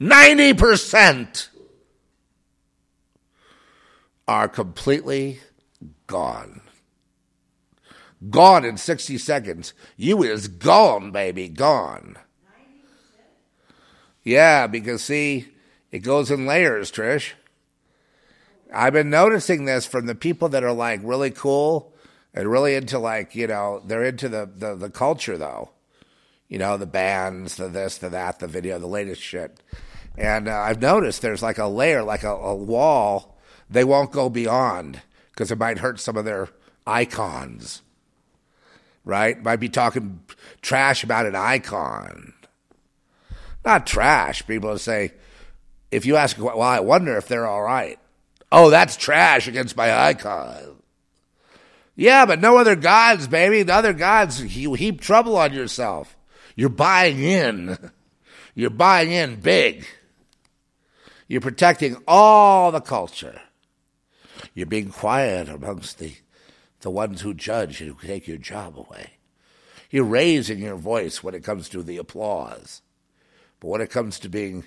90% 0.00 1.48
are 4.28 4.48
completely 4.48 5.40
gone. 6.06 6.60
Gone 8.30 8.64
in 8.64 8.76
60 8.76 9.18
seconds. 9.18 9.74
You 9.96 10.22
is 10.22 10.48
gone, 10.48 11.10
baby, 11.10 11.48
gone. 11.48 12.16
Yeah, 14.22 14.66
because 14.66 15.02
see, 15.02 15.48
it 15.90 15.98
goes 15.98 16.30
in 16.30 16.46
layers, 16.46 16.90
Trish. 16.90 17.32
I've 18.72 18.92
been 18.92 19.10
noticing 19.10 19.64
this 19.64 19.86
from 19.86 20.06
the 20.06 20.14
people 20.14 20.48
that 20.48 20.64
are 20.64 20.72
like 20.72 21.00
really 21.02 21.30
cool 21.30 21.94
and 22.34 22.50
really 22.50 22.74
into 22.74 22.98
like 22.98 23.34
you 23.34 23.46
know 23.46 23.80
they're 23.86 24.04
into 24.04 24.28
the 24.28 24.50
the, 24.52 24.74
the 24.74 24.90
culture 24.90 25.38
though 25.38 25.70
you 26.48 26.58
know 26.58 26.76
the 26.76 26.86
bands 26.86 27.56
the 27.56 27.68
this 27.68 27.98
the 27.98 28.08
that 28.08 28.40
the 28.40 28.48
video 28.48 28.78
the 28.78 28.86
latest 28.86 29.22
shit 29.22 29.60
and 30.18 30.48
uh, 30.48 30.60
i've 30.60 30.82
noticed 30.82 31.22
there's 31.22 31.42
like 31.42 31.58
a 31.58 31.66
layer 31.66 32.02
like 32.02 32.24
a, 32.24 32.30
a 32.30 32.54
wall 32.54 33.38
they 33.70 33.84
won't 33.84 34.12
go 34.12 34.28
beyond 34.28 35.00
because 35.30 35.50
it 35.50 35.58
might 35.58 35.78
hurt 35.78 36.00
some 36.00 36.16
of 36.16 36.24
their 36.24 36.48
icons 36.86 37.82
right 39.04 39.42
might 39.42 39.60
be 39.60 39.68
talking 39.68 40.20
trash 40.62 41.04
about 41.04 41.26
an 41.26 41.34
icon 41.34 42.32
not 43.64 43.86
trash 43.86 44.46
people 44.46 44.76
say 44.78 45.12
if 45.90 46.06
you 46.06 46.16
ask 46.16 46.38
well 46.38 46.62
i 46.62 46.80
wonder 46.80 47.16
if 47.16 47.28
they're 47.28 47.46
all 47.46 47.62
right 47.62 47.98
oh 48.50 48.70
that's 48.70 48.96
trash 48.96 49.48
against 49.48 49.76
my 49.76 50.06
icon 50.06 50.74
yeah, 51.96 52.26
but 52.26 52.40
no 52.40 52.56
other 52.56 52.76
gods, 52.76 53.28
baby. 53.28 53.62
The 53.62 53.74
other 53.74 53.92
gods, 53.92 54.56
you 54.56 54.74
heap 54.74 55.00
trouble 55.00 55.36
on 55.36 55.52
yourself. 55.52 56.16
You're 56.56 56.68
buying 56.68 57.20
in. 57.20 57.78
You're 58.56 58.70
buying 58.70 59.10
in 59.10 59.40
big. 59.40 59.84
You're 61.26 61.40
protecting 61.40 61.96
all 62.06 62.70
the 62.70 62.80
culture. 62.80 63.40
You're 64.54 64.66
being 64.66 64.90
quiet 64.90 65.48
amongst 65.48 65.98
the, 65.98 66.14
the 66.84 66.90
ones 66.90 67.22
who 67.22 67.32
judge 67.32 67.80
and 67.80 67.90
who 67.90 68.06
take 68.06 68.28
your 68.28 68.36
job 68.36 68.78
away. 68.78 69.12
You're 69.88 70.04
raising 70.04 70.58
your 70.58 70.76
voice 70.76 71.24
when 71.24 71.34
it 71.34 71.42
comes 71.42 71.70
to 71.70 71.82
the 71.82 71.96
applause. 71.96 72.82
But 73.58 73.68
when 73.68 73.80
it 73.80 73.90
comes 73.90 74.18
to 74.18 74.28
being 74.28 74.64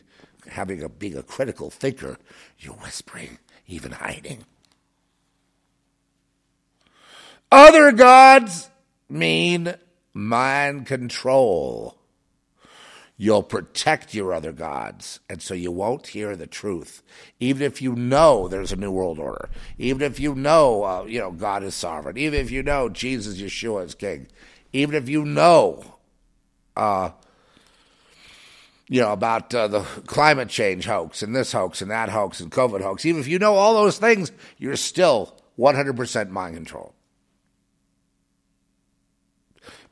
having 0.48 0.82
a 0.82 0.90
being 0.90 1.16
a 1.16 1.22
critical 1.22 1.70
thinker, 1.70 2.18
you're 2.58 2.74
whispering, 2.74 3.38
even 3.68 3.92
hiding. 3.92 4.46
Other 7.52 7.92
gods 7.92 8.68
mean 9.08 9.76
mind 10.12 10.88
control. 10.88 11.97
You'll 13.20 13.42
protect 13.42 14.14
your 14.14 14.32
other 14.32 14.52
gods, 14.52 15.20
and 15.28 15.42
so 15.42 15.56
you 15.56 15.72
won't 15.72 16.08
hear 16.08 16.36
the 16.36 16.46
truth, 16.46 17.02
even 17.40 17.64
if 17.64 17.82
you 17.82 17.96
know 17.96 18.48
there's 18.48 18.72
a 18.72 18.76
new 18.76 18.92
world 18.92 19.18
order, 19.18 19.50
even 19.80 20.04
if 20.04 20.20
you 20.20 20.36
know, 20.36 20.84
uh, 20.84 21.04
you 21.08 21.20
know, 21.20 21.32
God 21.32 21.64
is 21.64 21.74
sovereign, 21.74 22.16
even 22.18 22.40
if 22.40 22.52
you 22.52 22.62
know 22.62 22.90
Jesus, 22.90 23.42
Yeshua 23.42 23.86
is 23.86 23.96
King, 23.96 24.28
even 24.72 24.94
if 24.94 25.10
you 25.10 25.26
know, 25.26 25.96
uh, 26.76 27.10
you 28.88 29.02
know, 29.02 29.12
about 29.12 29.54
uh, 29.54 29.68
the 29.68 29.82
climate 30.06 30.50
change 30.50 30.86
hoax 30.86 31.24
and 31.24 31.36
this 31.36 31.52
hoax 31.52 31.82
and 31.82 31.90
that 31.90 32.10
hoax 32.10 32.40
and 32.40 32.52
COVID 32.52 32.82
hoax, 32.82 33.04
even 33.04 33.20
if 33.20 33.28
you 33.28 33.40
know 33.40 33.56
all 33.56 33.74
those 33.74 33.98
things, 33.98 34.32
you're 34.60 34.76
still 34.76 35.36
100% 35.58 36.30
mind 36.30 36.56
control. 36.56 36.94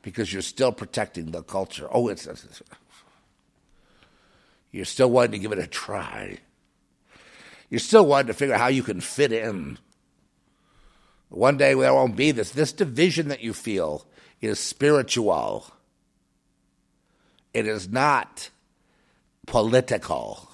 Because 0.00 0.32
you're 0.32 0.42
still 0.42 0.70
protecting 0.70 1.32
the 1.32 1.42
culture. 1.42 1.88
Oh, 1.90 2.06
it's, 2.06 2.26
it's, 2.26 2.62
you're 4.76 4.84
still 4.84 5.10
wanting 5.10 5.32
to 5.32 5.38
give 5.38 5.52
it 5.52 5.58
a 5.58 5.66
try. 5.66 6.36
You're 7.70 7.80
still 7.80 8.04
wanting 8.04 8.26
to 8.26 8.34
figure 8.34 8.54
out 8.54 8.60
how 8.60 8.66
you 8.68 8.82
can 8.82 9.00
fit 9.00 9.32
in. 9.32 9.78
One 11.30 11.56
day 11.56 11.72
there 11.72 11.94
won't 11.94 12.14
be 12.14 12.30
this. 12.30 12.50
This 12.50 12.72
division 12.72 13.28
that 13.28 13.42
you 13.42 13.54
feel 13.54 14.06
is 14.42 14.60
spiritual. 14.60 15.66
It 17.54 17.66
is 17.66 17.88
not 17.88 18.50
political. 19.46 20.50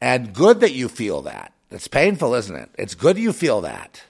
And 0.00 0.32
good 0.32 0.60
that 0.60 0.72
you 0.72 0.88
feel 0.88 1.22
that. 1.22 1.52
It's 1.68 1.88
painful, 1.88 2.34
isn't 2.34 2.54
it? 2.54 2.70
It's 2.78 2.94
good 2.94 3.18
you 3.18 3.32
feel 3.32 3.60
that. 3.62 4.04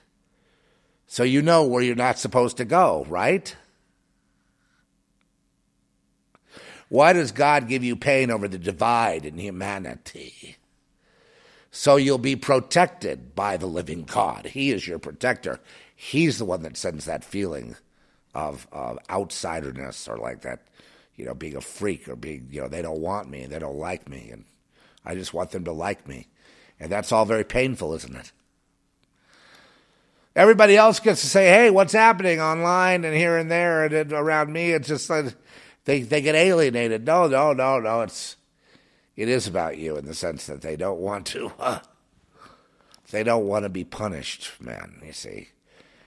So 1.06 1.22
you 1.22 1.40
know 1.40 1.64
where 1.64 1.82
you're 1.82 1.96
not 1.96 2.18
supposed 2.18 2.58
to 2.58 2.66
go, 2.66 3.06
right? 3.08 3.56
Why 6.90 7.12
does 7.12 7.30
God 7.30 7.68
give 7.68 7.84
you 7.84 7.94
pain 7.94 8.32
over 8.32 8.48
the 8.48 8.58
divide 8.58 9.24
in 9.24 9.38
humanity? 9.38 10.56
So 11.70 11.94
you'll 11.94 12.18
be 12.18 12.34
protected 12.34 13.36
by 13.36 13.56
the 13.56 13.66
living 13.66 14.02
God. 14.02 14.46
He 14.46 14.72
is 14.72 14.88
your 14.88 14.98
protector. 14.98 15.60
He's 15.94 16.38
the 16.38 16.44
one 16.44 16.62
that 16.64 16.76
sends 16.76 17.04
that 17.04 17.24
feeling 17.24 17.76
of, 18.34 18.66
of 18.72 18.98
outsiderness 19.08 20.08
or 20.08 20.16
like 20.16 20.42
that, 20.42 20.66
you 21.14 21.24
know, 21.24 21.34
being 21.34 21.54
a 21.54 21.60
freak 21.60 22.08
or 22.08 22.16
being, 22.16 22.48
you 22.50 22.60
know, 22.60 22.66
they 22.66 22.82
don't 22.82 23.00
want 23.00 23.30
me, 23.30 23.46
they 23.46 23.60
don't 23.60 23.78
like 23.78 24.08
me, 24.08 24.30
and 24.32 24.44
I 25.04 25.14
just 25.14 25.32
want 25.32 25.52
them 25.52 25.64
to 25.66 25.72
like 25.72 26.08
me. 26.08 26.26
And 26.80 26.90
that's 26.90 27.12
all 27.12 27.24
very 27.24 27.44
painful, 27.44 27.94
isn't 27.94 28.16
it? 28.16 28.32
Everybody 30.34 30.76
else 30.76 30.98
gets 31.00 31.20
to 31.20 31.26
say, 31.26 31.48
"Hey, 31.48 31.70
what's 31.70 31.92
happening 31.92 32.40
online 32.40 33.04
and 33.04 33.16
here 33.16 33.36
and 33.36 33.50
there 33.50 33.84
and 33.84 34.12
around 34.12 34.52
me?" 34.52 34.70
It's 34.70 34.88
just 34.88 35.10
like 35.10 35.34
they 35.90 36.02
they 36.02 36.22
get 36.22 36.36
alienated. 36.36 37.04
No, 37.04 37.26
no, 37.26 37.52
no, 37.52 37.80
no. 37.80 38.02
It's 38.02 38.36
it 39.16 39.28
is 39.28 39.48
about 39.48 39.76
you 39.76 39.96
in 39.96 40.04
the 40.04 40.14
sense 40.14 40.46
that 40.46 40.62
they 40.62 40.76
don't 40.76 41.00
want 41.00 41.26
to. 41.28 41.52
Uh, 41.60 41.80
they 43.10 43.24
don't 43.24 43.48
want 43.48 43.64
to 43.64 43.68
be 43.68 43.82
punished, 43.82 44.52
man. 44.60 45.02
You 45.04 45.12
see, 45.12 45.48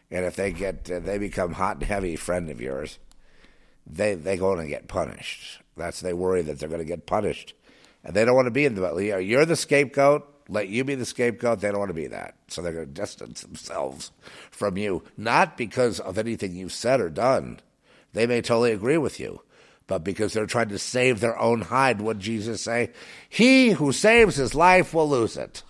and 0.10 0.24
if 0.24 0.38
they 0.38 0.54
get 0.54 0.90
uh, 0.90 1.00
they 1.00 1.18
become 1.18 1.52
hot 1.52 1.76
and 1.76 1.84
heavy 1.84 2.16
friend 2.16 2.50
of 2.50 2.62
yours, 2.62 2.98
they 3.86 4.16
they 4.16 4.38
going 4.38 4.60
to 4.60 4.68
get 4.70 4.88
punished. 4.88 5.60
That's 5.76 6.00
they 6.00 6.14
worry 6.14 6.44
that 6.44 6.60
they're 6.60 6.70
going 6.70 6.80
to 6.80 6.86
get 6.86 7.06
punished, 7.06 7.56
and 8.06 8.14
they 8.14 8.24
don't 8.24 8.36
want 8.36 8.46
to 8.46 8.52
be 8.52 8.64
in 8.64 8.76
the. 8.76 9.22
You're 9.22 9.46
the 9.46 9.58
scapegoat 9.58 10.26
let 10.50 10.68
you 10.68 10.84
be 10.84 10.96
the 10.96 11.06
scapegoat. 11.06 11.60
They 11.60 11.70
don't 11.70 11.80
want 11.80 11.90
to 11.90 11.94
be 11.94 12.08
that. 12.08 12.36
So 12.48 12.62
they're 12.62 12.74
going 12.74 12.86
to 12.86 12.92
distance 12.92 13.42
themselves 13.42 14.12
from 14.52 14.78
you, 14.78 15.04
not 15.18 15.58
because 15.58 16.00
of 16.00 16.18
anything 16.18 16.54
you've 16.54 16.74
said 16.74 17.00
or 17.00 17.10
done. 17.10 17.60
They 18.14 18.28
may 18.28 18.42
totally 18.42 18.72
agree 18.72 18.98
with 18.98 19.20
you, 19.20 19.42
but 19.88 20.04
because 20.04 20.34
they're 20.34 20.46
trying 20.46 20.70
to 20.70 20.80
save 20.80 21.20
their 21.20 21.38
own 21.40 21.62
hide. 21.62 22.02
What 22.02 22.20
Jesus 22.20 22.62
say? 22.62 22.92
He 23.30 23.72
who 23.72 23.92
saves 23.92 24.36
his 24.36 24.56
life 24.56 24.94
will 24.94 25.10
lose 25.10 25.38
it. 25.38 25.64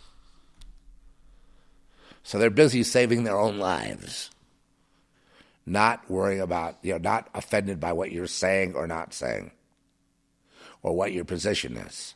So 2.24 2.40
they're 2.40 2.50
busy 2.50 2.84
saving 2.84 3.24
their 3.24 3.38
own 3.38 3.58
lives, 3.58 4.32
not 5.66 6.10
worrying 6.10 6.42
about, 6.42 6.78
you 6.82 6.94
know, 6.94 7.00
not 7.00 7.28
offended 7.34 7.80
by 7.80 7.92
what 7.92 8.12
you're 8.12 8.28
saying 8.28 8.76
or 8.76 8.88
not 8.88 9.14
saying, 9.14 9.52
or 10.82 10.96
what 10.96 11.12
your 11.12 11.26
position 11.26 11.76
is. 11.76 12.16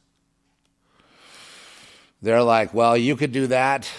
They're 2.21 2.43
like, 2.43 2.73
well, 2.73 2.95
you 2.95 3.15
could 3.15 3.31
do 3.31 3.47
that, 3.47 3.89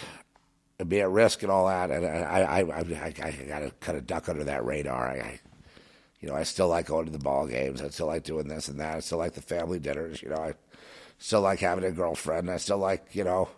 and 0.78 0.88
be 0.88 1.00
at 1.00 1.10
risk 1.10 1.42
and 1.42 1.52
all 1.52 1.66
that, 1.66 1.90
and 1.90 2.06
I, 2.06 2.40
I, 2.40 2.60
I, 2.60 2.80
I, 2.80 3.14
I 3.22 3.32
got 3.46 3.58
to 3.60 3.72
cut 3.80 3.94
a 3.94 4.00
duck 4.00 4.28
under 4.28 4.44
that 4.44 4.64
radar. 4.64 5.08
I, 5.08 5.40
you 6.20 6.28
know, 6.28 6.34
I 6.34 6.42
still 6.42 6.68
like 6.68 6.86
going 6.86 7.06
to 7.06 7.12
the 7.12 7.18
ball 7.18 7.46
games. 7.46 7.80
I 7.80 7.88
still 7.88 8.06
like 8.06 8.24
doing 8.24 8.48
this 8.48 8.68
and 8.68 8.80
that. 8.80 8.96
I 8.96 9.00
still 9.00 9.18
like 9.18 9.34
the 9.34 9.40
family 9.42 9.78
dinners. 9.78 10.20
You 10.22 10.30
know, 10.30 10.36
I 10.36 10.54
still 11.18 11.40
like 11.40 11.60
having 11.60 11.84
a 11.84 11.92
girlfriend. 11.92 12.50
I 12.50 12.56
still 12.56 12.78
like, 12.78 13.14
you 13.14 13.24
know, 13.24 13.48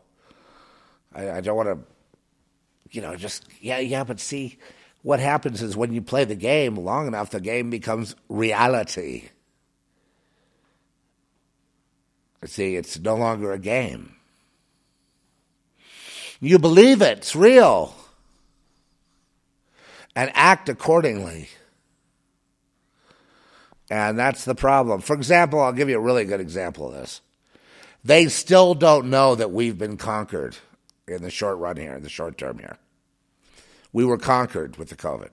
I, 1.15 1.31
I 1.31 1.41
don't 1.41 1.57
want 1.57 1.69
to, 1.69 1.79
you 2.91 3.01
know, 3.01 3.17
just 3.17 3.47
yeah, 3.61 3.79
yeah. 3.79 4.05
But 4.05 4.21
see, 4.21 4.59
what 5.03 5.21
happens 5.21 5.63
is 5.63 5.77
when 5.77 5.93
you 5.95 6.03
play 6.03 6.25
the 6.25 6.35
game 6.35 6.77
long 6.77 7.07
enough, 7.07 7.31
the 7.31 7.41
game 7.41 7.71
becomes 7.71 8.15
reality. 8.29 9.31
See, 12.45 12.77
it's 12.77 12.99
no 12.99 13.17
longer 13.17 13.53
a 13.53 13.59
game. 13.59 14.17
You 16.41 16.59
believe 16.59 17.03
it, 17.03 17.19
it's 17.19 17.37
real. 17.37 17.95
And 20.17 20.31
act 20.35 20.69
accordingly. 20.69 21.49
And 23.91 24.17
that's 24.17 24.45
the 24.45 24.55
problem. 24.55 25.01
For 25.01 25.15
example, 25.15 25.61
I'll 25.61 25.73
give 25.73 25.89
you 25.89 25.97
a 25.97 26.01
really 26.01 26.25
good 26.25 26.41
example 26.41 26.87
of 26.87 26.95
this. 26.95 27.21
They 28.05 28.29
still 28.29 28.75
don't 28.75 29.11
know 29.11 29.35
that 29.35 29.51
we've 29.51 29.77
been 29.77 29.97
conquered 29.97 30.57
in 31.09 31.23
the 31.23 31.31
short 31.31 31.59
run 31.59 31.77
here, 31.77 31.95
in 31.95 32.05
the 32.05 32.09
short 32.09 32.39
term 32.39 32.61
here. 32.61 32.79
We 33.93 34.05
were 34.05 34.17
conquered 34.17 34.77
with 34.77 34.89
the 34.89 34.97
COVID. 34.97 35.31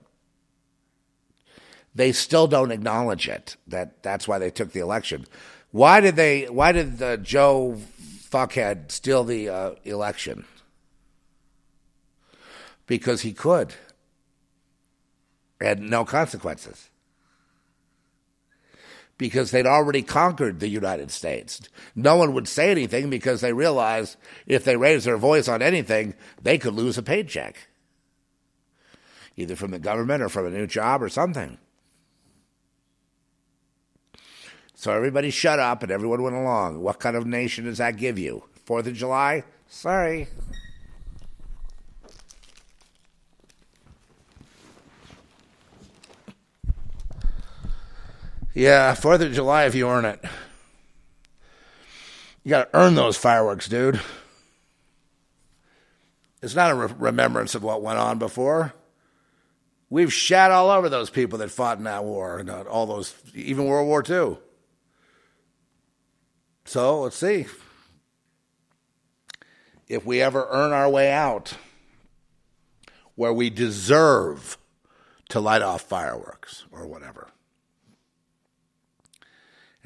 They 1.94 2.10
still 2.10 2.48
don't 2.48 2.72
acknowledge 2.72 3.28
it. 3.28 3.56
That 3.66 4.02
that's 4.02 4.26
why 4.26 4.38
they 4.38 4.50
took 4.50 4.72
the 4.72 4.80
election. 4.80 5.26
Why 5.70 6.00
did 6.00 6.16
they? 6.16 6.46
Why 6.46 6.72
did 6.72 6.98
the 6.98 7.16
Joe 7.16 7.78
fuckhead 8.00 8.90
steal 8.90 9.24
the 9.24 9.48
uh, 9.48 9.70
election? 9.84 10.44
Because 12.86 13.22
he 13.22 13.32
could, 13.32 13.74
and 15.60 15.88
no 15.88 16.04
consequences 16.04 16.90
because 19.18 19.50
they'd 19.50 19.66
already 19.66 20.02
conquered 20.02 20.60
the 20.60 20.68
United 20.68 21.10
States. 21.10 21.60
No 21.94 22.16
one 22.16 22.32
would 22.34 22.48
say 22.48 22.70
anything 22.70 23.10
because 23.10 23.40
they 23.40 23.52
realized 23.52 24.16
if 24.46 24.64
they 24.64 24.76
raised 24.76 25.06
their 25.06 25.18
voice 25.18 25.48
on 25.48 25.60
anything, 25.60 26.14
they 26.40 26.56
could 26.56 26.74
lose 26.74 26.96
a 26.96 27.02
paycheck, 27.02 27.68
either 29.36 29.56
from 29.56 29.72
the 29.72 29.78
government 29.80 30.22
or 30.22 30.28
from 30.28 30.46
a 30.46 30.50
new 30.50 30.66
job 30.66 31.02
or 31.02 31.08
something. 31.08 31.58
So 34.74 34.92
everybody 34.92 35.30
shut 35.30 35.58
up 35.58 35.82
and 35.82 35.90
everyone 35.90 36.22
went 36.22 36.36
along. 36.36 36.80
What 36.80 37.00
kind 37.00 37.16
of 37.16 37.26
nation 37.26 37.64
does 37.64 37.78
that 37.78 37.96
give 37.96 38.16
you? 38.16 38.44
Fourth 38.64 38.86
of 38.86 38.94
July? 38.94 39.42
Sorry. 39.66 40.28
Yeah, 48.58 48.92
Fourth 48.94 49.20
of 49.20 49.32
July 49.32 49.66
if 49.66 49.76
you 49.76 49.88
earn 49.88 50.04
it. 50.04 50.18
You 52.42 52.50
got 52.50 52.72
to 52.72 52.76
earn 52.76 52.96
those 52.96 53.16
fireworks, 53.16 53.68
dude. 53.68 54.00
It's 56.42 56.56
not 56.56 56.72
a 56.72 56.74
re- 56.74 56.94
remembrance 56.98 57.54
of 57.54 57.62
what 57.62 57.82
went 57.82 58.00
on 58.00 58.18
before. 58.18 58.74
We've 59.88 60.12
shat 60.12 60.50
all 60.50 60.70
over 60.70 60.88
those 60.88 61.08
people 61.08 61.38
that 61.38 61.52
fought 61.52 61.78
in 61.78 61.84
that 61.84 62.02
war, 62.02 62.40
and 62.40 62.50
uh, 62.50 62.62
all 62.62 62.86
those, 62.86 63.14
even 63.32 63.66
World 63.66 63.86
War 63.86 64.02
II. 64.02 64.38
So 66.64 67.02
let's 67.02 67.16
see 67.16 67.46
if 69.86 70.04
we 70.04 70.20
ever 70.20 70.48
earn 70.50 70.72
our 70.72 70.90
way 70.90 71.12
out 71.12 71.54
where 73.14 73.32
we 73.32 73.50
deserve 73.50 74.58
to 75.28 75.38
light 75.38 75.62
off 75.62 75.82
fireworks 75.82 76.64
or 76.72 76.88
whatever. 76.88 77.28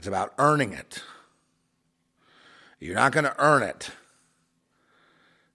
It's 0.03 0.09
about 0.09 0.35
earning 0.37 0.73
it. 0.73 1.01
You're 2.81 2.97
not 2.97 3.13
going 3.13 3.23
to 3.23 3.41
earn 3.41 3.63
it 3.63 3.93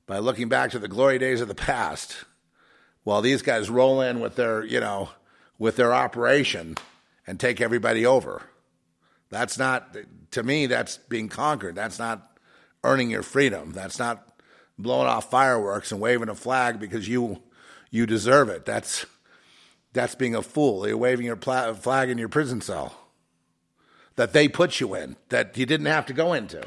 by 0.05 0.19
looking 0.19 0.47
back 0.47 0.71
to 0.71 0.79
the 0.79 0.87
glory 0.87 1.19
days 1.19 1.41
of 1.41 1.49
the 1.49 1.53
past 1.53 2.23
while 3.03 3.21
these 3.21 3.41
guys 3.41 3.69
roll 3.69 3.99
in 3.99 4.21
with 4.21 4.37
their, 4.37 4.63
you 4.63 4.79
know, 4.79 5.09
with 5.59 5.75
their 5.75 5.93
operation 5.93 6.77
and 7.27 7.37
take 7.37 7.59
everybody 7.59 8.05
over. 8.05 8.41
That's 9.29 9.57
not, 9.57 9.97
to 10.31 10.43
me, 10.43 10.65
that's 10.65 10.95
being 10.95 11.27
conquered. 11.27 11.75
That's 11.75 11.99
not 11.99 12.39
earning 12.85 13.11
your 13.11 13.23
freedom. 13.23 13.73
That's 13.73 13.99
not 13.99 14.41
blowing 14.77 15.09
off 15.09 15.29
fireworks 15.29 15.91
and 15.91 15.99
waving 15.99 16.29
a 16.29 16.35
flag 16.35 16.79
because 16.79 17.05
you 17.05 17.43
you 17.91 18.05
deserve 18.05 18.47
it. 18.47 18.65
That's 18.65 19.05
that's 19.91 20.15
being 20.15 20.35
a 20.35 20.41
fool. 20.41 20.87
You're 20.87 20.95
waving 20.95 21.25
your 21.25 21.35
pla- 21.35 21.73
flag 21.73 22.09
in 22.09 22.17
your 22.17 22.29
prison 22.29 22.61
cell 22.61 23.06
that 24.17 24.33
they 24.33 24.47
put 24.47 24.79
you 24.79 24.93
in 24.95 25.15
that 25.29 25.57
you 25.57 25.65
didn't 25.65 25.85
have 25.85 26.05
to 26.07 26.13
go 26.13 26.33
into. 26.33 26.61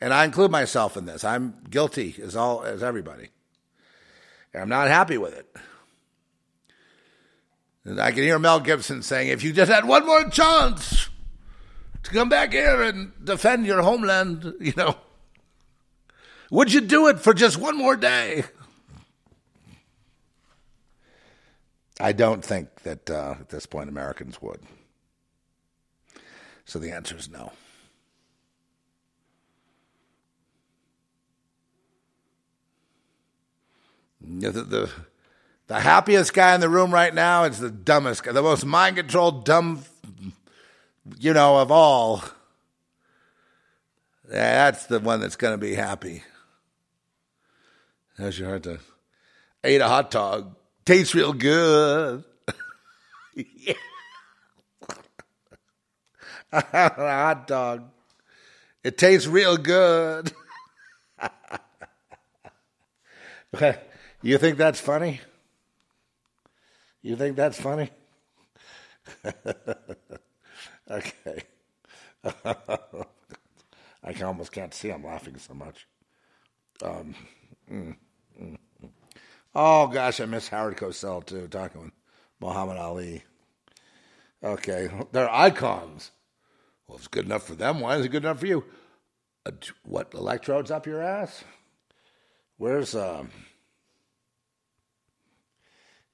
And 0.00 0.12
I 0.12 0.24
include 0.24 0.50
myself 0.50 0.96
in 0.96 1.06
this. 1.06 1.24
I'm 1.24 1.54
guilty 1.70 2.16
as 2.22 2.36
all 2.36 2.62
as 2.64 2.82
everybody. 2.82 3.28
And 4.52 4.64
I'm 4.64 4.68
not 4.68 4.88
happy 4.88 5.16
with 5.16 5.32
it. 5.32 5.56
And 7.84 8.00
I 8.00 8.10
can 8.10 8.24
hear 8.24 8.38
Mel 8.38 8.60
Gibson 8.60 9.02
saying, 9.02 9.28
if 9.28 9.42
you 9.42 9.52
just 9.52 9.70
had 9.70 9.86
one 9.86 10.04
more 10.04 10.28
chance 10.28 11.08
to 12.02 12.10
come 12.10 12.28
back 12.28 12.52
here 12.52 12.82
and 12.82 13.12
defend 13.24 13.64
your 13.64 13.82
homeland, 13.82 14.54
you 14.60 14.74
know, 14.76 14.96
would 16.50 16.72
you 16.72 16.80
do 16.80 17.06
it 17.08 17.20
for 17.20 17.32
just 17.32 17.56
one 17.56 17.78
more 17.78 17.96
day? 17.96 18.44
I 22.00 22.10
don't 22.10 22.44
think 22.44 22.82
that 22.82 23.08
uh, 23.08 23.36
at 23.38 23.50
this 23.50 23.66
point 23.66 23.88
Americans 23.88 24.42
would. 24.42 24.60
So 26.64 26.78
the 26.78 26.92
answer 26.92 27.16
is 27.16 27.28
no. 27.28 27.52
The, 34.20 34.50
the, 34.50 34.90
the 35.66 35.80
happiest 35.80 36.32
guy 36.32 36.54
in 36.54 36.60
the 36.60 36.68
room 36.68 36.92
right 36.92 37.12
now 37.12 37.44
is 37.44 37.58
the 37.58 37.70
dumbest 37.70 38.22
guy, 38.22 38.32
the 38.32 38.42
most 38.42 38.64
mind 38.64 38.96
controlled, 38.96 39.44
dumb, 39.44 39.82
you 41.18 41.32
know, 41.32 41.58
of 41.58 41.70
all. 41.70 42.22
That's 44.28 44.86
the 44.86 45.00
one 45.00 45.20
that's 45.20 45.36
going 45.36 45.54
to 45.54 45.58
be 45.58 45.74
happy. 45.74 46.22
How's 48.16 48.38
your 48.38 48.48
heart 48.48 48.62
to 48.64 48.78
ate 49.64 49.80
a 49.80 49.88
hot 49.88 50.10
dog. 50.10 50.54
Tastes 50.84 51.14
real 51.14 51.32
good. 51.32 52.24
yeah. 53.34 53.74
hot 56.72 57.46
dog. 57.46 57.84
It 58.84 58.98
tastes 58.98 59.26
real 59.26 59.56
good. 59.56 60.32
You 64.22 64.38
think 64.38 64.56
that's 64.56 64.80
funny? 64.80 65.20
You 67.02 67.16
think 67.16 67.36
that's 67.36 67.60
funny? 67.60 67.90
okay. 70.90 71.42
I 74.02 74.12
can 74.12 74.24
almost 74.24 74.52
can't 74.52 74.74
see. 74.74 74.90
I'm 74.90 75.04
laughing 75.04 75.36
so 75.38 75.54
much. 75.54 75.86
Um, 76.82 77.14
mm, 77.70 77.96
mm, 78.40 78.58
mm. 78.82 78.90
Oh 79.54 79.86
gosh, 79.88 80.20
I 80.20 80.26
miss 80.26 80.48
Howard 80.48 80.76
Cosell 80.76 81.24
too. 81.24 81.48
Talking 81.48 81.82
with 81.82 81.92
Muhammad 82.40 82.78
Ali. 82.78 83.24
Okay, 84.42 84.88
they're 85.12 85.30
icons. 85.30 86.10
Well, 86.92 86.98
it's 86.98 87.08
good 87.08 87.24
enough 87.24 87.44
for 87.44 87.54
them. 87.54 87.80
Why 87.80 87.96
is 87.96 88.04
it 88.04 88.10
good 88.10 88.22
enough 88.22 88.40
for 88.40 88.46
you? 88.46 88.66
Uh, 89.46 89.52
what 89.82 90.12
electrodes 90.12 90.70
up 90.70 90.84
your 90.86 91.00
ass? 91.00 91.42
Where's 92.58 92.94
um? 92.94 93.30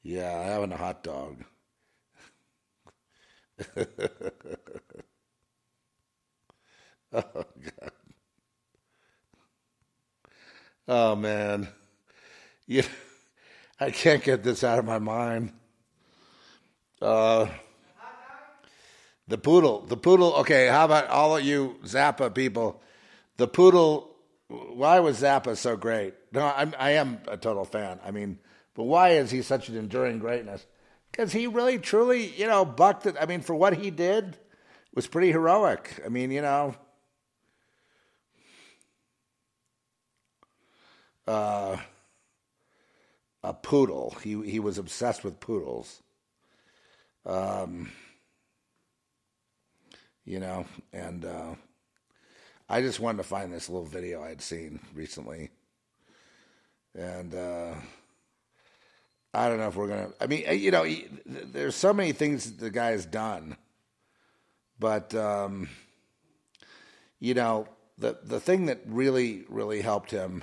Yeah, 0.05 0.41
having 0.45 0.71
a 0.71 0.77
hot 0.77 1.03
dog. 1.03 1.43
oh 3.77 3.83
God. 7.13 7.93
Oh 10.87 11.17
man. 11.17 11.67
You, 12.69 12.85
I 13.81 13.91
can't 13.91 14.23
get 14.23 14.45
this 14.45 14.63
out 14.63 14.79
of 14.79 14.85
my 14.85 15.01
mind. 15.01 15.53
Uh 17.03 17.49
the 19.29 19.39
poodle, 19.39 19.83
the 19.83 19.97
poodle. 19.97 20.35
Okay, 20.37 20.67
how 20.69 20.87
about 20.87 21.09
all 21.09 21.37
of 21.37 21.45
you 21.45 21.77
Zappa 21.85 22.35
people? 22.35 22.81
The 23.37 23.47
poodle. 23.47 24.17
Why 24.49 25.01
was 25.01 25.21
Zappa 25.21 25.57
so 25.57 25.77
great? 25.77 26.15
No, 26.33 26.47
I'm, 26.57 26.75
I 26.79 26.93
am 26.93 27.21
a 27.29 27.37
total 27.37 27.67
fan. 27.67 28.01
I 28.05 28.11
mean, 28.11 28.39
but 28.75 28.85
why 28.85 29.11
is 29.11 29.31
he 29.31 29.43
such 29.43 29.69
an 29.69 29.77
enduring 29.77 30.19
greatness? 30.19 30.67
Because 31.11 31.33
he 31.33 31.47
really, 31.47 31.79
truly, 31.79 32.29
you 32.29 32.47
know, 32.47 32.65
bucked 32.65 33.05
it. 33.07 33.17
I 33.21 33.27
mean, 33.27 33.43
for 33.43 33.55
what 33.55 33.75
he 33.75 33.91
did, 33.91 34.39
was 34.95 35.07
pretty 35.07 35.31
heroic. 35.31 36.03
I 36.05 36.09
mean, 36.09 36.31
you 36.31 36.41
know, 36.41 36.75
uh, 41.27 41.77
a 43.43 43.55
poodle. 43.55 44.17
He 44.23 44.51
he 44.51 44.59
was 44.59 44.79
obsessed 44.79 45.23
with 45.23 45.39
poodles. 45.39 46.03
Um, 47.27 47.91
you 50.29 50.41
know, 50.41 50.67
and 50.93 51.25
uh, 51.25 51.55
I 52.69 52.83
just 52.83 53.01
wanted 53.01 53.19
to 53.19 53.25
find 53.25 53.53
this 53.53 53.69
little 53.69 53.87
video 53.87 54.23
I'd 54.23 54.43
seen 54.43 54.81
recently, 54.95 55.51
and 56.95 57.35
uh, 57.35 57.75
I 59.33 59.49
don't 59.49 59.59
know 59.59 59.69
if 59.69 59.77
we're 59.77 59.89
gonna. 59.89 60.11
I 60.21 60.27
mean, 60.27 60.45
you 60.61 60.71
know, 60.71 60.85
he, 60.85 61.07
there's 61.25 61.75
so 61.75 61.93
many 61.93 62.13
things 62.13 62.57
the 62.57 62.71
guy 62.71 62.91
has 62.91 63.07
done, 63.07 63.57
but 64.79 65.15
um, 65.15 65.69
you 67.21 67.35
know, 67.35 67.67
the 67.97 68.19
the 68.23 68.41
thing 68.41 68.67
that 68.67 68.81
really 68.87 69.45
really 69.49 69.81
helped 69.81 70.11
him 70.11 70.43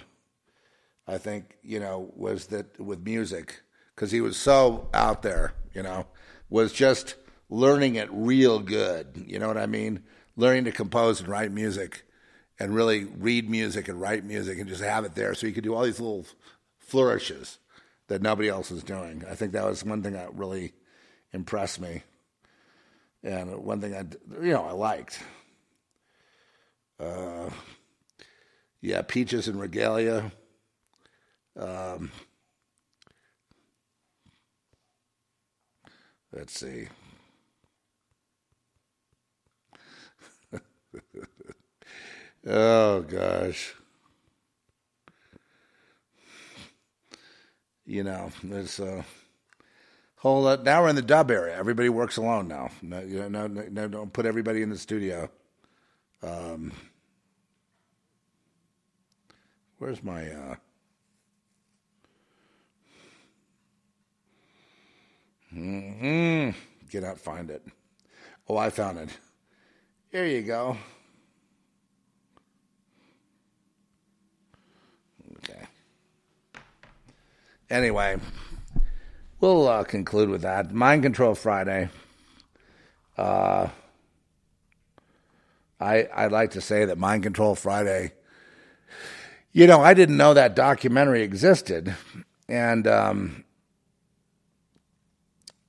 I 1.07 1.17
think, 1.17 1.57
you 1.63 1.79
know, 1.79 2.11
was 2.15 2.47
that 2.47 2.79
with 2.79 3.05
music, 3.05 3.61
because 3.95 4.11
he 4.11 4.21
was 4.21 4.37
so 4.37 4.89
out 4.93 5.21
there, 5.21 5.53
you 5.73 5.83
know, 5.83 6.07
was 6.49 6.73
just 6.73 7.15
learning 7.49 7.95
it 7.95 8.09
real 8.11 8.59
good. 8.59 9.23
You 9.27 9.39
know 9.39 9.47
what 9.47 9.57
I 9.57 9.65
mean? 9.65 10.03
Learning 10.35 10.65
to 10.65 10.71
compose 10.71 11.19
and 11.19 11.29
write 11.29 11.51
music 11.51 12.03
and 12.59 12.73
really 12.73 13.05
read 13.05 13.49
music 13.49 13.87
and 13.87 13.99
write 13.99 14.23
music 14.23 14.59
and 14.59 14.67
just 14.67 14.83
have 14.83 15.05
it 15.05 15.15
there 15.15 15.33
so 15.33 15.47
you 15.47 15.53
could 15.53 15.63
do 15.63 15.73
all 15.73 15.83
these 15.83 15.99
little 15.99 16.25
flourishes 16.79 17.59
that 18.07 18.21
nobody 18.21 18.49
else 18.49 18.71
is 18.71 18.83
doing. 18.83 19.23
I 19.29 19.35
think 19.35 19.51
that 19.53 19.65
was 19.65 19.83
one 19.83 20.03
thing 20.03 20.13
that 20.13 20.35
really 20.35 20.73
impressed 21.33 21.79
me. 21.79 22.03
And 23.23 23.63
one 23.63 23.81
thing 23.81 23.95
I, 23.95 24.03
you 24.43 24.53
know, 24.53 24.65
I 24.65 24.71
liked. 24.71 25.19
Uh, 26.99 27.49
yeah, 28.81 29.01
Peaches 29.01 29.49
en 29.49 29.57
Regalia. 29.57 30.31
Um, 31.57 32.11
let's 36.31 36.57
see. 36.57 36.87
Oh 42.45 43.01
gosh. 43.01 43.73
You 47.85 48.03
know, 48.03 48.31
there's 48.43 48.79
a 48.79 49.05
whole 50.17 50.41
lot. 50.43 50.63
Now 50.63 50.81
we're 50.83 50.89
in 50.89 50.95
the 50.95 51.01
dub 51.01 51.29
area. 51.29 51.55
Everybody 51.57 51.89
works 51.89 52.17
alone 52.17 52.47
now. 52.47 52.71
No, 52.81 53.01
no, 53.01 53.47
no, 53.47 53.87
don't 53.87 54.11
put 54.11 54.25
everybody 54.25 54.61
in 54.63 54.69
the 54.69 54.77
studio. 54.77 55.29
Um, 56.23 56.71
where's 59.77 60.03
my? 60.03 60.31
Uh, 60.31 60.55
Get 65.55 67.03
out, 67.03 67.17
find 67.19 67.49
it. 67.49 67.63
Oh, 68.49 68.57
I 68.57 68.69
found 68.69 68.97
it. 68.97 69.09
There 70.11 70.27
you 70.27 70.41
go. 70.41 70.77
Okay. 75.47 75.65
Anyway, 77.69 78.17
we'll 79.39 79.67
uh, 79.67 79.83
conclude 79.83 80.29
with 80.29 80.41
that. 80.41 80.73
Mind 80.73 81.03
Control 81.03 81.35
Friday. 81.35 81.89
Uh, 83.17 83.69
I 85.79 86.07
I'd 86.13 86.31
like 86.31 86.51
to 86.51 86.61
say 86.61 86.85
that 86.85 86.97
Mind 86.97 87.23
Control 87.23 87.55
Friday. 87.55 88.13
You 89.51 89.67
know, 89.67 89.81
I 89.81 89.93
didn't 89.93 90.17
know 90.17 90.33
that 90.33 90.55
documentary 90.55 91.21
existed, 91.21 91.95
and 92.49 92.87
um, 92.87 93.45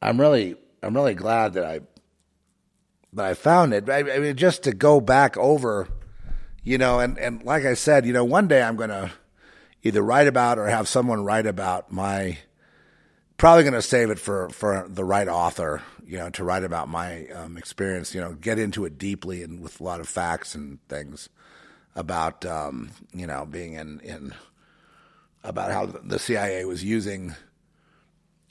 I'm 0.01 0.21
really 0.21 0.57
I'm 0.83 0.95
really 0.95 1.15
glad 1.15 1.53
that 1.55 1.65
I 1.65 1.81
that 3.13 3.27
I 3.27 3.35
found 3.35 3.75
it. 3.75 3.89
I, 3.89 3.99
I 3.99 4.19
mean, 4.19 4.37
just 4.37 4.63
to 4.65 4.73
go 4.73 5.01
back 5.01 5.37
over, 5.37 5.89
you 6.63 6.79
know, 6.79 6.99
and 6.99 7.19
and 7.19 7.43
like 7.45 7.65
I 7.65 7.75
said, 7.75 8.07
you 8.07 8.13
know, 8.13 8.25
one 8.25 8.49
day 8.49 8.63
I'm 8.63 8.77
to 8.91 9.13
either 9.87 10.03
write 10.03 10.27
about 10.27 10.59
or 10.59 10.67
have 10.67 10.89
someone 10.89 11.25
write 11.25 11.47
about 11.47 11.93
my. 11.93 12.39
Probably 13.39 13.65
going 13.65 13.75
to 13.75 13.83
save 13.83 14.11
it 14.11 14.19
for 14.19 14.49
for 14.49 14.87
the 14.89 15.05
right 15.05 15.29
author, 15.29 15.83
you 16.07 16.17
know, 16.17 16.31
to 16.31 16.45
write 16.45 16.65
about 16.65 16.89
my 16.89 17.27
um, 17.29 17.59
experience. 17.59 18.15
You 18.15 18.21
know, 18.23 18.33
get 18.33 18.59
into 18.59 18.85
it 18.87 18.97
deeply 18.97 19.43
and 19.43 19.61
with 19.61 19.81
a 19.81 19.85
lot 19.85 20.01
of 20.01 20.09
facts 20.09 20.55
and 20.55 20.79
things 20.89 21.29
about 21.95 22.45
um, 22.47 22.91
you 23.13 23.27
know 23.27 23.45
being 23.45 23.75
in 23.75 24.01
in 24.01 24.35
about 25.43 25.73
how 25.73 25.87
the 25.87 26.19
CIA 26.19 26.65
was 26.65 26.85
using 26.85 27.35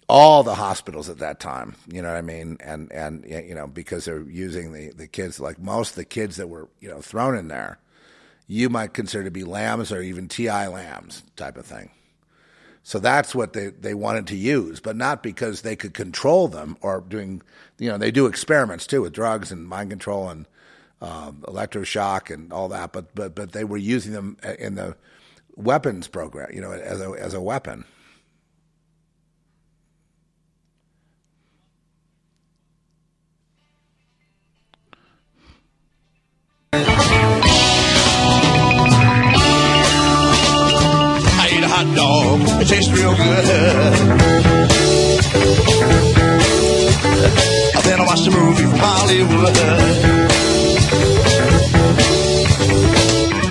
all 0.07 0.43
the 0.43 0.55
hospitals 0.55 1.09
at 1.09 1.19
that 1.19 1.39
time. 1.39 1.75
You 1.87 2.01
know 2.01 2.09
what 2.09 2.17
I 2.17 2.21
mean? 2.21 2.57
And 2.59 2.91
and 2.91 3.25
you 3.27 3.55
know 3.55 3.67
because 3.67 4.05
they're 4.05 4.21
using 4.21 4.73
the 4.73 4.89
the 4.89 5.07
kids 5.07 5.39
like 5.39 5.59
most 5.59 5.91
of 5.91 5.95
the 5.95 6.05
kids 6.05 6.35
that 6.37 6.47
were 6.47 6.69
you 6.79 6.89
know 6.89 7.01
thrown 7.01 7.37
in 7.37 7.47
there, 7.47 7.79
you 8.47 8.69
might 8.69 8.93
consider 8.93 9.23
to 9.23 9.31
be 9.31 9.43
lambs 9.43 9.91
or 9.91 10.01
even 10.01 10.27
TI 10.27 10.67
lambs 10.67 11.23
type 11.35 11.57
of 11.57 11.65
thing. 11.65 11.89
So 12.83 12.99
that's 12.99 13.33
what 13.33 13.53
they, 13.53 13.67
they 13.67 13.95
wanted 13.95 14.27
to 14.27 14.35
use, 14.35 14.79
but 14.79 14.95
not 14.95 15.23
because 15.23 15.61
they 15.61 15.75
could 15.75 15.95
control 15.95 16.47
them 16.47 16.77
or 16.81 17.01
doing, 17.01 17.41
you 17.79 17.89
know, 17.89 17.97
they 17.97 18.11
do 18.11 18.27
experiments 18.27 18.85
too 18.85 19.01
with 19.01 19.13
drugs 19.13 19.51
and 19.51 19.67
mind 19.67 19.89
control 19.89 20.29
and 20.29 20.45
um, 21.01 21.43
electroshock 21.47 22.31
and 22.31 22.53
all 22.53 22.67
that, 22.69 22.93
but, 22.93 23.13
but, 23.15 23.33
but 23.33 23.53
they 23.53 23.63
were 23.63 23.77
using 23.77 24.13
them 24.13 24.37
in 24.59 24.75
the 24.75 24.95
weapons 25.55 26.07
program, 26.07 26.51
you 26.53 26.61
know, 26.61 26.71
as 26.71 27.01
a, 27.01 27.09
as 27.11 27.33
a 27.33 27.41
weapon. 27.41 27.85
Dog. 41.95 42.41
It 42.61 42.67
tastes 42.67 42.91
real 42.91 43.15
good. 43.15 43.45
Then 47.85 47.99
I 48.01 48.05
watched 48.05 48.27
a 48.27 48.31
movie 48.31 48.63
from 48.63 48.79
Hollywood. 48.79 49.57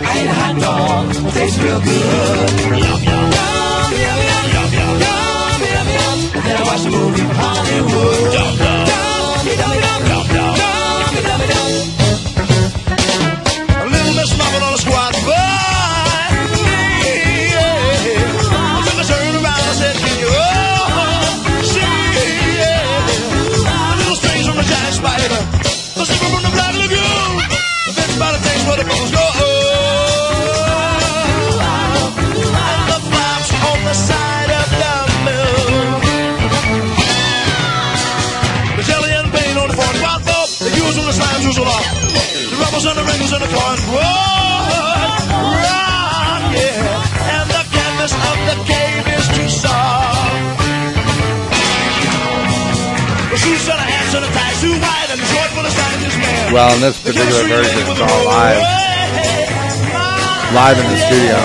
I 0.05 0.13
ate 0.19 0.29
a 0.29 0.35
hot 0.35 0.57
dog. 0.61 1.11
It 1.11 1.33
tastes 1.33 1.59
real 1.59 1.81
good. 1.81 2.51
Yum, 2.61 3.03
yum. 3.03 3.31
Yum, 3.35 3.93
yum, 4.05 4.21
yum, 4.29 4.47
yum, 4.55 4.71
yum, 4.77 4.95
yum, 5.05 5.61
yum, 5.75 5.89
yum. 5.97 6.19
Then 6.45 6.57
I 6.57 6.65
watched 6.67 6.87
a 6.87 6.91
movie 6.91 7.25
from 7.25 7.37
Hollywood. 7.37 8.33
Dum, 8.35 8.53
dum. 8.59 8.85
Dum, 8.85 9.57
dum, 9.57 9.77
dum, 9.81 10.04
The 41.55 42.61
rebels 42.61 42.85
and 42.87 42.97
the 42.97 43.05
wrinkles 43.05 43.33
and 43.33 43.43
the 43.43 43.49
corn. 43.49 43.79
Rock, 43.95 44.43
yeah. 46.55 47.35
And 47.35 47.51
the 47.51 47.65
canvas 47.71 48.15
of 48.15 48.37
the 48.49 48.57
cave 48.65 49.07
is 49.09 49.27
too 49.29 49.49
soft. 49.49 50.59
The 53.31 53.37
shoes 53.37 53.69
and 53.69 53.79
the 53.79 53.85
hats 53.85 53.85
and 53.85 53.89
the 53.89 53.94
ties 53.94 53.94
too 53.94 53.94
wide 53.94 53.94
and 53.94 53.94
the 53.94 53.94
full 53.94 53.94
of 53.94 53.94
scientist 53.94 53.94
man. 53.94 53.94
Well, 56.53 56.71
in 56.77 56.81
this 56.81 57.03
particular 57.03 57.49
version, 57.49 57.83
it's 57.83 58.01
all 58.01 58.25
live, 58.27 58.63
live 60.55 60.79
in 60.79 60.87
the 60.87 60.99
studio. 61.03 61.39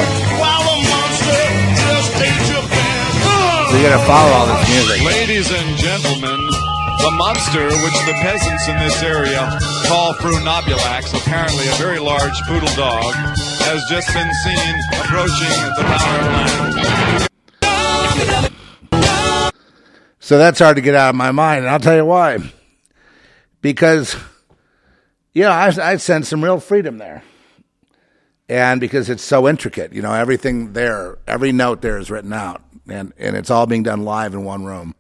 So 3.69 3.77
you're 3.77 3.89
gonna 3.89 4.05
follow 4.05 4.31
all 4.33 4.47
this 4.47 4.69
music. 4.69 5.01
Ladies 5.03 5.51
and 5.51 5.77
gentlemen, 5.77 6.49
The 6.99 7.11
monster, 7.11 7.63
which 7.63 7.93
the 8.05 8.13
peasants 8.19 8.67
in 8.67 8.77
this 8.79 9.01
area 9.01 9.39
call 9.87 10.13
Frunobulax, 10.15 11.13
apparently 11.15 11.65
a 11.69 11.71
very 11.75 11.97
large 11.97 12.41
poodle 12.41 12.67
dog, 12.75 13.13
has 13.63 13.81
just 13.89 14.13
been 14.13 14.29
seen 14.43 14.75
approaching 14.99 15.47
the 15.77 15.83
power 15.87 16.19
plant. 16.51 17.29
So 20.19 20.37
that's 20.37 20.59
hard 20.59 20.75
to 20.75 20.81
get 20.81 20.93
out 20.93 21.11
of 21.11 21.15
my 21.15 21.31
mind, 21.31 21.59
and 21.59 21.69
I'll 21.69 21.79
tell 21.79 21.95
you 21.95 22.03
why. 22.03 22.39
Because, 23.61 24.15
you 25.33 25.43
know, 25.43 25.51
I, 25.51 25.73
I 25.81 25.97
sense 25.97 26.29
some 26.29 26.43
real 26.43 26.59
freedom 26.59 26.97
there. 26.97 27.23
And 28.47 28.81
because 28.81 29.09
it's 29.09 29.23
so 29.23 29.47
intricate, 29.47 29.93
you 29.93 30.01
know, 30.01 30.13
everything 30.13 30.73
there, 30.73 31.19
every 31.27 31.51
note 31.51 31.81
there 31.81 31.99
is 31.99 32.09
written 32.09 32.33
out, 32.33 32.63
and, 32.87 33.13
and 33.19 33.35
it's 33.35 33.51
all 33.51 33.67
being 33.67 33.83
done 33.83 34.03
live 34.03 34.33
in 34.33 34.43
one 34.43 34.65
room. 34.65 34.95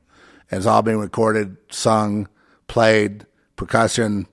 And 0.51 0.59
it's 0.59 0.67
all 0.67 0.83
being 0.83 0.99
recorded, 0.99 1.57
sung, 1.71 2.27
played, 2.67 3.25
percussion, 3.55 4.27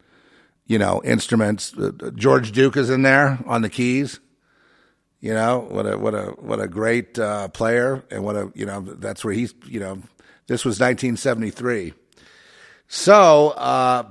you 0.66 0.78
know, 0.78 1.00
instruments. 1.04 1.74
Uh, 1.76 1.92
George 2.14 2.52
Duke 2.52 2.76
is 2.76 2.90
in 2.90 3.02
there 3.02 3.38
on 3.46 3.62
the 3.62 3.70
keys. 3.70 4.20
You 5.20 5.32
know 5.32 5.66
what 5.70 5.86
a 5.86 5.98
what 5.98 6.14
a 6.14 6.26
what 6.38 6.60
a 6.60 6.68
great 6.68 7.18
uh, 7.18 7.48
player, 7.48 8.04
and 8.10 8.22
what 8.22 8.36
a 8.36 8.52
you 8.54 8.66
know 8.66 8.80
that's 8.82 9.24
where 9.24 9.32
he's 9.34 9.54
you 9.66 9.80
know 9.80 10.02
this 10.46 10.64
was 10.64 10.78
1973. 10.78 11.94
So, 12.88 13.50
uh, 13.50 14.08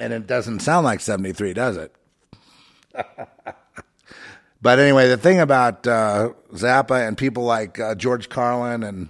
and 0.00 0.12
it 0.12 0.26
doesn't 0.26 0.60
sound 0.60 0.84
like 0.84 1.00
73, 1.00 1.54
does 1.54 1.76
it? 1.76 1.94
but 4.62 4.78
anyway, 4.78 5.08
the 5.08 5.16
thing 5.16 5.40
about 5.40 5.86
uh, 5.86 6.32
Zappa 6.52 7.06
and 7.06 7.16
people 7.16 7.44
like 7.44 7.78
uh, 7.78 7.94
George 7.94 8.28
Carlin 8.28 8.82
and 8.82 9.08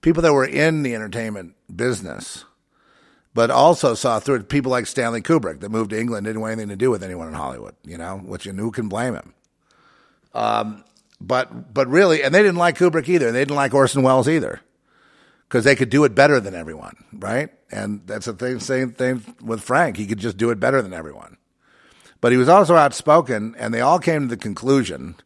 people 0.00 0.22
that 0.22 0.32
were 0.32 0.44
in 0.44 0.82
the 0.82 0.94
entertainment 0.94 1.54
business, 1.74 2.44
but 3.34 3.50
also 3.50 3.94
saw 3.94 4.20
through 4.20 4.36
it 4.36 4.48
people 4.48 4.70
like 4.70 4.86
Stanley 4.86 5.22
Kubrick 5.22 5.60
that 5.60 5.70
moved 5.70 5.90
to 5.90 6.00
England, 6.00 6.26
didn't 6.26 6.42
want 6.42 6.52
anything 6.52 6.68
to 6.68 6.76
do 6.76 6.90
with 6.90 7.02
anyone 7.02 7.28
in 7.28 7.34
Hollywood, 7.34 7.74
you 7.84 7.96
know, 7.96 8.18
which 8.18 8.46
and 8.46 8.58
who 8.58 8.70
can 8.70 8.88
blame 8.88 9.14
him? 9.14 9.34
Um, 10.34 10.84
but 11.20 11.72
but 11.72 11.88
really, 11.88 12.22
and 12.22 12.34
they 12.34 12.42
didn't 12.42 12.56
like 12.56 12.76
Kubrick 12.76 13.08
either. 13.08 13.32
They 13.32 13.40
didn't 13.40 13.56
like 13.56 13.72
Orson 13.72 14.02
Welles 14.02 14.28
either 14.28 14.60
because 15.48 15.64
they 15.64 15.76
could 15.76 15.90
do 15.90 16.04
it 16.04 16.14
better 16.14 16.40
than 16.40 16.54
everyone, 16.54 16.96
right? 17.12 17.50
And 17.72 18.06
that's 18.06 18.26
the 18.26 18.34
thing, 18.34 18.60
same 18.60 18.92
thing 18.92 19.24
with 19.42 19.62
Frank. 19.62 19.96
He 19.96 20.06
could 20.06 20.18
just 20.18 20.36
do 20.36 20.50
it 20.50 20.60
better 20.60 20.82
than 20.82 20.92
everyone. 20.92 21.38
But 22.20 22.30
he 22.30 22.38
was 22.38 22.48
also 22.48 22.76
outspoken, 22.76 23.56
and 23.58 23.72
they 23.72 23.80
all 23.80 23.98
came 23.98 24.22
to 24.22 24.28
the 24.28 24.36
conclusion, 24.36 25.16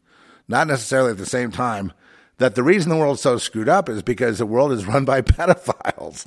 not 0.48 0.68
necessarily 0.68 1.10
at 1.10 1.18
the 1.18 1.26
same 1.26 1.50
time, 1.50 1.92
that 2.38 2.54
the 2.54 2.62
reason 2.62 2.90
the 2.90 2.96
world's 2.96 3.20
so 3.20 3.36
screwed 3.36 3.68
up 3.68 3.88
is 3.88 4.02
because 4.02 4.38
the 4.38 4.46
world 4.46 4.72
is 4.72 4.86
run 4.86 5.04
by 5.04 5.20
pedophiles 5.22 6.26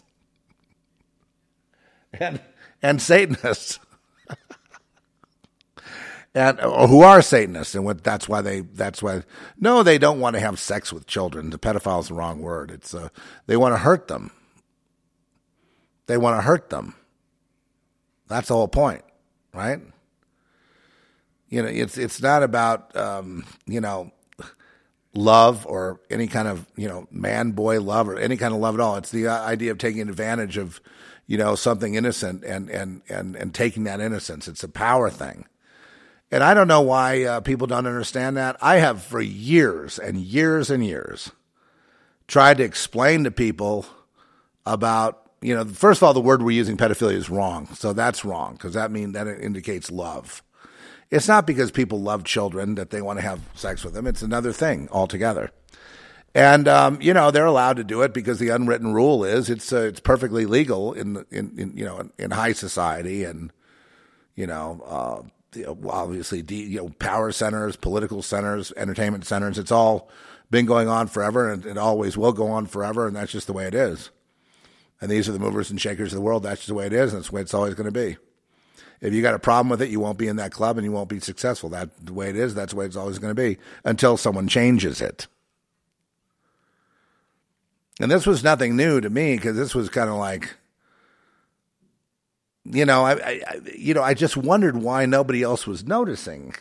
and 2.14 2.41
and 2.81 3.01
Satanists. 3.01 3.80
and 6.35 6.59
who 6.59 7.01
are 7.01 7.22
Satanists, 7.22 7.75
and 7.75 7.85
what 7.85 8.03
that's 8.03 8.27
why 8.27 8.41
they 8.41 8.61
that's 8.61 9.01
why 9.01 9.23
no, 9.59 9.83
they 9.83 9.98
don't 9.98 10.19
want 10.19 10.35
to 10.35 10.39
have 10.39 10.59
sex 10.59 10.91
with 10.91 11.07
children. 11.07 11.49
The 11.49 11.59
pedophile 11.59 12.01
is 12.01 12.09
the 12.09 12.14
wrong 12.14 12.41
word. 12.41 12.72
It's 12.72 12.93
uh, 12.93 13.09
they 13.48 13.57
want 13.57 13.73
to 13.73 13.80
hurt 13.80 14.07
them. 14.07 14.31
They 16.09 16.17
want 16.17 16.39
to 16.39 16.41
hurt 16.41 16.71
them. 16.71 16.95
That's 18.27 18.47
the 18.47 18.55
whole 18.55 18.67
point, 18.67 19.03
right? 19.53 19.79
You 21.49 21.61
know, 21.61 21.67
it's 21.67 21.99
it's 21.99 22.19
not 22.19 22.41
about 22.41 22.97
um, 22.97 23.45
you 23.67 23.79
know 23.79 24.11
love 25.13 25.67
or 25.67 25.99
any 26.09 26.25
kind 26.25 26.47
of 26.47 26.65
you 26.75 26.88
know 26.88 27.07
man 27.11 27.51
boy 27.51 27.79
love 27.79 28.09
or 28.09 28.17
any 28.17 28.38
kind 28.38 28.55
of 28.55 28.59
love 28.59 28.73
at 28.73 28.81
all. 28.81 28.95
It's 28.95 29.11
the 29.11 29.27
uh, 29.27 29.39
idea 29.43 29.69
of 29.69 29.77
taking 29.77 30.01
advantage 30.01 30.57
of 30.57 30.81
you 31.27 31.38
know 31.38 31.53
something 31.53 31.93
innocent 31.93 32.43
and 32.43 32.71
and 32.71 33.03
and 33.07 33.35
and 33.35 33.53
taking 33.53 33.83
that 33.83 34.01
innocence. 34.01 34.47
It's 34.47 34.63
a 34.63 34.67
power 34.67 35.11
thing. 35.11 35.45
And 36.31 36.43
I 36.43 36.55
don't 36.55 36.67
know 36.67 36.81
why 36.81 37.23
uh, 37.23 37.41
people 37.41 37.67
don't 37.67 37.85
understand 37.85 38.35
that. 38.38 38.57
I 38.63 38.77
have 38.77 39.03
for 39.03 39.21
years 39.21 39.99
and 39.99 40.17
years 40.17 40.71
and 40.71 40.83
years 40.83 41.31
tried 42.25 42.57
to 42.57 42.63
explain 42.63 43.25
to 43.25 43.31
people 43.31 43.85
about, 44.65 45.18
you 45.41 45.55
know, 45.55 45.65
first 45.65 45.99
of 45.99 46.03
all, 46.03 46.13
the 46.13 46.21
word 46.21 46.41
we're 46.41 46.51
using 46.51 46.77
pedophilia 46.77 47.13
is 47.13 47.29
wrong. 47.29 47.67
So 47.75 47.93
that's 47.93 48.25
wrong 48.25 48.53
because 48.53 48.73
that 48.73 48.91
means 48.91 49.13
that 49.13 49.27
it 49.27 49.41
indicates 49.41 49.91
love. 49.91 50.43
It's 51.11 51.27
not 51.27 51.47
because 51.47 51.71
people 51.71 52.01
love 52.01 52.23
children 52.23 52.75
that 52.75 52.91
they 52.91 53.01
want 53.01 53.19
to 53.19 53.23
have 53.23 53.41
sex 53.55 53.83
with 53.83 53.93
them. 53.93 54.05
It's 54.05 54.21
another 54.21 54.53
thing 54.53 54.89
altogether. 54.91 55.51
And 56.35 56.67
um, 56.67 57.01
you 57.01 57.13
know 57.13 57.31
they're 57.31 57.45
allowed 57.45 57.77
to 57.77 57.83
do 57.83 58.03
it 58.03 58.13
because 58.13 58.37
the 58.37 58.49
unwritten 58.49 58.93
rule 58.93 59.23
is 59.23 59.49
it's 59.49 59.73
uh, 59.73 59.81
it's 59.81 59.99
perfectly 59.99 60.45
legal 60.45 60.93
in, 60.93 61.25
in, 61.31 61.57
in 61.57 61.75
you 61.75 61.83
know 61.83 61.99
in, 61.99 62.11
in, 62.19 62.31
high 62.31 62.53
society 62.53 63.23
and 63.23 63.51
you 64.35 64.45
know 64.45 64.83
uh, 64.85 65.27
obviously, 65.87 66.43
you 66.47 66.77
know, 66.77 66.89
power 66.99 67.31
centers, 67.31 67.75
political 67.75 68.21
centers, 68.21 68.71
entertainment 68.77 69.25
centers. 69.25 69.57
It's 69.57 69.71
all 69.71 70.09
been 70.51 70.65
going 70.65 70.87
on 70.87 71.07
forever, 71.07 71.51
and 71.51 71.65
it 71.65 71.77
always 71.77 72.17
will 72.17 72.33
go 72.33 72.47
on 72.47 72.65
forever, 72.65 73.07
and 73.07 73.15
that's 73.15 73.31
just 73.31 73.47
the 73.47 73.53
way 73.53 73.65
it 73.65 73.75
is. 73.75 74.09
And 75.01 75.09
these 75.09 75.29
are 75.29 75.31
the 75.31 75.39
movers 75.39 75.69
and 75.69 75.79
shakers 75.79 76.11
of 76.11 76.17
the 76.17 76.21
world. 76.21 76.43
That's 76.43 76.61
just 76.61 76.67
the 76.67 76.73
way 76.73 76.85
it 76.85 76.93
is, 76.93 77.13
and 77.13 77.21
that's 77.21 77.29
the 77.29 77.35
way 77.35 77.41
it's 77.41 77.53
always 77.53 77.73
going 77.73 77.91
to 77.91 77.91
be. 77.91 78.17
If 79.01 79.13
you 79.13 79.21
got 79.21 79.33
a 79.33 79.39
problem 79.39 79.69
with 79.69 79.81
it, 79.81 79.89
you 79.89 79.99
won't 79.99 80.17
be 80.17 80.27
in 80.27 80.35
that 80.35 80.51
club, 80.51 80.77
and 80.77 80.85
you 80.85 80.91
won't 80.91 81.09
be 81.09 81.19
successful. 81.19 81.69
That's 81.69 81.97
the 81.99 82.13
way 82.13 82.29
it 82.29 82.35
is. 82.35 82.53
That's 82.53 82.73
the 82.73 82.79
way 82.79 82.85
it's 82.85 82.97
always 82.97 83.17
going 83.17 83.33
to 83.33 83.41
be 83.41 83.57
until 83.85 84.17
someone 84.17 84.47
changes 84.47 85.01
it. 85.01 85.27
And 88.01 88.11
this 88.11 88.25
was 88.25 88.43
nothing 88.43 88.75
new 88.75 88.99
to 88.99 89.09
me 89.09 89.35
because 89.35 89.55
this 89.55 89.75
was 89.75 89.89
kind 89.89 90.09
of 90.09 90.15
like 90.15 90.55
you 92.71 92.85
know, 92.85 93.05
I, 93.05 93.13
I, 93.13 93.59
you 93.75 93.93
know, 93.93 94.03
I 94.03 94.13
just 94.13 94.37
wondered 94.37 94.77
why 94.77 95.05
nobody 95.05 95.41
else 95.41 95.65
was 95.65 95.85
noticing. 95.85 96.53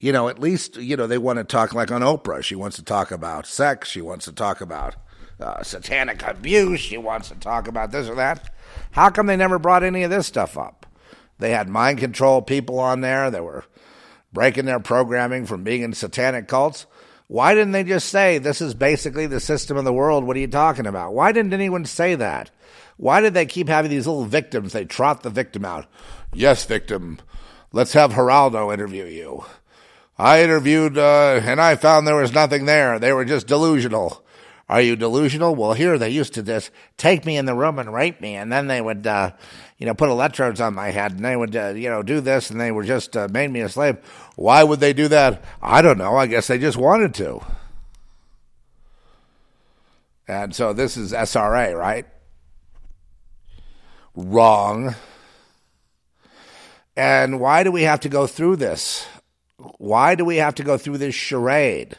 You 0.00 0.12
know, 0.12 0.28
at 0.28 0.38
least 0.38 0.76
you 0.76 0.96
know 0.96 1.06
they 1.06 1.18
want 1.18 1.38
to 1.38 1.44
talk 1.44 1.74
like 1.74 1.90
on 1.90 2.02
Oprah. 2.02 2.42
She 2.42 2.54
wants 2.54 2.76
to 2.76 2.84
talk 2.84 3.10
about 3.10 3.46
sex. 3.46 3.88
She 3.88 4.00
wants 4.00 4.24
to 4.26 4.32
talk 4.32 4.60
about 4.60 4.94
uh, 5.40 5.62
satanic 5.62 6.22
abuse. 6.22 6.80
She 6.80 6.98
wants 6.98 7.28
to 7.28 7.34
talk 7.36 7.68
about 7.68 7.92
this 7.92 8.08
or 8.08 8.14
that. 8.16 8.52
How 8.92 9.10
come 9.10 9.26
they 9.26 9.36
never 9.36 9.58
brought 9.58 9.82
any 9.82 10.02
of 10.02 10.10
this 10.10 10.26
stuff 10.26 10.56
up? 10.58 10.86
They 11.38 11.50
had 11.50 11.68
mind 11.68 11.98
control 11.98 12.42
people 12.42 12.78
on 12.78 13.00
there. 13.00 13.30
They 13.30 13.40
were 13.40 13.64
breaking 14.32 14.64
their 14.64 14.80
programming 14.80 15.46
from 15.46 15.64
being 15.64 15.82
in 15.82 15.92
satanic 15.92 16.48
cults. 16.48 16.86
Why 17.28 17.54
didn't 17.54 17.72
they 17.72 17.84
just 17.84 18.08
say 18.08 18.38
this 18.38 18.60
is 18.60 18.74
basically 18.74 19.26
the 19.26 19.40
system 19.40 19.76
of 19.76 19.84
the 19.84 19.92
world? 19.92 20.24
What 20.24 20.36
are 20.36 20.40
you 20.40 20.48
talking 20.48 20.86
about? 20.86 21.12
Why 21.12 21.30
didn't 21.32 21.52
anyone 21.52 21.84
say 21.84 22.14
that? 22.14 22.50
Why 22.96 23.20
did 23.20 23.34
they 23.34 23.46
keep 23.46 23.68
having 23.68 23.90
these 23.90 24.06
little 24.06 24.24
victims? 24.24 24.72
They 24.72 24.84
trot 24.84 25.22
the 25.22 25.30
victim 25.30 25.64
out. 25.64 25.86
Yes, 26.32 26.64
victim. 26.64 27.18
Let's 27.70 27.92
have 27.92 28.12
Geraldo 28.12 28.72
interview 28.72 29.04
you. 29.04 29.44
I 30.16 30.42
interviewed, 30.42 30.98
uh, 30.98 31.40
and 31.44 31.60
I 31.60 31.76
found 31.76 32.06
there 32.06 32.16
was 32.16 32.32
nothing 32.32 32.64
there. 32.64 32.98
They 32.98 33.12
were 33.12 33.24
just 33.24 33.46
delusional. 33.46 34.24
Are 34.68 34.80
you 34.80 34.96
delusional? 34.96 35.54
Well, 35.54 35.72
here 35.72 35.96
they 35.96 36.10
used 36.10 36.34
to 36.34 36.42
just 36.42 36.70
take 36.96 37.24
me 37.24 37.36
in 37.36 37.46
the 37.46 37.54
room 37.54 37.78
and 37.78 37.92
rape 37.92 38.20
me, 38.20 38.36
and 38.36 38.52
then 38.52 38.66
they 38.66 38.80
would, 38.80 39.06
uh, 39.06 39.32
you 39.78 39.86
know, 39.86 39.94
put 39.94 40.10
electrodes 40.10 40.60
on 40.60 40.74
my 40.74 40.90
head, 40.90 41.12
and 41.12 41.24
they 41.24 41.36
would, 41.36 41.56
uh, 41.56 41.68
you 41.68 41.88
know, 41.88 42.02
do 42.02 42.20
this, 42.20 42.50
and 42.50 42.60
they 42.60 42.70
were 42.70 42.84
just 42.84 43.16
uh, 43.16 43.28
made 43.30 43.50
me 43.50 43.60
a 43.60 43.68
slave. 43.68 43.96
Why 44.36 44.62
would 44.62 44.80
they 44.80 44.92
do 44.92 45.08
that? 45.08 45.42
I 45.62 45.80
don't 45.80 45.98
know. 45.98 46.16
I 46.16 46.26
guess 46.26 46.48
they 46.48 46.58
just 46.58 46.76
wanted 46.76 47.14
to. 47.14 47.40
And 50.26 50.54
so 50.54 50.74
this 50.74 50.98
is 50.98 51.12
SRA, 51.12 51.74
right? 51.74 52.04
wrong. 54.18 54.94
And 56.96 57.40
why 57.40 57.62
do 57.62 57.70
we 57.70 57.82
have 57.82 58.00
to 58.00 58.08
go 58.08 58.26
through 58.26 58.56
this? 58.56 59.06
Why 59.78 60.14
do 60.14 60.24
we 60.24 60.36
have 60.36 60.56
to 60.56 60.64
go 60.64 60.76
through 60.76 60.98
this 60.98 61.14
charade? 61.14 61.96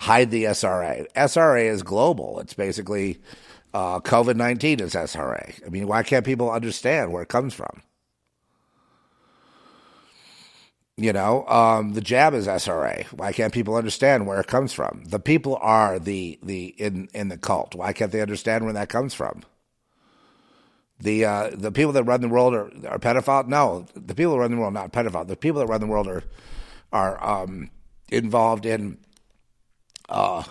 Hide 0.00 0.30
the 0.30 0.44
SRA. 0.44 1.06
SRA 1.14 1.64
is 1.64 1.82
global. 1.82 2.40
It's 2.40 2.54
basically 2.54 3.20
uh, 3.74 4.00
COVID 4.00 4.36
19 4.36 4.80
is 4.80 4.94
SRA. 4.94 5.66
I 5.66 5.68
mean, 5.68 5.86
why 5.86 6.02
can't 6.02 6.24
people 6.24 6.50
understand 6.50 7.12
where 7.12 7.22
it 7.22 7.28
comes 7.28 7.54
from? 7.54 7.82
You 10.96 11.12
know, 11.12 11.46
um, 11.46 11.94
the 11.94 12.00
jab 12.00 12.34
is 12.34 12.46
SRA. 12.46 13.06
Why 13.06 13.32
can't 13.32 13.54
people 13.54 13.74
understand 13.74 14.26
where 14.26 14.40
it 14.40 14.46
comes 14.46 14.72
from? 14.72 15.04
The 15.06 15.18
people 15.18 15.56
are 15.60 15.98
the 15.98 16.38
the 16.42 16.66
in 16.78 17.08
in 17.14 17.28
the 17.28 17.38
cult. 17.38 17.74
Why 17.74 17.92
can't 17.92 18.12
they 18.12 18.20
understand 18.20 18.64
where 18.64 18.74
that 18.74 18.88
comes 18.88 19.14
from? 19.14 19.42
the 21.00 21.24
uh, 21.24 21.50
the 21.54 21.72
people 21.72 21.92
that 21.92 22.04
run 22.04 22.20
the 22.20 22.28
world 22.28 22.54
are, 22.54 22.70
are 22.88 22.98
pedophile. 22.98 23.46
No, 23.48 23.86
the 23.94 24.14
people 24.14 24.34
that 24.34 24.40
run 24.40 24.50
the 24.50 24.56
world 24.56 24.76
are 24.76 24.80
not 24.80 24.92
pedophile. 24.92 25.26
The 25.26 25.36
people 25.36 25.60
that 25.60 25.66
run 25.66 25.80
the 25.80 25.86
world 25.86 26.06
are 26.06 26.22
are 26.92 27.22
um, 27.24 27.70
involved 28.10 28.66
in, 28.66 28.98
uh, 30.10 30.44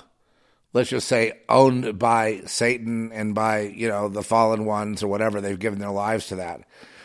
let's 0.74 0.90
just 0.90 1.08
say, 1.08 1.34
owned 1.50 2.00
by 2.00 2.42
Satan 2.46 3.12
and 3.12 3.36
by 3.36 3.62
you 3.62 3.88
know 3.88 4.08
the 4.08 4.24
fallen 4.24 4.66
ones 4.66 5.04
or 5.04 5.08
whatever. 5.08 5.42
They've 5.42 5.60
given 5.60 5.80
their 5.80 5.92
lives 5.92 6.28
to 6.28 6.36
that. 6.38 6.62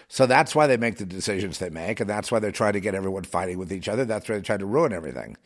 So 0.08 0.26
that's 0.26 0.54
why 0.54 0.66
they 0.66 0.76
make 0.76 0.98
the 0.98 1.06
decisions 1.06 1.58
they 1.58 1.70
make, 1.70 1.98
and 1.98 2.08
that's 2.08 2.30
why 2.30 2.38
they're 2.38 2.52
trying 2.52 2.74
to 2.74 2.80
get 2.80 2.94
everyone 2.94 3.24
fighting 3.24 3.58
with 3.58 3.72
each 3.72 3.88
other. 3.88 4.04
That's 4.04 4.28
why 4.28 4.36
they're 4.36 4.42
trying 4.42 4.58
to 4.60 4.66
ruin 4.66 4.92
everything. 4.92 5.36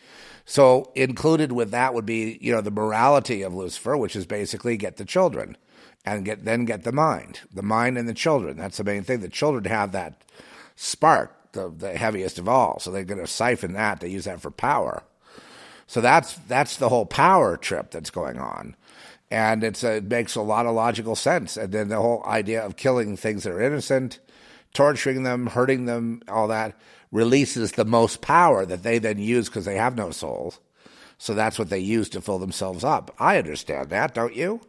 So 0.44 0.92
included 0.94 1.52
with 1.52 1.70
that 1.70 1.94
would 1.94 2.06
be, 2.06 2.38
you 2.40 2.52
know, 2.52 2.60
the 2.60 2.70
morality 2.70 3.42
of 3.42 3.54
Lucifer, 3.54 3.96
which 3.96 4.16
is 4.16 4.26
basically 4.26 4.76
get 4.76 4.96
the 4.96 5.04
children 5.04 5.56
and 6.04 6.24
get 6.24 6.44
then 6.44 6.64
get 6.64 6.84
the 6.84 6.92
mind, 6.92 7.40
the 7.52 7.62
mind 7.62 7.98
and 7.98 8.08
the 8.08 8.14
children. 8.14 8.56
That's 8.56 8.78
the 8.78 8.84
main 8.84 9.02
thing. 9.04 9.20
The 9.20 9.28
children 9.28 9.64
have 9.64 9.92
that 9.92 10.24
spark, 10.74 11.52
the, 11.52 11.70
the 11.70 11.96
heaviest 11.96 12.38
of 12.38 12.48
all. 12.48 12.78
So 12.80 12.90
they're 12.90 13.04
going 13.04 13.20
to 13.20 13.26
siphon 13.26 13.74
that. 13.74 14.00
They 14.00 14.08
use 14.08 14.24
that 14.24 14.40
for 14.40 14.50
power. 14.50 15.02
So 15.88 16.02
that's 16.02 16.34
that's 16.46 16.76
the 16.76 16.90
whole 16.90 17.06
power 17.06 17.56
trip 17.56 17.90
that's 17.90 18.10
going 18.10 18.38
on, 18.38 18.76
and 19.30 19.64
it's 19.64 19.82
a, 19.82 19.96
it 19.96 20.04
makes 20.04 20.34
a 20.34 20.42
lot 20.42 20.66
of 20.66 20.74
logical 20.74 21.16
sense. 21.16 21.56
And 21.56 21.72
then 21.72 21.88
the 21.88 21.96
whole 21.96 22.22
idea 22.26 22.64
of 22.64 22.76
killing 22.76 23.16
things 23.16 23.44
that 23.44 23.54
are 23.54 23.62
innocent, 23.62 24.18
torturing 24.74 25.22
them, 25.22 25.46
hurting 25.46 25.86
them, 25.86 26.22
all 26.28 26.46
that 26.48 26.78
releases 27.10 27.72
the 27.72 27.86
most 27.86 28.20
power 28.20 28.66
that 28.66 28.82
they 28.82 28.98
then 28.98 29.18
use 29.18 29.48
because 29.48 29.64
they 29.64 29.76
have 29.76 29.96
no 29.96 30.10
souls. 30.10 30.60
So 31.16 31.32
that's 31.32 31.58
what 31.58 31.70
they 31.70 31.78
use 31.78 32.10
to 32.10 32.20
fill 32.20 32.38
themselves 32.38 32.84
up. 32.84 33.14
I 33.18 33.38
understand 33.38 33.88
that, 33.88 34.12
don't 34.12 34.36
you? 34.36 34.60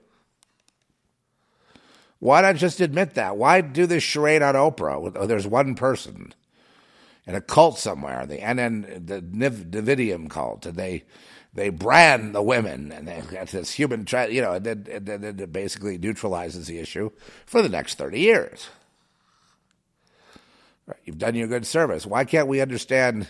Why 2.19 2.41
not 2.41 2.56
just 2.56 2.80
admit 2.80 3.15
that? 3.15 3.35
Why 3.35 3.59
do 3.59 3.85
this 3.85 4.03
charade 4.03 4.41
on 4.41 4.56
Oprah? 4.56 5.27
There's 5.27 5.48
one 5.48 5.75
person 5.75 6.33
in 7.30 7.35
a 7.35 7.41
cult 7.41 7.77
somewhere, 7.77 8.25
the 8.25 8.40
NN, 8.40 9.06
the 9.06 9.22
Davidian 9.22 10.32
cult, 10.32 10.66
and 10.66 10.75
they 10.75 11.03
they 11.53 11.69
brand 11.69 12.33
the 12.33 12.41
women, 12.41 12.91
and 12.91 13.08
they 13.08 13.22
got 13.32 13.49
this 13.49 13.72
human, 13.72 14.03
tra- 14.06 14.32
you 14.32 14.41
know, 14.41 14.53
it 14.53 15.51
basically 15.53 15.99
neutralizes 15.99 16.66
the 16.66 16.80
issue 16.80 17.11
for 17.45 17.61
the 17.61 17.69
next 17.69 17.99
thirty 17.99 18.19
years. 18.19 18.69
Right, 20.88 20.98
you've 21.06 21.19
done 21.19 21.35
your 21.35 21.48
good 21.48 21.67
service. 21.67 22.03
Why 22.03 22.25
can't 22.25 22.48
we 22.48 22.61
understand? 22.61 23.27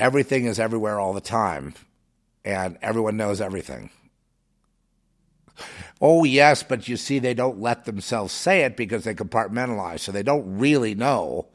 Everything 0.00 0.46
is 0.46 0.58
everywhere 0.58 0.98
all 0.98 1.12
the 1.12 1.20
time, 1.20 1.74
and 2.46 2.78
everyone 2.80 3.18
knows 3.18 3.42
everything. 3.42 3.90
Oh, 6.00 6.24
yes, 6.24 6.62
but 6.62 6.88
you 6.88 6.96
see, 6.96 7.18
they 7.18 7.34
don't 7.34 7.60
let 7.60 7.84
themselves 7.84 8.32
say 8.32 8.62
it 8.62 8.74
because 8.74 9.04
they 9.04 9.14
compartmentalize, 9.14 10.00
so 10.00 10.12
they 10.12 10.22
don't 10.22 10.58
really 10.58 10.94
know 10.94 11.48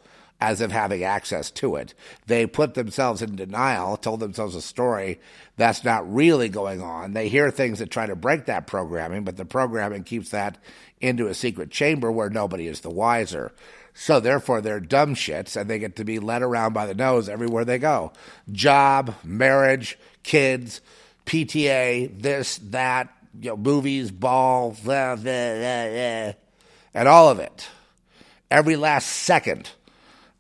as 0.44 0.60
if 0.60 0.72
having 0.72 1.06
access 1.06 1.50
to 1.50 1.78
it. 1.78 1.94
They 2.28 2.46
put 2.46 2.74
themselves 2.74 3.22
in 3.22 3.38
denial, 3.38 3.96
told 3.96 4.20
themselves 4.20 4.56
a 4.56 4.62
story 4.62 5.22
that's 5.56 5.86
not 5.86 6.14
really 6.14 6.50
going 6.50 6.82
on. 6.82 7.14
They 7.14 7.30
hear 7.30 7.50
things 7.50 7.80
that 7.80 7.90
try 7.90 8.08
to 8.08 8.16
break 8.16 8.48
that 8.48 8.68
programming, 8.68 9.24
but 9.24 9.38
the 9.38 9.46
programming 9.46 10.04
keeps 10.04 10.32
that 10.32 10.58
into 11.00 11.28
a 11.28 11.34
secret 11.34 11.72
chamber 11.72 12.12
where 12.12 12.30
nobody 12.30 12.68
is 12.68 12.82
the 12.82 12.90
wiser. 12.90 13.54
So 13.94 14.20
therefore, 14.20 14.60
they're 14.60 14.82
dumb 14.82 15.16
shits 15.16 15.56
and 15.56 15.70
they 15.70 15.80
get 15.80 15.96
to 15.96 16.04
be 16.04 16.20
led 16.20 16.42
around 16.42 16.74
by 16.74 16.88
the 16.88 16.94
nose 16.94 17.30
everywhere 17.30 17.64
they 17.64 17.80
go. 17.80 18.12
Job, 18.52 19.16
marriage, 19.24 19.98
kids, 20.24 20.82
PTA, 21.26 22.22
this, 22.22 22.58
that, 22.66 23.14
you 23.40 23.52
know, 23.52 23.56
movies, 23.56 24.12
ball, 24.12 24.76
blah, 24.84 25.16
blah, 25.16 25.24
blah, 25.24 26.34
and 26.94 27.08
all 27.08 27.30
of 27.30 27.40
it. 27.40 27.70
Every 28.52 28.76
last 28.76 29.08
second 29.08 29.72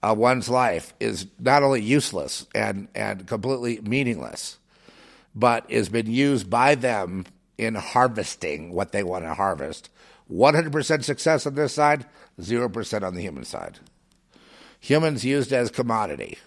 of 0.03 0.17
one's 0.17 0.49
life 0.49 0.93
is 0.99 1.25
not 1.40 1.64
only 1.64 1.82
useless 1.82 2.45
and, 2.53 2.88
and 2.93 3.25
completely 3.25 3.80
meaningless, 3.82 4.57
but 5.33 5.69
has 5.72 5.90
been 5.90 6.11
used 6.11 6.49
by 6.49 6.75
them 6.75 7.25
in 7.57 7.75
harvesting 7.75 8.72
what 8.72 8.91
they 8.91 9.03
want 9.03 9.25
to 9.25 9.33
harvest. 9.33 9.90
100% 10.32 11.03
success 11.03 11.48
on 11.48 11.56
this 11.56 11.73
side, 11.73 12.06
0% 12.40 13.03
on 13.03 13.15
the 13.15 13.22
human 13.22 13.43
side. 13.43 13.80
Humans 14.80 15.25
used 15.25 15.51
as 15.51 15.72
commodity, 15.72 16.38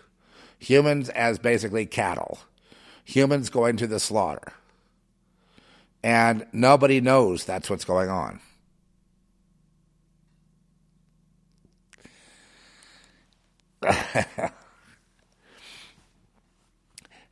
humans 0.59 1.09
as 1.09 1.39
basically 1.39 1.87
cattle, 1.87 2.39
humans 3.05 3.51
going 3.51 3.77
to 3.79 3.87
the 3.87 3.99
slaughter 3.99 4.53
and 6.07 6.47
nobody 6.53 7.01
knows 7.01 7.45
that's 7.45 7.69
what's 7.69 7.85
going 7.85 8.09
on. 8.09 8.39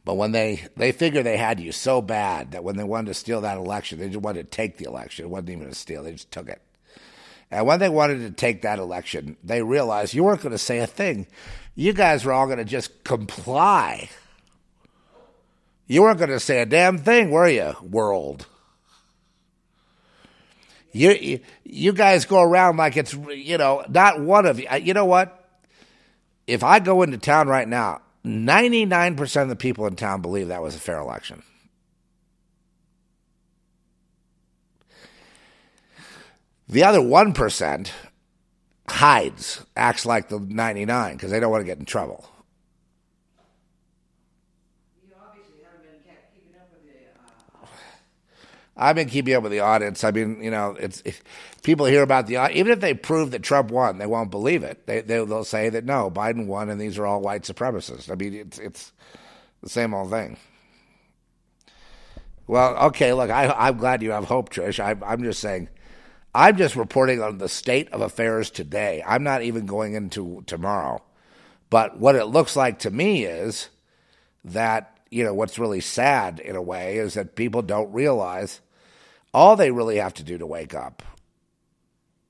but 0.05 0.15
when 0.15 0.33
they 0.33 0.67
they 0.77 0.93
figure 0.93 1.23
they 1.23 1.37
had 1.37 1.61
you 1.61 1.73
so 1.73 2.01
bad 2.03 2.53
that 2.53 2.65
when 2.65 2.77
they 2.77 2.85
wanted 2.85 3.09
to 3.09 3.15
steal 3.15 3.41
that 3.43 3.57
election, 3.57 3.99
they 3.99 4.09
just 4.09 4.21
wanted 4.21 4.51
to 4.51 4.57
take 4.57 4.79
the 4.79 4.85
election. 4.85 5.25
It 5.25 5.29
wasn't 5.29 5.51
even 5.51 5.69
a 5.69 5.75
steal; 5.75 6.03
they 6.03 6.13
just 6.13 6.31
took 6.31 6.49
it. 6.49 6.61
And 7.51 7.67
when 7.67 7.79
they 7.79 7.89
wanted 7.89 8.21
to 8.21 8.31
take 8.31 8.63
that 8.63 8.79
election, 8.79 9.37
they 9.45 9.63
realized 9.63 10.15
you 10.15 10.25
weren't 10.25 10.43
going 10.43 10.53
to 10.53 10.59
say 10.59 10.79
a 10.79 10.87
thing. 10.87 11.27
You 11.75 11.93
guys 11.93 12.25
were 12.25 12.33
all 12.33 12.47
going 12.47 12.59
to 12.59 12.65
just 12.65 13.05
comply. 13.05 14.09
You 15.87 16.03
weren't 16.03 16.19
going 16.19 16.31
to 16.31 16.41
say 16.41 16.61
a 16.63 16.67
damn 16.67 16.99
thing, 16.99 17.31
were 17.31 17.49
you, 17.49 17.75
world? 17.83 18.47
You, 20.93 21.41
you 21.65 21.93
guys 21.93 22.25
go 22.25 22.41
around 22.41 22.77
like 22.77 22.97
it's 22.97 23.13
you 23.13 23.59
know 23.59 23.85
not 23.89 24.21
one 24.21 24.47
of 24.47 24.61
you. 24.61 24.69
You 24.81 24.95
know 24.95 25.05
what? 25.05 25.44
If 26.47 26.63
I 26.63 26.79
go 26.79 27.03
into 27.03 27.19
town 27.19 27.49
right 27.49 27.69
now, 27.69 28.03
ninety 28.23 28.85
nine 28.85 29.17
percent 29.17 29.45
of 29.45 29.49
the 29.51 29.57
people 29.57 29.87
in 29.87 29.97
town 29.97 30.21
believe 30.21 30.49
that 30.49 30.63
was 30.63 30.75
a 30.77 30.81
fair 30.81 30.99
election. 30.99 31.43
The 36.69 36.85
other 36.85 37.01
one 37.01 37.33
percent 37.33 37.93
hides, 38.89 39.65
acts 39.77 40.05
like 40.05 40.29
the 40.29 40.39
ninety 40.39 40.85
nine 40.85 41.15
because 41.15 41.31
they 41.31 41.41
don't 41.41 41.51
want 41.51 41.63
to 41.63 41.67
get 41.67 41.79
in 41.79 41.85
trouble. 41.85 42.29
I've 48.77 48.97
been 48.97 49.09
keeping 49.09 49.35
up 49.35 49.43
with 49.45 49.53
the 49.53 49.61
audience. 49.61 50.03
I 50.03 50.11
mean, 50.11 50.43
you 50.43 50.51
know, 50.51 50.77
it's 50.79 51.03
people 51.63 51.87
hear 51.87 52.03
about 52.03 52.27
the 52.27 52.51
even 52.57 52.73
if 52.73 52.81
they 52.81 52.95
prove 52.95 53.31
that 53.31 53.43
Trump 53.43 53.71
won, 53.71 53.99
they 53.99 54.07
won't 54.07 54.31
believe 54.31 54.65
it. 54.65 54.87
They, 54.87 55.01
they 55.01 55.21
will 55.21 55.45
say 55.45 55.69
that 55.69 55.85
no, 55.85 56.11
Biden 56.11 56.47
won, 56.47 56.69
and 56.69 56.81
these 56.81 56.99
are 56.99 57.07
all 57.07 57.21
white 57.21 57.43
supremacists. 57.43 58.11
I 58.11 58.17
mean, 58.17 58.35
it's 58.35 58.59
it's 58.59 58.93
the 59.63 59.69
same 59.69 59.95
old 59.95 60.11
thing. 60.11 60.37
Well, 62.47 62.77
okay, 62.89 63.13
look, 63.13 63.31
I, 63.31 63.69
am 63.69 63.79
glad 63.79 64.03
you 64.03 64.11
have 64.11 64.25
hope, 64.25 64.51
Trish. 64.51 64.79
I, 64.79 64.97
I'm 65.07 65.23
just 65.23 65.41
saying, 65.41 65.69
I'm 66.35 66.57
just 66.57 66.77
reporting 66.77 67.23
on 67.23 67.39
the 67.39 67.49
state 67.49 67.91
of 67.91 68.03
affairs 68.03 68.51
today. 68.51 69.03
I'm 69.07 69.23
not 69.23 69.43
even 69.43 69.67
going 69.67 69.95
into 69.95 70.43
tomorrow. 70.47 71.03
But 71.71 71.99
what 71.99 72.17
it 72.17 72.27
looks 72.27 72.55
like 72.55 72.81
to 72.81 72.91
me 72.91 73.25
is 73.25 73.71
that, 74.45 74.99
you 75.11 75.25
know, 75.25 75.33
what's 75.33 75.59
really 75.59 75.81
sad 75.81 76.39
in 76.39 76.55
a 76.55 76.63
way 76.63 76.99
is 76.99 77.15
that 77.15 77.35
people 77.35 77.63
don't 77.63 77.93
realize 77.93 78.61
all 79.35 79.57
they 79.57 79.73
really 79.73 79.97
have 79.97 80.15
to 80.15 80.23
do 80.23 80.39
to 80.39 80.47
wake 80.47 80.75
up 80.75 81.03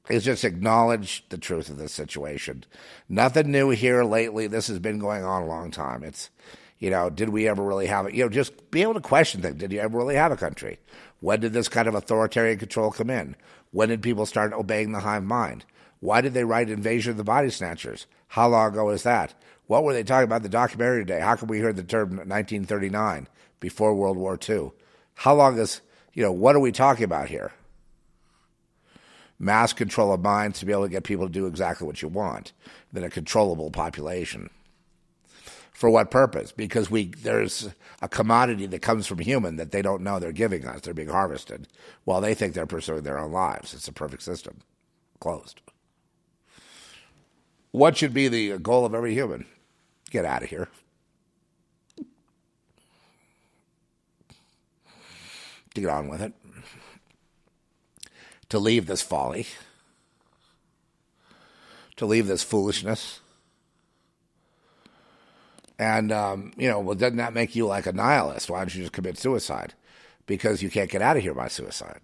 is 0.09 0.25
just 0.25 0.45
acknowledge 0.45 1.25
the 1.29 1.39
truth 1.39 1.69
of 1.69 1.77
the 1.77 1.89
situation. 1.89 2.65
Nothing 3.09 3.53
new 3.53 3.71
here 3.71 4.05
lately. 4.05 4.47
This 4.47 4.69
has 4.69 4.79
been 4.79 4.99
going 4.99 5.23
on 5.23 5.43
a 5.43 5.47
long 5.47 5.71
time. 5.71 6.03
It's, 6.03 6.31
you 6.79 6.91
know, 6.91 7.11
did 7.11 7.29
we 7.29 7.47
ever 7.47 7.63
really 7.63 7.87
have 7.87 8.07
it? 8.07 8.15
You 8.15 8.25
know, 8.25 8.31
just 8.31 8.71
be 8.71 8.83
able 8.83 8.95
to 8.95 9.01
question 9.01 9.43
things. 9.43 9.57
Did 9.57 9.73
you 9.73 9.81
ever 9.81 9.97
really 9.97 10.17
have 10.17 10.33
a 10.33 10.37
country? 10.37 10.79
When 11.21 11.41
did 11.41 11.53
this 11.53 11.69
kind 11.69 11.89
of 11.89 11.95
authoritarian 11.95 12.59
control 12.59 12.91
come 12.91 13.11
in? 13.11 13.37
When 13.71 13.91
did 13.91 14.03
people 14.03 14.27
start 14.27 14.53
obeying 14.53 14.93
the 14.93 15.01
hive 15.01 15.25
mind? 15.25 15.65
Why 16.01 16.21
did 16.21 16.35
they 16.35 16.45
write 16.45 16.69
Invasion 16.69 17.13
of 17.13 17.17
the 17.17 17.25
Body 17.25 17.51
Snatchers? 17.51 18.07
How 18.29 18.49
long 18.49 18.73
ago 18.73 18.91
is 18.91 19.05
that? 19.05 19.35
What 19.67 19.85
were 19.85 19.95
they 19.95 20.05
talking 20.05 20.25
about 20.25 20.37
in 20.37 20.43
the 20.43 20.49
documentary 20.51 21.03
today? 21.05 21.21
How 21.21 21.37
come 21.37 21.49
we 21.49 21.61
heard 21.61 21.77
the 21.77 21.83
term 21.83 22.11
1939 22.11 23.29
before 23.61 23.95
World 23.95 24.19
War 24.19 24.39
II? 24.47 24.73
How 25.15 25.35
long 25.35 25.59
is 25.59 25.81
you 26.15 26.23
know, 26.23 26.33
what 26.33 26.55
are 26.55 26.61
we 26.61 26.73
talking 26.73 27.05
about 27.05 27.29
here? 27.29 27.53
Mass 29.39 29.73
control 29.73 30.13
of 30.13 30.23
minds 30.23 30.61
to 30.61 30.67
be 30.67 30.73
able 30.73 30.85
to 30.85 30.89
get 30.89 31.05
people 31.05 31.27
to 31.27 31.33
do 31.33 31.47
exactly 31.47 31.87
what 31.87 32.01
you 32.01 32.09
want, 32.09 32.53
then 32.93 33.05
a 33.05 33.11
controllable 33.11 33.71
population. 33.71 34.49
For 35.73 35.91
what 35.91 36.13
purpose? 36.13 36.53
Because 36.53 36.89
we 36.89 37.07
there's 37.07 37.69
a 38.01 38.09
commodity 38.09 38.67
that 38.67 38.81
comes 38.81 39.09
from 39.09 39.19
human 39.19 39.57
that 39.57 39.73
they 39.73 39.83
don't 39.83 40.03
know 40.03 40.21
they're 40.21 40.31
giving 40.31 40.65
us. 40.65 40.83
They're 40.83 40.95
being 40.95 41.09
harvested 41.09 41.67
while 42.05 42.21
they 42.21 42.33
think 42.33 42.55
they're 42.55 42.65
pursuing 42.65 43.03
their 43.03 43.19
own 43.19 43.33
lives. 43.33 43.75
It's 43.75 43.89
a 43.89 43.93
perfect 43.93 44.23
system. 44.23 44.61
Closed. 45.19 45.61
What 47.73 47.97
should 47.97 48.15
be 48.15 48.29
the 48.29 48.57
goal 48.59 48.87
of 48.87 48.95
every 48.95 49.15
human? 49.15 49.47
Get 50.11 50.25
out 50.25 50.45
of 50.45 50.49
here. 50.49 50.69
To 55.75 55.81
get 55.81 55.91
on 55.91 56.09
with 56.09 56.23
it, 56.23 56.33
to 58.49 58.59
leave 58.59 58.87
this 58.87 59.03
folly, 59.03 59.47
to 61.97 62.07
leave 62.07 62.27
this 62.27 62.43
foolishness. 62.43 63.21
And, 65.79 66.13
um, 66.13 66.53
you 66.57 66.69
know, 66.69 66.79
well, 66.81 66.95
doesn't 66.95 67.17
that 67.17 67.35
make 67.35 67.57
you 67.57 67.67
like 67.67 67.87
a 67.87 67.93
nihilist? 67.93 68.49
Why 68.49 68.59
don't 68.59 68.75
you 68.75 68.83
just 68.83 68.93
commit 68.93 69.19
suicide? 69.19 69.75
Because 70.27 70.63
you 70.63 70.71
can't 70.71 70.91
get 70.91 71.03
out 71.03 71.17
of 71.17 71.23
here 71.23 71.35
by 71.35 71.49
suicide. 71.49 72.01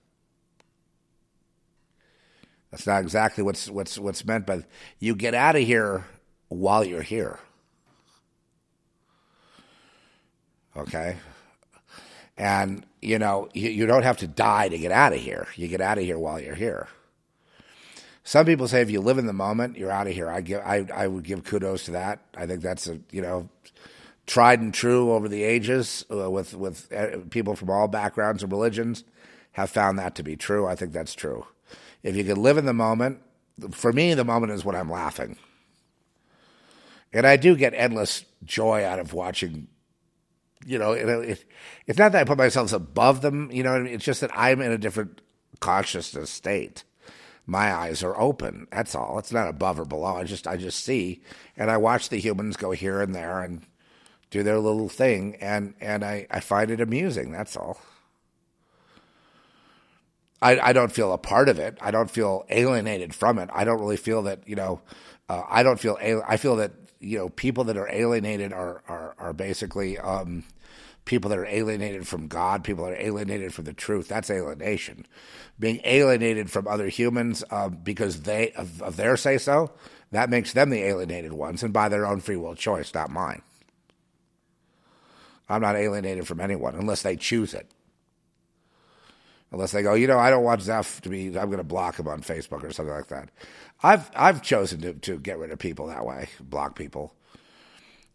That's 2.70 2.86
not 2.86 3.02
exactly 3.02 3.42
what's 3.42 3.68
what's 3.68 3.98
what's 3.98 4.24
meant 4.24 4.46
by 4.46 4.64
you 5.00 5.16
get 5.16 5.34
out 5.34 5.56
of 5.56 5.62
here 5.62 6.06
while 6.48 6.84
you're 6.84 7.02
here. 7.02 7.40
Okay? 10.76 11.16
And, 12.40 12.86
you 13.02 13.18
know, 13.18 13.50
you, 13.52 13.68
you 13.68 13.84
don't 13.84 14.02
have 14.02 14.16
to 14.16 14.26
die 14.26 14.70
to 14.70 14.78
get 14.78 14.92
out 14.92 15.12
of 15.12 15.20
here. 15.20 15.46
You 15.56 15.68
get 15.68 15.82
out 15.82 15.98
of 15.98 16.04
here 16.04 16.18
while 16.18 16.40
you're 16.40 16.54
here. 16.54 16.88
Some 18.24 18.46
people 18.46 18.66
say 18.66 18.80
if 18.80 18.90
you 18.90 19.02
live 19.02 19.18
in 19.18 19.26
the 19.26 19.34
moment, 19.34 19.76
you're 19.76 19.90
out 19.90 20.06
of 20.06 20.14
here. 20.14 20.30
I 20.30 20.40
give, 20.40 20.62
I, 20.64 20.86
I 20.94 21.06
would 21.06 21.22
give 21.22 21.44
kudos 21.44 21.84
to 21.84 21.90
that. 21.90 22.20
I 22.34 22.46
think 22.46 22.62
that's 22.62 22.86
a, 22.86 22.98
you 23.10 23.20
know, 23.20 23.50
tried 24.26 24.60
and 24.60 24.72
true 24.72 25.12
over 25.12 25.28
the 25.28 25.42
ages 25.42 26.06
uh, 26.10 26.30
with 26.30 26.54
with 26.54 26.90
uh, 26.90 27.18
people 27.28 27.56
from 27.56 27.68
all 27.68 27.88
backgrounds 27.88 28.42
and 28.42 28.50
religions 28.50 29.04
have 29.52 29.68
found 29.68 29.98
that 29.98 30.14
to 30.14 30.22
be 30.22 30.34
true. 30.34 30.66
I 30.66 30.76
think 30.76 30.92
that's 30.92 31.14
true. 31.14 31.46
If 32.02 32.16
you 32.16 32.24
can 32.24 32.42
live 32.42 32.56
in 32.56 32.64
the 32.64 32.72
moment, 32.72 33.20
for 33.70 33.92
me, 33.92 34.14
the 34.14 34.24
moment 34.24 34.52
is 34.52 34.64
when 34.64 34.76
I'm 34.76 34.90
laughing, 34.90 35.36
and 37.12 37.26
I 37.26 37.36
do 37.36 37.54
get 37.54 37.74
endless 37.74 38.24
joy 38.44 38.82
out 38.82 38.98
of 38.98 39.12
watching. 39.12 39.68
You 40.66 40.78
know, 40.78 40.92
it, 40.92 41.44
it's 41.86 41.98
not 41.98 42.12
that 42.12 42.20
I 42.20 42.24
put 42.24 42.38
myself 42.38 42.72
above 42.72 43.22
them. 43.22 43.50
You 43.50 43.62
know, 43.62 43.82
it's 43.82 44.04
just 44.04 44.20
that 44.20 44.30
I'm 44.34 44.60
in 44.60 44.72
a 44.72 44.78
different 44.78 45.20
consciousness 45.60 46.30
state 46.30 46.84
my 47.50 47.74
eyes 47.74 48.04
are 48.04 48.18
open. 48.18 48.68
That's 48.70 48.94
all. 48.94 49.18
It's 49.18 49.32
not 49.32 49.48
above 49.48 49.80
or 49.80 49.84
below. 49.84 50.14
I 50.14 50.22
just 50.22 50.46
I 50.46 50.56
just 50.56 50.84
see 50.84 51.20
and 51.56 51.68
I 51.68 51.78
watch 51.78 52.08
the 52.08 52.18
humans 52.18 52.56
go 52.56 52.70
here 52.70 53.00
and 53.02 53.12
there 53.12 53.40
and 53.40 53.66
do 54.30 54.44
their 54.44 54.60
little 54.60 54.88
thing 54.88 55.36
and 55.40 55.74
and 55.80 56.04
I, 56.04 56.28
I 56.30 56.38
find 56.38 56.70
it 56.70 56.80
amusing, 56.80 57.32
that's 57.32 57.56
all. 57.56 57.80
I, 60.42 60.60
I 60.60 60.72
don't 60.72 60.92
feel 60.92 61.12
a 61.12 61.18
part 61.18 61.48
of 61.48 61.58
it. 61.58 61.76
I 61.80 61.90
don't 61.90 62.10
feel 62.10 62.46
alienated 62.48 63.14
from 63.14 63.38
it. 63.38 63.50
I 63.52 63.64
don't 63.64 63.80
really 63.80 63.98
feel 63.98 64.22
that, 64.22 64.46
you 64.48 64.56
know, 64.56 64.80
uh, 65.28 65.42
I 65.48 65.62
don't 65.62 65.78
feel, 65.78 65.98
I 66.26 66.38
feel 66.38 66.56
that, 66.56 66.72
you 67.00 67.18
know, 67.18 67.28
people 67.28 67.64
that 67.64 67.76
are 67.76 67.90
alienated 67.90 68.52
are, 68.52 68.82
are, 68.86 69.14
are 69.18 69.32
basically, 69.32 69.98
um, 69.98 70.44
people 71.04 71.30
that 71.30 71.38
are 71.38 71.46
alienated 71.46 72.06
from 72.06 72.28
God, 72.28 72.62
people 72.62 72.84
that 72.84 72.92
are 72.92 73.02
alienated 73.02 73.52
from 73.52 73.64
the 73.64 73.72
truth. 73.72 74.06
That's 74.08 74.30
alienation. 74.30 75.06
Being 75.58 75.80
alienated 75.84 76.50
from 76.50 76.68
other 76.68 76.88
humans 76.88 77.42
uh, 77.50 77.68
because 77.68 78.22
they 78.22 78.52
of, 78.52 78.80
of 78.82 78.96
their 78.96 79.16
say 79.16 79.38
so, 79.38 79.72
that 80.12 80.30
makes 80.30 80.52
them 80.52 80.70
the 80.70 80.82
alienated 80.82 81.32
ones, 81.32 81.62
and 81.62 81.72
by 81.72 81.88
their 81.88 82.06
own 82.06 82.20
free 82.20 82.36
will 82.36 82.54
choice, 82.54 82.94
not 82.94 83.10
mine. 83.10 83.42
I'm 85.48 85.62
not 85.62 85.76
alienated 85.76 86.26
from 86.26 86.40
anyone 86.40 86.76
unless 86.76 87.02
they 87.02 87.16
choose 87.16 87.54
it. 87.54 87.68
Unless 89.52 89.72
they 89.72 89.82
go, 89.82 89.94
you 89.94 90.06
know, 90.06 90.18
I 90.18 90.30
don't 90.30 90.44
want 90.44 90.62
Zeph 90.62 91.00
to 91.00 91.08
be, 91.08 91.26
I'm 91.26 91.46
going 91.46 91.56
to 91.56 91.64
block 91.64 91.98
him 91.98 92.06
on 92.06 92.22
Facebook 92.22 92.62
or 92.62 92.72
something 92.72 92.94
like 92.94 93.08
that. 93.08 93.30
I've 93.82 94.10
I've 94.14 94.42
chosen 94.42 94.80
to, 94.82 94.94
to 94.94 95.18
get 95.18 95.38
rid 95.38 95.50
of 95.50 95.58
people 95.58 95.86
that 95.86 96.04
way, 96.04 96.28
block 96.40 96.76
people. 96.76 97.14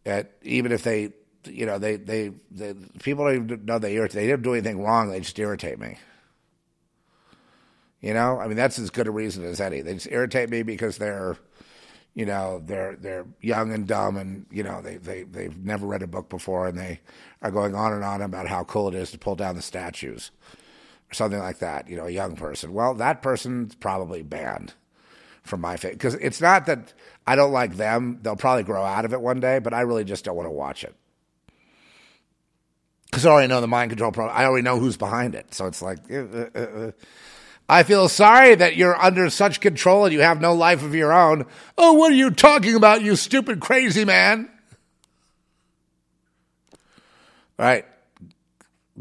And 0.05 0.27
even 0.43 0.71
if 0.71 0.83
they 0.83 1.13
you 1.47 1.65
know, 1.65 1.77
they, 1.77 1.97
they, 1.97 2.31
they 2.51 2.73
people 3.03 3.25
don't 3.25 3.51
even 3.51 3.65
know 3.65 3.79
they 3.79 3.95
irritate. 3.95 4.15
They 4.15 4.27
didn't 4.27 4.43
do 4.43 4.53
anything 4.53 4.81
wrong. 4.81 5.09
They 5.09 5.19
just 5.19 5.37
irritate 5.39 5.79
me. 5.79 5.97
You 8.01 8.13
know, 8.13 8.39
I 8.39 8.47
mean, 8.47 8.57
that's 8.57 8.77
as 8.77 8.89
good 8.89 9.07
a 9.07 9.11
reason 9.11 9.43
as 9.45 9.59
any. 9.59 9.81
They 9.81 9.95
just 9.95 10.11
irritate 10.11 10.49
me 10.49 10.61
because 10.63 10.97
they're, 10.97 11.37
you 12.13 12.25
know, 12.25 12.61
they're 12.63 12.95
they're 12.95 13.25
young 13.41 13.71
and 13.71 13.87
dumb, 13.87 14.17
and 14.17 14.45
you 14.51 14.63
know, 14.63 14.81
they 14.81 14.97
they 14.97 15.23
they've 15.23 15.57
never 15.57 15.87
read 15.87 16.03
a 16.03 16.07
book 16.07 16.29
before, 16.29 16.67
and 16.67 16.77
they 16.77 16.99
are 17.41 17.51
going 17.51 17.73
on 17.73 17.93
and 17.93 18.03
on 18.03 18.21
about 18.21 18.47
how 18.47 18.63
cool 18.63 18.87
it 18.87 18.95
is 18.95 19.11
to 19.11 19.17
pull 19.17 19.35
down 19.35 19.55
the 19.55 19.61
statues, 19.61 20.29
or 21.09 21.15
something 21.15 21.39
like 21.39 21.59
that. 21.59 21.89
You 21.89 21.97
know, 21.97 22.05
a 22.05 22.11
young 22.11 22.35
person. 22.35 22.73
Well, 22.73 22.93
that 22.95 23.23
person's 23.23 23.73
probably 23.73 24.21
banned 24.21 24.73
from 25.45 25.61
my 25.61 25.77
face 25.77 25.93
because 25.93 26.15
it's 26.15 26.41
not 26.41 26.65
that 26.65 26.93
I 27.25 27.35
don't 27.35 27.51
like 27.51 27.75
them. 27.75 28.19
They'll 28.21 28.35
probably 28.35 28.63
grow 28.63 28.83
out 28.83 29.05
of 29.05 29.13
it 29.13 29.21
one 29.21 29.39
day, 29.39 29.59
but 29.59 29.73
I 29.73 29.81
really 29.81 30.03
just 30.03 30.25
don't 30.25 30.35
want 30.35 30.47
to 30.47 30.51
watch 30.51 30.83
it 30.83 30.95
because 33.15 33.25
I 33.25 33.31
already 33.31 33.47
know 33.47 33.61
the 33.61 33.67
mind 33.67 33.91
control 33.91 34.11
program. 34.11 34.35
I 34.37 34.43
already 34.43 34.63
know 34.63 34.77
who's 34.77 34.97
behind 34.97 35.35
it. 35.35 35.53
So 35.53 35.67
it's 35.67 35.81
like, 35.81 35.99
uh, 36.11 36.49
uh, 36.53 36.59
uh. 36.59 36.91
I 37.69 37.83
feel 37.83 38.09
sorry 38.09 38.55
that 38.55 38.75
you're 38.75 39.01
under 39.01 39.29
such 39.29 39.61
control 39.61 40.03
and 40.03 40.13
you 40.13 40.19
have 40.19 40.41
no 40.41 40.53
life 40.53 40.83
of 40.83 40.93
your 40.93 41.13
own. 41.13 41.45
Oh, 41.77 41.93
what 41.93 42.11
are 42.11 42.15
you 42.15 42.29
talking 42.29 42.75
about, 42.75 43.03
you 43.03 43.15
stupid, 43.15 43.61
crazy 43.61 44.03
man? 44.03 44.49
All 47.57 47.65
right. 47.65 47.85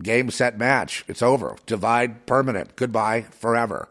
Game, 0.01 0.31
set, 0.31 0.59
match. 0.59 1.05
It's 1.09 1.21
over. 1.21 1.57
Divide, 1.67 2.25
permanent. 2.25 2.77
Goodbye, 2.77 3.23
forever. 3.33 3.89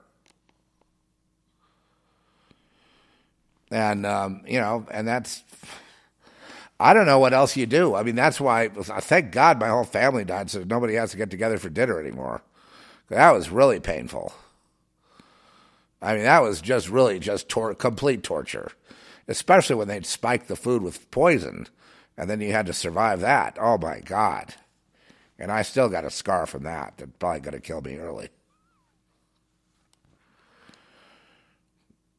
And, 3.73 4.05
um, 4.05 4.43
you 4.47 4.59
know, 4.59 4.85
and 4.91 5.07
that's 5.07 5.43
I 6.79 6.93
don't 6.93 7.05
know 7.05 7.19
what 7.19 7.33
else 7.33 7.55
you 7.55 7.65
do. 7.65 7.95
I 7.95 8.03
mean, 8.03 8.15
that's 8.15 8.41
why, 8.41 8.67
thank 8.67 9.31
God 9.31 9.59
my 9.59 9.69
whole 9.69 9.85
family 9.85 10.25
died 10.25 10.49
so 10.49 10.63
nobody 10.63 10.95
has 10.95 11.11
to 11.11 11.17
get 11.17 11.29
together 11.29 11.57
for 11.57 11.69
dinner 11.69 11.99
anymore. 11.99 12.41
That 13.09 13.31
was 13.31 13.49
really 13.49 13.79
painful. 13.79 14.33
I 16.01 16.15
mean, 16.15 16.23
that 16.23 16.41
was 16.41 16.59
just 16.61 16.89
really 16.89 17.19
just 17.19 17.47
tor- 17.47 17.73
complete 17.73 18.21
torture, 18.21 18.71
especially 19.27 19.75
when 19.75 19.87
they'd 19.87 20.05
spike 20.05 20.47
the 20.47 20.57
food 20.57 20.81
with 20.81 21.09
poison 21.09 21.67
and 22.17 22.29
then 22.29 22.41
you 22.41 22.51
had 22.51 22.65
to 22.65 22.73
survive 22.73 23.21
that. 23.21 23.57
Oh 23.59 23.77
my 23.77 23.99
God. 23.99 24.53
And 25.39 25.51
I 25.51 25.61
still 25.61 25.89
got 25.89 26.05
a 26.05 26.09
scar 26.09 26.45
from 26.45 26.63
that. 26.63 26.95
That's 26.97 27.11
probably 27.17 27.39
going 27.39 27.53
to 27.53 27.59
kill 27.59 27.81
me 27.81 27.97
early. 27.97 28.29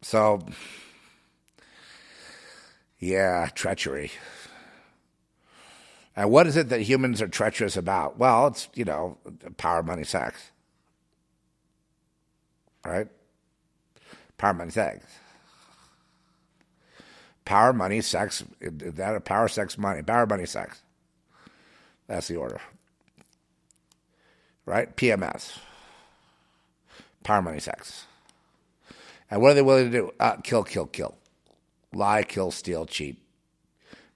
So, 0.03 0.41
yeah, 3.05 3.49
treachery. 3.55 4.11
And 6.17 6.31
what 6.31 6.47
is 6.47 6.57
it 6.57 6.71
that 6.71 6.81
humans 6.81 7.21
are 7.21 7.29
treacherous 7.29 7.77
about? 7.77 8.19
Well, 8.19 8.47
it's, 8.47 8.69
you 8.75 8.85
know, 8.85 9.19
power, 9.59 9.83
money, 9.83 10.05
sex. 10.05 10.51
Right? 12.85 13.09
Power, 14.39 14.55
money, 14.55 14.71
sex. 14.71 15.05
Power, 17.45 17.73
money, 17.75 18.01
sex. 18.01 18.43
That 18.61 19.17
a 19.17 19.21
power, 19.21 19.49
sex, 19.49 19.77
money. 19.77 20.03
Power, 20.03 20.27
money, 20.27 20.47
sex. 20.47 20.81
That's 22.07 22.29
the 22.29 22.37
order. 22.37 22.61
Right? 24.65 24.97
PMS. 24.97 25.59
Power, 27.23 27.43
money, 27.43 27.61
sex. 27.61 28.07
And 29.31 29.43
what 29.43 29.53
are 29.53 29.55
they 29.55 29.63
willing 29.63 29.91
to 29.91 29.99
do? 29.99 30.13
Uh, 30.19 30.37
kill, 30.37 30.65
kill, 30.65 30.87
kill. 30.87 31.17
Lie, 31.95 32.25
kill, 32.25 32.51
steal, 32.51 32.87
cheat, 32.87 33.23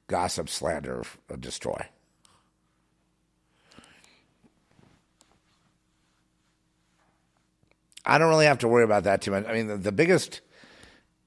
gossip, 0.07 0.49
slander, 0.49 1.05
uh, 1.31 1.37
destroy. 1.37 1.87
I 8.05 8.17
don't 8.17 8.31
really 8.31 8.47
have 8.47 8.59
to 8.59 8.69
worry 8.69 8.85
about 8.85 9.05
that 9.05 9.21
too 9.21 9.31
much. 9.31 9.47
I 9.47 9.53
mean, 9.53 9.67
the, 9.67 9.77
the 9.77 9.93
biggest, 9.93 10.41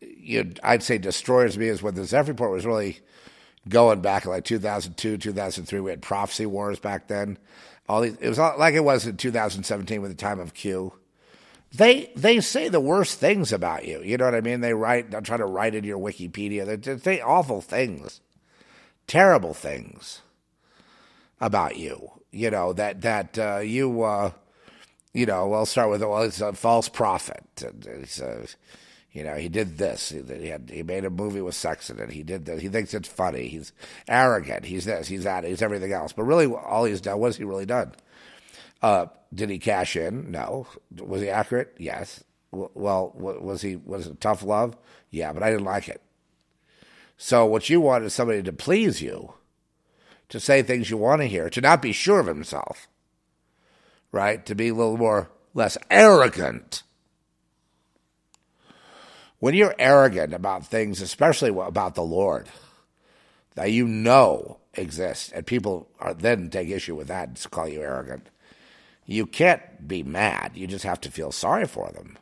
you 0.01 0.53
I'd 0.63 0.81
say, 0.81 0.97
destroyers 0.97 1.57
me 1.57 1.67
is 1.67 1.83
when 1.83 1.93
the 1.93 2.05
Zeph 2.05 2.27
report 2.27 2.51
was 2.51 2.65
really 2.65 2.99
going 3.69 4.01
back 4.01 4.25
like 4.25 4.45
2002, 4.45 5.17
2003. 5.17 5.79
We 5.79 5.91
had 5.91 6.01
prophecy 6.01 6.47
wars 6.47 6.79
back 6.79 7.07
then. 7.07 7.37
All 7.87 8.01
these, 8.01 8.15
it 8.15 8.29
was 8.29 8.39
like 8.39 8.73
it 8.73 8.83
was 8.83 9.05
in 9.05 9.17
2017 9.17 10.01
with 10.01 10.11
the 10.11 10.17
time 10.17 10.39
of 10.39 10.53
Q. 10.53 10.93
They 11.73 12.11
they 12.15 12.41
say 12.41 12.67
the 12.67 12.79
worst 12.81 13.19
things 13.19 13.53
about 13.53 13.85
you. 13.85 14.01
You 14.03 14.17
know 14.17 14.25
what 14.25 14.35
I 14.35 14.41
mean? 14.41 14.61
They 14.61 14.73
write, 14.73 15.11
they 15.11 15.19
try 15.21 15.37
to 15.37 15.45
write 15.45 15.73
in 15.73 15.83
your 15.83 15.99
Wikipedia. 15.99 16.65
They, 16.65 16.75
they 16.75 16.97
say 16.97 17.21
awful 17.21 17.61
things 17.61 18.19
terrible 19.11 19.53
things 19.53 20.21
about 21.41 21.77
you. 21.77 22.11
You 22.31 22.49
know 22.49 22.71
that 22.73 23.01
that 23.01 23.37
uh, 23.37 23.57
you 23.57 24.03
uh, 24.03 24.31
you 25.13 25.25
know. 25.25 25.47
Well, 25.47 25.65
start 25.65 25.89
with 25.89 26.01
well, 26.01 26.21
it's 26.21 26.39
a 26.39 26.53
false 26.53 26.87
prophet. 26.87 27.43
It's 27.61 28.21
a, 28.21 28.45
you 29.11 29.25
know, 29.25 29.35
he 29.35 29.49
did 29.49 29.77
this. 29.77 30.09
He 30.09 30.47
had 30.47 30.69
he 30.73 30.81
made 30.81 31.03
a 31.03 31.09
movie 31.09 31.41
with 31.41 31.55
sex 31.55 31.89
in 31.89 31.99
it. 31.99 32.11
He 32.11 32.23
did 32.23 32.45
that. 32.45 32.61
He 32.61 32.69
thinks 32.69 32.93
it's 32.93 33.09
funny. 33.09 33.49
He's 33.49 33.73
arrogant. 34.07 34.63
He's 34.63 34.85
this. 34.85 35.09
He's 35.09 35.25
that. 35.25 35.43
He's 35.43 35.61
everything 35.61 35.91
else. 35.91 36.13
But 36.13 36.23
really, 36.23 36.45
all 36.45 36.85
he's 36.85 37.01
done. 37.01 37.19
What 37.19 37.27
has 37.27 37.37
he 37.37 37.43
really 37.43 37.65
done? 37.65 37.91
Uh, 38.81 39.07
did 39.33 39.49
he 39.49 39.59
cash 39.59 39.95
in? 39.95 40.31
No. 40.31 40.67
Was 40.99 41.21
he 41.21 41.29
accurate? 41.29 41.75
Yes. 41.77 42.23
Well, 42.51 43.13
was 43.15 43.61
he 43.61 43.77
was 43.77 44.07
it 44.07 44.19
tough 44.19 44.43
love? 44.43 44.75
Yeah, 45.09 45.31
but 45.31 45.43
I 45.43 45.51
didn't 45.51 45.65
like 45.65 45.87
it. 45.87 46.01
So 47.15 47.45
what 47.45 47.69
you 47.69 47.79
want 47.79 48.03
is 48.03 48.13
somebody 48.13 48.41
to 48.41 48.51
please 48.51 48.99
you, 49.01 49.35
to 50.29 50.39
say 50.39 50.63
things 50.63 50.89
you 50.89 50.97
want 50.97 51.21
to 51.21 51.27
hear, 51.27 51.49
to 51.51 51.61
not 51.61 51.81
be 51.81 51.91
sure 51.91 52.19
of 52.19 52.25
himself, 52.25 52.87
right? 54.11 54.43
To 54.47 54.55
be 54.55 54.69
a 54.69 54.73
little 54.73 54.97
more 54.97 55.29
less 55.53 55.77
arrogant. 55.91 56.81
When 59.37 59.53
you're 59.53 59.75
arrogant 59.77 60.33
about 60.33 60.65
things, 60.65 60.99
especially 60.99 61.49
about 61.49 61.93
the 61.93 62.01
Lord, 62.01 62.49
that 63.53 63.71
you 63.71 63.87
know 63.87 64.57
exists, 64.73 65.31
and 65.31 65.45
people 65.45 65.89
are 65.99 66.15
then 66.15 66.49
take 66.49 66.69
issue 66.69 66.95
with 66.95 67.07
that 67.07 67.27
and 67.27 67.51
call 67.51 67.67
you 67.67 67.81
arrogant, 67.81 68.30
you 69.05 69.25
can't 69.25 69.87
be 69.87 70.03
mad. 70.03 70.51
You 70.55 70.67
just 70.67 70.85
have 70.85 71.01
to 71.01 71.11
feel 71.11 71.31
sorry 71.31 71.65
for 71.65 71.91
them. 71.91 72.17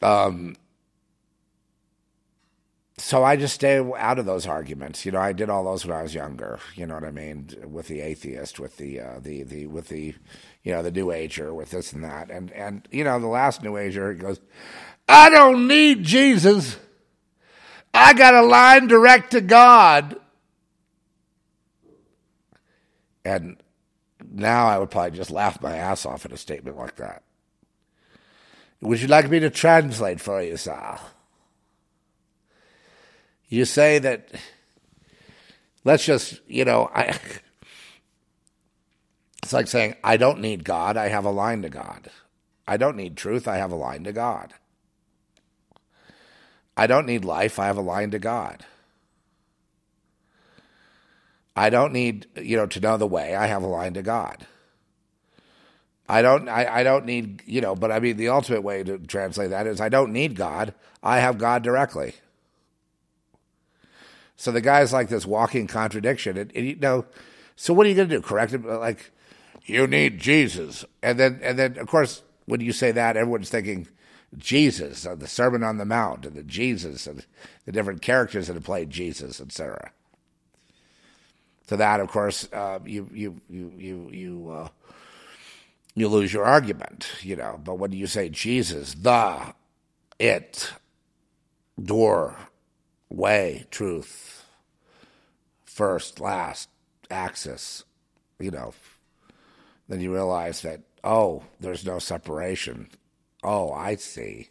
Um, 0.00 0.56
so 2.98 3.24
I 3.24 3.36
just 3.36 3.54
stay 3.54 3.78
out 3.96 4.18
of 4.18 4.26
those 4.26 4.46
arguments. 4.46 5.06
You 5.06 5.12
know, 5.12 5.20
I 5.20 5.32
did 5.32 5.48
all 5.50 5.64
those 5.64 5.86
when 5.86 5.96
I 5.96 6.02
was 6.02 6.14
younger. 6.14 6.58
You 6.74 6.86
know 6.86 6.94
what 6.94 7.04
I 7.04 7.10
mean? 7.10 7.48
With 7.64 7.88
the 7.88 8.00
atheist, 8.00 8.58
with 8.58 8.76
the 8.76 9.00
uh, 9.00 9.20
the 9.20 9.44
the 9.44 9.66
with 9.66 9.88
the 9.88 10.14
you 10.62 10.72
know 10.72 10.82
the 10.82 10.90
new 10.90 11.10
ager, 11.10 11.54
with 11.54 11.70
this 11.70 11.92
and 11.92 12.04
that, 12.04 12.30
and 12.30 12.50
and 12.52 12.86
you 12.90 13.04
know 13.04 13.18
the 13.18 13.28
last 13.28 13.62
new 13.62 13.76
ager 13.76 14.14
goes, 14.14 14.40
I 15.08 15.30
don't 15.30 15.68
need 15.68 16.02
Jesus. 16.02 16.76
I 17.94 18.12
got 18.14 18.34
a 18.34 18.42
line 18.42 18.86
direct 18.88 19.30
to 19.30 19.40
God. 19.40 20.16
And 23.28 23.62
now 24.32 24.66
I 24.66 24.78
would 24.78 24.90
probably 24.90 25.18
just 25.18 25.30
laugh 25.30 25.60
my 25.60 25.76
ass 25.76 26.06
off 26.06 26.24
at 26.24 26.32
a 26.32 26.38
statement 26.38 26.78
like 26.78 26.96
that. 26.96 27.22
Would 28.80 29.02
you 29.02 29.08
like 29.08 29.28
me 29.28 29.38
to 29.40 29.50
translate 29.50 30.18
for 30.18 30.40
you, 30.40 30.56
sir? 30.56 30.98
You 33.48 33.66
say 33.66 33.98
that, 33.98 34.30
let's 35.84 36.06
just, 36.06 36.40
you 36.46 36.64
know, 36.64 36.90
I. 36.94 37.18
It's 39.44 39.52
like 39.54 39.68
saying, 39.68 39.94
I 40.04 40.18
don't 40.18 40.40
need 40.40 40.62
God, 40.62 40.98
I 40.98 41.08
have 41.08 41.24
a 41.24 41.30
line 41.30 41.62
to 41.62 41.70
God. 41.70 42.10
I 42.66 42.76
don't 42.76 42.98
need 42.98 43.16
truth, 43.16 43.48
I 43.48 43.56
have 43.56 43.72
a 43.72 43.76
line 43.76 44.04
to 44.04 44.12
God. 44.12 44.52
I 46.76 46.86
don't 46.86 47.06
need 47.06 47.24
life, 47.24 47.58
I 47.58 47.64
have 47.64 47.78
a 47.78 47.80
line 47.80 48.10
to 48.10 48.18
God. 48.18 48.66
I 51.58 51.70
don't 51.70 51.92
need, 51.92 52.26
you 52.36 52.56
know, 52.56 52.66
to 52.66 52.80
know 52.80 52.96
the 52.96 53.06
way, 53.06 53.34
I 53.34 53.48
have 53.48 53.64
a 53.64 53.66
line 53.66 53.94
to 53.94 54.02
God. 54.02 54.46
I 56.08 56.22
don't 56.22 56.48
I, 56.48 56.78
I 56.78 56.82
don't 56.84 57.04
need, 57.04 57.42
you 57.46 57.60
know, 57.60 57.74
but 57.74 57.90
I 57.90 57.98
mean 57.98 58.16
the 58.16 58.28
ultimate 58.28 58.62
way 58.62 58.84
to 58.84 58.96
translate 58.98 59.50
that 59.50 59.66
is 59.66 59.80
I 59.80 59.88
don't 59.88 60.12
need 60.12 60.36
God, 60.36 60.72
I 61.02 61.18
have 61.18 61.36
God 61.36 61.64
directly. 61.64 62.14
So 64.36 64.52
the 64.52 64.60
guy's 64.60 64.92
like 64.92 65.08
this 65.08 65.26
walking 65.26 65.66
contradiction. 65.66 66.38
And, 66.38 66.52
and 66.54 66.64
you 66.64 66.76
know, 66.76 67.06
so 67.56 67.74
what 67.74 67.86
are 67.86 67.88
you 67.88 67.96
going 67.96 68.08
to 68.08 68.16
do? 68.16 68.22
Correct 68.22 68.52
him? 68.52 68.64
Like, 68.64 69.10
you 69.64 69.88
need 69.88 70.20
Jesus. 70.20 70.84
And 71.02 71.18
then, 71.18 71.40
and 71.42 71.58
then, 71.58 71.76
of 71.76 71.88
course, 71.88 72.22
when 72.46 72.60
you 72.60 72.72
say 72.72 72.92
that, 72.92 73.16
everyone's 73.16 73.50
thinking 73.50 73.88
Jesus, 74.36 75.04
uh, 75.04 75.16
the 75.16 75.26
Sermon 75.26 75.64
on 75.64 75.78
the 75.78 75.84
Mount, 75.84 76.24
and 76.24 76.36
the 76.36 76.44
Jesus, 76.44 77.08
and 77.08 77.26
the 77.64 77.72
different 77.72 78.00
characters 78.00 78.46
that 78.46 78.54
have 78.54 78.62
played 78.62 78.90
Jesus, 78.90 79.40
etc. 79.40 79.90
To 81.68 81.76
that, 81.76 82.00
of 82.00 82.08
course, 82.08 82.48
uh, 82.52 82.78
you 82.84 83.08
you 83.12 83.40
you 83.48 83.72
you 83.76 84.08
you 84.10 84.50
uh, 84.50 84.68
you 85.98 86.08
lose 86.08 86.32
your 86.32 86.44
argument, 86.44 87.10
you 87.22 87.36
know. 87.36 87.60
But 87.62 87.78
when 87.78 87.92
you 87.92 88.06
say 88.06 88.28
Jesus, 88.28 88.94
the, 88.94 89.54
it, 90.18 90.72
door, 91.82 92.36
way, 93.08 93.66
truth, 93.70 94.44
first, 95.64 96.20
last, 96.20 96.68
axis, 97.10 97.84
you 98.38 98.50
know, 98.50 98.74
then 99.88 100.00
you 100.00 100.12
realize 100.12 100.62
that, 100.62 100.80
oh, 101.02 101.42
there's 101.58 101.84
no 101.84 101.98
separation. 101.98 102.88
Oh, 103.42 103.72
I 103.72 103.96
see. 103.96 104.50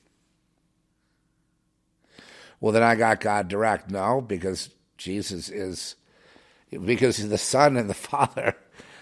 Well, 2.60 2.74
then 2.74 2.84
I 2.84 2.96
got 2.96 3.22
God 3.22 3.48
direct. 3.48 3.90
No, 3.90 4.20
because 4.20 4.70
Jesus 4.98 5.50
is, 5.50 5.96
because 6.72 7.28
the 7.30 7.38
Son 7.38 7.78
and 7.78 7.90
the 7.90 7.94
Father, 7.94 8.56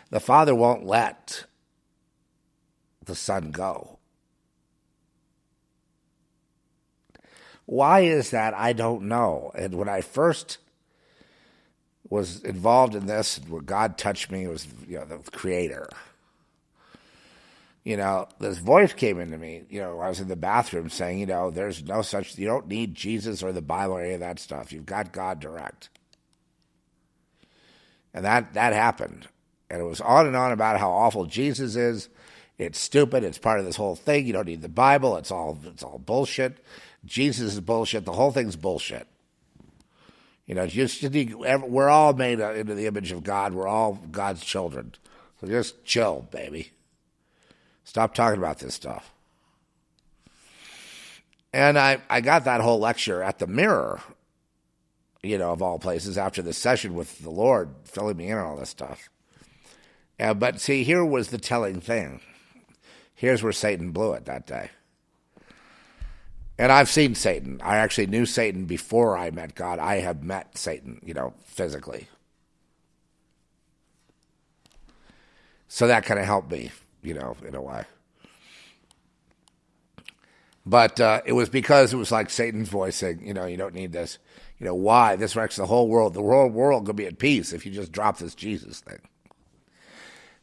the 0.10 0.19
Father 0.19 0.56
won't 0.56 0.85
let 0.85 1.45
the 3.03 3.16
Son 3.16 3.52
go. 3.52 4.00
Why 7.66 8.02
is 8.02 8.30
that? 8.32 8.53
I 8.53 8.74
don't 8.74 9.03
know. 9.03 9.52
And 9.56 9.76
when 9.76 9.90
I 9.90 10.02
first 10.02 10.60
was 12.10 12.44
involved 12.44 12.94
in 12.94 13.08
this, 13.08 13.40
where 13.48 13.61
God 13.61 13.98
touched 13.98 14.32
me, 14.32 14.44
it 14.44 14.50
was 14.50 14.68
you 14.88 15.00
know 15.00 15.06
the 15.06 15.18
Creator. 15.32 15.90
You 17.84 17.98
know, 17.98 18.27
this 18.40 18.58
voice 18.58 18.94
came 18.94 19.19
into 19.19 19.38
me. 19.38 19.64
You 19.69 19.82
know, 19.82 20.00
I 20.00 20.10
was 20.10 20.19
in 20.19 20.27
the 20.27 20.35
bathroom 20.35 20.90
saying, 20.90 21.19
you 21.19 21.27
know, 21.27 21.52
there's 21.52 21.84
no 21.84 22.02
such. 22.02 22.38
You 22.38 22.48
don't 22.48 22.68
need 22.68 22.95
Jesus 22.95 23.44
or 23.44 23.52
the 23.52 23.61
Bible 23.61 23.95
or 23.95 24.02
any 24.02 24.16
of 24.16 24.19
that 24.22 24.40
stuff. 24.40 24.72
You've 24.72 24.88
got 24.88 25.11
God 25.11 25.40
direct. 25.40 25.90
And 28.16 28.26
that 28.26 28.53
that 28.53 28.74
happened, 28.74 29.27
and 29.69 29.80
it 29.80 29.84
was 29.84 30.02
on 30.02 30.26
and 30.26 30.35
on 30.35 30.52
about 30.52 30.80
how 30.80 30.90
awful 30.90 31.26
Jesus 31.26 31.76
is. 31.76 32.10
It's 32.58 32.80
stupid. 32.80 33.26
It's 33.26 33.38
part 33.38 33.60
of 33.60 33.66
this 33.66 33.76
whole 33.76 33.98
thing. 33.98 34.26
You 34.26 34.34
don't 34.34 34.48
need 34.48 34.61
the 34.61 34.69
Bible. 34.69 35.18
It's 35.18 35.30
all 35.30 35.60
it's 35.66 35.84
all 35.84 36.00
bullshit. 36.00 36.58
Jesus 37.06 37.53
is 37.53 37.60
bullshit. 37.60 38.06
The 38.06 38.14
whole 38.14 38.32
thing's 38.32 38.56
bullshit. 38.56 39.06
You 40.45 40.53
know, 40.53 40.68
just, 40.68 41.03
we're 41.03 41.90
all 41.90 42.14
made 42.14 42.40
into 42.40 42.76
the 42.76 42.85
image 42.85 43.11
of 43.11 43.24
God. 43.24 43.53
We're 43.53 43.68
all 43.68 44.00
God's 44.11 44.44
children. 44.44 44.94
So 45.42 45.48
just 45.48 45.84
chill, 45.85 46.27
baby. 46.32 46.72
Stop 47.84 48.14
talking 48.14 48.38
about 48.38 48.60
this 48.60 48.76
stuff. 48.76 49.11
And 51.52 51.80
I, 51.80 52.00
I 52.10 52.22
got 52.22 52.45
that 52.45 52.61
whole 52.61 52.80
lecture 52.80 53.24
at 53.24 53.40
the 53.40 53.48
Mirror, 53.48 54.02
you 55.26 55.38
know, 55.38 55.52
of 55.52 55.62
all 55.62 55.80
places, 55.80 56.18
after 56.18 56.42
the 56.42 56.54
session 56.54 56.94
with 56.94 57.20
the 57.20 57.30
Lord, 57.30 57.70
filling 57.84 58.18
me 58.18 58.28
in 58.28 58.38
on 58.38 58.45
all 58.45 58.58
this 58.58 58.70
stuff. 58.70 59.10
Uh, 60.20 60.34
but 60.34 60.62
see, 60.62 60.84
here 60.84 61.04
was 61.04 61.30
the 61.30 61.38
telling 61.38 61.82
thing. 61.82 62.22
Here's 63.14 63.44
where 63.44 63.52
Satan 63.52 63.92
blew 63.92 64.14
it 64.14 64.26
that 64.26 64.45
day. 64.48 64.70
And 66.58 66.72
I've 66.72 66.90
seen 66.90 67.16
Satan. 67.16 67.60
I 67.62 67.78
actually 67.78 68.08
knew 68.08 68.26
Satan 68.26 68.66
before 68.66 69.18
I 69.18 69.30
met 69.32 69.56
God. 69.56 69.80
I 69.80 69.95
have 69.95 70.24
met 70.24 70.58
Satan, 70.58 71.02
you 71.04 71.14
know, 71.14 71.34
physically. 71.44 72.08
So 75.68 75.88
that 75.88 76.06
kind 76.06 76.20
of 76.20 76.26
helped 76.26 76.52
me, 76.52 76.72
you 77.02 77.14
know, 77.14 77.36
in 77.45 77.56
a 77.56 77.62
way. 77.62 77.84
But 80.66 81.00
uh, 81.00 81.22
it 81.26 81.34
was 81.34 81.50
because 81.50 81.94
it 81.94 81.98
was 81.98 82.12
like 82.12 82.30
Satan's 82.30 82.70
voice 82.70 82.95
saying, 82.95 83.26
you 83.26 83.34
know, 83.34 83.45
you 83.45 83.58
don't 83.58 83.74
need 83.74 83.92
this. 83.92 84.18
You 84.66 84.72
know, 84.72 84.76
why? 84.77 85.16
This 85.16 85.35
wrecks 85.35 85.58
the 85.58 85.68
whole 85.68 85.88
world. 85.88 86.16
The 86.16 86.24
whole 86.24 86.50
world 86.50 86.88
could 86.88 86.95
be 86.95 87.06
at 87.06 87.19
peace 87.19 87.53
if 87.53 87.68
you 87.68 87.72
just 87.72 87.92
drop 87.92 88.18
this 88.18 88.34
Jesus 88.34 88.80
thing. 88.80 88.98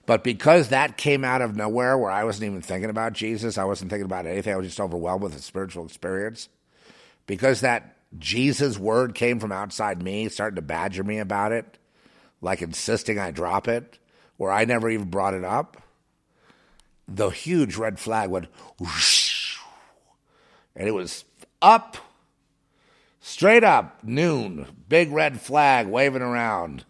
But 0.07 0.23
because 0.23 0.68
that 0.68 0.97
came 0.97 1.25
out 1.25 1.42
of 1.42 1.57
nowhere 1.57 1.99
where 1.99 2.12
I 2.12 2.23
wasn't 2.23 2.44
even 2.44 2.62
thinking 2.62 2.89
about 2.89 3.15
Jesus, 3.15 3.59
I 3.59 3.65
wasn't 3.65 3.91
thinking 3.91 4.05
about 4.05 4.26
anything, 4.26 4.55
I 4.55 4.57
was 4.57 4.68
just 4.68 4.78
overwhelmed 4.78 5.25
with 5.25 5.34
a 5.34 5.42
spiritual 5.42 5.84
experience. 5.84 6.49
Because 7.26 7.62
that 7.62 7.97
Jesus 8.17 8.78
word 8.78 9.17
came 9.17 9.41
from 9.41 9.51
outside 9.51 10.01
me, 10.01 10.28
starting 10.28 10.55
to 10.55 10.62
badger 10.62 11.02
me 11.02 11.18
about 11.18 11.51
it, 11.51 11.78
like 12.41 12.62
insisting 12.62 13.18
I 13.18 13.33
drop 13.33 13.67
it, 13.67 13.99
where 14.36 14.52
I 14.52 14.67
never 14.67 14.89
even 14.89 15.10
brought 15.10 15.34
it 15.34 15.44
up, 15.44 15.83
the 17.09 17.31
huge 17.31 17.76
red 17.76 17.99
flag 17.99 18.31
went 18.31 18.47
whoosh, 18.78 19.59
and 20.76 20.86
it 20.86 20.92
was 20.92 21.25
up, 21.60 21.97
straight 23.23 23.65
up, 23.65 24.05
noon, 24.05 24.67
big 24.89 25.10
red 25.10 25.41
flag 25.41 25.86
waving 25.86 26.20
around. 26.20 26.84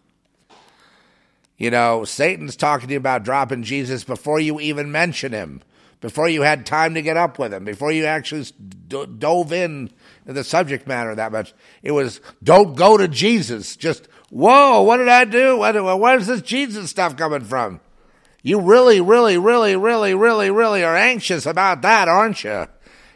You 1.57 1.71
know, 1.71 2.03
Satan's 2.03 2.57
talking 2.57 2.87
to 2.87 2.93
you 2.93 2.97
about 2.97 3.23
dropping 3.23 3.63
Jesus 3.63 4.03
before 4.03 4.39
you 4.39 4.59
even 4.59 4.91
mention 4.91 5.31
him, 5.31 5.61
before 6.01 6.27
you 6.27 6.41
had 6.41 6.65
time 6.65 6.95
to 6.95 7.01
get 7.01 7.15
up 7.15 7.39
with 7.39 7.53
him, 7.53 7.63
before 7.63 7.91
you 7.91 8.05
actually 8.05 8.45
do- 8.87 9.05
dove 9.05 9.53
in 9.53 9.91
the 10.25 10.43
subject 10.43 10.87
matter 10.87 11.15
that 11.15 11.31
much. 11.31 11.53
It 11.83 11.91
was, 11.91 12.19
don't 12.43 12.75
go 12.75 12.97
to 12.97 13.07
Jesus. 13.07 13.77
Just, 13.77 14.09
whoa, 14.29 14.81
what 14.81 14.97
did 14.97 15.07
I 15.07 15.23
do? 15.23 15.57
What, 15.57 15.99
where's 15.99 16.27
this 16.27 16.41
Jesus 16.41 16.89
stuff 16.89 17.15
coming 17.15 17.43
from? 17.45 17.79
You 18.41 18.59
really, 18.59 18.99
really, 18.99 19.37
really, 19.37 19.77
really, 19.77 20.13
really, 20.13 20.49
really 20.51 20.83
are 20.83 20.97
anxious 20.97 21.45
about 21.45 21.81
that, 21.83 22.09
aren't 22.09 22.43
you? 22.43 22.67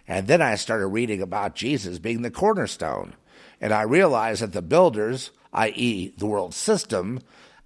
And 0.07 0.27
then 0.27 0.41
I 0.41 0.55
started 0.55 0.87
reading 0.87 1.21
about 1.21 1.55
Jesus 1.55 1.99
being 1.99 2.21
the 2.21 2.31
cornerstone. 2.31 3.15
And 3.59 3.73
I 3.73 3.81
realized 3.81 4.41
that 4.41 4.53
the 4.53 4.61
builders, 4.61 5.31
i.e., 5.53 6.13
the 6.17 6.25
world 6.25 6.53
system, 6.53 7.19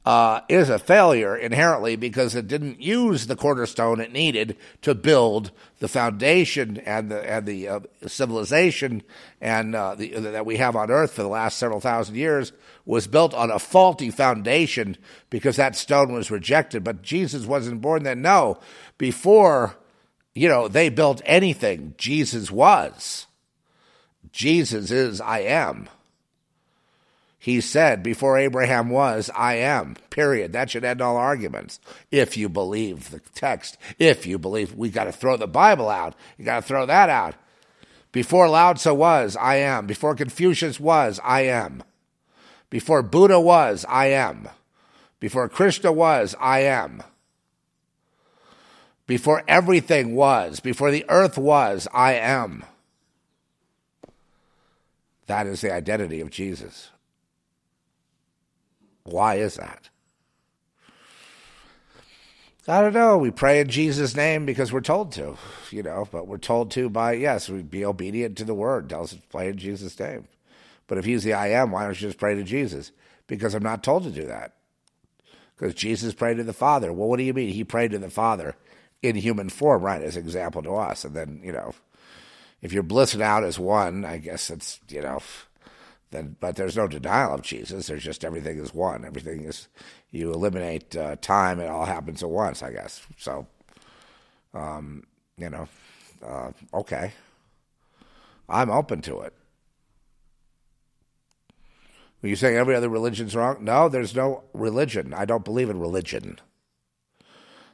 uh, 0.04 0.42
is 0.50 0.70
a 0.70 0.80
failure 0.80 1.36
inherently 1.36 1.96
because 1.96 2.34
it 2.34 2.48
didn't 2.48 2.82
use 2.82 3.28
the 3.28 3.36
cornerstone 3.36 4.00
it 4.00 4.12
needed 4.12 4.58
to 4.82 4.96
build 4.96 5.52
the 5.78 5.88
foundation 5.88 6.78
and 6.78 7.12
the 7.12 7.30
and 7.30 7.46
the 7.46 7.68
uh, 7.68 7.80
civilization 8.08 9.04
and 9.40 9.76
uh, 9.76 9.94
the, 9.94 10.10
that 10.20 10.46
we 10.46 10.58
have 10.58 10.76
on 10.76 10.90
Earth 10.90 11.14
for 11.14 11.22
the 11.22 11.28
last 11.28 11.60
several 11.60 11.80
thousand 11.80 12.16
years 12.16 12.52
was 12.84 13.06
built 13.06 13.36
on 13.36 13.52
a 13.52 13.60
faulty 13.60 14.10
foundation 14.10 14.98
because 15.30 15.58
that 15.58 15.76
stone 15.76 16.14
was 16.14 16.32
rejected. 16.32 16.84
But 16.84 17.04
Jesus 17.04 17.46
wasn't 17.46 17.82
born 17.82 18.02
then. 18.02 18.24
No, 18.24 18.58
before 18.98 19.78
you 20.34 20.48
know 20.48 20.68
they 20.68 20.90
built 20.90 21.22
anything, 21.26 21.96
Jesus 21.98 22.52
was. 22.52 23.28
Jesus 24.32 24.92
is 24.92 25.20
I 25.20 25.40
am. 25.40 25.90
He 27.42 27.60
said, 27.60 28.04
Before 28.04 28.38
Abraham 28.38 28.92
was, 28.92 29.32
I 29.36 29.56
am. 29.56 29.96
Period. 30.12 30.54
That 30.54 30.70
should 30.70 30.86
end 30.86 31.02
all 31.02 31.18
arguments. 31.18 31.80
If 32.12 32.38
you 32.38 32.48
believe 32.48 33.10
the 33.10 33.20
text, 33.34 33.78
if 33.98 34.28
you 34.28 34.38
believe 34.38 34.76
we 34.76 34.90
got 34.90 35.06
to 35.06 35.12
throw 35.12 35.38
the 35.38 35.48
Bible 35.48 35.90
out, 35.90 36.14
you 36.38 36.46
got 36.46 36.58
to 36.58 36.62
throw 36.62 36.86
that 36.86 37.10
out. 37.10 37.34
Before 38.12 38.48
Lao 38.48 38.74
Tzu 38.74 38.94
was, 38.94 39.36
I 39.36 39.56
am. 39.56 39.88
Before 39.88 40.14
Confucius 40.14 40.80
was, 40.80 41.20
I 41.24 41.42
am. 41.42 41.82
Before 42.70 43.02
Buddha 43.02 43.40
was, 43.40 43.86
I 43.90 44.08
am. 44.08 44.48
Before 45.20 45.50
Krishna 45.50 45.92
was, 45.92 46.36
I 46.40 46.60
am. 46.60 47.02
Before 49.12 49.44
everything 49.46 50.16
was, 50.16 50.62
before 50.62 50.90
the 50.90 51.04
earth 51.10 51.38
was, 51.38 51.86
I 51.94 52.14
am. 52.14 52.64
That 55.26 55.48
is 55.48 55.60
the 55.60 55.74
identity 55.74 56.22
of 56.22 56.30
Jesus. 56.30 56.92
Why 59.04 59.36
is 59.36 59.56
that? 59.56 59.90
I 62.70 62.80
don't 62.80 62.94
know. 62.94 63.18
We 63.18 63.32
pray 63.32 63.60
in 63.60 63.68
Jesus' 63.68 64.16
name 64.16 64.46
because 64.46 64.72
we're 64.72 64.80
told 64.80 65.12
to, 65.12 65.36
you 65.72 65.84
know, 65.84 66.08
but 66.10 66.26
we're 66.26 66.38
told 66.38 66.72
to 66.72 66.90
by, 66.90 67.12
yes, 67.12 67.50
we 67.50 67.64
be 67.64 67.84
obedient 67.84 68.38
to 68.38 68.46
the 68.46 68.54
word. 68.54 68.88
Tells 68.88 69.12
us 69.12 69.20
to 69.20 69.28
pray 69.28 69.50
in 69.50 69.58
Jesus' 69.58 70.00
name. 70.00 70.30
But 70.88 71.00
if 71.00 71.04
he's 71.04 71.26
the 71.26 71.34
I 71.34 71.48
am, 71.48 71.72
why 71.72 71.84
don't 71.84 72.00
you 72.00 72.08
just 72.08 72.18
pray 72.18 72.36
to 72.36 72.44
Jesus? 72.44 72.94
Because 73.28 73.56
I'm 73.56 73.62
not 73.62 73.84
told 73.84 74.04
to 74.04 74.10
do 74.10 74.28
that. 74.28 74.54
Because 75.58 75.74
Jesus 75.74 76.14
prayed 76.14 76.38
to 76.38 76.46
the 76.46 76.54
Father. 76.54 76.94
Well, 76.94 77.10
what 77.10 77.18
do 77.18 77.24
you 77.24 77.34
mean? 77.34 77.50
He 77.50 77.66
prayed 77.66 77.92
to 77.92 78.00
the 78.00 78.10
Father 78.10 78.56
in 79.02 79.16
human 79.16 79.50
form, 79.50 79.84
right, 79.84 80.02
as 80.02 80.16
example 80.16 80.62
to 80.64 80.76
us. 80.76 81.04
And 81.04 81.16
then, 81.16 81.42
you 81.44 81.52
know, 81.52 81.74
if 82.62 82.72
you're 82.72 82.84
blissing 82.84 83.22
out 83.22 83.44
as 83.44 83.58
one, 83.58 84.06
I 84.06 84.18
guess 84.18 84.50
it's, 84.50 84.80
you 84.90 85.02
know, 85.02 85.20
then, 86.12 86.36
but 86.40 86.56
there's 86.56 86.78
no 86.78 86.88
denial 86.88 87.34
of 87.34 87.42
Jesus. 87.42 87.88
There's 87.88 88.04
just 88.04 88.24
everything 88.26 88.60
is 88.60 88.74
one. 88.74 89.06
Everything 89.06 89.46
is, 89.46 89.68
you 90.12 90.32
eliminate 90.32 90.96
uh, 90.96 91.16
time, 91.22 91.60
it 91.60 91.70
all 91.70 91.86
happens 91.86 92.22
at 92.22 92.30
once, 92.30 92.62
I 92.62 92.72
guess. 92.72 93.02
So, 93.18 93.48
um, 94.54 95.06
you 95.38 95.50
know, 95.50 95.68
uh, 96.26 96.52
okay. 96.74 97.14
I'm 98.50 98.70
open 98.70 99.02
to 99.04 99.22
it. 99.22 99.34
Are 102.24 102.28
you 102.28 102.36
saying 102.36 102.56
every 102.56 102.76
other 102.76 102.90
religion's 102.90 103.36
wrong? 103.36 103.64
No, 103.64 103.90
there's 103.90 104.16
no 104.16 104.44
religion. 104.54 105.14
I 105.14 105.26
don't 105.26 105.46
believe 105.46 105.70
in 105.70 105.80
religion. 105.80 106.40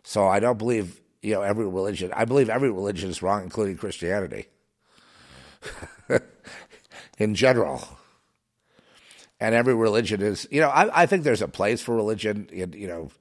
So 0.04 0.28
I 0.28 0.40
don't 0.40 0.58
believe, 0.58 1.02
you 1.22 1.34
know, 1.34 1.42
every 1.42 1.68
religion. 1.68 2.12
I 2.16 2.26
believe 2.26 2.50
every 2.50 2.72
religion 2.72 3.10
is 3.10 3.22
wrong, 3.22 3.44
including 3.44 3.78
Christianity. 3.78 4.48
in 7.18 7.36
general. 7.36 7.88
And 9.40 9.54
every 9.54 9.76
religion 9.76 10.22
is, 10.22 10.48
you 10.50 10.62
know, 10.62 10.70
I, 10.70 11.04
I 11.04 11.06
think 11.06 11.24
there's 11.24 11.42
a 11.42 11.48
place 11.48 11.82
for 11.82 11.96
religion. 11.96 12.50
In, 12.52 12.74
you 12.74 12.88
know, 12.88 13.12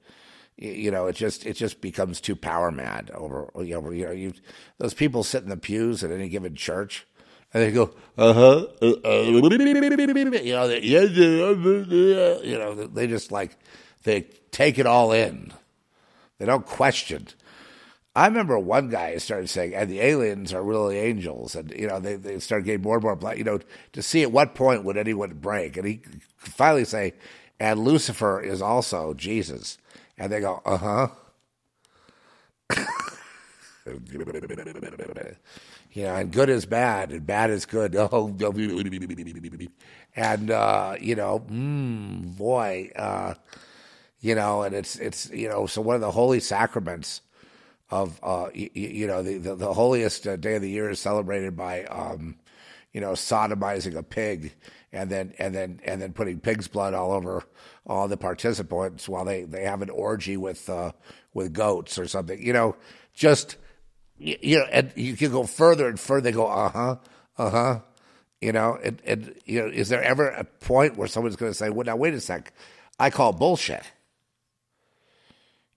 you 0.57 0.89
know, 0.89 1.05
it 1.05 1.15
just 1.15 1.45
it 1.45 1.53
just 1.53 1.81
becomes 1.81 2.19
too 2.19 2.35
power 2.35 2.71
mad 2.71 3.11
over 3.13 3.51
you 3.57 3.79
know, 3.79 3.91
you 3.91 4.05
know 4.05 4.11
you 4.11 4.33
those 4.79 4.95
people 4.95 5.23
sit 5.23 5.43
in 5.43 5.49
the 5.49 5.57
pews 5.57 6.03
at 6.03 6.09
any 6.09 6.29
given 6.29 6.55
church 6.55 7.05
and 7.53 7.61
they 7.61 7.71
go 7.71 7.93
uh-huh 8.17 8.65
uh, 8.81 8.93
uh, 9.05 9.21
you 9.21 10.53
know 10.53 10.67
they, 10.67 10.79
you 10.79 12.57
know 12.57 12.73
they 12.87 13.05
just 13.05 13.31
like 13.31 13.55
they 14.01 14.21
take 14.49 14.79
it 14.79 14.87
all 14.87 15.11
in 15.11 15.53
they 16.39 16.47
don't 16.47 16.65
question 16.65 17.27
I 18.17 18.25
remember 18.25 18.57
one 18.57 18.89
guy 18.89 19.15
started 19.17 19.47
saying, 19.47 19.75
and 19.75 19.91
the 19.91 19.99
aliens 19.99 20.51
are 20.51 20.63
really 20.63 20.97
angels. 20.97 21.55
And, 21.55 21.69
you 21.69 21.85
know, 21.85 21.99
they, 21.99 22.15
they 22.15 22.39
started 22.39 22.65
getting 22.65 22.81
more 22.81 22.95
and 22.95 23.03
more, 23.03 23.15
black, 23.15 23.37
you 23.37 23.43
know, 23.43 23.59
to 23.93 24.01
see 24.01 24.23
at 24.23 24.31
what 24.31 24.55
point 24.55 24.83
would 24.83 24.97
anyone 24.97 25.35
break. 25.35 25.77
And 25.77 25.85
he 25.85 26.01
finally 26.35 26.83
say, 26.83 27.13
and 27.59 27.79
Lucifer 27.79 28.41
is 28.41 28.59
also 28.59 29.13
Jesus. 29.13 29.77
And 30.17 30.31
they 30.31 30.39
go, 30.39 30.63
uh 30.65 30.77
huh. 30.77 31.07
you 35.93 36.03
know, 36.03 36.15
and 36.15 36.31
good 36.31 36.49
is 36.49 36.65
bad, 36.65 37.11
and 37.11 37.23
bad 37.23 37.51
is 37.51 37.67
good. 37.67 37.95
Oh, 38.11 38.35
and 40.15 40.49
uh, 40.49 40.95
you 40.99 41.15
know, 41.15 41.45
mm, 41.47 42.35
boy, 42.35 42.89
uh, 42.95 43.35
you 44.21 44.33
know, 44.33 44.63
and 44.63 44.73
it's 44.73 44.95
it's 44.95 45.29
you 45.29 45.47
know, 45.47 45.67
so 45.67 45.81
one 45.81 45.93
of 45.93 46.01
the 46.01 46.09
holy 46.09 46.39
sacraments 46.39 47.21
of 47.89 48.19
uh, 48.23 48.49
you, 48.53 48.69
you 48.73 49.07
know 49.07 49.23
the, 49.23 49.37
the, 49.37 49.55
the 49.55 49.73
holiest 49.73 50.27
uh, 50.27 50.35
day 50.35 50.55
of 50.55 50.61
the 50.61 50.69
year 50.69 50.89
is 50.89 50.99
celebrated 50.99 51.55
by 51.55 51.83
um, 51.85 52.35
you 52.93 53.01
know 53.01 53.11
sodomizing 53.11 53.95
a 53.95 54.03
pig 54.03 54.53
and 54.91 55.09
then 55.09 55.33
and 55.37 55.53
then 55.53 55.79
and 55.83 56.01
then 56.01 56.13
putting 56.13 56.39
pig's 56.39 56.67
blood 56.67 56.93
all 56.93 57.11
over 57.11 57.43
all 57.85 58.07
the 58.07 58.17
participants 58.17 59.07
while 59.07 59.25
they, 59.25 59.43
they 59.43 59.63
have 59.63 59.81
an 59.81 59.89
orgy 59.89 60.37
with 60.37 60.69
uh, 60.69 60.91
with 61.33 61.53
goats 61.53 61.97
or 61.97 62.07
something. 62.07 62.41
You 62.41 62.53
know, 62.53 62.75
just 63.13 63.57
you, 64.17 64.37
you 64.41 64.59
know, 64.59 64.65
and 64.71 64.91
you 64.95 65.15
can 65.15 65.31
go 65.31 65.43
further 65.43 65.87
and 65.87 65.99
further. 65.99 66.21
They 66.21 66.31
go, 66.31 66.47
uh 66.47 66.69
huh, 66.69 66.95
uh 67.37 67.49
huh. 67.49 67.79
You 68.41 68.51
know, 68.51 68.77
and, 68.83 69.01
and 69.03 69.33
you 69.45 69.61
know, 69.61 69.67
is 69.67 69.89
there 69.89 70.03
ever 70.03 70.27
a 70.29 70.43
point 70.43 70.95
where 70.95 71.07
someone's 71.07 71.35
going 71.35 71.51
to 71.51 71.57
say, 71.57 71.69
"Well, 71.69 71.85
now 71.85 71.95
wait 71.95 72.13
a 72.13 72.21
sec, 72.21 72.53
I 72.99 73.09
call 73.09 73.33
bullshit." 73.33 73.83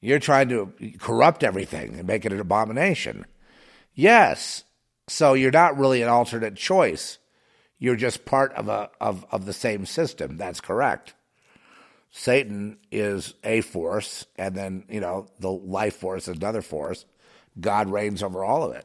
You're 0.00 0.18
trying 0.18 0.48
to 0.48 0.72
corrupt 0.98 1.44
everything 1.44 1.98
and 1.98 2.06
make 2.06 2.24
it 2.24 2.32
an 2.32 2.40
abomination. 2.40 3.26
Yes. 3.94 4.64
So 5.08 5.34
you're 5.34 5.50
not 5.50 5.78
really 5.78 6.02
an 6.02 6.08
alternate 6.08 6.56
choice. 6.56 7.18
You're 7.78 7.96
just 7.96 8.24
part 8.24 8.52
of 8.54 8.68
a 8.68 8.90
of, 9.00 9.24
of 9.30 9.46
the 9.46 9.52
same 9.52 9.86
system. 9.86 10.36
That's 10.36 10.60
correct. 10.60 11.14
Satan 12.12 12.78
is 12.90 13.34
a 13.44 13.60
force, 13.60 14.26
and 14.36 14.54
then, 14.54 14.84
you 14.88 15.00
know, 15.00 15.28
the 15.38 15.50
life 15.50 15.96
force 15.96 16.26
is 16.26 16.36
another 16.36 16.60
force. 16.60 17.04
God 17.58 17.88
reigns 17.88 18.22
over 18.22 18.44
all 18.44 18.64
of 18.64 18.74
it. 18.74 18.84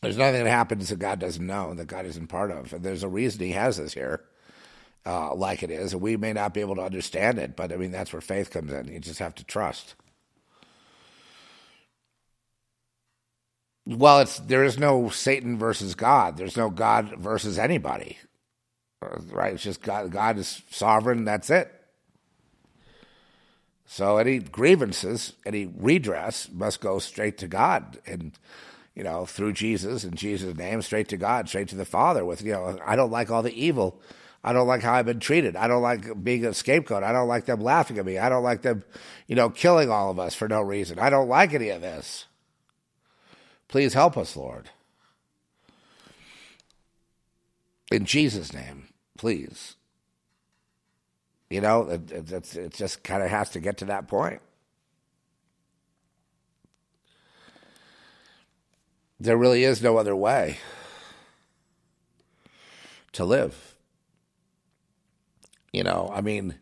There's 0.00 0.16
nothing 0.16 0.42
that 0.42 0.50
happens 0.50 0.88
that 0.88 0.98
God 0.98 1.18
doesn't 1.18 1.46
know, 1.46 1.74
that 1.74 1.86
God 1.86 2.06
isn't 2.06 2.28
part 2.28 2.50
of. 2.50 2.72
And 2.72 2.82
there's 2.82 3.04
a 3.04 3.08
reason 3.08 3.44
he 3.44 3.52
has 3.52 3.78
us 3.78 3.92
here 3.92 4.24
uh, 5.04 5.34
like 5.34 5.62
it 5.62 5.70
is, 5.70 5.92
and 5.92 6.02
we 6.02 6.16
may 6.16 6.32
not 6.32 6.54
be 6.54 6.60
able 6.60 6.76
to 6.76 6.82
understand 6.82 7.38
it, 7.38 7.56
but 7.56 7.72
I 7.72 7.76
mean 7.76 7.90
that's 7.90 8.12
where 8.12 8.20
faith 8.20 8.50
comes 8.50 8.72
in. 8.72 8.88
You 8.88 9.00
just 9.00 9.18
have 9.18 9.34
to 9.36 9.44
trust. 9.44 9.94
Well, 13.84 14.20
it's 14.20 14.38
there 14.38 14.62
is 14.62 14.78
no 14.78 15.08
Satan 15.08 15.58
versus 15.58 15.94
God. 15.94 16.36
There's 16.36 16.56
no 16.56 16.70
God 16.70 17.16
versus 17.18 17.58
anybody, 17.58 18.18
uh, 19.02 19.18
right? 19.30 19.54
It's 19.54 19.64
just 19.64 19.82
God. 19.82 20.12
God 20.12 20.38
is 20.38 20.62
sovereign. 20.70 21.24
That's 21.24 21.50
it. 21.50 21.72
So 23.84 24.18
any 24.18 24.38
grievances, 24.38 25.34
any 25.44 25.66
redress 25.66 26.48
must 26.50 26.80
go 26.80 26.98
straight 27.00 27.38
to 27.38 27.48
God, 27.48 27.98
and 28.06 28.38
you 28.94 29.02
know 29.02 29.26
through 29.26 29.54
Jesus 29.54 30.04
in 30.04 30.14
Jesus' 30.14 30.56
name, 30.56 30.80
straight 30.80 31.08
to 31.08 31.16
God, 31.16 31.48
straight 31.48 31.68
to 31.68 31.76
the 31.76 31.84
Father. 31.84 32.24
With 32.24 32.42
you 32.42 32.52
know, 32.52 32.78
I 32.86 32.94
don't 32.94 33.10
like 33.10 33.32
all 33.32 33.42
the 33.42 33.52
evil 33.52 34.00
I 34.44 34.52
don't 34.52 34.66
like 34.66 34.82
how 34.82 34.94
I've 34.94 35.06
been 35.06 35.20
treated. 35.20 35.54
I 35.54 35.68
don't 35.68 35.82
like 35.82 36.22
being 36.24 36.44
a 36.44 36.52
scapegoat. 36.52 37.04
I 37.04 37.12
don't 37.12 37.28
like 37.28 37.44
them 37.44 37.60
laughing 37.60 37.98
at 37.98 38.06
me. 38.06 38.18
I 38.18 38.28
don't 38.28 38.42
like 38.42 38.62
them, 38.62 38.82
you 39.28 39.36
know, 39.36 39.50
killing 39.50 39.88
all 39.88 40.10
of 40.10 40.18
us 40.18 40.34
for 40.34 40.48
no 40.48 40.60
reason. 40.62 40.98
I 40.98 41.10
don't 41.10 41.28
like 41.28 41.54
any 41.54 41.68
of 41.68 41.80
this. 41.80 42.26
Please 43.68 43.94
help 43.94 44.16
us, 44.16 44.36
Lord. 44.36 44.70
In 47.92 48.04
Jesus' 48.04 48.52
name, 48.52 48.88
please. 49.16 49.76
You 51.48 51.60
know, 51.60 51.82
it, 51.88 52.10
it, 52.10 52.56
it 52.56 52.74
just 52.74 53.04
kind 53.04 53.22
of 53.22 53.28
has 53.28 53.50
to 53.50 53.60
get 53.60 53.76
to 53.78 53.84
that 53.84 54.08
point. 54.08 54.40
There 59.20 59.36
really 59.36 59.62
is 59.62 59.82
no 59.82 59.98
other 59.98 60.16
way 60.16 60.56
to 63.12 63.24
live. 63.24 63.71
You 65.72 65.82
know, 65.82 66.10
I 66.12 66.20
mean, 66.20 66.58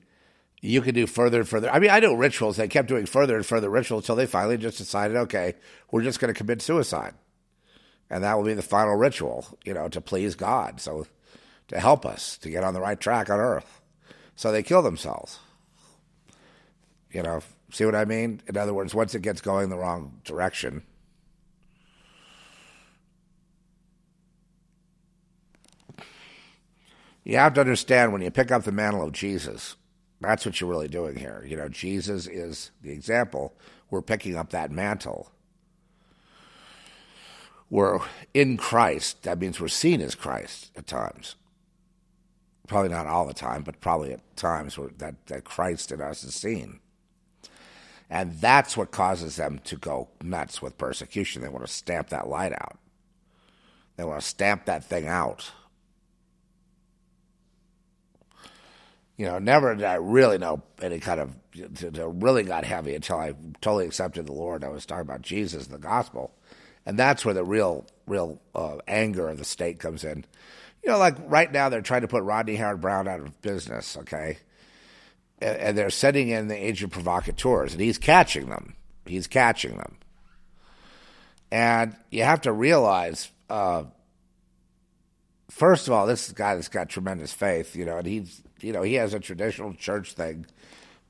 you 0.60 0.80
could 0.82 0.94
do 0.94 1.06
further 1.06 1.40
and 1.40 1.48
further. 1.48 1.70
I 1.70 1.78
mean, 1.78 1.90
I 1.90 2.00
know 2.00 2.14
rituals. 2.14 2.56
They 2.56 2.68
kept 2.68 2.88
doing 2.88 3.06
further 3.06 3.36
and 3.36 3.44
further 3.44 3.70
rituals 3.70 4.04
until 4.04 4.16
they 4.16 4.26
finally 4.26 4.56
just 4.56 4.78
decided, 4.78 5.16
okay, 5.16 5.54
we're 5.90 6.02
just 6.02 6.20
going 6.20 6.32
to 6.32 6.38
commit 6.38 6.62
suicide, 6.62 7.14
and 8.08 8.22
that 8.22 8.36
will 8.36 8.44
be 8.44 8.54
the 8.54 8.62
final 8.62 8.94
ritual. 8.94 9.46
You 9.64 9.74
know, 9.74 9.88
to 9.88 10.00
please 10.00 10.34
God, 10.34 10.80
so 10.80 11.06
to 11.68 11.80
help 11.80 12.04
us 12.04 12.38
to 12.38 12.50
get 12.50 12.64
on 12.64 12.74
the 12.74 12.80
right 12.80 13.00
track 13.00 13.30
on 13.30 13.40
Earth. 13.40 13.80
So 14.36 14.52
they 14.52 14.62
kill 14.62 14.82
themselves. 14.82 15.38
You 17.12 17.22
know, 17.22 17.40
see 17.72 17.84
what 17.84 17.94
I 17.94 18.04
mean? 18.04 18.40
In 18.46 18.56
other 18.56 18.72
words, 18.72 18.94
once 18.94 19.14
it 19.14 19.22
gets 19.22 19.40
going 19.40 19.68
the 19.68 19.76
wrong 19.76 20.20
direction, 20.24 20.82
you 27.30 27.36
have 27.36 27.54
to 27.54 27.60
understand 27.60 28.12
when 28.12 28.22
you 28.22 28.30
pick 28.32 28.50
up 28.50 28.64
the 28.64 28.72
mantle 28.72 29.04
of 29.04 29.12
Jesus, 29.12 29.76
that's 30.20 30.44
what 30.44 30.60
you're 30.60 30.68
really 30.68 30.88
doing 30.88 31.14
here. 31.14 31.44
You 31.46 31.56
know, 31.56 31.68
Jesus 31.68 32.26
is 32.26 32.72
the 32.82 32.90
example. 32.90 33.54
We're 33.88 34.02
picking 34.02 34.34
up 34.36 34.50
that 34.50 34.72
mantle. 34.72 35.30
We're 37.70 38.00
in 38.34 38.56
Christ. 38.56 39.22
That 39.22 39.38
means 39.38 39.60
we're 39.60 39.68
seen 39.68 40.00
as 40.00 40.16
Christ 40.16 40.72
at 40.76 40.88
times. 40.88 41.36
Probably 42.66 42.90
not 42.90 43.06
all 43.06 43.26
the 43.26 43.32
time, 43.32 43.62
but 43.62 43.80
probably 43.80 44.12
at 44.12 44.36
times 44.36 44.76
where 44.76 44.90
that, 44.98 45.26
that 45.28 45.44
Christ 45.44 45.92
in 45.92 46.00
us 46.00 46.24
is 46.24 46.34
seen. 46.34 46.80
And 48.10 48.40
that's 48.40 48.76
what 48.76 48.90
causes 48.90 49.36
them 49.36 49.60
to 49.66 49.76
go 49.76 50.08
nuts 50.20 50.60
with 50.60 50.78
persecution. 50.78 51.42
They 51.42 51.48
want 51.48 51.64
to 51.64 51.72
stamp 51.72 52.08
that 52.08 52.28
light 52.28 52.52
out. 52.52 52.80
They 53.96 54.02
want 54.02 54.20
to 54.20 54.26
stamp 54.26 54.64
that 54.64 54.82
thing 54.82 55.06
out. 55.06 55.52
You 59.20 59.26
know, 59.26 59.38
never 59.38 59.74
did 59.74 59.84
I 59.84 59.96
really 59.96 60.38
know 60.38 60.62
any 60.80 60.98
kind 60.98 61.20
of, 61.20 61.36
really 62.22 62.42
got 62.42 62.64
heavy 62.64 62.94
until 62.94 63.18
I 63.18 63.34
totally 63.60 63.84
accepted 63.84 64.26
the 64.26 64.32
Lord. 64.32 64.64
I 64.64 64.68
was 64.68 64.86
talking 64.86 65.02
about 65.02 65.20
Jesus 65.20 65.66
and 65.66 65.74
the 65.74 65.78
gospel. 65.78 66.32
And 66.86 66.98
that's 66.98 67.22
where 67.22 67.34
the 67.34 67.44
real, 67.44 67.84
real 68.06 68.40
uh, 68.54 68.78
anger 68.88 69.28
of 69.28 69.36
the 69.36 69.44
state 69.44 69.78
comes 69.78 70.04
in. 70.04 70.24
You 70.82 70.92
know, 70.92 70.96
like 70.96 71.16
right 71.26 71.52
now 71.52 71.68
they're 71.68 71.82
trying 71.82 72.00
to 72.00 72.08
put 72.08 72.22
Rodney 72.22 72.56
Howard-Browne 72.56 73.08
out 73.08 73.20
of 73.20 73.42
business, 73.42 73.94
okay? 73.98 74.38
And, 75.38 75.56
and 75.58 75.76
they're 75.76 75.90
sending 75.90 76.30
in 76.30 76.48
the 76.48 76.56
agent 76.56 76.90
provocateurs, 76.90 77.72
and 77.72 77.82
he's 77.82 77.98
catching 77.98 78.48
them. 78.48 78.74
He's 79.04 79.26
catching 79.26 79.76
them. 79.76 79.98
And 81.50 81.94
you 82.10 82.22
have 82.22 82.40
to 82.40 82.52
realize, 82.52 83.30
uh, 83.50 83.84
first 85.50 85.88
of 85.88 85.92
all, 85.92 86.06
this 86.06 86.32
guy 86.32 86.54
that's 86.54 86.68
got 86.68 86.88
tremendous 86.88 87.34
faith, 87.34 87.76
you 87.76 87.84
know, 87.84 87.98
and 87.98 88.06
he's, 88.06 88.40
you 88.60 88.72
know, 88.72 88.82
he 88.82 88.94
has 88.94 89.14
a 89.14 89.20
traditional 89.20 89.74
church 89.74 90.12
thing, 90.12 90.46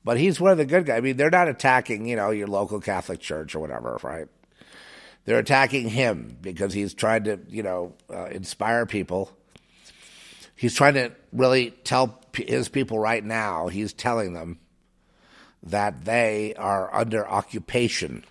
but 0.03 0.17
he's 0.17 0.39
one 0.39 0.51
of 0.51 0.57
the 0.57 0.65
good 0.65 0.85
guys. 0.85 0.97
I 0.97 1.01
mean, 1.01 1.17
they're 1.17 1.29
not 1.29 1.47
attacking, 1.47 2.07
you 2.07 2.15
know, 2.15 2.31
your 2.31 2.47
local 2.47 2.79
Catholic 2.79 3.19
church 3.19 3.55
or 3.55 3.59
whatever, 3.59 3.99
right? 4.03 4.27
They're 5.25 5.39
attacking 5.39 5.89
him 5.89 6.37
because 6.41 6.73
he's 6.73 6.93
trying 6.93 7.25
to, 7.25 7.39
you 7.47 7.63
know, 7.63 7.93
uh, 8.09 8.25
inspire 8.25 8.85
people. 8.85 9.31
He's 10.55 10.75
trying 10.75 10.95
to 10.95 11.11
really 11.31 11.71
tell 11.71 12.19
his 12.33 12.69
people 12.69 12.97
right 12.99 13.23
now, 13.23 13.67
he's 13.67 13.93
telling 13.93 14.33
them 14.33 14.59
that 15.63 16.05
they 16.05 16.53
are 16.55 16.93
under 16.93 17.27
occupation. 17.27 18.25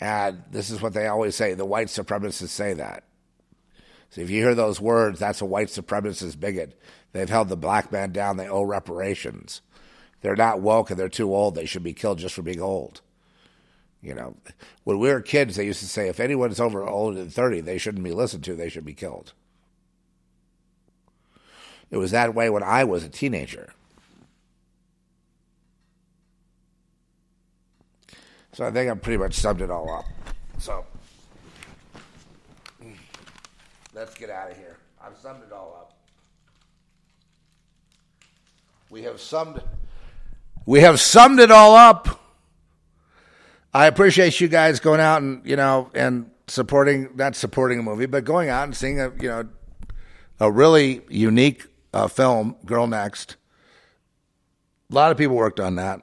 And 0.00 0.42
this 0.50 0.70
is 0.70 0.82
what 0.82 0.92
they 0.92 1.06
always 1.06 1.34
say 1.34 1.54
the 1.54 1.64
white 1.64 1.88
supremacists 1.88 2.48
say 2.48 2.74
that. 2.74 3.04
So 4.14 4.20
if 4.20 4.30
you 4.30 4.40
hear 4.40 4.54
those 4.54 4.80
words, 4.80 5.18
that's 5.18 5.40
a 5.40 5.44
white 5.44 5.66
supremacist 5.66 6.38
bigot. 6.38 6.80
They've 7.10 7.28
held 7.28 7.48
the 7.48 7.56
black 7.56 7.90
man 7.90 8.12
down, 8.12 8.36
they 8.36 8.48
owe 8.48 8.62
reparations. 8.62 9.60
They're 10.20 10.36
not 10.36 10.60
woke 10.60 10.90
and 10.90 11.00
they're 11.00 11.08
too 11.08 11.34
old. 11.34 11.56
They 11.56 11.66
should 11.66 11.82
be 11.82 11.94
killed 11.94 12.20
just 12.20 12.36
for 12.36 12.42
being 12.42 12.62
old. 12.62 13.00
You 14.00 14.14
know, 14.14 14.36
when 14.84 15.00
we 15.00 15.08
were 15.08 15.20
kids, 15.20 15.56
they 15.56 15.66
used 15.66 15.80
to 15.80 15.88
say 15.88 16.06
if 16.06 16.20
anyone's 16.20 16.60
over 16.60 16.86
older 16.86 17.18
than 17.18 17.28
30, 17.28 17.62
they 17.62 17.76
shouldn't 17.76 18.04
be 18.04 18.12
listened 18.12 18.44
to, 18.44 18.54
they 18.54 18.68
should 18.68 18.84
be 18.84 18.94
killed. 18.94 19.32
It 21.90 21.96
was 21.96 22.12
that 22.12 22.36
way 22.36 22.48
when 22.50 22.62
I 22.62 22.84
was 22.84 23.02
a 23.02 23.08
teenager. 23.08 23.72
So 28.52 28.64
I 28.64 28.70
think 28.70 28.88
I've 28.88 29.02
pretty 29.02 29.18
much 29.18 29.34
summed 29.34 29.60
it 29.60 29.72
all 29.72 29.92
up. 29.92 30.04
So 30.58 30.86
let's 33.94 34.14
get 34.14 34.30
out 34.30 34.50
of 34.50 34.56
here. 34.56 34.76
I've 35.00 35.16
summed 35.16 35.42
it 35.46 35.52
all 35.52 35.76
up. 35.78 35.92
We 38.90 39.02
have 39.02 39.20
summed 39.20 39.62
we 40.66 40.80
have 40.80 41.00
summed 41.00 41.40
it 41.40 41.50
all 41.50 41.76
up. 41.76 42.20
I 43.72 43.86
appreciate 43.86 44.40
you 44.40 44.48
guys 44.48 44.80
going 44.80 45.00
out 45.00 45.22
and 45.22 45.44
you 45.44 45.56
know 45.56 45.90
and 45.94 46.30
supporting 46.46 47.10
not 47.14 47.36
supporting 47.36 47.78
a 47.78 47.82
movie, 47.82 48.06
but 48.06 48.24
going 48.24 48.48
out 48.48 48.64
and 48.64 48.76
seeing 48.76 49.00
a 49.00 49.12
you 49.20 49.28
know 49.28 49.48
a 50.40 50.50
really 50.50 51.02
unique 51.08 51.66
uh, 51.92 52.08
film, 52.08 52.56
Girl 52.64 52.86
Next. 52.86 53.36
A 54.90 54.94
lot 54.94 55.10
of 55.10 55.18
people 55.18 55.36
worked 55.36 55.60
on 55.60 55.76
that, 55.76 56.02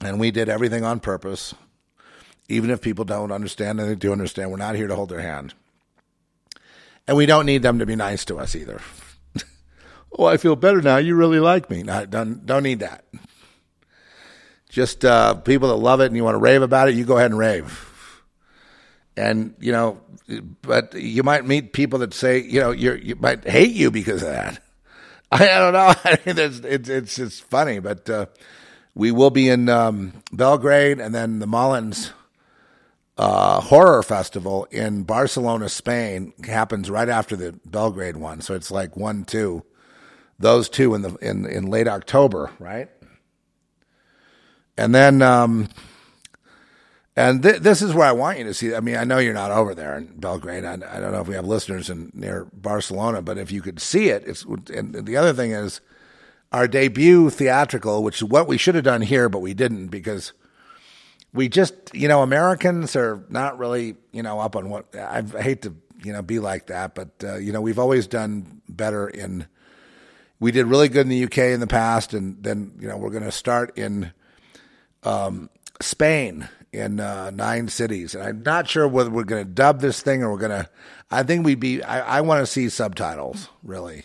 and 0.00 0.18
we 0.18 0.30
did 0.30 0.48
everything 0.48 0.84
on 0.84 1.00
purpose. 1.00 1.54
Even 2.48 2.70
if 2.70 2.80
people 2.80 3.04
don't 3.04 3.32
understand, 3.32 3.80
and 3.80 3.88
they 3.88 3.94
do 3.96 4.12
understand, 4.12 4.50
we're 4.50 4.56
not 4.56 4.76
here 4.76 4.86
to 4.86 4.94
hold 4.94 5.08
their 5.08 5.20
hand, 5.20 5.54
and 7.06 7.16
we 7.16 7.26
don't 7.26 7.46
need 7.46 7.62
them 7.62 7.78
to 7.78 7.86
be 7.86 7.96
nice 7.96 8.24
to 8.26 8.36
us 8.38 8.54
either. 8.56 8.80
oh, 10.18 10.24
I 10.24 10.36
feel 10.36 10.56
better 10.56 10.82
now. 10.82 10.96
You 10.96 11.14
really 11.14 11.40
like 11.40 11.70
me. 11.70 11.82
No, 11.82 12.06
don't 12.06 12.44
don't 12.44 12.62
need 12.62 12.80
that. 12.80 13.04
Just 14.68 15.04
uh, 15.04 15.34
people 15.34 15.68
that 15.68 15.76
love 15.76 16.00
it 16.00 16.06
and 16.06 16.16
you 16.16 16.24
want 16.24 16.34
to 16.34 16.40
rave 16.40 16.62
about 16.62 16.88
it, 16.88 16.94
you 16.94 17.04
go 17.04 17.16
ahead 17.16 17.30
and 17.30 17.38
rave. 17.38 18.22
And 19.16 19.54
you 19.60 19.72
know, 19.72 20.00
but 20.62 20.94
you 20.94 21.22
might 21.22 21.46
meet 21.46 21.72
people 21.72 22.00
that 22.00 22.12
say, 22.12 22.38
you 22.42 22.60
know, 22.60 22.72
you 22.72 22.94
you 22.94 23.16
might 23.16 23.44
hate 23.48 23.72
you 23.72 23.90
because 23.90 24.22
of 24.22 24.28
that. 24.28 24.62
I, 25.32 25.48
I 25.48 25.58
don't 25.58 25.72
know. 25.72 25.94
It's 26.26 26.60
it's 26.60 26.88
it's, 26.88 27.18
it's 27.18 27.40
funny, 27.40 27.78
but 27.78 28.08
uh, 28.10 28.26
we 28.94 29.10
will 29.12 29.30
be 29.30 29.48
in 29.48 29.68
um, 29.68 30.12
Belgrade 30.32 31.00
and 31.00 31.14
then 31.14 31.38
the 31.38 31.46
Molins 31.46 32.12
uh, 33.18 33.60
Horror 33.60 34.02
Festival 34.02 34.66
in 34.70 35.04
Barcelona, 35.04 35.68
Spain, 35.68 36.32
happens 36.44 36.90
right 36.90 37.08
after 37.08 37.36
the 37.36 37.58
Belgrade 37.64 38.16
one. 38.16 38.40
So 38.40 38.54
it's 38.54 38.70
like 38.70 38.96
one, 38.96 39.24
two, 39.24 39.64
those 40.38 40.68
two 40.68 40.94
in 40.94 41.02
the 41.02 41.14
in 41.16 41.46
in 41.46 41.66
late 41.66 41.88
October, 41.88 42.50
right? 42.58 42.90
And 44.76 44.94
then, 44.94 45.22
um, 45.22 45.68
and 47.16 47.42
th- 47.42 47.62
this 47.62 47.80
is 47.80 47.94
where 47.94 48.06
I 48.06 48.12
want 48.12 48.38
you 48.38 48.44
to 48.44 48.52
see. 48.52 48.74
I 48.74 48.80
mean, 48.80 48.96
I 48.96 49.04
know 49.04 49.16
you're 49.16 49.32
not 49.32 49.50
over 49.50 49.74
there 49.74 49.96
in 49.96 50.18
Belgrade. 50.18 50.66
I, 50.66 50.74
I 50.74 51.00
don't 51.00 51.12
know 51.12 51.22
if 51.22 51.28
we 51.28 51.34
have 51.34 51.46
listeners 51.46 51.88
in 51.88 52.10
near 52.12 52.46
Barcelona, 52.52 53.22
but 53.22 53.38
if 53.38 53.50
you 53.50 53.62
could 53.62 53.80
see 53.80 54.10
it, 54.10 54.24
it's. 54.26 54.44
And 54.44 55.06
the 55.06 55.16
other 55.16 55.32
thing 55.32 55.52
is, 55.52 55.80
our 56.52 56.68
debut 56.68 57.30
theatrical, 57.30 58.02
which 58.02 58.16
is 58.16 58.24
what 58.24 58.46
we 58.46 58.58
should 58.58 58.74
have 58.74 58.84
done 58.84 59.00
here, 59.00 59.30
but 59.30 59.38
we 59.38 59.54
didn't 59.54 59.88
because 59.88 60.34
we 61.32 61.48
just, 61.48 61.74
you 61.92 62.08
know, 62.08 62.22
Americans 62.22 62.96
are 62.96 63.24
not 63.28 63.58
really, 63.58 63.96
you 64.12 64.22
know, 64.22 64.40
up 64.40 64.56
on 64.56 64.70
what. 64.70 64.94
I 64.96 65.22
hate 65.22 65.62
to, 65.62 65.74
you 66.02 66.12
know, 66.12 66.22
be 66.22 66.38
like 66.38 66.66
that, 66.66 66.94
but 66.94 67.10
uh, 67.22 67.36
you 67.36 67.52
know, 67.52 67.60
we've 67.60 67.78
always 67.78 68.06
done 68.06 68.60
better 68.68 69.08
in. 69.08 69.46
We 70.38 70.52
did 70.52 70.66
really 70.66 70.88
good 70.88 71.02
in 71.02 71.08
the 71.08 71.24
UK 71.24 71.38
in 71.38 71.60
the 71.60 71.66
past, 71.66 72.12
and 72.12 72.42
then 72.42 72.72
you 72.78 72.88
know 72.88 72.96
we're 72.98 73.10
going 73.10 73.24
to 73.24 73.32
start 73.32 73.76
in 73.78 74.12
um, 75.02 75.48
Spain 75.80 76.48
in 76.72 77.00
uh, 77.00 77.30
nine 77.30 77.68
cities, 77.68 78.14
and 78.14 78.22
I'm 78.22 78.42
not 78.42 78.68
sure 78.68 78.86
whether 78.86 79.10
we're 79.10 79.24
going 79.24 79.44
to 79.44 79.50
dub 79.50 79.80
this 79.80 80.02
thing 80.02 80.22
or 80.22 80.30
we're 80.30 80.38
going 80.38 80.64
to. 80.64 80.68
I 81.10 81.22
think 81.22 81.44
we'd 81.46 81.60
be. 81.60 81.82
I, 81.82 82.18
I 82.18 82.20
want 82.20 82.40
to 82.40 82.46
see 82.46 82.68
subtitles, 82.68 83.48
really. 83.62 84.04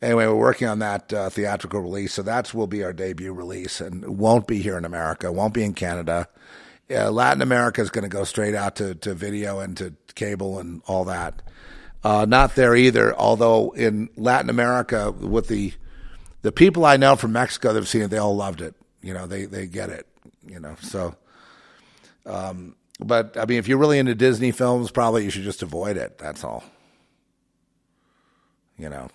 Anyway, 0.00 0.26
we're 0.26 0.34
working 0.34 0.68
on 0.68 0.78
that 0.78 1.12
uh, 1.12 1.28
theatrical 1.28 1.80
release, 1.80 2.14
so 2.14 2.22
that's 2.22 2.54
will 2.54 2.68
be 2.68 2.84
our 2.84 2.92
debut 2.92 3.32
release, 3.32 3.80
and 3.80 4.04
it 4.04 4.10
won't 4.10 4.46
be 4.46 4.62
here 4.62 4.78
in 4.78 4.84
America, 4.84 5.32
won't 5.32 5.54
be 5.54 5.64
in 5.64 5.74
Canada. 5.74 6.28
Latin 6.88 7.42
America 7.42 7.80
is 7.82 7.90
going 7.90 8.04
to 8.04 8.08
go 8.08 8.24
straight 8.24 8.54
out 8.54 8.76
to, 8.76 8.94
to 8.94 9.12
video 9.14 9.60
and 9.60 9.76
to 9.76 9.94
cable 10.14 10.58
and 10.58 10.82
all 10.86 11.04
that. 11.04 11.42
Uh, 12.02 12.24
not 12.28 12.54
there 12.54 12.74
either. 12.74 13.14
Although 13.14 13.72
in 13.72 14.08
Latin 14.16 14.50
America, 14.50 15.10
with 15.10 15.48
the 15.48 15.72
the 16.42 16.52
people 16.52 16.86
I 16.86 16.96
know 16.96 17.16
from 17.16 17.32
Mexico 17.32 17.72
that've 17.72 17.88
seen 17.88 18.02
it, 18.02 18.08
they 18.08 18.18
all 18.18 18.36
loved 18.36 18.60
it. 18.60 18.74
You 19.02 19.14
know, 19.14 19.26
they 19.26 19.44
they 19.44 19.66
get 19.66 19.90
it. 19.90 20.06
You 20.46 20.60
know, 20.60 20.76
so. 20.80 21.14
Um, 22.24 22.76
but 23.00 23.36
I 23.36 23.46
mean, 23.46 23.58
if 23.58 23.68
you're 23.68 23.78
really 23.78 23.98
into 23.98 24.14
Disney 24.14 24.52
films, 24.52 24.90
probably 24.90 25.24
you 25.24 25.30
should 25.30 25.44
just 25.44 25.62
avoid 25.62 25.96
it. 25.96 26.18
That's 26.18 26.44
all. 26.44 26.64
You 28.76 28.88
know, 28.88 29.08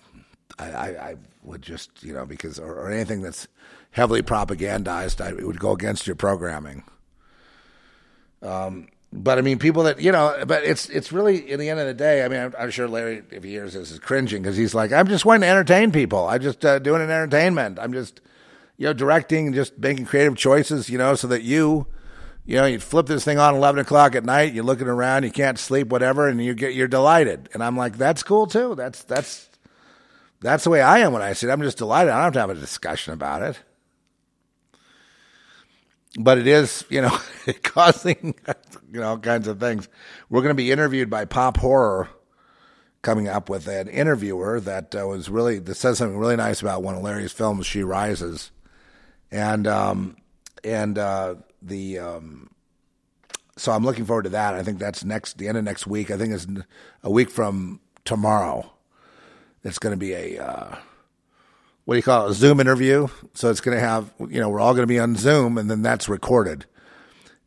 I, 0.58 0.70
I, 0.70 0.86
I 1.10 1.16
would 1.42 1.62
just 1.62 2.02
you 2.02 2.12
know 2.12 2.26
because 2.26 2.58
or, 2.58 2.74
or, 2.74 2.90
anything 2.90 3.22
that's 3.22 3.48
heavily 3.90 4.22
propagandized, 4.22 5.20
I, 5.20 5.30
it 5.30 5.46
would 5.46 5.58
go 5.58 5.72
against 5.72 6.06
your 6.06 6.16
programming. 6.16 6.84
Um, 8.42 8.88
but 9.12 9.38
I 9.38 9.42
mean, 9.42 9.58
people 9.58 9.84
that 9.84 10.00
you 10.00 10.12
know, 10.12 10.44
but 10.46 10.64
it's 10.64 10.88
it's 10.88 11.12
really 11.12 11.50
in 11.50 11.60
the 11.60 11.70
end 11.70 11.80
of 11.80 11.86
the 11.86 11.94
day. 11.94 12.24
I 12.24 12.28
mean, 12.28 12.40
I'm, 12.40 12.54
I'm 12.58 12.70
sure 12.70 12.88
Larry, 12.88 13.22
if 13.30 13.44
he 13.44 13.50
hears 13.50 13.74
this, 13.74 13.90
is 13.90 13.98
cringing 13.98 14.42
because 14.42 14.56
he's 14.56 14.74
like, 14.74 14.92
I'm 14.92 15.08
just 15.08 15.24
wanting 15.24 15.42
to 15.42 15.48
entertain 15.48 15.92
people. 15.92 16.26
I'm 16.26 16.40
just 16.40 16.64
uh, 16.64 16.78
doing 16.78 17.02
an 17.02 17.10
entertainment. 17.10 17.78
I'm 17.78 17.92
just 17.92 18.20
you 18.76 18.86
know, 18.86 18.92
directing, 18.92 19.52
just 19.52 19.78
making 19.78 20.06
creative 20.06 20.36
choices, 20.36 20.90
you 20.90 20.98
know, 20.98 21.14
so 21.14 21.28
that 21.28 21.42
you, 21.42 21.86
you 22.44 22.56
know, 22.56 22.66
you 22.66 22.78
flip 22.80 23.06
this 23.06 23.24
thing 23.24 23.38
on 23.38 23.54
eleven 23.54 23.80
o'clock 23.80 24.14
at 24.14 24.24
night, 24.24 24.52
you're 24.52 24.64
looking 24.64 24.88
around, 24.88 25.22
you 25.22 25.30
can't 25.30 25.58
sleep, 25.58 25.88
whatever, 25.88 26.28
and 26.28 26.44
you 26.44 26.54
get 26.54 26.74
you're 26.74 26.88
delighted. 26.88 27.48
And 27.54 27.62
I'm 27.62 27.76
like, 27.76 27.96
that's 27.96 28.22
cool 28.22 28.46
too. 28.46 28.74
That's 28.74 29.02
that's 29.04 29.48
that's 30.44 30.64
the 30.64 30.70
way 30.70 30.80
I 30.80 31.00
am 31.00 31.12
when 31.12 31.22
I 31.22 31.32
see 31.32 31.48
it. 31.48 31.50
I'm 31.50 31.62
just 31.62 31.78
delighted. 31.78 32.12
I 32.12 32.16
don't 32.16 32.24
have 32.24 32.32
to 32.34 32.40
have 32.40 32.50
a 32.50 32.54
discussion 32.54 33.12
about 33.12 33.42
it. 33.42 33.58
But 36.18 36.38
it 36.38 36.46
is, 36.46 36.84
you 36.88 37.02
know, 37.02 37.18
causing 37.62 38.34
you 38.92 39.00
know 39.00 39.08
all 39.08 39.18
kinds 39.18 39.48
of 39.48 39.58
things. 39.58 39.88
We're 40.30 40.42
going 40.42 40.50
to 40.50 40.54
be 40.54 40.70
interviewed 40.70 41.10
by 41.10 41.24
Pop 41.24 41.56
Horror 41.56 42.08
coming 43.02 43.28
up 43.28 43.48
with 43.48 43.66
an 43.66 43.88
interviewer 43.88 44.60
that 44.60 44.94
uh, 44.94 45.06
was 45.06 45.28
really 45.28 45.58
that 45.58 45.74
says 45.74 45.98
something 45.98 46.18
really 46.18 46.36
nice 46.36 46.60
about 46.62 46.82
one 46.82 46.94
of 46.94 47.02
Larry's 47.02 47.32
films, 47.32 47.66
She 47.66 47.82
Rises 47.82 48.52
and 49.34 49.66
um, 49.66 50.16
and 50.62 50.96
uh, 50.96 51.34
the 51.60 51.98
um, 51.98 52.50
so 53.56 53.72
I'm 53.72 53.84
looking 53.84 54.04
forward 54.04 54.24
to 54.24 54.28
that. 54.30 54.54
I 54.54 54.62
think 54.62 54.78
that's 54.78 55.04
next 55.04 55.38
the 55.38 55.48
end 55.48 55.58
of 55.58 55.64
next 55.64 55.86
week. 55.86 56.10
I 56.10 56.16
think 56.16 56.32
it's 56.32 56.46
a 57.02 57.10
week 57.10 57.30
from 57.30 57.80
tomorrow. 58.04 58.73
It's 59.64 59.78
going 59.78 59.92
to 59.92 59.98
be 59.98 60.12
a 60.12 60.44
uh, 60.44 60.76
what 61.84 61.94
do 61.94 61.98
you 61.98 62.02
call 62.02 62.26
it, 62.26 62.30
a 62.30 62.34
Zoom 62.34 62.60
interview. 62.60 63.08
So 63.34 63.50
it's 63.50 63.60
going 63.60 63.76
to 63.76 63.80
have, 63.80 64.12
you 64.18 64.40
know, 64.40 64.48
we're 64.48 64.60
all 64.60 64.72
going 64.72 64.84
to 64.84 64.86
be 64.86 64.98
on 64.98 65.16
Zoom 65.16 65.58
and 65.58 65.70
then 65.70 65.82
that's 65.82 66.08
recorded. 66.08 66.64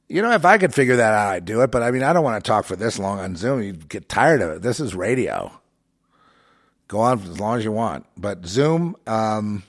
You 0.08 0.22
know, 0.22 0.32
if 0.32 0.46
I 0.46 0.58
could 0.58 0.74
figure 0.74 0.96
that 0.98 1.14
out, 1.14 1.32
I'd 1.32 1.46
do 1.46 1.62
it. 1.62 1.72
But 1.72 1.84
I 1.84 1.92
mean, 1.92 2.04
I 2.04 2.14
don't 2.14 2.24
want 2.24 2.44
to 2.44 2.48
talk 2.48 2.66
for 2.66 2.76
this 2.76 2.98
long 2.98 3.20
on 3.20 3.36
Zoom. 3.36 3.62
You'd 3.62 3.90
get 3.90 4.08
tired 4.08 4.42
of 4.42 4.52
it. 4.52 4.62
This 4.62 4.80
is 4.80 4.96
radio. 4.96 5.52
Go 6.88 7.00
on 7.00 7.20
as 7.20 7.40
long 7.40 7.58
as 7.58 7.66
you 7.66 7.72
want. 7.72 8.06
But 8.16 8.46
Zoom, 8.46 8.96
um, 9.06 9.64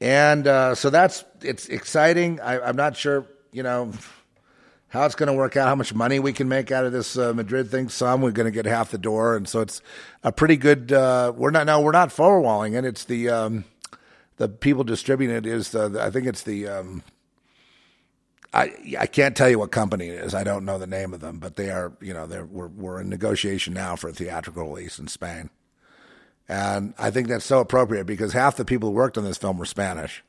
and 0.00 0.46
uh, 0.46 0.74
so 0.76 0.90
that's 0.90 1.24
it's 1.42 1.68
exciting. 1.68 2.40
I, 2.40 2.60
I'm 2.60 2.76
not 2.76 2.96
sure, 2.96 3.26
you 3.52 3.64
know, 3.64 3.90
how 4.90 5.06
it's 5.06 5.14
going 5.14 5.28
to 5.28 5.32
work 5.32 5.56
out, 5.56 5.68
how 5.68 5.74
much 5.74 5.94
money 5.94 6.18
we 6.18 6.32
can 6.32 6.48
make 6.48 6.70
out 6.70 6.84
of 6.84 6.92
this 6.92 7.16
uh, 7.16 7.32
Madrid 7.32 7.70
thing. 7.70 7.88
Some 7.88 8.20
we're 8.20 8.32
going 8.32 8.46
to 8.46 8.50
get 8.50 8.66
half 8.66 8.90
the 8.90 8.98
door, 8.98 9.36
and 9.36 9.48
so 9.48 9.60
it's 9.60 9.80
a 10.22 10.32
pretty 10.32 10.56
good. 10.56 10.92
Uh, 10.92 11.32
we're 11.34 11.52
not 11.52 11.66
no, 11.66 11.80
we're 11.80 11.92
not 11.92 12.10
firewalling 12.10 12.76
it. 12.76 12.84
It's 12.84 13.04
the 13.04 13.28
um, 13.28 13.64
the 14.36 14.48
people 14.48 14.84
distributing 14.84 15.34
it 15.34 15.46
is 15.46 15.70
the, 15.70 15.98
I 16.00 16.10
think 16.10 16.26
it's 16.26 16.42
the. 16.42 16.68
Um, 16.68 17.02
I 18.52 18.72
I 18.98 19.06
can't 19.06 19.36
tell 19.36 19.48
you 19.48 19.60
what 19.60 19.70
company 19.70 20.08
it 20.08 20.24
is. 20.24 20.34
I 20.34 20.42
don't 20.42 20.64
know 20.64 20.76
the 20.76 20.88
name 20.88 21.14
of 21.14 21.20
them, 21.20 21.38
but 21.38 21.54
they 21.54 21.70
are 21.70 21.92
you 22.00 22.12
know 22.12 22.26
they're 22.26 22.44
we're 22.44 22.66
we're 22.66 23.00
in 23.00 23.08
negotiation 23.08 23.74
now 23.74 23.94
for 23.94 24.08
a 24.08 24.12
theatrical 24.12 24.66
release 24.66 24.98
in 24.98 25.06
Spain, 25.06 25.50
and 26.48 26.94
I 26.98 27.12
think 27.12 27.28
that's 27.28 27.44
so 27.44 27.60
appropriate 27.60 28.06
because 28.06 28.32
half 28.32 28.56
the 28.56 28.64
people 28.64 28.88
who 28.88 28.96
worked 28.96 29.16
on 29.16 29.22
this 29.22 29.38
film 29.38 29.56
were 29.56 29.66
Spanish. 29.66 30.24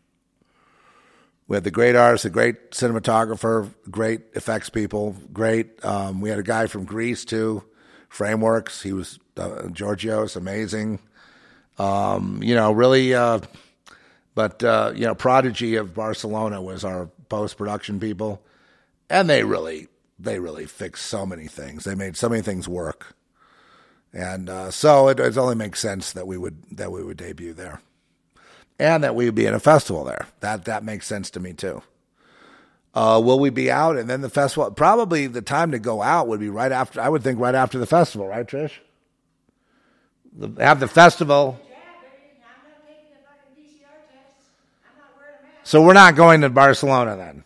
We 1.51 1.57
had 1.57 1.65
the 1.65 1.69
great 1.69 1.97
artist, 1.97 2.23
the 2.23 2.29
great 2.29 2.71
cinematographer, 2.71 3.73
great 3.89 4.21
effects 4.35 4.69
people, 4.69 5.17
great. 5.33 5.83
Um, 5.83 6.21
we 6.21 6.29
had 6.29 6.39
a 6.39 6.43
guy 6.43 6.67
from 6.67 6.85
Greece 6.85 7.25
too, 7.25 7.61
Frameworks. 8.07 8.81
He 8.81 8.93
was 8.93 9.19
uh, 9.35 9.67
Georgios, 9.67 10.37
amazing. 10.37 10.99
Um, 11.77 12.41
you 12.41 12.55
know, 12.55 12.71
really. 12.71 13.13
Uh, 13.13 13.41
but 14.33 14.63
uh, 14.63 14.93
you 14.95 15.05
know, 15.05 15.13
Prodigy 15.13 15.75
of 15.75 15.93
Barcelona 15.93 16.61
was 16.61 16.85
our 16.85 17.07
post 17.27 17.57
production 17.57 17.99
people, 17.99 18.41
and 19.09 19.29
they 19.29 19.43
really 19.43 19.89
they 20.19 20.39
really 20.39 20.65
fixed 20.65 21.07
so 21.07 21.25
many 21.25 21.47
things. 21.47 21.83
They 21.83 21.95
made 21.95 22.15
so 22.15 22.29
many 22.29 22.43
things 22.43 22.69
work, 22.69 23.13
and 24.13 24.49
uh, 24.49 24.71
so 24.71 25.09
it, 25.09 25.19
it 25.19 25.37
only 25.37 25.55
makes 25.55 25.81
sense 25.81 26.13
that 26.13 26.27
we 26.27 26.37
would 26.37 26.63
that 26.77 26.93
we 26.93 27.03
would 27.03 27.17
debut 27.17 27.51
there 27.51 27.81
and 28.81 29.03
that 29.03 29.13
we 29.13 29.25
would 29.25 29.35
be 29.35 29.45
in 29.45 29.53
a 29.53 29.59
festival 29.59 30.03
there. 30.03 30.27
That 30.39 30.65
that 30.65 30.83
makes 30.83 31.05
sense 31.05 31.29
to 31.31 31.39
me 31.39 31.53
too. 31.53 31.83
Uh, 32.93 33.21
will 33.23 33.39
we 33.39 33.51
be 33.51 33.71
out 33.71 33.95
and 33.95 34.09
then 34.09 34.21
the 34.21 34.29
festival? 34.29 34.69
Probably 34.71 35.27
the 35.27 35.41
time 35.41 35.71
to 35.71 35.79
go 35.79 36.01
out 36.01 36.27
would 36.27 36.39
be 36.39 36.49
right 36.49 36.71
after. 36.71 36.99
I 36.99 37.07
would 37.07 37.23
think 37.23 37.39
right 37.39 37.55
after 37.55 37.77
the 37.77 37.85
festival, 37.85 38.27
right, 38.27 38.45
Trish? 38.45 38.71
The, 40.33 40.63
have 40.63 40.79
the 40.79 40.87
festival. 40.87 41.59
So 45.63 45.83
we're 45.83 45.93
not 45.93 46.15
going 46.15 46.41
to 46.41 46.49
Barcelona 46.49 47.15
then. 47.15 47.43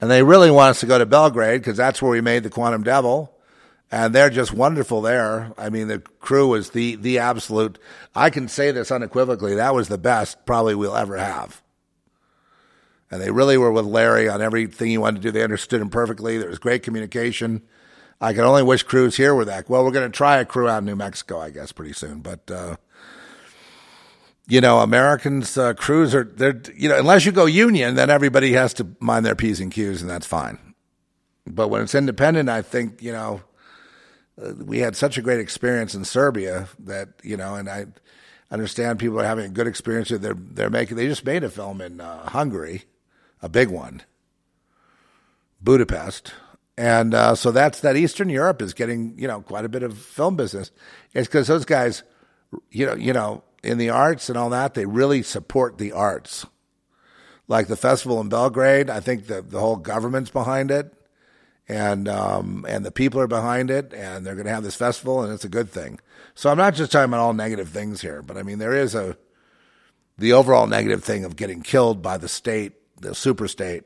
And 0.00 0.10
they 0.10 0.22
really 0.22 0.50
want 0.50 0.70
us 0.70 0.80
to 0.80 0.86
go 0.86 0.98
to 0.98 1.06
Belgrade 1.06 1.60
because 1.60 1.76
that's 1.76 2.00
where 2.00 2.10
we 2.10 2.20
made 2.20 2.42
the 2.42 2.50
Quantum 2.50 2.82
Devil 2.82 3.33
and 3.90 4.14
they're 4.14 4.30
just 4.30 4.52
wonderful 4.52 5.00
there. 5.02 5.52
I 5.56 5.68
mean, 5.70 5.88
the 5.88 5.98
crew 5.98 6.48
was 6.48 6.70
the 6.70 6.96
the 6.96 7.18
absolute. 7.18 7.78
I 8.14 8.30
can 8.30 8.48
say 8.48 8.70
this 8.70 8.90
unequivocally. 8.90 9.54
That 9.54 9.74
was 9.74 9.88
the 9.88 9.98
best 9.98 10.44
probably 10.46 10.74
we'll 10.74 10.96
ever 10.96 11.16
have. 11.16 11.62
And 13.10 13.22
they 13.22 13.30
really 13.30 13.56
were 13.56 13.70
with 13.70 13.84
Larry 13.84 14.28
on 14.28 14.42
everything 14.42 14.90
he 14.90 14.98
wanted 14.98 15.22
to 15.22 15.28
do. 15.28 15.30
They 15.30 15.44
understood 15.44 15.80
him 15.80 15.90
perfectly. 15.90 16.38
There 16.38 16.48
was 16.48 16.58
great 16.58 16.82
communication. 16.82 17.62
I 18.20 18.32
can 18.32 18.42
only 18.42 18.62
wish 18.62 18.82
crews 18.82 19.16
here 19.16 19.34
were 19.34 19.44
that. 19.44 19.68
Well, 19.68 19.84
we're 19.84 19.90
going 19.90 20.10
to 20.10 20.16
try 20.16 20.38
a 20.38 20.44
crew 20.44 20.68
out 20.68 20.78
in 20.78 20.86
New 20.86 20.96
Mexico, 20.96 21.38
I 21.38 21.50
guess, 21.50 21.72
pretty 21.72 21.92
soon. 21.92 22.20
But 22.20 22.50
uh, 22.50 22.76
you 24.46 24.60
know, 24.60 24.80
Americans 24.80 25.56
uh, 25.56 25.74
crews 25.74 26.14
are 26.14 26.24
they're 26.24 26.60
you 26.74 26.88
know 26.88 26.98
unless 26.98 27.24
you 27.24 27.32
go 27.32 27.46
union, 27.46 27.94
then 27.94 28.10
everybody 28.10 28.52
has 28.52 28.74
to 28.74 28.86
mind 28.98 29.24
their 29.24 29.34
p's 29.34 29.60
and 29.60 29.70
q's, 29.70 30.00
and 30.00 30.10
that's 30.10 30.26
fine. 30.26 30.74
But 31.46 31.68
when 31.68 31.82
it's 31.82 31.94
independent, 31.94 32.48
I 32.48 32.62
think 32.62 33.02
you 33.02 33.12
know 33.12 33.42
uh, 34.40 34.52
we 34.64 34.78
had 34.78 34.96
such 34.96 35.16
a 35.16 35.22
great 35.22 35.40
experience 35.40 35.94
in 35.94 36.04
Serbia 36.04 36.68
that 36.80 37.08
you 37.22 37.36
know, 37.36 37.54
and 37.54 37.68
I 37.68 37.86
understand 38.50 38.98
people 38.98 39.20
are 39.20 39.24
having 39.24 39.46
a 39.46 39.50
good 39.50 39.66
experience. 39.66 40.08
They're 40.08 40.34
they're 40.34 40.70
making. 40.70 40.96
They 40.96 41.06
just 41.06 41.24
made 41.24 41.44
a 41.44 41.50
film 41.50 41.80
in 41.80 42.00
uh, 42.00 42.28
Hungary, 42.30 42.84
a 43.42 43.48
big 43.48 43.68
one, 43.68 44.02
Budapest, 45.60 46.32
and 46.76 47.14
uh, 47.14 47.34
so 47.36 47.52
that's 47.52 47.80
that. 47.80 47.96
Eastern 47.96 48.28
Europe 48.28 48.60
is 48.60 48.74
getting 48.74 49.14
you 49.18 49.28
know 49.28 49.40
quite 49.40 49.64
a 49.64 49.68
bit 49.68 49.82
of 49.82 49.96
film 49.96 50.36
business. 50.36 50.72
It's 51.12 51.28
because 51.28 51.46
those 51.46 51.64
guys, 51.64 52.02
you 52.70 52.86
know, 52.86 52.94
you 52.94 53.12
know, 53.12 53.44
in 53.62 53.78
the 53.78 53.90
arts 53.90 54.28
and 54.28 54.36
all 54.36 54.50
that, 54.50 54.74
they 54.74 54.86
really 54.86 55.22
support 55.22 55.78
the 55.78 55.92
arts. 55.92 56.46
Like 57.46 57.68
the 57.68 57.76
festival 57.76 58.20
in 58.20 58.30
Belgrade, 58.30 58.90
I 58.90 58.98
think 58.98 59.26
the 59.26 59.42
the 59.42 59.60
whole 59.60 59.76
government's 59.76 60.30
behind 60.30 60.72
it 60.72 60.92
and 61.68 62.08
um, 62.08 62.64
and 62.68 62.84
the 62.84 62.90
people 62.90 63.20
are 63.20 63.26
behind 63.26 63.70
it, 63.70 63.92
and 63.94 64.24
they're 64.24 64.34
going 64.34 64.46
to 64.46 64.52
have 64.52 64.64
this 64.64 64.74
festival, 64.74 65.22
and 65.22 65.32
it's 65.32 65.44
a 65.44 65.48
good 65.48 65.70
thing. 65.70 65.98
So 66.34 66.50
I'm 66.50 66.58
not 66.58 66.74
just 66.74 66.92
talking 66.92 67.10
about 67.10 67.20
all 67.20 67.32
negative 67.32 67.68
things 67.68 68.00
here, 68.00 68.22
but 68.22 68.36
I 68.36 68.42
mean 68.42 68.58
there 68.58 68.74
is 68.74 68.94
a 68.94 69.16
the 70.18 70.32
overall 70.32 70.66
negative 70.66 71.02
thing 71.02 71.24
of 71.24 71.36
getting 71.36 71.62
killed 71.62 72.02
by 72.02 72.18
the 72.18 72.28
state, 72.28 72.74
the 73.00 73.14
super 73.14 73.48
state, 73.48 73.84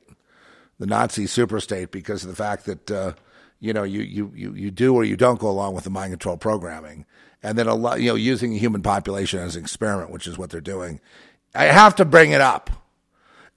the 0.79 0.87
Nazi 0.87 1.27
super 1.27 1.61
state, 1.61 1.91
because 1.91 2.23
of 2.23 2.31
the 2.31 2.37
fact 2.37 2.67
that 2.67 2.91
uh, 2.91 3.13
you 3.61 3.73
know 3.73 3.85
you, 3.85 4.01
you 4.01 4.33
you 4.35 4.55
you 4.55 4.71
do 4.71 4.95
or 4.95 5.05
you 5.05 5.17
don't 5.17 5.39
go 5.39 5.49
along 5.49 5.75
with 5.75 5.85
the 5.85 5.91
mind 5.91 6.13
control 6.13 6.37
programming, 6.37 7.07
and 7.43 7.57
then 7.57 7.69
a 7.69 7.75
lot 7.75 8.01
you 8.01 8.09
know 8.09 8.17
using 8.17 8.51
the 8.51 8.59
human 8.59 8.83
population 8.83 9.41
as 9.41 9.55
an 9.55 9.63
experiment, 9.63 10.11
which 10.11 10.27
is 10.27 10.37
what 10.37 10.51
they're 10.51 10.61
doing. 10.61 11.01
I 11.55 11.65
have 11.65 11.97
to 11.97 12.05
bring 12.05 12.33
it 12.33 12.41
up 12.41 12.71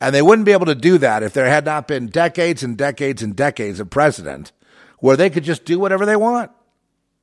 and 0.02 0.16
they 0.16 0.22
wouldn't 0.24 0.48
be 0.48 0.52
able 0.52 0.66
to 0.66 0.76
do 0.76 0.98
that 0.98 1.22
if 1.22 1.32
there 1.32 1.46
had 1.46 1.64
not 1.64 1.88
been 1.88 2.08
decades 2.08 2.64
and 2.64 2.76
decades 2.76 3.22
and 3.22 3.36
decades 3.36 3.80
of 3.80 3.92
precedent 3.92 4.52
where 4.98 5.16
they 5.16 5.30
could 5.30 5.44
just 5.44 5.64
do 5.64 5.80
whatever 5.80 6.08
they 6.08 6.16
want. 6.16 6.52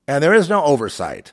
And 0.06 0.22
there 0.22 0.32
is 0.32 0.48
no 0.48 0.64
oversight. 0.64 1.32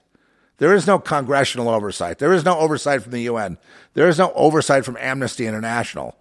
There 0.57 0.73
is 0.73 0.87
no 0.87 0.97
congressional 0.97 1.69
oversight. 1.69 2.17
There 2.17 2.33
is 2.33 2.43
no 2.43 2.57
oversight 2.57 3.03
from 3.03 3.11
the 3.11 3.21
UN. 3.21 3.59
There 3.93 4.09
is 4.09 4.17
no 4.17 4.33
oversight 4.33 4.85
from 4.85 4.97
Amnesty 4.97 5.45
International. 5.45 6.19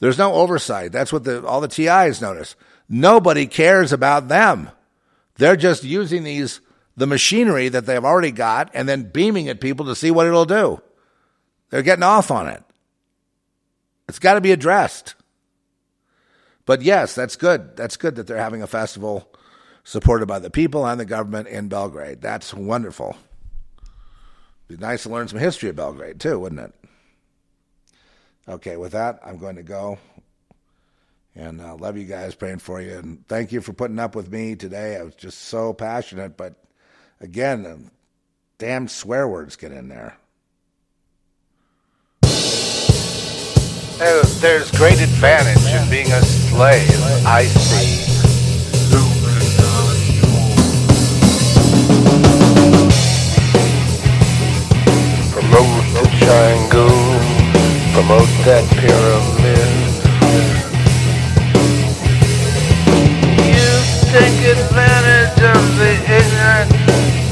There's 0.00 0.18
no 0.18 0.34
oversight. 0.34 0.90
That's 0.90 1.12
what 1.12 1.22
the, 1.22 1.46
all 1.46 1.60
the 1.60 1.68
TIs 1.68 2.20
notice. 2.20 2.56
Nobody 2.88 3.46
cares 3.46 3.92
about 3.92 4.26
them. 4.26 4.70
They're 5.36 5.56
just 5.56 5.84
using 5.84 6.24
these, 6.24 6.60
the 6.96 7.06
machinery 7.06 7.68
that 7.68 7.86
they've 7.86 8.04
already 8.04 8.32
got 8.32 8.70
and 8.74 8.88
then 8.88 9.10
beaming 9.10 9.48
at 9.48 9.60
people 9.60 9.86
to 9.86 9.94
see 9.94 10.10
what 10.10 10.26
it'll 10.26 10.44
do. 10.44 10.82
They're 11.70 11.82
getting 11.82 12.02
off 12.02 12.30
on 12.30 12.48
it. 12.48 12.62
It's 14.08 14.18
got 14.18 14.34
to 14.34 14.40
be 14.40 14.52
addressed. 14.52 15.14
But 16.66 16.82
yes, 16.82 17.14
that's 17.14 17.36
good. 17.36 17.76
That's 17.76 17.96
good 17.96 18.16
that 18.16 18.26
they're 18.26 18.36
having 18.38 18.62
a 18.62 18.66
festival 18.66 19.28
supported 19.82 20.26
by 20.26 20.38
the 20.38 20.50
people 20.50 20.86
and 20.86 20.98
the 20.98 21.04
government 21.04 21.48
in 21.48 21.68
Belgrade. 21.68 22.20
That's 22.20 22.54
wonderful. 22.54 23.16
Be 24.68 24.76
nice 24.76 25.02
to 25.02 25.10
learn 25.10 25.28
some 25.28 25.38
history 25.38 25.68
of 25.68 25.76
Belgrade 25.76 26.20
too, 26.20 26.38
wouldn't 26.38 26.60
it? 26.60 26.74
Okay, 28.48 28.76
with 28.76 28.92
that, 28.92 29.20
I'm 29.24 29.38
going 29.38 29.56
to 29.56 29.62
go. 29.62 29.98
And 31.34 31.60
I 31.60 31.70
uh, 31.70 31.76
love 31.76 31.96
you 31.96 32.04
guys, 32.04 32.34
praying 32.34 32.60
for 32.60 32.80
you. 32.80 32.96
And 32.96 33.26
thank 33.26 33.52
you 33.52 33.60
for 33.60 33.72
putting 33.72 33.98
up 33.98 34.14
with 34.14 34.30
me 34.30 34.54
today. 34.54 34.96
I 34.96 35.02
was 35.02 35.14
just 35.14 35.42
so 35.42 35.72
passionate. 35.72 36.36
But 36.36 36.54
again, 37.20 37.90
damn 38.58 38.86
swear 38.86 39.26
words 39.26 39.56
get 39.56 39.72
in 39.72 39.88
there. 39.88 40.16
Uh, 44.00 44.24
there's 44.40 44.72
great 44.72 45.00
advantage 45.00 45.72
in 45.72 45.88
being 45.88 46.10
a 46.10 46.20
slave, 46.20 46.90
I 47.24 47.44
see. 47.44 48.02
Promote 55.30 55.84
the 55.94 56.02
triangle, 56.18 56.88
promote 57.94 58.28
that 58.42 58.66
pyramid. 58.74 59.70
You 63.46 63.70
take 64.10 64.38
advantage 64.58 65.40
of 65.40 65.76
the 65.78 65.92
ignorant 66.10 67.23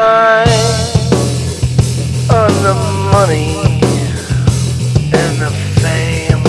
On 0.00 0.06
the 2.62 2.74
money 3.12 3.52
and 5.12 5.36
the 5.38 5.50
fame. 5.76 6.40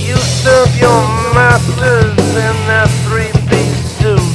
You 0.00 0.16
serve 0.16 0.74
your 0.80 1.02
masters 1.34 2.18
in 2.18 2.56
their 2.66 2.88
three-piece 3.04 3.82
suit. 3.98 4.34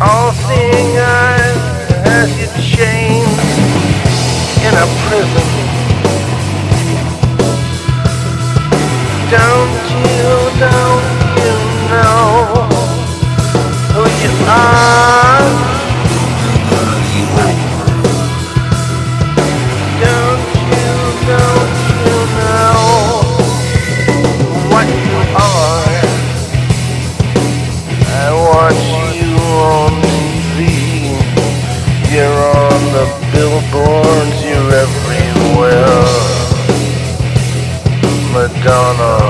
All-seeing 0.00 0.98
eyes 0.98 1.62
as 2.06 2.28
you 2.40 2.48
chained 2.74 3.38
in 4.66 4.74
a 4.74 4.86
prison. 5.06 5.46
Don't 9.30 9.84
you, 9.94 10.58
don't 10.58 11.15
who 13.94 14.02
you 14.22 14.32
are. 14.48 15.46
Don't 20.02 20.46
you, 20.72 20.94
don't 21.30 21.76
you 21.86 22.14
know 22.38 22.74
what 24.72 24.88
you 25.06 25.18
are? 25.38 26.10
I 28.08 28.34
you 29.22 29.32
on 29.70 29.92
TV. 30.02 30.58
You're 32.10 32.40
on 32.62 32.80
the 32.96 33.06
billboards, 33.32 34.38
you're 34.42 34.72
everywhere. 34.84 36.06
Madonna. 38.32 39.25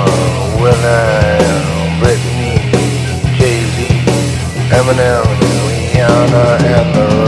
Eminem, 4.86 5.24
Rihanna, 5.66 6.62
and 6.62 6.94
the 6.94 7.26